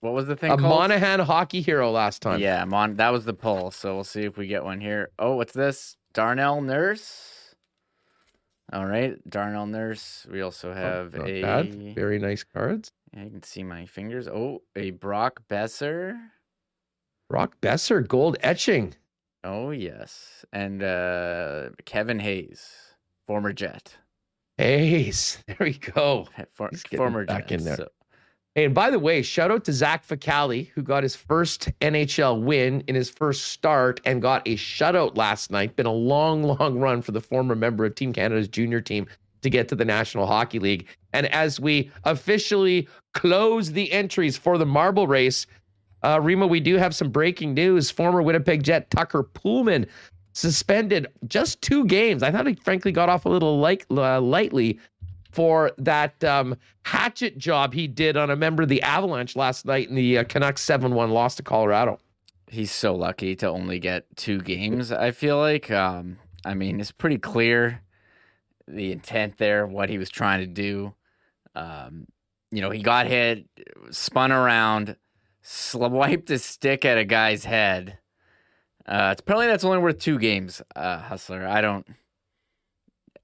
what 0.00 0.14
was 0.14 0.26
the 0.26 0.36
thing 0.36 0.50
a 0.50 0.56
called? 0.56 0.90
Monahan 0.90 1.20
hockey 1.20 1.60
hero 1.60 1.90
last 1.90 2.22
time. 2.22 2.40
Yeah, 2.40 2.64
Mon- 2.64 2.96
that 2.96 3.10
was 3.12 3.24
the 3.24 3.34
poll. 3.34 3.70
So 3.70 3.94
we'll 3.94 4.04
see 4.04 4.22
if 4.22 4.36
we 4.36 4.46
get 4.46 4.64
one 4.64 4.80
here. 4.80 5.10
Oh, 5.18 5.36
what's 5.36 5.52
this? 5.52 5.96
Darnell 6.12 6.62
Nurse. 6.62 7.54
All 8.72 8.86
right, 8.86 9.18
Darnell 9.28 9.66
Nurse. 9.66 10.26
We 10.30 10.40
also 10.40 10.72
have 10.72 11.14
oh, 11.18 11.24
a 11.24 11.42
bad. 11.42 11.94
very 11.94 12.18
nice 12.18 12.42
cards. 12.42 12.90
Yeah, 13.12 13.24
you 13.24 13.30
can 13.30 13.42
see 13.42 13.62
my 13.62 13.86
fingers. 13.86 14.26
Oh, 14.28 14.62
a 14.74 14.90
Brock 14.90 15.42
Boeser. 15.48 16.18
Brock 17.28 17.56
Boeser, 17.60 18.06
gold 18.06 18.36
etching. 18.40 18.94
Oh 19.44 19.70
yes, 19.70 20.44
and 20.52 20.82
uh, 20.82 21.70
Kevin 21.84 22.18
Hayes, 22.18 22.68
former 23.26 23.52
Jet. 23.52 23.96
Hayes, 24.58 25.38
there 25.46 25.56
we 25.60 25.74
go. 25.74 26.28
For, 26.52 26.70
former 26.96 27.24
back 27.24 27.48
Jet, 27.48 27.60
in 27.60 27.64
there. 27.64 27.76
So. 27.76 27.88
Hey, 28.56 28.64
and 28.64 28.74
by 28.74 28.90
the 28.90 28.98
way, 28.98 29.20
shout 29.20 29.50
out 29.50 29.64
to 29.64 29.72
Zach 29.72 30.06
Fucale, 30.08 30.68
who 30.68 30.82
got 30.82 31.02
his 31.02 31.14
first 31.14 31.68
NHL 31.80 32.40
win 32.40 32.82
in 32.88 32.94
his 32.94 33.10
first 33.10 33.48
start 33.48 34.00
and 34.06 34.22
got 34.22 34.48
a 34.48 34.56
shutout 34.56 35.14
last 35.14 35.50
night. 35.50 35.76
Been 35.76 35.84
a 35.84 35.92
long, 35.92 36.42
long 36.42 36.78
run 36.78 37.02
for 37.02 37.12
the 37.12 37.20
former 37.20 37.54
member 37.54 37.84
of 37.84 37.94
Team 37.94 38.14
Canada's 38.14 38.48
junior 38.48 38.80
team 38.80 39.06
to 39.42 39.50
get 39.50 39.68
to 39.68 39.74
the 39.74 39.84
National 39.84 40.26
Hockey 40.26 40.58
League. 40.58 40.86
And 41.12 41.26
as 41.26 41.60
we 41.60 41.90
officially 42.04 42.88
close 43.12 43.72
the 43.72 43.92
entries 43.92 44.38
for 44.38 44.56
the 44.56 44.66
marble 44.66 45.06
race, 45.06 45.46
uh, 46.06 46.20
Rima, 46.20 46.46
we 46.46 46.60
do 46.60 46.76
have 46.76 46.94
some 46.94 47.10
breaking 47.10 47.54
news. 47.54 47.90
Former 47.90 48.22
Winnipeg 48.22 48.62
Jet 48.62 48.90
Tucker 48.90 49.24
Poolman 49.24 49.86
suspended 50.32 51.08
just 51.26 51.60
two 51.62 51.84
games. 51.86 52.22
I 52.22 52.30
thought 52.30 52.46
he 52.46 52.54
frankly 52.54 52.92
got 52.92 53.08
off 53.08 53.24
a 53.24 53.28
little 53.28 53.58
like, 53.58 53.86
uh, 53.90 54.20
lightly 54.20 54.78
for 55.32 55.72
that 55.78 56.22
um, 56.22 56.56
hatchet 56.84 57.38
job 57.38 57.74
he 57.74 57.88
did 57.88 58.16
on 58.16 58.30
a 58.30 58.36
member 58.36 58.62
of 58.62 58.68
the 58.68 58.80
Avalanche 58.82 59.34
last 59.34 59.66
night 59.66 59.88
in 59.88 59.96
the 59.96 60.18
uh, 60.18 60.24
Canucks 60.24 60.62
7 60.62 60.94
1 60.94 61.10
loss 61.10 61.34
to 61.36 61.42
Colorado. 61.42 61.98
He's 62.48 62.70
so 62.70 62.94
lucky 62.94 63.34
to 63.36 63.48
only 63.48 63.80
get 63.80 64.04
two 64.16 64.40
games, 64.40 64.92
I 64.92 65.10
feel 65.10 65.38
like. 65.38 65.70
Um, 65.72 66.18
I 66.44 66.54
mean, 66.54 66.78
it's 66.78 66.92
pretty 66.92 67.18
clear 67.18 67.82
the 68.68 68.92
intent 68.92 69.38
there, 69.38 69.66
what 69.66 69.88
he 69.88 69.98
was 69.98 70.10
trying 70.10 70.40
to 70.40 70.46
do. 70.46 70.94
Um, 71.56 72.06
you 72.52 72.60
know, 72.60 72.70
he 72.70 72.82
got 72.82 73.08
hit, 73.08 73.46
spun 73.90 74.30
around, 74.30 74.96
swiped 75.46 76.30
a 76.30 76.38
stick 76.38 76.84
at 76.84 76.98
a 76.98 77.04
guy's 77.04 77.44
head. 77.44 77.98
Uh, 78.84 79.10
it's 79.12 79.20
apparently 79.20 79.46
that's 79.46 79.64
only 79.64 79.78
worth 79.78 79.98
two 79.98 80.18
games, 80.18 80.62
uh, 80.74 80.98
Hustler. 80.98 81.46
I 81.46 81.60
don't. 81.60 81.86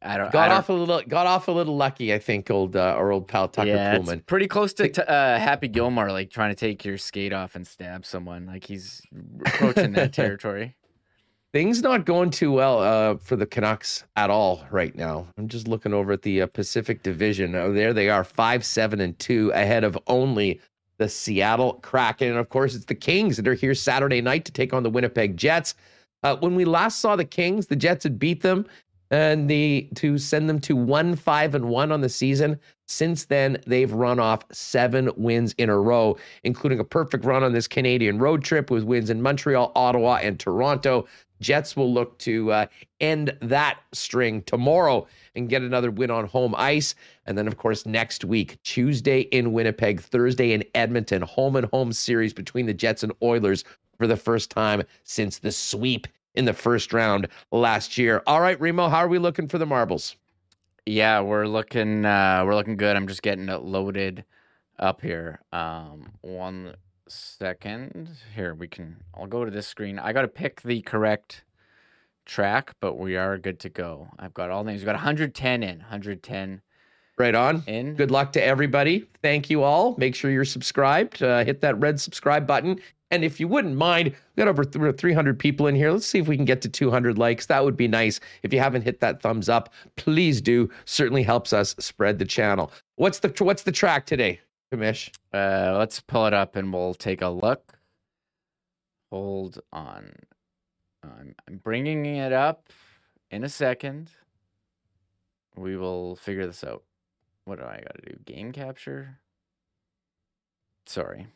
I 0.04 0.16
don't 0.16 0.32
got 0.32 0.50
I 0.50 0.56
off 0.56 0.68
a 0.68 0.72
little 0.72 1.00
got 1.02 1.28
off 1.28 1.46
a 1.46 1.52
little 1.52 1.76
lucky, 1.76 2.12
I 2.12 2.18
think. 2.18 2.50
Old 2.50 2.74
uh, 2.74 2.94
our 2.96 3.12
old 3.12 3.28
pal 3.28 3.46
Tucker 3.46 3.68
yeah, 3.68 3.96
Poolman. 3.96 4.14
It's 4.14 4.22
pretty 4.26 4.48
close 4.48 4.72
to 4.74 4.88
t- 4.88 5.00
uh, 5.00 5.38
Happy 5.38 5.68
Gilmore, 5.68 6.10
like 6.10 6.30
trying 6.30 6.50
to 6.50 6.56
take 6.56 6.84
your 6.84 6.98
skate 6.98 7.32
off 7.32 7.54
and 7.54 7.64
stab 7.64 8.04
someone. 8.04 8.46
Like 8.46 8.64
he's 8.64 9.02
approaching 9.46 9.92
that 9.92 10.12
territory. 10.12 10.74
Things 11.52 11.82
not 11.82 12.06
going 12.06 12.30
too 12.30 12.50
well 12.50 12.80
uh, 12.80 13.18
for 13.18 13.36
the 13.36 13.46
Canucks 13.46 14.04
at 14.16 14.30
all 14.30 14.64
right 14.70 14.96
now. 14.96 15.28
I'm 15.36 15.48
just 15.48 15.68
looking 15.68 15.92
over 15.92 16.12
at 16.12 16.22
the 16.22 16.42
uh, 16.42 16.46
Pacific 16.46 17.02
Division. 17.04 17.54
Oh, 17.54 17.72
there 17.72 17.92
they 17.92 18.08
are, 18.08 18.24
five, 18.24 18.64
seven, 18.64 19.00
and 19.00 19.16
two, 19.18 19.52
ahead 19.54 19.84
of 19.84 19.96
only 20.08 20.60
the 21.02 21.08
Seattle 21.08 21.74
Kraken, 21.82 22.28
and 22.28 22.38
of 22.38 22.48
course 22.48 22.76
it's 22.76 22.84
the 22.84 22.94
Kings 22.94 23.36
that 23.36 23.48
are 23.48 23.54
here 23.54 23.74
Saturday 23.74 24.20
night 24.20 24.44
to 24.44 24.52
take 24.52 24.72
on 24.72 24.84
the 24.84 24.90
Winnipeg 24.90 25.36
Jets. 25.36 25.74
Uh, 26.22 26.36
when 26.36 26.54
we 26.54 26.64
last 26.64 27.00
saw 27.00 27.16
the 27.16 27.24
Kings, 27.24 27.66
the 27.66 27.74
Jets 27.74 28.04
had 28.04 28.20
beat 28.20 28.42
them 28.42 28.64
and 29.12 29.48
the 29.48 29.88
to 29.94 30.18
send 30.18 30.48
them 30.48 30.58
to 30.58 30.74
one 30.74 31.14
five 31.14 31.54
and 31.54 31.66
one 31.66 31.92
on 31.92 32.00
the 32.00 32.08
season. 32.08 32.58
Since 32.88 33.26
then, 33.26 33.58
they've 33.66 33.92
run 33.92 34.18
off 34.18 34.44
seven 34.52 35.10
wins 35.16 35.54
in 35.58 35.70
a 35.70 35.78
row, 35.78 36.16
including 36.42 36.80
a 36.80 36.84
perfect 36.84 37.24
run 37.24 37.44
on 37.44 37.52
this 37.52 37.68
Canadian 37.68 38.18
road 38.18 38.42
trip 38.42 38.70
with 38.70 38.82
wins 38.82 39.10
in 39.10 39.22
Montreal, 39.22 39.70
Ottawa, 39.76 40.18
and 40.22 40.40
Toronto. 40.40 41.06
Jets 41.40 41.76
will 41.76 41.92
look 41.92 42.18
to 42.20 42.52
uh, 42.52 42.66
end 43.00 43.36
that 43.40 43.80
string 43.92 44.42
tomorrow 44.42 45.06
and 45.34 45.48
get 45.48 45.62
another 45.62 45.90
win 45.90 46.10
on 46.10 46.26
home 46.26 46.54
ice. 46.56 46.94
And 47.26 47.36
then, 47.36 47.48
of 47.48 47.56
course, 47.56 47.84
next 47.84 48.24
week, 48.24 48.62
Tuesday 48.62 49.20
in 49.20 49.52
Winnipeg, 49.52 50.00
Thursday 50.00 50.52
in 50.52 50.64
Edmonton, 50.74 51.22
home 51.22 51.56
and 51.56 51.66
home 51.66 51.92
series 51.92 52.32
between 52.32 52.66
the 52.66 52.74
Jets 52.74 53.02
and 53.02 53.12
Oilers 53.22 53.64
for 53.98 54.06
the 54.06 54.16
first 54.16 54.50
time 54.50 54.82
since 55.04 55.38
the 55.38 55.52
sweep 55.52 56.06
in 56.34 56.44
the 56.44 56.52
first 56.52 56.92
round 56.92 57.28
last 57.50 57.98
year. 57.98 58.22
All 58.26 58.40
right, 58.40 58.60
Remo, 58.60 58.88
how 58.88 58.98
are 58.98 59.08
we 59.08 59.18
looking 59.18 59.48
for 59.48 59.58
the 59.58 59.66
marbles? 59.66 60.16
Yeah, 60.86 61.20
we're 61.20 61.46
looking 61.46 62.04
uh 62.04 62.42
we're 62.44 62.54
looking 62.54 62.76
good. 62.76 62.96
I'm 62.96 63.06
just 63.06 63.22
getting 63.22 63.48
it 63.48 63.62
loaded 63.62 64.24
up 64.78 65.00
here. 65.00 65.40
Um 65.52 66.12
one 66.22 66.74
second. 67.08 68.08
Here 68.34 68.54
we 68.54 68.68
can 68.68 68.96
I'll 69.14 69.26
go 69.26 69.44
to 69.44 69.50
this 69.50 69.66
screen. 69.66 69.98
I 69.98 70.12
got 70.12 70.22
to 70.22 70.28
pick 70.28 70.62
the 70.62 70.80
correct 70.82 71.44
track, 72.24 72.74
but 72.80 72.98
we 72.98 73.16
are 73.16 73.38
good 73.38 73.60
to 73.60 73.68
go. 73.68 74.08
I've 74.18 74.34
got 74.34 74.50
all 74.50 74.64
names. 74.64 74.80
We've 74.80 74.86
got 74.86 74.94
110 74.94 75.62
in, 75.62 75.78
110 75.78 76.62
Right 77.18 77.34
on. 77.34 77.62
In. 77.66 77.94
Good 77.94 78.10
luck 78.10 78.32
to 78.32 78.42
everybody. 78.42 79.06
Thank 79.20 79.50
you 79.50 79.62
all. 79.62 79.94
Make 79.98 80.14
sure 80.14 80.30
you're 80.30 80.44
subscribed. 80.44 81.22
Uh, 81.22 81.44
hit 81.44 81.60
that 81.60 81.78
red 81.78 82.00
subscribe 82.00 82.46
button. 82.46 82.80
And 83.12 83.24
if 83.24 83.38
you 83.38 83.46
wouldn't 83.46 83.76
mind, 83.76 84.08
we 84.08 84.42
got 84.42 84.48
over 84.48 84.64
300 84.64 85.38
people 85.38 85.66
in 85.66 85.76
here. 85.76 85.92
Let's 85.92 86.06
see 86.06 86.18
if 86.18 86.26
we 86.26 86.34
can 86.34 86.46
get 86.46 86.62
to 86.62 86.68
200 86.68 87.18
likes. 87.18 87.44
That 87.44 87.62
would 87.62 87.76
be 87.76 87.86
nice. 87.86 88.18
If 88.42 88.54
you 88.54 88.58
haven't 88.58 88.82
hit 88.82 89.00
that 89.00 89.20
thumbs 89.20 89.50
up, 89.50 89.68
please 89.96 90.40
do. 90.40 90.70
Certainly 90.86 91.22
helps 91.22 91.52
us 91.52 91.76
spread 91.78 92.18
the 92.18 92.24
channel. 92.24 92.72
What's 92.96 93.18
the 93.18 93.32
what's 93.44 93.64
the 93.64 93.72
track 93.72 94.06
today, 94.06 94.40
Kamish? 94.72 95.10
Uh, 95.32 95.76
let's 95.78 96.00
pull 96.00 96.26
it 96.26 96.32
up 96.32 96.56
and 96.56 96.72
we'll 96.72 96.94
take 96.94 97.20
a 97.20 97.28
look. 97.28 97.78
Hold 99.10 99.60
on. 99.74 100.10
I'm, 101.04 101.34
I'm 101.46 101.58
bringing 101.58 102.06
it 102.06 102.32
up 102.32 102.70
in 103.30 103.44
a 103.44 103.48
second. 103.48 104.10
We 105.54 105.76
will 105.76 106.16
figure 106.16 106.46
this 106.46 106.64
out. 106.64 106.82
What 107.44 107.58
do 107.58 107.64
I 107.66 107.76
got 107.76 108.02
to 108.02 108.12
do? 108.12 108.18
Game 108.24 108.52
capture? 108.52 109.18
Sorry. 110.86 111.26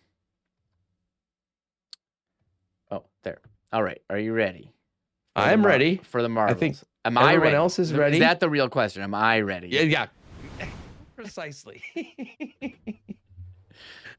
Oh, 2.91 3.05
there. 3.27 3.41
All 3.73 3.83
right. 3.83 4.01
Are 4.09 4.19
you 4.19 4.33
ready? 4.33 4.73
I'm 5.35 5.61
mar- 5.61 5.71
ready 5.71 6.01
for 6.03 6.23
the 6.23 6.29
marbles. 6.29 6.57
I 6.57 6.59
think 6.59 6.77
Am 7.05 7.19
I 7.19 7.35
everyone 7.35 7.55
else 7.55 7.79
is 7.79 7.93
ready. 7.93 8.17
Is 8.17 8.21
that 8.21 8.41
the 8.41 8.49
real 8.49 8.69
question? 8.69 9.03
Am 9.03 9.15
I 9.15 9.41
ready? 9.41 9.69
Yeah, 9.69 9.83
yeah. 9.83 10.07
Precisely. 11.17 11.83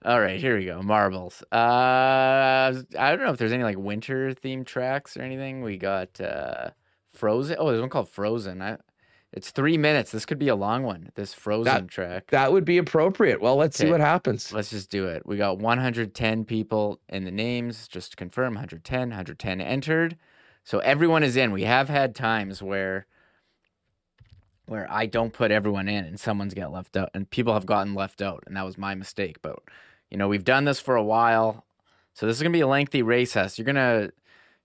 All 0.05 0.21
right, 0.21 0.39
here 0.39 0.57
we 0.57 0.65
go. 0.65 0.81
Marbles. 0.81 1.41
Uh, 1.51 1.55
I 1.55 3.09
don't 3.09 3.21
know 3.21 3.31
if 3.31 3.37
there's 3.37 3.51
any 3.51 3.63
like 3.63 3.77
winter 3.77 4.31
themed 4.33 4.67
tracks 4.67 5.17
or 5.17 5.21
anything. 5.21 5.63
We 5.63 5.77
got 5.77 6.21
uh, 6.21 6.69
Frozen. 7.13 7.57
Oh, 7.59 7.69
there's 7.69 7.81
one 7.81 7.89
called 7.89 8.09
Frozen. 8.09 8.61
I 8.61 8.77
it's 9.37 9.51
three 9.51 9.77
minutes. 9.77 10.11
This 10.11 10.25
could 10.25 10.39
be 10.39 10.47
a 10.47 10.55
long 10.55 10.83
one. 10.83 11.11
This 11.13 11.33
Frozen 11.33 11.65
that, 11.65 11.87
track. 11.87 12.31
That 12.31 12.51
would 12.51 12.65
be 12.65 12.79
appropriate. 12.79 13.39
Well, 13.39 13.55
let's 13.55 13.79
okay. 13.79 13.87
see 13.87 13.91
what 13.91 14.01
happens. 14.01 14.51
Let's 14.51 14.71
just 14.71 14.89
do 14.89 15.07
it. 15.07 15.25
We 15.25 15.37
got 15.37 15.59
110 15.59 16.43
people 16.45 16.99
in 17.07 17.23
the 17.23 17.31
names. 17.31 17.87
Just 17.87 18.11
to 18.11 18.17
confirm, 18.17 18.55
110, 18.55 18.99
110 19.09 19.61
entered. 19.61 20.17
So 20.63 20.79
everyone 20.79 21.21
is 21.23 21.37
in. 21.37 21.51
We 21.51 21.63
have 21.63 21.87
had 21.87 22.15
times 22.15 22.61
where 22.61 23.05
where 24.65 24.85
I 24.91 25.05
don't 25.05 25.31
put 25.31 25.51
everyone 25.51 25.87
in 25.87 26.03
and 26.03 26.19
someone's 26.19 26.53
got 26.53 26.73
left 26.73 26.97
out 26.97 27.09
and 27.13 27.29
people 27.29 27.53
have 27.53 27.65
gotten 27.65 27.93
left 27.93 28.21
out 28.21 28.43
and 28.47 28.57
that 28.57 28.65
was 28.65 28.77
my 28.77 28.95
mistake. 28.95 29.37
But 29.41 29.59
you 30.09 30.17
know, 30.17 30.27
we've 30.27 30.43
done 30.43 30.65
this 30.65 30.79
for 30.79 30.95
a 30.95 31.03
while. 31.03 31.65
So 32.13 32.25
this 32.25 32.35
is 32.35 32.41
gonna 32.41 32.51
be 32.51 32.61
a 32.61 32.67
lengthy 32.67 33.01
race 33.01 33.33
test. 33.33 33.57
You're 33.57 33.65
gonna 33.65 34.09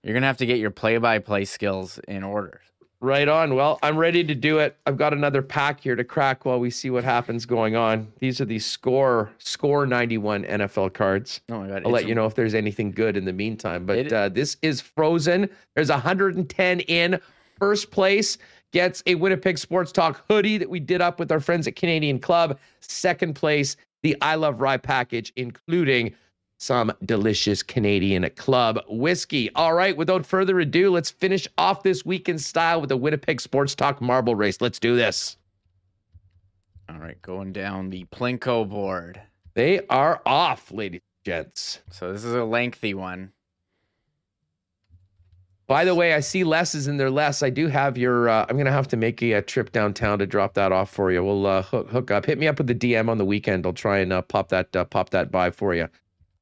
you're 0.01 0.13
gonna 0.13 0.27
have 0.27 0.37
to 0.37 0.45
get 0.45 0.57
your 0.57 0.71
play 0.71 0.97
by 0.97 1.19
play 1.19 1.45
skills 1.45 1.99
in 2.07 2.23
order. 2.23 2.59
Right 3.03 3.27
on. 3.27 3.55
Well, 3.55 3.79
I'm 3.83 3.97
ready 3.97 4.23
to 4.23 4.33
do 4.33 4.59
it. 4.59 4.77
I've 4.85 4.95
got 4.95 5.11
another 5.11 5.41
pack 5.41 5.81
here 5.81 5.93
to 5.93 6.05
crack 6.05 6.45
while 6.45 6.57
we 6.57 6.69
see 6.69 6.89
what 6.89 7.03
happens 7.03 7.45
going 7.45 7.75
on. 7.75 8.09
These 8.19 8.39
are 8.39 8.45
the 8.45 8.59
score 8.59 9.29
score 9.39 9.85
91 9.85 10.45
NFL 10.45 10.93
cards. 10.93 11.41
Oh 11.49 11.59
my 11.59 11.67
god! 11.67 11.81
I'll 11.85 11.91
let 11.91 12.07
you 12.07 12.15
know 12.15 12.25
if 12.27 12.33
there's 12.33 12.53
anything 12.53 12.91
good 12.91 13.17
in 13.17 13.25
the 13.25 13.33
meantime. 13.33 13.85
But 13.85 13.97
it, 13.97 14.13
uh, 14.13 14.29
this 14.29 14.55
is 14.61 14.79
Frozen. 14.79 15.49
There's 15.75 15.89
110 15.89 16.79
in 16.79 17.19
first 17.59 17.91
place. 17.91 18.37
Gets 18.71 19.03
a 19.05 19.15
Winnipeg 19.15 19.57
Sports 19.57 19.91
Talk 19.91 20.23
hoodie 20.29 20.57
that 20.57 20.69
we 20.69 20.79
did 20.79 21.01
up 21.01 21.19
with 21.19 21.29
our 21.29 21.41
friends 21.41 21.67
at 21.67 21.75
Canadian 21.75 22.19
Club. 22.19 22.57
Second 22.79 23.35
place, 23.35 23.75
the 24.03 24.15
I 24.21 24.35
Love 24.35 24.61
Rye 24.61 24.77
package, 24.77 25.33
including 25.35 26.15
some 26.63 26.93
delicious 27.03 27.61
Canadian 27.61 28.29
club 28.37 28.79
whiskey. 28.87 29.49
All 29.55 29.73
right, 29.73 29.95
without 29.95 30.25
further 30.25 30.59
ado, 30.59 30.89
let's 30.91 31.11
finish 31.11 31.47
off 31.57 31.83
this 31.83 32.05
week 32.05 32.29
in 32.29 32.39
style 32.39 32.79
with 32.79 32.89
the 32.89 32.97
Winnipeg 32.97 33.41
Sports 33.41 33.75
Talk 33.75 34.01
marble 34.01 34.35
race. 34.35 34.61
Let's 34.61 34.79
do 34.79 34.95
this. 34.95 35.37
All 36.89 36.99
right, 36.99 37.21
going 37.21 37.51
down 37.51 37.89
the 37.89 38.05
Plinko 38.05 38.67
board. 38.67 39.21
They 39.53 39.85
are 39.87 40.21
off, 40.25 40.71
ladies 40.71 41.01
and 41.25 41.25
gents. 41.33 41.79
So 41.91 42.11
this 42.11 42.23
is 42.23 42.33
a 42.33 42.43
lengthy 42.43 42.93
one. 42.93 43.33
By 45.65 45.85
the 45.85 45.95
way, 45.95 46.13
I 46.13 46.19
see 46.19 46.43
Les 46.43 46.75
is 46.75 46.87
in 46.87 46.97
there. 46.97 47.09
less. 47.09 47.41
I 47.41 47.49
do 47.49 47.67
have 47.67 47.97
your. 47.97 48.29
Uh, 48.29 48.45
I'm 48.49 48.57
gonna 48.57 48.71
have 48.71 48.87
to 48.89 48.97
make 48.97 49.21
a, 49.21 49.33
a, 49.33 49.41
trip 49.41 49.71
downtown 49.71 50.19
to 50.19 50.27
drop 50.27 50.53
that 50.55 50.71
off 50.71 50.89
for 50.89 51.11
you. 51.11 51.23
We'll 51.23 51.45
uh, 51.47 51.61
hook, 51.61 51.89
hook 51.89 52.11
up. 52.11 52.25
Hit 52.25 52.37
me 52.37 52.47
up 52.47 52.57
with 52.57 52.67
the 52.67 52.75
DM 52.75 53.09
on 53.09 53.17
the 53.17 53.25
weekend. 53.25 53.65
I'll 53.65 53.73
try 53.73 53.99
and 53.99 54.11
uh, 54.11 54.21
pop 54.21 54.49
that 54.49 54.75
uh, 54.75 54.83
pop 54.85 55.11
that 55.11 55.31
by 55.31 55.51
for 55.51 55.73
you. 55.73 55.87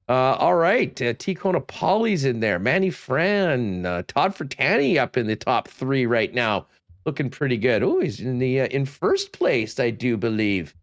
Uh, 0.09 0.35
all 0.39 0.55
right, 0.55 1.01
uh, 1.01 1.13
T 1.17 1.33
Kona 1.33 1.61
Polly's 1.61 2.25
in 2.25 2.39
there. 2.39 2.59
Manny 2.59 2.89
Fran, 2.89 3.85
uh, 3.85 4.03
Todd 4.07 4.35
Fertani 4.35 4.97
up 4.97 5.15
in 5.15 5.27
the 5.27 5.35
top 5.35 5.67
three 5.67 6.05
right 6.05 6.33
now, 6.33 6.65
looking 7.05 7.29
pretty 7.29 7.57
good. 7.57 7.81
Oh, 7.83 7.99
he's 7.99 8.19
in 8.19 8.39
the 8.39 8.61
uh, 8.61 8.65
in 8.67 8.85
first 8.85 9.31
place, 9.31 9.79
I 9.79 9.89
do 9.89 10.17
believe. 10.17 10.75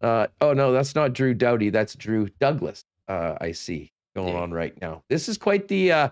Uh, 0.00 0.28
oh 0.40 0.52
no, 0.52 0.72
that's 0.72 0.94
not 0.94 1.14
Drew 1.14 1.34
Doughty. 1.34 1.70
That's 1.70 1.94
Drew 1.94 2.28
Douglas. 2.38 2.84
Uh, 3.08 3.36
I 3.40 3.52
see 3.52 3.92
going 4.14 4.36
on 4.36 4.52
right 4.52 4.78
now. 4.80 5.02
This 5.08 5.28
is 5.28 5.38
quite 5.38 5.68
the 5.68 5.90
uh, 5.90 6.08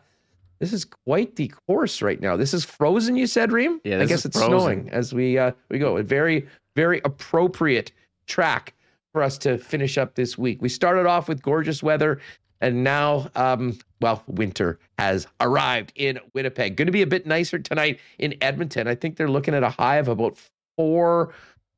this 0.59 0.73
is 0.73 0.85
quite 0.85 1.37
the 1.37 1.49
course 1.69 2.03
right 2.03 2.21
now. 2.21 2.37
This 2.37 2.55
is 2.55 2.65
frozen. 2.65 3.17
You 3.17 3.27
said, 3.27 3.53
Reem. 3.53 3.81
Yeah, 3.85 4.01
I 4.01 4.07
guess 4.07 4.25
it's 4.25 4.37
frozen. 4.37 4.59
snowing 4.59 4.91
as 4.91 5.13
we 5.13 5.39
uh, 5.39 5.53
we 5.69 5.79
go. 5.79 5.97
A 5.99 6.03
very 6.03 6.47
very 6.75 7.01
appropriate 7.05 7.93
track 8.27 8.75
for 9.17 9.23
us 9.23 9.39
to 9.39 9.57
finish 9.57 9.97
up 9.97 10.15
this 10.15 10.37
week. 10.37 10.61
We 10.61 10.69
started 10.69 11.07
off 11.07 11.27
with 11.27 11.41
gorgeous 11.41 11.83
weather, 11.83 12.21
and 12.61 12.85
now, 12.85 13.31
um, 13.35 13.79
well, 14.03 14.23
winter 14.27 14.79
has 14.99 15.27
arrived 15.41 15.95
in 15.97 16.21
Winnipeg. 16.35 16.77
Going 16.77 16.85
to 16.85 16.93
be 16.93 17.01
a 17.01 17.07
bit 17.07 17.25
nicer 17.25 17.59
tonight 17.59 17.99
in 18.19 18.35
Edmonton. 18.43 18.87
I 18.87 18.95
think 18.95 19.17
they're 19.17 19.31
looking 19.31 19.55
at 19.55 19.63
a 19.63 19.71
high 19.71 19.97
of 19.97 20.09
about 20.09 20.37
four 20.77 21.33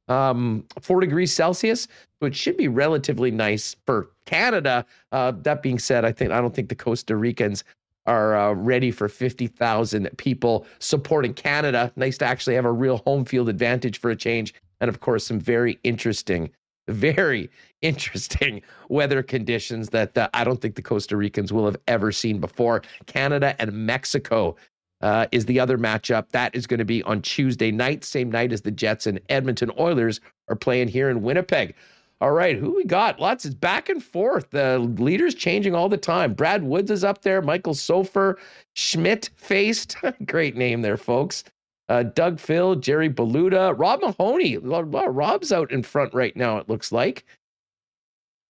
um, 0.09 0.65
four 0.81 0.98
degrees 1.01 1.32
Celsius. 1.32 1.86
So 2.20 2.27
it 2.27 2.35
should 2.35 2.56
be 2.56 2.66
relatively 2.66 3.31
nice 3.31 3.77
for 3.86 4.10
Canada. 4.27 4.85
Uh, 5.12 5.31
that 5.43 5.62
being 5.62 5.78
said, 5.78 6.05
I 6.05 6.10
think 6.10 6.32
I 6.32 6.40
don't 6.40 6.52
think 6.52 6.70
the 6.70 6.74
Costa 6.74 7.15
Ricans 7.15 7.62
are 8.05 8.35
uh, 8.35 8.52
ready 8.55 8.90
for 8.90 9.09
50,000 9.09 10.10
people 10.16 10.66
supporting 10.81 11.35
Canada. 11.35 11.93
Nice 11.94 12.19
to 12.19 12.24
actually 12.24 12.56
have 12.56 12.65
a 12.65 12.73
real 12.73 12.97
home 12.97 13.24
field 13.24 13.48
advantage 13.48 14.01
for 14.01 14.10
a 14.10 14.16
change. 14.16 14.55
And 14.81 14.89
of 14.89 14.98
course, 15.01 15.27
some 15.27 15.39
very 15.39 15.78
interesting, 15.85 16.51
very 16.89 17.51
interesting 17.82 18.62
weather 18.89 19.23
conditions 19.23 19.90
that 19.90 20.16
uh, 20.19 20.28
I 20.35 20.44
don't 20.44 20.60
think 20.60 20.74
the 20.74 20.82
Costa 20.82 21.16
Ricans 21.16 21.52
will 21.52 21.65
have 21.65 21.77
ever 21.86 22.10
seen 22.12 22.40
before. 22.40 22.82
Canada 23.06 23.55
and 23.60 23.73
Mexico 23.73 24.56
uh, 25.01 25.27
is 25.31 25.47
the 25.47 25.60
other 25.60 25.78
matchup. 25.78 26.28
That 26.31 26.55
is 26.55 26.66
going 26.66 26.78
to 26.78 26.85
be 26.85 27.02
on 27.05 27.23
Tuesday 27.23 27.70
night, 27.70 28.05
same 28.05 28.31
night 28.31 28.52
as 28.52 28.62
the 28.62 28.70
Jets 28.70 29.06
and 29.06 29.20
Edmonton 29.28 29.70
Oilers 29.78 30.20
are 30.48 30.56
playing 30.56 30.89
here 30.89 31.10
in 31.10 31.23
Winnipeg. 31.23 31.74
All 32.20 32.32
right, 32.32 32.56
who 32.56 32.74
we 32.74 32.85
got? 32.85 33.20
Lots 33.20 33.44
is 33.44 33.55
back 33.55 33.89
and 33.89 34.02
forth. 34.02 34.51
The 34.51 34.81
leaders 34.81 35.36
changing 35.36 35.77
all 35.77 35.89
the 35.89 35.97
time. 35.97 36.35
Brad 36.35 36.65
Woods 36.65 36.90
is 36.90 37.05
up 37.05 37.23
there. 37.23 37.40
Michael 37.40 37.74
Sofer, 37.74 38.35
Schmidt 38.74 39.31
faced. 39.36 39.97
Great 40.27 40.56
name 40.56 40.82
there, 40.82 40.97
folks. 40.97 41.44
Uh, 41.89 42.02
Doug 42.02 42.39
Phil, 42.39 42.77
Jerry 42.77 43.09
Baluta, 43.09 43.74
Rob 43.77 44.01
Mahoney. 44.02 44.59
Rob's 44.59 45.52
out 45.52 45.73
in 45.73 45.82
front 45.82 46.12
right 46.12 46.36
now, 46.36 46.59
it 46.59 46.69
looks 46.69 46.93
like. 46.93 47.24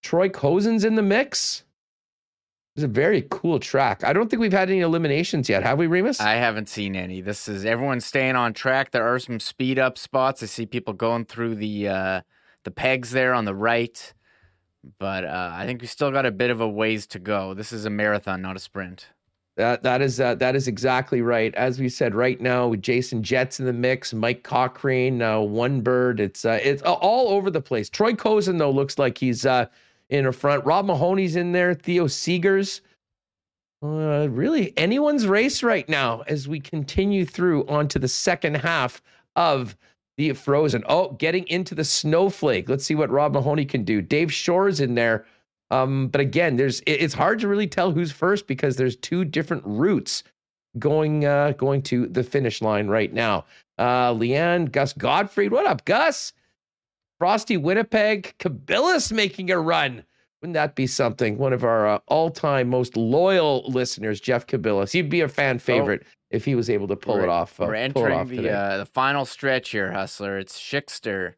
Troy 0.03 0.29
Cozen's 0.29 0.83
in 0.83 0.95
the 0.95 1.01
mix. 1.01 1.63
It's 2.75 2.83
a 2.83 2.87
very 2.87 3.25
cool 3.29 3.59
track. 3.59 4.03
I 4.03 4.13
don't 4.13 4.29
think 4.29 4.39
we've 4.39 4.53
had 4.53 4.69
any 4.69 4.79
eliminations 4.79 5.49
yet, 5.49 5.63
have 5.63 5.77
we, 5.77 5.87
Remis? 5.87 6.19
I 6.21 6.35
haven't 6.35 6.69
seen 6.69 6.95
any. 6.95 7.19
This 7.19 7.47
is 7.47 7.65
everyone's 7.65 8.05
staying 8.05 8.35
on 8.35 8.53
track. 8.53 8.91
There 8.91 9.05
are 9.05 9.19
some 9.19 9.39
speed 9.39 9.77
up 9.79 9.97
spots. 9.97 10.41
I 10.43 10.45
see 10.45 10.65
people 10.65 10.93
going 10.93 11.25
through 11.25 11.55
the 11.55 11.89
uh, 11.89 12.21
the 12.63 12.71
pegs 12.71 13.11
there 13.11 13.33
on 13.33 13.43
the 13.43 13.55
right, 13.55 14.13
but 14.97 15.25
uh, 15.25 15.51
I 15.53 15.65
think 15.65 15.81
we 15.81 15.87
still 15.87 16.11
got 16.11 16.25
a 16.25 16.31
bit 16.31 16.51
of 16.51 16.61
a 16.61 16.67
ways 16.69 17.05
to 17.07 17.19
go. 17.19 17.53
This 17.53 17.73
is 17.73 17.83
a 17.83 17.89
marathon, 17.89 18.41
not 18.41 18.55
a 18.55 18.59
sprint. 18.59 19.07
That 19.59 19.83
that 19.83 20.01
is 20.01 20.21
uh, 20.21 20.35
that 20.35 20.55
is 20.55 20.69
exactly 20.69 21.21
right. 21.21 21.53
As 21.55 21.81
we 21.81 21.89
said, 21.89 22.15
right 22.15 22.39
now 22.39 22.69
with 22.69 22.81
Jason 22.81 23.21
Jets 23.21 23.59
in 23.59 23.65
the 23.65 23.73
mix, 23.73 24.13
Mike 24.13 24.41
Cochrane, 24.41 25.21
uh, 25.21 25.41
One 25.41 25.81
Bird. 25.81 26.21
It's 26.21 26.45
uh, 26.45 26.59
it's 26.63 26.81
all 26.83 27.27
over 27.27 27.51
the 27.51 27.59
place. 27.59 27.89
Troy 27.89 28.15
Cozen 28.15 28.57
though 28.57 28.71
looks 28.71 28.97
like 28.97 29.17
he's 29.17 29.45
uh, 29.45 29.65
in 30.07 30.23
the 30.23 30.31
front. 30.31 30.63
Rob 30.63 30.85
Mahoney's 30.85 31.35
in 31.35 31.51
there. 31.51 31.73
Theo 31.73 32.05
Seegers. 32.05 32.79
Uh, 33.83 34.29
really, 34.29 34.73
anyone's 34.77 35.27
race 35.27 35.61
right 35.61 35.89
now 35.89 36.21
as 36.27 36.47
we 36.47 36.61
continue 36.61 37.25
through 37.25 37.67
onto 37.67 37.99
the 37.99 38.07
second 38.07 38.55
half 38.55 39.01
of 39.35 39.75
the 40.15 40.31
Frozen. 40.31 40.85
Oh, 40.87 41.11
getting 41.11 41.45
into 41.49 41.75
the 41.75 41.83
snowflake. 41.83 42.69
Let's 42.69 42.85
see 42.85 42.95
what 42.95 43.09
Rob 43.09 43.33
Mahoney 43.33 43.65
can 43.65 43.83
do. 43.83 44.01
Dave 44.01 44.31
Shore's 44.31 44.79
in 44.79 44.95
there. 44.95 45.25
Um, 45.71 46.07
but 46.07 46.21
again, 46.21 46.55
there's 46.55 46.81
it's 46.85 47.13
hard 47.13 47.39
to 47.39 47.47
really 47.47 47.67
tell 47.67 47.91
who's 47.91 48.11
first 48.11 48.47
because 48.47 48.75
there's 48.75 48.95
two 48.95 49.23
different 49.23 49.63
routes 49.65 50.23
going 50.77 51.25
uh, 51.25 51.51
going 51.51 51.81
to 51.83 52.07
the 52.07 52.23
finish 52.23 52.61
line 52.61 52.87
right 52.87 53.13
now. 53.13 53.45
Uh, 53.77 54.13
Leanne, 54.13 54.71
Gus 54.71 54.93
Godfrey, 54.93 55.47
what 55.47 55.65
up, 55.65 55.85
Gus? 55.85 56.33
Frosty 57.19 57.57
Winnipeg, 57.57 58.33
Kabilis 58.39 59.11
making 59.11 59.51
a 59.51 59.59
run. 59.59 60.03
Wouldn't 60.41 60.53
that 60.53 60.75
be 60.75 60.87
something? 60.87 61.37
One 61.37 61.51
of 61.51 61.65
our 61.65 61.85
uh, 61.87 61.99
all-time 62.07 62.69
most 62.69 62.95
loyal 62.95 63.63
listeners, 63.67 64.21
Jeff 64.21 64.47
Kabilis. 64.47 64.91
He'd 64.91 65.09
be 65.09 65.19
a 65.19 65.27
fan 65.27 65.57
oh. 65.57 65.59
favorite 65.59 66.03
oh, 66.05 66.09
if 66.31 66.45
he 66.45 66.55
was 66.55 66.69
able 66.69 66.87
to 66.87 66.95
pull 66.95 67.19
it 67.19 67.27
off. 67.27 67.59
Uh, 67.59 67.65
we're 67.65 67.75
entering 67.75 68.17
off 68.17 68.29
the 68.29 68.49
uh, 68.49 68.77
the 68.77 68.85
final 68.85 69.25
stretch 69.25 69.71
here, 69.71 69.91
Hustler. 69.91 70.37
It's 70.37 70.57
Schickster. 70.57 71.33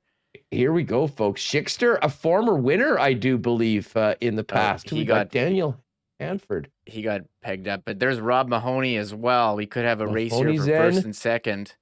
Here 0.51 0.73
we 0.73 0.83
go, 0.83 1.07
folks. 1.07 1.41
Schickster, 1.41 1.97
a 2.01 2.09
former 2.09 2.55
winner, 2.55 2.99
I 2.99 3.13
do 3.13 3.37
believe, 3.37 3.95
uh, 3.95 4.15
in 4.19 4.35
the 4.35 4.41
oh, 4.43 4.45
past. 4.45 4.89
he 4.89 5.05
got, 5.05 5.15
got, 5.15 5.31
Daniel 5.31 5.77
Hanford. 6.19 6.69
He 6.85 7.01
got 7.01 7.21
pegged 7.41 7.69
up, 7.69 7.83
but 7.85 7.99
there's 7.99 8.19
Rob 8.19 8.49
Mahoney 8.49 8.97
as 8.97 9.13
well. 9.13 9.55
We 9.55 9.65
could 9.65 9.85
have 9.85 10.01
a 10.01 10.05
Mahoney's 10.05 10.31
race 10.31 10.33
here 10.33 10.63
for 10.63 10.85
in. 10.85 10.93
first 10.93 11.05
and 11.05 11.15
second. 11.15 11.75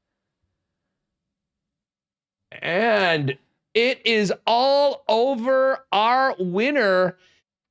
And 2.62 3.38
it 3.74 4.06
is 4.06 4.32
all 4.46 5.04
over. 5.08 5.86
Our 5.91 6.36
winner 6.38 7.18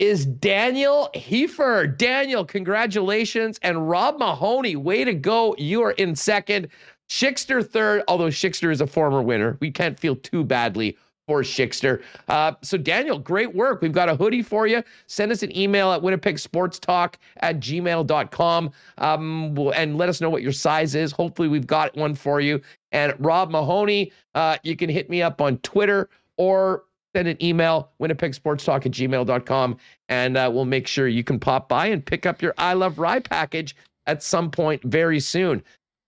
is 0.00 0.26
Daniel 0.26 1.10
Heifer. 1.14 1.86
Daniel, 1.86 2.44
congratulations. 2.44 3.60
And 3.62 3.88
Rob 3.88 4.18
Mahoney, 4.18 4.74
way 4.74 5.04
to 5.04 5.14
go. 5.14 5.54
You 5.58 5.82
are 5.82 5.92
in 5.92 6.16
second. 6.16 6.68
Schickster 7.08 7.66
third, 7.66 8.02
although 8.08 8.28
Schickster 8.28 8.70
is 8.70 8.80
a 8.80 8.86
former 8.86 9.22
winner. 9.22 9.56
We 9.60 9.70
can't 9.70 9.98
feel 9.98 10.16
too 10.16 10.44
badly 10.44 10.96
for 11.26 11.42
Schickster. 11.42 12.02
Uh, 12.28 12.52
so, 12.62 12.78
Daniel, 12.78 13.18
great 13.18 13.54
work. 13.54 13.82
We've 13.82 13.92
got 13.92 14.08
a 14.08 14.16
hoodie 14.16 14.42
for 14.42 14.66
you. 14.66 14.82
Send 15.06 15.30
us 15.30 15.42
an 15.42 15.56
email 15.56 15.92
at 15.92 16.00
winnipegsportstalk 16.00 17.14
at 17.38 17.60
gmail.com 17.60 18.70
um, 18.98 19.70
and 19.74 19.98
let 19.98 20.08
us 20.08 20.20
know 20.20 20.30
what 20.30 20.42
your 20.42 20.52
size 20.52 20.94
is. 20.94 21.12
Hopefully, 21.12 21.48
we've 21.48 21.66
got 21.66 21.94
one 21.96 22.14
for 22.14 22.40
you. 22.40 22.60
And 22.92 23.14
Rob 23.18 23.50
Mahoney, 23.50 24.10
uh, 24.34 24.56
you 24.62 24.74
can 24.74 24.88
hit 24.88 25.10
me 25.10 25.20
up 25.22 25.40
on 25.40 25.58
Twitter 25.58 26.08
or 26.38 26.84
send 27.14 27.28
an 27.28 27.42
email, 27.42 27.90
winnipegsportstalk 28.00 28.86
at 28.86 28.92
gmail.com, 28.92 29.76
and 30.08 30.36
uh, 30.36 30.50
we'll 30.52 30.64
make 30.64 30.86
sure 30.86 31.08
you 31.08 31.24
can 31.24 31.38
pop 31.38 31.68
by 31.68 31.86
and 31.86 32.04
pick 32.04 32.26
up 32.26 32.40
your 32.40 32.54
I 32.58 32.74
Love 32.74 32.98
Rye 32.98 33.20
package 33.20 33.76
at 34.06 34.22
some 34.22 34.50
point 34.50 34.82
very 34.84 35.20
soon. 35.20 35.62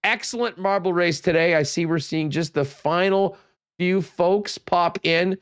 Excellent 0.04 0.58
marble 0.58 0.92
race 0.92 1.20
today. 1.20 1.54
I 1.54 1.62
see 1.62 1.86
we're 1.86 1.98
seeing 1.98 2.30
just 2.30 2.54
the 2.54 2.64
final 2.64 3.36
few 3.78 4.00
folks 4.00 4.58
pop 4.58 4.98
in. 5.04 5.36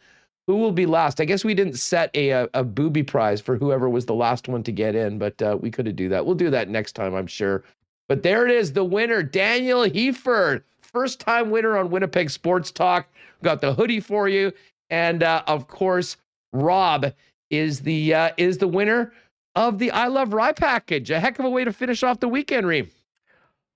Who 0.47 0.57
will 0.57 0.73
be 0.73 0.87
last? 0.87 1.21
I 1.21 1.27
guess 1.27 1.45
we 1.45 1.55
didn't 1.55 1.77
set 1.77 2.11
a, 2.15 2.31
a, 2.31 2.49
a 2.55 2.65
booby 2.65 3.03
prize 3.03 3.41
for 3.41 3.57
whoever 3.57 3.89
was 3.89 4.07
the 4.07 4.15
last 4.15 4.49
one 4.49 4.63
to 4.63 4.73
get 4.73 4.95
in, 4.95 5.19
but 5.19 5.41
uh, 5.43 5.59
we 5.61 5.71
could 5.71 5.87
have 5.87 5.97
do 5.97 6.09
that. 6.09 6.25
We'll 6.25 6.35
do 6.35 6.51
that 6.51 6.71
next 6.71 6.93
time, 6.93 7.15
I'm 7.15 7.27
sure. 7.27 7.65
But 8.09 8.23
there 8.23 8.47
it 8.47 8.51
is, 8.51 8.73
the 8.73 8.85
winner, 8.85 9.23
Daniel 9.23 9.83
Heford, 9.83 10.63
first 10.81 11.21
time 11.21 11.51
winner 11.51 11.77
on 11.77 11.91
Winnipeg 11.91 12.31
Sports 12.31 12.73
Talk. 12.73 13.09
Got 13.43 13.61
the 13.61 13.75
hoodie 13.75 14.01
for 14.01 14.29
you, 14.29 14.51
and 14.89 15.23
uh, 15.23 15.43
of 15.47 15.69
course, 15.69 16.17
Rob 16.53 17.13
is 17.51 17.81
the 17.81 18.15
uh, 18.15 18.31
is 18.39 18.59
the 18.59 18.67
winner 18.67 19.13
of 19.55 19.79
the 19.79 19.91
I 19.91 20.07
Love 20.07 20.33
Rye 20.33 20.53
package. 20.53 21.11
A 21.11 21.21
heck 21.21 21.39
of 21.39 21.45
a 21.45 21.51
way 21.51 21.65
to 21.65 21.73
finish 21.73 22.03
off 22.03 22.21
the 22.21 22.29
weekend, 22.29 22.67
Reem. 22.67 22.91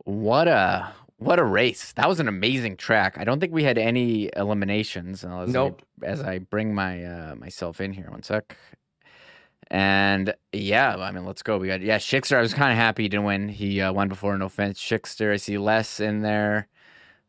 What 0.04 0.48
a 0.48 0.92
what 1.18 1.38
a 1.38 1.44
race! 1.44 1.92
That 1.92 2.08
was 2.08 2.18
an 2.20 2.28
amazing 2.28 2.76
track. 2.76 3.16
I 3.16 3.24
don't 3.24 3.38
think 3.38 3.52
we 3.52 3.64
had 3.64 3.78
any 3.78 4.30
eliminations. 4.36 5.24
As 5.24 5.48
nope. 5.50 5.82
I, 6.02 6.06
as 6.06 6.20
I 6.20 6.38
bring 6.38 6.74
my 6.74 7.04
uh, 7.04 7.34
myself 7.36 7.80
in 7.80 7.92
here, 7.92 8.10
one 8.10 8.22
sec. 8.22 8.56
And 9.70 10.34
yeah, 10.52 10.96
I 10.96 11.12
mean, 11.12 11.24
let's 11.24 11.42
go. 11.42 11.58
We 11.58 11.68
got 11.68 11.80
yeah, 11.80 11.98
Schickster. 11.98 12.36
I 12.36 12.40
was 12.40 12.52
kind 12.52 12.72
of 12.72 12.78
happy 12.78 13.04
he 13.04 13.08
didn't 13.08 13.24
win. 13.24 13.48
He 13.48 13.80
uh, 13.80 13.92
won 13.92 14.08
before. 14.08 14.36
No 14.36 14.46
offense, 14.46 14.80
Schickster. 14.80 15.32
I 15.32 15.36
see 15.36 15.56
Les 15.56 16.00
in 16.00 16.22
there. 16.22 16.68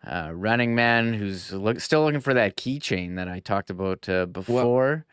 Uh, 0.05 0.31
running 0.33 0.75
man, 0.75 1.13
who's 1.13 1.53
look, 1.53 1.79
still 1.79 2.03
looking 2.03 2.19
for 2.19 2.33
that 2.33 2.57
keychain 2.57 3.15
that 3.15 3.29
I 3.29 3.39
talked 3.39 3.69
about 3.69 4.09
uh, 4.09 4.25
before. 4.25 5.05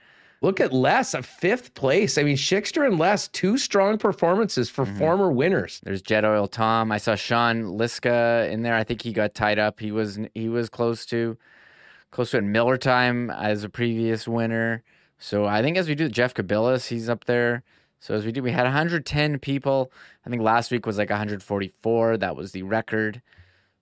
Look 0.42 0.58
at 0.58 0.72
Les, 0.72 1.12
a 1.12 1.22
fifth 1.22 1.74
place. 1.74 2.16
I 2.16 2.22
mean, 2.22 2.36
Schickster 2.36 2.86
and 2.86 2.98
Les, 2.98 3.28
two 3.28 3.58
strong 3.58 3.98
performances 3.98 4.70
for 4.70 4.86
mm-hmm. 4.86 4.96
former 4.96 5.30
winners. 5.30 5.80
There's 5.84 6.00
Jet 6.00 6.24
Oil 6.24 6.48
Tom. 6.48 6.90
I 6.90 6.96
saw 6.96 7.14
Sean 7.14 7.64
Liska 7.64 8.50
in 8.50 8.62
there. 8.62 8.74
I 8.74 8.82
think 8.82 9.02
he 9.02 9.12
got 9.12 9.34
tied 9.34 9.58
up. 9.58 9.80
He 9.80 9.92
was 9.92 10.18
he 10.34 10.48
was 10.48 10.70
close 10.70 11.04
to 11.06 11.36
close 12.10 12.30
to 12.30 12.38
it. 12.38 12.44
Miller 12.44 12.78
time 12.78 13.30
as 13.30 13.64
a 13.64 13.68
previous 13.68 14.26
winner. 14.26 14.82
So 15.18 15.44
I 15.44 15.60
think 15.60 15.76
as 15.76 15.88
we 15.88 15.94
do 15.94 16.08
Jeff 16.08 16.32
Kabilis, 16.32 16.88
he's 16.88 17.10
up 17.10 17.24
there. 17.24 17.62
So 17.98 18.14
as 18.14 18.24
we 18.24 18.32
do, 18.32 18.42
we 18.42 18.50
had 18.50 18.64
110 18.64 19.38
people. 19.40 19.92
I 20.24 20.30
think 20.30 20.40
last 20.40 20.70
week 20.70 20.86
was 20.86 20.96
like 20.96 21.10
144. 21.10 22.16
That 22.16 22.34
was 22.34 22.52
the 22.52 22.62
record. 22.62 23.20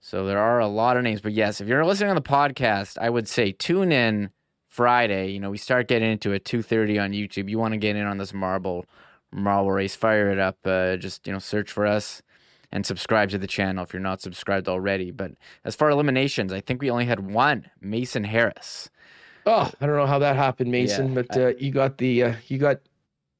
So 0.00 0.26
there 0.26 0.40
are 0.40 0.58
a 0.58 0.66
lot 0.66 0.96
of 0.96 1.04
names. 1.04 1.20
But 1.20 1.34
yes, 1.34 1.60
if 1.60 1.68
you're 1.68 1.84
listening 1.84 2.10
on 2.10 2.16
the 2.16 2.22
podcast, 2.22 2.98
I 3.00 3.10
would 3.10 3.28
say 3.28 3.52
tune 3.52 3.92
in 3.92 4.30
Friday. 4.78 5.32
You 5.32 5.40
know, 5.40 5.50
we 5.50 5.58
start 5.58 5.88
getting 5.88 6.08
into 6.08 6.30
it 6.30 6.44
2:30 6.44 7.02
on 7.02 7.10
YouTube. 7.10 7.50
You 7.50 7.58
want 7.58 7.74
to 7.74 7.78
get 7.78 7.96
in 7.96 8.06
on 8.06 8.18
this 8.18 8.32
marble 8.32 8.86
marble 9.32 9.72
race? 9.72 9.96
Fire 9.96 10.30
it 10.30 10.38
up. 10.38 10.56
Uh, 10.64 10.96
just 10.96 11.26
you 11.26 11.32
know, 11.32 11.40
search 11.40 11.72
for 11.72 11.84
us 11.84 12.22
and 12.70 12.86
subscribe 12.86 13.28
to 13.30 13.38
the 13.38 13.48
channel 13.48 13.82
if 13.82 13.92
you're 13.92 13.98
not 14.00 14.20
subscribed 14.20 14.68
already. 14.68 15.10
But 15.10 15.32
as 15.64 15.74
far 15.74 15.90
eliminations, 15.90 16.52
I 16.52 16.60
think 16.60 16.80
we 16.80 16.92
only 16.92 17.06
had 17.06 17.28
one 17.28 17.68
Mason 17.80 18.22
Harris. 18.22 18.88
Oh, 19.46 19.68
I 19.80 19.86
don't 19.86 19.96
know 19.96 20.06
how 20.06 20.20
that 20.20 20.36
happened, 20.36 20.70
Mason, 20.70 21.08
yeah, 21.08 21.22
but 21.22 21.36
uh, 21.36 21.48
you 21.58 21.72
got 21.72 21.98
the 21.98 22.22
uh, 22.22 22.34
you 22.46 22.58
got 22.58 22.78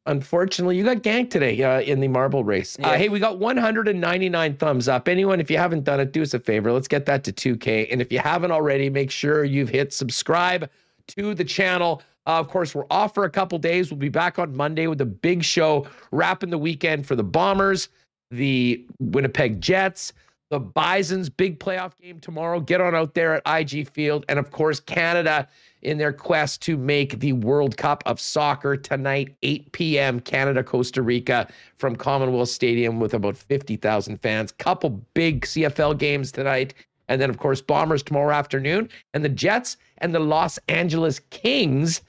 unfortunately, 0.06 0.76
you 0.76 0.82
got 0.82 1.04
ganked 1.04 1.30
today 1.30 1.62
uh, 1.62 1.80
in 1.82 2.00
the 2.00 2.08
marble 2.08 2.42
race. 2.42 2.76
Uh, 2.80 2.82
yeah. 2.82 2.88
Uh, 2.88 2.96
hey, 2.96 3.08
we 3.10 3.20
got 3.20 3.38
199 3.38 4.56
thumbs 4.56 4.88
up. 4.88 5.06
Anyone, 5.06 5.38
if 5.38 5.52
you 5.52 5.58
haven't 5.58 5.84
done 5.84 6.00
it, 6.00 6.10
do 6.10 6.22
us 6.22 6.34
a 6.34 6.40
favor. 6.40 6.72
Let's 6.72 6.88
get 6.88 7.06
that 7.06 7.22
to 7.22 7.32
2K. 7.32 7.92
And 7.92 8.02
if 8.02 8.10
you 8.10 8.18
haven't 8.18 8.50
already, 8.50 8.90
make 8.90 9.12
sure 9.12 9.44
you've 9.44 9.68
hit 9.68 9.92
subscribe 9.92 10.68
to 11.08 11.34
the 11.34 11.44
channel. 11.44 12.02
Uh, 12.26 12.38
of 12.38 12.48
course, 12.48 12.74
we're 12.74 12.86
off 12.90 13.14
for 13.14 13.24
a 13.24 13.30
couple 13.30 13.58
days. 13.58 13.90
We'll 13.90 13.98
be 13.98 14.08
back 14.08 14.38
on 14.38 14.54
Monday 14.54 14.86
with 14.86 15.00
a 15.00 15.06
big 15.06 15.42
show, 15.42 15.86
wrapping 16.12 16.50
the 16.50 16.58
weekend 16.58 17.06
for 17.06 17.16
the 17.16 17.24
Bombers, 17.24 17.88
the 18.30 18.84
Winnipeg 19.00 19.60
Jets, 19.60 20.12
the 20.50 20.58
Bison's 20.60 21.28
big 21.28 21.58
playoff 21.58 21.92
game 22.00 22.20
tomorrow. 22.20 22.60
Get 22.60 22.80
on 22.80 22.94
out 22.94 23.14
there 23.14 23.34
at 23.34 23.60
IG 23.60 23.88
Field. 23.90 24.24
And 24.28 24.38
of 24.38 24.50
course, 24.50 24.80
Canada 24.80 25.48
in 25.82 25.98
their 25.98 26.12
quest 26.12 26.60
to 26.62 26.76
make 26.76 27.20
the 27.20 27.32
World 27.34 27.76
Cup 27.76 28.02
of 28.06 28.20
Soccer 28.20 28.76
tonight, 28.76 29.36
8 29.42 29.72
p.m., 29.72 30.20
Canada, 30.20 30.62
Costa 30.64 31.02
Rica, 31.02 31.48
from 31.76 31.94
Commonwealth 31.96 32.48
Stadium 32.48 32.98
with 32.98 33.14
about 33.14 33.36
50,000 33.36 34.20
fans. 34.20 34.52
Couple 34.52 34.90
big 35.14 35.42
CFL 35.42 35.96
games 35.98 36.32
tonight. 36.32 36.74
And 37.08 37.20
then, 37.20 37.30
of 37.30 37.38
course, 37.38 37.60
Bombers 37.60 38.02
tomorrow 38.02 38.34
afternoon, 38.34 38.88
and 39.14 39.24
the 39.24 39.28
Jets 39.28 39.76
and 39.98 40.14
the 40.14 40.20
Los 40.20 40.58
Angeles 40.68 41.20
Kings 41.30 42.02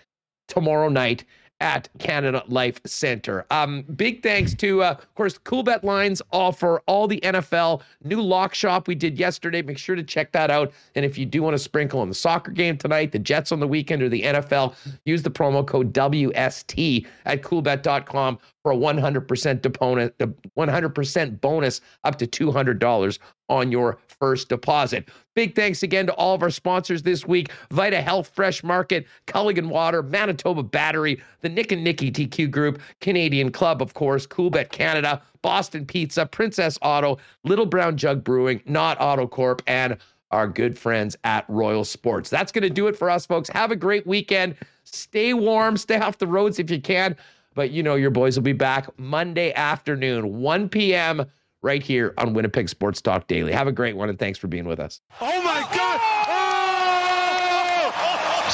tomorrow 0.47 0.89
night 0.89 1.23
at 1.61 1.89
Canada 1.99 2.43
Life 2.47 2.79
Center. 2.85 3.45
Um, 3.51 3.83
big 3.95 4.23
thanks 4.23 4.53
to, 4.55 4.81
uh, 4.83 4.91
of 4.91 5.15
course, 5.15 5.37
Coolbet 5.37 5.83
Lines 5.83 6.21
offer 6.31 6.81
all 6.87 7.07
the 7.07 7.19
NFL 7.21 7.81
new 8.03 8.21
lock 8.21 8.53
shop 8.53 8.87
we 8.87 8.95
did 8.95 9.19
yesterday. 9.19 9.61
Make 9.61 9.77
sure 9.77 9.95
to 9.95 10.03
check 10.03 10.31
that 10.31 10.49
out. 10.49 10.71
And 10.95 11.03
if 11.03 11.17
you 11.17 11.25
do 11.25 11.43
want 11.43 11.55
to 11.55 11.59
sprinkle 11.59 11.99
on 11.99 12.07
the 12.07 12.15
soccer 12.15 12.51
game 12.51 12.77
tonight, 12.77 13.11
the 13.11 13.19
Jets 13.19 13.51
on 13.51 13.59
the 13.59 13.67
weekend, 13.67 14.01
or 14.01 14.09
the 14.09 14.21
NFL, 14.21 14.75
use 15.05 15.21
the 15.21 15.31
promo 15.31 15.65
code 15.65 15.93
WST 15.93 17.05
at 17.25 17.41
coolbet.com 17.41 18.39
for 18.63 18.71
a 18.71 18.75
100% 18.75 19.61
deponent, 19.61 20.17
100% 20.17 21.41
bonus 21.41 21.81
up 22.03 22.17
to 22.17 22.27
$200 22.27 23.19
on 23.49 23.71
your 23.71 23.97
first 24.07 24.49
deposit. 24.49 25.09
Big 25.35 25.55
thanks 25.55 25.81
again 25.83 26.05
to 26.05 26.13
all 26.13 26.35
of 26.35 26.43
our 26.43 26.49
sponsors 26.49 27.01
this 27.03 27.25
week 27.25 27.49
Vita 27.71 28.01
Health 28.01 28.31
Fresh 28.33 28.63
Market, 28.63 29.07
Culligan 29.27 29.69
Water, 29.69 30.03
Manitoba 30.03 30.63
Battery, 30.63 31.21
the 31.41 31.49
Nick 31.49 31.71
and 31.71 31.83
Nicky 31.83 32.11
TQ 32.11 32.51
Group, 32.51 32.81
Canadian 33.01 33.51
Club, 33.51 33.81
of 33.81 33.93
course, 33.93 34.27
Coolbet 34.27 34.69
Canada, 34.69 35.21
Boston 35.41 35.85
Pizza, 35.85 36.25
Princess 36.25 36.77
Auto, 36.81 37.17
Little 37.43 37.65
Brown 37.65 37.97
Jug 37.97 38.23
Brewing, 38.23 38.61
Nott 38.65 38.99
Autocorp, 38.99 39.61
and 39.67 39.97
our 40.31 40.47
good 40.47 40.77
friends 40.77 41.17
at 41.23 41.45
Royal 41.47 41.83
Sports. 41.83 42.29
That's 42.29 42.51
going 42.51 42.63
to 42.63 42.69
do 42.69 42.87
it 42.87 42.95
for 42.95 43.09
us, 43.09 43.25
folks. 43.25 43.49
Have 43.49 43.71
a 43.71 43.75
great 43.75 44.05
weekend. 44.05 44.55
Stay 44.83 45.33
warm, 45.33 45.77
stay 45.77 45.97
off 45.97 46.17
the 46.17 46.27
roads 46.27 46.59
if 46.59 46.69
you 46.69 46.81
can. 46.81 47.15
But 47.55 47.71
you 47.71 47.83
know, 47.83 47.95
your 47.95 48.11
boys 48.11 48.37
will 48.37 48.43
be 48.43 48.53
back 48.53 48.87
Monday 48.97 49.53
afternoon, 49.53 50.39
1 50.39 50.69
p.m 50.69 51.25
right 51.61 51.83
here 51.83 52.13
on 52.17 52.33
Winnipeg 52.33 52.69
Sports 52.69 53.01
Talk 53.01 53.27
Daily. 53.27 53.51
Have 53.51 53.67
a 53.67 53.71
great 53.71 53.95
one, 53.95 54.09
and 54.09 54.17
thanks 54.19 54.39
for 54.39 54.47
being 54.47 54.65
with 54.65 54.79
us. 54.79 55.01
Oh 55.21 55.41
my 55.43 55.59
God! 55.75 55.99
Oh! 56.27 57.91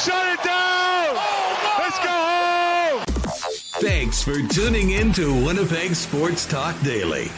Shut 0.04 0.26
it 0.32 0.42
down! 0.44 1.16
Oh, 1.16 1.76
Let's 1.78 1.98
go 1.98 2.10
home! 2.10 3.02
Thanks 3.80 4.22
for 4.22 4.36
tuning 4.54 4.90
in 4.90 5.12
to 5.14 5.32
Winnipeg 5.44 5.94
Sports 5.94 6.44
Talk 6.46 6.78
Daily. 6.82 7.30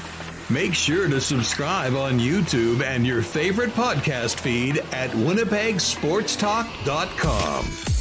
Make 0.50 0.74
sure 0.74 1.06
to 1.08 1.20
subscribe 1.20 1.94
on 1.94 2.18
YouTube 2.18 2.82
and 2.82 3.06
your 3.06 3.22
favorite 3.22 3.70
podcast 3.70 4.40
feed 4.40 4.78
at 4.92 5.10
winnipegsportstalk.com. 5.10 7.97